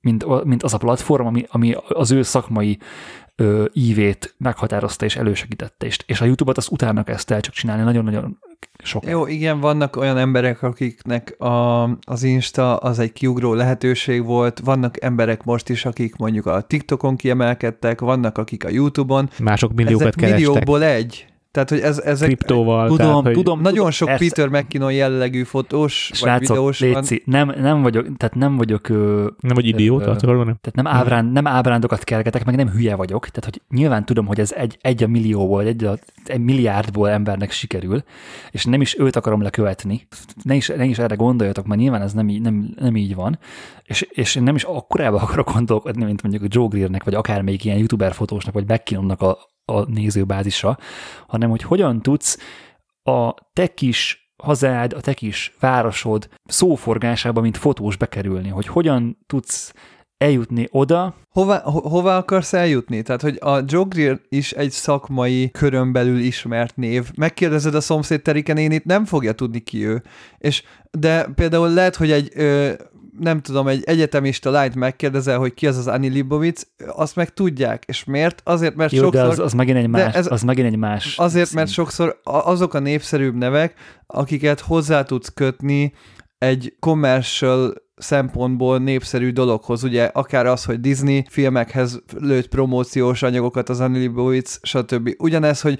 mint, 0.00 0.44
mint 0.44 0.62
az 0.62 0.74
a 0.74 0.78
platform, 0.78 1.26
ami, 1.26 1.44
ami 1.48 1.74
az 1.88 2.10
ő 2.10 2.22
szakmai 2.22 2.78
ö, 3.36 3.64
ívét 3.72 4.34
meghatározta 4.38 5.04
és 5.04 5.16
elősegítette, 5.16 5.86
és, 5.86 5.98
és 6.06 6.20
a 6.20 6.24
YouTube-ot 6.24 6.56
az 6.56 6.68
utána 6.70 7.02
kezdte 7.02 7.34
el 7.34 7.40
csak 7.40 7.54
csinálni 7.54 7.82
nagyon-nagyon 7.82 8.38
sok. 8.84 9.06
Jó, 9.06 9.26
igen, 9.26 9.60
vannak 9.60 9.96
olyan 9.96 10.16
emberek, 10.16 10.62
akiknek 10.62 11.40
a, 11.40 11.82
az 11.82 12.22
Insta 12.22 12.76
az 12.76 12.98
egy 12.98 13.12
kiugró 13.12 13.54
lehetőség 13.54 14.24
volt, 14.24 14.60
vannak 14.64 15.02
emberek 15.02 15.44
most 15.44 15.68
is, 15.68 15.84
akik 15.84 16.16
mondjuk 16.16 16.46
a 16.46 16.60
TikTokon 16.60 17.16
kiemelkedtek, 17.16 18.00
vannak 18.00 18.38
akik 18.38 18.64
a 18.64 18.68
YouTube-on. 18.68 19.30
Mások 19.38 19.72
milliókat 19.72 20.06
Ezek 20.06 20.14
kerestek. 20.20 20.46
millióból 20.46 20.82
egy. 20.82 21.26
Tehát, 21.50 21.68
hogy 21.68 21.80
ez, 21.80 21.98
ezek... 21.98 22.28
Kriptóval. 22.28 22.88
Tudom, 22.88 23.06
tehát, 23.06 23.22
hogy 23.22 23.32
tudom. 23.32 23.60
Nagyon 23.60 23.90
sok 23.90 24.08
ezt... 24.08 24.18
Peter 24.18 24.48
McKinnon 24.48 24.92
jellegű 24.92 25.42
fotós 25.42 26.10
Srácok, 26.14 26.48
vagy 26.48 26.48
videós 26.48 26.80
léci, 26.80 27.22
van. 27.24 27.46
Nem, 27.46 27.60
nem 27.62 27.82
vagyok, 27.82 28.16
tehát 28.16 28.34
nem 28.34 28.56
vagyok... 28.56 28.88
Ö, 28.88 29.26
nem 29.40 29.54
vagy 29.54 29.66
idióta, 29.66 30.10
ö, 30.10 30.16
Tehát 30.16 30.72
nem, 30.74 30.86
ábrán, 30.86 31.24
nem 31.24 31.46
ábrándokat 31.46 32.04
kergetek, 32.04 32.44
meg 32.44 32.56
nem 32.56 32.68
hülye 32.68 32.94
vagyok. 32.94 33.28
Tehát, 33.28 33.44
hogy 33.44 33.78
nyilván 33.78 34.04
tudom, 34.04 34.26
hogy 34.26 34.40
ez 34.40 34.52
egy, 34.52 34.78
egy 34.80 35.02
a 35.02 35.06
millióból, 35.06 35.62
egy, 35.62 35.84
a, 35.84 35.98
egy 36.24 36.40
milliárdból 36.40 37.10
embernek 37.10 37.50
sikerül, 37.50 38.02
és 38.50 38.64
nem 38.64 38.80
is 38.80 38.98
őt 38.98 39.16
akarom 39.16 39.42
lekövetni. 39.42 40.08
Ne 40.42 40.54
is, 40.54 40.68
ne 40.68 40.84
is 40.84 40.98
erre 40.98 41.14
gondoljatok, 41.14 41.66
mert 41.66 41.80
nyilván 41.80 42.02
ez 42.02 42.12
nem, 42.12 42.28
így, 42.28 42.40
nem, 42.40 42.74
nem 42.78 42.96
így 42.96 43.14
van. 43.14 43.38
És, 43.84 44.06
és 44.10 44.34
én 44.34 44.42
nem 44.42 44.54
is 44.54 44.62
akkorába 44.62 45.20
akarok 45.20 45.52
gondolkodni, 45.52 46.04
mint 46.04 46.22
mondjuk 46.22 46.44
a 46.44 46.48
Joe 46.50 46.66
Greernek, 46.68 47.04
vagy 47.04 47.14
akármelyik 47.14 47.64
ilyen 47.64 47.78
youtuber 47.78 48.12
fotósnak, 48.12 48.54
vagy 48.54 48.68
McKinnonnak 48.68 49.22
a, 49.22 49.38
a 49.68 49.90
nézőbázisa, 49.90 50.78
hanem 51.26 51.50
hogy 51.50 51.62
hogyan 51.62 52.02
tudsz 52.02 52.38
a 53.02 53.34
te 53.52 53.66
kis 53.66 54.32
hazád, 54.42 54.92
a 54.92 55.00
te 55.00 55.14
kis 55.14 55.54
városod 55.60 56.28
szóforgásába, 56.44 57.40
mint 57.40 57.56
fotós 57.56 57.96
bekerülni, 57.96 58.48
hogy 58.48 58.66
hogyan 58.66 59.18
tudsz 59.26 59.72
eljutni 60.18 60.68
oda. 60.70 61.14
Hova, 61.30 61.58
ho, 61.58 61.88
hova 61.88 62.16
akarsz 62.16 62.52
eljutni? 62.52 63.02
Tehát, 63.02 63.22
hogy 63.22 63.38
a 63.40 63.62
Joe 63.66 64.20
is 64.28 64.52
egy 64.52 64.70
szakmai 64.70 65.50
körön 65.50 65.92
belül 65.92 66.18
ismert 66.18 66.76
név. 66.76 67.10
Megkérdezed 67.16 67.74
a 67.74 67.80
szomszéd 67.80 68.22
Terike 68.22 68.52
nénit, 68.52 68.84
nem 68.84 69.04
fogja 69.04 69.32
tudni 69.32 69.60
ki 69.60 69.86
ő. 69.86 70.02
És, 70.38 70.62
de 70.90 71.24
például 71.34 71.68
lehet, 71.68 71.96
hogy 71.96 72.10
egy 72.10 72.30
ö, 72.34 72.72
nem 73.18 73.40
tudom, 73.40 73.66
egy 73.68 73.82
egyetemista 73.84 74.50
lányt 74.50 74.74
megkérdezel, 74.74 75.38
hogy 75.38 75.54
ki 75.54 75.66
az 75.66 75.76
az 75.76 75.86
Ani 75.86 76.08
Libovic, 76.08 76.62
azt 76.86 77.16
meg 77.16 77.32
tudják. 77.32 77.84
És 77.86 78.04
miért? 78.04 78.40
Azért, 78.44 78.74
mert 78.74 78.92
Jó, 78.92 79.02
sokszor... 79.02 79.22
de 79.22 79.28
az, 79.28 79.38
az, 79.38 79.52
megint 79.52 79.78
egy 79.78 79.88
más, 79.88 80.14
ez, 80.14 80.32
az 80.32 80.42
megint 80.42 80.66
egy 80.66 80.76
más 80.76 81.18
Azért, 81.18 81.46
szín. 81.46 81.58
mert 81.58 81.70
sokszor 81.70 82.20
azok 82.22 82.74
a 82.74 82.78
népszerűbb 82.78 83.34
nevek, 83.34 83.74
akiket 84.06 84.60
hozzá 84.60 85.02
tudsz 85.02 85.32
kötni 85.34 85.92
egy 86.38 86.76
commercial 86.80 87.74
szempontból 87.98 88.78
népszerű 88.78 89.30
dologhoz, 89.30 89.84
ugye 89.84 90.04
akár 90.04 90.46
az, 90.46 90.64
hogy 90.64 90.80
Disney 90.80 91.24
filmekhez 91.28 92.02
lőtt 92.18 92.48
promóciós 92.48 93.22
anyagokat, 93.22 93.68
az 93.68 93.80
Annie 93.80 93.98
Leibovitz, 93.98 94.58
stb. 94.62 95.14
Ugyanez, 95.18 95.60
hogy 95.60 95.78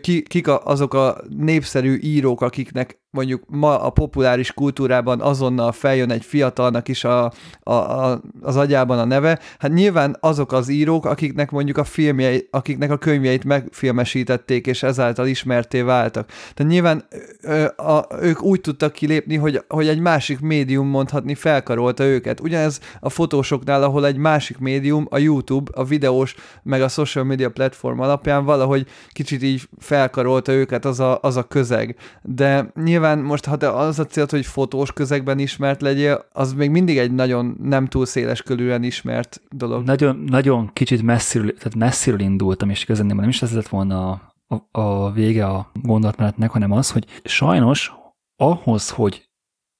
ki, 0.00 0.22
kik 0.22 0.48
azok 0.48 0.94
a 0.94 1.20
népszerű 1.28 1.98
írók, 2.02 2.40
akiknek 2.40 3.00
mondjuk 3.10 3.42
ma 3.46 3.80
a 3.80 3.90
populáris 3.90 4.52
kultúrában 4.52 5.20
azonnal 5.20 5.72
feljön 5.72 6.10
egy 6.10 6.24
fiatalnak 6.24 6.88
is 6.88 7.04
a, 7.04 7.32
a, 7.60 7.72
a, 7.72 8.20
az 8.42 8.56
agyában 8.56 8.98
a 8.98 9.04
neve, 9.04 9.38
hát 9.58 9.72
nyilván 9.72 10.16
azok 10.20 10.52
az 10.52 10.68
írók, 10.68 11.06
akiknek 11.06 11.50
mondjuk 11.50 11.76
a 11.76 11.84
filmjei, 11.84 12.48
akiknek 12.50 12.90
a 12.90 12.96
könyvjeit 12.96 13.44
megfilmesítették, 13.44 14.66
és 14.66 14.82
ezáltal 14.82 15.26
ismerté 15.26 15.80
váltak. 15.80 16.28
Tehát 16.54 16.72
nyilván 16.72 17.04
ö, 17.40 17.64
a, 17.76 18.06
ők 18.20 18.42
úgy 18.42 18.60
tudtak 18.60 18.92
kilépni, 18.92 19.36
hogy, 19.36 19.64
hogy 19.68 19.88
egy 19.88 20.00
másik 20.00 20.40
médium 20.40 20.88
mondhatni 20.88 21.34
felkarolta 21.34 22.04
őket. 22.04 22.40
Ugyanez 22.40 22.80
a 23.00 23.08
fotósoknál, 23.08 23.82
ahol 23.82 24.06
egy 24.06 24.16
másik 24.16 24.58
médium, 24.58 25.06
a 25.10 25.18
YouTube, 25.18 25.70
a 25.74 25.84
videós, 25.84 26.34
meg 26.62 26.82
a 26.82 26.88
social 26.88 27.24
media 27.24 27.50
platform 27.50 28.00
alapján 28.00 28.44
valahogy 28.44 28.86
kicsit 29.08 29.42
így 29.42 29.68
felkarolta 29.78 30.52
őket 30.52 30.84
az 30.84 31.00
a, 31.00 31.18
az 31.22 31.36
a 31.36 31.42
közeg. 31.42 31.96
De 32.22 32.70
nyilván 32.74 32.99
nyilván 33.00 33.18
most, 33.18 33.44
ha 33.44 33.56
te 33.56 33.70
az 33.70 33.98
a 33.98 34.06
célt, 34.06 34.30
hogy 34.30 34.46
fotós 34.46 34.92
közegben 34.92 35.38
ismert 35.38 35.82
legyél, 35.82 36.24
az 36.32 36.52
még 36.52 36.70
mindig 36.70 36.98
egy 36.98 37.12
nagyon 37.12 37.56
nem 37.62 37.86
túl 37.86 38.06
széles 38.06 38.42
körülön 38.42 38.82
ismert 38.82 39.42
dolog. 39.50 39.84
Nagyon, 39.84 40.16
nagyon 40.26 40.70
kicsit 40.72 41.02
messziről, 41.02 41.54
tehát 41.54 41.74
messziről 41.74 42.20
indultam, 42.20 42.70
és 42.70 42.82
igazán 42.82 43.06
nem 43.06 43.28
is 43.28 43.42
ez 43.42 43.54
lett 43.54 43.68
volna 43.68 44.10
a, 44.10 44.34
a, 44.46 44.80
a 44.80 45.12
vége 45.12 45.46
a 45.46 45.70
gondolatmenetnek, 45.82 46.50
hanem 46.50 46.72
az, 46.72 46.90
hogy 46.90 47.06
sajnos 47.24 47.92
ahhoz, 48.36 48.90
hogy 48.90 49.28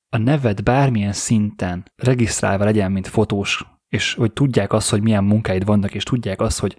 a 0.09 0.19
neved 0.19 0.63
bármilyen 0.63 1.13
szinten 1.13 1.85
regisztrálva 1.97 2.65
legyen, 2.65 2.93
mint 2.93 3.09
fotós, 3.09 3.67
és 3.89 4.15
hogy 4.15 4.33
tudják 4.33 4.73
azt, 4.73 4.91
hogy 4.91 5.03
milyen 5.03 5.25
munkáid 5.25 5.65
vannak, 5.65 5.95
és 5.95 6.03
tudják 6.03 6.41
azt, 6.41 6.59
hogy 6.59 6.77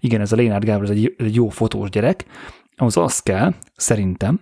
igen, 0.00 0.20
ez 0.20 0.32
a 0.32 0.36
Lénárd 0.36 0.64
Gábor, 0.64 0.84
ez 0.84 0.90
egy, 0.90 1.34
jó 1.34 1.48
fotós 1.48 1.90
gyerek, 1.90 2.24
ahhoz 2.76 2.96
az 2.96 3.20
kell, 3.20 3.54
szerintem, 3.76 4.40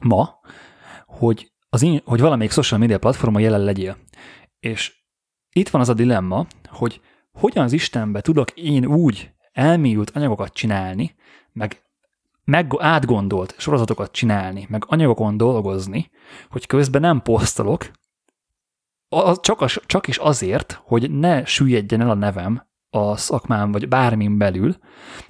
ma, 0.00 0.40
hogy, 1.06 1.52
az 1.68 1.82
in, 1.82 2.00
hogy 2.04 2.20
valamelyik 2.20 2.52
social 2.52 2.80
media 2.80 2.98
platformon 2.98 3.40
jelen 3.40 3.60
legyél. 3.60 3.96
És 4.60 4.98
itt 5.52 5.68
van 5.68 5.80
az 5.80 5.88
a 5.88 5.94
dilemma, 5.94 6.46
hogy 6.68 7.00
hogyan 7.32 7.64
az 7.64 7.72
Istenbe 7.72 8.20
tudok 8.20 8.50
én 8.50 8.86
úgy 8.86 9.30
elmélyült 9.52 10.10
anyagokat 10.10 10.52
csinálni, 10.52 11.14
meg, 11.52 11.82
meg 12.44 12.72
átgondolt 12.78 13.54
sorozatokat 13.58 14.12
csinálni, 14.12 14.66
meg 14.68 14.84
anyagokon 14.86 15.36
dolgozni, 15.36 16.10
hogy 16.50 16.66
közben 16.66 17.00
nem 17.00 17.22
posztolok, 17.22 17.90
csak, 19.40 19.60
az, 19.60 19.80
csak 19.86 20.06
is 20.06 20.16
azért, 20.16 20.80
hogy 20.84 21.10
ne 21.10 21.44
süllyedjen 21.44 22.00
el 22.00 22.10
a 22.10 22.14
nevem 22.14 22.68
a 22.90 23.16
szakmám, 23.16 23.72
vagy 23.72 23.88
bármin 23.88 24.38
belül, 24.38 24.76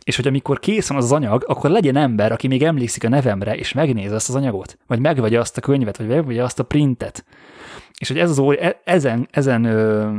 és 0.04 0.16
hogy 0.16 0.26
amikor 0.26 0.58
kész 0.58 0.90
az, 0.90 1.04
az 1.04 1.12
anyag, 1.12 1.44
akkor 1.46 1.70
legyen 1.70 1.96
ember, 1.96 2.32
aki 2.32 2.46
még 2.46 2.62
emlékszik 2.62 3.04
a 3.04 3.08
nevemre, 3.08 3.56
és 3.56 3.72
megnéz 3.72 4.12
azt 4.12 4.28
az 4.28 4.34
anyagot, 4.34 4.78
vagy 4.86 5.00
megvegye 5.00 5.38
azt 5.38 5.56
a 5.56 5.60
könyvet, 5.60 5.96
vagy 5.96 6.06
megvegye 6.06 6.42
azt 6.42 6.58
a 6.58 6.64
printet. 6.64 7.24
És 7.98 8.08
hogy 8.08 8.18
ez 8.18 8.30
az 8.30 8.38
óri, 8.38 8.58
e, 8.60 8.80
ezen, 8.84 9.28
ezen 9.30 9.64
ö, 9.64 10.10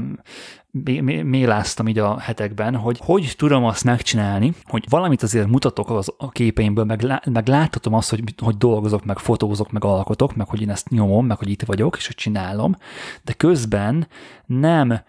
méláztam 1.24 1.88
így 1.88 2.00
a 2.00 2.20
hetekben, 2.20 2.76
hogy 2.76 3.00
hogy 3.04 3.34
tudom 3.38 3.66
azt 3.66 3.84
megcsinálni, 3.84 4.54
hogy 4.64 4.86
valamit 4.90 5.24
azért 5.24 5.48
mutatok 5.48 5.90
az, 5.90 6.14
a 6.18 6.30
képeimből, 6.30 6.84
meg, 6.84 7.02
lá, 7.02 7.22
meg 7.32 7.48
láthatom 7.48 7.94
azt, 7.94 8.10
hogy, 8.10 8.24
hogy 8.38 8.58
dolgozok, 8.58 9.06
meg 9.06 9.18
fotózok, 9.18 9.72
meg 9.72 9.84
alkotok, 9.84 10.36
meg 10.36 10.48
hogy 10.48 10.62
én 10.62 10.70
ezt 10.70 10.90
nyomom, 10.90 11.26
meg 11.26 11.38
hogy 11.38 11.50
itt 11.50 11.64
vagyok, 11.64 11.96
és 11.98 12.06
hogy 12.06 12.16
csinálom, 12.16 12.76
de 13.24 13.34
közben 13.34 14.08
nem 14.46 15.02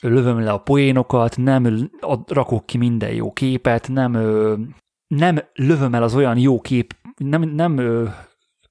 lövöm 0.00 0.40
le 0.40 0.52
a 0.52 0.58
poénokat, 0.58 1.36
nem 1.36 1.90
rakok 2.26 2.66
ki 2.66 2.78
minden 2.78 3.12
jó 3.12 3.32
képet, 3.32 3.88
nem, 3.88 4.12
nem 5.06 5.38
lövöm 5.54 5.94
el 5.94 6.02
az 6.02 6.14
olyan 6.14 6.38
jó 6.38 6.60
kép, 6.60 6.96
nem, 7.16 7.42
nem 7.42 7.80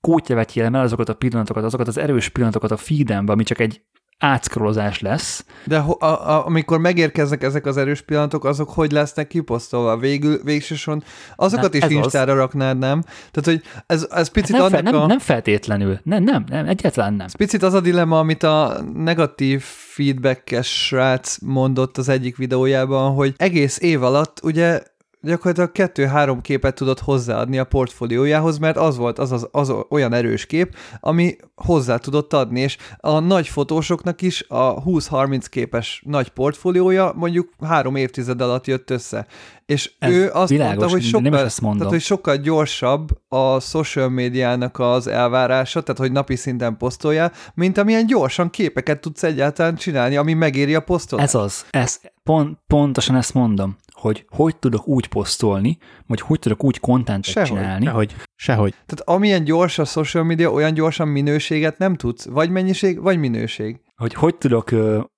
kótyavetjélem 0.01 0.75
el 0.75 0.81
azokat 0.81 1.09
a 1.09 1.15
pillanatokat, 1.15 1.63
azokat 1.63 1.87
az 1.87 1.97
erős 1.97 2.29
pillanatokat 2.29 2.71
a 2.71 2.77
feedembe, 2.77 3.31
ami 3.31 3.43
csak 3.43 3.59
egy 3.59 3.81
átszkrolozás 4.19 4.99
lesz. 4.99 5.45
De 5.65 5.77
a, 5.77 6.05
a, 6.05 6.45
amikor 6.45 6.79
megérkeznek 6.79 7.43
ezek 7.43 7.65
az 7.65 7.77
erős 7.77 8.01
pillanatok, 8.01 8.45
azok 8.45 8.69
hogy 8.69 8.91
lesznek 8.91 9.27
kiposztolva? 9.27 9.97
Végül, 9.97 10.43
végsősorban 10.43 11.03
azokat 11.35 11.73
nem, 11.73 11.89
is 11.89 11.95
Instára 11.95 12.31
az... 12.31 12.37
raknád, 12.37 12.77
nem? 12.77 13.01
Tehát, 13.31 13.43
hogy 13.43 13.61
ez, 13.85 14.07
ez 14.11 14.27
picit 14.27 14.55
hát 14.55 14.69
nem, 14.69 14.73
annak 14.73 14.85
fe, 14.85 14.91
nem, 14.91 15.01
a... 15.01 15.05
nem 15.05 15.19
feltétlenül. 15.19 15.99
Nem, 16.03 16.23
nem, 16.23 16.43
nem, 16.47 16.67
egyáltalán 16.67 17.13
nem. 17.13 17.25
Ez 17.25 17.35
picit 17.35 17.63
az 17.63 17.73
a 17.73 17.81
dilemma, 17.81 18.19
amit 18.19 18.43
a 18.43 18.81
negatív 18.93 19.61
feedbackes 19.63 20.85
srác 20.85 21.37
mondott 21.41 21.97
az 21.97 22.09
egyik 22.09 22.37
videójában, 22.37 23.13
hogy 23.13 23.33
egész 23.37 23.79
év 23.79 24.03
alatt 24.03 24.39
ugye 24.43 24.81
gyakorlatilag 25.21 25.71
kettő-három 25.71 26.41
képet 26.41 26.75
tudott 26.75 26.99
hozzáadni 26.99 27.57
a 27.57 27.63
portfóliójához, 27.63 28.57
mert 28.57 28.77
az 28.77 28.97
volt 28.97 29.19
az, 29.19 29.31
az, 29.31 29.47
az 29.51 29.73
olyan 29.89 30.13
erős 30.13 30.45
kép, 30.45 30.75
ami 30.99 31.35
hozzá 31.55 31.97
tudott 31.97 32.33
adni, 32.33 32.59
és 32.59 32.77
a 32.97 33.19
nagy 33.19 33.47
fotósoknak 33.47 34.21
is 34.21 34.45
a 34.47 34.83
20-30 34.83 35.45
képes 35.49 36.03
nagy 36.05 36.29
portfóliója 36.29 37.13
mondjuk 37.15 37.49
három 37.65 37.95
évtized 37.95 38.41
alatt 38.41 38.67
jött 38.67 38.89
össze. 38.89 39.27
És 39.65 39.91
Ez 39.99 40.11
ő 40.11 40.29
azt 40.33 40.49
világos, 40.49 40.77
mondta, 40.77 40.89
hogy 40.89 41.03
sokkal, 41.03 41.29
nem 41.29 41.33
ezt 41.33 41.61
tehát, 41.61 41.87
hogy 41.89 42.01
sokkal 42.01 42.35
gyorsabb 42.35 43.09
a 43.27 43.59
social 43.59 44.09
médiának 44.09 44.79
az 44.79 45.07
elvárása, 45.07 45.81
tehát 45.81 46.01
hogy 46.01 46.11
napi 46.11 46.35
szinten 46.35 46.77
posztolja, 46.77 47.31
mint 47.53 47.77
amilyen 47.77 48.05
gyorsan 48.05 48.49
képeket 48.49 48.99
tudsz 48.99 49.23
egyáltalán 49.23 49.75
csinálni, 49.75 50.15
ami 50.15 50.33
megéri 50.33 50.75
a 50.75 50.79
posztolást. 50.79 51.27
Ez 51.27 51.41
az, 51.41 51.65
ez, 51.69 51.99
pont, 52.23 52.57
pontosan 52.67 53.15
ezt 53.15 53.33
mondom 53.33 53.77
hogy 53.97 54.25
hogy 54.29 54.55
tudok 54.55 54.87
úgy 54.87 55.07
posztolni, 55.07 55.77
vagy 56.07 56.21
hogy 56.21 56.39
tudok 56.39 56.63
úgy 56.63 56.79
kontentet 56.79 57.31
Sehogy. 57.33 57.49
csinálni. 57.49 57.85
Sehogy. 57.85 58.15
Sehogy. 58.35 58.71
Tehát 58.71 59.01
amilyen 59.05 59.43
gyors 59.43 59.77
a 59.79 59.85
social 59.85 60.23
media, 60.23 60.51
olyan 60.51 60.73
gyorsan 60.73 61.07
minőséget 61.07 61.77
nem 61.77 61.95
tudsz. 61.95 62.25
Vagy 62.25 62.49
mennyiség, 62.49 63.01
vagy 63.01 63.17
minőség 63.17 63.79
hogy 64.01 64.13
hogy 64.13 64.35
tudok 64.35 64.71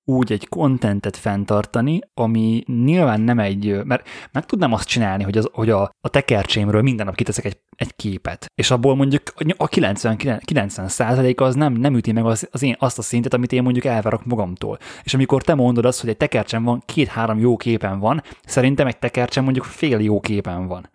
úgy 0.04 0.32
egy 0.32 0.48
kontentet 0.48 1.16
fenntartani, 1.16 2.00
ami 2.14 2.62
nyilván 2.66 3.20
nem 3.20 3.38
egy, 3.38 3.84
mert 3.84 4.08
meg 4.32 4.46
tudnám 4.46 4.72
azt 4.72 4.88
csinálni, 4.88 5.22
hogy, 5.24 5.38
az, 5.38 5.48
hogy 5.52 5.70
a, 5.70 5.82
a 6.00 6.08
tekercsémről 6.08 6.82
minden 6.82 7.06
nap 7.06 7.14
kiteszek 7.14 7.44
egy, 7.44 7.60
egy 7.76 7.96
képet, 7.96 8.46
és 8.54 8.70
abból 8.70 8.96
mondjuk 8.96 9.22
a 9.56 9.68
90, 9.68 10.16
90 10.44 10.88
az 11.36 11.54
nem, 11.54 11.72
nem 11.72 11.96
üti 11.96 12.12
meg 12.12 12.24
az, 12.24 12.48
az 12.50 12.62
én, 12.62 12.76
azt 12.78 12.98
a 12.98 13.02
szintet, 13.02 13.34
amit 13.34 13.52
én 13.52 13.62
mondjuk 13.62 13.84
elvárok 13.84 14.24
magamtól. 14.24 14.78
És 15.02 15.14
amikor 15.14 15.42
te 15.42 15.54
mondod 15.54 15.84
azt, 15.84 16.00
hogy 16.00 16.10
egy 16.10 16.16
tekercsem 16.16 16.64
van, 16.64 16.82
két-három 16.86 17.38
jó 17.38 17.56
képen 17.56 17.98
van, 17.98 18.22
szerintem 18.44 18.86
egy 18.86 18.98
tekercsem 18.98 19.44
mondjuk 19.44 19.64
fél 19.64 20.00
jó 20.00 20.20
képen 20.20 20.66
van. 20.66 20.88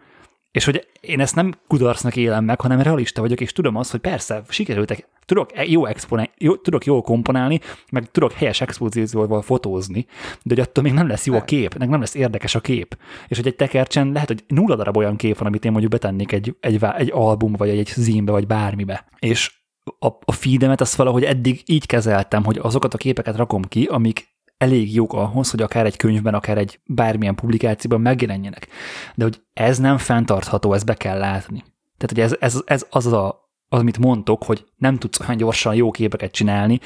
És 0.56 0.66
hogy 0.66 0.88
én 1.01 1.19
ezt 1.19 1.35
nem 1.35 1.53
kudarcnak 1.67 2.16
élem 2.16 2.43
meg, 2.43 2.61
hanem 2.61 2.82
realista 2.82 3.22
vagyok, 3.22 3.42
és 3.42 3.51
tudom 3.51 3.75
azt, 3.75 3.92
hogy 3.92 4.00
persze, 4.00 4.43
sikerültek, 4.50 5.08
tudok 5.25 5.58
e- 5.58 5.64
jó, 5.64 5.85
exponál, 5.85 6.30
jó, 6.38 6.56
tudok 6.56 6.85
jól 6.85 7.01
komponálni, 7.01 7.59
meg 7.92 8.11
tudok 8.11 8.32
helyes 8.32 8.61
expozícióval 8.61 9.42
fotózni, 9.42 10.06
de 10.43 10.53
hogy 10.53 10.59
attól 10.59 10.84
még 10.84 10.93
nem 10.93 11.08
lesz 11.08 11.25
jó 11.25 11.35
a 11.35 11.43
kép, 11.43 11.77
meg 11.77 11.90
nem 11.90 12.00
lesz 12.00 12.16
érdekes 12.16 12.56
a 12.56 12.59
kép. 12.59 12.98
És 13.27 13.38
hogy 13.38 13.48
egy 13.48 13.56
tekercsen 13.56 14.11
lehet, 14.11 14.27
hogy 14.27 14.43
nulla 14.48 14.75
darab 14.75 14.98
olyan 14.98 15.16
kép 15.16 15.38
van, 15.38 15.48
amit 15.48 15.66
én 15.66 15.72
mondjuk 15.72 15.92
betennék 15.92 16.32
egy, 16.32 16.56
egy, 16.59 16.80
egy 16.98 17.11
album, 17.14 17.53
vagy 17.53 17.69
egy 17.69 17.88
zímbe, 17.95 18.32
vagy 18.32 18.48
bármibe. 18.48 19.06
És 19.19 19.53
a, 20.00 20.08
a 20.25 20.32
feedemet 20.32 20.82
azt 20.82 20.95
valahogy 20.95 21.24
eddig 21.24 21.61
így 21.66 21.85
kezeltem, 21.85 22.43
hogy 22.43 22.59
azokat 22.61 22.93
a 22.93 22.98
képeket 22.98 23.35
rakom 23.35 23.61
ki, 23.61 23.84
amik 23.84 24.34
elég 24.58 24.93
jók 24.93 25.14
ahhoz, 25.14 25.51
hogy 25.51 25.61
akár 25.61 25.85
egy 25.85 25.98
könyvben, 25.98 26.34
akár 26.34 26.58
egy 26.58 26.80
bármilyen 26.85 27.35
publikációban 27.35 28.01
megjelenjenek. 28.01 28.67
De 29.16 29.24
hogy 29.24 29.42
ez 29.53 29.77
nem 29.77 29.98
fenntartható, 29.98 30.74
ezt 30.74 30.85
be 30.85 30.93
kell 30.93 31.17
látni. 31.17 31.64
Tehát, 31.98 32.09
hogy 32.09 32.19
ez, 32.19 32.35
ez, 32.40 32.61
ez 32.66 32.85
az, 32.90 33.06
a, 33.06 33.27
az, 33.69 33.80
amit 33.80 33.98
mondtok, 33.98 34.43
hogy 34.43 34.66
nem 34.75 34.98
tudsz 34.98 35.19
olyan 35.19 35.38
gyorsan 35.38 35.75
jó 35.75 35.92
képeket 35.92 36.32
csinálni, 36.32 36.80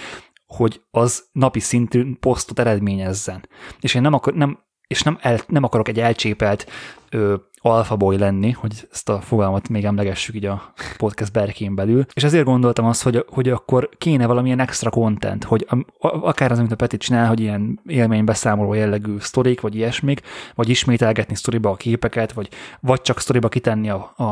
hogy 0.45 0.81
az 0.91 1.30
napi 1.31 1.59
szintű 1.59 2.15
posztot 2.19 2.59
eredményezzen. 2.59 3.48
És 3.80 3.93
én 3.93 4.01
nem, 4.01 4.14
akar, 4.14 4.33
nem, 4.33 4.59
és 4.89 5.01
nem, 5.01 5.17
el, 5.21 5.39
nem 5.47 5.63
akarok 5.63 5.87
egy 5.87 5.99
elcsépelt 5.99 6.71
ö, 7.09 7.35
alfaboly 7.61 8.17
lenni, 8.17 8.51
hogy 8.51 8.87
ezt 8.91 9.09
a 9.09 9.21
fogalmat 9.21 9.69
még 9.69 9.85
emlegessük 9.85 10.35
így 10.35 10.45
a 10.45 10.73
podcast 10.97 11.31
berkén 11.31 11.75
belül, 11.75 12.05
és 12.13 12.23
ezért 12.23 12.45
gondoltam 12.45 12.85
azt, 12.85 13.03
hogy, 13.03 13.25
hogy 13.27 13.49
akkor 13.49 13.89
kéne 13.97 14.25
valamilyen 14.25 14.59
extra 14.59 14.89
content, 14.89 15.43
hogy 15.43 15.67
akár 15.99 16.51
az, 16.51 16.59
amit 16.59 16.71
a 16.71 16.75
Peti 16.75 16.97
csinál, 16.97 17.27
hogy 17.27 17.39
ilyen 17.39 17.79
élménybeszámoló 17.85 18.73
jellegű 18.73 19.15
sztorik, 19.19 19.61
vagy 19.61 19.75
ilyesmik, 19.75 20.21
vagy 20.55 20.69
ismételgetni 20.69 21.35
sztoriba 21.35 21.69
a 21.69 21.75
képeket, 21.75 22.31
vagy, 22.31 22.49
vagy 22.79 23.01
csak 23.01 23.19
sztoriba 23.19 23.49
kitenni 23.49 23.89
a, 23.89 24.13
a, 24.15 24.23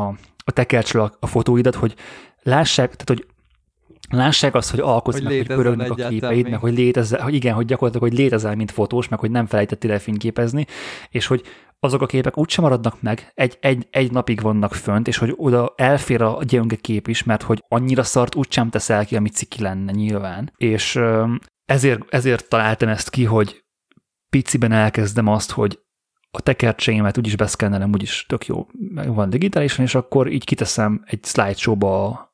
a 0.44 0.50
tekercsről 0.52 1.02
a, 1.02 1.12
a 1.20 1.26
fotóidat, 1.26 1.74
hogy 1.74 1.94
lássák, 2.42 2.96
tehát 2.96 3.08
hogy 3.08 3.26
lássák 4.10 4.54
azt, 4.54 4.70
hogy 4.70 4.80
alkotsz, 4.80 5.16
hogy, 5.16 5.24
meg, 5.24 5.36
hogy 5.36 5.46
pörögnek 5.46 5.90
a 5.90 5.94
képeid, 5.94 6.50
meg 6.50 6.60
hogy 6.60 6.74
létezel, 6.74 7.22
hogy 7.22 7.34
igen, 7.34 7.54
hogy 7.54 7.66
gyakorlatilag, 7.66 8.08
hogy 8.08 8.18
létezel, 8.18 8.54
mint 8.54 8.70
fotós, 8.70 9.08
meg 9.08 9.18
hogy 9.18 9.30
nem 9.30 9.46
felejtettél 9.46 9.92
el 9.92 9.98
fényképezni, 9.98 10.66
és 11.10 11.26
hogy 11.26 11.42
azok 11.80 12.02
a 12.02 12.06
képek 12.06 12.38
úgysem 12.38 12.64
maradnak 12.64 13.02
meg, 13.02 13.32
egy, 13.34 13.58
egy, 13.60 13.86
egy 13.90 14.12
napig 14.12 14.40
vannak 14.40 14.74
fönt, 14.74 15.08
és 15.08 15.18
hogy 15.18 15.34
oda 15.36 15.72
elfér 15.76 16.22
a 16.22 16.38
gyönge 16.42 16.76
kép 16.76 17.08
is, 17.08 17.22
mert 17.22 17.42
hogy 17.42 17.64
annyira 17.68 18.02
szart 18.02 18.34
úgysem 18.34 18.70
teszel 18.70 19.06
ki, 19.06 19.16
amit 19.16 19.34
ciki 19.34 19.62
lenne 19.62 19.92
nyilván. 19.92 20.52
És 20.56 21.00
ezért, 21.64 22.02
ezért 22.08 22.48
találtam 22.48 22.88
ezt 22.88 23.10
ki, 23.10 23.24
hogy 23.24 23.64
piciben 24.28 24.72
elkezdem 24.72 25.26
azt, 25.26 25.50
hogy 25.50 25.78
a 26.30 26.40
tekercseimet 26.40 27.18
úgyis 27.18 27.36
beszkennelem, 27.36 27.92
úgyis 27.92 28.24
tök 28.28 28.46
jó, 28.46 28.66
van 29.06 29.30
digitálisan, 29.30 29.84
és 29.84 29.94
akkor 29.94 30.30
így 30.30 30.44
kiteszem 30.44 31.02
egy 31.06 31.24
slideshow-ba 31.24 32.27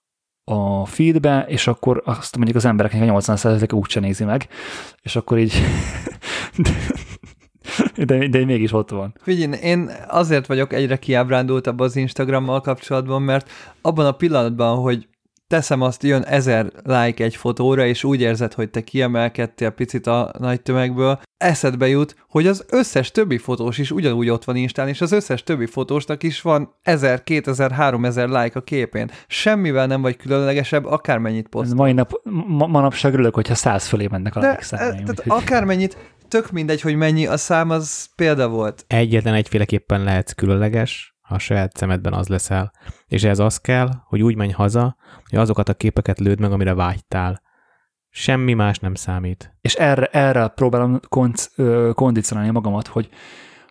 a, 0.44 0.86
feedbe, 0.86 1.44
és 1.48 1.66
akkor 1.66 2.02
azt 2.04 2.36
mondjuk 2.36 2.56
az 2.56 2.64
embereknek 2.64 3.10
a 3.10 3.20
80%-a 3.20 3.74
úgyse 3.74 4.00
nézi 4.00 4.24
meg, 4.24 4.48
és 5.02 5.16
akkor 5.16 5.38
így 5.38 5.54
de, 8.06 8.28
de 8.28 8.44
mégis 8.44 8.72
ott 8.72 8.90
van. 8.90 9.14
Figyelj, 9.22 9.58
én 9.62 9.90
azért 10.08 10.46
vagyok 10.46 10.72
egyre 10.72 10.96
kiábrándultabb 10.96 11.80
az 11.80 11.96
Instagrammal 11.96 12.60
kapcsolatban, 12.60 13.22
mert 13.22 13.50
abban 13.80 14.06
a 14.06 14.12
pillanatban, 14.12 14.76
hogy 14.76 15.08
teszem 15.46 15.80
azt, 15.80 16.02
jön 16.02 16.22
ezer 16.22 16.72
like 16.82 17.24
egy 17.24 17.36
fotóra, 17.36 17.86
és 17.86 18.04
úgy 18.04 18.20
érzed, 18.20 18.52
hogy 18.52 18.70
te 18.70 18.80
kiemelkedtél 18.80 19.70
picit 19.70 20.06
a 20.06 20.32
nagy 20.38 20.62
tömegből, 20.62 21.20
eszedbe 21.36 21.88
jut, 21.88 22.16
hogy 22.28 22.46
az 22.46 22.64
összes 22.68 23.10
többi 23.10 23.38
fotós 23.38 23.78
is 23.78 23.90
ugyanúgy 23.90 24.28
ott 24.28 24.44
van 24.44 24.56
Instán, 24.56 24.88
és 24.88 25.00
az 25.00 25.12
összes 25.12 25.42
többi 25.42 25.66
fotósnak 25.66 26.22
is 26.22 26.40
van 26.40 26.74
1000, 26.82 27.22
2000, 27.22 27.70
3000 27.70 28.28
like 28.28 28.58
a 28.58 28.62
képén. 28.62 29.10
Semmivel 29.26 29.86
nem 29.86 30.02
vagy 30.02 30.16
különlegesebb, 30.16 30.84
akármennyit 30.84 31.48
poszt. 31.48 31.74
Mai 31.74 31.92
nap, 31.92 32.20
ma, 32.46 32.66
manapság 32.66 33.12
örülök, 33.12 33.34
hogyha 33.34 33.54
száz 33.54 33.86
fölé 33.86 34.06
mennek 34.10 34.36
a 34.36 34.40
De, 34.40 34.48
like 34.48 34.62
számai, 34.62 35.02
tehát 35.02 35.22
akármennyit, 35.26 35.96
tök 36.28 36.50
mindegy, 36.50 36.80
hogy 36.80 36.96
mennyi 36.96 37.26
a 37.26 37.36
szám, 37.36 37.70
az 37.70 38.08
példa 38.16 38.48
volt. 38.48 38.84
Egyetlen 38.86 39.34
egyféleképpen 39.34 40.02
lehetsz 40.02 40.32
különleges, 40.32 41.13
a 41.28 41.38
saját 41.38 41.76
szemedben 41.76 42.12
az 42.12 42.28
leszel. 42.28 42.72
És 43.06 43.24
ez 43.24 43.38
az 43.38 43.58
kell, 43.58 43.88
hogy 44.06 44.22
úgy 44.22 44.36
menj 44.36 44.50
haza, 44.50 44.96
hogy 45.28 45.38
azokat 45.38 45.68
a 45.68 45.74
képeket 45.74 46.18
lőd 46.18 46.40
meg, 46.40 46.52
amire 46.52 46.74
vágytál. 46.74 47.42
Semmi 48.10 48.52
más 48.52 48.78
nem 48.78 48.94
számít. 48.94 49.56
És 49.60 49.74
erre, 49.74 50.06
erre 50.06 50.48
próbálom 50.48 51.00
konc, 51.08 51.46
ö, 51.56 51.90
kondicionálni 51.94 52.50
magamat, 52.50 52.86
hogy, 52.86 53.08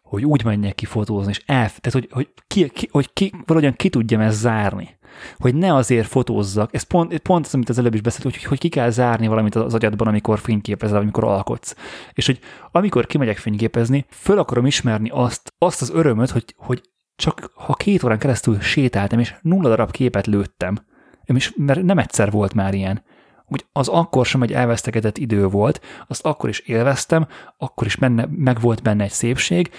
hogy 0.01 0.25
úgy 0.25 0.43
menjek 0.43 0.75
ki 0.75 0.85
fotózni, 0.85 1.31
és 1.31 1.43
el, 1.45 1.69
tehát 1.69 1.91
hogy, 1.91 2.07
hogy, 2.11 2.33
ki, 2.47 2.69
ki, 2.69 2.89
hogy 2.91 3.13
ki, 3.13 3.31
valahogyan 3.45 3.75
ki 3.75 3.89
tudjam 3.89 4.21
ezt 4.21 4.39
zárni. 4.39 4.97
Hogy 5.37 5.55
ne 5.55 5.73
azért 5.73 6.07
fotózzak, 6.07 6.73
ez 6.73 6.83
pont, 6.83 7.17
pont 7.17 7.45
az, 7.45 7.53
amit 7.53 7.69
az 7.69 7.77
előbb 7.77 7.93
is 7.93 8.01
beszélt, 8.01 8.23
hogy, 8.23 8.43
hogy 8.43 8.59
ki 8.59 8.69
kell 8.69 8.89
zárni 8.89 9.27
valamit 9.27 9.55
az 9.55 9.73
agyadban, 9.73 10.07
amikor 10.07 10.39
fényképezel, 10.39 10.97
amikor 10.97 11.23
alkotsz. 11.23 11.75
És 12.13 12.25
hogy 12.25 12.39
amikor 12.71 13.05
kimegyek 13.05 13.37
fényképezni, 13.37 14.05
föl 14.09 14.39
akarom 14.39 14.65
ismerni 14.65 15.09
azt, 15.09 15.53
azt 15.57 15.81
az 15.81 15.89
örömöt, 15.89 16.29
hogy, 16.29 16.55
hogy 16.57 16.81
csak 17.15 17.51
ha 17.55 17.73
két 17.73 18.03
órán 18.03 18.19
keresztül 18.19 18.61
sétáltam, 18.61 19.19
és 19.19 19.35
nulla 19.41 19.69
darab 19.69 19.91
képet 19.91 20.27
lőttem, 20.27 20.77
és 21.23 21.53
mert 21.57 21.81
nem 21.81 21.97
egyszer 21.97 22.31
volt 22.31 22.53
már 22.53 22.73
ilyen, 22.73 23.03
hogy 23.45 23.65
az 23.71 23.87
akkor 23.87 24.25
sem 24.25 24.41
egy 24.41 24.53
elvesztegetett 24.53 25.17
idő 25.17 25.47
volt, 25.47 25.81
azt 26.07 26.25
akkor 26.25 26.49
is 26.49 26.59
élveztem, 26.59 27.27
akkor 27.57 27.87
is 27.87 27.95
benne, 27.95 28.27
meg 28.29 28.59
volt 28.59 28.81
benne 28.81 29.03
egy 29.03 29.11
szépség, 29.11 29.71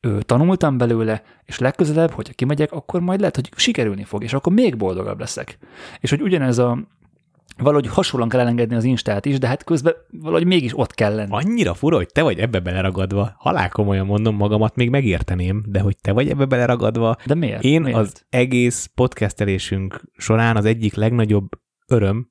ő, 0.00 0.22
tanultam 0.22 0.78
belőle, 0.78 1.22
és 1.44 1.58
legközelebb, 1.58 2.10
hogyha 2.10 2.32
kimegyek, 2.34 2.72
akkor 2.72 3.00
majd 3.00 3.18
lehet, 3.18 3.34
hogy 3.34 3.48
sikerülni 3.56 4.04
fog, 4.04 4.22
és 4.22 4.32
akkor 4.32 4.52
még 4.52 4.76
boldogabb 4.76 5.20
leszek. 5.20 5.58
És 6.00 6.10
hogy 6.10 6.22
ugyanez 6.22 6.58
a, 6.58 6.78
valahogy 7.58 7.86
hasonlóan 7.86 8.30
kell 8.30 8.40
elengedni 8.40 8.74
az 8.74 8.84
Instát 8.84 9.26
is, 9.26 9.38
de 9.38 9.46
hát 9.46 9.64
közben 9.64 9.94
valahogy 10.10 10.46
mégis 10.46 10.78
ott 10.78 10.94
kell 10.94 11.14
lenni. 11.14 11.30
Annyira 11.30 11.74
fura, 11.74 11.96
hogy 11.96 12.06
te 12.06 12.22
vagy 12.22 12.38
ebbe 12.38 12.60
beleragadva. 12.60 13.32
Halál 13.36 13.68
komolyan 13.68 14.06
mondom 14.06 14.36
magamat, 14.36 14.76
még 14.76 14.90
megérteném, 14.90 15.64
de 15.66 15.80
hogy 15.80 15.96
te 16.00 16.12
vagy 16.12 16.28
ebbe 16.28 16.44
beleragadva. 16.44 17.16
De 17.26 17.34
miért? 17.34 17.62
Én 17.62 17.82
miért? 17.82 17.98
az 17.98 18.24
egész 18.28 18.90
podcastelésünk 18.94 20.02
során 20.16 20.56
az 20.56 20.64
egyik 20.64 20.94
legnagyobb 20.94 21.48
öröm, 21.86 22.30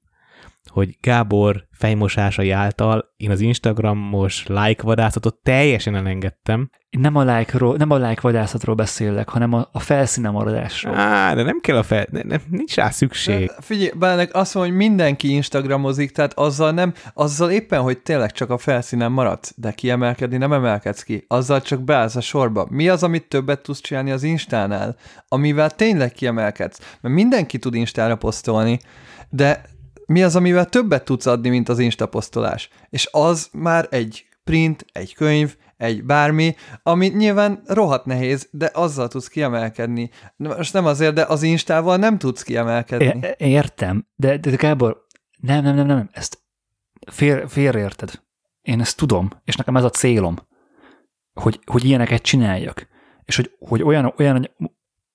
hogy 0.69 0.97
Gábor 1.01 1.67
fejmosásai 1.71 2.51
által 2.51 3.13
én 3.17 3.31
az 3.31 3.39
Instagramos 3.39 4.45
like 4.47 4.83
vadászatot 4.83 5.35
teljesen 5.43 5.95
elengedtem. 5.95 6.69
Nem 6.89 7.15
a 7.15 7.23
like-ról, 7.23 7.75
nem 7.77 7.89
a 7.89 7.95
like 7.95 8.21
vadászatról 8.21 8.75
beszélek, 8.75 9.29
hanem 9.29 9.53
a, 9.53 9.69
a 9.71 9.79
felszínen 9.79 10.31
maradásról. 10.31 10.95
Á, 10.95 11.33
de 11.33 11.43
nem 11.43 11.59
kell 11.59 11.77
a 11.77 11.83
fel... 11.83 12.07
Ne, 12.11 12.21
ne, 12.23 12.37
nincs 12.49 12.75
rá 12.75 12.89
szükség. 12.89 13.47
De 13.47 13.53
figyelj, 13.59 13.91
Bánek 13.95 14.35
azt 14.35 14.53
mondja, 14.53 14.73
hogy 14.73 14.81
mindenki 14.87 15.29
Instagramozik, 15.29 16.11
tehát 16.11 16.33
azzal 16.33 16.71
nem, 16.71 16.93
azzal 17.13 17.51
éppen, 17.51 17.81
hogy 17.81 17.99
tényleg 17.99 18.31
csak 18.31 18.49
a 18.49 18.57
felszínen 18.57 19.11
maradsz, 19.11 19.53
de 19.55 19.71
kiemelkedni 19.71 20.37
nem 20.37 20.53
emelkedsz 20.53 21.03
ki, 21.03 21.25
azzal 21.27 21.61
csak 21.61 21.81
beállsz 21.81 22.15
a 22.15 22.21
sorba. 22.21 22.67
Mi 22.69 22.89
az, 22.89 23.03
amit 23.03 23.27
többet 23.27 23.61
tudsz 23.61 23.81
csinálni 23.81 24.11
az 24.11 24.23
Instánál, 24.23 24.95
amivel 25.27 25.69
tényleg 25.69 26.11
kiemelkedsz? 26.11 26.97
Mert 27.01 27.15
mindenki 27.15 27.57
tud 27.59 27.75
Instára 27.75 28.15
posztolni, 28.15 28.79
de 29.29 29.61
mi 30.11 30.23
az, 30.23 30.35
amivel 30.35 30.65
többet 30.65 31.05
tudsz 31.05 31.25
adni, 31.25 31.49
mint 31.49 31.69
az 31.69 31.79
instaposztolás? 31.79 32.69
És 32.89 33.07
az 33.11 33.49
már 33.53 33.87
egy 33.89 34.25
print, 34.43 34.85
egy 34.91 35.13
könyv, 35.13 35.55
egy 35.77 36.03
bármi, 36.03 36.55
ami 36.83 37.07
nyilván 37.07 37.61
rohadt 37.65 38.05
nehéz, 38.05 38.47
de 38.51 38.69
azzal 38.73 39.07
tudsz 39.07 39.27
kiemelkedni. 39.27 40.09
Most 40.35 40.73
nem 40.73 40.85
azért, 40.85 41.13
de 41.13 41.23
az 41.23 41.43
instával 41.43 41.97
nem 41.97 42.17
tudsz 42.17 42.43
kiemelkedni. 42.43 43.27
É- 43.27 43.35
értem, 43.37 44.07
de, 44.15 44.37
de 44.37 44.55
Gábor, 44.55 45.05
nem, 45.37 45.63
nem, 45.63 45.75
nem, 45.75 45.85
nem, 45.87 46.09
ezt 46.11 46.39
fél, 47.11 47.47
félreérted. 47.47 48.21
Én 48.61 48.79
ezt 48.79 48.97
tudom, 48.97 49.29
és 49.43 49.55
nekem 49.55 49.77
ez 49.77 49.83
a 49.83 49.89
célom, 49.89 50.35
hogy, 51.33 51.59
hogy 51.65 51.85
ilyeneket 51.85 52.21
csináljak. 52.21 52.87
És 53.25 53.35
hogy, 53.35 53.51
hogy 53.59 53.83
olyan, 53.83 54.13
olyan 54.17 54.49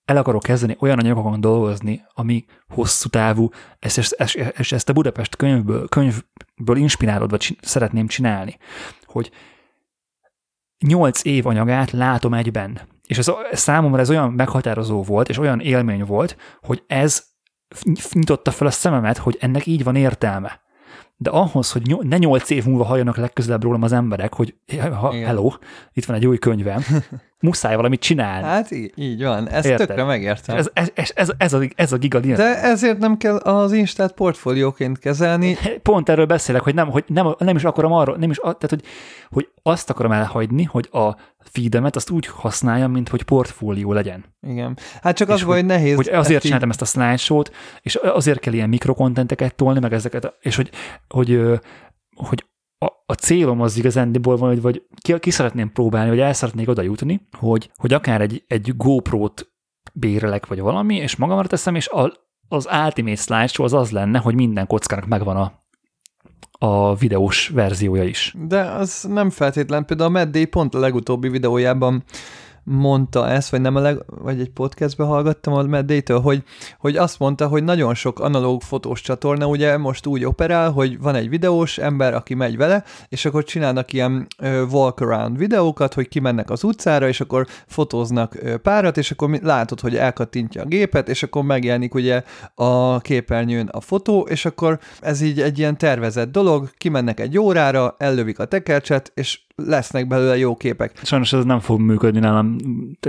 el 0.07 0.17
akarok 0.17 0.43
kezdeni 0.43 0.77
olyan 0.79 0.99
anyagokon 0.99 1.41
dolgozni, 1.41 2.05
ami 2.15 2.45
hosszú 2.69 3.09
távú, 3.09 3.49
és 3.79 3.99
ezt, 3.99 4.13
ezt, 4.13 4.37
ezt, 4.37 4.73
ezt 4.73 4.89
a 4.89 4.93
Budapest 4.93 5.37
könyvből, 5.37 5.89
könyvből 5.89 6.77
inspirálódva 6.77 7.37
csin, 7.37 7.57
szeretném 7.61 8.07
csinálni, 8.07 8.59
hogy 9.05 9.31
nyolc 10.87 11.25
év 11.25 11.47
anyagát 11.47 11.91
látom 11.91 12.35
egyben. 12.35 12.81
És 13.07 13.19
ez, 13.19 13.33
ez 13.51 13.61
számomra 13.61 14.01
ez 14.01 14.11
olyan 14.11 14.33
meghatározó 14.33 15.03
volt, 15.03 15.29
és 15.29 15.39
olyan 15.39 15.61
élmény 15.61 16.05
volt, 16.05 16.37
hogy 16.63 16.85
ez 16.87 17.25
nyitotta 18.13 18.51
fel 18.51 18.67
a 18.67 18.71
szememet, 18.71 19.17
hogy 19.17 19.37
ennek 19.41 19.67
így 19.67 19.85
van 19.85 19.97
értelme. 19.97 20.61
De 21.17 21.31
ahhoz, 21.31 21.73
hogy 21.73 21.97
ne 22.01 22.17
nyolc 22.17 22.51
év 22.51 22.65
múlva 22.65 22.85
halljanak 22.85 23.17
legközelebb 23.17 23.63
rólam 23.63 23.83
az 23.83 23.93
emberek, 23.93 24.35
hogy 24.35 24.55
ha, 24.79 25.13
hello, 25.13 25.53
itt 25.93 26.05
van 26.05 26.17
egy 26.17 26.27
új 26.27 26.39
könyvem, 26.39 26.83
muszáj 27.41 27.77
valamit 27.77 28.01
csinálni. 28.01 28.47
Hát 28.47 28.71
így, 28.71 28.93
így 28.95 29.23
van, 29.23 29.49
ezt 29.49 29.67
Érted? 29.67 29.87
tökre 29.87 30.05
megértem. 30.05 30.57
Ez, 30.57 30.71
ez, 30.73 30.91
ez, 30.95 31.11
ez, 31.15 31.31
ez, 31.39 31.53
a, 31.53 31.63
ez 31.75 31.93
a 31.93 31.97
giga 31.97 32.21
De 32.21 32.63
ezért 32.63 32.99
nem 32.99 33.17
kell 33.17 33.37
az 33.37 33.73
Instát 33.73 34.13
portfólióként 34.13 34.99
kezelni. 34.99 35.57
Pont 35.83 36.09
erről 36.09 36.27
beszélek, 36.27 36.63
hogy 36.63 36.75
nem, 36.75 36.91
hogy 36.91 37.05
nem, 37.07 37.35
nem 37.39 37.57
is 37.57 37.65
akarom 37.65 37.93
arról, 37.93 38.17
nem 38.17 38.31
is, 38.31 38.37
tehát 38.37 38.71
hogy, 38.71 38.83
hogy 39.31 39.49
azt 39.63 39.91
akarom 39.91 40.13
elhagyni, 40.13 40.63
hogy 40.63 40.89
a 40.93 41.17
feedemet 41.39 41.97
azt 41.97 42.11
úgy 42.11 42.27
használjam, 42.27 42.91
mint 42.91 43.09
hogy 43.09 43.23
portfólió 43.23 43.93
legyen. 43.93 44.25
Igen. 44.47 44.79
Hát 45.03 45.17
csak 45.17 45.29
az 45.29 45.43
hogy, 45.43 45.55
hogy 45.55 45.65
nehéz. 45.65 45.97
Hogy 45.97 46.09
azért 46.09 46.43
csináltam 46.43 46.71
ezt 46.71 46.83
a 46.83 46.85
slideshow-t, 46.85 47.53
és 47.81 47.95
azért 47.95 48.39
kell 48.39 48.53
ilyen 48.53 48.69
mikrokontenteket 48.69 49.55
tolni, 49.55 49.81
meg 49.81 49.93
ezeket, 49.93 50.35
és 50.41 50.57
hogy, 50.57 50.71
hogy, 51.09 51.41
hogy 52.17 52.45
a, 52.87 53.03
a 53.07 53.13
célom 53.13 53.61
az 53.61 53.77
igazándiból 53.77 54.37
van, 54.37 54.49
hogy 54.49 54.61
vagy 54.61 54.83
ki, 55.01 55.19
ki 55.19 55.31
szeretném 55.31 55.73
próbálni, 55.73 56.09
vagy 56.09 56.21
el 56.21 56.33
szeretnék 56.33 56.69
oda 56.69 56.83
jutni, 56.83 57.29
hogy, 57.39 57.71
hogy 57.75 57.93
akár 57.93 58.21
egy, 58.21 58.45
egy 58.47 58.77
GoPro-t 58.77 59.55
bérelek, 59.93 60.47
vagy 60.47 60.61
valami, 60.61 60.97
és 60.97 61.17
magamra 61.17 61.47
teszem, 61.47 61.75
és 61.75 61.89
a, 61.89 62.13
az 62.49 62.69
Ultimate 62.85 63.17
Slideshow 63.17 63.65
az 63.65 63.73
az 63.73 63.91
lenne, 63.91 64.19
hogy 64.19 64.35
minden 64.35 64.67
kockának 64.67 65.07
megvan 65.07 65.37
a, 65.37 65.53
a 66.67 66.95
videós 66.95 67.49
verziója 67.49 68.05
is. 68.05 68.35
De 68.39 68.61
az 68.61 69.07
nem 69.09 69.31
feltétlen. 69.31 69.85
Például 69.85 70.17
a 70.17 70.19
Matt 70.19 70.45
pont 70.45 70.75
a 70.75 70.79
legutóbbi 70.79 71.29
videójában 71.29 72.05
mondta 72.69 73.29
ezt, 73.29 73.51
vagy 73.51 73.61
nem 73.61 73.77
a 73.77 73.81
leg, 73.81 74.03
vagy 74.07 74.41
egy 74.41 74.51
podcastbe 74.51 75.05
hallgattam 75.05 75.53
a 75.53 75.63
Matt 75.63 76.09
hogy, 76.09 76.43
hogy 76.79 76.97
azt 76.97 77.19
mondta, 77.19 77.47
hogy 77.47 77.65
nagyon 77.65 77.95
sok 77.95 78.21
analóg 78.21 78.63
fotós 78.63 79.01
csatorna 79.01 79.47
ugye 79.47 79.77
most 79.77 80.07
úgy 80.07 80.25
operál, 80.25 80.71
hogy 80.71 81.01
van 81.01 81.15
egy 81.15 81.29
videós 81.29 81.79
ember, 81.79 82.15
aki 82.15 82.35
megy 82.35 82.57
vele, 82.57 82.85
és 83.09 83.25
akkor 83.25 83.45
csinálnak 83.45 83.93
ilyen 83.93 84.27
uh, 84.39 84.63
walk 84.73 85.01
around 85.01 85.39
videókat, 85.39 85.95
hogy 85.95 86.09
kimennek 86.09 86.51
az 86.51 86.65
utcára, 86.65 87.09
és 87.09 87.21
akkor 87.21 87.47
fotóznak 87.67 88.39
párat, 88.63 88.97
és 88.97 89.11
akkor 89.11 89.39
látod, 89.43 89.81
hogy 89.81 89.97
elkattintja 89.97 90.63
a 90.63 90.67
gépet, 90.67 91.09
és 91.09 91.23
akkor 91.23 91.43
megjelenik 91.43 91.95
ugye 91.95 92.23
a 92.55 93.01
képernyőn 93.01 93.67
a 93.67 93.81
fotó, 93.81 94.27
és 94.31 94.45
akkor 94.45 94.79
ez 95.01 95.21
így 95.21 95.41
egy 95.41 95.59
ilyen 95.59 95.79
tervezett 95.79 96.33
dolog, 96.33 96.71
kimennek 96.77 97.21
egy 97.21 97.39
órára, 97.39 97.95
ellövik 97.99 98.39
a 98.39 98.45
tekercset, 98.45 99.13
és 99.15 99.46
lesznek 99.63 100.07
belőle 100.07 100.37
jó 100.37 100.57
képek. 100.57 101.01
Sajnos 101.03 101.33
ez 101.33 101.45
nem 101.45 101.61
fog 101.61 101.81
működni 101.81 102.21
nálam. 102.21 102.57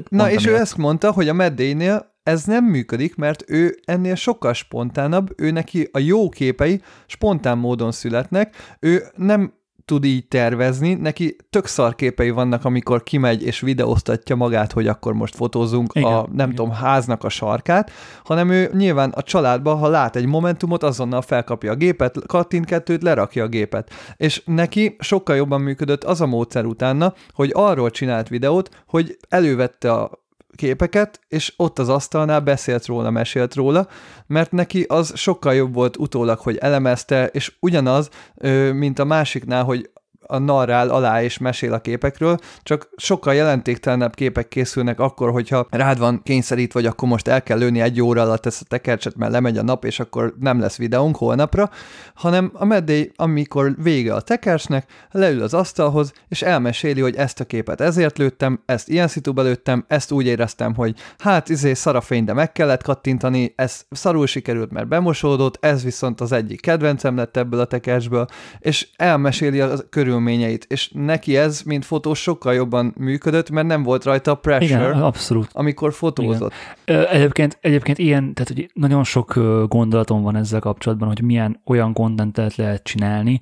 Na, 0.10 0.32
és 0.32 0.44
miatt. 0.44 0.58
ő 0.58 0.60
ezt 0.62 0.78
mondta, 0.78 1.12
hogy 1.12 1.30
a 1.30 1.34
meddénél 1.34 2.16
ez 2.24 2.44
nem 2.44 2.66
működik, 2.66 3.16
mert 3.16 3.44
ő 3.48 3.80
ennél 3.86 4.16
sokkal 4.16 4.54
spontánabb, 4.54 5.34
ő 5.38 5.52
neki 5.52 5.90
a 5.92 6.00
jó 6.00 6.30
képei 6.30 6.82
spontán 7.06 7.58
módon 7.58 7.92
születnek, 7.92 8.56
ő 8.80 9.04
nem 9.16 9.54
tud 9.88 10.04
így 10.04 10.28
tervezni, 10.28 10.94
neki 10.94 11.36
tök 11.50 11.66
szar 11.66 11.96
képei 11.96 12.30
vannak, 12.30 12.66
amikor 12.66 13.04
kimegy 13.04 13.44
és 13.44 13.60
videóztatja 13.60 14.36
magát, 14.36 14.72
hogy 14.72 14.88
akkor 14.88 15.14
most 15.14 15.36
fotózunk 15.36 15.92
igen, 15.94 16.12
a, 16.12 16.22
nem 16.22 16.32
igen. 16.34 16.56
tudom, 16.56 16.72
háznak 16.72 17.24
a 17.24 17.30
sarkát, 17.30 17.92
hanem 18.24 18.50
ő 18.50 18.70
nyilván 18.74 19.10
a 19.10 19.22
családban, 19.22 19.78
ha 19.78 19.88
lát 19.88 20.16
egy 20.16 20.26
momentumot, 20.26 20.84
azonnal 20.84 21.22
felkapja 21.22 21.72
a 21.72 21.76
gépet, 21.76 22.26
kattint 22.26 22.66
kettőt, 22.66 23.02
lerakja 23.02 23.44
a 23.44 23.48
gépet. 23.48 23.92
És 24.18 24.42
neki 24.46 24.96
sokkal 25.00 25.36
jobban 25.36 25.62
működött 25.62 26.04
az 26.04 26.22
a 26.22 26.26
módszer 26.26 26.66
utána, 26.66 27.14
hogy 27.34 27.52
arról 27.54 27.90
csinált 27.90 28.28
videót, 28.28 28.70
hogy 28.88 29.18
elővette 29.30 29.92
a 29.92 30.26
képeket, 30.58 31.20
és 31.28 31.54
ott 31.58 31.80
az 31.80 31.90
asztalnál 31.90 32.40
beszélt 32.40 32.86
róla, 32.86 33.10
mesélt 33.10 33.56
róla, 33.56 33.88
mert 34.28 34.52
neki 34.52 34.86
az 34.88 35.12
sokkal 35.16 35.56
jobb 35.56 35.74
volt 35.74 35.98
utólag, 35.98 36.40
hogy 36.40 36.58
elemezte, 36.58 37.28
és 37.28 37.56
ugyanaz, 37.60 38.10
mint 38.74 39.00
a 39.00 39.06
másiknál, 39.06 39.64
hogy 39.64 39.90
a 40.28 40.38
narrál 40.38 40.90
alá 40.90 41.24
és 41.24 41.38
mesél 41.38 41.74
a 41.74 41.80
képekről, 41.80 42.38
csak 42.64 42.90
sokkal 42.96 43.34
jelentéktelenebb 43.34 44.16
képek 44.16 44.48
készülnek 44.48 45.00
akkor, 45.00 45.32
hogyha 45.32 45.68
rád 45.70 45.98
van 45.98 46.22
kényszerít, 46.24 46.74
vagy 46.74 46.86
akkor 46.86 47.10
most 47.10 47.28
el 47.28 47.44
kell 47.44 47.58
lőni 47.58 47.82
egy 47.82 48.02
óra 48.02 48.22
alatt 48.22 48.46
ezt 48.46 48.62
a 48.62 48.66
tekercset, 48.68 49.16
mert 49.16 49.32
lemegy 49.32 49.58
a 49.58 49.64
nap, 49.64 49.86
és 49.86 50.00
akkor 50.00 50.34
nem 50.40 50.60
lesz 50.60 50.78
videónk 50.78 51.16
holnapra, 51.16 51.70
hanem 52.16 52.52
a 52.54 52.66
meddé, 52.66 53.12
amikor 53.16 53.76
vége 53.84 54.14
a 54.14 54.22
tekercsnek, 54.22 54.90
leül 55.12 55.42
az 55.42 55.54
asztalhoz, 55.54 56.14
és 56.28 56.42
elmeséli, 56.42 57.02
hogy 57.02 57.16
ezt 57.16 57.40
a 57.40 57.46
képet 57.46 57.82
ezért 57.82 58.18
lőttem, 58.18 58.62
ezt 58.66 58.90
ilyen 58.90 59.08
szituba 59.08 59.42
lőttem, 59.42 59.86
ezt 59.88 60.12
úgy 60.12 60.26
éreztem, 60.26 60.76
hogy 60.76 60.96
hát 61.18 61.50
izé 61.50 61.74
szarafény, 61.74 62.24
de 62.24 62.34
meg 62.34 62.52
kellett 62.52 62.84
kattintani, 62.84 63.54
ez 63.56 63.86
szarul 63.92 64.28
sikerült, 64.28 64.72
mert 64.72 64.88
bemosódott, 64.88 65.66
ez 65.66 65.84
viszont 65.84 66.22
az 66.22 66.32
egyik 66.32 66.62
kedvencem 66.62 67.16
lett 67.16 67.38
ebből 67.38 67.60
a 67.60 67.66
tekercsből, 67.66 68.28
és 68.60 68.88
elmeséli 68.96 69.60
a 69.60 69.78
körül 69.90 70.17
körülményeit, 70.18 70.66
és 70.70 70.92
neki 70.94 71.38
ez, 71.38 71.62
mint 71.62 71.86
fotós, 71.86 72.22
sokkal 72.22 72.54
jobban 72.54 72.94
működött, 72.98 73.50
mert 73.50 73.68
nem 73.68 73.84
volt 73.84 74.04
rajta 74.04 74.32
a 74.32 74.36
pressure, 74.36 74.88
Igen, 74.88 75.02
abszolút. 75.02 75.50
amikor 75.54 75.94
fotózott. 75.94 76.54
Igen. 76.86 77.06
Egyébként, 77.06 77.58
egyébként 77.62 77.98
ilyen, 77.98 78.34
tehát 78.34 78.52
hogy 78.54 78.70
nagyon 78.74 79.04
sok 79.04 79.34
gondolatom 79.68 80.22
van 80.22 80.36
ezzel 80.36 80.60
kapcsolatban, 80.60 81.08
hogy 81.08 81.22
milyen 81.22 81.62
olyan 81.66 81.94
kontentet 81.94 82.56
lehet 82.56 82.84
csinálni, 82.84 83.40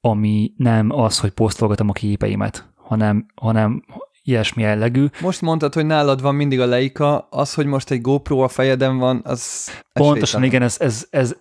ami 0.00 0.52
nem 0.56 0.90
az, 0.90 1.18
hogy 1.18 1.30
posztolgatom 1.30 1.88
a 1.88 1.92
képeimet, 1.92 2.68
hanem, 2.76 3.26
hanem 3.34 3.82
ilyesmi 4.22 4.62
jellegű. 4.62 5.06
Most 5.20 5.40
mondtad, 5.40 5.74
hogy 5.74 5.86
nálad 5.86 6.22
van 6.22 6.34
mindig 6.34 6.60
a 6.60 6.66
leika, 6.66 7.18
az, 7.30 7.54
hogy 7.54 7.66
most 7.66 7.90
egy 7.90 8.00
GoPro 8.00 8.38
a 8.38 8.48
fejeden 8.48 8.98
van, 8.98 9.20
az 9.24 9.70
Pontosan, 9.92 10.44
igen, 10.44 10.62
ez, 10.62 10.76
ez, 10.80 11.06
ez, 11.10 11.36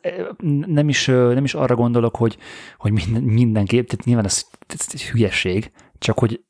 nem, 0.66 0.90
is, 0.90 1.06
nem 1.06 1.44
is 1.44 1.54
arra 1.54 1.76
gondolok, 1.76 2.16
hogy, 2.16 2.38
hogy 2.78 2.92
minden, 2.92 3.24
mindenképp, 3.24 3.88
tehát 3.88 4.06
nyilván 4.06 4.26
ez, 4.26 4.46
ez 4.68 4.88
egy 4.92 5.04
hülyeség, 5.04 5.72
csak 5.98 6.20
hogy 6.20 6.42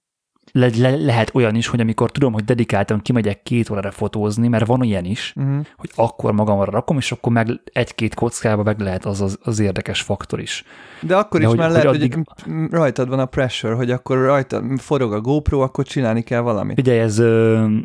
le, 0.51 0.69
le, 0.77 0.95
lehet 0.95 1.35
olyan 1.35 1.55
is, 1.55 1.67
hogy 1.67 1.79
amikor 1.79 2.11
tudom, 2.11 2.33
hogy 2.33 2.43
dedikáltan 2.43 3.01
kimegyek 3.01 3.43
két 3.43 3.69
órára 3.69 3.91
fotózni, 3.91 4.47
mert 4.47 4.65
van 4.65 4.81
olyan 4.81 5.05
is, 5.05 5.33
uh-huh. 5.35 5.65
hogy 5.77 5.91
akkor 5.95 6.33
magamra 6.33 6.71
rakom, 6.71 6.97
és 6.97 7.11
akkor 7.11 7.31
meg 7.31 7.61
egy-két 7.73 8.13
kockába 8.13 8.63
meg 8.63 8.79
lehet 8.79 9.05
az, 9.05 9.21
az, 9.21 9.37
az 9.41 9.59
érdekes 9.59 10.01
faktor 10.01 10.39
is. 10.39 10.63
De 11.01 11.15
akkor 11.15 11.39
De 11.39 11.45
is 11.45 11.51
hogy, 11.51 11.59
már 11.59 11.69
lehet, 11.69 11.87
hogy, 11.87 11.95
addig... 11.95 12.13
hogy 12.13 12.53
rajtad 12.69 13.09
van 13.09 13.19
a 13.19 13.25
pressure, 13.25 13.73
hogy 13.73 13.91
akkor 13.91 14.17
rajta 14.17 14.63
forog 14.77 15.13
a 15.13 15.21
GoPro, 15.21 15.59
akkor 15.59 15.85
csinálni 15.85 16.21
kell 16.21 16.41
valamit. 16.41 16.79
Ugye 16.79 17.01
ez 17.01 17.17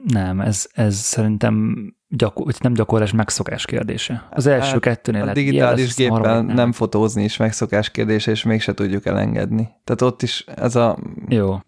nem, 0.04 0.40
ez, 0.40 0.68
ez 0.72 0.94
szerintem 0.94 1.74
gyakor, 2.08 2.52
nem 2.58 2.72
gyakorlás, 2.72 3.12
megszokás 3.12 3.64
kérdése. 3.64 4.28
Az 4.30 4.46
első 4.46 4.70
hát, 4.70 4.80
kettőnél 4.80 5.28
A 5.28 5.32
digitális 5.32 5.94
géppel 5.94 6.42
nem. 6.42 6.54
nem 6.54 6.72
fotózni 6.72 7.24
is 7.24 7.36
megszokás 7.36 7.90
kérdése, 7.90 8.30
és 8.30 8.42
mégse 8.42 8.74
tudjuk 8.74 9.06
elengedni. 9.06 9.68
Tehát 9.84 10.02
ott 10.02 10.22
is 10.22 10.44
ez 10.56 10.76
a... 10.76 10.98
Jó. 11.28 11.58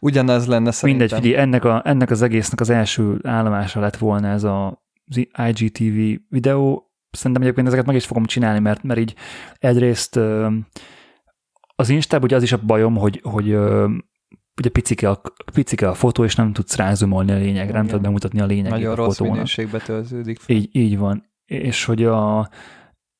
Ugyanez 0.00 0.46
lenne 0.46 0.70
szerintem. 0.70 1.06
Mindegy, 1.06 1.22
figyelj, 1.22 1.42
ennek, 1.42 1.64
a, 1.64 1.82
ennek 1.84 2.10
az 2.10 2.22
egésznek 2.22 2.60
az 2.60 2.70
első 2.70 3.20
állomása 3.22 3.80
lett 3.80 3.96
volna 3.96 4.28
ez 4.28 4.44
a 4.44 4.82
IGTV 5.48 6.20
videó. 6.28 6.90
Szerintem 7.10 7.42
egyébként 7.42 7.66
ezeket 7.66 7.86
meg 7.86 7.96
is 7.96 8.06
fogom 8.06 8.24
csinálni, 8.24 8.58
mert, 8.58 8.82
mert 8.82 9.00
így 9.00 9.14
egyrészt 9.58 10.18
az 11.76 11.88
Instában 11.88 12.24
ugye 12.24 12.36
az 12.36 12.42
is 12.42 12.52
a 12.52 12.60
bajom, 12.66 12.96
hogy, 12.96 13.20
hogy 13.22 13.48
ugye 14.56 14.70
picike 14.72 15.10
a, 15.10 15.20
picike 15.52 15.88
a 15.88 15.94
fotó, 15.94 16.24
és 16.24 16.34
nem 16.34 16.52
tudsz 16.52 16.76
rázumolni 16.76 17.32
a 17.32 17.36
lényegre, 17.36 17.72
nem 17.72 17.86
tudod 17.86 18.00
bemutatni 18.00 18.40
a 18.40 18.46
lényegét 18.46 18.70
Nagyon 18.70 18.92
a 18.92 18.94
rossz 18.94 19.16
fotónak. 19.16 19.32
minőségbe 19.32 19.78
töltődik. 19.78 20.40
Így, 20.46 20.68
így 20.76 20.98
van. 20.98 21.30
És 21.44 21.84
hogy 21.84 22.04
a, 22.04 22.48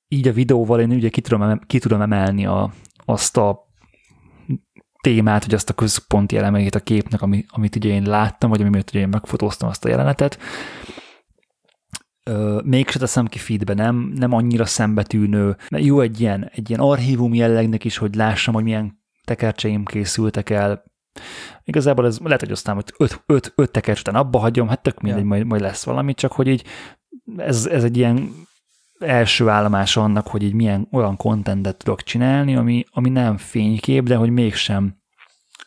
így 0.09 0.29
a 0.29 0.33
videóval 0.33 0.81
én 0.81 0.91
ugye 0.91 1.09
ki 1.09 1.21
tudom, 1.21 1.59
ki 1.67 1.79
tudom 1.79 2.01
emelni 2.01 2.47
a, 2.47 2.73
azt 3.05 3.37
a 3.37 3.71
témát, 5.03 5.45
vagy 5.45 5.55
azt 5.55 5.71
a 5.71 5.73
központi 5.73 6.37
elemeit 6.37 6.75
a 6.75 6.81
képnek, 6.81 7.23
ami, 7.23 7.45
amit 7.49 7.77
ugye 7.77 7.89
én 7.89 8.03
láttam, 8.03 8.51
vagy 8.51 8.63
amit 8.63 8.91
ugye 8.91 9.01
én 9.01 9.09
megfotóztam 9.09 9.69
azt 9.69 9.85
a 9.85 9.89
jelenetet. 9.89 10.39
Mégse 12.65 12.99
teszem 12.99 13.27
ki 13.27 13.39
feedbe, 13.39 13.75
nem, 13.75 14.13
nem 14.15 14.33
annyira 14.33 14.67
szembetűnő, 14.67 15.57
jó 15.69 16.01
egy 16.01 16.21
ilyen, 16.21 16.51
egy 16.55 16.69
ilyen 16.69 16.81
archívum 16.81 17.35
jellegnek 17.35 17.85
is, 17.85 17.97
hogy 17.97 18.15
lássam, 18.15 18.55
hogy 18.55 18.65
milyen 18.65 19.01
tekercseim 19.25 19.85
készültek 19.85 20.51
el, 20.51 20.83
Igazából 21.65 22.07
ez 22.07 22.19
lehet, 22.19 22.41
hogy 22.41 22.51
aztán 22.51 22.75
hogy 22.75 22.95
öt, 22.97 23.23
öt, 23.27 23.53
öt 23.57 23.71
tekercs 23.71 24.01
után 24.01 24.15
abba 24.15 24.39
hagyom, 24.39 24.69
hát 24.69 24.83
tök 24.83 25.01
mindegy, 25.01 25.23
ja. 25.23 25.29
majd, 25.29 25.45
majd 25.45 25.61
lesz 25.61 25.85
valami, 25.85 26.15
csak 26.15 26.33
hogy 26.33 26.47
így 26.47 26.65
ez, 27.37 27.67
ez 27.67 27.85
egy 27.85 27.97
ilyen 27.97 28.33
első 29.03 29.49
állomása 29.49 30.03
annak, 30.03 30.27
hogy 30.27 30.43
így 30.43 30.55
milyen 30.55 30.89
olyan 30.93 31.17
kontentet 31.17 31.77
tudok 31.77 32.03
csinálni, 32.03 32.57
ami, 32.57 32.85
ami 32.93 33.09
nem 33.09 33.37
fénykép, 33.37 34.05
de 34.05 34.17
hogy 34.17 34.31
mégsem 34.31 35.02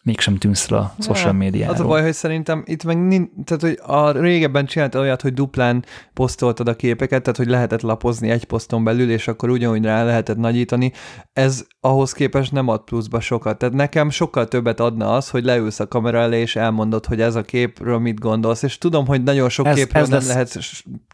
mégsem 0.06 0.38
tűnsz 0.38 0.72
a 0.72 0.94
social 1.00 1.34
médiáról. 1.34 1.76
Az 1.76 1.82
a 1.82 1.86
baj, 1.86 2.02
hogy 2.02 2.14
szerintem 2.14 2.64
itt 2.66 2.84
meg 2.84 3.08
nincs, 3.08 3.30
tehát 3.46 3.62
hogy 3.62 3.80
a 3.96 4.12
régebben 4.12 4.66
csináltad 4.66 5.02
olyat, 5.02 5.22
hogy 5.22 5.34
duplán 5.34 5.86
posztoltad 6.14 6.68
a 6.68 6.76
képeket, 6.76 7.22
tehát 7.22 7.38
hogy 7.38 7.48
lehetett 7.48 7.82
lapozni 7.82 8.30
egy 8.30 8.44
poszton 8.44 8.84
belül, 8.84 9.12
és 9.12 9.28
akkor 9.28 9.50
ugyanúgy 9.50 9.84
rá 9.84 10.04
lehetett 10.04 10.38
nagyítani. 10.38 10.92
Ez 11.34 11.66
ahhoz 11.80 12.12
képest 12.12 12.52
nem 12.52 12.68
ad 12.68 12.84
pluszba 12.84 13.20
sokat. 13.20 13.58
Tehát 13.58 13.76
nekem 13.76 14.10
sokkal 14.10 14.48
többet 14.48 14.80
adna 14.80 15.14
az, 15.14 15.30
hogy 15.30 15.44
leülsz 15.44 15.80
a 15.80 15.88
kamera 15.88 16.20
elé, 16.20 16.40
és 16.40 16.56
elmondod, 16.56 17.06
hogy 17.06 17.22
ez 17.22 17.36
a 17.36 17.42
képről 17.42 18.00
mit 18.00 18.20
gondolsz, 18.20 18.64
és 18.64 18.78
tudom, 18.78 19.08
hogy 19.08 19.24
nagyon 19.24 19.50
sok 19.50 19.66
ez, 19.66 19.76
képről 19.76 20.02
ez 20.02 20.10
nem 20.10 20.18
lesz... 20.18 20.28
lehet 20.28 20.60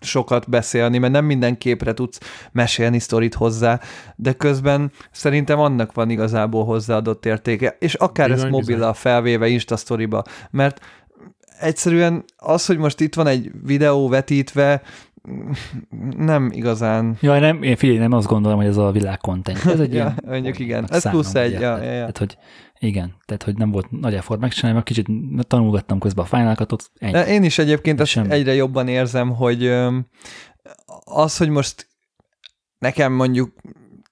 sokat 0.02 0.50
beszélni, 0.50 0.98
mert 0.98 1.14
nem 1.14 1.26
minden 1.26 1.58
képre 1.58 1.94
tudsz 1.94 2.20
mesélni 2.52 3.00
sztorit 3.00 3.34
hozzá, 3.34 3.80
de 4.16 4.34
közben 4.34 4.92
szerintem 5.12 5.60
annak 5.60 5.94
van 5.94 6.10
igazából 6.10 6.66
hozzáadott 6.66 7.26
értéke, 7.26 7.76
és 7.80 7.94
akár 7.94 8.30
bizony, 8.30 8.44
ezt 8.44 8.54
mobil 8.54 8.80
a 8.88 8.94
felvéve 8.94 9.48
Insta 9.48 9.78
sztoriba, 9.78 10.24
mert 10.52 10.80
egyszerűen 11.60 12.24
az, 12.38 12.66
hogy 12.66 12.78
most 12.78 13.00
itt 13.00 13.16
van 13.16 13.28
egy 13.28 13.52
videó 13.64 14.08
vetítve, 14.08 14.82
nem 16.18 16.50
igazán. 16.54 17.18
Ja, 17.20 17.40
nem, 17.40 17.64
én 17.64 17.76
figyelj, 17.76 17.98
nem 17.98 18.12
azt 18.12 18.28
gondolom, 18.28 18.58
hogy 18.58 18.68
ez 18.68 18.78
a 18.78 18.92
világ 18.92 19.18
content. 19.18 19.66
Ez 19.66 19.80
egy 19.80 19.94
ja, 20.04 20.16
mondjuk 20.26 20.60
igen. 20.60 20.86
Ez 20.90 21.10
plusz 21.10 21.36
egy, 21.36 21.52
ja, 21.52 21.78
ja, 21.78 21.84
ja. 21.84 22.00
Tehát, 22.00 22.18
hogy 22.18 22.38
igen, 22.80 23.16
tehát, 23.26 23.44
hogy 23.44 23.58
nem 23.58 23.72
volt 23.72 23.92
nagy 23.92 24.14
effort 24.14 24.40
megcsinálni, 24.40 24.76
mert 24.76 24.88
kicsit 24.88 25.08
tanulgattam 25.48 26.00
közben 26.00 26.24
a 26.24 26.28
fájnálkatot. 26.28 26.92
Én 27.28 27.44
is 27.44 27.58
egyébként 27.58 28.00
ezt 28.00 28.10
sem. 28.10 28.32
egyre 28.32 28.54
jobban 28.54 28.88
érzem, 28.88 29.36
hogy 29.36 29.74
az, 31.04 31.38
hogy 31.38 31.50
most 31.50 31.88
nekem 32.78 33.14
mondjuk 33.14 33.54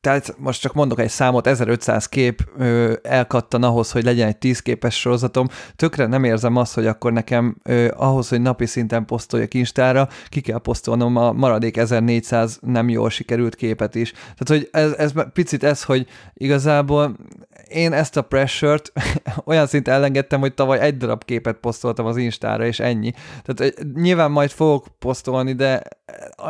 tehát 0.01 0.35
most 0.37 0.61
csak 0.61 0.73
mondok 0.73 0.99
egy 0.99 1.09
számot, 1.09 1.47
1500 1.47 2.05
kép 2.05 2.49
ö, 2.57 2.93
elkattan 3.03 3.63
ahhoz, 3.63 3.91
hogy 3.91 4.03
legyen 4.03 4.27
egy 4.27 4.37
10 4.37 4.59
képes 4.59 4.99
sorozatom, 4.99 5.47
tökre 5.75 6.05
nem 6.05 6.23
érzem 6.23 6.55
azt, 6.55 6.73
hogy 6.73 6.87
akkor 6.87 7.13
nekem 7.13 7.57
ö, 7.63 7.87
ahhoz, 7.95 8.29
hogy 8.29 8.41
napi 8.41 8.65
szinten 8.65 9.05
posztoljak 9.05 9.53
Instára, 9.53 10.07
ki 10.29 10.41
kell 10.41 10.59
posztolnom 10.59 11.15
a 11.15 11.31
maradék 11.31 11.77
1400 11.77 12.59
nem 12.61 12.89
jól 12.89 13.09
sikerült 13.09 13.55
képet 13.55 13.95
is. 13.95 14.11
Tehát, 14.11 14.47
hogy 14.47 14.69
ez, 14.71 14.91
ez 14.91 15.11
picit 15.33 15.63
ez, 15.63 15.83
hogy 15.83 16.07
igazából 16.33 17.15
én 17.69 17.93
ezt 17.93 18.17
a 18.17 18.21
pressure-t 18.21 18.91
olyan 19.45 19.67
szint 19.67 19.87
elengedtem, 19.87 20.39
hogy 20.39 20.53
tavaly 20.53 20.79
egy 20.79 20.97
darab 20.97 21.25
képet 21.25 21.57
posztoltam 21.57 22.05
az 22.05 22.17
Instára, 22.17 22.65
és 22.65 22.79
ennyi. 22.79 23.11
Tehát 23.43 23.73
nyilván 23.93 24.31
majd 24.31 24.49
fogok 24.49 24.85
posztolni, 24.99 25.53
de 25.53 25.81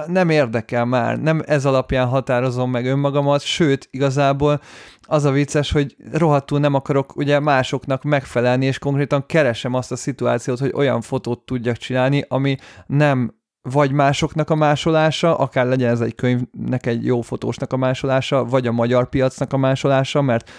nem 0.08 0.30
érdekel 0.30 0.86
már, 0.86 1.20
nem 1.20 1.44
ez 1.46 1.66
alapján 1.66 2.08
határozom 2.08 2.72
meg 2.72 2.86
önmagamat, 2.86 3.42
sőt, 3.42 3.88
igazából 3.92 4.62
az 5.02 5.26
a 5.26 5.32
vicces, 5.32 5.72
hogy 5.72 5.96
rohadtul 6.12 6.60
nem 6.60 6.74
akarok 6.74 7.16
ugye 7.16 7.40
másoknak 7.40 8.04
megfelelni, 8.04 8.66
és 8.66 8.80
konkrétan 8.80 9.26
keresem 9.26 9.74
azt 9.74 9.92
a 9.92 9.96
szituációt, 9.96 10.60
hogy 10.60 10.72
olyan 10.74 11.02
fotót 11.02 11.46
tudjak 11.46 11.78
csinálni, 11.78 12.26
ami 12.28 12.58
nem 12.88 13.38
vagy 13.62 13.92
másoknak 13.92 14.50
a 14.50 14.56
másolása, 14.56 15.38
akár 15.38 15.66
legyen 15.66 15.90
ez 15.90 16.02
egy 16.02 16.16
könyvnek 16.16 16.86
egy 16.86 17.06
jó 17.06 17.22
fotósnak 17.22 17.74
a 17.74 17.78
másolása, 17.78 18.46
vagy 18.46 18.68
a 18.68 18.72
magyar 18.72 19.10
piacnak 19.10 19.54
a 19.54 19.58
másolása, 19.58 20.22
mert 20.22 20.52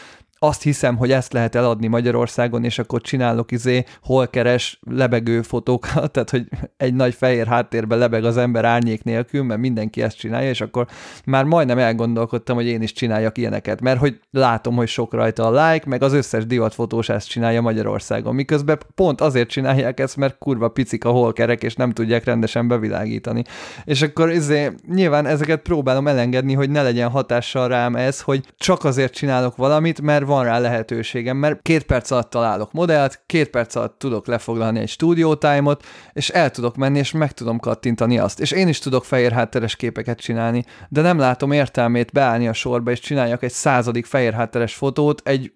azt 0.42 0.62
hiszem, 0.62 0.96
hogy 0.96 1.10
ezt 1.12 1.32
lehet 1.32 1.54
eladni 1.54 1.86
Magyarországon, 1.86 2.64
és 2.64 2.78
akkor 2.78 3.00
csinálok 3.00 3.52
izé 3.52 3.84
holkeres 4.02 4.78
lebegő 4.90 5.42
fotókat, 5.42 6.10
tehát 6.12 6.30
hogy 6.30 6.48
egy 6.76 6.94
nagy 6.94 7.14
fehér 7.14 7.46
háttérben 7.46 7.98
lebeg 7.98 8.24
az 8.24 8.36
ember 8.36 8.64
árnyék 8.64 9.02
nélkül, 9.02 9.42
mert 9.42 9.60
mindenki 9.60 10.02
ezt 10.02 10.18
csinálja, 10.18 10.48
és 10.48 10.60
akkor 10.60 10.86
már 11.24 11.44
majdnem 11.44 11.78
elgondolkodtam, 11.78 12.56
hogy 12.56 12.66
én 12.66 12.82
is 12.82 12.92
csináljak 12.92 13.38
ilyeneket, 13.38 13.80
mert 13.80 13.98
hogy 13.98 14.20
látom, 14.30 14.76
hogy 14.76 14.88
sok 14.88 15.12
rajta 15.12 15.46
a 15.46 15.70
like, 15.70 15.88
meg 15.88 16.02
az 16.02 16.12
összes 16.12 16.46
divatfotós 16.46 17.08
ezt 17.08 17.28
csinálja 17.28 17.60
Magyarországon, 17.60 18.34
miközben 18.34 18.78
pont 18.94 19.20
azért 19.20 19.48
csinálják 19.48 20.00
ezt, 20.00 20.16
mert 20.16 20.38
kurva 20.38 20.68
picik 20.68 21.04
a 21.04 21.10
holkerek, 21.10 21.62
és 21.62 21.74
nem 21.74 21.92
tudják 21.92 22.24
rendesen 22.24 22.68
bevilágítani. 22.68 23.42
És 23.84 24.02
akkor 24.02 24.30
izé, 24.30 24.70
nyilván 24.88 25.26
ezeket 25.26 25.60
próbálom 25.62 26.08
elengedni, 26.08 26.54
hogy 26.54 26.70
ne 26.70 26.82
legyen 26.82 27.10
hatással 27.10 27.68
rám 27.68 27.96
ez, 27.96 28.20
hogy 28.20 28.44
csak 28.58 28.84
azért 28.84 29.12
csinálok 29.12 29.56
valamit, 29.56 30.00
mert 30.00 30.28
van 30.30 30.44
rá 30.44 30.58
lehetőségem, 30.58 31.36
mert 31.36 31.62
két 31.62 31.82
perc 31.82 32.10
alatt 32.10 32.30
találok 32.30 32.72
modellt, 32.72 33.22
két 33.26 33.50
perc 33.50 33.74
alatt 33.74 33.98
tudok 33.98 34.26
lefoglalni 34.26 34.78
egy 34.78 34.88
stúdiótájmot, 34.88 35.84
és 36.12 36.28
el 36.28 36.50
tudok 36.50 36.76
menni, 36.76 36.98
és 36.98 37.12
meg 37.12 37.32
tudom 37.32 37.58
kattintani 37.58 38.18
azt. 38.18 38.40
És 38.40 38.50
én 38.50 38.68
is 38.68 38.78
tudok 38.78 39.04
fehér 39.04 39.32
hátteres 39.32 39.76
képeket 39.76 40.20
csinálni, 40.20 40.64
de 40.88 41.00
nem 41.00 41.18
látom 41.18 41.52
értelmét 41.52 42.12
beállni 42.12 42.48
a 42.48 42.52
sorba, 42.52 42.90
és 42.90 43.00
csináljak 43.00 43.42
egy 43.42 43.52
századik 43.52 44.06
fehér 44.06 44.32
hátteres 44.32 44.74
fotót 44.74 45.22
egy 45.24 45.52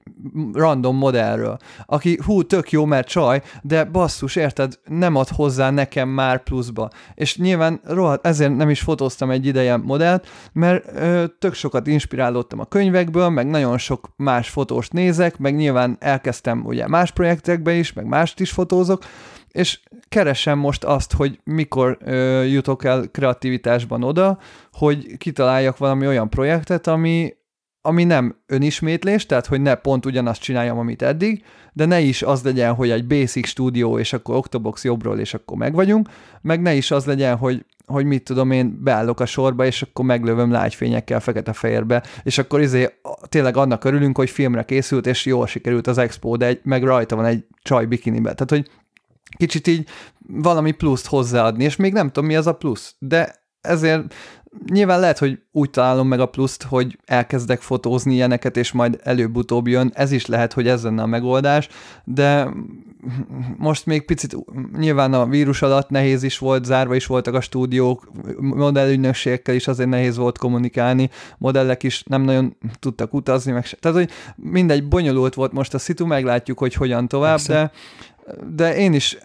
random 0.53 0.97
modellről, 0.97 1.57
aki 1.87 2.19
hú, 2.25 2.43
tök 2.43 2.71
jó, 2.71 2.85
mert 2.85 3.09
csaj, 3.09 3.43
de 3.63 3.85
basszus, 3.85 4.37
érted, 4.37 4.79
nem 4.85 5.15
ad 5.17 5.29
hozzá 5.29 5.71
nekem 5.71 6.09
már 6.09 6.43
pluszba. 6.43 6.91
És 7.15 7.37
nyilván 7.37 7.81
rohadt, 7.85 8.27
ezért 8.27 8.57
nem 8.57 8.71
is 8.71 8.81
fotóztam 8.81 9.31
egy 9.31 9.47
ideje 9.47 9.77
modellt, 9.77 10.27
mert 10.53 10.85
ö, 10.95 11.25
tök 11.39 11.55
sokat 11.55 11.87
inspirálódtam 11.87 12.61
a 12.61 12.65
könyvekből, 12.65 13.29
meg 13.29 13.47
nagyon 13.47 13.79
sok 13.79 14.09
más 14.17 14.49
fotóst 14.65 14.93
nézek, 14.93 15.39
meg 15.39 15.55
nyilván 15.55 15.97
elkezdtem 16.01 16.65
ugye 16.65 16.89
más 16.89 17.11
projektekbe 17.11 17.73
is, 17.73 17.93
meg 17.93 18.07
mást 18.07 18.41
is 18.41 18.51
fotózok, 18.51 19.03
és 19.49 19.81
keresem 20.09 20.59
most 20.59 20.85
azt, 20.85 21.13
hogy 21.13 21.39
mikor 21.45 21.99
ö, 22.01 22.43
jutok 22.43 22.85
el 22.85 23.09
kreativitásban 23.11 24.03
oda, 24.03 24.39
hogy 24.73 25.17
kitaláljak 25.17 25.79
valami 25.79 26.07
olyan 26.07 26.31
projektet, 26.31 26.87
ami, 26.87 27.35
ami 27.87 28.05
nem 28.05 28.37
önismétlés, 28.47 29.27
tehát 29.27 29.47
hogy 29.47 29.61
ne 29.61 29.75
pont 29.75 30.07
ugyanazt 30.07 30.41
csináljam, 30.41 30.79
amit 30.79 31.03
eddig, 31.03 31.45
de 31.73 31.85
ne 31.85 32.01
is 32.01 32.23
az 32.23 32.43
legyen, 32.43 32.75
hogy 32.75 32.91
egy 32.91 33.07
basic 33.07 33.47
stúdió, 33.47 33.99
és 33.99 34.13
akkor 34.13 34.37
Octobox 34.37 34.85
jobbról, 34.85 35.19
és 35.19 35.35
akkor 35.35 35.57
meg 35.57 35.75
vagyunk, 35.75 36.09
meg 36.41 36.63
ne 36.63 36.75
is 36.75 36.91
az 36.91 37.05
legyen, 37.05 37.37
hogy, 37.37 37.65
hogy 37.87 38.05
mit 38.05 38.25
tudom 38.25 38.51
én, 38.51 38.79
beállok 38.83 39.21
a 39.21 39.27
sorba, 39.27 39.67
és 39.67 39.83
akkor 39.83 40.05
meglövöm 40.05 40.51
lágyfényekkel 40.51 41.21
fekete-fehérbe, 41.21 42.03
és 42.23 42.39
akkor 42.39 42.61
izé 42.61 42.89
tényleg 43.29 43.57
annak 43.57 43.85
örülünk, 43.85 44.17
hogy 44.17 44.31
filmre 44.31 44.65
készült, 44.65 45.07
és 45.07 45.27
jól 45.27 45.47
sikerült 45.47 45.87
az 45.87 45.99
expo, 45.99 46.37
de 46.37 46.47
egy, 46.47 46.61
meg 46.63 46.83
rajta 46.83 47.17
van 47.17 47.25
egy 47.25 47.45
csaj 47.63 47.87
bikinibe. 47.87 48.35
Tehát, 48.35 48.51
hogy 48.51 48.71
kicsit 49.37 49.67
így 49.67 49.89
valami 50.27 50.73
pluszt 50.73 51.07
hozzáadni, 51.07 51.65
és 51.65 51.77
még 51.77 51.93
nem 51.93 52.07
tudom, 52.07 52.29
mi 52.29 52.37
az 52.37 52.47
a 52.47 52.55
plusz, 52.55 52.95
de 52.99 53.35
ezért 53.61 54.15
nyilván 54.73 55.01
lehet, 55.01 55.19
hogy 55.19 55.39
úgy 55.53 55.71
találom 55.71 56.09
meg 56.09 56.21
a 56.21 56.27
pluszt, 56.27 56.63
hogy 56.63 56.99
elkezdek 57.05 57.61
fotózni 57.61 58.15
ilyeneket, 58.15 58.57
és 58.57 58.73
majd 58.73 59.01
előbb-utóbb 59.03 59.69
jön. 59.69 59.91
Ez 59.95 60.13
is 60.13 60.27
lehet, 60.27 60.53
hogy 60.53 60.69
ez 60.69 60.83
lenne 60.83 61.03
a 61.03 61.07
megoldás, 61.07 61.69
de 62.05 62.49
most 63.57 63.87
még 63.87 64.05
picit 64.05 64.37
nyilván 64.77 65.13
a 65.13 65.27
vírus 65.27 65.63
alatt 65.63 65.89
nehéz 65.89 66.23
is 66.23 66.39
volt, 66.39 66.65
zárva 66.65 66.95
is 66.95 67.07
voltak 67.07 67.35
a 67.35 67.41
stúdiók, 67.41 68.11
modellügynökségekkel 68.39 69.55
is 69.55 69.69
azért 69.69 69.89
nehéz 69.89 70.17
volt 70.17 70.39
kommunikálni, 70.39 71.11
modellek 71.39 71.83
is 71.83 72.03
nem 72.03 72.23
nagyon 72.23 72.57
tudtak 72.79 73.15
utazni, 73.15 73.53
meg 73.53 73.67
se. 73.67 73.77
Tehát, 73.77 73.97
hogy 73.97 74.11
mindegy, 74.37 74.89
bonyolult 74.89 75.35
volt 75.35 75.53
most 75.53 75.75
a 75.75 75.79
szitu, 75.79 76.07
meglátjuk, 76.07 76.59
hogy 76.59 76.75
hogyan 76.75 77.09
tovább, 77.09 77.31
Persze. 77.31 77.53
de 77.53 77.71
de 78.55 78.77
én 78.77 78.93
is 78.93 79.19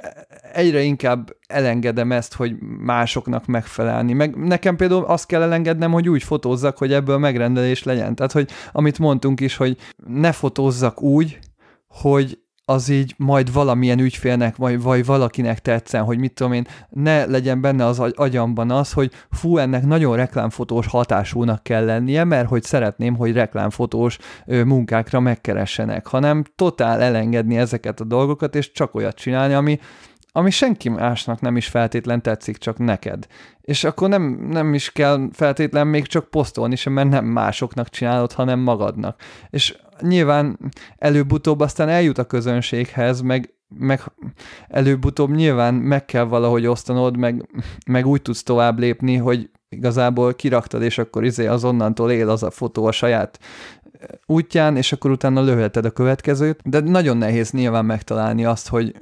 egyre 0.54 0.82
inkább 0.82 1.36
elengedem 1.48 2.12
ezt, 2.12 2.34
hogy 2.34 2.56
másoknak 2.80 3.46
megfelelni. 3.46 4.14
Meg 4.14 4.36
nekem 4.36 4.76
például 4.76 5.06
azt 5.06 5.26
kell 5.26 5.42
elengednem, 5.42 5.92
hogy 5.92 6.10
úgy 6.10 6.24
fotózzak, 6.24 6.78
hogy 6.78 6.94
ebből 6.94 7.18
megrendelés 7.18 7.84
legyen. 7.84 8.16
Tehát, 8.16 8.32
hogy 8.32 8.50
amit 8.72 9.00
mondtunk 9.00 9.40
is, 9.40 9.56
hogy 9.56 9.78
ne 10.08 10.32
fotózzak 10.32 11.02
úgy, 11.02 11.40
hogy 11.88 12.40
az 12.70 12.90
így 12.90 13.14
majd 13.18 13.54
valamilyen 13.54 14.00
ügyfélnek, 14.00 14.56
vagy, 14.56 14.82
vagy 14.82 15.06
valakinek 15.06 15.60
tetszen, 15.60 16.04
hogy 16.04 16.18
mit 16.18 16.34
tudom 16.34 16.54
én, 16.54 16.68
ne 16.90 17.26
legyen 17.26 17.62
benne 17.62 17.86
az 17.86 18.00
agyamban 18.00 18.72
az, 18.72 18.94
hogy 18.94 19.12
fú, 19.32 19.58
ennek 19.58 19.86
nagyon 19.86 20.16
reklámfotós 20.16 20.88
hatásúnak 20.88 21.64
kell 21.64 21.86
lennie, 21.86 22.24
mert 22.24 22.48
hogy 22.48 22.64
szeretném, 22.64 23.16
hogy 23.16 23.34
reklámfotós 23.34 24.18
munkákra 24.46 25.20
megkeressenek, 25.20 26.08
hanem 26.08 26.44
totál 26.56 27.02
elengedni 27.02 27.58
ezeket 27.58 28.00
a 28.00 28.04
dolgokat, 28.04 28.56
és 28.56 28.72
csak 28.72 28.96
olyat 28.96 29.16
csinálni, 29.16 29.54
ami, 29.54 29.80
ami 30.32 30.50
senki 30.50 30.90
másnak 30.90 31.42
nem 31.42 31.58
is 31.58 31.68
feltétlen 31.68 32.22
tetszik, 32.22 32.58
csak 32.58 32.78
neked. 32.78 33.28
És 33.62 33.84
akkor 33.84 34.10
nem, 34.10 34.48
nem 34.50 34.74
is 34.74 34.92
kell 34.92 35.30
feltétlen 35.32 35.88
még 35.88 36.08
csak 36.08 36.30
posztolni 36.30 36.76
sem, 36.76 36.94
mert 36.94 37.10
nem 37.10 37.26
másoknak 37.26 37.90
csinálod, 37.90 38.32
hanem 38.32 38.60
magadnak. 38.60 39.22
És 39.50 39.78
nyilván 40.02 40.58
előbb-utóbb 40.98 41.60
aztán 41.60 41.90
eljut 41.90 42.18
a 42.18 42.24
közönséghez, 42.24 43.22
meg, 43.22 43.54
meg 43.68 44.02
előbb-utóbb 44.68 45.30
nyilván 45.30 45.74
meg 45.74 46.06
kell 46.06 46.24
valahogy 46.24 46.66
osztanod, 46.66 47.18
meg, 47.18 47.50
meg 47.86 48.06
úgy 48.06 48.22
tudsz 48.22 48.44
tovább 48.44 48.80
lépni, 48.80 49.16
hogy 49.16 49.50
igazából 49.70 50.34
kiraktad, 50.34 50.82
és 50.82 50.98
akkor 50.98 51.24
izé 51.24 51.46
azonnantól 51.46 52.12
él 52.12 52.30
az 52.30 52.44
a 52.44 52.52
fotó 52.52 52.86
a 52.86 52.92
saját 52.92 53.40
útján, 54.26 54.78
és 54.78 54.92
akkor 54.92 55.12
utána 55.12 55.42
lőheted 55.42 55.86
a 55.86 55.92
következőt, 55.92 56.70
de 56.70 56.80
nagyon 56.80 57.18
nehéz 57.18 57.52
nyilván 57.52 57.86
megtalálni 57.86 58.46
azt, 58.46 58.68
hogy 58.68 58.96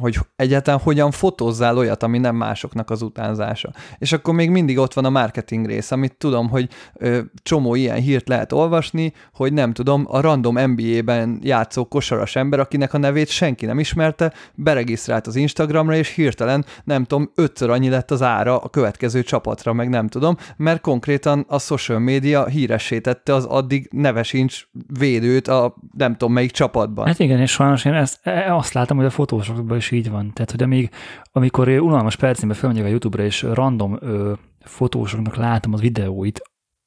hogy 0.00 0.18
egyáltalán 0.36 0.80
hogyan 0.80 1.10
fotózzál 1.10 1.76
olyat, 1.76 2.02
ami 2.02 2.18
nem 2.18 2.36
másoknak 2.36 2.90
az 2.90 3.02
utánzása. 3.02 3.72
És 3.98 4.12
akkor 4.12 4.34
még 4.34 4.50
mindig 4.50 4.78
ott 4.78 4.94
van 4.94 5.04
a 5.04 5.10
marketing 5.10 5.66
rész, 5.66 5.90
amit 5.90 6.16
tudom, 6.16 6.48
hogy 6.48 6.68
ö, 6.94 7.20
csomó 7.42 7.74
ilyen 7.74 8.00
hírt 8.00 8.28
lehet 8.28 8.52
olvasni, 8.52 9.12
hogy 9.32 9.52
nem 9.52 9.72
tudom, 9.72 10.06
a 10.08 10.20
random 10.20 10.58
NBA-ben 10.70 11.38
játszó 11.42 11.84
kosaras 11.84 12.36
ember, 12.36 12.60
akinek 12.60 12.94
a 12.94 12.98
nevét 12.98 13.28
senki 13.28 13.66
nem 13.66 13.78
ismerte, 13.78 14.32
beregisztrált 14.54 15.26
az 15.26 15.36
Instagramra, 15.36 15.94
és 15.94 16.14
hirtelen, 16.14 16.64
nem 16.84 17.04
tudom, 17.04 17.30
ötször 17.34 17.70
annyi 17.70 17.88
lett 17.88 18.10
az 18.10 18.22
ára 18.22 18.58
a 18.58 18.68
következő 18.68 19.22
csapatra, 19.22 19.72
meg 19.72 19.88
nem 19.88 20.08
tudom, 20.08 20.36
mert 20.56 20.80
konkrétan 20.80 21.44
a 21.48 21.58
social 21.58 21.98
media 21.98 22.46
híresítette 22.46 23.34
az 23.34 23.44
addig 23.44 23.88
nevesincs 23.92 24.66
védőt 24.98 25.48
a 25.48 25.74
nem 25.96 26.12
tudom 26.12 26.32
melyik 26.32 26.50
csapatban. 26.50 27.06
Hát 27.06 27.18
igen, 27.18 27.40
és 27.40 27.50
sajnos 27.50 27.84
én 27.84 27.92
ezt, 27.92 28.18
e, 28.22 28.54
azt 28.54 28.72
látom, 28.72 28.96
hogy 28.96 29.06
a 29.06 29.10
fotósokban 29.10 29.76
is 29.76 29.83
így 29.90 30.10
van. 30.10 30.32
Tehát, 30.32 30.50
hogy 30.50 30.62
amíg, 30.62 30.90
amikor 31.32 31.68
unalmas 31.68 32.16
percimben 32.16 32.56
felmegyek 32.56 32.84
a 32.84 32.88
YouTube-ra, 32.88 33.24
és 33.24 33.42
random 33.42 33.96
ö, 34.00 34.32
fotósoknak 34.60 35.36
látom 35.36 35.72
az 35.72 35.80
videóit, 35.80 36.42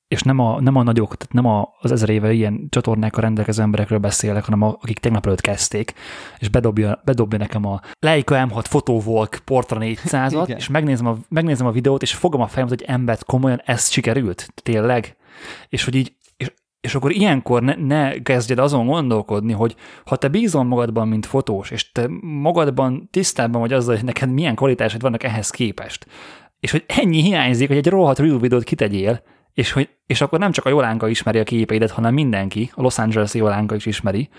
és 0.08 0.22
nem 0.22 0.40
a, 0.40 0.62
nem 0.62 0.76
a 0.76 0.84
nagyok, 0.84 1.16
tehát 1.16 1.34
nem 1.34 1.46
a, 1.46 1.70
az 1.80 1.92
ezer 1.92 2.10
éve 2.10 2.34
ilyen 2.34 2.68
csatornákkal 2.70 3.22
rendelkező 3.22 3.62
emberekről 3.62 4.00
beszélek, 4.00 4.44
hanem 4.44 4.62
a, 4.62 4.78
akik 4.82 5.00
tegnap 5.00 5.26
előtt 5.26 5.42
kezdték, 5.42 5.94
és 6.38 6.50
bedobja, 6.50 7.02
bedobja 7.06 7.38
nekem 7.38 7.66
a 7.66 7.82
Leica 8.00 8.48
M6 8.50 8.64
Photovolk 8.70 9.40
Portra 9.46 9.78
400-at, 9.82 10.56
és 10.56 10.68
megnézem 10.68 11.08
a, 11.08 11.18
megnézem 11.30 11.68
a 11.68 11.72
videót, 11.72 12.02
és 12.02 12.14
fogom 12.14 12.42
a 12.42 12.48
fejem, 12.48 12.68
hogy 12.68 12.84
embert 12.88 13.24
komolyan 13.24 13.62
ez 13.66 13.90
sikerült, 13.90 14.52
tényleg. 14.64 15.16
És 15.70 15.86
hogy 15.86 15.96
így 15.96 16.16
és 16.88 16.96
akkor 16.96 17.12
ilyenkor 17.12 17.62
ne, 17.62 17.76
ne 17.76 18.22
kezdjed 18.22 18.60
azon 18.60 18.86
gondolkodni, 18.86 19.54
hogy 19.54 19.76
ha 20.06 20.16
te 20.16 20.28
bízol 20.28 20.64
magadban, 20.64 21.08
mint 21.08 21.26
fotós, 21.26 21.72
és 21.72 21.92
te 21.92 22.08
magadban 22.22 23.08
tisztában 23.12 23.62
vagy 23.62 23.74
azzal, 23.74 23.96
hogy 23.96 24.04
neked 24.06 24.32
milyen 24.32 24.56
kvalitásod 24.56 25.02
vannak 25.02 25.24
ehhez 25.24 25.50
képest, 25.50 26.08
és 26.60 26.72
hogy 26.72 26.84
ennyi 26.88 27.22
hiányzik, 27.22 27.68
hogy 27.68 27.78
egy 27.78 27.88
rohadt 27.88 28.20
real 28.20 28.40
videót 28.40 28.64
kitegyél, 28.64 29.24
és, 29.54 29.72
hogy, 29.72 29.90
és 30.06 30.22
akkor 30.22 30.40
nem 30.40 30.52
csak 30.52 30.66
a 30.66 30.70
Jolánka 30.70 31.08
ismeri 31.08 31.40
a 31.40 31.44
képeidet, 31.44 31.92
hanem 31.92 32.14
mindenki, 32.14 32.72
a 32.74 32.82
Los 32.82 32.98
Angeles-i 32.98 33.38
Jolánka 33.38 33.76
is 33.76 33.86
ismeri, 33.86 34.30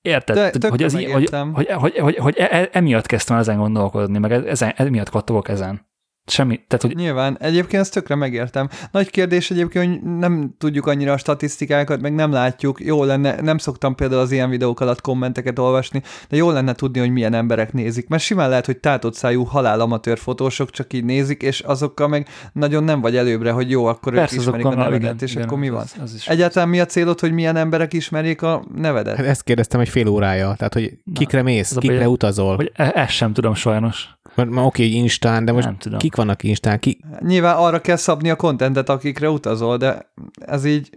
Érted? 0.00 0.56
De, 0.56 0.68
hogy, 0.68 0.82
az, 0.82 0.92
hogy, 0.92 1.28
hogy, 1.52 1.68
hogy, 1.70 1.98
hogy, 1.98 2.16
hogy, 2.16 2.34
e, 2.38 2.48
e, 2.50 2.68
emiatt 2.72 3.06
kezdtem 3.06 3.36
ezen 3.36 3.58
gondolkodni, 3.58 4.18
meg 4.18 4.32
ezen, 4.32 4.72
emiatt 4.76 5.10
kattogok 5.10 5.48
ezen. 5.48 5.86
Semmi, 6.26 6.60
tehát 6.68 6.84
hogy... 6.84 6.94
Nyilván, 6.96 7.36
egyébként 7.40 7.82
ezt 7.82 7.92
tökre 7.92 8.14
megértem. 8.14 8.68
Nagy 8.90 9.10
kérdés 9.10 9.50
egyébként, 9.50 9.88
hogy 9.88 10.02
nem 10.02 10.54
tudjuk 10.58 10.86
annyira 10.86 11.12
a 11.12 11.16
statisztikákat, 11.16 12.00
meg 12.00 12.14
nem 12.14 12.32
látjuk. 12.32 12.80
Jó 12.80 13.04
lenne, 13.04 13.40
nem 13.40 13.58
szoktam 13.58 13.94
például 13.94 14.20
az 14.20 14.32
ilyen 14.32 14.50
videók 14.50 14.80
alatt 14.80 15.00
kommenteket 15.00 15.58
olvasni, 15.58 16.02
de 16.28 16.36
jó 16.36 16.50
lenne 16.50 16.72
tudni, 16.72 17.00
hogy 17.00 17.10
milyen 17.10 17.34
emberek 17.34 17.72
nézik. 17.72 18.08
Mert 18.08 18.22
simán 18.22 18.48
lehet, 18.48 18.66
hogy 18.66 18.78
tátott 18.78 19.14
szájú 19.14 19.44
halálamatőr 19.44 20.18
fotósok 20.18 20.70
csak 20.70 20.92
így 20.92 21.04
nézik, 21.04 21.42
és 21.42 21.60
azokkal 21.60 22.08
meg 22.08 22.28
nagyon 22.52 22.84
nem 22.84 23.00
vagy 23.00 23.16
előbbre, 23.16 23.50
hogy 23.50 23.70
jó, 23.70 23.84
akkor 23.86 24.14
Persze, 24.14 24.34
ők 24.34 24.40
ismerik 24.40 24.66
a 24.66 24.74
nevedet, 24.74 25.00
igen, 25.00 25.16
és 25.20 25.32
igen, 25.32 25.44
akkor 25.44 25.58
mi 25.58 25.68
van? 25.68 25.80
Az, 25.80 25.94
az 26.02 26.14
is 26.14 26.28
Egyáltalán 26.28 26.68
mi 26.68 26.80
a 26.80 26.86
célod, 26.86 27.20
hogy 27.20 27.32
milyen 27.32 27.56
emberek 27.56 27.92
ismerjék 27.92 28.42
a 28.42 28.64
nevedet? 28.74 29.16
Hát 29.16 29.26
ezt 29.26 29.42
kérdeztem 29.42 29.80
egy 29.80 29.88
fél 29.88 30.08
órája, 30.08 30.54
tehát 30.56 30.74
hogy 30.74 30.98
kikre 31.14 31.42
mész, 31.42 31.70
Na, 31.70 31.80
kikre 31.80 32.08
utazol. 32.08 32.56
Hogy 32.56 32.72
e- 32.74 32.92
ezt 32.94 33.12
sem 33.12 33.32
tudom 33.32 33.54
sajnos. 33.54 34.15
Mert 34.36 34.50
ma 34.50 34.64
oké, 34.64 34.86
okay, 34.86 34.96
Instán, 34.96 35.44
de 35.44 35.52
most 35.52 35.96
kik 35.96 36.16
vannak 36.16 36.42
Instán? 36.42 36.78
Ki... 36.78 37.00
Nyilván 37.20 37.56
arra 37.56 37.80
kell 37.80 37.96
szabni 37.96 38.30
a 38.30 38.36
kontentet, 38.36 38.88
akikre 38.88 39.30
utazol, 39.30 39.76
de 39.76 40.12
ez 40.34 40.64
így... 40.64 40.90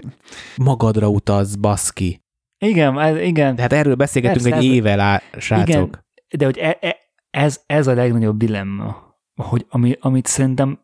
Magadra 0.58 1.10
utaz, 1.10 1.56
baszki. 1.56 2.24
Igen, 2.58 3.00
ez, 3.00 3.18
igen. 3.18 3.56
De 3.56 3.62
hát 3.62 3.74
erről 3.74 3.96
beszélgetünk 3.96 4.44
Persze, 4.44 4.58
egy 4.58 4.66
ez- 4.66 4.74
éve, 4.74 4.96
lá, 4.96 5.22
srácok. 5.38 5.68
Igen, 5.68 6.06
de 6.38 6.46
hogy 6.46 6.58
e, 6.58 6.78
e, 6.82 6.98
ez, 7.30 7.62
ez 7.66 7.88
a 7.88 7.94
legnagyobb 7.94 8.38
dilemma, 8.38 9.18
hogy 9.36 9.66
ami, 9.70 9.98
amit 10.00 10.28
szerintem 10.28 10.80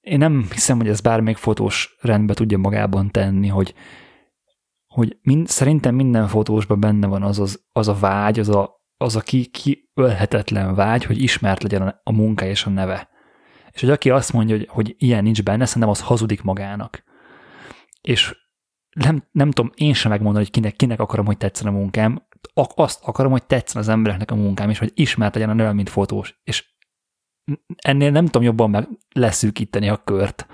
én 0.00 0.18
nem 0.18 0.46
hiszem, 0.52 0.76
hogy 0.76 0.88
ez 0.88 1.00
bármelyik 1.00 1.38
fotós 1.38 1.96
rendbe 2.00 2.34
tudja 2.34 2.58
magában 2.58 3.10
tenni, 3.10 3.48
hogy, 3.48 3.74
hogy 4.86 5.18
mind, 5.22 5.48
szerintem 5.48 5.94
minden 5.94 6.28
fotósban 6.28 6.80
benne 6.80 7.06
van 7.06 7.22
az, 7.22 7.38
az, 7.38 7.64
az 7.72 7.88
a 7.88 7.94
vágy, 7.94 8.38
az 8.38 8.48
a, 8.48 8.79
az 9.02 9.16
a 9.16 9.20
ki, 9.20 9.46
kiölhetetlen 9.46 10.74
vágy, 10.74 11.04
hogy 11.04 11.22
ismert 11.22 11.62
legyen 11.62 12.00
a, 12.02 12.12
munka 12.12 12.44
és 12.44 12.64
a 12.64 12.70
neve. 12.70 13.08
És 13.70 13.80
hogy 13.80 13.90
aki 13.90 14.10
azt 14.10 14.32
mondja, 14.32 14.56
hogy, 14.56 14.66
hogy 14.70 14.94
ilyen 14.98 15.22
nincs 15.22 15.42
benne, 15.42 15.64
szerintem 15.64 15.90
az 15.90 16.00
hazudik 16.00 16.42
magának. 16.42 17.04
És 18.00 18.36
nem, 18.90 19.24
nem 19.32 19.50
tudom 19.50 19.70
én 19.74 19.94
sem 19.94 20.10
megmondani, 20.10 20.44
hogy 20.44 20.52
kinek, 20.52 20.76
kinek 20.76 21.00
akarom, 21.00 21.26
hogy 21.26 21.36
tetszen 21.36 21.66
a 21.66 21.70
munkám. 21.70 22.26
Azt 22.74 23.04
akarom, 23.04 23.30
hogy 23.30 23.44
tetszen 23.44 23.80
az 23.80 23.88
embereknek 23.88 24.30
a 24.30 24.34
munkám, 24.34 24.70
és 24.70 24.78
hogy 24.78 24.92
ismert 24.94 25.34
legyen 25.34 25.50
a 25.50 25.54
neve, 25.54 25.72
mint 25.72 25.88
fotós. 25.88 26.40
És 26.44 26.64
ennél 27.76 28.10
nem 28.10 28.24
tudom 28.24 28.42
jobban 28.42 28.70
meg 28.70 28.88
leszűkíteni 29.14 29.88
a 29.88 30.02
kört. 30.04 30.46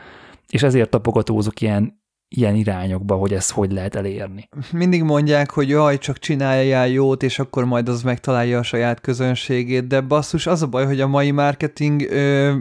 És 0.48 0.62
ezért 0.62 0.90
tapogatózok 0.90 1.60
ilyen, 1.60 2.02
ilyen 2.28 2.54
irányokba, 2.54 3.14
hogy 3.14 3.32
ezt 3.32 3.50
hogy 3.50 3.72
lehet 3.72 3.94
elérni. 3.94 4.48
mindig 4.72 5.02
mondják, 5.02 5.50
hogy 5.50 5.68
jaj, 5.68 5.98
csak 5.98 6.18
csináljál 6.18 6.88
jót, 6.88 7.22
és 7.22 7.38
akkor 7.38 7.64
majd 7.64 7.88
az 7.88 8.02
megtalálja 8.02 8.58
a 8.58 8.62
saját 8.62 9.00
közönségét, 9.00 9.86
de 9.86 10.00
basszus, 10.00 10.46
az 10.46 10.62
a 10.62 10.66
baj, 10.66 10.86
hogy 10.86 11.00
a 11.00 11.06
mai 11.06 11.30
marketing 11.30 12.02
ö, 12.02 12.54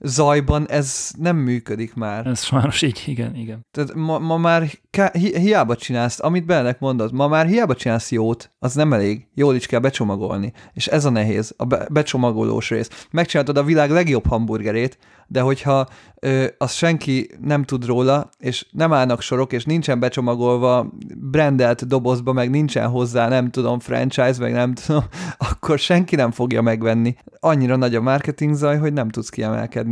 zajban 0.00 0.68
ez 0.68 1.10
nem 1.18 1.36
működik 1.36 1.94
már. 1.94 2.26
Ez 2.26 2.42
sajnos 2.42 2.82
így, 2.82 3.02
igen, 3.06 3.34
igen. 3.34 3.66
Tehát 3.70 3.94
ma, 3.94 4.18
ma 4.18 4.36
már 4.36 4.70
ká- 4.90 5.16
hi- 5.16 5.38
hiába 5.38 5.76
csinálsz, 5.76 6.22
amit 6.22 6.46
Bennek 6.46 6.78
mondod, 6.78 7.12
ma 7.12 7.28
már 7.28 7.46
hiába 7.46 7.74
csinálsz 7.74 8.10
jót, 8.10 8.50
az 8.58 8.74
nem 8.74 8.92
elég. 8.92 9.26
Jól 9.34 9.54
is 9.54 9.66
kell 9.66 9.80
becsomagolni. 9.80 10.52
És 10.72 10.86
ez 10.86 11.04
a 11.04 11.10
nehéz, 11.10 11.54
a 11.56 11.64
be- 11.64 11.86
becsomagolós 11.90 12.70
rész. 12.70 13.06
Megcsináltad 13.10 13.56
a 13.56 13.62
világ 13.62 13.90
legjobb 13.90 14.26
hamburgerét, 14.26 14.98
de 15.26 15.40
hogyha 15.40 15.88
ö, 16.20 16.44
azt 16.58 16.74
senki 16.74 17.30
nem 17.40 17.64
tud 17.64 17.86
róla, 17.86 18.30
és 18.38 18.66
nem 18.70 18.92
állnak 18.92 19.20
sorok, 19.20 19.52
és 19.52 19.64
nincsen 19.64 20.00
becsomagolva 20.00 20.92
brandelt 21.16 21.86
dobozba, 21.86 22.32
meg 22.32 22.50
nincsen 22.50 22.88
hozzá, 22.88 23.28
nem 23.28 23.50
tudom, 23.50 23.78
franchise, 23.78 24.34
meg 24.38 24.52
nem 24.52 24.74
tudom, 24.74 25.04
akkor 25.50 25.78
senki 25.78 26.16
nem 26.16 26.30
fogja 26.30 26.62
megvenni. 26.62 27.16
Annyira 27.40 27.76
nagy 27.76 27.94
a 27.94 28.00
marketing 28.00 28.54
zaj, 28.54 28.78
hogy 28.78 28.92
nem 28.92 29.08
tudsz 29.08 29.28
kiemelkedni. 29.28 29.87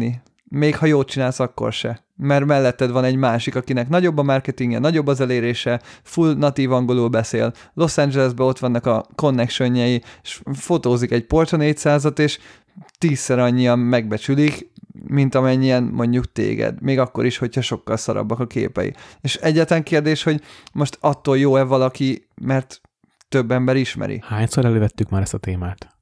Még 0.49 0.77
ha 0.77 0.87
jót 0.87 1.09
csinálsz, 1.09 1.41
akkor 1.41 1.73
se. 1.73 2.05
Mert 2.17 2.45
melletted 2.45 2.91
van 2.91 3.05
egy 3.05 3.17
másik, 3.17 3.57
akinek 3.57 3.89
nagyobb 3.89 4.19
a 4.19 4.23
marketingje, 4.23 4.79
nagyobb 4.79 5.07
az 5.07 5.21
elérése, 5.21 5.81
full 6.03 6.35
natív 6.35 6.73
angolul 6.73 7.09
beszél. 7.09 7.53
Los 7.75 7.99
Angelesben 7.99 8.47
ott 8.47 8.59
vannak 8.59 8.87
a 8.87 9.07
connectionjei, 9.15 10.03
és 10.23 10.41
fotózik 10.53 11.11
egy 11.11 11.27
Porsche 11.27 11.57
400-at, 11.61 12.19
és 12.19 12.39
tízszer 12.99 13.39
annyian 13.39 13.79
megbecsülik, 13.79 14.71
mint 15.07 15.35
amennyien 15.35 15.83
mondjuk 15.83 16.33
téged. 16.33 16.83
Még 16.83 16.99
akkor 16.99 17.25
is, 17.25 17.39
hogyha 17.39 17.61
sokkal 17.61 17.97
szarabbak 17.97 18.41
a 18.41 18.47
képei. 18.47 18.95
És 19.21 19.37
egyetlen 19.37 19.83
kérdés, 19.83 20.23
hogy 20.23 20.43
most 20.73 20.99
attól 21.01 21.39
jó-e 21.39 21.63
valaki, 21.63 22.29
mert 22.35 22.81
több 23.29 23.51
ember 23.51 23.77
ismeri. 23.77 24.21
Hányszor 24.25 24.65
elővettük 24.65 25.11
már 25.11 25.23
ezt 25.23 25.35
a 25.35 25.39
témát? 25.39 25.96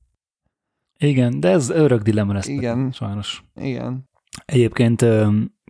Igen, 1.09 1.41
de 1.41 1.49
ez 1.49 1.71
örök 1.71 2.03
dilemma 2.03 2.33
lesz. 2.33 2.47
Igen. 2.47 2.93
Sajnos. 2.93 3.45
Igen. 3.55 4.09
Egyébként 4.45 5.05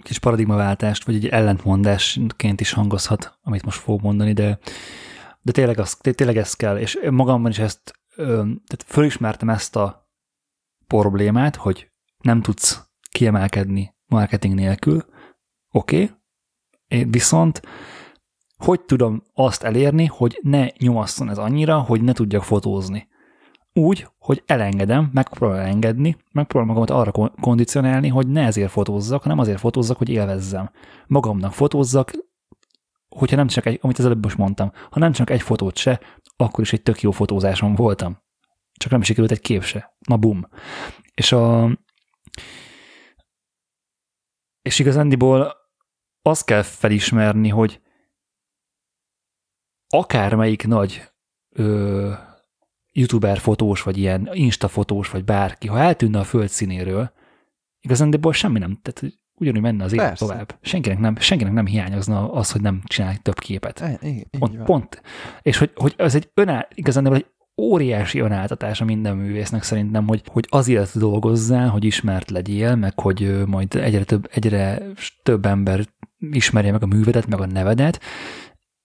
kis 0.03 0.19
paradigmaváltást, 0.19 1.05
vagy 1.05 1.15
egy 1.15 1.27
ellentmondásként 1.27 2.61
is 2.61 2.73
hangozhat, 2.73 3.39
amit 3.43 3.65
most 3.65 3.79
fogok 3.79 4.01
mondani, 4.01 4.33
de, 4.33 4.59
de 5.41 5.53
tényleg, 5.53 5.79
az, 5.79 5.97
té- 5.97 6.17
tényleg 6.17 6.37
ez 6.37 6.55
kell, 6.55 6.79
és 6.79 6.99
magamban 7.11 7.51
is 7.51 7.59
ezt, 7.59 7.93
tehát 8.17 8.85
fölismertem 8.85 9.49
ezt 9.49 9.77
a 9.77 10.11
problémát, 10.87 11.57
hogy 11.57 11.91
nem 12.19 12.43
tudsz 12.43 12.89
kiemelkedni 13.11 13.95
marketing 14.07 14.55
nélkül, 14.55 15.05
oké, 15.71 16.11
okay. 16.89 17.05
viszont 17.11 17.63
hogy 18.57 18.81
tudom 18.81 19.23
azt 19.33 19.63
elérni, 19.63 20.07
hogy 20.07 20.39
ne 20.43 20.67
nyomasszon 20.79 21.31
ez 21.31 21.39
annyira, 21.39 21.81
hogy 21.81 22.03
ne 22.03 22.13
tudjak 22.13 22.43
fotózni 22.43 23.09
úgy, 23.75 24.09
hogy 24.19 24.43
elengedem, 24.47 25.11
megpróbálom 25.13 25.63
elengedni, 25.63 26.17
megpróbálom 26.33 26.75
magamat 26.75 27.01
arra 27.01 27.13
kon- 27.13 27.41
kondicionálni, 27.41 28.09
hogy 28.09 28.29
ne 28.29 28.45
ezért 28.45 28.71
fotózzak, 28.71 29.23
hanem 29.23 29.39
azért 29.39 29.59
fotózzak, 29.59 29.99
hogy 29.99 30.09
élvezzem. 30.09 30.71
Magamnak 31.07 31.53
fotózzak, 31.53 32.11
hogyha 33.09 33.37
nem 33.37 33.47
csak 33.47 33.67
egy, 33.67 33.79
amit 33.83 33.99
az 33.99 34.05
előbb 34.05 34.23
most 34.23 34.37
mondtam, 34.37 34.73
ha 34.91 34.99
nem 34.99 35.13
csak 35.13 35.31
egy 35.31 35.43
fotót 35.43 35.77
se, 35.77 36.01
akkor 36.37 36.61
is 36.61 36.73
egy 36.73 36.83
tök 36.83 37.01
jó 37.01 37.11
fotózáson 37.11 37.75
voltam. 37.75 38.23
Csak 38.73 38.91
nem 38.91 39.03
sikerült 39.03 39.31
egy 39.31 39.41
kép 39.41 39.63
se. 39.63 39.97
Na 39.99 40.17
bum. 40.17 40.49
És 41.15 41.33
a... 41.33 41.71
És 44.63 44.79
igazándiból 44.79 45.55
azt 46.23 46.45
kell 46.45 46.63
felismerni, 46.63 47.49
hogy 47.49 47.81
akármelyik 49.89 50.67
nagy 50.67 51.13
ö, 51.49 52.13
youtuber 52.95 53.39
fotós, 53.39 53.83
vagy 53.83 53.99
ilyen 53.99 54.29
insta 54.33 54.69
fotós, 54.69 55.11
vagy 55.11 55.25
bárki, 55.25 55.69
ha 55.69 55.79
eltűnne 55.79 56.19
a 56.19 56.25
föld 56.25 56.49
színéről, 56.49 57.13
igazándiból 57.81 58.33
semmi 58.33 58.59
nem, 58.59 58.79
tehát 58.83 59.15
ugyanúgy 59.35 59.61
menne 59.61 59.85
az 59.85 59.93
élet 59.93 60.07
Persze. 60.07 60.27
tovább. 60.27 60.59
Senkinek 60.61 60.99
nem, 60.99 61.17
senkinek 61.17 61.53
nem 61.53 61.67
hiányozna 61.67 62.33
az, 62.33 62.51
hogy 62.51 62.61
nem 62.61 62.83
csinál 62.85 63.17
több 63.17 63.39
képet. 63.39 63.81
E, 63.81 63.99
igen, 64.01 64.15
így 64.15 64.39
Pont, 64.39 64.57
van. 64.57 64.65
pont. 64.65 65.03
És 65.43 65.59
hogy, 65.59 65.71
hogy 65.75 65.95
ez 65.97 66.15
egy 66.15 66.31
öná, 66.35 66.69
igazán 66.75 67.15
egy 67.15 67.27
óriási 67.57 68.19
önáltatása 68.19 68.85
minden 68.85 69.17
művésznek 69.17 69.63
szerintem, 69.63 70.07
hogy, 70.07 70.23
hogy 70.27 70.47
azért 70.49 70.99
dolgozzál, 70.99 71.69
hogy 71.69 71.85
ismert 71.85 72.31
legyél, 72.31 72.75
meg 72.75 73.01
hogy 73.01 73.47
majd 73.47 73.75
egyre 73.75 74.05
több, 74.05 74.29
egyre 74.33 74.83
több 75.23 75.47
ember 75.47 75.85
ismerje 76.31 76.73
meg 76.73 76.83
a 76.83 76.87
művedet, 76.87 77.27
meg 77.27 77.41
a 77.41 77.47
nevedet, 77.47 78.01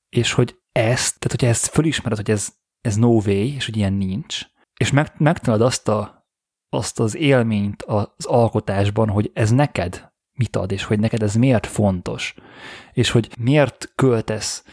és 0.09 0.31
hogy 0.31 0.55
ezt, 0.71 1.19
tehát 1.19 1.31
hogyha 1.31 1.47
ezt 1.47 1.67
fölismered, 1.67 2.17
hogy 2.17 2.31
ez, 2.31 2.53
ez 2.81 2.95
no 2.95 3.07
way, 3.07 3.45
és 3.55 3.65
hogy 3.65 3.77
ilyen 3.77 3.93
nincs, 3.93 4.41
és 4.79 4.91
meg, 4.91 5.13
megtalad 5.17 5.61
azt, 5.61 5.87
a, 5.87 6.27
azt 6.69 6.99
az 6.99 7.15
élményt 7.15 7.83
az 7.83 8.25
alkotásban, 8.25 9.09
hogy 9.09 9.31
ez 9.33 9.51
neked 9.51 10.11
mit 10.33 10.55
ad, 10.55 10.71
és 10.71 10.83
hogy 10.83 10.99
neked 10.99 11.23
ez 11.23 11.35
miért 11.35 11.65
fontos, 11.65 12.35
és 12.93 13.11
hogy 13.11 13.29
miért 13.39 13.91
költesz, 13.95 14.63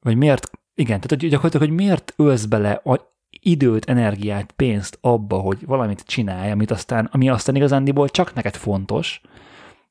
vagy 0.00 0.16
miért, 0.16 0.50
igen, 0.74 1.00
tehát 1.00 1.20
hogy 1.20 1.28
gyakorlatilag, 1.28 1.68
hogy 1.68 1.76
miért 1.76 2.12
ölsz 2.16 2.44
bele 2.44 2.72
a 2.72 3.12
időt, 3.40 3.84
energiát, 3.84 4.52
pénzt 4.52 4.98
abba, 5.00 5.38
hogy 5.38 5.66
valamit 5.66 6.00
csinálj, 6.00 6.50
amit 6.50 6.70
aztán, 6.70 7.08
ami 7.12 7.28
aztán 7.28 7.54
igazándiból 7.54 8.08
csak 8.08 8.34
neked 8.34 8.54
fontos, 8.54 9.20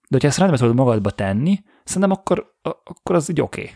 de 0.02 0.18
hogyha 0.18 0.28
ezt 0.28 0.38
rendbe 0.38 0.58
tudod 0.58 0.76
magadba 0.76 1.10
tenni, 1.10 1.64
szerintem 1.84 2.12
akkor, 2.12 2.58
akkor 2.62 3.16
az 3.16 3.30
így 3.30 3.42
oké. 3.42 3.62
Okay. 3.62 3.74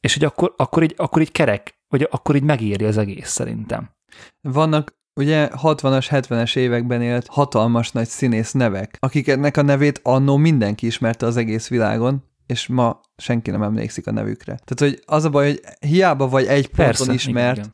És 0.00 0.14
hogy 0.14 0.24
akkor, 0.24 0.54
akkor, 0.56 0.82
így, 0.82 0.94
akkor 0.96 1.22
így 1.22 1.32
kerek, 1.32 1.75
vagy 1.88 2.08
akkor 2.10 2.36
így 2.36 2.42
megéri 2.42 2.84
az 2.84 2.96
egész 2.96 3.28
szerintem. 3.30 3.90
Vannak 4.40 4.94
ugye 5.20 5.48
60-as, 5.62 6.06
70-es 6.10 6.56
években 6.56 7.02
élt 7.02 7.26
hatalmas 7.26 7.90
nagy 7.92 8.08
színész 8.08 8.52
nevek, 8.52 8.96
akiknek 9.00 9.56
a 9.56 9.62
nevét 9.62 10.00
annó 10.02 10.36
mindenki 10.36 10.86
ismerte 10.86 11.26
az 11.26 11.36
egész 11.36 11.68
világon, 11.68 12.24
és 12.46 12.66
ma 12.66 13.00
senki 13.16 13.50
nem 13.50 13.62
emlékszik 13.62 14.06
a 14.06 14.12
nevükre. 14.12 14.58
Tehát, 14.64 14.94
hogy 14.94 15.02
az 15.06 15.24
a 15.24 15.30
baj, 15.30 15.46
hogy 15.46 15.60
hiába 15.80 16.28
vagy 16.28 16.46
egy 16.46 16.66
ponton 16.66 16.86
Persze, 16.86 17.12
ismert, 17.12 17.56
igen, 17.56 17.72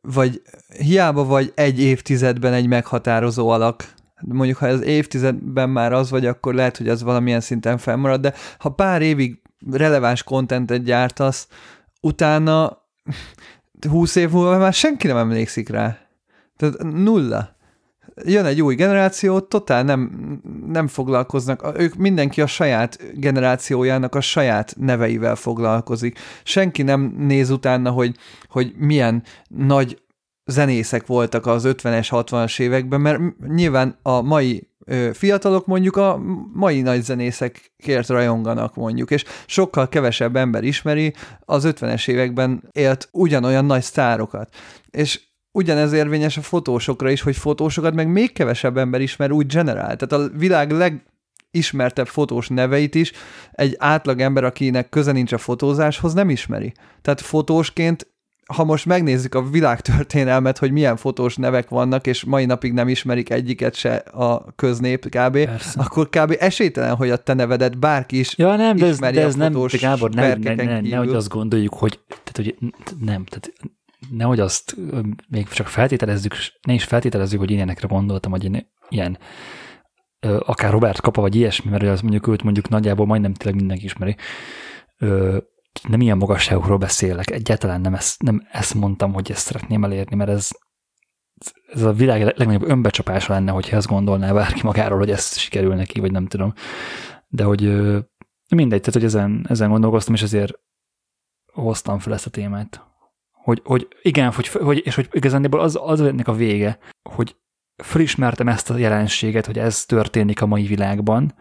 vagy 0.00 0.42
hiába 0.78 1.24
vagy 1.24 1.52
egy 1.54 1.80
évtizedben 1.80 2.52
egy 2.52 2.66
meghatározó 2.66 3.48
alak, 3.48 3.94
mondjuk 4.20 4.58
ha 4.58 4.66
ez 4.66 4.82
évtizedben 4.82 5.70
már 5.70 5.92
az 5.92 6.10
vagy, 6.10 6.26
akkor 6.26 6.54
lehet, 6.54 6.76
hogy 6.76 6.88
az 6.88 7.02
valamilyen 7.02 7.40
szinten 7.40 7.78
fennmarad, 7.78 8.20
de 8.20 8.34
ha 8.58 8.68
pár 8.68 9.02
évig 9.02 9.42
releváns 9.70 10.22
kontentet 10.22 10.82
gyártasz, 10.82 11.48
utána 12.00 12.79
20 13.88 14.16
év 14.16 14.30
múlva 14.30 14.58
már 14.58 14.72
senki 14.72 15.06
nem 15.06 15.16
emlékszik 15.16 15.68
rá. 15.68 15.98
Tehát 16.56 16.82
nulla. 16.82 17.58
Jön 18.24 18.44
egy 18.44 18.62
új 18.62 18.74
generáció, 18.74 19.40
totál 19.40 19.82
nem, 19.82 20.10
nem 20.66 20.86
foglalkoznak. 20.88 21.72
Ők 21.78 21.94
mindenki 21.94 22.40
a 22.40 22.46
saját 22.46 22.98
generációjának 23.14 24.14
a 24.14 24.20
saját 24.20 24.74
neveivel 24.78 25.34
foglalkozik. 25.34 26.18
Senki 26.42 26.82
nem 26.82 27.14
néz 27.18 27.50
utána, 27.50 27.90
hogy, 27.90 28.16
hogy 28.48 28.74
milyen 28.76 29.22
nagy 29.48 30.02
zenészek 30.50 31.06
voltak 31.06 31.46
az 31.46 31.64
50-es, 31.66 32.06
60-as 32.10 32.60
években, 32.60 33.00
mert 33.00 33.20
nyilván 33.46 33.98
a 34.02 34.20
mai 34.20 34.68
fiatalok 35.12 35.66
mondjuk 35.66 35.96
a 35.96 36.20
mai 36.52 36.80
nagy 36.80 37.02
zenészekért 37.02 38.08
rajonganak 38.08 38.74
mondjuk, 38.74 39.10
és 39.10 39.24
sokkal 39.46 39.88
kevesebb 39.88 40.36
ember 40.36 40.64
ismeri 40.64 41.14
az 41.44 41.64
50-es 41.66 42.08
években 42.08 42.62
élt 42.72 43.08
ugyanolyan 43.12 43.64
nagy 43.64 43.82
sztárokat. 43.82 44.54
És 44.90 45.20
ugyanez 45.52 45.92
érvényes 45.92 46.36
a 46.36 46.40
fotósokra 46.40 47.10
is, 47.10 47.20
hogy 47.20 47.36
fotósokat 47.36 47.94
meg 47.94 48.08
még 48.08 48.32
kevesebb 48.32 48.76
ember 48.76 49.00
ismer 49.00 49.30
úgy 49.30 49.46
generál. 49.46 49.96
Tehát 49.96 50.12
a 50.12 50.36
világ 50.36 50.70
leg 50.70 51.04
ismertebb 51.50 52.06
fotós 52.06 52.48
neveit 52.48 52.94
is 52.94 53.12
egy 53.52 53.76
átlag 53.78 54.20
ember, 54.20 54.44
akinek 54.44 54.88
köze 54.88 55.12
nincs 55.12 55.32
a 55.32 55.38
fotózáshoz, 55.38 56.12
nem 56.12 56.30
ismeri. 56.30 56.72
Tehát 57.02 57.20
fotósként 57.20 58.06
ha 58.54 58.64
most 58.64 58.86
megnézzük 58.86 59.34
a 59.34 59.42
világtörténelmet, 59.42 60.58
hogy 60.58 60.72
milyen 60.72 60.96
fotós 60.96 61.36
nevek 61.36 61.68
vannak, 61.68 62.06
és 62.06 62.24
mai 62.24 62.44
napig 62.44 62.72
nem 62.72 62.88
ismerik 62.88 63.30
egyiket 63.30 63.74
se 63.74 63.94
a 63.96 64.44
köznép 64.56 65.04
kb., 65.04 65.44
Persze. 65.44 65.80
akkor 65.80 66.08
kb. 66.08 66.36
esélytelen, 66.38 66.94
hogy 66.94 67.10
a 67.10 67.16
te 67.16 67.34
nevedet 67.34 67.78
bárki 67.78 68.18
is 68.18 68.38
ja, 68.38 68.56
nem, 68.56 68.76
de 68.76 68.86
ez, 68.86 68.98
de 68.98 69.20
ez 69.20 69.34
nem, 69.34 69.52
de 69.52 69.78
Gábor, 69.80 70.10
ne, 70.10 70.34
ne, 70.34 70.54
ne, 70.54 70.80
ne, 70.80 70.96
hogy 70.96 71.08
azt 71.08 71.28
gondoljuk, 71.28 71.74
hogy, 71.74 72.00
tehát, 72.08 72.32
hogy 72.34 72.56
nem, 73.00 73.24
tehát 73.24 73.52
nehogy 74.10 74.40
azt 74.40 74.76
még 75.28 75.48
csak 75.48 75.66
feltételezzük, 75.66 76.34
ne 76.66 76.72
is 76.72 76.84
feltételezzük, 76.84 77.38
hogy 77.38 77.50
ilyenekre 77.50 77.88
gondoltam, 77.88 78.30
hogy 78.30 78.44
én 78.44 78.70
ilyen 78.88 79.18
akár 80.38 80.70
Robert 80.70 81.00
Kapa, 81.00 81.20
vagy 81.20 81.34
ilyesmi, 81.34 81.70
mert 81.70 81.82
az 81.82 82.00
mondjuk 82.00 82.26
őt 82.26 82.42
mondjuk 82.42 82.68
nagyjából 82.68 83.06
majdnem 83.06 83.34
tényleg 83.34 83.58
mindenki 83.58 83.84
ismeri, 83.84 84.16
nem 85.88 86.00
ilyen 86.00 86.16
magasságokról 86.16 86.78
beszélek, 86.78 87.30
egyáltalán 87.30 87.80
nem 87.80 87.94
ezt, 87.94 88.22
nem 88.22 88.46
ezt 88.52 88.74
mondtam, 88.74 89.12
hogy 89.12 89.30
ezt 89.30 89.46
szeretném 89.46 89.84
elérni, 89.84 90.16
mert 90.16 90.30
ez, 90.30 90.50
ez 91.72 91.82
a 91.82 91.92
világ 91.92 92.22
legnagyobb 92.22 92.68
önbecsapása 92.68 93.32
lenne, 93.32 93.50
hogyha 93.50 93.76
ezt 93.76 93.86
gondolná 93.86 94.32
bárki 94.32 94.60
magáról, 94.62 94.98
hogy 94.98 95.10
ez 95.10 95.38
sikerül 95.38 95.74
neki, 95.74 96.00
vagy 96.00 96.12
nem 96.12 96.26
tudom. 96.26 96.52
De 97.28 97.44
hogy 97.44 97.62
mindegy, 98.48 98.80
tehát 98.80 98.92
hogy 98.92 99.04
ezen, 99.04 99.46
ezen 99.48 99.70
gondolkoztam, 99.70 100.14
és 100.14 100.22
ezért 100.22 100.52
hoztam 101.52 101.98
fel 101.98 102.12
ezt 102.12 102.26
a 102.26 102.30
témát. 102.30 102.84
Hogy, 103.30 103.60
hogy 103.64 103.88
igen, 104.02 104.32
hogy, 104.32 104.46
hogy, 104.46 104.82
és 104.84 104.94
hogy 104.94 105.08
igazándiból 105.12 105.60
az, 105.60 105.78
az 105.82 106.00
ennek 106.00 106.28
a 106.28 106.32
vége, 106.32 106.78
hogy 107.10 107.36
felismertem 107.82 108.48
ezt 108.48 108.70
a 108.70 108.76
jelenséget, 108.76 109.46
hogy 109.46 109.58
ez 109.58 109.84
történik 109.84 110.42
a 110.42 110.46
mai 110.46 110.66
világban, 110.66 111.34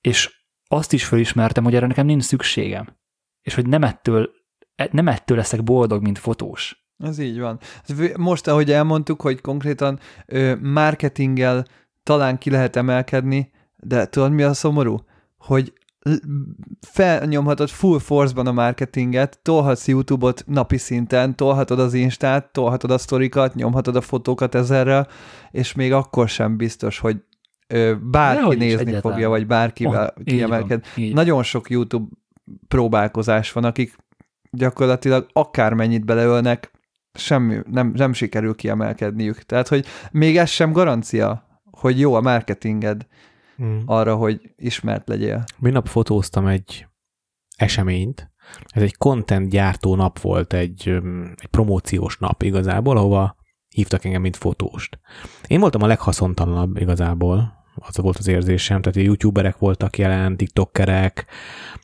és 0.00 0.37
azt 0.68 0.92
is 0.92 1.04
felismertem, 1.04 1.64
hogy 1.64 1.74
erre 1.74 1.86
nekem 1.86 2.06
nincs 2.06 2.24
szükségem. 2.24 2.96
És 3.42 3.54
hogy 3.54 3.66
nem 3.66 3.82
ettől, 3.82 4.30
nem 4.90 5.08
ettől 5.08 5.36
leszek 5.36 5.62
boldog, 5.62 6.02
mint 6.02 6.18
fotós. 6.18 6.86
Ez 6.98 7.18
így 7.18 7.38
van. 7.38 7.58
Most, 8.16 8.46
ahogy 8.46 8.72
elmondtuk, 8.72 9.20
hogy 9.20 9.40
konkrétan 9.40 9.98
marketinggel 10.60 11.66
talán 12.02 12.38
ki 12.38 12.50
lehet 12.50 12.76
emelkedni, 12.76 13.50
de 13.76 14.06
tudod, 14.06 14.32
mi 14.32 14.42
a 14.42 14.54
szomorú? 14.54 15.04
Hogy 15.36 15.72
felnyomhatod 16.80 17.68
full 17.68 17.98
force-ban 17.98 18.46
a 18.46 18.52
marketinget, 18.52 19.38
tolhatsz 19.42 19.88
YouTube-ot 19.88 20.44
napi 20.46 20.76
szinten, 20.76 21.36
tolhatod 21.36 21.78
az 21.78 21.94
Instát, 21.94 22.52
tolhatod 22.52 22.90
a 22.90 22.98
sztorikat, 22.98 23.54
nyomhatod 23.54 23.96
a 23.96 24.00
fotókat 24.00 24.54
ezerrel, 24.54 25.08
és 25.50 25.74
még 25.74 25.92
akkor 25.92 26.28
sem 26.28 26.56
biztos, 26.56 26.98
hogy 26.98 27.16
bárki 28.10 28.40
Nehogy 28.40 28.58
nézni 28.58 29.00
fogja, 29.00 29.28
vagy 29.28 29.46
bárkivel 29.46 30.14
oh, 30.16 30.24
kiemelked. 30.24 30.84
Nagyon 31.12 31.42
sok 31.42 31.70
YouTube 31.70 32.06
próbálkozás 32.68 33.52
van, 33.52 33.64
akik 33.64 33.96
gyakorlatilag 34.50 35.26
akármennyit 35.32 36.04
beleölnek, 36.04 36.70
semmi, 37.14 37.58
nem, 37.70 37.92
nem 37.94 38.12
sikerül 38.12 38.54
kiemelkedniük. 38.54 39.42
Tehát, 39.42 39.68
hogy 39.68 39.86
még 40.10 40.36
ez 40.36 40.48
sem 40.50 40.72
garancia, 40.72 41.60
hogy 41.70 42.00
jó 42.00 42.14
a 42.14 42.20
marketinged 42.20 43.06
hmm. 43.56 43.82
arra, 43.86 44.14
hogy 44.14 44.52
ismert 44.56 45.08
legyél. 45.08 45.44
Minap 45.58 45.88
fotóztam 45.88 46.46
egy 46.46 46.86
eseményt, 47.56 48.30
ez 48.66 48.82
egy 48.82 48.96
content 48.96 49.48
gyártó 49.48 49.94
nap 49.94 50.20
volt, 50.20 50.52
egy, 50.52 50.88
egy 51.36 51.48
promóciós 51.50 52.18
nap 52.18 52.42
igazából, 52.42 52.96
ahova 52.96 53.36
hívtak 53.68 54.04
engem, 54.04 54.20
mint 54.20 54.36
fotóst. 54.36 54.98
Én 55.46 55.60
voltam 55.60 55.82
a 55.82 55.86
leghaszontalanabb 55.86 56.76
igazából, 56.76 57.57
az 57.86 57.96
volt 57.96 58.18
az 58.18 58.26
érzésem, 58.26 58.82
tehát 58.82 59.08
youtuberek 59.08 59.58
voltak 59.58 59.98
jelen, 59.98 60.36
tiktokerek, 60.36 61.26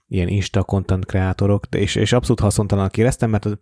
ilyen 0.09 0.29
insta 0.29 0.63
content 0.63 1.07
kreátorok, 1.07 1.67
és, 1.71 1.95
és 1.95 2.13
abszolút 2.13 2.41
haszontalannak 2.41 2.97
éreztem, 2.97 3.31
mert 3.31 3.45
az, 3.45 3.59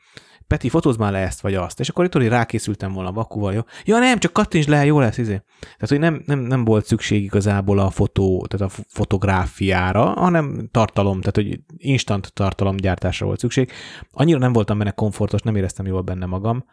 Peti, 0.47 0.69
fotóz 0.69 0.97
már 0.97 1.12
le 1.12 1.19
ezt 1.19 1.41
vagy 1.41 1.55
azt, 1.55 1.81
és 1.81 1.89
akkor 1.89 2.05
itt 2.05 2.12
hogy 2.12 2.28
rákészültem 2.28 2.93
volna 2.93 3.12
vakuval, 3.12 3.52
jó? 3.52 3.61
Ja 3.85 3.99
nem, 3.99 4.19
csak 4.19 4.33
kattints 4.33 4.67
le, 4.67 4.85
jó 4.85 5.01
lesz, 5.01 5.19
izé. 5.19 5.43
Tehát, 5.61 5.89
hogy 5.89 5.99
nem, 5.99 6.23
nem, 6.27 6.39
nem 6.39 6.65
volt 6.65 6.85
szükség 6.85 7.23
igazából 7.23 7.78
a 7.78 7.91
fotó, 7.91 8.47
tehát 8.47 8.73
a 8.73 8.83
fotográfiára, 8.89 10.05
hanem 10.05 10.69
tartalom, 10.70 11.20
tehát, 11.20 11.36
hogy 11.36 11.61
instant 11.77 12.33
tartalomgyártásra 12.33 13.27
volt 13.27 13.39
szükség. 13.39 13.70
Annyira 14.11 14.39
nem 14.39 14.52
voltam 14.52 14.78
benne 14.78 14.91
komfortos, 14.91 15.41
nem 15.41 15.57
éreztem 15.57 15.86
jól 15.86 16.02
benne 16.02 16.27
magam, 16.27 16.65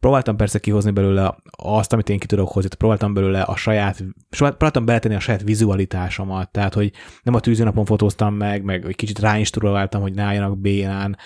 Próbáltam 0.00 0.36
persze 0.36 0.58
kihozni 0.58 0.90
belőle 0.90 1.36
azt, 1.50 1.92
amit 1.92 2.08
én 2.08 2.18
ki 2.18 2.26
tudok 2.26 2.48
hozni, 2.48 2.70
próbáltam 2.78 3.14
belőle 3.14 3.40
a 3.42 3.56
saját, 3.56 4.04
próbáltam 4.28 4.84
beletenni 4.84 5.14
a 5.14 5.20
saját 5.20 5.42
vizualitásomat, 5.42 6.50
tehát, 6.50 6.74
hogy 6.74 6.92
nem 7.22 7.34
a 7.34 7.40
tűzőnapon 7.40 7.84
fotóztam 7.84 8.34
meg, 8.34 8.62
meg 8.62 8.86
egy 8.86 8.96
kicsit 8.96 9.18
ráinstruáltam, 9.18 10.00
hogy 10.00 10.14
ne 10.14 10.22
álljanak 10.22 10.58
bénán, 10.58 11.16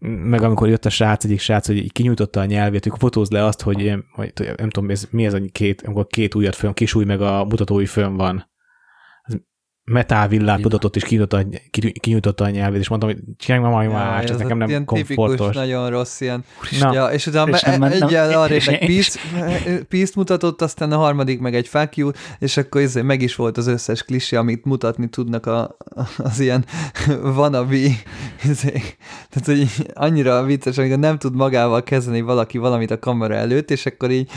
meg 0.00 0.42
amikor 0.42 0.68
jött 0.68 0.84
a 0.84 0.90
srác, 0.90 1.24
egyik 1.24 1.40
srác, 1.40 1.66
hogy 1.66 1.92
kinyújtotta 1.92 2.40
a 2.40 2.44
nyelvét, 2.44 2.84
hogy 2.84 2.98
fotóz 2.98 3.30
le 3.30 3.44
azt, 3.44 3.62
hogy, 3.62 3.94
hogy 4.12 4.32
nem 4.56 4.70
tudom, 4.70 4.90
ez, 4.90 5.08
mi 5.10 5.24
ez 5.24 5.34
a 5.34 5.40
két, 5.52 5.82
amikor 5.82 6.06
két 6.06 6.34
újat 6.34 6.54
fönn, 6.54 6.72
kis 6.72 6.94
új, 6.94 7.04
meg 7.04 7.20
a 7.20 7.44
mutatói 7.44 7.86
fönn 7.86 8.16
van 8.16 8.49
metávillát 9.90 10.62
mutatott, 10.62 10.96
és 10.96 11.04
kinyújtotta, 11.04 11.44
kinyújtotta 12.00 12.44
a 12.44 12.50
nyelvét, 12.50 12.80
és 12.80 12.88
mondtam, 12.88 13.10
hogy 13.10 13.20
csinálj 13.36 13.62
már 13.62 13.72
valami 13.72 13.90
ja, 13.92 13.98
más, 13.98 14.24
ez, 14.24 14.30
ez 14.30 14.38
nekem 14.38 14.58
nem 14.58 14.68
ilyen 14.68 14.84
komfortos. 14.84 15.36
Tipikus, 15.36 15.56
nagyon 15.56 15.90
rossz 15.90 16.20
ilyen. 16.20 16.44
Na. 16.80 16.92
Ja, 16.92 17.06
és 17.06 17.26
utána 17.26 17.56
és 17.56 17.78
me- 17.78 17.92
egyel 17.92 18.40
arra 18.40 18.54
és 18.54 18.68
egy 18.68 18.86
pízt, 19.88 20.16
mutatott, 20.16 20.62
aztán 20.62 20.92
a 20.92 20.96
harmadik 20.96 21.40
meg 21.40 21.54
egy 21.54 21.68
fuck 21.68 21.96
you, 21.96 22.10
és 22.38 22.56
akkor 22.56 22.80
ez 22.80 22.94
meg 22.94 23.22
is 23.22 23.36
volt 23.36 23.56
az 23.56 23.66
összes 23.66 24.02
klisi, 24.02 24.36
amit 24.36 24.64
mutatni 24.64 25.08
tudnak 25.08 25.46
a, 25.46 25.76
az 26.18 26.40
ilyen 26.40 26.64
wannabe. 27.36 27.76
Tehát, 29.30 29.44
hogy 29.44 29.68
annyira 29.94 30.42
vicces, 30.42 30.78
amikor 30.78 30.98
nem 30.98 31.18
tud 31.18 31.34
magával 31.34 31.82
kezdeni 31.82 32.20
valaki 32.20 32.58
valamit 32.58 32.90
a 32.90 32.98
kamera 32.98 33.34
előtt, 33.34 33.70
és 33.70 33.86
akkor 33.86 34.10
így 34.10 34.30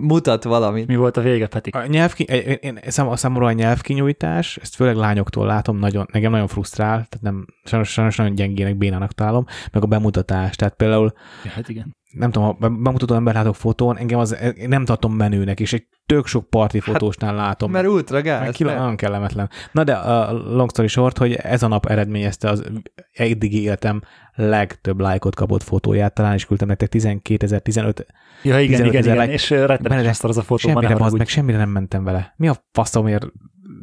mutat 0.00 0.44
valamit. 0.44 0.86
Mi 0.86 0.96
volt 0.96 1.16
a 1.16 1.20
vége, 1.20 1.46
Peti? 1.46 1.70
A, 1.70 1.86
nyelvki, 1.86 2.22
én, 2.22 2.58
én, 2.60 2.80
a 2.96 3.16
számomra 3.16 3.46
a 3.46 3.52
nyelvkinyújtás, 3.52 4.58
ezt 4.62 4.74
főleg 4.74 4.93
lányoktól 4.96 5.46
látom, 5.46 5.78
nagyon, 5.78 6.06
nekem 6.12 6.30
nagyon 6.30 6.46
frusztrál, 6.46 6.90
tehát 6.90 7.20
nem, 7.20 7.46
sajnos, 7.64 7.92
sajnos 7.92 8.16
nagyon 8.16 8.34
gyengének, 8.34 8.76
bénának 8.76 9.12
találom, 9.12 9.44
meg 9.72 9.82
a 9.82 9.86
bemutatás, 9.86 10.56
tehát 10.56 10.74
például 10.74 11.12
ja, 11.44 11.50
hát 11.50 11.68
igen. 11.68 11.96
nem 12.10 12.30
tudom, 12.30 12.56
ha 12.60 12.68
bemutató 12.68 13.14
ember 13.14 13.34
látok 13.34 13.54
fotón, 13.54 13.98
engem 13.98 14.18
az, 14.18 14.36
én 14.56 14.68
nem 14.68 14.84
tartom 14.84 15.14
menőnek, 15.14 15.60
és 15.60 15.72
egy 15.72 15.86
tök 16.06 16.26
sok 16.26 16.50
parti 16.50 16.78
hát, 16.78 16.86
fotósnál 16.86 17.34
látom. 17.34 17.70
Mert 17.70 17.86
ultra 17.86 18.22
gáz. 18.22 18.54
Ki, 18.54 18.62
nagyon 18.62 18.96
kellemetlen. 18.96 19.50
Na 19.72 19.84
de 19.84 19.92
a 19.92 20.32
long 20.32 20.70
story 20.70 20.88
short, 20.88 21.18
hogy 21.18 21.32
ez 21.32 21.62
a 21.62 21.68
nap 21.68 21.86
eredményezte 21.86 22.48
az 22.48 22.64
eddigi 23.12 23.62
életem 23.62 24.02
legtöbb 24.34 25.00
lájkot 25.00 25.34
kapott 25.34 25.62
fotóját, 25.62 26.14
talán 26.14 26.34
is 26.34 26.46
küldtem 26.46 26.68
nektek 26.68 26.92
12.015 26.92 28.04
Ja, 28.42 28.60
igen, 28.60 28.86
igen, 28.86 29.02
igen, 29.02 29.18
like, 29.18 29.32
és 29.32 29.50
rettenetes 29.50 30.22
az 30.22 30.36
a 30.36 30.42
fotó. 30.42 30.68
Semmire, 30.68 30.94
az 30.98 31.12
meg 31.12 31.28
semmire 31.28 31.58
nem 31.58 31.68
mentem 31.68 32.04
vele. 32.04 32.34
Mi 32.36 32.48
a 32.48 32.56
faszomért 32.72 33.26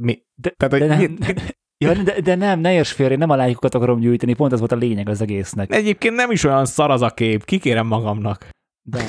mi? 0.01 0.23
De, 0.35 0.49
Tehát, 0.57 0.79
de, 0.79 0.95
nem, 0.95 1.17
ja, 1.85 1.93
de, 1.93 2.21
de 2.21 2.35
nem, 2.35 2.59
ne 2.59 2.73
érts 2.73 2.91
félre, 2.91 3.15
nem 3.15 3.29
a 3.29 3.35
lájkokat 3.35 3.75
akarom 3.75 3.99
gyűjteni, 3.99 4.33
pont 4.33 4.53
ez 4.53 4.59
volt 4.59 4.71
a 4.71 4.75
lényeg 4.75 5.09
az 5.09 5.21
egésznek. 5.21 5.73
Egyébként 5.73 6.15
nem 6.15 6.31
is 6.31 6.43
olyan 6.43 6.65
szar 6.65 6.91
az 6.91 7.01
a 7.01 7.09
kép, 7.09 7.45
kikérem 7.45 7.87
magamnak. 7.87 8.49
De 8.83 8.99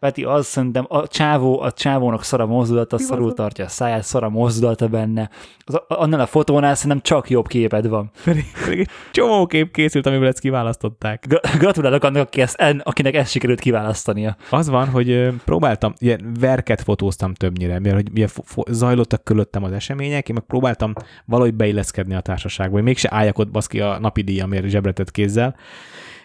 Peti, 0.00 0.24
azt 0.24 0.48
szerintem 0.48 0.86
a 0.88 1.06
csávó, 1.06 1.60
a 1.60 1.72
csávónak 1.72 2.24
szara 2.24 2.46
mozdulata, 2.46 2.98
szarul 2.98 3.32
tartja 3.32 3.64
a 3.64 3.68
száját, 3.68 4.02
szara 4.02 4.28
mozdulata 4.28 4.88
benne. 4.88 5.30
Az, 5.64 5.80
annál 5.88 6.20
a 6.20 6.26
fotónál 6.26 6.74
szerintem 6.74 7.00
csak 7.00 7.30
jobb 7.30 7.46
képed 7.46 7.88
van. 7.88 8.10
Pedig, 8.24 8.44
pedig 8.64 8.88
csomó 9.12 9.46
kép 9.46 9.72
készült, 9.72 10.06
amiből 10.06 10.26
ezt 10.26 10.40
kiválasztották. 10.40 11.26
Gratulálok 11.58 12.04
annak, 12.04 12.26
aki 12.26 12.40
ezt, 12.40 12.54
en, 12.60 12.78
akinek 12.78 13.14
ezt 13.14 13.30
sikerült 13.30 13.60
kiválasztania. 13.60 14.36
Az 14.50 14.68
van, 14.68 14.88
hogy 14.88 15.28
próbáltam, 15.44 15.92
ilyen 15.98 16.36
verket 16.40 16.80
fotóztam 16.80 17.34
többnyire, 17.34 17.78
mert 17.78 17.94
hogy 17.94 18.08
ugye 18.10 18.26
zajlottak 18.70 19.24
körülöttem 19.24 19.64
az 19.64 19.72
események, 19.72 20.28
én 20.28 20.34
meg 20.34 20.44
próbáltam 20.44 20.92
valahogy 21.24 21.54
beilleszkedni 21.54 22.14
a 22.14 22.20
társaságba, 22.20 22.74
hogy 22.74 22.82
mégse 22.82 23.08
álljak 23.12 23.38
ott 23.38 23.50
baszki 23.50 23.80
a 23.80 23.98
napi 23.98 24.22
díjamért 24.22 24.66
zsebretett 24.68 25.10
kézzel, 25.10 25.56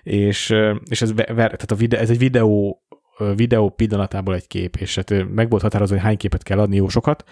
és, 0.04 0.56
és 0.90 1.02
ez, 1.02 1.14
tehát 1.16 1.72
a 1.72 1.76
videó, 1.76 2.00
ez 2.00 2.10
egy 2.10 2.18
videó 2.18 2.85
videó 3.36 3.70
pillanatából 3.70 4.36
egy 4.36 4.48
kép, 4.48 4.76
és 4.76 4.96
hát 4.96 5.34
meg 5.34 5.50
volt 5.50 5.62
határozva, 5.62 5.96
hogy 5.96 6.04
hány 6.04 6.18
képet 6.18 6.44
kell 6.44 6.60
adni, 6.60 6.76
jó 6.76 6.90
sokat, 6.90 7.24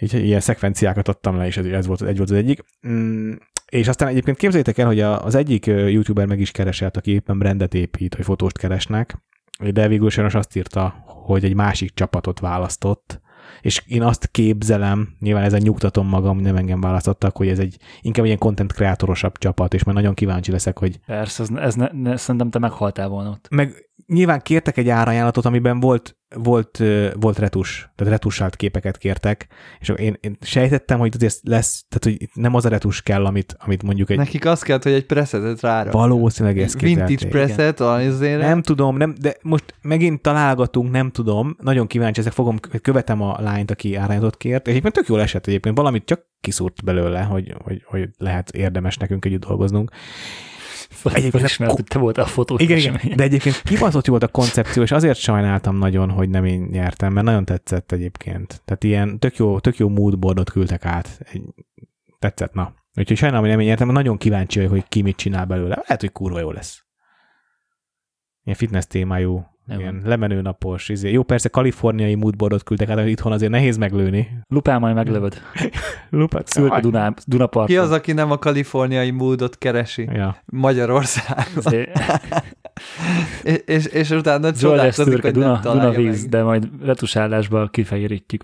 így 0.00 0.14
ilyen 0.14 0.40
szekvenciákat 0.40 1.08
adtam 1.08 1.36
le, 1.36 1.46
és 1.46 1.56
ez, 1.56 1.66
ez 1.66 1.86
volt, 1.86 2.02
egy 2.02 2.16
volt 2.16 2.30
az 2.30 2.36
egyik. 2.36 2.64
Mm, 2.88 3.32
és 3.68 3.88
aztán 3.88 4.08
egyébként 4.08 4.36
képzeljétek 4.36 4.78
el, 4.78 4.86
hogy 4.86 5.00
az 5.00 5.34
egyik 5.34 5.66
youtuber 5.66 6.26
meg 6.26 6.40
is 6.40 6.50
keresett, 6.50 6.96
aki 6.96 7.10
éppen 7.10 7.38
rendet 7.38 7.74
épít, 7.74 8.14
hogy 8.14 8.24
fotóst 8.24 8.58
keresnek, 8.58 9.18
de 9.72 9.88
végül 9.88 10.10
sajnos 10.10 10.34
azt 10.34 10.56
írta, 10.56 11.04
hogy 11.06 11.44
egy 11.44 11.54
másik 11.54 11.94
csapatot 11.94 12.40
választott, 12.40 13.20
és 13.60 13.82
én 13.86 14.02
azt 14.02 14.28
képzelem, 14.30 15.16
nyilván 15.20 15.44
ezen 15.44 15.60
nyugtatom 15.62 16.08
magam, 16.08 16.38
nem 16.38 16.56
engem 16.56 16.80
választottak, 16.80 17.36
hogy 17.36 17.48
ez 17.48 17.58
egy 17.58 17.76
inkább 18.00 18.24
ilyen 18.24 18.38
content 18.38 18.72
kreátorosabb 18.72 19.38
csapat, 19.38 19.74
és 19.74 19.82
már 19.82 19.94
nagyon 19.94 20.14
kíváncsi 20.14 20.50
leszek, 20.50 20.78
hogy... 20.78 21.00
Persze, 21.06 21.42
ez, 21.42 21.48
ez 21.50 21.74
ne, 21.74 21.88
ne, 21.92 22.16
szerintem 22.16 22.50
te 22.50 22.58
meghaltál 22.58 23.08
volna 23.08 23.30
ott. 23.30 23.48
Meg 23.50 23.90
nyilván 24.06 24.40
kértek 24.40 24.76
egy 24.76 24.88
árajánlatot, 24.88 25.44
amiben 25.44 25.80
volt, 25.80 26.16
volt, 26.34 26.82
volt 27.14 27.38
retus, 27.38 27.90
tehát 27.94 28.12
retusált 28.12 28.56
képeket 28.56 28.98
kértek, 28.98 29.46
és 29.80 29.88
én, 29.88 30.16
én 30.20 30.36
sejtettem, 30.40 30.98
hogy 30.98 31.12
azért 31.14 31.38
lesz, 31.42 31.84
tehát 31.88 32.18
hogy 32.18 32.28
nem 32.34 32.54
az 32.54 32.64
a 32.64 32.68
retus 32.68 33.02
kell, 33.02 33.24
amit, 33.24 33.56
amit 33.58 33.82
mondjuk 33.82 34.10
egy... 34.10 34.16
Nekik 34.16 34.46
az 34.46 34.62
kell, 34.62 34.78
hogy 34.82 34.92
egy 34.92 35.06
presetet 35.06 35.60
rára. 35.60 35.90
Valószínűleg 35.90 36.58
ez 36.58 36.78
Vintage 36.80 37.28
preset 37.28 37.80
azért. 37.80 38.40
Nem 38.40 38.62
tudom, 38.62 38.96
nem, 38.96 39.14
de 39.20 39.36
most 39.42 39.74
megint 39.82 40.22
találgatunk, 40.22 40.90
nem 40.90 41.10
tudom, 41.10 41.56
nagyon 41.60 41.86
kíváncsi, 41.86 42.20
ezek 42.20 42.32
fogom, 42.32 42.58
követem 42.82 43.22
a 43.22 43.40
lányt, 43.40 43.70
aki 43.70 43.94
árajánlatot 43.94 44.36
kért, 44.36 44.66
és 44.66 44.70
egyébként 44.70 44.94
tök 44.94 45.08
jól 45.08 45.20
esett 45.20 45.46
egyébként, 45.46 45.76
valamit 45.76 46.04
csak 46.04 46.30
kiszúrt 46.40 46.84
belőle, 46.84 47.22
hogy, 47.22 47.54
hogy, 47.64 47.82
hogy 47.86 48.08
lehet 48.18 48.50
érdemes 48.50 48.96
nekünk 48.96 49.24
együtt 49.24 49.46
dolgoznunk. 49.46 49.90
Egyébként 51.04 51.44
ismert, 51.44 51.72
hogy 51.72 51.84
te 51.84 51.98
voltál 51.98 52.24
a 52.24 52.28
fotós 52.28 52.60
igen, 52.60 52.78
igen, 52.78 53.16
de 53.16 53.22
egyébként 53.22 53.62
kibaszott 53.62 54.06
volt 54.06 54.22
a 54.22 54.28
koncepció, 54.28 54.82
és 54.82 54.90
azért 54.90 55.18
sajnáltam 55.18 55.76
nagyon, 55.76 56.10
hogy 56.10 56.28
nem 56.28 56.44
én 56.44 56.68
nyertem, 56.70 57.12
mert 57.12 57.26
nagyon 57.26 57.44
tetszett 57.44 57.92
egyébként. 57.92 58.62
Tehát 58.64 58.84
ilyen 58.84 59.18
tök 59.18 59.36
jó, 59.36 59.58
tök 59.58 59.76
jó 59.76 59.88
moodboardot 59.88 60.50
küldtek 60.50 60.84
át. 60.84 61.20
Tetszett, 62.18 62.52
na. 62.52 62.74
Úgyhogy 62.94 63.16
sajnálom, 63.16 63.44
hogy 63.44 63.52
nem 63.52 63.60
én 63.60 63.66
nyertem, 63.66 63.86
mert 63.86 63.98
nagyon 63.98 64.18
kíváncsi 64.18 64.58
vagyok, 64.58 64.72
hogy 64.72 64.84
ki 64.88 65.02
mit 65.02 65.16
csinál 65.16 65.44
belőle. 65.44 65.74
Lehet, 65.82 66.00
hogy 66.00 66.12
kurva 66.12 66.40
jó 66.40 66.50
lesz. 66.50 66.84
Ilyen 68.44 68.58
fitness 68.58 68.86
témájú 68.86 69.51
nem 69.64 69.78
ilyen 69.78 69.98
van. 70.00 70.08
lemenő 70.08 70.40
napos. 70.40 70.88
Izé. 70.88 71.10
Jó, 71.10 71.22
persze 71.22 71.48
kaliforniai 71.48 72.14
moodboardot 72.14 72.62
küldtek 72.62 72.88
át, 72.88 73.06
itthon 73.06 73.32
azért 73.32 73.50
nehéz 73.50 73.76
meglőni. 73.76 74.38
Lupán 74.48 74.80
majd 74.80 74.94
meglövöd. 74.94 75.42
Lupát. 76.10 76.48
Szürke 76.48 76.80
Duná, 76.80 77.14
Dunaparton. 77.26 77.66
Ki 77.66 77.76
az, 77.76 77.90
aki 77.90 78.12
nem 78.12 78.30
a 78.30 78.38
kaliforniai 78.38 79.10
módot 79.10 79.58
keresi? 79.58 80.08
Ja. 80.12 80.36
Magyarországon. 80.44 81.72
és, 83.42 83.62
és, 83.66 83.86
és 83.86 84.10
utána 84.10 84.52
csodálkozik, 84.52 85.22
hogy 85.22 85.32
Duna, 85.32 85.60
Duna 85.62 85.90
víz, 85.90 86.20
meg. 86.20 86.30
de 86.30 86.42
majd 86.42 86.68
retusálásba 86.82 87.68
kifejérítjük. 87.68 88.42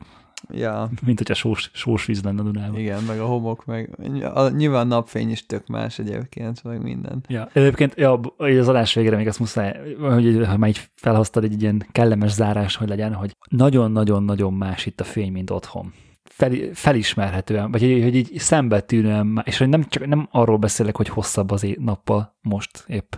Ja. 0.50 0.91
Mint 1.05 1.18
hogyha 1.18 1.34
sós, 1.34 1.70
sós 1.73 2.05
víz 2.05 2.23
lenne 2.23 2.41
a 2.41 2.44
Dunában. 2.44 2.78
Igen, 2.78 3.02
meg 3.02 3.20
a 3.20 3.26
homok, 3.26 3.65
meg 3.65 3.91
a, 4.34 4.49
nyilván 4.49 4.91
a 4.91 4.94
napfény 4.94 5.31
is 5.31 5.47
tök 5.47 5.67
más 5.67 5.99
egyébként, 5.99 6.65
meg 6.65 6.83
minden. 6.83 7.25
Ja, 7.28 7.49
egyébként 7.52 7.94
ja, 7.97 8.20
az 8.36 8.68
adás 8.68 8.94
végére 8.94 9.17
még 9.17 9.26
azt 9.26 9.39
muszáj, 9.39 9.94
hogy 10.00 10.47
ha 10.47 10.57
már 10.57 10.68
így 10.68 10.89
felhoztad 10.94 11.44
egy 11.44 11.62
ilyen 11.62 11.86
kellemes 11.92 12.33
zárás, 12.33 12.76
hogy 12.76 12.89
legyen, 12.89 13.15
hogy 13.15 13.36
nagyon-nagyon-nagyon 13.50 14.52
más 14.52 14.86
itt 14.86 15.00
a 15.00 15.05
fény, 15.05 15.33
mint 15.33 15.50
otthon 15.50 15.92
fel, 16.39 16.52
felismerhetően, 16.73 17.70
vagy 17.70 17.81
hogy 17.81 18.15
így 18.15 18.39
szembetűnően, 18.39 19.42
és 19.44 19.58
hogy 19.58 19.68
nem 19.68 19.84
csak 19.89 20.07
nem 20.07 20.28
arról 20.31 20.57
beszélek, 20.57 20.97
hogy 20.97 21.08
hosszabb 21.08 21.50
az 21.50 21.67
nappal 21.78 22.36
most 22.41 22.84
épp, 22.86 23.12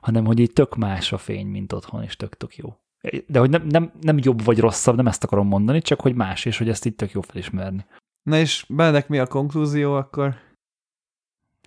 hanem 0.00 0.24
hogy 0.24 0.38
így 0.38 0.52
tök 0.52 0.76
más 0.76 1.12
a 1.12 1.18
fény, 1.18 1.46
mint 1.46 1.72
otthon, 1.72 2.02
és 2.02 2.16
tök-tök 2.16 2.56
jó 2.56 2.76
de 3.26 3.38
hogy 3.38 3.50
nem, 3.50 3.66
nem, 3.66 3.92
nem 4.00 4.18
jobb 4.20 4.44
vagy 4.44 4.58
rosszabb, 4.58 4.96
nem 4.96 5.06
ezt 5.06 5.24
akarom 5.24 5.46
mondani, 5.48 5.80
csak 5.80 6.00
hogy 6.00 6.14
más, 6.14 6.44
és 6.44 6.58
hogy 6.58 6.68
ezt 6.68 6.84
itt 6.84 6.96
tök 6.96 7.10
jó 7.10 7.20
felismerni. 7.20 7.84
Na 8.22 8.38
és 8.38 8.64
bennek 8.68 9.08
mi 9.08 9.18
a 9.18 9.26
konklúzió 9.26 9.94
akkor? 9.94 10.34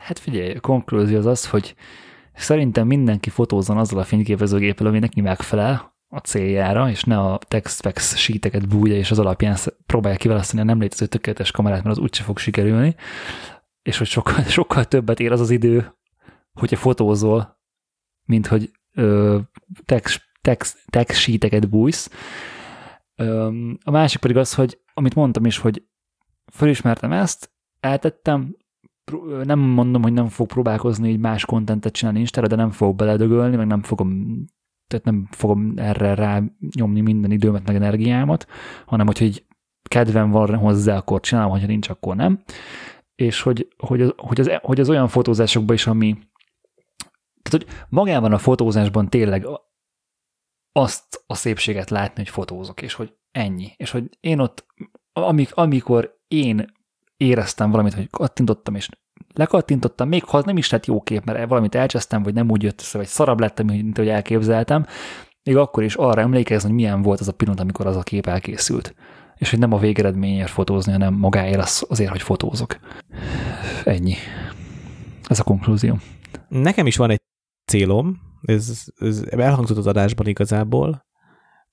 Hát 0.02 0.20
figyelj, 0.20 0.52
a 0.54 0.60
konklúzió 0.60 1.18
az 1.18 1.26
az, 1.26 1.50
hogy 1.50 1.76
szerintem 2.34 2.88
mindenki 2.88 3.30
fotózzon 3.30 3.78
azzal 3.78 4.00
a 4.00 4.04
fényképezőgéppel, 4.04 4.88
ami 4.88 5.00
neki 5.00 5.22
megfelel 5.22 5.98
a 6.08 6.18
céljára, 6.18 6.90
és 6.90 7.04
ne 7.04 7.20
a 7.20 7.40
text 7.48 8.18
síteket 8.18 8.68
bújja, 8.68 8.96
és 8.96 9.12
az 9.12 9.20
alapján 9.20 9.58
próbálja 9.86 10.18
kiválasztani 10.18 10.62
a 10.62 10.66
nem 10.66 10.80
létező 10.80 11.06
tökéletes 11.06 11.52
kamerát, 11.52 11.84
mert 11.84 11.98
az 11.98 12.04
úgyse 12.04 12.24
fog 12.24 12.38
sikerülni, 12.38 12.96
és 13.82 13.98
hogy 13.98 14.08
sokkal, 14.08 14.44
sokkal 14.60 14.86
többet 14.86 15.20
ér 15.20 15.32
az 15.32 15.40
az 15.40 15.50
idő, 15.50 15.94
hogyha 16.54 16.78
fotózol, 16.78 17.60
mint 18.26 18.48
hogy 18.48 18.72
ö, 18.94 19.40
text 19.86 20.29
text, 20.50 20.78
text 20.90 21.20
sheeteket 21.20 21.70
bújsz. 21.70 22.10
A 23.84 23.92
másik 23.92 24.20
pedig 24.20 24.38
az, 24.38 24.54
hogy 24.54 24.80
amit 24.94 25.16
mondtam 25.16 25.46
is, 25.46 25.58
hogy 25.58 25.84
felismertem 26.52 27.12
ezt, 27.12 27.52
eltettem, 27.80 28.56
nem 29.44 29.60
mondom, 29.60 30.02
hogy 30.02 30.14
nem 30.14 30.28
fog 30.28 30.48
próbálkozni 30.48 31.10
így 31.10 31.20
más 31.20 31.46
kontentet 31.46 31.94
csinálni 31.94 32.20
Instára, 32.20 32.48
de 32.48 32.56
nem 32.56 32.72
fogok 32.72 32.96
beledögölni, 32.96 33.56
meg 33.56 33.68
nem 33.68 33.82
fogom 33.82 34.38
tehát 34.88 35.06
nem 35.06 35.28
fogom 35.32 35.74
erre 35.76 36.14
rá 36.14 36.42
nyomni 36.76 37.02
minden 37.02 37.32
időmet, 37.32 37.66
meg 37.66 37.76
energiámat, 37.76 38.48
hanem 38.86 39.06
hogy, 39.06 39.18
hogy 39.18 39.46
kedvem 39.90 40.30
van 40.30 40.56
hozzá, 40.56 40.98
akkor 40.98 41.20
csinálom, 41.20 41.52
hogyha 41.52 41.68
nincs, 41.68 41.90
akkor 41.90 42.16
nem. 42.16 42.40
És 43.16 43.42
hogy, 43.42 43.68
hogy, 43.78 44.14
hogy, 44.18 44.40
az, 44.40 44.52
hogy 44.62 44.80
az 44.80 44.90
olyan 44.90 45.08
fotózásokban 45.08 45.76
is, 45.76 45.88
ami 45.88 46.18
tehát, 47.42 47.68
hogy 47.68 47.86
magában 47.90 48.34
a 48.34 48.38
fotózásban 48.38 49.10
tényleg 49.10 49.46
azt 50.72 51.24
a 51.28 51.36
szépséget 51.36 51.90
látni, 51.90 52.24
hogy 52.24 52.30
fotózok, 52.30 52.82
és 52.82 52.94
hogy 52.94 53.14
ennyi. 53.32 53.72
És 53.78 53.92
hogy 53.92 54.18
én 54.20 54.40
ott, 54.40 54.66
amik, 55.14 55.56
amikor 55.56 56.18
én 56.28 56.74
éreztem 57.18 57.72
valamit, 57.72 57.94
hogy 57.94 58.10
kattintottam, 58.10 58.76
és 58.76 58.90
lekattintottam, 59.34 60.08
még 60.08 60.24
ha 60.24 60.38
az 60.38 60.44
nem 60.44 60.58
is 60.58 60.70
lett 60.70 60.86
jó 60.86 61.02
kép, 61.02 61.24
mert 61.24 61.50
valamit 61.50 61.76
elcsesztem, 61.76 62.24
vagy 62.24 62.34
nem 62.34 62.50
úgy 62.50 62.64
jött 62.64 62.82
össze, 62.82 62.98
vagy 62.98 63.08
szarabb 63.08 63.40
lettem, 63.40 63.66
mint 63.66 63.98
ahogy 63.98 64.10
elképzeltem, 64.10 64.86
még 65.44 65.58
akkor 65.58 65.84
is 65.84 65.96
arra 65.96 66.22
emlékezni, 66.22 66.68
hogy 66.68 66.78
milyen 66.78 67.02
volt 67.02 67.20
az 67.20 67.28
a 67.28 67.34
pillanat, 67.34 67.62
amikor 67.62 67.88
az 67.88 67.96
a 67.96 68.04
kép 68.04 68.28
elkészült. 68.28 68.96
És 69.36 69.50
hogy 69.50 69.60
nem 69.60 69.74
a 69.74 69.78
végeredményért 69.78 70.50
fotózni, 70.50 70.92
hanem 70.92 71.14
magáért 71.14 71.86
azért, 71.88 72.12
hogy 72.12 72.22
fotózok. 72.22 72.80
Ennyi. 73.84 74.16
Ez 75.24 75.40
a 75.40 75.44
konklúzió. 75.44 75.98
Nekem 76.48 76.88
is 76.88 76.98
van 76.98 77.10
egy 77.10 77.22
célom, 77.72 78.29
ez, 78.42 78.84
ez 78.96 79.24
elhangzott 79.30 79.78
az 79.78 79.88
adásban 79.88 80.28
igazából, 80.28 81.06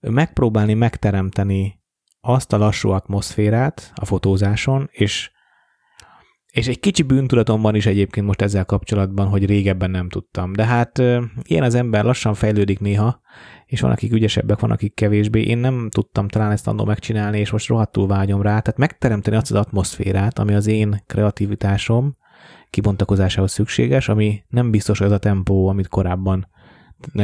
megpróbálni 0.00 0.74
megteremteni 0.74 1.80
azt 2.20 2.52
a 2.52 2.58
lassú 2.58 2.90
atmoszférát 2.90 3.92
a 3.94 4.04
fotózáson, 4.04 4.88
és, 4.92 5.30
és 6.52 6.66
egy 6.66 6.80
kicsi 6.80 7.02
bűntudatom 7.02 7.60
van 7.60 7.74
is 7.74 7.86
egyébként 7.86 8.26
most 8.26 8.42
ezzel 8.42 8.64
kapcsolatban, 8.64 9.28
hogy 9.28 9.46
régebben 9.46 9.90
nem 9.90 10.08
tudtam. 10.08 10.52
De 10.52 10.64
hát 10.64 10.98
ilyen 11.42 11.62
az 11.62 11.74
ember 11.74 12.04
lassan 12.04 12.34
fejlődik 12.34 12.80
néha, 12.80 13.20
és 13.66 13.80
van, 13.80 13.90
akik 13.90 14.12
ügyesebbek, 14.12 14.60
van, 14.60 14.70
akik 14.70 14.94
kevésbé. 14.94 15.42
Én 15.42 15.58
nem 15.58 15.88
tudtam 15.90 16.28
talán 16.28 16.50
ezt 16.50 16.66
annól 16.66 16.86
megcsinálni, 16.86 17.38
és 17.38 17.50
most 17.50 17.68
rohadtul 17.68 18.06
vágyom 18.06 18.42
rá. 18.42 18.60
Tehát 18.60 18.78
megteremteni 18.78 19.36
azt 19.36 19.50
az 19.50 19.58
atmoszférát, 19.58 20.38
ami 20.38 20.54
az 20.54 20.66
én 20.66 21.02
kreativitásom 21.06 22.16
kibontakozásához 22.76 23.52
szükséges, 23.52 24.08
ami 24.08 24.42
nem 24.48 24.70
biztos 24.70 25.00
az 25.00 25.12
a 25.12 25.18
tempó, 25.18 25.68
amit 25.68 25.88
korábban 25.88 26.48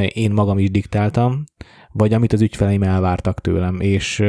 én 0.08 0.32
magam 0.32 0.58
is 0.58 0.70
diktáltam, 0.70 1.44
vagy 1.90 2.12
amit 2.12 2.32
az 2.32 2.40
ügyfeleim 2.40 2.82
elvártak 2.82 3.40
tőlem, 3.40 3.80
és 3.80 4.22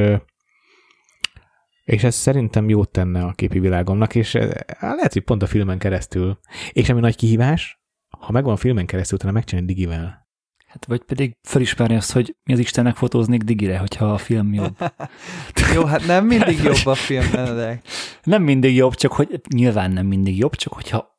és 1.83 2.03
ez 2.03 2.15
szerintem 2.15 2.69
jót 2.69 2.89
tenne 2.89 3.23
a 3.23 3.31
képi 3.31 3.59
világomnak, 3.59 4.15
és 4.15 4.33
lehet, 4.79 5.13
hogy 5.13 5.23
pont 5.23 5.43
a 5.43 5.47
filmen 5.47 5.77
keresztül. 5.77 6.39
És 6.71 6.89
ami 6.89 6.99
nagy 6.99 7.15
kihívás, 7.15 7.81
ha 8.19 8.31
megvan 8.31 8.53
a 8.53 8.57
filmen 8.57 8.85
keresztül, 8.85 9.17
utána 9.17 9.33
megcsinálni 9.33 9.73
digivel. 9.73 10.27
Hát 10.65 10.85
vagy 10.85 11.03
pedig 11.03 11.37
felismerni 11.41 11.95
azt, 11.95 12.11
hogy 12.11 12.35
mi 12.43 12.53
az 12.53 12.59
Istennek 12.59 12.95
fotóznék 12.95 13.41
digire, 13.41 13.77
hogyha 13.77 14.13
a 14.13 14.17
film 14.17 14.53
jobb. 14.53 14.77
Jó, 15.75 15.85
hát 15.85 16.05
nem 16.05 16.25
mindig 16.25 16.63
jobb 16.63 16.85
a 16.85 16.95
film, 16.95 17.31
de... 17.59 17.81
Nem 18.23 18.43
mindig 18.43 18.75
jobb, 18.75 18.93
csak 18.93 19.13
hogy 19.13 19.41
nyilván 19.53 19.91
nem 19.91 20.05
mindig 20.05 20.37
jobb, 20.37 20.55
csak 20.55 20.73
hogyha 20.73 21.12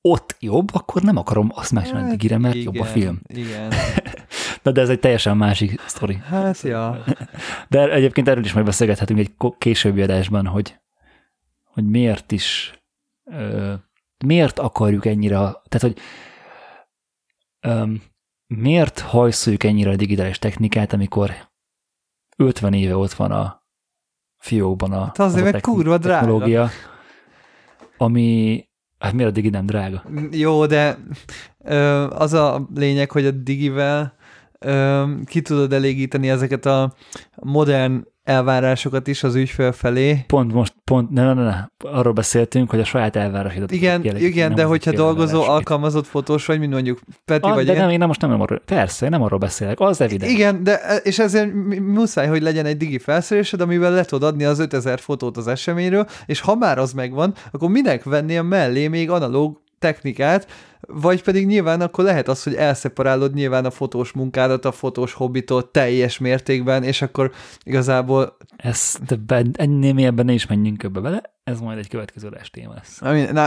ott 0.00 0.36
jobb, 0.38 0.74
akkor 0.74 1.02
nem 1.02 1.16
akarom 1.16 1.50
azt 1.54 1.72
megcsinálni 1.72 2.08
hát, 2.08 2.16
digire, 2.16 2.38
mert 2.38 2.54
igen, 2.54 2.74
jobb 2.74 2.84
a 2.84 2.86
film. 2.86 3.20
Igen. 3.26 3.72
Na 4.62 4.70
de 4.70 4.80
ez 4.80 4.88
egy 4.88 5.00
teljesen 5.00 5.36
másik 5.36 5.80
sztori. 5.86 6.14
Hát, 6.16 6.60
ja. 6.60 7.04
De 7.68 7.92
egyébként 7.92 8.28
erről 8.28 8.44
is 8.44 8.52
megbeszélgethetünk 8.52 9.18
egy 9.18 9.32
későbbi 9.58 10.02
adásban, 10.02 10.46
hogy, 10.46 10.80
hogy 11.64 11.84
miért 11.84 12.32
is, 12.32 12.74
ö, 13.24 13.72
miért 14.24 14.58
akarjuk 14.58 15.06
ennyire, 15.06 15.36
tehát 15.36 15.80
hogy 15.80 15.98
ö, 17.60 17.92
miért 18.46 18.98
hajszoljuk 18.98 19.64
ennyire 19.64 19.90
a 19.90 19.96
digitális 19.96 20.38
technikát, 20.38 20.92
amikor 20.92 21.34
50 22.36 22.72
éve 22.72 22.96
ott 22.96 23.12
van 23.12 23.30
a 23.30 23.64
fiókban 24.36 24.92
a, 24.92 25.04
hát 25.04 25.18
azért 25.18 25.46
az 25.46 25.54
a 25.54 25.60
kurva 25.60 25.98
technológia, 25.98 26.64
drága. 26.64 26.72
ami 27.96 28.68
Hát 29.00 29.12
miért 29.12 29.30
a 29.30 29.32
digi 29.32 29.48
nem 29.48 29.66
drága? 29.66 30.04
Jó, 30.30 30.66
de 30.66 30.98
ö, 31.64 32.06
az 32.10 32.32
a 32.32 32.68
lényeg, 32.74 33.10
hogy 33.10 33.26
a 33.26 33.30
digivel 33.30 34.14
ö, 34.58 35.04
ki 35.24 35.42
tudod 35.42 35.72
elégíteni 35.72 36.28
ezeket 36.28 36.66
a 36.66 36.94
modern 37.34 38.06
elvárásokat 38.30 39.06
is 39.06 39.22
az 39.22 39.34
ügyfél 39.34 39.72
felé. 39.72 40.24
Pont 40.26 40.52
most, 40.52 40.74
pont, 40.84 41.10
ne, 41.10 41.34
ne, 41.34 41.44
ne, 41.44 41.64
arról 41.78 42.12
beszéltünk, 42.12 42.70
hogy 42.70 42.80
a 42.80 42.84
saját 42.84 43.16
elvárásodat 43.16 43.70
Igen, 43.70 44.16
igen, 44.16 44.54
de 44.54 44.64
hogyha 44.64 44.92
dolgozó, 44.92 45.42
alkalmazott 45.42 46.06
fotós 46.06 46.46
vagy, 46.46 46.58
mint 46.58 46.72
mondjuk 46.72 47.00
Peti 47.24 47.48
ah, 47.48 47.54
vagy 47.54 47.64
De 47.64 47.72
igen. 47.72 47.82
nem, 47.82 47.92
én 47.92 47.98
nem 47.98 48.06
most 48.06 48.20
nem 48.20 48.40
arról, 48.40 48.62
persze, 48.64 49.04
én 49.04 49.10
nem 49.10 49.22
arról 49.22 49.38
beszélek, 49.38 49.80
az 49.80 50.00
evidens. 50.00 50.32
Igen, 50.32 50.64
de 50.64 51.00
és 51.02 51.18
ezért 51.18 51.52
muszáj, 51.80 52.26
hogy 52.26 52.42
legyen 52.42 52.66
egy 52.66 52.76
digi 52.76 52.98
felszerelésed, 52.98 53.60
amivel 53.60 53.90
le 53.90 54.04
tudod 54.04 54.28
adni 54.28 54.44
az 54.44 54.58
5000 54.58 55.00
fotót 55.00 55.36
az 55.36 55.46
eseményről, 55.46 56.06
és 56.26 56.40
ha 56.40 56.54
már 56.54 56.78
az 56.78 56.92
megvan, 56.92 57.34
akkor 57.50 57.68
minek 57.68 58.04
vennél 58.04 58.42
mellé 58.42 58.88
még 58.88 59.10
analóg 59.10 59.60
technikát, 59.78 60.46
vagy 60.80 61.22
pedig 61.22 61.46
nyilván 61.46 61.80
akkor 61.80 62.04
lehet 62.04 62.28
az, 62.28 62.42
hogy 62.42 62.54
elszeparálod 62.54 63.34
nyilván 63.34 63.64
a 63.64 63.70
fotós 63.70 64.12
munkádat, 64.12 64.64
a 64.64 64.72
fotós 64.72 65.12
hobbitot 65.12 65.72
teljes 65.72 66.18
mértékben, 66.18 66.82
és 66.82 67.02
akkor 67.02 67.32
igazából... 67.64 68.36
Ez, 68.56 68.96
de 69.06 69.44
ennél 69.52 69.92
mélyebben 69.92 70.24
ne 70.24 70.32
is 70.32 70.46
menjünk 70.46 70.82
ebbe 70.82 71.00
bele, 71.00 71.22
ez 71.44 71.60
majd 71.60 71.78
egy 71.78 71.88
következő 71.88 72.26
adás 72.26 72.50
téma 72.50 72.74
lesz. 72.74 73.00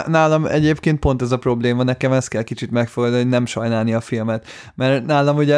Nálam 0.07 0.45
egyébként 0.45 0.99
pont 0.99 1.21
ez 1.21 1.31
a 1.31 1.37
probléma, 1.37 1.83
nekem 1.83 2.11
ezt 2.11 2.27
kell 2.27 2.43
kicsit 2.43 2.71
megfogadni, 2.71 3.17
hogy 3.17 3.27
nem 3.27 3.45
sajnálni 3.45 3.93
a 3.93 4.01
filmet. 4.01 4.47
Mert 4.75 5.05
nálam 5.05 5.35
ugye, 5.35 5.57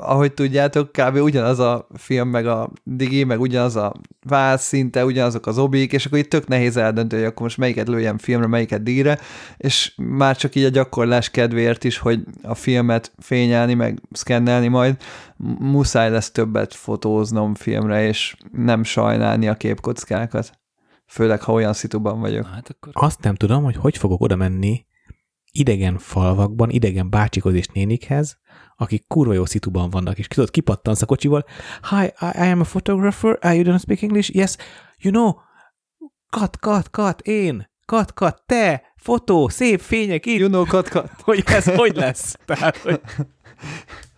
ahogy 0.00 0.32
tudjátok, 0.32 0.92
kb. 0.92 1.16
ugyanaz 1.16 1.58
a 1.58 1.86
film, 1.94 2.28
meg 2.28 2.46
a 2.46 2.70
digi, 2.84 3.24
meg 3.24 3.40
ugyanaz 3.40 3.76
a 3.76 3.94
váz 4.26 4.62
szinte, 4.62 5.04
ugyanazok 5.04 5.46
az 5.46 5.58
obik, 5.58 5.92
és 5.92 6.06
akkor 6.06 6.18
itt 6.18 6.30
tök 6.30 6.48
nehéz 6.48 6.76
eldönteni, 6.76 7.22
hogy 7.22 7.30
akkor 7.30 7.42
most 7.42 7.58
melyiket 7.58 7.88
lőjem 7.88 8.18
filmre, 8.18 8.46
melyiket 8.46 8.82
digre, 8.82 9.18
és 9.56 9.94
már 9.96 10.36
csak 10.36 10.54
így 10.54 10.64
a 10.64 10.68
gyakorlás 10.68 11.30
kedvéért 11.30 11.84
is, 11.84 11.98
hogy 11.98 12.20
a 12.42 12.54
filmet 12.54 13.12
fényelni, 13.18 13.74
meg 13.74 14.00
szkennelni 14.12 14.68
majd, 14.68 14.96
muszáj 15.58 16.10
lesz 16.10 16.30
többet 16.30 16.74
fotóznom 16.74 17.54
filmre, 17.54 18.06
és 18.06 18.36
nem 18.52 18.82
sajnálni 18.82 19.48
a 19.48 19.54
képkockákat. 19.54 20.58
Főleg, 21.10 21.42
ha 21.42 21.52
olyan 21.52 21.72
szituban 21.72 22.20
vagyok. 22.20 22.42
Na, 22.42 22.48
hát 22.48 22.68
akkor... 22.68 22.92
Azt 22.94 23.22
nem 23.22 23.34
tudom, 23.34 23.64
hogy 23.64 23.76
hogy 23.76 23.96
fogok 23.96 24.20
oda 24.20 24.36
menni 24.36 24.86
idegen 25.52 25.98
falvakban, 25.98 26.70
idegen 26.70 27.10
bácsikhoz 27.10 27.54
és 27.54 27.66
nénikhez, 27.66 28.38
akik 28.76 29.04
kurva 29.06 29.32
jó 29.32 29.44
szituban 29.44 29.90
vannak, 29.90 30.18
és 30.18 30.26
tudod, 30.26 30.50
kipattansz 30.50 31.02
a 31.02 31.06
kocsival, 31.06 31.44
Hi, 31.90 32.04
I, 32.04 32.44
I 32.44 32.50
am 32.50 32.60
a 32.60 32.64
photographer, 32.64 33.38
uh, 33.42 33.54
you 33.54 33.64
don't 33.64 33.80
speak 33.80 34.02
English? 34.02 34.34
Yes, 34.34 34.56
you 34.98 35.12
know, 35.12 35.32
cut, 36.30 36.56
cut, 36.56 36.90
cut, 36.90 37.20
én, 37.20 37.70
cut, 37.86 38.12
cut, 38.12 38.42
te, 38.46 38.82
fotó, 38.96 39.48
szép 39.48 39.80
fények 39.80 40.26
itt. 40.26 40.38
You 40.38 40.48
know, 40.48 40.64
cut, 40.64 40.88
cut. 40.88 41.10
hogy 41.22 41.42
ez 41.46 41.64
hogy 41.64 41.96
lesz? 41.96 42.36
Tehát, 42.44 42.76
hogy... 42.76 43.00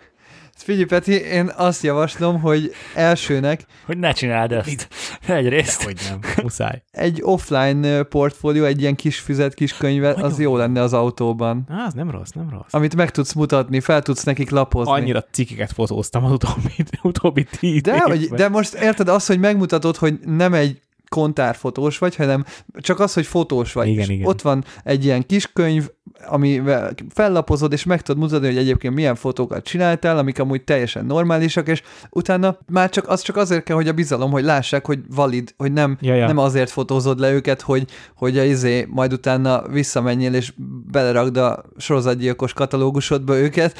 Figyelj, 0.62 0.84
Peti, 0.84 1.12
én 1.12 1.52
azt 1.57 1.82
javaslom, 1.82 2.41
hogy 2.41 2.73
elsőnek... 2.94 3.65
Hogy 3.86 3.99
ne 3.99 4.12
csináld 4.12 4.52
ezt. 4.52 4.89
Egyrészt. 5.26 5.82
hogy 5.82 5.97
nem, 6.08 6.18
muszáj. 6.42 6.82
Egy 6.91 7.18
offline 7.23 8.02
portfólió, 8.02 8.65
egy 8.65 8.81
ilyen 8.81 8.94
kis 8.94 9.18
füzet, 9.18 9.55
kis 9.55 9.76
könyve, 9.76 10.12
az 10.12 10.41
jó 10.41 10.57
lenne 10.57 10.81
az 10.81 10.92
autóban. 10.92 11.66
Á, 11.68 11.86
az 11.86 11.92
nem 11.92 12.10
rossz, 12.10 12.31
nem 12.31 12.50
rossz. 12.50 12.70
Amit 12.70 12.97
meg 12.97 13.10
tudsz 13.10 13.32
mutatni, 13.32 13.81
fel 13.81 14.02
tudsz 14.02 14.23
nekik 14.23 14.50
lapozni. 14.50 14.92
Annyira 14.92 15.24
cikiket 15.31 15.73
fotóztam 15.73 16.24
az 16.24 16.32
utóbbi, 16.32 16.84
utóbbi 17.02 17.47
tíz 17.58 17.81
de, 17.81 17.99
hogy, 17.99 18.28
de 18.28 18.49
most 18.49 18.74
érted 18.74 19.08
az, 19.08 19.26
hogy 19.26 19.39
megmutatod, 19.39 19.97
hogy 19.97 20.18
nem 20.24 20.55
egy 20.55 20.81
kontárfotós 21.08 21.99
vagy, 21.99 22.16
hanem 22.16 22.44
csak 22.74 23.00
az, 23.00 23.12
hogy 23.12 23.26
fotós 23.26 23.73
vagy. 23.73 23.89
Igen, 23.89 24.10
igen. 24.10 24.26
Ott 24.26 24.42
van 24.42 24.65
egy 24.84 25.05
ilyen 25.05 25.26
kis 25.26 25.52
könyv, 25.52 25.89
ami 26.26 26.62
fellapozod, 27.09 27.73
és 27.73 27.84
meg 27.84 28.02
tudod 28.02 28.23
mutatni, 28.23 28.47
hogy 28.47 28.57
egyébként 28.57 28.94
milyen 28.94 29.15
fotókat 29.15 29.65
csináltál, 29.65 30.18
amik 30.18 30.39
amúgy 30.39 30.62
teljesen 30.62 31.05
normálisak, 31.05 31.68
és 31.68 31.83
utána 32.10 32.59
már 32.70 32.91
csak 32.91 33.09
az 33.09 33.23
csak 33.23 33.36
azért 33.36 33.62
kell, 33.62 33.76
hogy 33.76 33.89
a 33.89 33.92
bizalom, 33.92 34.31
hogy 34.31 34.44
lássák, 34.44 34.86
hogy 34.86 34.99
valid, 35.15 35.55
hogy 35.57 35.73
nem, 35.73 35.99
ja, 36.01 36.15
ja. 36.15 36.26
nem 36.26 36.39
azért 36.39 36.70
fotózod 36.70 37.18
le 37.18 37.33
őket, 37.33 37.60
hogy, 37.60 37.84
hogy 38.15 38.39
a 38.39 38.44
izé 38.44 38.86
majd 38.91 39.12
utána 39.12 39.68
visszamenjél, 39.68 40.34
és 40.34 40.52
belerakd 40.91 41.36
a 41.36 41.65
sorozatgyilkos 41.76 42.52
katalógusodba 42.52 43.39
őket. 43.39 43.78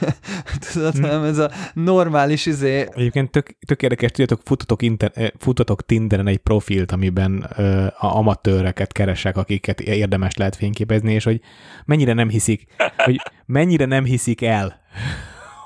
Tudod, 0.72 0.92
hmm. 0.92 1.02
nem 1.02 1.24
ez 1.24 1.38
a 1.38 1.50
normális 1.74 2.46
izé. 2.46 2.86
Egyébként 2.90 3.30
tök, 3.30 3.56
tök 3.66 3.82
érdekes, 3.82 4.10
tudjátok, 4.10 4.40
futatok, 4.44 4.82
inter, 4.82 5.10
eh, 5.14 5.28
futatok 5.38 5.86
Tinderen 5.86 6.26
egy 6.26 6.38
profilt, 6.38 6.92
amiben 6.92 7.50
ö, 7.56 7.84
a 7.84 8.16
amatőreket 8.16 8.92
keresek, 8.92 9.36
akiket 9.36 9.80
érdemes 9.80 10.36
lehet 10.36 10.56
fényképezni, 10.56 11.12
és 11.12 11.24
hogy 11.24 11.40
mennyire 11.84 12.12
nem 12.12 12.28
hiszik, 12.28 12.66
hogy 12.96 13.20
mennyire 13.46 13.84
nem 13.84 14.04
hiszik 14.04 14.42
el, 14.42 14.80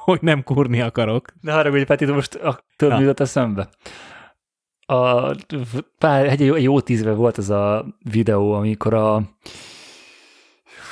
hogy 0.05 0.19
nem 0.23 0.43
kurni 0.43 0.81
akarok. 0.81 1.33
Ne 1.41 1.53
haragudj, 1.53 1.83
Peti, 1.83 2.05
most 2.05 2.35
a 2.35 2.61
több 2.77 3.01
jutott 3.01 3.21
eszembe. 3.21 3.69
A, 4.87 5.31
pár, 5.99 6.27
egy, 6.27 6.43
egy 6.43 6.63
jó 6.63 6.81
tízve 6.81 7.13
volt 7.13 7.39
ez 7.39 7.51
a 7.51 7.87
videó, 8.11 8.53
amikor 8.53 8.95
a 8.95 9.23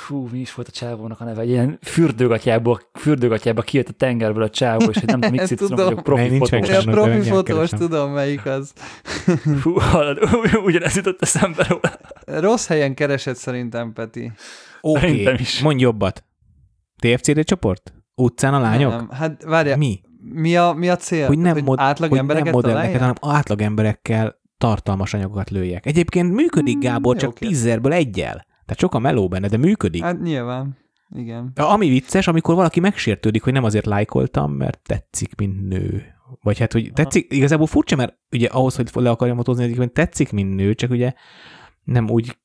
fú, 0.05 0.27
mi 0.31 0.39
is 0.39 0.53
volt 0.53 0.67
a 0.67 0.71
csávónak 0.71 1.21
a 1.21 1.23
neve, 1.23 1.41
egy 1.41 1.49
ilyen 1.49 1.79
fürdőgatjából, 1.81 2.81
fürdőgatjába 2.93 3.61
kijött 3.61 3.87
a 3.87 3.91
tengerből 3.91 4.43
a 4.43 4.49
csávó, 4.49 4.89
és 4.89 4.95
nem 4.95 5.19
tudom, 5.19 5.35
mit 5.35 5.57
tudom, 5.57 5.85
vagyok 5.85 6.03
profi 6.03 6.37
fotós. 6.37 6.67
Ja, 6.67 6.81
profi 6.91 7.21
fotós, 7.21 7.69
tudom 7.69 8.11
melyik 8.11 8.45
az. 8.45 8.73
Fú, 9.61 9.79
hallod, 9.79 10.19
ugyanez 10.65 10.95
jutott 10.95 11.21
eszembe 11.21 11.65
róla. 11.69 11.99
Rossz 12.41 12.67
helyen 12.67 12.93
keresett 12.93 13.35
szerintem, 13.35 13.93
Peti. 13.93 14.31
Oké, 14.81 15.21
okay. 15.21 15.37
mondj 15.61 15.81
jobbat. 15.83 16.23
TFCD 16.99 17.43
csoport? 17.43 17.93
Utcán 18.15 18.53
a 18.53 18.59
lányok? 18.59 18.91
Nem, 18.91 19.09
hát 19.09 19.43
várja. 19.43 19.77
Mi? 19.77 20.01
Mi 20.33 20.55
a, 20.55 20.73
mi 20.73 20.89
a 20.89 20.95
cél? 20.95 21.27
Hogy 21.27 21.37
nem, 21.37 21.53
hogy 21.53 21.63
mod, 21.63 21.79
átlag 21.79 22.09
hogy 22.09 22.19
embereket 22.19 22.53
nem 22.53 22.61
modelleket, 22.61 22.99
hanem 22.99 23.15
átlag 23.21 23.61
emberekkel 23.61 24.41
tartalmas 24.57 25.13
anyagokat 25.13 25.49
lőjek. 25.49 25.85
Egyébként 25.85 26.33
működik, 26.33 26.79
Gábor, 26.79 27.11
hmm, 27.11 27.21
csak 27.21 27.29
okay. 27.29 27.47
tízzerből 27.47 27.93
egyel. 27.93 28.45
Tehát 28.65 28.79
sok 28.79 28.95
a 28.95 28.99
meló 28.99 29.27
benne, 29.27 29.47
de 29.47 29.57
működik. 29.57 30.03
Hát 30.03 30.21
nyilván. 30.21 30.77
Igen. 31.09 31.51
Ami 31.55 31.89
vicces, 31.89 32.27
amikor 32.27 32.55
valaki 32.55 32.79
megsértődik, 32.79 33.43
hogy 33.43 33.53
nem 33.53 33.63
azért 33.63 33.85
lájkoltam, 33.85 34.51
mert 34.51 34.79
tetszik, 34.83 35.35
mint 35.35 35.67
nő. 35.67 36.03
Vagy 36.41 36.59
hát, 36.59 36.71
hogy 36.73 36.91
tetszik, 36.93 37.25
Aha. 37.29 37.37
igazából 37.39 37.67
furcsa, 37.67 37.95
mert 37.95 38.17
ugye 38.31 38.47
ahhoz, 38.47 38.75
hogy 38.75 38.89
le 38.93 39.09
akarja 39.09 39.33
motozni, 39.33 39.63
egyébként 39.63 39.93
tetszik, 39.93 40.31
mint 40.31 40.55
nő, 40.55 40.73
csak 40.73 40.91
ugye 40.91 41.13
nem 41.83 42.09
úgy, 42.09 42.37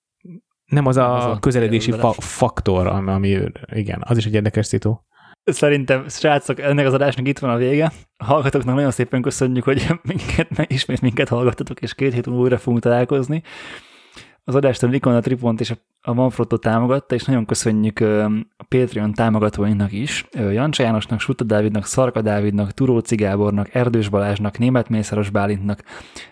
nem 0.64 0.86
az 0.86 0.96
a, 0.96 1.16
az 1.16 1.24
a 1.24 1.38
közeledési 1.38 1.92
fa- 1.92 2.22
faktor, 2.22 2.86
ami, 2.86 3.10
ami, 3.10 3.38
igen, 3.74 4.02
az 4.06 4.16
is 4.16 4.26
egy 4.26 4.34
érdekes 4.34 4.66
szitu. 4.66 4.94
Szerintem, 5.44 6.08
srácok, 6.08 6.60
ennek 6.60 6.86
az 6.86 6.94
adásnak 6.94 7.28
itt 7.28 7.38
van 7.38 7.50
a 7.50 7.56
vége. 7.56 7.92
A 8.16 8.24
hallgatóknak 8.24 8.74
nagyon 8.74 8.90
szépen 8.90 9.22
köszönjük, 9.22 9.64
hogy 9.64 9.86
minket, 10.02 10.72
ismét 10.72 11.00
minket 11.00 11.28
hallgattatok, 11.28 11.80
és 11.80 11.94
két 11.94 12.12
hét 12.12 12.26
múlva 12.26 12.42
újra 12.42 12.58
fogunk 12.58 12.82
találkozni 12.82 13.42
az 14.44 14.54
adást 14.54 14.82
a 14.82 14.86
Nikon, 14.86 15.14
a 15.14 15.20
Tripont 15.20 15.60
és 15.60 15.70
a 15.70 15.76
Manfrotto 16.02 16.56
támogatta, 16.56 17.14
és 17.14 17.24
nagyon 17.24 17.46
köszönjük 17.46 18.00
a 18.56 18.64
Patreon 18.68 19.12
támogatóinak 19.12 19.92
is, 19.92 20.26
Jancsa 20.32 20.82
Jánosnak, 20.82 21.20
Suta 21.20 21.44
Dávidnak, 21.44 21.84
Szarka 21.84 22.22
Dávidnak, 22.22 22.72
Turóci 22.72 23.14
Gábornak, 23.14 23.74
Erdős 23.74 24.08
Balázsnak, 24.08 24.58
Német 24.58 24.88
Mészáros 24.88 25.30
Bálintnak 25.30 25.82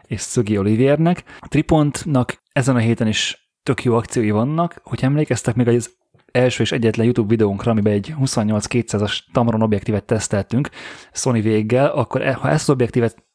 és 0.07 0.21
Szögi 0.21 0.59
Olivérnek. 0.59 1.25
A 1.41 1.49
Tripontnak 1.49 2.43
ezen 2.53 2.77
a 2.77 2.79
héten 2.79 3.07
is 3.07 3.51
tök 3.63 3.85
jó 3.85 3.95
akciói 3.95 4.31
vannak, 4.31 4.81
hogy 4.83 4.99
emlékeztek 5.03 5.55
még 5.55 5.69
az 5.69 5.97
első 6.33 6.63
és 6.63 6.73
egyetlen 6.73 7.05
YouTube 7.05 7.29
videónkra, 7.29 7.71
amiben 7.71 7.93
egy 7.93 8.15
28-200-as 8.21 9.19
Tamron 9.33 9.63
objektívet 9.63 10.05
teszteltünk 10.05 10.71
Sony 11.13 11.43
véggel, 11.43 11.87
akkor 11.87 12.23
e, 12.23 12.35
ha 12.35 12.49
ezt 12.49 12.69
az 12.69 12.75
objektívet 12.75 13.28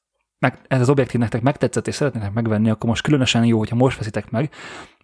meg, 0.43 0.59
ez 0.67 0.81
az 0.81 0.89
objektív 0.89 1.19
nektek 1.19 1.41
megtetszett 1.41 1.87
és 1.87 1.95
szeretnétek 1.95 2.33
megvenni, 2.33 2.69
akkor 2.69 2.89
most 2.89 3.03
különösen 3.03 3.45
jó, 3.45 3.57
hogyha 3.57 3.75
most 3.75 3.97
veszitek 3.97 4.29
meg, 4.29 4.49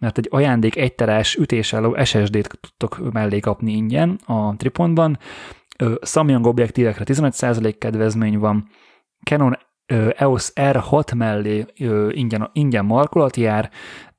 mert 0.00 0.18
egy 0.18 0.28
ajándék 0.30 0.76
egyterás 0.76 1.34
ütésálló 1.34 1.96
SSD-t 2.04 2.58
tudtok 2.60 3.12
mellé 3.12 3.40
kapni 3.40 3.72
ingyen 3.72 4.18
a 4.26 4.56
Tripontban. 4.56 5.18
Samyang 6.02 6.46
objektívekre 6.46 7.04
15% 7.06 7.74
kedvezmény 7.78 8.38
van, 8.38 8.68
Canon 9.24 9.58
EOS 10.16 10.52
R6 10.54 11.16
mellé 11.16 11.64
ingyen, 12.10 12.50
ingyen 12.52 12.84
markolat 12.84 13.36
jár, 13.36 13.70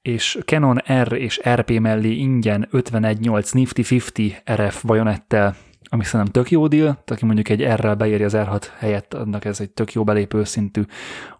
és 0.01 0.39
Canon 0.45 0.81
R 1.03 1.13
és 1.13 1.41
RP 1.49 1.79
mellé 1.79 2.11
ingyen 2.11 2.67
51.8 2.71 3.53
Nifty 3.53 3.81
50 3.81 4.67
RF 4.67 4.83
bajonettel 4.83 5.55
ami 5.93 6.03
szerintem 6.03 6.31
tök 6.43 6.51
jó 6.51 6.67
deal, 6.67 7.03
aki 7.05 7.25
mondjuk 7.25 7.49
egy 7.49 7.61
R-rel 7.61 7.95
beéri 7.95 8.23
az 8.23 8.33
R6 8.35 8.63
helyett, 8.77 9.13
annak 9.13 9.45
ez 9.45 9.59
egy 9.59 9.69
tök 9.69 9.93
jó 9.93 10.03
belépő 10.03 10.43
szintű 10.43 10.83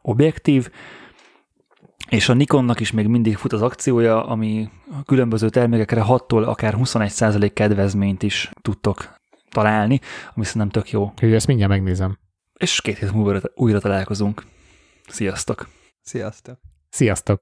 objektív, 0.02 0.70
és 2.10 2.30
a 2.30 2.34
Nikonnak 2.34 2.80
is 2.80 2.92
még 2.92 3.08
mindig 3.08 3.38
fut 3.38 3.54
az 3.54 3.62
akciója, 3.62 4.26
ami 4.26 4.70
a 4.92 5.04
különböző 5.04 5.50
termékekre 5.50 6.04
6-tól 6.08 6.46
akár 6.46 6.76
21% 6.78 7.52
kedvezményt 7.54 8.24
is 8.24 8.52
tudtok 8.62 9.16
találni, 9.50 10.00
ami 10.34 10.46
szerintem 10.46 10.70
tök 10.70 10.92
jó. 10.92 11.14
Hogy 11.20 11.34
ezt 11.34 11.48
mindjárt 11.48 11.72
megnézem. 11.72 12.18
És 12.58 12.82
két 12.82 12.98
hét 12.98 13.12
múlva 13.12 13.40
újra 13.56 13.80
találkozunk. 13.80 14.44
Sziasztok! 15.08 15.68
Sziasztok! 16.02 16.60
Sziasztok! 16.90 17.40